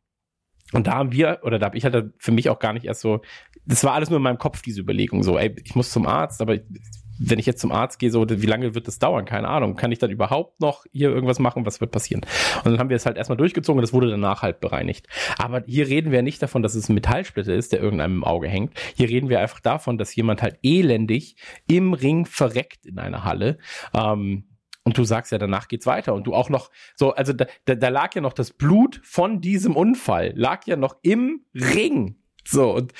Und 0.72 0.86
da 0.86 0.94
haben 0.94 1.12
wir, 1.12 1.40
oder 1.42 1.58
da 1.58 1.66
habe 1.66 1.76
ich 1.76 1.84
halt 1.84 2.14
für 2.18 2.32
mich 2.32 2.48
auch 2.48 2.58
gar 2.58 2.72
nicht 2.72 2.86
erst 2.86 3.00
so, 3.00 3.20
das 3.66 3.84
war 3.84 3.92
alles 3.92 4.10
nur 4.10 4.16
in 4.18 4.22
meinem 4.22 4.38
Kopf, 4.38 4.62
diese 4.62 4.80
Überlegung, 4.80 5.22
so, 5.22 5.38
ey, 5.38 5.54
ich 5.64 5.74
muss 5.74 5.90
zum 5.90 6.06
Arzt, 6.06 6.40
aber 6.40 6.58
wenn 7.18 7.38
ich 7.38 7.46
jetzt 7.46 7.60
zum 7.60 7.72
Arzt 7.72 7.98
gehe, 7.98 8.10
so, 8.10 8.28
wie 8.28 8.46
lange 8.46 8.74
wird 8.74 8.88
das 8.88 8.98
dauern? 8.98 9.24
Keine 9.24 9.48
Ahnung. 9.48 9.76
Kann 9.76 9.92
ich 9.92 9.98
dann 9.98 10.10
überhaupt 10.10 10.60
noch 10.60 10.84
hier 10.92 11.10
irgendwas 11.10 11.38
machen? 11.38 11.66
Was 11.66 11.80
wird 11.80 11.90
passieren? 11.90 12.22
Und 12.64 12.72
dann 12.72 12.78
haben 12.78 12.88
wir 12.88 12.96
es 12.96 13.06
halt 13.06 13.16
erstmal 13.16 13.36
durchgezogen 13.36 13.78
und 13.78 13.82
das 13.82 13.92
wurde 13.92 14.10
danach 14.10 14.42
halt 14.42 14.60
bereinigt. 14.60 15.06
Aber 15.38 15.62
hier 15.66 15.88
reden 15.88 16.10
wir 16.10 16.22
nicht 16.22 16.42
davon, 16.42 16.62
dass 16.62 16.74
es 16.74 16.88
ein 16.88 16.94
Metallsplitter 16.94 17.54
ist, 17.54 17.72
der 17.72 17.80
irgendeinem 17.80 18.16
im 18.16 18.24
Auge 18.24 18.48
hängt. 18.48 18.74
Hier 18.96 19.08
reden 19.08 19.28
wir 19.28 19.40
einfach 19.40 19.60
davon, 19.60 19.98
dass 19.98 20.14
jemand 20.14 20.42
halt 20.42 20.58
elendig 20.62 21.36
im 21.66 21.92
Ring 21.92 22.26
verreckt 22.26 22.86
in 22.86 22.98
einer 22.98 23.24
Halle. 23.24 23.58
Ähm, 23.94 24.44
und 24.84 24.98
du 24.98 25.04
sagst 25.04 25.32
ja, 25.32 25.38
danach 25.38 25.68
geht's 25.68 25.86
weiter. 25.86 26.14
Und 26.14 26.26
du 26.26 26.34
auch 26.34 26.50
noch, 26.50 26.70
so, 26.94 27.14
also 27.14 27.32
da, 27.32 27.46
da, 27.64 27.74
da 27.74 27.88
lag 27.88 28.14
ja 28.14 28.20
noch 28.20 28.34
das 28.34 28.52
Blut 28.52 29.00
von 29.02 29.40
diesem 29.40 29.76
Unfall, 29.76 30.32
lag 30.36 30.66
ja 30.66 30.76
noch 30.76 30.96
im 31.02 31.44
Ring. 31.54 32.16
So, 32.46 32.74
und 32.74 32.92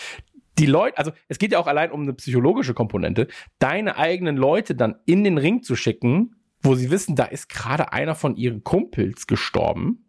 die 0.59 0.67
Leute, 0.67 0.97
also 0.97 1.13
es 1.29 1.39
geht 1.39 1.53
ja 1.53 1.59
auch 1.59 1.67
allein 1.67 1.91
um 1.91 2.03
eine 2.03 2.15
psychologische 2.15 2.75
Komponente, 2.75 3.29
deine 3.59 3.97
eigenen 3.97 4.37
Leute 4.37 4.75
dann 4.75 4.97
in 5.05 5.25
den 5.25 5.37
Ring 5.37 5.63
zu 5.63 5.77
schicken, 5.77 6.37
wo 6.63 6.75
sie 6.75 6.91
wissen, 6.91 7.17
da 7.17 7.25
ist 7.25 7.49
gerade 7.49 7.93
einer 7.93 8.15
von 8.15 8.37
ihren 8.37 8.65
Kumpels 8.65 9.27
gestorben. 9.27 10.01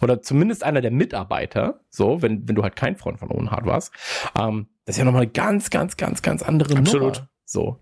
Oder 0.00 0.22
zumindest 0.22 0.64
einer 0.64 0.80
der 0.80 0.90
Mitarbeiter, 0.90 1.80
so, 1.88 2.22
wenn, 2.22 2.48
wenn 2.48 2.54
du 2.54 2.62
halt 2.62 2.76
kein 2.76 2.96
Freund 2.96 3.18
von 3.18 3.30
Owen 3.30 3.50
Hart 3.50 3.66
warst. 3.66 3.92
Ähm, 4.38 4.68
das 4.84 4.96
ist 4.96 4.98
ja 4.98 5.04
nochmal 5.04 5.22
eine 5.22 5.30
ganz, 5.30 5.70
ganz, 5.70 5.96
ganz, 5.96 6.22
ganz 6.22 6.42
andere 6.42 6.76
Absolut. 6.76 7.14
Nummer. 7.14 7.28
So. 7.44 7.80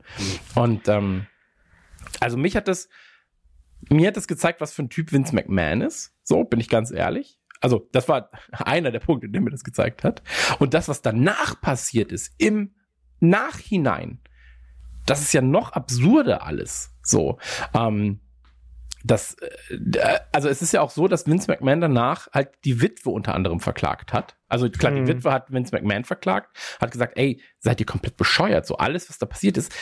Und 0.55 0.89
ähm, 0.89 1.27
also 2.21 2.37
mich 2.37 2.57
hat 2.57 2.69
das, 2.69 2.89
mir 3.91 4.09
hat 4.09 4.17
das 4.17 4.27
gezeigt, 4.29 4.61
was 4.61 4.73
für 4.73 4.83
ein 4.83 4.91
Typ 4.91 5.13
Vince 5.13 5.35
McMahon 5.35 5.81
ist. 5.81 6.13
So, 6.23 6.45
bin 6.45 6.61
ich 6.61 6.69
ganz 6.69 6.91
ehrlich. 6.91 7.39
Also, 7.61 7.89
das 7.93 8.09
war 8.09 8.31
einer 8.53 8.91
der 8.91 9.01
Punkte, 9.01 9.29
der 9.29 9.41
mir 9.41 9.51
das 9.51 9.65
gezeigt 9.65 10.05
hat. 10.05 10.23
Und 10.59 10.75
das, 10.75 10.89
was 10.89 11.03
danach 11.03 11.61
passiert 11.61 12.13
ist, 12.13 12.35
im 12.39 12.75
Nachhinein, 13.21 14.21
das 15.07 15.23
ist 15.23 15.33
ja 15.33 15.41
noch 15.41 15.73
absurder 15.73 16.45
alles. 16.45 16.91
So, 17.03 17.39
ähm, 17.75 18.21
das, 19.05 19.35
äh, 19.35 20.19
also 20.33 20.49
es 20.49 20.63
ist 20.63 20.73
ja 20.73 20.81
auch 20.81 20.91
so, 20.91 21.07
dass 21.07 21.27
Vince 21.29 21.49
McMahon 21.49 21.81
danach 21.81 22.27
halt 22.33 22.51
die 22.65 22.83
Witwe 22.83 23.11
unter 23.11 23.35
anderem 23.37 23.61
verklagt 23.61 24.13
hat. 24.13 24.37
Also 24.49 24.69
klar, 24.69 24.93
Mhm. 24.93 25.05
die 25.07 25.15
Witwe 25.15 25.33
hat 25.33 25.53
Vince 25.53 25.73
McMahon 25.75 26.05
verklagt, 26.05 26.57
hat 26.81 26.91
gesagt, 26.91 27.13
ey, 27.17 27.41
seid 27.61 27.79
ihr 27.79 27.87
komplett 27.87 28.17
bescheuert? 28.17 28.67
So 28.67 28.79
alles, 28.79 29.09
was 29.09 29.19
da 29.19 29.27
passiert 29.27 29.57
ist, 29.59 29.73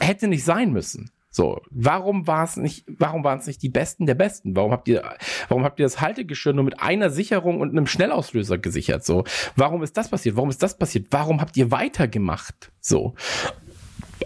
hätte 0.00 0.26
nicht 0.26 0.44
sein 0.44 0.72
müssen. 0.72 1.12
So, 1.36 1.60
warum 1.68 2.26
war 2.26 2.44
es 2.44 2.56
nicht, 2.56 2.86
warum 2.96 3.22
waren 3.22 3.40
es 3.40 3.46
nicht 3.46 3.60
die 3.60 3.68
Besten 3.68 4.06
der 4.06 4.14
Besten? 4.14 4.56
Warum 4.56 4.72
habt 4.72 4.88
ihr, 4.88 5.04
warum 5.48 5.64
habt 5.64 5.78
ihr 5.78 5.84
das 5.84 6.00
Haltegeschirr 6.00 6.54
nur 6.54 6.64
mit 6.64 6.80
einer 6.80 7.10
Sicherung 7.10 7.60
und 7.60 7.72
einem 7.72 7.86
Schnellauslöser 7.86 8.56
gesichert? 8.56 9.04
So, 9.04 9.24
warum 9.54 9.82
ist 9.82 9.98
das 9.98 10.08
passiert? 10.08 10.36
Warum 10.36 10.48
ist 10.48 10.62
das 10.62 10.78
passiert? 10.78 11.08
Warum 11.10 11.42
habt 11.42 11.58
ihr 11.58 11.70
weitergemacht? 11.70 12.72
So, 12.80 13.16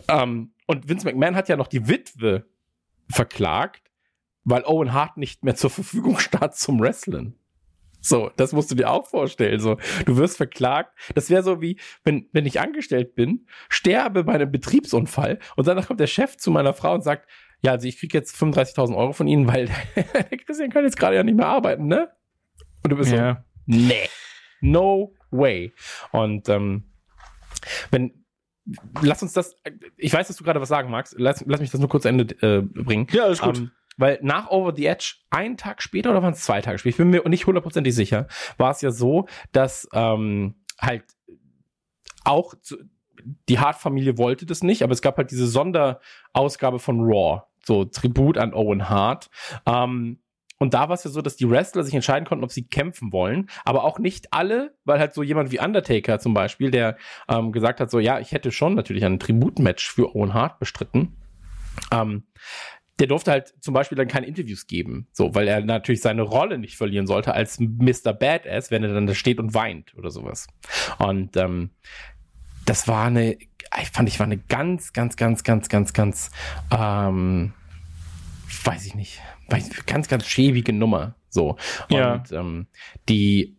ähm, 0.06 0.52
und 0.68 0.88
Vince 0.88 1.04
McMahon 1.04 1.34
hat 1.34 1.48
ja 1.48 1.56
noch 1.56 1.66
die 1.66 1.88
Witwe 1.88 2.46
verklagt, 3.10 3.90
weil 4.44 4.62
Owen 4.64 4.92
Hart 4.92 5.16
nicht 5.16 5.42
mehr 5.42 5.56
zur 5.56 5.70
Verfügung 5.70 6.16
stand 6.20 6.54
zum 6.54 6.78
Wrestlen. 6.78 7.39
So, 8.00 8.30
das 8.36 8.52
musst 8.52 8.70
du 8.70 8.74
dir 8.74 8.90
auch 8.90 9.06
vorstellen. 9.06 9.60
So, 9.60 9.76
du 10.06 10.16
wirst 10.16 10.36
verklagt. 10.36 10.96
Das 11.14 11.30
wäre 11.30 11.42
so 11.42 11.60
wie, 11.60 11.78
wenn, 12.04 12.28
wenn 12.32 12.46
ich 12.46 12.60
angestellt 12.60 13.14
bin, 13.14 13.46
sterbe 13.68 14.24
bei 14.24 14.34
einem 14.34 14.50
Betriebsunfall 14.50 15.38
und 15.56 15.66
danach 15.66 15.86
kommt 15.86 16.00
der 16.00 16.06
Chef 16.06 16.36
zu 16.36 16.50
meiner 16.50 16.72
Frau 16.74 16.94
und 16.94 17.02
sagt, 17.02 17.28
ja, 17.62 17.72
also 17.72 17.86
ich 17.86 17.98
kriege 17.98 18.16
jetzt 18.16 18.34
35.000 18.36 18.96
Euro 18.96 19.12
von 19.12 19.28
Ihnen, 19.28 19.46
weil 19.46 19.68
der 19.96 20.38
Christian 20.38 20.70
kann 20.70 20.84
jetzt 20.84 20.98
gerade 20.98 21.16
ja 21.16 21.22
nicht 21.22 21.36
mehr 21.36 21.46
arbeiten, 21.46 21.86
ne? 21.86 22.08
Und 22.82 22.90
du 22.90 22.96
bist 22.96 23.10
so, 23.10 23.16
Ja. 23.16 23.44
nee, 23.66 24.08
no 24.60 25.14
way. 25.30 25.72
Und 26.12 26.48
ähm, 26.48 26.84
wenn, 27.90 28.24
lass 29.02 29.22
uns 29.22 29.34
das, 29.34 29.54
ich 29.98 30.12
weiß, 30.12 30.28
dass 30.28 30.36
du 30.36 30.44
gerade 30.44 30.60
was 30.60 30.70
sagen 30.70 30.90
magst, 30.90 31.14
lass, 31.18 31.44
lass 31.46 31.60
mich 31.60 31.70
das 31.70 31.80
nur 31.80 31.90
kurz 31.90 32.04
zu 32.04 32.08
Ende 32.08 32.24
äh, 32.40 32.62
bringen. 32.62 33.06
Ja, 33.12 33.24
alles 33.24 33.40
gut. 33.42 33.58
Ähm, 33.58 33.70
weil 33.96 34.18
nach 34.22 34.48
Over 34.50 34.74
the 34.74 34.86
Edge, 34.86 35.16
einen 35.30 35.56
Tag 35.56 35.82
später 35.82 36.10
oder 36.10 36.22
waren 36.22 36.32
es 36.32 36.42
zwei 36.42 36.60
Tage 36.60 36.78
später, 36.78 36.90
ich 36.90 36.96
bin 36.96 37.10
mir 37.10 37.28
nicht 37.28 37.46
hundertprozentig 37.46 37.94
sicher, 37.94 38.26
war 38.56 38.70
es 38.70 38.80
ja 38.80 38.90
so, 38.90 39.26
dass 39.52 39.88
ähm, 39.92 40.54
halt 40.80 41.04
auch 42.24 42.54
zu, 42.60 42.76
die 43.48 43.58
Hart-Familie 43.58 44.18
wollte 44.18 44.46
das 44.46 44.62
nicht, 44.62 44.82
aber 44.82 44.92
es 44.92 45.02
gab 45.02 45.16
halt 45.16 45.30
diese 45.30 45.46
Sonderausgabe 45.46 46.78
von 46.78 47.00
Raw, 47.00 47.42
so 47.64 47.84
Tribut 47.84 48.38
an 48.38 48.54
Owen 48.54 48.88
Hart. 48.88 49.28
Ähm, 49.66 50.20
und 50.58 50.74
da 50.74 50.88
war 50.88 50.94
es 50.94 51.04
ja 51.04 51.10
so, 51.10 51.22
dass 51.22 51.36
die 51.36 51.48
Wrestler 51.48 51.82
sich 51.82 51.94
entscheiden 51.94 52.26
konnten, 52.26 52.44
ob 52.44 52.52
sie 52.52 52.66
kämpfen 52.66 53.12
wollen, 53.12 53.48
aber 53.64 53.82
auch 53.84 53.98
nicht 53.98 54.32
alle, 54.32 54.76
weil 54.84 54.98
halt 54.98 55.14
so 55.14 55.22
jemand 55.22 55.50
wie 55.52 55.60
Undertaker 55.60 56.18
zum 56.18 56.34
Beispiel, 56.34 56.70
der 56.70 56.96
ähm, 57.28 57.50
gesagt 57.50 57.80
hat, 57.80 57.90
so 57.90 57.98
ja, 57.98 58.20
ich 58.20 58.32
hätte 58.32 58.52
schon 58.52 58.74
natürlich 58.74 59.04
ein 59.04 59.18
Tributmatch 59.18 59.90
für 59.90 60.14
Owen 60.14 60.34
Hart 60.34 60.58
bestritten. 60.58 61.16
Ähm, 61.90 62.24
der 63.00 63.06
durfte 63.06 63.30
halt 63.30 63.54
zum 63.60 63.74
Beispiel 63.74 63.96
dann 63.96 64.08
keine 64.08 64.26
Interviews 64.26 64.66
geben, 64.66 65.08
so, 65.12 65.34
weil 65.34 65.48
er 65.48 65.62
natürlich 65.62 66.02
seine 66.02 66.22
Rolle 66.22 66.58
nicht 66.58 66.76
verlieren 66.76 67.06
sollte 67.06 67.34
als 67.34 67.58
Mr. 67.58 68.12
Badass, 68.12 68.70
wenn 68.70 68.84
er 68.84 68.92
dann 68.94 69.06
da 69.06 69.14
steht 69.14 69.38
und 69.40 69.54
weint 69.54 69.94
oder 69.96 70.10
sowas. 70.10 70.46
Und 70.98 71.36
ähm, 71.36 71.70
das 72.66 72.86
war 72.86 73.06
eine, 73.06 73.36
ich 73.80 73.88
fand, 73.92 74.08
ich 74.08 74.18
war 74.20 74.26
eine 74.26 74.36
ganz, 74.38 74.92
ganz, 74.92 75.16
ganz, 75.16 75.42
ganz, 75.42 75.68
ganz, 75.68 75.92
ganz, 75.92 76.30
ähm, 76.70 77.52
weiß 78.64 78.86
ich 78.86 78.94
nicht, 78.94 79.20
ganz, 79.86 80.08
ganz 80.08 80.26
schäbige 80.26 80.72
Nummer. 80.72 81.14
So. 81.30 81.56
Und 81.88 81.96
Ja. 81.96 82.22
ähm, 82.32 82.66
die 83.08 83.56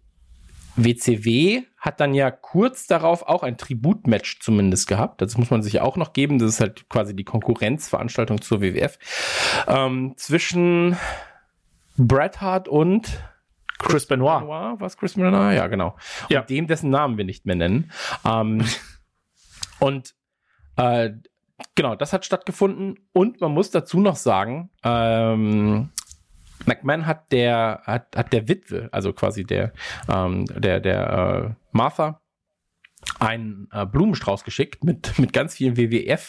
WCW 0.75 1.63
hat 1.77 1.99
dann 1.99 2.13
ja 2.13 2.31
kurz 2.31 2.87
darauf 2.87 3.23
auch 3.23 3.43
ein 3.43 3.57
Tributmatch 3.57 4.39
zumindest 4.39 4.87
gehabt. 4.87 5.21
Das 5.21 5.37
muss 5.37 5.49
man 5.49 5.63
sich 5.63 5.73
ja 5.73 5.81
auch 5.83 5.97
noch 5.97 6.13
geben. 6.13 6.39
Das 6.39 6.49
ist 6.49 6.59
halt 6.61 6.87
quasi 6.89 7.15
die 7.15 7.23
Konkurrenzveranstaltung 7.23 8.41
zur 8.41 8.61
WWF. 8.61 8.97
Ähm, 9.67 10.13
zwischen 10.17 10.95
Bret 11.97 12.39
Hart 12.41 12.67
und 12.67 13.21
Chris 13.79 14.05
Benoit. 14.05 14.41
Benoit, 14.41 14.79
was 14.79 14.97
Chris 14.97 15.15
Benoit? 15.15 15.55
Ja, 15.55 15.67
genau. 15.67 15.95
Und 16.23 16.31
Ja. 16.31 16.41
dem, 16.43 16.67
dessen 16.67 16.89
Namen 16.89 17.17
wir 17.17 17.25
nicht 17.25 17.45
mehr 17.45 17.55
nennen. 17.55 17.91
Ähm, 18.23 18.63
und 19.79 20.13
äh, 20.77 21.11
genau, 21.75 21.95
das 21.95 22.13
hat 22.13 22.25
stattgefunden. 22.25 22.99
Und 23.11 23.41
man 23.41 23.51
muss 23.51 23.71
dazu 23.71 23.99
noch 23.99 24.15
sagen, 24.15 24.69
ähm, 24.83 25.89
McMahon 26.65 27.05
hat 27.05 27.31
der, 27.31 27.81
hat, 27.85 28.15
hat 28.15 28.33
der 28.33 28.47
Witwe, 28.47 28.89
also 28.91 29.13
quasi 29.13 29.43
der, 29.43 29.73
ähm, 30.07 30.45
der, 30.45 30.79
der 30.79 31.09
äh, 31.09 31.53
Martha, 31.71 32.21
einen 33.19 33.67
äh, 33.71 33.85
Blumenstrauß 33.85 34.43
geschickt 34.43 34.83
mit, 34.83 35.17
mit 35.19 35.31
ganz 35.33 35.55
vielen 35.55 35.77
WWF-Logos 35.77 36.25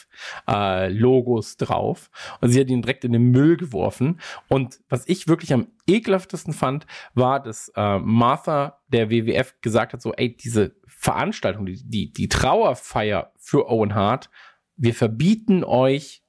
drauf. 1.56 2.10
Und 2.40 2.50
sie 2.50 2.60
hat 2.60 2.68
ihn 2.70 2.82
direkt 2.82 3.04
in 3.04 3.12
den 3.12 3.30
Müll 3.30 3.56
geworfen. 3.56 4.20
Und 4.48 4.80
was 4.88 5.08
ich 5.08 5.28
wirklich 5.28 5.52
am 5.52 5.68
ekelhaftesten 5.86 6.52
fand, 6.52 6.86
war, 7.14 7.42
dass 7.42 7.70
äh, 7.76 7.98
Martha 7.98 8.80
der 8.88 9.10
WWF 9.10 9.60
gesagt 9.60 9.92
hat, 9.92 10.00
so, 10.02 10.12
ey, 10.14 10.36
diese 10.36 10.74
Veranstaltung, 10.86 11.66
die, 11.66 11.82
die, 11.84 12.12
die 12.12 12.28
Trauerfeier 12.28 13.32
für 13.38 13.68
Owen 13.68 13.94
Hart, 13.94 14.30
wir 14.76 14.94
verbieten 14.94 15.64
euch 15.64 16.22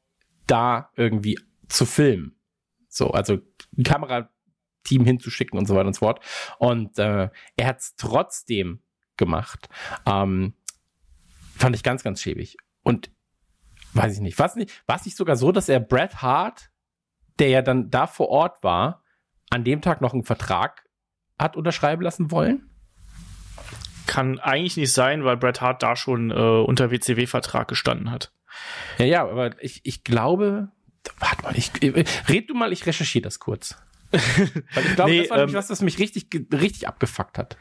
da 0.48 0.90
irgendwie 0.96 1.40
zu 1.70 1.86
filmen. 1.86 2.36
So, 2.94 3.12
also 3.12 3.40
ein 3.78 3.84
Kamerateam 3.84 5.06
hinzuschicken 5.06 5.58
und 5.58 5.66
so 5.66 5.76
weiter 5.76 5.88
und 5.88 5.94
so 5.94 6.00
fort. 6.00 6.24
Und 6.60 6.98
äh, 7.00 7.30
er 7.56 7.68
hat 7.68 7.80
es 7.80 7.96
trotzdem 7.96 8.82
gemacht. 9.18 9.68
Ähm, 10.06 10.54
fand 11.56 11.76
ich 11.76 11.84
ganz, 11.84 12.04
ganz 12.04 12.22
schäbig. 12.22 12.58
Und 12.84 13.12
weiß 13.94 14.14
ich 14.14 14.22
nicht, 14.22 14.38
war 14.40 14.48
es 14.48 14.56
nicht, 14.56 14.84
nicht 15.06 15.18
sogar 15.18 15.36
so, 15.36 15.52
dass 15.52 15.70
er 15.70 15.80
Bret 15.80 16.22
Hart, 16.22 16.72
der 17.40 17.50
ja 17.50 17.62
dann 17.62 17.90
da 17.90 18.08
vor 18.08 18.30
Ort 18.30 18.64
war, 18.64 19.04
an 19.50 19.64
dem 19.64 19.82
Tag 19.82 20.02
noch 20.02 20.14
einen 20.14 20.24
Vertrag 20.24 20.84
hat 21.40 21.56
unterschreiben 21.56 22.02
lassen 22.02 22.32
wollen? 22.32 22.70
Kann 24.06 24.40
eigentlich 24.40 24.78
nicht 24.78 24.94
sein, 24.94 25.24
weil 25.24 25.38
Bret 25.38 25.62
Hart 25.62 25.82
da 25.82 25.96
schon 25.96 26.32
äh, 26.32 26.34
unter 26.34 26.92
WCW-Vertrag 26.92 27.68
gestanden 27.68 28.12
hat. 28.12 28.34
Ja, 28.98 29.06
ja, 29.06 29.24
aber 29.24 29.62
ich, 29.64 29.82
ich 29.84 30.04
glaube, 30.04 30.72
warte 31.20 31.44
mal, 31.44 31.58
ich, 31.58 31.72
äh, 31.82 32.04
red 32.28 32.50
du 32.50 32.54
mal, 32.54 32.72
ich 32.74 32.86
recherchiere 32.86 33.24
das 33.24 33.40
kurz. 33.40 33.76
Weil 34.74 34.86
ich 34.86 34.96
glaube, 34.96 35.12
Nee, 35.12 35.22
das 35.22 35.30
war 35.32 35.40
ähm, 35.40 35.54
was, 35.54 35.68
das 35.68 35.82
mich 35.82 35.98
richtig, 36.00 36.28
richtig 36.52 36.88
abgefuckt 36.88 37.38
hat. 37.38 37.58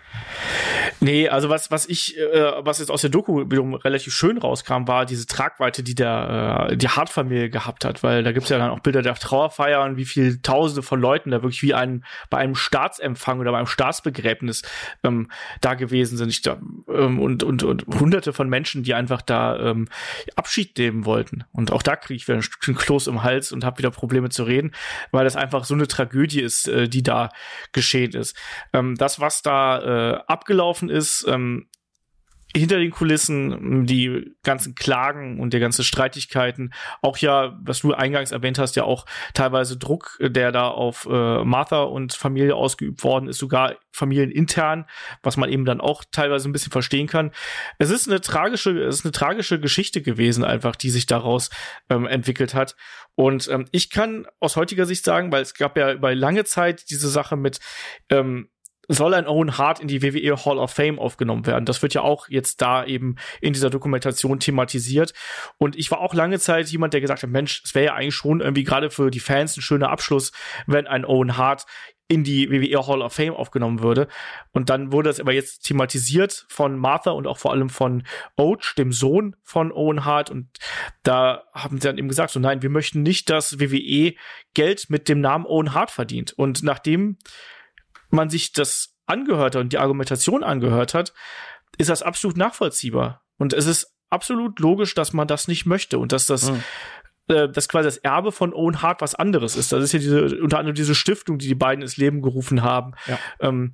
Nee, 1.01 1.29
also 1.29 1.49
was, 1.49 1.71
was 1.71 1.89
ich, 1.89 2.19
äh, 2.19 2.53
was 2.59 2.79
jetzt 2.79 2.91
aus 2.91 3.01
der 3.01 3.11
Doku 3.11 3.51
wiederum 3.51 3.75
relativ 3.75 4.13
schön 4.13 4.37
rauskam, 4.37 4.87
war 4.87 5.07
diese 5.07 5.27
Tragweite, 5.27 5.83
die 5.83 5.95
der, 5.95 6.69
äh, 6.71 6.77
die 6.77 6.89
Hart-Familie 6.89 7.49
gehabt 7.49 7.85
hat, 7.85 8.03
weil 8.03 8.23
da 8.23 8.33
gibt's 8.33 8.51
ja 8.51 8.59
dann 8.59 8.71
auch 8.71 8.81
Bilder 8.81 9.03
der 9.03 9.15
Trauerfeier 9.15 9.83
und 9.83 9.97
wie 9.97 10.05
viel 10.05 10.41
Tausende 10.43 10.83
von 10.83 11.01
Leuten 11.01 11.31
da 11.31 11.43
wirklich 11.43 11.63
wie 11.63 11.75
ein, 11.75 12.05
bei 12.29 12.39
einem 12.39 12.55
Staatsempfang 12.55 13.41
oder 13.41 13.53
bei 13.53 13.59
einem 13.59 13.67
Staatsbegräbnis 13.67 14.63
ähm, 15.05 15.31
da 15.61 15.75
gewesen 15.75 16.19
sind. 16.19 16.29
Ich, 16.29 16.43
ähm, 16.47 17.19
und, 17.19 17.43
und, 17.43 17.63
und 17.63 17.87
hunderte 17.99 18.33
von 18.33 18.49
Menschen, 18.49 18.83
die 18.83 18.95
einfach 18.95 19.23
da 19.23 19.59
ähm, 19.59 19.89
Abschied 20.37 20.77
nehmen 20.77 21.07
wollten. 21.07 21.45
Und 21.53 21.73
auch 21.73 21.83
da 21.83 21.97
kriege 21.97 22.17
ich 22.17 22.29
wieder 22.29 22.37
ein 22.37 22.43
Stückchen 22.43 22.75
Kloß 22.75 23.07
im 23.07 23.23
Hals 23.23 23.53
und 23.53 23.65
habe 23.65 23.79
wieder 23.79 23.91
Probleme 23.91 24.29
zu 24.29 24.45
reden, 24.45 24.73
weil 25.11 25.25
das 25.25 25.37
einfach 25.37 25.65
so 25.65 25.75
eine 25.75 25.89
Tragödie 25.89 26.42
ist, 26.43 26.69
äh, 26.69 26.89
die 26.89 27.03
da 27.03 27.31
geschehen 27.73 28.13
ist. 28.13 28.37
Ähm, 28.73 28.97
das, 28.97 29.21
was 29.21 29.43
da 29.43 29.79
äh, 29.79 30.25
abgelaufen 30.27 30.91
ist, 30.91 31.25
ähm, 31.29 31.69
hinter 32.55 32.79
den 32.79 32.91
Kulissen, 32.91 33.87
die 33.87 34.35
ganzen 34.43 34.75
Klagen 34.75 35.41
und 35.41 35.55
die 35.55 35.59
ganzen 35.59 35.85
Streitigkeiten, 35.85 36.73
auch 37.01 37.17
ja, 37.19 37.59
was 37.63 37.81
du 37.81 37.95
eingangs 37.95 38.33
erwähnt 38.33 38.59
hast, 38.59 38.77
ja 38.77 38.85
auch 38.85 39.07
teilweise 39.35 39.79
Druck, 39.79 40.19
der 40.21 40.53
da 40.53 40.69
auf 40.69 41.09
äh, 41.11 41.45
Martha 41.45 41.83
und 41.83 42.13
Familie 42.13 42.55
ausgeübt 42.55 43.05
worden 43.05 43.29
ist, 43.29 43.39
sogar 43.39 43.77
familienintern, 43.93 44.87
was 45.23 45.37
man 45.37 45.51
eben 45.51 45.65
dann 45.65 45.81
auch 45.81 46.05
teilweise 46.11 46.49
ein 46.49 46.53
bisschen 46.53 46.73
verstehen 46.73 47.07
kann. 47.07 47.31
Es 47.79 47.91
ist 47.91 48.09
eine 48.09 48.21
tragische, 48.21 48.71
es 48.83 48.97
ist 48.97 49.05
eine 49.05 49.13
tragische 49.13 49.61
Geschichte 49.61 50.03
gewesen, 50.03 50.45
einfach, 50.45 50.77
die 50.77 50.91
sich 50.91 51.07
daraus 51.07 51.51
ähm, 51.89 52.07
entwickelt 52.07 52.55
hat. 52.55 52.77
Und 53.15 53.49
ähm, 53.49 53.67
ich 53.73 53.91
kann 53.91 54.27
aus 54.41 54.57
heutiger 54.57 54.87
Sicht 54.87 55.05
sagen, 55.05 55.33
weil 55.33 55.43
es 55.43 55.55
gab 55.55 55.77
ja 55.77 55.93
über 55.93 56.15
lange 56.15 56.45
Zeit 56.45 56.91
diese 56.91 57.09
Sache 57.09 57.37
mit 57.37 57.61
ähm, 58.09 58.49
soll 58.89 59.15
ein 59.15 59.27
Owen 59.27 59.59
Hart 59.59 59.81
in 59.81 59.89
die 59.89 60.03
WWE 60.03 60.45
Hall 60.45 60.59
of 60.59 60.73
Fame 60.73 60.99
aufgenommen 60.99 61.47
werden. 61.47 61.65
Das 61.65 61.83
wird 61.83 61.95
ja 61.95 62.03
auch 62.03 62.29
jetzt 62.29 62.61
da 62.61 62.85
eben 62.85 63.17
in 63.41 63.53
dieser 63.53 63.71
Dokumentation 63.71 64.41
thematisiert. 64.41 65.15
Und 65.59 65.77
ich 65.77 65.91
war 65.91 66.01
auch 66.01 66.15
lange 66.15 66.39
Zeit 66.39 66.69
jemand, 66.69 66.93
der 66.93 67.01
gesagt 67.01 67.23
hat, 67.23 67.31
Mensch, 67.31 67.63
es 67.65 67.75
wäre 67.75 67.87
ja 67.87 67.95
eigentlich 67.95 68.15
schon 68.15 68.41
irgendwie 68.41 68.65
gerade 68.65 68.91
für 68.91 69.11
die 69.11 69.21
Fans 69.21 69.57
ein 69.57 69.63
schöner 69.63 69.91
Abschluss, 69.91 70.33
wenn 70.67 70.87
ein 70.87 71.05
Owen 71.05 71.37
Hart 71.37 71.67
in 72.09 72.25
die 72.25 72.51
WWE 72.51 72.87
Hall 72.87 73.01
of 73.01 73.15
Fame 73.15 73.35
aufgenommen 73.35 73.81
würde. 73.81 74.07
Und 74.51 74.69
dann 74.69 74.93
wurde 74.93 75.09
es 75.09 75.19
aber 75.19 75.33
jetzt 75.33 75.61
thematisiert 75.61 76.45
von 76.49 76.77
Martha 76.77 77.13
und 77.13 77.27
auch 77.27 77.39
vor 77.39 77.53
allem 77.53 77.71
von 77.71 78.03
Oach, 78.37 78.75
dem 78.77 78.93
Sohn 78.93 79.35
von 79.43 79.73
Owen 79.73 80.05
Hart. 80.05 80.29
Und 80.29 80.49
da 81.05 81.45
haben 81.55 81.79
sie 81.79 81.89
dann 81.89 81.97
eben 81.97 82.09
gesagt, 82.09 82.33
so 82.33 82.39
nein, 82.41 82.61
wir 82.61 82.69
möchten 82.69 83.03
nicht, 83.03 83.31
dass 83.31 83.61
WWE 83.61 84.15
Geld 84.53 84.91
mit 84.91 85.09
dem 85.09 85.21
Namen 85.23 85.47
Owen 85.47 85.73
Hart 85.73 85.91
verdient. 85.91 86.35
Und 86.35 86.63
nachdem 86.63 87.17
man 88.13 88.31
sich 88.31 88.53
das 88.53 88.95
angehört 89.07 89.55
hat 89.55 89.63
und 89.63 89.73
die 89.73 89.79
Argumentation 89.79 90.45
angehört 90.45 90.95
hat, 90.95 91.13
ist 91.79 91.91
das 91.91 92.03
absolut 92.03 92.37
nachvollziehbar. 92.37 93.23
Und 93.39 93.53
es 93.53 93.67
ist 93.67 93.95
absolut 94.11 94.61
logisch, 94.61 94.95
dass 94.95 95.13
man 95.13 95.27
das 95.27 95.49
nicht 95.49 95.67
möchte 95.67 95.99
und 95.99 96.13
dass 96.13 96.27
das, 96.27 96.51
Mhm. 96.51 96.63
dass 97.53 97.69
quasi 97.69 97.87
das 97.87 97.97
Erbe 97.99 98.31
von 98.31 98.53
Owen 98.53 98.83
Hart 98.83 99.01
was 99.01 99.15
anderes 99.15 99.57
ist. 99.57 99.73
Das 99.73 99.83
ist 99.83 99.93
ja 99.93 99.99
diese, 99.99 100.43
unter 100.43 100.59
anderem 100.59 100.75
diese 100.75 100.95
Stiftung, 100.95 101.39
die 101.39 101.49
die 101.49 101.55
beiden 101.55 101.81
ins 101.83 101.97
Leben 101.97 102.21
gerufen 102.21 102.63
haben. 102.63 102.93
Ja. 103.07 103.19
Ähm, 103.41 103.73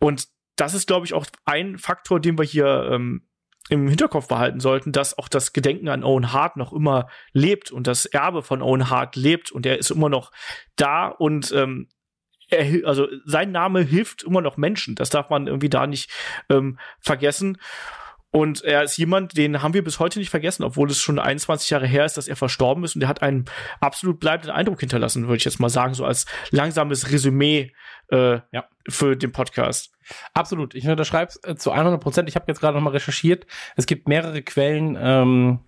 und 0.00 0.28
das 0.56 0.74
ist, 0.74 0.86
glaube 0.86 1.06
ich, 1.06 1.14
auch 1.14 1.26
ein 1.44 1.78
Faktor, 1.78 2.20
den 2.20 2.36
wir 2.38 2.44
hier 2.44 2.88
ähm, 2.90 3.26
im 3.68 3.86
Hinterkopf 3.86 4.26
behalten 4.28 4.60
sollten, 4.60 4.92
dass 4.92 5.16
auch 5.16 5.28
das 5.28 5.52
Gedenken 5.52 5.88
an 5.88 6.02
Owen 6.02 6.32
Hart 6.32 6.56
noch 6.56 6.72
immer 6.72 7.08
lebt 7.32 7.70
und 7.70 7.86
das 7.86 8.04
Erbe 8.04 8.42
von 8.42 8.60
Owen 8.62 8.90
Hart 8.90 9.14
lebt 9.14 9.52
und 9.52 9.64
er 9.64 9.78
ist 9.78 9.90
immer 9.90 10.08
noch 10.08 10.32
da 10.76 11.06
und 11.06 11.52
ähm, 11.52 11.88
er, 12.50 12.86
also 12.86 13.06
sein 13.24 13.52
Name 13.52 13.82
hilft 13.82 14.22
immer 14.22 14.40
noch 14.40 14.56
Menschen. 14.56 14.94
Das 14.94 15.10
darf 15.10 15.30
man 15.30 15.46
irgendwie 15.46 15.68
da 15.70 15.86
nicht 15.86 16.10
ähm, 16.48 16.78
vergessen. 17.00 17.58
Und 18.32 18.62
er 18.62 18.84
ist 18.84 18.96
jemand, 18.96 19.36
den 19.36 19.60
haben 19.60 19.74
wir 19.74 19.82
bis 19.82 19.98
heute 19.98 20.20
nicht 20.20 20.30
vergessen, 20.30 20.62
obwohl 20.62 20.88
es 20.88 21.00
schon 21.00 21.18
21 21.18 21.68
Jahre 21.70 21.88
her 21.88 22.04
ist, 22.04 22.16
dass 22.16 22.28
er 22.28 22.36
verstorben 22.36 22.84
ist. 22.84 22.94
Und 22.94 23.02
er 23.02 23.08
hat 23.08 23.22
einen 23.22 23.46
absolut 23.80 24.20
bleibenden 24.20 24.52
Eindruck 24.52 24.78
hinterlassen, 24.78 25.24
würde 25.26 25.38
ich 25.38 25.44
jetzt 25.44 25.58
mal 25.58 25.68
sagen, 25.68 25.94
so 25.94 26.04
als 26.04 26.26
langsames 26.52 27.10
Resümee 27.10 27.72
äh, 28.12 28.38
Ja. 28.52 28.68
für 28.88 29.16
den 29.16 29.32
Podcast. 29.32 29.90
Absolut. 30.32 30.76
Ich 30.76 30.86
unterschreibe 30.86 31.28
es 31.30 31.42
äh, 31.42 31.56
zu 31.56 31.72
100 31.72 32.00
Prozent. 32.00 32.28
Ich 32.28 32.36
habe 32.36 32.44
jetzt 32.46 32.60
gerade 32.60 32.76
nochmal 32.76 32.92
recherchiert. 32.92 33.46
Es 33.74 33.86
gibt 33.86 34.06
mehrere 34.06 34.42
Quellen, 34.42 34.96
ähm, 35.00 35.58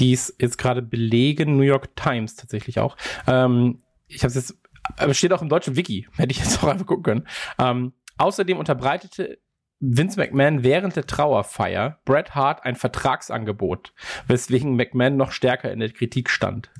die 0.00 0.12
es 0.12 0.34
jetzt 0.40 0.58
gerade 0.58 0.82
belegen. 0.82 1.56
New 1.56 1.62
York 1.62 1.94
Times 1.94 2.34
tatsächlich 2.34 2.80
auch. 2.80 2.96
Ähm, 3.28 3.82
ich 4.08 4.18
habe 4.24 4.28
es 4.28 4.34
jetzt, 4.34 4.58
aber 4.96 5.10
es 5.10 5.18
steht 5.18 5.32
auch 5.32 5.42
im 5.42 5.48
deutschen 5.48 5.76
Wiki. 5.76 6.06
Hätte 6.16 6.32
ich 6.32 6.38
jetzt 6.38 6.62
auch 6.62 6.68
einfach 6.68 6.86
gucken 6.86 7.02
können. 7.02 7.28
Ähm, 7.58 7.92
außerdem 8.18 8.58
unterbreitete 8.58 9.38
Vince 9.80 10.18
McMahon 10.18 10.62
während 10.62 10.96
der 10.96 11.06
Trauerfeier 11.06 12.00
Bret 12.04 12.34
Hart 12.34 12.64
ein 12.64 12.76
Vertragsangebot, 12.76 13.92
weswegen 14.26 14.76
McMahon 14.76 15.16
noch 15.16 15.32
stärker 15.32 15.70
in 15.72 15.80
der 15.80 15.90
Kritik 15.90 16.30
stand. 16.30 16.70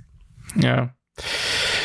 Ja. 0.57 0.95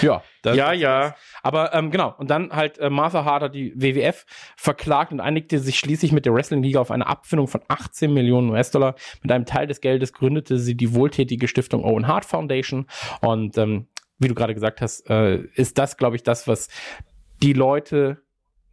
Ja, 0.02 0.24
das, 0.44 0.56
ja, 0.56 0.72
ja. 0.72 1.16
Aber 1.44 1.74
ähm, 1.74 1.92
genau, 1.92 2.16
und 2.18 2.30
dann 2.30 2.52
halt 2.52 2.78
äh, 2.78 2.90
Martha 2.90 3.26
Hart 3.26 3.44
hat 3.44 3.56
die 3.56 3.74
WWF 3.76 4.26
verklagt 4.56 5.12
und 5.12 5.20
einigte 5.20 5.60
sich 5.60 5.78
schließlich 5.78 6.12
mit 6.14 6.26
der 6.26 6.34
Wrestling-Liga 6.34 6.80
auf 6.80 6.92
eine 6.92 7.06
Abfindung 7.06 7.48
von 7.48 7.62
18 7.68 8.14
Millionen 8.14 8.50
US-Dollar. 8.50 8.96
Mit 9.22 9.32
einem 9.32 9.46
Teil 9.46 9.68
des 9.68 9.82
Geldes 9.82 10.14
gründete 10.14 10.58
sie 10.58 10.76
die 10.76 10.94
wohltätige 10.94 11.48
Stiftung 11.48 11.84
Owen 11.84 12.08
Hart 12.08 12.26
Foundation. 12.26 12.88
Und 13.22 13.58
ähm, 13.58 13.88
wie 14.20 14.28
du 14.28 14.36
gerade 14.36 14.54
gesagt 14.54 14.82
hast, 14.82 15.10
äh, 15.10 15.44
ist 15.56 15.78
das, 15.78 15.98
glaube 15.98 16.16
ich, 16.16 16.24
das, 16.24 16.48
was 16.48 16.68
die 17.42 17.54
Leute 17.54 18.22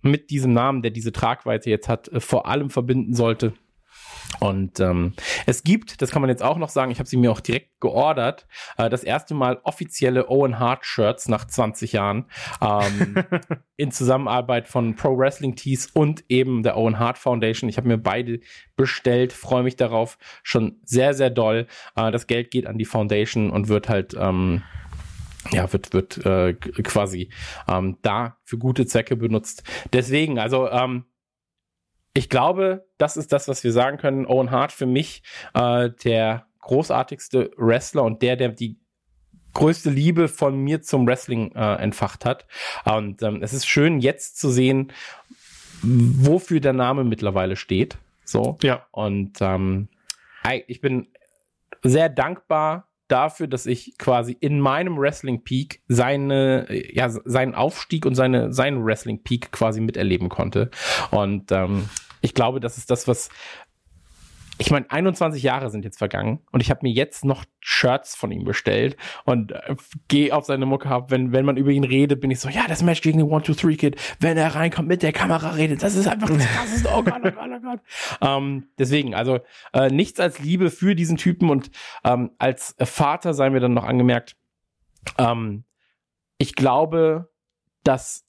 mit 0.03 0.31
diesem 0.31 0.53
Namen, 0.53 0.83
der 0.83 0.91
diese 0.91 1.13
Tragweite 1.13 1.71
jetzt 1.71 1.89
hat, 1.89 2.09
äh, 2.09 2.21
vor 2.21 2.47
allem 2.47 2.71
verbinden 2.71 3.15
sollte. 3.15 3.55
Und 4.41 4.81
ähm, 4.81 5.15
es 5.47 5.63
gibt, 5.63 6.03
das 6.03 6.11
kann 6.11 6.21
man 6.21 6.29
jetzt 6.29 6.43
auch 6.43 6.59
noch 6.59 6.69
sagen, 6.69 6.91
ich 6.91 6.99
habe 6.99 7.09
sie 7.09 7.17
mir 7.17 7.33
auch 7.33 7.41
direkt 7.41 7.81
geordert, 7.81 8.47
äh, 8.77 8.91
das 8.91 9.05
erste 9.05 9.35
Mal 9.35 9.61
offizielle 9.63 10.29
Owen 10.29 10.59
Hart 10.59 10.85
Shirts 10.85 11.29
nach 11.29 11.47
20 11.47 11.93
Jahren 11.93 12.27
ähm, 12.61 13.25
in 13.77 13.93
Zusammenarbeit 13.93 14.69
von 14.69 14.97
Pro 14.97 15.17
Wrestling 15.17 15.57
Tees 15.57 15.87
und 15.87 16.25
eben 16.29 16.63
der 16.63 16.77
Owen 16.77 16.99
Hart 16.99 17.19
Foundation. 17.19 17.71
Ich 17.71 17.77
habe 17.77 17.89
mir 17.89 17.99
beide 17.99 18.41
bestellt, 18.77 19.33
freue 19.33 19.63
mich 19.63 19.77
darauf 19.77 20.19
schon 20.43 20.81
sehr, 20.85 21.15
sehr 21.15 21.31
doll. 21.31 21.67
Äh, 21.95 22.11
das 22.11 22.27
Geld 22.27 22.51
geht 22.51 22.67
an 22.67 22.79
die 22.79 22.85
Foundation 22.85 23.51
und 23.51 23.69
wird 23.69 23.89
halt 23.89 24.15
ähm, 24.19 24.63
ja, 25.51 25.73
wird, 25.73 25.93
wird 25.93 26.25
äh, 26.25 26.55
quasi 26.55 27.31
ähm, 27.69 27.99
da 28.03 28.39
für 28.45 28.59
gute 28.59 28.87
Zwecke 28.87 29.17
benutzt. 29.17 29.63
Deswegen, 29.93 30.39
also 30.39 30.69
ähm, 30.71 31.05
ich 32.15 32.29
glaube, 32.29 32.87
das 32.99 33.17
ist 33.17 33.33
das, 33.33 33.47
was 33.49 33.63
wir 33.63 33.73
sagen 33.73 33.99
können. 33.99 34.27
Owen 34.27 34.51
Hart 34.51 34.73
für 34.73 34.87
mich 34.87 35.23
äh, 35.55 35.91
der 36.05 36.47
großartigste 36.61 37.51
Wrestler 37.57 38.03
und 38.05 38.23
der, 38.23 38.37
der 38.37 38.49
die 38.49 38.81
größte 39.53 39.91
Liebe 39.91 40.29
von 40.29 40.57
mir 40.59 40.83
zum 40.83 41.07
Wrestling 41.07 41.53
äh, 41.55 41.75
entfacht 41.77 42.25
hat. 42.25 42.47
Und 42.85 43.23
ähm, 43.23 43.43
es 43.43 43.53
ist 43.53 43.67
schön 43.67 44.01
jetzt 44.01 44.39
zu 44.39 44.51
sehen, 44.51 44.93
wofür 45.83 46.61
der 46.61 46.73
Name 46.73 47.05
mittlerweile 47.05 47.57
steht. 47.57 47.99
So. 48.25 48.59
Ja. 48.63 48.87
Und 48.91 49.39
ähm, 49.41 49.89
ich 50.67 50.81
bin 50.81 51.09
sehr 51.83 52.09
dankbar 52.09 52.89
dafür, 53.09 53.47
dass 53.47 53.67
ich 53.67 53.97
quasi 53.99 54.37
in 54.39 54.61
meinem 54.61 54.99
Wrestling 54.99 55.45
Peak 55.45 55.83
seine, 55.89 56.67
ja, 56.71 57.09
seinen 57.09 57.55
Aufstieg 57.55 58.07
und 58.07 58.15
seine, 58.15 58.53
seinen 58.53 58.85
Wrestling 58.85 59.23
Peak 59.23 59.53
quasi 59.53 59.81
miterleben 59.81 60.29
konnte. 60.29 60.71
Und 61.11 61.53
ähm, 61.53 61.89
ich 62.21 62.35
glaube, 62.35 62.61
das 62.61 62.79
ist 62.79 62.91
das, 62.91 63.07
was 63.07 63.29
ich 64.59 64.71
meine, 64.71 64.91
21 64.91 65.43
Jahre 65.43 65.71
sind 65.71 65.85
jetzt 65.85 65.99
vergangen 65.99 66.41
und 66.51 66.61
ich 66.61 66.71
habe 66.71 66.81
mir 66.83 66.93
jetzt 66.93 67.25
noch 67.25 67.45
Shirts 67.61 68.15
von 68.15 68.31
ihm 68.33 68.45
bestellt 68.45 68.97
und 69.25 69.53
äh, 69.53 69.77
gehe 70.09 70.35
auf 70.35 70.45
seine 70.45 70.67
Mucke 70.67 70.89
ab. 70.89 71.11
Wenn, 71.11 71.33
wenn 71.33 71.45
man 71.45 71.57
über 71.57 71.71
ihn 71.71 71.85
redet, 71.85 72.21
bin 72.21 72.31
ich 72.31 72.41
so, 72.41 72.49
ja, 72.49 72.67
das 72.67 72.83
Match 72.83 73.03
gegen 73.03 73.19
den 73.19 73.29
One-Two-Three-Kid, 73.29 73.97
wenn 74.21 74.37
er 74.37 74.55
reinkommt, 74.55 74.89
mit 74.89 75.03
der 75.03 75.13
Kamera 75.13 75.51
redet, 75.51 75.83
das 75.83 75.95
ist 75.95 76.07
einfach 76.07 76.29
das 76.29 76.47
krasseste. 76.55 76.89
Oh 76.95 77.03
Gott, 77.03 77.21
oh 77.25 77.31
Gott, 77.31 77.51
oh 77.55 77.61
Gott. 77.61 77.81
Ähm, 78.21 78.69
deswegen, 78.79 79.15
also 79.15 79.41
äh, 79.73 79.91
nichts 79.91 80.21
als 80.21 80.39
Liebe 80.39 80.71
für 80.71 80.95
diesen 80.95 81.17
Typen 81.17 81.51
und 81.51 81.71
ähm, 82.05 82.31
als 82.39 82.75
Vater 82.79 83.35
sei 83.35 83.51
mir 83.51 83.61
dann 83.61 83.75
noch 83.75 83.85
angemerkt, 83.85 84.37
ähm, 85.19 85.65
ich 86.39 86.55
glaube, 86.55 87.31
dass 87.85 88.26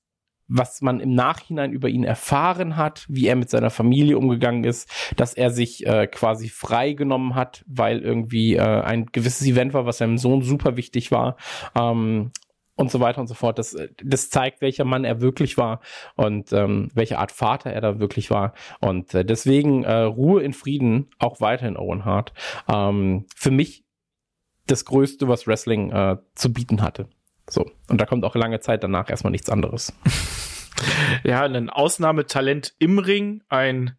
was 0.48 0.82
man 0.82 1.00
im 1.00 1.14
Nachhinein 1.14 1.72
über 1.72 1.90
ihn 1.90 2.03
erfahren 2.03 2.77
hat, 2.77 3.06
wie 3.09 3.27
er 3.27 3.35
mit 3.35 3.50
seiner 3.50 3.69
Familie 3.69 4.17
umgegangen 4.17 4.64
ist, 4.64 4.90
dass 5.16 5.34
er 5.34 5.51
sich 5.51 5.85
äh, 5.85 6.08
quasi 6.08 6.50
frei 6.50 6.93
genommen 6.93 7.35
hat, 7.35 7.64
weil 7.67 8.00
irgendwie 8.00 8.56
äh, 8.56 8.61
ein 8.61 9.08
gewisses 9.08 9.45
Event 9.45 9.74
war, 9.74 9.85
was 9.85 9.98
seinem 9.98 10.17
Sohn 10.17 10.42
super 10.42 10.77
wichtig 10.77 11.11
war. 11.11 11.38
Ähm, 11.76 12.32
und 12.77 12.92
so 12.92 13.00
weiter 13.00 13.19
und 13.19 13.27
so 13.27 13.34
fort. 13.34 13.58
Das, 13.58 13.76
das 14.03 14.30
zeigt, 14.30 14.61
welcher 14.61 14.85
Mann 14.85 15.03
er 15.03 15.19
wirklich 15.19 15.58
war 15.58 15.82
und 16.16 16.53
ähm, 16.53 16.90
welche 16.93 17.17
Art 17.17 17.32
Vater 17.32 17.72
er 17.72 17.82
da 17.82 18.00
wirklich 18.00 18.30
war. 18.30 18.53
Und 18.80 19.14
äh, 19.16 19.26
deswegen 19.26 19.84
äh, 19.84 20.01
Ruhe 20.01 20.43
in 20.43 20.53
Frieden, 20.53 21.08
auch 21.17 21.42
weiterhin 21.42 21.76
Owen 21.76 22.06
Hart. 22.06 22.34
Ähm, 22.72 23.26
für 23.35 23.51
mich 23.51 23.84
das 24.67 24.85
Größte, 24.85 25.27
was 25.27 25.48
Wrestling 25.48 25.92
äh, 25.92 26.17
zu 26.35 26.53
bieten 26.53 26.82
hatte. 26.82 27.09
So. 27.50 27.72
Und 27.90 28.01
da 28.01 28.06
kommt 28.06 28.26
auch 28.26 28.35
lange 28.35 28.59
Zeit 28.59 28.84
danach 28.84 29.09
erstmal 29.09 29.32
nichts 29.32 29.50
anderes. 29.50 29.93
Ja, 31.24 31.42
ein 31.42 31.72
Ausnahmetalent 31.72 32.76
im 32.77 33.00
Ring, 33.00 33.42
ein 33.50 33.98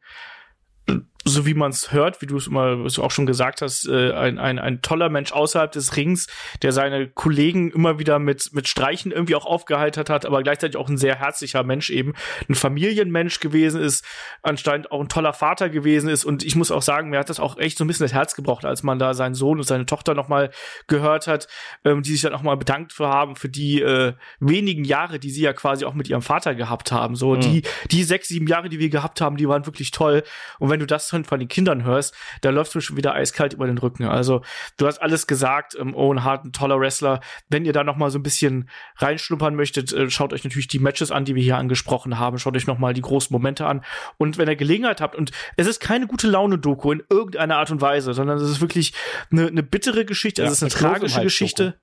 so 1.29 1.47
wie 1.47 1.55
man 1.55 1.71
es 1.71 1.93
hört, 1.93 2.21
wie 2.23 2.27
du 2.27 2.37
es 2.37 2.47
immer 2.47 2.87
auch 2.99 3.11
schon 3.11 3.27
gesagt 3.27 3.63
hast, 3.63 3.87
äh, 3.87 4.13
ein, 4.13 4.39
ein, 4.39 4.59
ein 4.59 4.83
toller 4.83 5.09
Mensch 5.09 5.33
außerhalb 5.33 5.71
des 5.73 5.97
Rings, 5.97 6.27
der 6.63 6.73
seine 6.73 7.09
Kollegen 7.09 7.71
immer 7.71 7.99
wieder 7.99 8.19
mit, 8.19 8.53
mit 8.53 8.69
Streichen 8.69 9.13
irgendwie 9.13 9.35
auch 9.35 9.47
aufgeheitert 9.47 10.11
hat, 10.11 10.27
aber 10.27 10.43
gleichzeitig 10.43 10.77
auch 10.77 10.89
ein 10.89 10.99
sehr 10.99 11.17
herzlicher 11.17 11.63
Mensch 11.63 11.91
eben, 11.91 12.15
ein 12.49 12.55
Familienmensch 12.55 13.41
gewesen 13.41 13.81
ist, 13.81 14.05
anscheinend 14.43 14.91
auch 14.93 15.01
ein 15.01 15.09
toller 15.09 15.33
Vater 15.33 15.69
gewesen 15.69 16.09
ist 16.09 16.25
und 16.25 16.45
ich 16.45 16.57
muss 16.57 16.71
auch 16.71 16.83
sagen, 16.83 17.11
mir 17.11 17.19
hat 17.19 17.31
das 17.31 17.41
auch 17.41 17.59
echt 17.59 17.79
so 17.79 17.85
ein 17.85 17.89
bisschen 17.89 18.05
das 18.05 18.13
Herz 18.13 18.35
gebraucht, 18.35 18.65
als 18.65 18.83
man 18.83 18.99
da 18.99 19.15
seinen 19.15 19.35
Sohn 19.35 19.59
und 19.59 19.65
seine 19.65 19.87
Tochter 19.87 20.15
nochmal 20.15 20.51
gehört 20.87 21.27
hat, 21.27 21.49
ähm, 21.85 22.03
die 22.03 22.13
sich 22.13 22.23
dann 22.23 22.35
auch 22.35 22.43
mal 22.43 22.57
bedankt 22.57 22.93
für 22.93 23.09
haben, 23.09 23.37
für 23.37 23.49
die 23.49 23.81
äh, 23.81 24.15
wenigen 24.41 24.85
Jahre, 24.85 25.19
die 25.19 25.31
sie 25.31 25.43
ja 25.43 25.53
quasi 25.53 25.85
auch 25.85 25.95
mit 25.95 26.09
ihrem 26.09 26.23
Vater 26.23 26.55
gehabt 26.55 26.93
haben. 26.93 27.17
So, 27.17 27.35
mhm. 27.35 27.41
die, 27.41 27.63
die 27.91 28.05
sechs, 28.05 28.29
sieben 28.29 28.47
Jahre, 28.47 28.69
die 28.69 28.79
wir 28.79 28.89
gehabt 28.89 29.21
haben, 29.21 29.37
die 29.37 29.49
waren 29.49 29.67
wirklich 29.67 29.91
toll. 29.91 30.23
Und 30.59 30.71
wenn 30.71 30.81
du 30.81 30.87
das 30.87 31.09
dann 31.19 31.25
von 31.25 31.39
den 31.39 31.49
Kindern 31.49 31.85
hörst, 31.85 32.15
da 32.41 32.51
läuft 32.51 32.75
mir 32.75 32.81
schon 32.81 32.97
wieder 32.97 33.15
eiskalt 33.15 33.53
über 33.53 33.67
den 33.67 33.79
Rücken. 33.79 34.05
Also 34.05 34.43
du 34.77 34.87
hast 34.87 35.01
alles 35.01 35.27
gesagt. 35.27 35.77
Ähm, 35.79 35.95
Owen 35.95 36.25
Hart, 36.25 36.45
ein 36.45 36.53
toller 36.53 36.79
Wrestler. 36.81 37.21
Wenn 37.49 37.65
ihr 37.65 37.73
da 37.73 37.85
noch 37.85 37.97
mal 37.97 38.11
so 38.11 38.19
ein 38.19 38.23
bisschen 38.23 38.69
reinschnuppern 38.97 39.55
möchtet, 39.55 39.93
äh, 39.93 40.11
schaut 40.11 40.33
euch 40.33 40.45
natürlich 40.45 40.69
die 40.69 40.79
Matches 40.79 41.11
an, 41.11 41.25
die 41.25 41.35
wir 41.35 41.43
hier 41.43 41.57
angesprochen 41.57 42.19
haben. 42.19 42.39
Schaut 42.39 42.57
euch 42.57 42.67
noch 42.67 42.79
mal 42.79 42.95
die 42.95 43.03
großen 43.03 43.33
Momente 43.33 43.67
an. 43.67 43.85
Und 44.17 44.39
wenn 44.39 44.49
ihr 44.49 44.57
Gelegenheit 44.57 45.01
habt, 45.01 45.17
und 45.17 45.33
es 45.57 45.67
ist 45.67 45.81
keine 45.81 46.07
gute 46.07 46.29
Laune-Doku 46.29 46.93
in 46.93 47.03
irgendeiner 47.11 47.57
Art 47.57 47.71
und 47.71 47.81
Weise, 47.81 48.15
sondern 48.15 48.39
es 48.39 48.49
ist 48.49 48.61
wirklich 48.61 48.93
eine, 49.31 49.49
eine 49.49 49.63
bittere 49.63 50.05
Geschichte. 50.05 50.43
Ja, 50.43 50.49
es 50.49 50.63
ist 50.63 50.63
eine 50.63 50.71
tragische 50.71 51.21
Geschichte. 51.21 51.81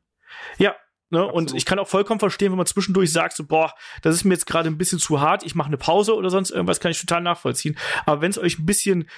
Ja, 0.57 0.75
Ne? 1.09 1.25
Und 1.25 1.53
ich 1.53 1.65
kann 1.65 1.79
auch 1.79 1.87
vollkommen 1.87 2.19
verstehen, 2.19 2.51
wenn 2.51 2.57
man 2.57 2.65
zwischendurch 2.65 3.11
sagt, 3.11 3.35
so, 3.35 3.45
boah, 3.45 3.73
das 4.01 4.15
ist 4.15 4.23
mir 4.23 4.33
jetzt 4.33 4.47
gerade 4.47 4.69
ein 4.69 4.77
bisschen 4.77 4.99
zu 4.99 5.21
hart, 5.21 5.45
ich 5.45 5.55
mache 5.55 5.67
eine 5.67 5.77
Pause 5.77 6.15
oder 6.15 6.29
sonst 6.29 6.51
irgendwas, 6.51 6.79
kann 6.79 6.91
ich 6.91 6.99
total 6.99 7.21
nachvollziehen. 7.21 7.77
Aber 8.05 8.21
wenn 8.21 8.31
es 8.31 8.37
euch 8.37 8.59
ein 8.59 8.65
bisschen 8.65 9.09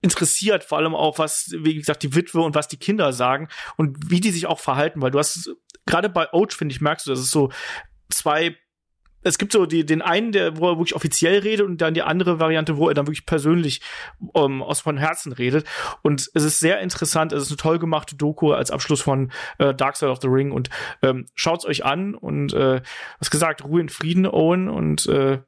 interessiert, 0.00 0.64
vor 0.64 0.78
allem 0.78 0.94
auch, 0.94 1.18
was, 1.18 1.50
wie 1.58 1.74
gesagt, 1.74 2.02
die 2.02 2.14
Witwe 2.14 2.40
und 2.40 2.54
was 2.54 2.68
die 2.68 2.76
Kinder 2.76 3.12
sagen 3.12 3.48
und 3.76 4.10
wie 4.10 4.20
die 4.20 4.30
sich 4.30 4.46
auch 4.46 4.60
verhalten, 4.60 5.02
weil 5.02 5.10
du 5.10 5.18
hast, 5.18 5.50
gerade 5.86 6.08
bei 6.08 6.32
Oach, 6.32 6.52
finde 6.52 6.74
ich, 6.74 6.80
merkst 6.80 7.06
du, 7.06 7.10
das 7.10 7.20
ist 7.20 7.30
so 7.30 7.50
zwei 8.08 8.56
es 9.28 9.38
gibt 9.38 9.52
so 9.52 9.66
die, 9.66 9.84
den 9.84 10.02
einen, 10.02 10.32
der, 10.32 10.56
wo 10.56 10.70
er 10.70 10.78
wirklich 10.78 10.96
offiziell 10.96 11.40
redet 11.40 11.66
und 11.66 11.80
dann 11.80 11.94
die 11.94 12.02
andere 12.02 12.40
Variante, 12.40 12.76
wo 12.78 12.88
er 12.88 12.94
dann 12.94 13.06
wirklich 13.06 13.26
persönlich 13.26 13.80
um, 14.18 14.62
aus 14.62 14.80
von 14.80 14.96
Herzen 14.96 15.32
redet. 15.32 15.66
Und 16.02 16.30
es 16.34 16.44
ist 16.44 16.60
sehr 16.60 16.80
interessant, 16.80 17.32
es 17.32 17.42
ist 17.42 17.50
eine 17.50 17.56
toll 17.58 17.78
gemachte 17.78 18.16
Doku 18.16 18.52
als 18.52 18.70
Abschluss 18.70 19.02
von 19.02 19.30
äh, 19.58 19.74
Dark 19.74 19.96
Side 19.96 20.10
of 20.10 20.20
the 20.22 20.28
Ring 20.28 20.50
und 20.50 20.70
ähm, 21.02 21.26
schaut's 21.34 21.66
euch 21.66 21.84
an 21.84 22.14
und 22.14 22.52
äh, 22.54 22.80
was 23.18 23.30
gesagt, 23.30 23.64
Ruhe 23.64 23.80
in 23.80 23.88
Frieden, 23.88 24.26
Owen 24.26 24.68
und 24.68 25.06
äh, 25.06 25.40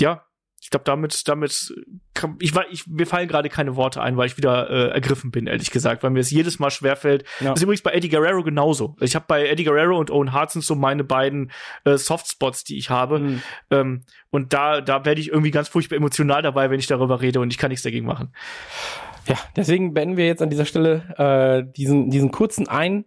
ja, 0.00 0.27
ich 0.68 0.70
glaube, 0.70 0.84
damit, 0.84 1.26
damit, 1.28 1.72
kann, 2.12 2.36
ich, 2.40 2.52
ich, 2.70 2.86
mir 2.86 3.06
fallen 3.06 3.26
gerade 3.26 3.48
keine 3.48 3.74
Worte 3.74 4.02
ein, 4.02 4.18
weil 4.18 4.26
ich 4.26 4.36
wieder 4.36 4.68
äh, 4.68 4.90
ergriffen 4.90 5.30
bin, 5.30 5.46
ehrlich 5.46 5.70
gesagt, 5.70 6.02
weil 6.02 6.10
mir 6.10 6.20
es 6.20 6.30
jedes 6.30 6.58
Mal 6.58 6.70
schwerfällt. 6.70 7.24
Ja. 7.40 7.52
Das 7.52 7.60
ist 7.60 7.62
übrigens 7.62 7.80
bei 7.80 7.92
Eddie 7.92 8.10
Guerrero 8.10 8.42
genauso. 8.42 8.94
Ich 9.00 9.14
habe 9.14 9.24
bei 9.26 9.48
Eddie 9.48 9.64
Guerrero 9.64 9.96
und 9.98 10.10
Owen 10.10 10.34
Hart 10.34 10.50
sind 10.50 10.62
so 10.62 10.74
meine 10.74 11.04
beiden 11.04 11.52
äh, 11.84 11.96
Softspots, 11.96 12.64
die 12.64 12.76
ich 12.76 12.90
habe. 12.90 13.18
Mhm. 13.18 13.42
Ähm, 13.70 14.02
und 14.28 14.52
da, 14.52 14.82
da 14.82 15.06
werde 15.06 15.22
ich 15.22 15.30
irgendwie 15.30 15.52
ganz 15.52 15.68
furchtbar 15.68 15.96
emotional 15.96 16.42
dabei, 16.42 16.68
wenn 16.68 16.78
ich 16.78 16.86
darüber 16.86 17.22
rede 17.22 17.40
und 17.40 17.50
ich 17.50 17.56
kann 17.56 17.70
nichts 17.70 17.82
dagegen 17.82 18.04
machen. 18.04 18.34
Ja, 19.26 19.38
deswegen 19.56 19.94
beenden 19.94 20.18
wir 20.18 20.26
jetzt 20.26 20.42
an 20.42 20.50
dieser 20.50 20.66
Stelle 20.66 21.14
äh, 21.16 21.72
diesen, 21.78 22.10
diesen 22.10 22.30
kurzen 22.30 22.68
Ein 22.68 23.06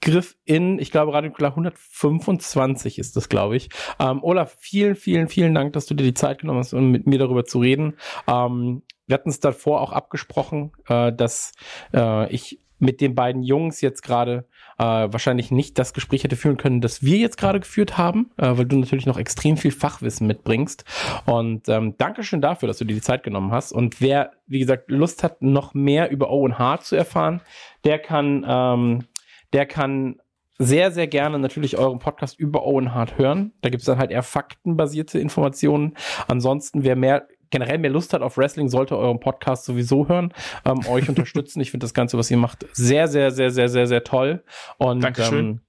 Griff 0.00 0.36
in, 0.44 0.78
ich 0.78 0.90
glaube, 0.90 1.12
Radio 1.12 1.30
Nukular 1.30 1.52
125 1.52 2.98
ist 2.98 3.16
das, 3.16 3.28
glaube 3.28 3.56
ich. 3.56 3.68
Ähm, 3.98 4.22
Olaf, 4.22 4.56
vielen, 4.58 4.96
vielen, 4.96 5.28
vielen 5.28 5.54
Dank, 5.54 5.72
dass 5.72 5.86
du 5.86 5.94
dir 5.94 6.04
die 6.04 6.14
Zeit 6.14 6.40
genommen 6.40 6.60
hast, 6.60 6.72
um 6.72 6.90
mit 6.90 7.06
mir 7.06 7.18
darüber 7.18 7.44
zu 7.44 7.60
reden. 7.60 7.96
Ähm, 8.26 8.82
wir 9.06 9.14
hatten 9.14 9.30
es 9.30 9.40
davor 9.40 9.80
auch 9.80 9.92
abgesprochen, 9.92 10.72
äh, 10.88 11.12
dass 11.12 11.52
äh, 11.92 12.32
ich 12.32 12.60
mit 12.82 13.00
den 13.00 13.14
beiden 13.14 13.44
Jungs 13.44 13.80
jetzt 13.80 14.02
gerade 14.02 14.44
äh, 14.76 14.82
wahrscheinlich 14.84 15.52
nicht 15.52 15.78
das 15.78 15.94
Gespräch 15.94 16.24
hätte 16.24 16.34
führen 16.34 16.56
können, 16.56 16.80
das 16.80 17.02
wir 17.02 17.16
jetzt 17.16 17.38
gerade 17.38 17.60
geführt 17.60 17.96
haben, 17.96 18.32
äh, 18.36 18.58
weil 18.58 18.66
du 18.66 18.76
natürlich 18.76 19.06
noch 19.06 19.18
extrem 19.18 19.56
viel 19.56 19.70
Fachwissen 19.70 20.26
mitbringst. 20.26 20.84
Und 21.24 21.68
ähm, 21.68 21.94
Dankeschön 21.96 22.40
dafür, 22.40 22.66
dass 22.66 22.78
du 22.78 22.84
dir 22.84 22.94
die 22.94 23.00
Zeit 23.00 23.22
genommen 23.22 23.52
hast. 23.52 23.70
Und 23.70 24.00
wer, 24.00 24.32
wie 24.48 24.58
gesagt, 24.58 24.90
Lust 24.90 25.22
hat, 25.22 25.42
noch 25.42 25.74
mehr 25.74 26.10
über 26.10 26.30
Owen 26.30 26.58
Hart 26.58 26.84
zu 26.84 26.96
erfahren, 26.96 27.40
der 27.84 28.00
kann 28.00 28.44
ähm, 28.48 29.04
der 29.52 29.66
kann 29.66 30.16
sehr, 30.58 30.92
sehr 30.92 31.06
gerne 31.06 31.38
natürlich 31.38 31.76
euren 31.78 31.98
Podcast 31.98 32.38
über 32.38 32.64
Owen 32.66 32.94
Hart 32.94 33.18
hören. 33.18 33.52
Da 33.62 33.70
gibt 33.70 33.82
es 33.82 33.86
dann 33.86 33.98
halt 33.98 34.10
eher 34.10 34.22
faktenbasierte 34.22 35.18
Informationen. 35.18 35.96
Ansonsten, 36.28 36.84
wer 36.84 36.96
mehr 36.96 37.26
generell 37.50 37.78
mehr 37.78 37.90
Lust 37.90 38.12
hat 38.14 38.22
auf 38.22 38.38
Wrestling, 38.38 38.68
sollte 38.68 38.96
euren 38.96 39.20
Podcast 39.20 39.64
sowieso 39.64 40.08
hören, 40.08 40.32
ähm, 40.64 40.80
euch 40.88 41.08
unterstützen. 41.08 41.60
Ich 41.60 41.70
finde 41.70 41.84
das 41.84 41.94
Ganze, 41.94 42.18
was 42.18 42.30
ihr 42.30 42.38
macht, 42.38 42.66
sehr, 42.72 43.08
sehr, 43.08 43.30
sehr, 43.30 43.50
sehr, 43.50 43.68
sehr, 43.68 43.86
sehr 43.86 44.04
toll. 44.04 44.42
Und 44.78 45.02
Dankeschön. 45.02 45.46
Ähm, 45.46 45.60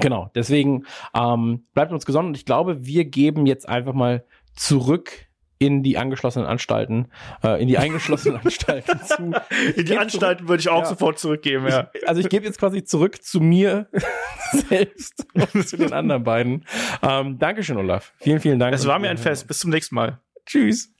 genau, 0.00 0.30
deswegen 0.34 0.86
ähm, 1.14 1.66
bleibt 1.74 1.92
uns 1.92 2.06
gesonnen 2.06 2.28
und 2.28 2.36
ich 2.36 2.46
glaube, 2.46 2.86
wir 2.86 3.04
geben 3.04 3.46
jetzt 3.46 3.68
einfach 3.68 3.92
mal 3.92 4.24
zurück 4.54 5.29
in 5.62 5.82
die 5.82 5.98
angeschlossenen 5.98 6.48
Anstalten, 6.48 7.08
äh, 7.44 7.60
in 7.60 7.68
die 7.68 7.76
eingeschlossenen 7.76 8.40
Anstalten 8.44 8.98
zu. 9.04 9.32
In 9.76 9.84
die 9.84 9.96
Anstalten 9.98 10.48
würde 10.48 10.60
ich 10.62 10.70
auch 10.70 10.80
Ja. 10.80 10.86
sofort 10.86 11.18
zurückgeben, 11.18 11.66
ja. 11.68 11.90
Ich, 11.92 12.08
also 12.08 12.20
ich 12.20 12.30
gebe 12.30 12.46
jetzt 12.46 12.58
quasi 12.58 12.82
zurück 12.82 13.22
zu 13.22 13.40
mir 13.40 13.86
selbst 14.68 15.26
und 15.54 15.68
zu 15.68 15.76
den 15.76 15.92
anderen 15.92 16.24
beiden. 16.24 16.64
Ähm, 17.02 17.38
Dankeschön, 17.38 17.76
Olaf. 17.76 18.14
Vielen, 18.20 18.40
vielen 18.40 18.58
Dank. 18.58 18.74
Es 18.74 18.86
war 18.86 18.98
mir 18.98 19.10
ein 19.10 19.18
Fest. 19.18 19.46
Bis 19.46 19.58
zum 19.58 19.70
nächsten 19.70 19.94
Mal. 19.94 20.18
Tschüss. 20.46 20.94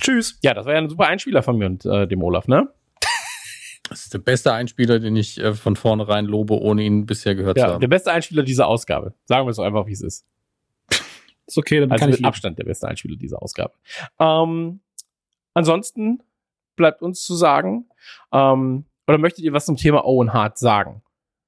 Tschüss. 0.00 0.38
Ja, 0.42 0.54
das 0.54 0.64
war 0.64 0.72
ja 0.72 0.78
ein 0.78 0.88
super 0.88 1.06
Einspieler 1.06 1.42
von 1.42 1.58
mir 1.58 1.66
und 1.66 1.84
äh, 1.84 2.08
dem 2.08 2.22
Olaf, 2.22 2.48
ne? 2.48 2.66
Das 3.90 4.00
ist 4.04 4.14
der 4.14 4.18
beste 4.18 4.52
Einspieler, 4.54 5.00
den 5.00 5.16
ich 5.16 5.38
äh, 5.38 5.52
von 5.54 5.76
vornherein 5.76 6.24
lobe, 6.24 6.54
ohne 6.58 6.82
ihn 6.82 7.04
bisher 7.06 7.34
gehört 7.34 7.58
zu 7.58 7.64
Ja, 7.64 7.72
haben. 7.72 7.80
der 7.80 7.88
beste 7.88 8.10
Einspieler 8.12 8.42
dieser 8.42 8.66
Ausgabe. 8.68 9.14
Sagen 9.24 9.46
wir 9.46 9.50
es 9.50 9.56
so 9.56 9.62
einfach, 9.62 9.86
wie 9.86 9.92
es 9.92 10.00
ist. 10.02 10.24
Ist 11.48 11.58
okay, 11.58 11.80
dann 11.80 11.90
Also 11.90 12.02
kann 12.02 12.10
ich 12.10 12.16
mit 12.16 12.20
leben. 12.20 12.28
Abstand 12.28 12.58
der 12.58 12.64
beste 12.64 12.86
Einspieler 12.86 13.16
dieser 13.16 13.42
Ausgabe. 13.42 13.72
Ähm, 14.18 14.80
ansonsten 15.54 16.22
bleibt 16.76 17.02
uns 17.02 17.24
zu 17.24 17.34
sagen, 17.34 17.88
ähm, 18.32 18.84
oder 19.06 19.18
möchtet 19.18 19.44
ihr 19.44 19.54
was 19.54 19.64
zum 19.64 19.76
Thema 19.76 20.04
Owen 20.04 20.32
Hart 20.34 20.58
sagen? 20.58 21.02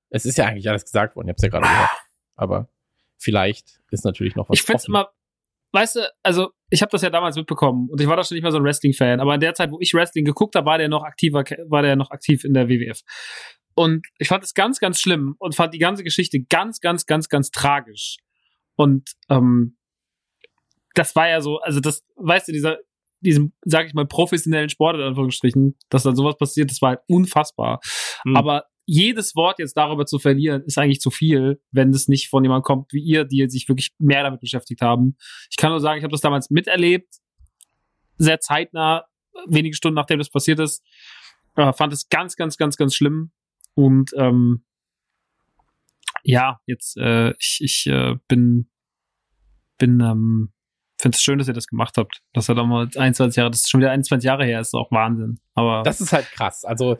Es 0.08 0.24
ist 0.24 0.38
ja 0.38 0.46
eigentlich 0.46 0.68
alles 0.68 0.84
gesagt 0.84 1.14
worden, 1.14 1.28
ich 1.28 1.32
hab's 1.32 1.42
ja 1.42 1.50
gerade 1.50 1.66
gehört. 1.66 1.90
Aber 2.34 2.68
vielleicht 3.18 3.80
ist 3.90 4.04
natürlich 4.04 4.34
noch 4.34 4.48
was 4.48 4.58
Ich 4.58 4.62
find's 4.62 4.84
offen. 4.84 4.92
immer, 4.92 5.10
weißt 5.72 5.96
du, 5.96 6.12
also 6.22 6.50
ich 6.70 6.80
habe 6.80 6.90
das 6.90 7.02
ja 7.02 7.10
damals 7.10 7.36
mitbekommen 7.36 7.90
und 7.90 8.00
ich 8.00 8.08
war 8.08 8.16
da 8.16 8.24
schon 8.24 8.36
nicht 8.36 8.42
mehr 8.42 8.52
so 8.52 8.58
ein 8.58 8.64
Wrestling-Fan, 8.64 9.20
aber 9.20 9.34
in 9.34 9.40
der 9.40 9.54
Zeit, 9.54 9.70
wo 9.70 9.78
ich 9.80 9.92
Wrestling 9.92 10.24
geguckt 10.24 10.56
habe, 10.56 10.64
war 10.66 10.78
der 10.78 10.88
noch 10.88 11.04
aktiver, 11.04 11.44
war 11.68 11.82
der 11.82 11.96
noch 11.96 12.10
aktiv 12.10 12.44
in 12.44 12.54
der 12.54 12.68
WWF. 12.70 13.02
Und 13.74 14.06
ich 14.18 14.28
fand 14.28 14.42
es 14.42 14.54
ganz, 14.54 14.80
ganz 14.80 14.98
schlimm 15.00 15.36
und 15.38 15.54
fand 15.54 15.74
die 15.74 15.78
ganze 15.78 16.02
Geschichte 16.02 16.40
ganz, 16.40 16.80
ganz, 16.80 17.06
ganz, 17.06 17.28
ganz 17.28 17.50
tragisch. 17.50 18.16
Und 18.74 19.12
ähm, 19.28 19.76
das 20.94 21.14
war 21.16 21.28
ja 21.28 21.40
so, 21.40 21.58
also 21.60 21.80
das, 21.80 22.04
weißt 22.16 22.48
du, 22.48 22.52
dieser, 22.52 22.78
diesem, 23.20 23.52
sag 23.62 23.86
ich 23.86 23.94
mal, 23.94 24.06
professionellen 24.06 24.68
Sport 24.68 24.96
in 24.96 25.02
Anführungsstrichen, 25.02 25.76
dass 25.88 26.02
dann 26.02 26.16
sowas 26.16 26.36
passiert, 26.36 26.70
das 26.70 26.80
war 26.80 26.90
halt 26.90 27.00
unfassbar. 27.06 27.80
Hm. 28.24 28.36
Aber 28.36 28.64
jedes 28.86 29.36
Wort 29.36 29.58
jetzt 29.58 29.76
darüber 29.76 30.06
zu 30.06 30.18
verlieren, 30.18 30.62
ist 30.62 30.78
eigentlich 30.78 31.00
zu 31.00 31.10
viel, 31.10 31.60
wenn 31.70 31.90
es 31.90 32.08
nicht 32.08 32.28
von 32.28 32.42
jemandem 32.42 32.64
kommt 32.64 32.92
wie 32.92 33.02
ihr, 33.02 33.24
die 33.24 33.48
sich 33.48 33.68
wirklich 33.68 33.92
mehr 33.98 34.22
damit 34.24 34.40
beschäftigt 34.40 34.80
haben. 34.80 35.16
Ich 35.50 35.56
kann 35.56 35.70
nur 35.70 35.80
sagen, 35.80 35.98
ich 35.98 36.04
habe 36.04 36.12
das 36.12 36.22
damals 36.22 36.50
miterlebt, 36.50 37.14
sehr 38.16 38.40
zeitnah, 38.40 39.04
wenige 39.46 39.76
Stunden 39.76 39.94
nachdem 39.94 40.18
das 40.18 40.30
passiert 40.30 40.58
ist, 40.58 40.82
äh, 41.56 41.72
fand 41.72 41.92
es 41.92 42.08
ganz, 42.08 42.36
ganz, 42.36 42.56
ganz, 42.56 42.76
ganz 42.76 42.94
schlimm. 42.94 43.30
Und 43.74 44.10
ähm, 44.16 44.64
ja, 46.24 46.60
jetzt 46.66 46.96
äh, 46.96 47.30
ich, 47.38 47.60
ich 47.60 47.86
äh, 47.86 48.16
bin 48.28 48.70
bin 49.80 50.00
ähm, 50.00 50.52
finde 51.00 51.16
es 51.16 51.22
schön, 51.22 51.38
dass 51.38 51.48
ihr 51.48 51.54
das 51.54 51.66
gemacht 51.66 51.96
habt. 51.96 52.22
Das 52.32 52.48
hat 52.48 52.58
auch 52.58 52.66
mal 52.66 52.88
21 52.96 53.36
Jahre, 53.36 53.50
das 53.50 53.60
ist 53.60 53.70
schon 53.70 53.80
wieder 53.80 53.90
21 53.90 54.26
Jahre 54.26 54.44
her, 54.44 54.60
ist 54.60 54.74
auch 54.74 54.90
Wahnsinn. 54.90 55.38
Aber 55.54 55.82
Das 55.82 56.00
ist 56.00 56.12
halt 56.12 56.30
krass. 56.32 56.64
Also, 56.64 56.98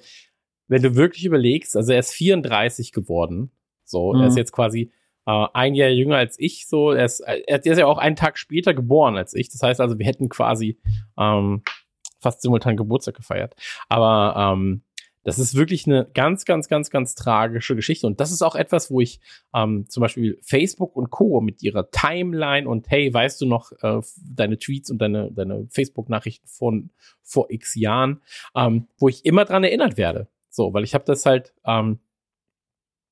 wenn 0.69 0.83
du 0.83 0.95
wirklich 0.95 1.25
überlegst, 1.25 1.77
also 1.77 1.93
er 1.93 1.99
ist 2.01 2.13
34 2.13 2.93
geworden. 2.93 3.51
So, 3.85 4.13
er 4.13 4.21
Mhm. 4.21 4.27
ist 4.27 4.37
jetzt 4.37 4.53
quasi 4.53 4.93
äh, 5.27 5.47
ein 5.53 5.75
Jahr 5.75 5.91
jünger 5.91 6.17
als 6.17 6.39
ich. 6.39 6.67
So, 6.69 6.93
er 6.93 7.05
ist, 7.05 7.21
er 7.21 7.65
ist 7.67 7.79
ja 7.79 7.87
auch 7.87 7.99
einen 7.99 8.17
Tag 8.17 8.39
später 8.39 8.73
geboren 8.73 9.17
als 9.17 9.35
ich. 9.35 9.49
Das 9.51 9.63
heißt 9.63 9.81
also, 9.81 9.99
wir 9.99 10.07
hätten 10.07 10.29
quasi 10.29 10.79
ähm, 11.19 11.63
fast 12.21 12.43
simultan 12.43 12.77
Geburtstag 12.77 13.17
gefeiert. 13.17 13.55
Aber 13.89 14.55
ähm, 14.55 14.83
das 15.23 15.39
ist 15.39 15.55
wirklich 15.55 15.87
eine 15.87 16.09
ganz, 16.15 16.45
ganz, 16.45 16.69
ganz, 16.69 16.91
ganz 16.91 17.15
tragische 17.15 17.77
Geschichte. 17.77 18.07
Und 18.07 18.21
das 18.21 18.33
ist 18.33 18.43
auch 18.43 18.55
etwas, 18.55 18.91
wo 18.91 19.01
ich 19.01 19.21
ähm, 19.55 19.87
zum 19.89 20.01
Beispiel 20.01 20.39
Facebook 20.43 20.97
und 20.97 21.11
Co. 21.11 21.41
mit 21.41 21.63
ihrer 21.63 21.91
Timeline 21.91 22.69
und 22.69 22.89
hey, 22.91 23.13
weißt 23.13 23.41
du 23.41 23.47
noch 23.47 23.73
äh, 23.83 24.01
deine 24.17 24.59
Tweets 24.59 24.91
und 24.91 24.99
deine, 24.99 25.31
deine 25.33 25.67
Facebook-Nachrichten 25.71 26.49
von 26.49 26.91
vor 27.23 27.51
x 27.51 27.75
Jahren, 27.75 28.23
ähm, 28.55 28.89
wo 28.99 29.09
ich 29.09 29.25
immer 29.25 29.45
dran 29.45 29.65
erinnert 29.65 29.97
werde. 29.97 30.29
So, 30.49 30.73
weil 30.73 30.85
ich 30.85 30.95
habe 30.95 31.05
das 31.05 31.27
halt 31.27 31.55
ähm, 31.65 32.01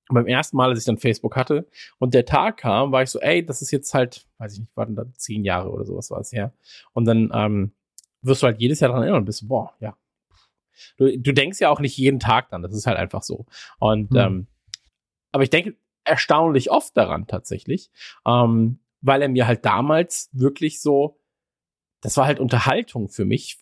beim 0.08 0.26
ersten 0.26 0.56
Mal, 0.56 0.70
als 0.70 0.80
ich 0.80 0.86
dann 0.86 0.96
Facebook 0.96 1.36
hatte 1.36 1.66
und 1.98 2.14
der 2.14 2.24
Tag 2.24 2.58
kam, 2.58 2.92
war 2.92 3.02
ich 3.02 3.10
so, 3.10 3.20
ey, 3.20 3.44
das 3.44 3.62
ist 3.62 3.70
jetzt 3.70 3.92
halt, 3.92 4.26
weiß 4.38 4.54
ich 4.54 4.60
nicht, 4.60 4.76
waren 4.76 4.96
dann 4.96 5.12
zehn 5.16 5.44
Jahre 5.44 5.70
oder 5.70 5.84
sowas 5.84 6.10
war 6.10 6.20
es 6.20 6.32
her. 6.32 6.52
Und 6.94 7.04
dann 7.04 7.30
ähm, 7.34 7.72
wirst 8.22 8.42
du 8.42 8.46
halt 8.46 8.60
jedes 8.60 8.80
Jahr 8.80 8.90
dran 8.90 9.02
erinnern 9.02 9.20
und 9.20 9.26
bist 9.26 9.46
boah, 9.46 9.74
ja. 9.80 9.96
Du, 10.96 11.18
du 11.18 11.32
denkst 11.32 11.60
ja 11.60 11.70
auch 11.70 11.80
nicht 11.80 11.96
jeden 11.96 12.20
Tag 12.20 12.50
dann, 12.50 12.62
das 12.62 12.74
ist 12.74 12.86
halt 12.86 12.98
einfach 12.98 13.22
so. 13.22 13.46
Und 13.78 14.10
Hm. 14.10 14.16
ähm, 14.16 14.46
aber 15.32 15.42
ich 15.42 15.50
denke 15.50 15.76
erstaunlich 16.04 16.70
oft 16.70 16.96
daran 16.96 17.26
tatsächlich, 17.26 17.90
ähm, 18.26 18.80
weil 19.00 19.22
er 19.22 19.28
mir 19.28 19.46
halt 19.46 19.64
damals 19.64 20.30
wirklich 20.32 20.80
so, 20.80 21.20
das 22.00 22.16
war 22.16 22.26
halt 22.26 22.40
Unterhaltung 22.40 23.08
für 23.08 23.24
mich. 23.24 23.58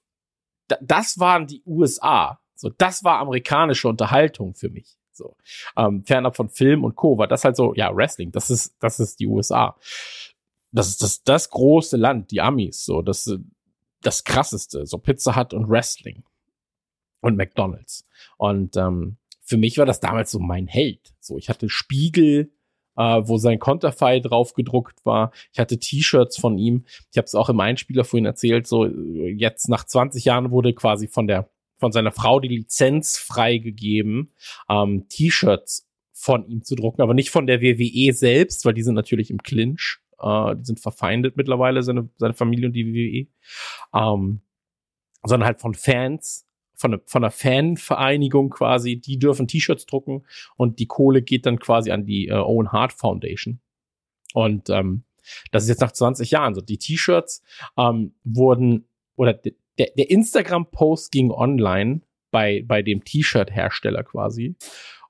Da, 0.69 0.77
das 0.81 1.19
waren 1.19 1.47
die 1.47 1.63
USA. 1.67 2.41
So, 2.55 2.71
das 2.71 3.05
war 3.05 3.19
amerikanische 3.19 3.89
Unterhaltung 3.89 4.55
für 4.55 4.71
mich. 4.71 4.97
So, 5.13 5.37
ähm, 5.77 6.05
fernab 6.05 6.37
von 6.37 6.51
Film 6.51 6.85
und 6.85 6.95
Co. 6.95 7.17
war 7.19 7.27
das 7.27 7.45
halt 7.45 7.57
so, 7.57 7.75
ja, 7.75 7.95
Wrestling, 7.95 8.33
das 8.33 8.51
ist, 8.51 8.77
das 8.81 9.01
ist 9.01 9.19
die 9.19 9.27
USA. 9.27 9.77
Das 10.73 10.89
ist 10.89 11.03
das, 11.03 11.23
das 11.23 11.49
große 11.51 11.97
Land, 11.97 12.31
die 12.31 12.43
Amis, 12.43 12.85
so, 12.85 13.01
das, 13.01 13.31
das 14.03 14.25
krasseste, 14.25 14.87
so 14.87 14.99
Pizza 14.99 15.35
Hut 15.35 15.55
und 15.55 15.71
Wrestling 15.71 16.23
und 17.27 17.37
McDonalds. 17.37 18.07
Und 18.39 18.77
ähm, 18.77 19.17
für 19.43 19.57
mich 19.57 19.79
war 19.79 19.87
das 19.87 20.01
damals 20.01 20.31
so 20.31 20.39
mein 20.39 20.67
Held. 20.67 21.15
So, 21.21 21.39
ich 21.39 21.49
hatte 21.49 21.69
Spiegel, 21.69 22.53
äh, 22.97 23.23
wo 23.25 23.37
sein 23.37 23.59
Konterfei 23.59 24.21
drauf 24.21 24.55
gedruckt 24.55 25.05
war. 25.05 25.33
Ich 25.53 25.59
hatte 25.59 25.79
T-Shirts 25.79 26.39
von 26.39 26.59
ihm. 26.59 26.85
Ich 27.11 27.19
habe 27.19 27.27
es 27.27 27.35
auch 27.35 27.49
im 27.49 27.61
Einspieler 27.61 28.05
vorhin 28.05 28.27
erzählt. 28.27 28.67
So 28.67 28.87
jetzt 28.87 29.69
nach 29.69 29.85
20 29.85 30.25
Jahren 30.25 30.51
wurde 30.51 30.73
quasi 30.75 31.07
von 31.09 31.27
der 31.27 31.51
von 31.79 31.93
seiner 31.93 32.11
Frau 32.11 32.41
die 32.41 32.49
Lizenz 32.49 33.19
freigegeben, 33.19 34.33
ähm, 34.71 35.09
T-Shirts 35.11 35.87
von 36.15 36.49
ihm 36.49 36.63
zu 36.63 36.75
drucken, 36.75 37.03
aber 37.03 37.13
nicht 37.13 37.29
von 37.29 37.47
der 37.47 37.61
WWE 37.61 38.15
selbst, 38.15 38.65
weil 38.65 38.73
die 38.73 38.83
sind 38.83 38.95
natürlich 38.95 39.31
im 39.31 39.43
Clinch. 39.43 39.99
Äh, 40.19 40.57
die 40.57 40.65
sind 40.65 40.81
verfeindet 40.81 41.37
mittlerweile, 41.37 41.83
seine, 41.83 42.09
seine 42.17 42.33
Familie 42.33 42.69
und 42.69 42.73
die 42.73 42.87
WWE. 42.87 43.29
Ähm, 43.95 44.41
sondern 45.23 45.47
halt 45.47 45.61
von 45.61 45.75
Fans, 45.75 46.46
von, 46.77 46.93
ne, 46.93 47.01
von 47.05 47.25
einer 47.25 47.31
Fanvereinigung 47.31 48.51
quasi, 48.51 49.01
die 49.01 49.19
dürfen 49.19 49.49
T-Shirts 49.49 49.87
drucken 49.87 50.25
und 50.57 50.79
die 50.79 50.87
Kohle 50.87 51.23
geht 51.23 51.47
dann 51.47 51.59
quasi 51.59 51.91
an 51.91 52.05
die 52.05 52.29
äh, 52.29 52.35
Owen 52.35 52.71
Hart 52.71 52.93
Foundation. 52.93 53.61
Und 54.35 54.71
ähm, 54.71 55.05
das 55.51 55.65
ist 55.65 55.71
jetzt 55.71 55.81
nach 55.81 55.93
20 55.93 56.31
Jahren 56.31 56.55
so. 56.55 56.61
Die 56.61 56.79
T-Shirts 56.79 57.43
ähm, 57.77 58.15
wurden, 58.23 58.87
oder 59.17 59.33
der, 59.33 59.55
der 59.97 60.11
Instagram-Post 60.11 61.11
ging 61.11 61.31
online 61.31 62.03
bei, 62.31 62.63
bei 62.67 62.83
dem 62.83 63.05
T-Shirt-Hersteller 63.05 64.05
quasi. 64.05 64.57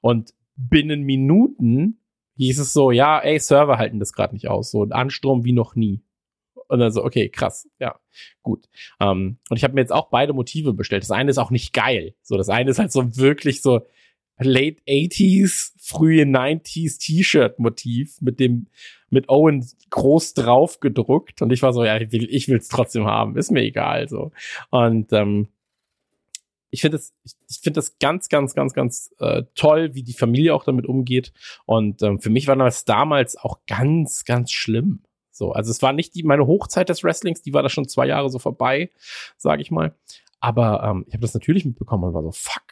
Und 0.01 0.33
binnen 0.57 1.03
Minuten 1.03 2.01
hieß 2.37 2.61
es 2.61 2.73
so, 2.73 2.91
ja, 2.91 3.19
ey, 3.19 3.39
Server 3.39 3.79
halten 3.79 3.99
das 3.99 4.13
gerade 4.13 4.35
nicht 4.35 4.49
aus. 4.49 4.71
So 4.71 4.83
ein 4.85 4.93
Ansturm 4.93 5.45
wie 5.45 5.53
noch 5.53 5.75
nie. 5.75 6.03
Und 6.69 6.81
dann 6.81 6.93
so, 6.93 7.05
okay, 7.05 7.29
krass, 7.29 7.69
ja, 7.79 7.99
gut. 8.43 8.69
Ähm, 9.01 9.39
und 9.49 9.57
ich 9.57 9.65
habe 9.65 9.75
mir 9.75 9.81
jetzt 9.81 9.93
auch 9.93 10.09
beide 10.09 10.33
Motive 10.33 10.73
bestellt. 10.73 11.03
Das 11.03 11.11
eine 11.11 11.31
ist 11.31 11.39
auch 11.39 11.51
nicht 11.51 11.73
geil. 11.73 12.15
So, 12.23 12.37
das 12.37 12.49
eine 12.49 12.71
ist 12.71 12.79
halt 12.79 12.93
so 12.93 13.17
wirklich 13.17 13.63
so 13.63 13.87
Late 14.39 14.83
80s, 14.87 15.73
frühe 15.79 16.25
90s 16.25 16.99
T-Shirt-Motiv 16.99 18.21
mit 18.21 18.39
dem, 18.39 18.67
mit 19.09 19.29
Owen 19.29 19.67
groß 19.91 20.35
drauf 20.35 20.81
gedruckt. 20.81 21.41
Und 21.41 21.53
ich 21.53 21.63
war 21.63 21.73
so, 21.73 21.85
ja, 21.85 21.97
ich 21.99 22.13
will, 22.13 22.29
ich 22.31 22.49
will's 22.49 22.69
trotzdem 22.69 23.07
haben. 23.07 23.37
Ist 23.37 23.51
mir 23.51 23.63
egal, 23.63 24.09
so. 24.09 24.33
Und, 24.71 25.13
ähm, 25.13 25.49
ich 26.71 26.83
finde 26.83 26.99
das, 26.99 27.15
ich, 27.49 27.61
finde 27.61 27.79
das 27.79 27.99
ganz, 27.99 28.29
ganz, 28.29 28.55
ganz, 28.55 28.75
ganz 28.75 29.15
äh, 29.19 29.45
toll, 29.55 29.95
wie 29.95 30.03
die 30.03 30.13
Familie 30.13 30.55
auch 30.55 30.65
damit 30.65 30.87
umgeht. 30.87 31.33
Und 31.65 32.03
ähm, 32.03 32.21
für 32.21 32.29
mich 32.29 32.49
war 32.49 32.57
das 32.57 32.85
damals 32.85 33.37
auch 33.37 33.61
ganz, 33.67 34.25
ganz 34.25 34.53
schlimm. 34.53 35.03
So, 35.37 35.53
also 35.53 35.71
es 35.71 35.83
war 35.83 35.93
nicht 35.93 36.15
die 36.15 36.23
meine 36.23 36.47
Hochzeit 36.47 36.89
des 36.89 37.05
Wrestlings, 37.05 37.43
die 37.43 37.53
war 37.53 37.63
da 37.63 37.69
schon 37.69 37.89
zwei 37.89 38.07
Jahre 38.07 38.31
so 38.31 38.39
vorbei, 38.39 38.91
sage 39.37 39.61
ich 39.61 39.71
mal. 39.71 39.95
Aber 40.41 40.83
ähm, 40.83 41.05
ich 41.07 41.15
habe 41.15 41.23
das 41.23 41.35
natürlich 41.35 41.65
mitbekommen 41.65 42.05
und 42.05 42.15
war 42.15 42.23
so, 42.23 42.33
fuck. 42.33 42.63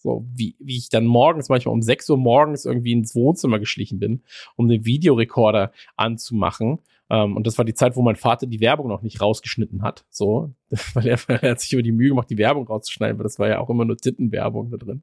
So, 0.00 0.24
wie, 0.32 0.54
wie 0.60 0.76
ich 0.76 0.90
dann 0.90 1.06
morgens, 1.06 1.48
manchmal 1.48 1.72
um 1.72 1.82
6 1.82 2.10
Uhr 2.10 2.18
morgens 2.18 2.66
irgendwie 2.66 2.92
ins 2.92 3.16
Wohnzimmer 3.16 3.58
geschlichen 3.58 3.98
bin, 3.98 4.22
um 4.54 4.68
den 4.68 4.84
Videorekorder 4.84 5.72
anzumachen. 5.96 6.78
Ähm, 7.10 7.36
und 7.36 7.46
das 7.46 7.58
war 7.58 7.64
die 7.64 7.74
Zeit, 7.74 7.96
wo 7.96 8.02
mein 8.02 8.16
Vater 8.16 8.46
die 8.46 8.60
Werbung 8.60 8.86
noch 8.86 9.02
nicht 9.02 9.20
rausgeschnitten 9.20 9.82
hat. 9.82 10.04
So, 10.10 10.52
weil 10.94 11.06
er, 11.06 11.18
er 11.28 11.50
hat 11.50 11.60
sich 11.60 11.72
über 11.72 11.82
die 11.82 11.92
Mühe 11.92 12.10
gemacht, 12.10 12.30
die 12.30 12.38
Werbung 12.38 12.66
rauszuschneiden, 12.66 13.18
weil 13.18 13.24
das 13.24 13.38
war 13.38 13.48
ja 13.48 13.58
auch 13.58 13.70
immer 13.70 13.84
nur 13.84 13.96
Tittenwerbung 13.96 14.70
da 14.70 14.76
drin. 14.76 15.02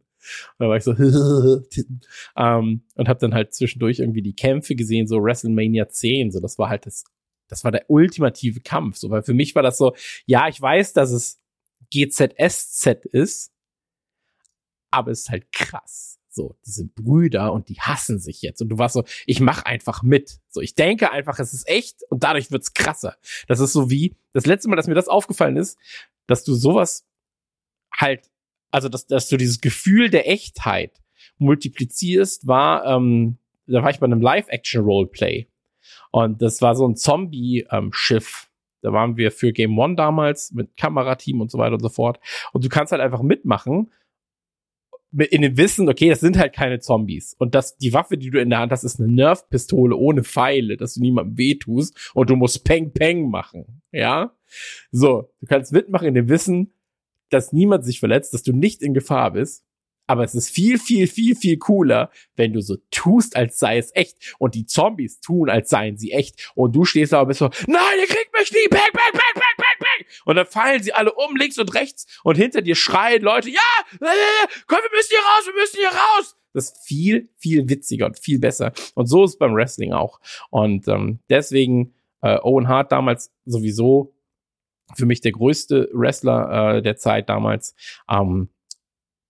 Und 0.57 0.65
da 0.65 0.69
war 0.69 0.77
ich 0.77 0.83
so. 0.83 0.95
Ähm, 2.37 2.83
und 2.95 3.07
habe 3.07 3.19
dann 3.19 3.33
halt 3.33 3.53
zwischendurch 3.53 3.99
irgendwie 3.99 4.21
die 4.21 4.35
Kämpfe 4.35 4.75
gesehen, 4.75 5.07
so 5.07 5.21
WrestleMania 5.21 5.87
10. 5.87 6.31
So, 6.31 6.39
das 6.39 6.57
war 6.57 6.69
halt 6.69 6.85
das 6.85 7.05
das 7.47 7.63
war 7.63 7.71
der 7.71 7.89
ultimative 7.89 8.61
Kampf. 8.61 8.97
So, 8.97 9.09
weil 9.09 9.23
für 9.23 9.33
mich 9.33 9.55
war 9.55 9.63
das 9.63 9.77
so, 9.77 9.95
ja, 10.25 10.47
ich 10.47 10.59
weiß, 10.61 10.93
dass 10.93 11.11
es 11.11 11.39
GZSZ 11.91 13.05
ist, 13.11 13.51
aber 14.91 15.11
es 15.11 15.21
ist 15.21 15.29
halt 15.29 15.51
krass. 15.51 16.19
So, 16.29 16.57
diese 16.65 16.85
Brüder 16.85 17.53
und 17.53 17.69
die 17.69 17.79
hassen 17.79 18.19
sich 18.19 18.41
jetzt. 18.41 18.61
Und 18.61 18.69
du 18.69 18.77
warst 18.77 18.93
so, 18.93 19.05
ich 19.25 19.39
mach 19.39 19.63
einfach 19.63 20.03
mit. 20.03 20.41
So, 20.49 20.59
ich 20.59 20.75
denke 20.75 21.11
einfach, 21.11 21.39
es 21.39 21.53
ist 21.53 21.67
echt 21.67 22.03
und 22.09 22.23
dadurch 22.23 22.51
wird's 22.51 22.73
krasser. 22.73 23.15
Das 23.47 23.61
ist 23.61 23.71
so 23.71 23.89
wie, 23.89 24.15
das 24.33 24.45
letzte 24.45 24.67
Mal, 24.67 24.75
dass 24.75 24.87
mir 24.87 24.95
das 24.95 25.07
aufgefallen 25.07 25.55
ist, 25.55 25.77
dass 26.27 26.43
du 26.43 26.53
sowas 26.53 27.05
halt, 27.93 28.29
also 28.75 28.89
dass, 28.89 29.07
dass 29.07 29.29
du 29.29 29.37
dieses 29.37 29.61
Gefühl 29.61 30.09
der 30.09 30.29
Echtheit 30.29 31.01
multiplizierst, 31.37 32.45
war, 32.45 32.85
ähm, 32.85 33.37
da 33.67 33.81
war 33.81 33.89
ich 33.89 33.99
bei 33.99 34.05
einem 34.05 34.19
Live-Action-Roleplay. 34.19 35.47
Und 36.11 36.41
das 36.41 36.61
war 36.61 36.75
so 36.75 36.85
ein 36.85 36.97
Zombie-Schiff. 36.97 38.49
da 38.81 38.91
waren 38.91 39.15
wir 39.15 39.31
für 39.31 39.53
Game 39.53 39.79
One 39.79 39.95
damals 39.95 40.51
mit 40.51 40.75
Kamerateam 40.75 41.39
und 41.39 41.49
so 41.49 41.57
weiter 41.57 41.75
und 41.75 41.81
so 41.81 41.87
fort. 41.87 42.19
Und 42.51 42.65
du 42.65 42.69
kannst 42.69 42.91
halt 42.91 43.01
einfach 43.01 43.21
mitmachen 43.21 43.91
in 45.13 45.41
dem 45.41 45.55
Wissen, 45.55 45.87
okay, 45.87 46.09
das 46.09 46.19
sind 46.19 46.37
halt 46.37 46.51
keine 46.51 46.79
Zombies. 46.79 47.33
Und 47.39 47.55
das, 47.55 47.77
die 47.77 47.93
Waffe, 47.93 48.17
die 48.17 48.29
du 48.29 48.41
in 48.41 48.49
der 48.49 48.59
Hand 48.59 48.73
hast, 48.73 48.83
ist 48.83 48.99
eine 48.99 49.09
Nerf-Pistole 49.09 49.95
ohne 49.95 50.25
Pfeile, 50.25 50.75
dass 50.75 50.95
du 50.95 51.01
niemandem 51.01 51.37
wehtust 51.37 52.11
und 52.13 52.29
du 52.29 52.35
musst 52.35 52.65
Peng 52.65 52.91
Peng 52.91 53.29
machen. 53.29 53.81
Ja? 53.93 54.35
So, 54.91 55.31
du 55.39 55.47
kannst 55.47 55.71
mitmachen 55.71 56.09
in 56.09 56.15
dem 56.15 56.27
Wissen, 56.27 56.73
dass 57.29 57.53
niemand 57.53 57.85
sich 57.85 57.99
verletzt, 57.99 58.33
dass 58.33 58.43
du 58.43 58.53
nicht 58.53 58.81
in 58.81 58.93
Gefahr 58.93 59.31
bist. 59.31 59.63
Aber 60.07 60.23
es 60.23 60.35
ist 60.35 60.49
viel, 60.49 60.77
viel, 60.77 61.07
viel, 61.07 61.35
viel 61.35 61.57
cooler, 61.57 62.11
wenn 62.35 62.53
du 62.53 62.61
so 62.61 62.77
tust, 62.91 63.35
als 63.35 63.57
sei 63.57 63.77
es 63.77 63.89
echt. 63.95 64.35
Und 64.37 64.53
die 64.53 64.67
Zombies 64.67 65.19
tun, 65.19 65.49
als 65.49 65.69
seien 65.69 65.97
sie 65.97 66.11
echt. 66.11 66.51
Und 66.53 66.75
du 66.75 66.85
stehst 66.85 67.13
da 67.13 67.21
und 67.21 67.29
bist 67.29 67.39
so, 67.39 67.49
nein, 67.65 67.99
ihr 67.99 68.07
kriegt 68.07 68.31
mich 68.37 68.51
nie, 68.51 68.67
bang, 68.69 68.81
bang, 68.93 69.11
bang, 69.13 69.21
bang, 69.33 69.55
bang, 69.57 69.79
bang. 69.79 70.05
Und 70.25 70.35
dann 70.35 70.45
fallen 70.45 70.83
sie 70.83 70.93
alle 70.93 71.11
um, 71.13 71.35
links 71.35 71.57
und 71.57 71.73
rechts. 71.73 72.05
Und 72.23 72.35
hinter 72.35 72.61
dir 72.61 72.75
schreien 72.75 73.23
Leute, 73.23 73.49
ja, 73.49 73.61
komm, 73.99 74.79
wir 74.79 74.95
müssen 74.95 75.09
hier 75.09 75.19
raus, 75.19 75.45
wir 75.45 75.53
müssen 75.59 75.77
hier 75.77 75.89
raus. 75.89 76.35
Das 76.53 76.69
ist 76.69 76.85
viel, 76.85 77.29
viel 77.35 77.67
witziger 77.67 78.05
und 78.05 78.19
viel 78.19 78.39
besser. 78.39 78.73
Und 78.93 79.07
so 79.07 79.25
ist 79.25 79.31
es 79.31 79.37
beim 79.37 79.55
Wrestling 79.55 79.91
auch. 79.91 80.21
Und 80.51 80.87
ähm, 80.87 81.19
deswegen 81.29 81.95
äh, 82.21 82.37
Owen 82.41 82.67
Hart 82.67 82.91
damals 82.91 83.31
sowieso 83.45 84.14
für 84.95 85.05
mich 85.05 85.21
der 85.21 85.31
größte 85.31 85.89
Wrestler 85.93 86.77
äh, 86.77 86.81
der 86.81 86.97
Zeit 86.97 87.29
damals. 87.29 87.75
Ähm, 88.09 88.49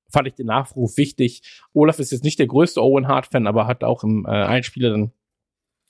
fand 0.10 0.28
ich 0.28 0.36
den 0.36 0.48
Nachruf 0.48 0.98
wichtig. 0.98 1.42
Olaf 1.74 2.00
ist 2.00 2.12
jetzt 2.12 2.24
nicht 2.24 2.40
der 2.40 2.48
größte 2.48 2.82
Owen 2.82 3.08
Hart-Fan, 3.08 3.48
aber 3.48 3.68
hat 3.68 3.84
auch 3.84 4.04
im 4.04 4.26
äh, 4.26 4.30
Einspieler 4.30 4.92
dann 4.92 5.12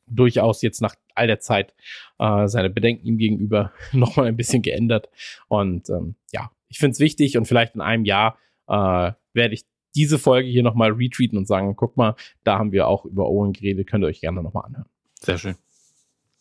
durchaus 0.07 0.61
jetzt 0.61 0.81
nach 0.81 0.95
all 1.13 1.27
der 1.27 1.39
Zeit 1.39 1.73
äh, 2.19 2.47
seine 2.47 2.69
Bedenken 2.69 3.05
ihm 3.05 3.17
gegenüber 3.17 3.71
nochmal 3.91 4.27
ein 4.27 4.37
bisschen 4.37 4.61
geändert. 4.61 5.09
Und 5.47 5.89
ähm, 5.89 6.15
ja, 6.31 6.51
ich 6.69 6.79
finde 6.79 6.93
es 6.93 6.99
wichtig 6.99 7.37
und 7.37 7.45
vielleicht 7.45 7.75
in 7.75 7.81
einem 7.81 8.05
Jahr 8.05 8.37
äh, 8.67 9.11
werde 9.33 9.53
ich 9.53 9.63
diese 9.95 10.19
Folge 10.19 10.49
hier 10.49 10.63
nochmal 10.63 10.91
retweeten 10.91 11.37
und 11.37 11.47
sagen, 11.47 11.75
guck 11.75 11.95
mal, 11.95 12.15
da 12.43 12.59
haben 12.59 12.71
wir 12.71 12.87
auch 12.87 13.05
über 13.05 13.29
Owen 13.29 13.53
geredet, 13.53 13.87
könnt 13.87 14.03
ihr 14.03 14.07
euch 14.07 14.21
gerne 14.21 14.43
nochmal 14.43 14.65
anhören. 14.65 14.89
Sehr 15.21 15.37
schön. 15.37 15.55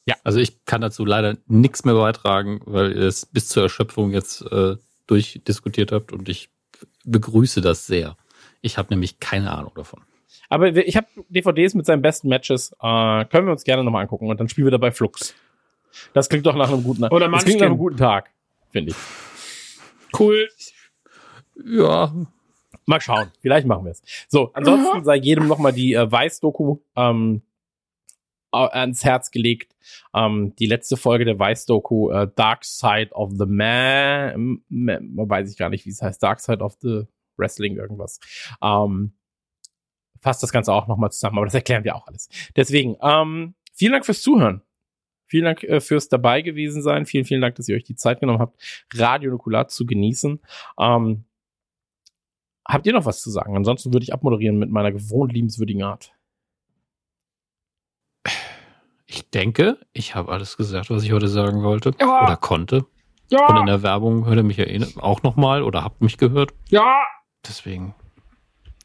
Ja. 0.07 0.17
Also 0.23 0.39
ich 0.39 0.65
kann 0.65 0.81
dazu 0.81 1.05
leider 1.05 1.37
nichts 1.47 1.85
mehr 1.85 1.95
beitragen, 1.95 2.61
weil 2.67 2.93
ihr 2.93 3.07
es 3.07 3.27
bis 3.27 3.49
zur 3.49 3.63
Erschöpfung 3.63 4.11
jetzt 4.13 4.43
äh, 4.51 4.77
durchdiskutiert 5.07 5.93
habt 5.93 6.13
und 6.13 6.29
ich 6.29 6.51
begrüße 7.05 7.61
das 7.61 7.87
sehr. 7.87 8.17
Ich 8.61 8.79
habe 8.79 8.93
nämlich 8.93 9.21
keine 9.21 9.53
Ahnung 9.53 9.73
davon. 9.75 10.03
Aber 10.49 10.75
ich 10.75 10.97
habe 10.97 11.07
DVDs 11.29 11.75
mit 11.75 11.87
seinen 11.87 12.03
besten 12.03 12.29
Matches. 12.29 12.73
Äh, 12.81 13.25
können 13.27 13.47
wir 13.47 13.53
uns 13.53 13.65
gerne 13.65 13.83
nochmal 13.83 14.03
angucken 14.03 14.29
und 14.29 14.39
dann 14.39 14.49
spielen 14.49 14.67
wir 14.67 14.73
dabei 14.73 14.91
Flux. 14.91 15.35
Das 16.13 16.29
klingt 16.29 16.45
doch 16.47 16.55
nach 16.55 16.71
einem 16.71 16.83
guten, 16.83 17.05
Oder 17.05 17.29
das 17.29 17.45
klingt 17.45 17.61
nach 17.61 17.67
einem 17.67 17.79
guten 17.79 17.97
Tag, 17.97 18.31
finde 18.71 18.91
ich. 18.91 18.97
Cool. 20.19 20.49
Ja. 21.65 22.13
Mal 22.87 23.01
schauen. 23.01 23.31
Vielleicht 23.41 23.67
machen 23.67 23.85
wir 23.85 23.93
es. 23.93 24.03
So, 24.29 24.51
ansonsten 24.55 25.05
sei 25.05 25.17
jedem 25.17 25.47
nochmal 25.47 25.73
die 25.73 25.95
äh, 25.95 26.11
Weiß-Doku 26.11 26.79
ähm, 26.97 27.43
ans 28.55 29.05
Herz 29.05 29.31
gelegt. 29.31 29.75
Ähm, 30.15 30.55
die 30.59 30.67
letzte 30.67 30.97
Folge 30.97 31.25
der 31.25 31.39
Weiß-Doku, 31.39 32.11
äh, 32.11 32.29
Dark 32.35 32.65
Side 32.65 33.11
of 33.13 33.33
the 33.37 33.47
Man, 33.47 34.63
man, 34.69 35.13
weiß 35.17 35.51
ich 35.51 35.59
gar 35.59 35.69
nicht, 35.71 35.85
wie 35.87 35.91
es 35.91 36.03
heißt, 36.03 36.23
Dark 36.23 36.41
Side 36.41 36.63
of 36.63 36.77
the 36.81 37.05
Wrestling 37.37 37.77
irgendwas. 37.77 38.21
Ähm, 38.63 39.13
fasst 40.21 40.43
das 40.43 40.53
Ganze 40.53 40.73
auch 40.73 40.87
nochmal 40.87 41.13
zusammen, 41.13 41.39
aber 41.39 41.47
das 41.47 41.55
erklären 41.55 41.85
wir 41.85 41.95
auch 41.95 42.07
alles. 42.07 42.29
Deswegen, 42.57 42.97
ähm, 43.03 43.55
vielen 43.73 43.93
Dank 43.93 44.07
fürs 44.07 44.23
Zuhören. 44.23 44.63
Vielen 45.27 45.45
Dank 45.45 45.63
äh, 45.65 45.81
fürs 45.81 46.09
dabei 46.09 46.43
gewesen 46.43 46.83
sein. 46.83 47.07
Vielen, 47.07 47.25
vielen 47.25 47.41
Dank, 47.41 47.57
dass 47.57 47.69
ihr 47.69 47.77
euch 47.77 47.85
die 47.85 47.97
Zeit 47.97 48.21
genommen 48.21 48.41
habt, 48.41 48.61
Radio 48.95 49.31
Nukular 49.31 49.69
zu 49.69 49.87
genießen. 49.87 50.41
Ähm, 50.79 51.25
habt 52.67 52.87
ihr 52.87 52.93
noch 52.93 53.07
was 53.07 53.21
zu 53.21 53.31
sagen? 53.31 53.57
Ansonsten 53.57 53.93
würde 53.93 54.05
ich 54.05 54.13
abmoderieren 54.13 54.59
mit 54.59 54.71
meiner 54.71 54.93
gewohnt 54.93 55.33
liebenswürdigen 55.33 55.83
Art. 55.83 56.15
Ich 59.15 59.31
denke, 59.31 59.79
ich 59.93 60.17
habe 60.17 60.33
alles 60.33 60.57
gesagt, 60.57 60.91
was 60.91 61.05
ich 61.05 61.13
heute 61.13 61.29
sagen 61.29 61.63
wollte 61.63 61.93
Ja. 62.01 62.25
oder 62.25 62.37
konnte. 62.37 62.85
Ja. 63.31 63.47
Und 63.47 63.59
in 63.59 63.67
der 63.67 63.83
Werbung 63.85 64.27
hört 64.27 64.39
ihr 64.39 64.43
mich 64.43 64.57
ja 64.57 64.65
eh 64.65 64.85
auch 64.97 65.23
nochmal 65.23 65.63
oder 65.63 65.85
habt 65.85 66.01
mich 66.03 66.19
gehört. 66.19 66.53
Ja. 66.69 66.97
Deswegen, 67.47 67.95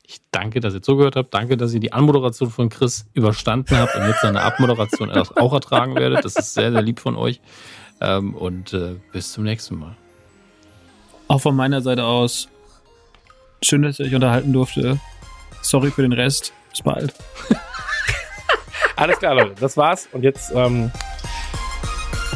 ich 0.06 0.20
danke, 0.30 0.60
dass 0.60 0.76
ihr 0.76 0.84
zugehört 0.84 1.16
habt. 1.16 1.34
Danke, 1.34 1.58
dass 1.58 1.74
ihr 1.74 1.80
die 1.80 1.94
Anmoderation 1.94 2.52
von 2.52 2.70
Chris 2.70 3.08
überstanden 3.14 3.76
habt 3.76 3.96
und 3.96 4.06
jetzt 4.06 4.22
seine 4.22 4.44
Abmoderation 4.44 5.10
erst 5.14 5.36
auch 5.36 5.52
ertragen 5.52 5.96
werdet. 5.96 6.24
Das 6.24 6.36
ist 6.36 6.54
sehr, 6.54 6.72
sehr 6.72 6.82
lieb 6.84 7.00
von 7.00 7.16
euch. 7.16 7.42
Ähm, 8.00 8.36
und 8.36 8.72
äh, 8.74 8.98
bis 9.12 9.34
zum 9.34 9.46
nächsten 9.46 9.80
Mal. 9.80 9.98
Auch 11.28 11.40
von 11.42 11.56
meiner 11.56 11.82
Seite 11.82 12.06
aus. 12.06 12.50
Schön, 13.64 13.82
dass 13.82 14.00
ich 14.00 14.08
euch 14.10 14.16
unterhalten 14.16 14.54
durfte. 14.54 15.00
Sorry 15.64 15.90
für 15.90 16.04
den 16.04 16.14
Rest. 16.14 16.54
Bis 16.70 16.84
bald. 16.84 17.16
Alles 19.00 19.18
klar, 19.18 19.34
Leute. 19.34 19.56
Das 19.60 19.78
war's. 19.78 20.10
Und 20.12 20.24
jetzt, 20.24 20.52
ähm, 20.54 20.92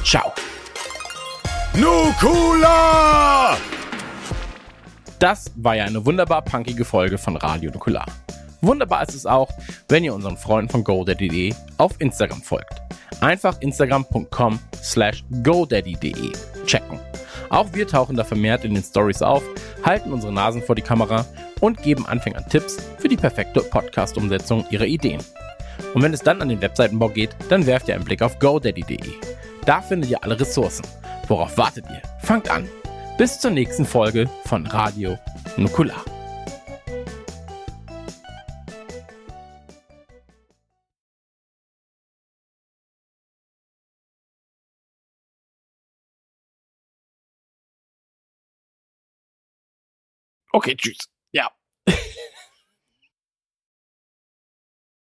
ciao. 0.04 0.32
Nukula! 1.76 3.58
Das 5.20 5.52
war 5.56 5.76
ja 5.76 5.84
eine 5.86 6.06
wunderbar 6.06 6.42
punkige 6.42 6.86
Folge 6.86 7.18
von 7.18 7.36
Radio 7.36 7.70
Nukular. 7.70 8.06
Wunderbar 8.62 9.04
ist 9.04 9.14
es 9.14 9.26
auch, 9.26 9.50
wenn 9.90 10.06
ihr 10.06 10.14
unseren 10.14 10.38
Freunden 10.38 10.70
von 10.70 10.86
GoDaddy.de 10.86 11.54
auf 11.78 12.00
Instagram 12.00 12.42
folgt. 12.42 12.82
Einfach 13.20 13.60
instagram.com 13.60 14.58
slash 14.82 15.26
godaddy.de 15.44 16.32
checken. 16.66 16.98
Auch 17.50 17.74
wir 17.74 17.88
tauchen 17.88 18.16
da 18.16 18.24
vermehrt 18.24 18.64
in 18.64 18.74
den 18.74 18.84
Stories 18.84 19.22
auf, 19.22 19.44
halten 19.84 20.14
unsere 20.14 20.32
Nasen 20.32 20.62
vor 20.62 20.76
die 20.76 20.82
Kamera 20.82 21.26
und 21.60 21.84
geben 21.84 22.06
Anfängern 22.06 22.48
Tipps 22.50 22.78
für 23.00 23.10
die 23.10 23.18
perfekte 23.18 23.60
Podcast-Umsetzung 23.60 24.66
ihrer 24.70 24.86
Ideen. 24.86 25.22
Und 25.94 26.02
wenn 26.02 26.14
es 26.14 26.22
dann 26.22 26.42
an 26.42 26.50
den 26.50 26.62
Webseitenbau 26.62 27.10
geht, 27.10 27.36
dann 27.50 27.66
werft 27.66 27.88
ihr 27.88 27.96
einen 27.96 28.06
Blick 28.06 28.22
auf 28.22 28.40
godaddy.de. 28.40 29.14
Da 29.66 29.82
findet 29.82 30.10
ihr 30.10 30.24
alle 30.24 30.40
Ressourcen. 30.40 30.86
Worauf 31.28 31.58
wartet 31.58 31.86
ihr? 31.90 32.02
Fangt 32.22 32.50
an. 32.50 32.68
Bis 33.18 33.40
zur 33.40 33.52
nächsten 33.52 33.86
Folge 33.86 34.30
von 34.46 34.66
Radio 34.68 35.18
Nukular. 35.58 36.04
Okay, 50.56 50.76
tschüss. 50.76 51.10
Ja. 51.32 51.50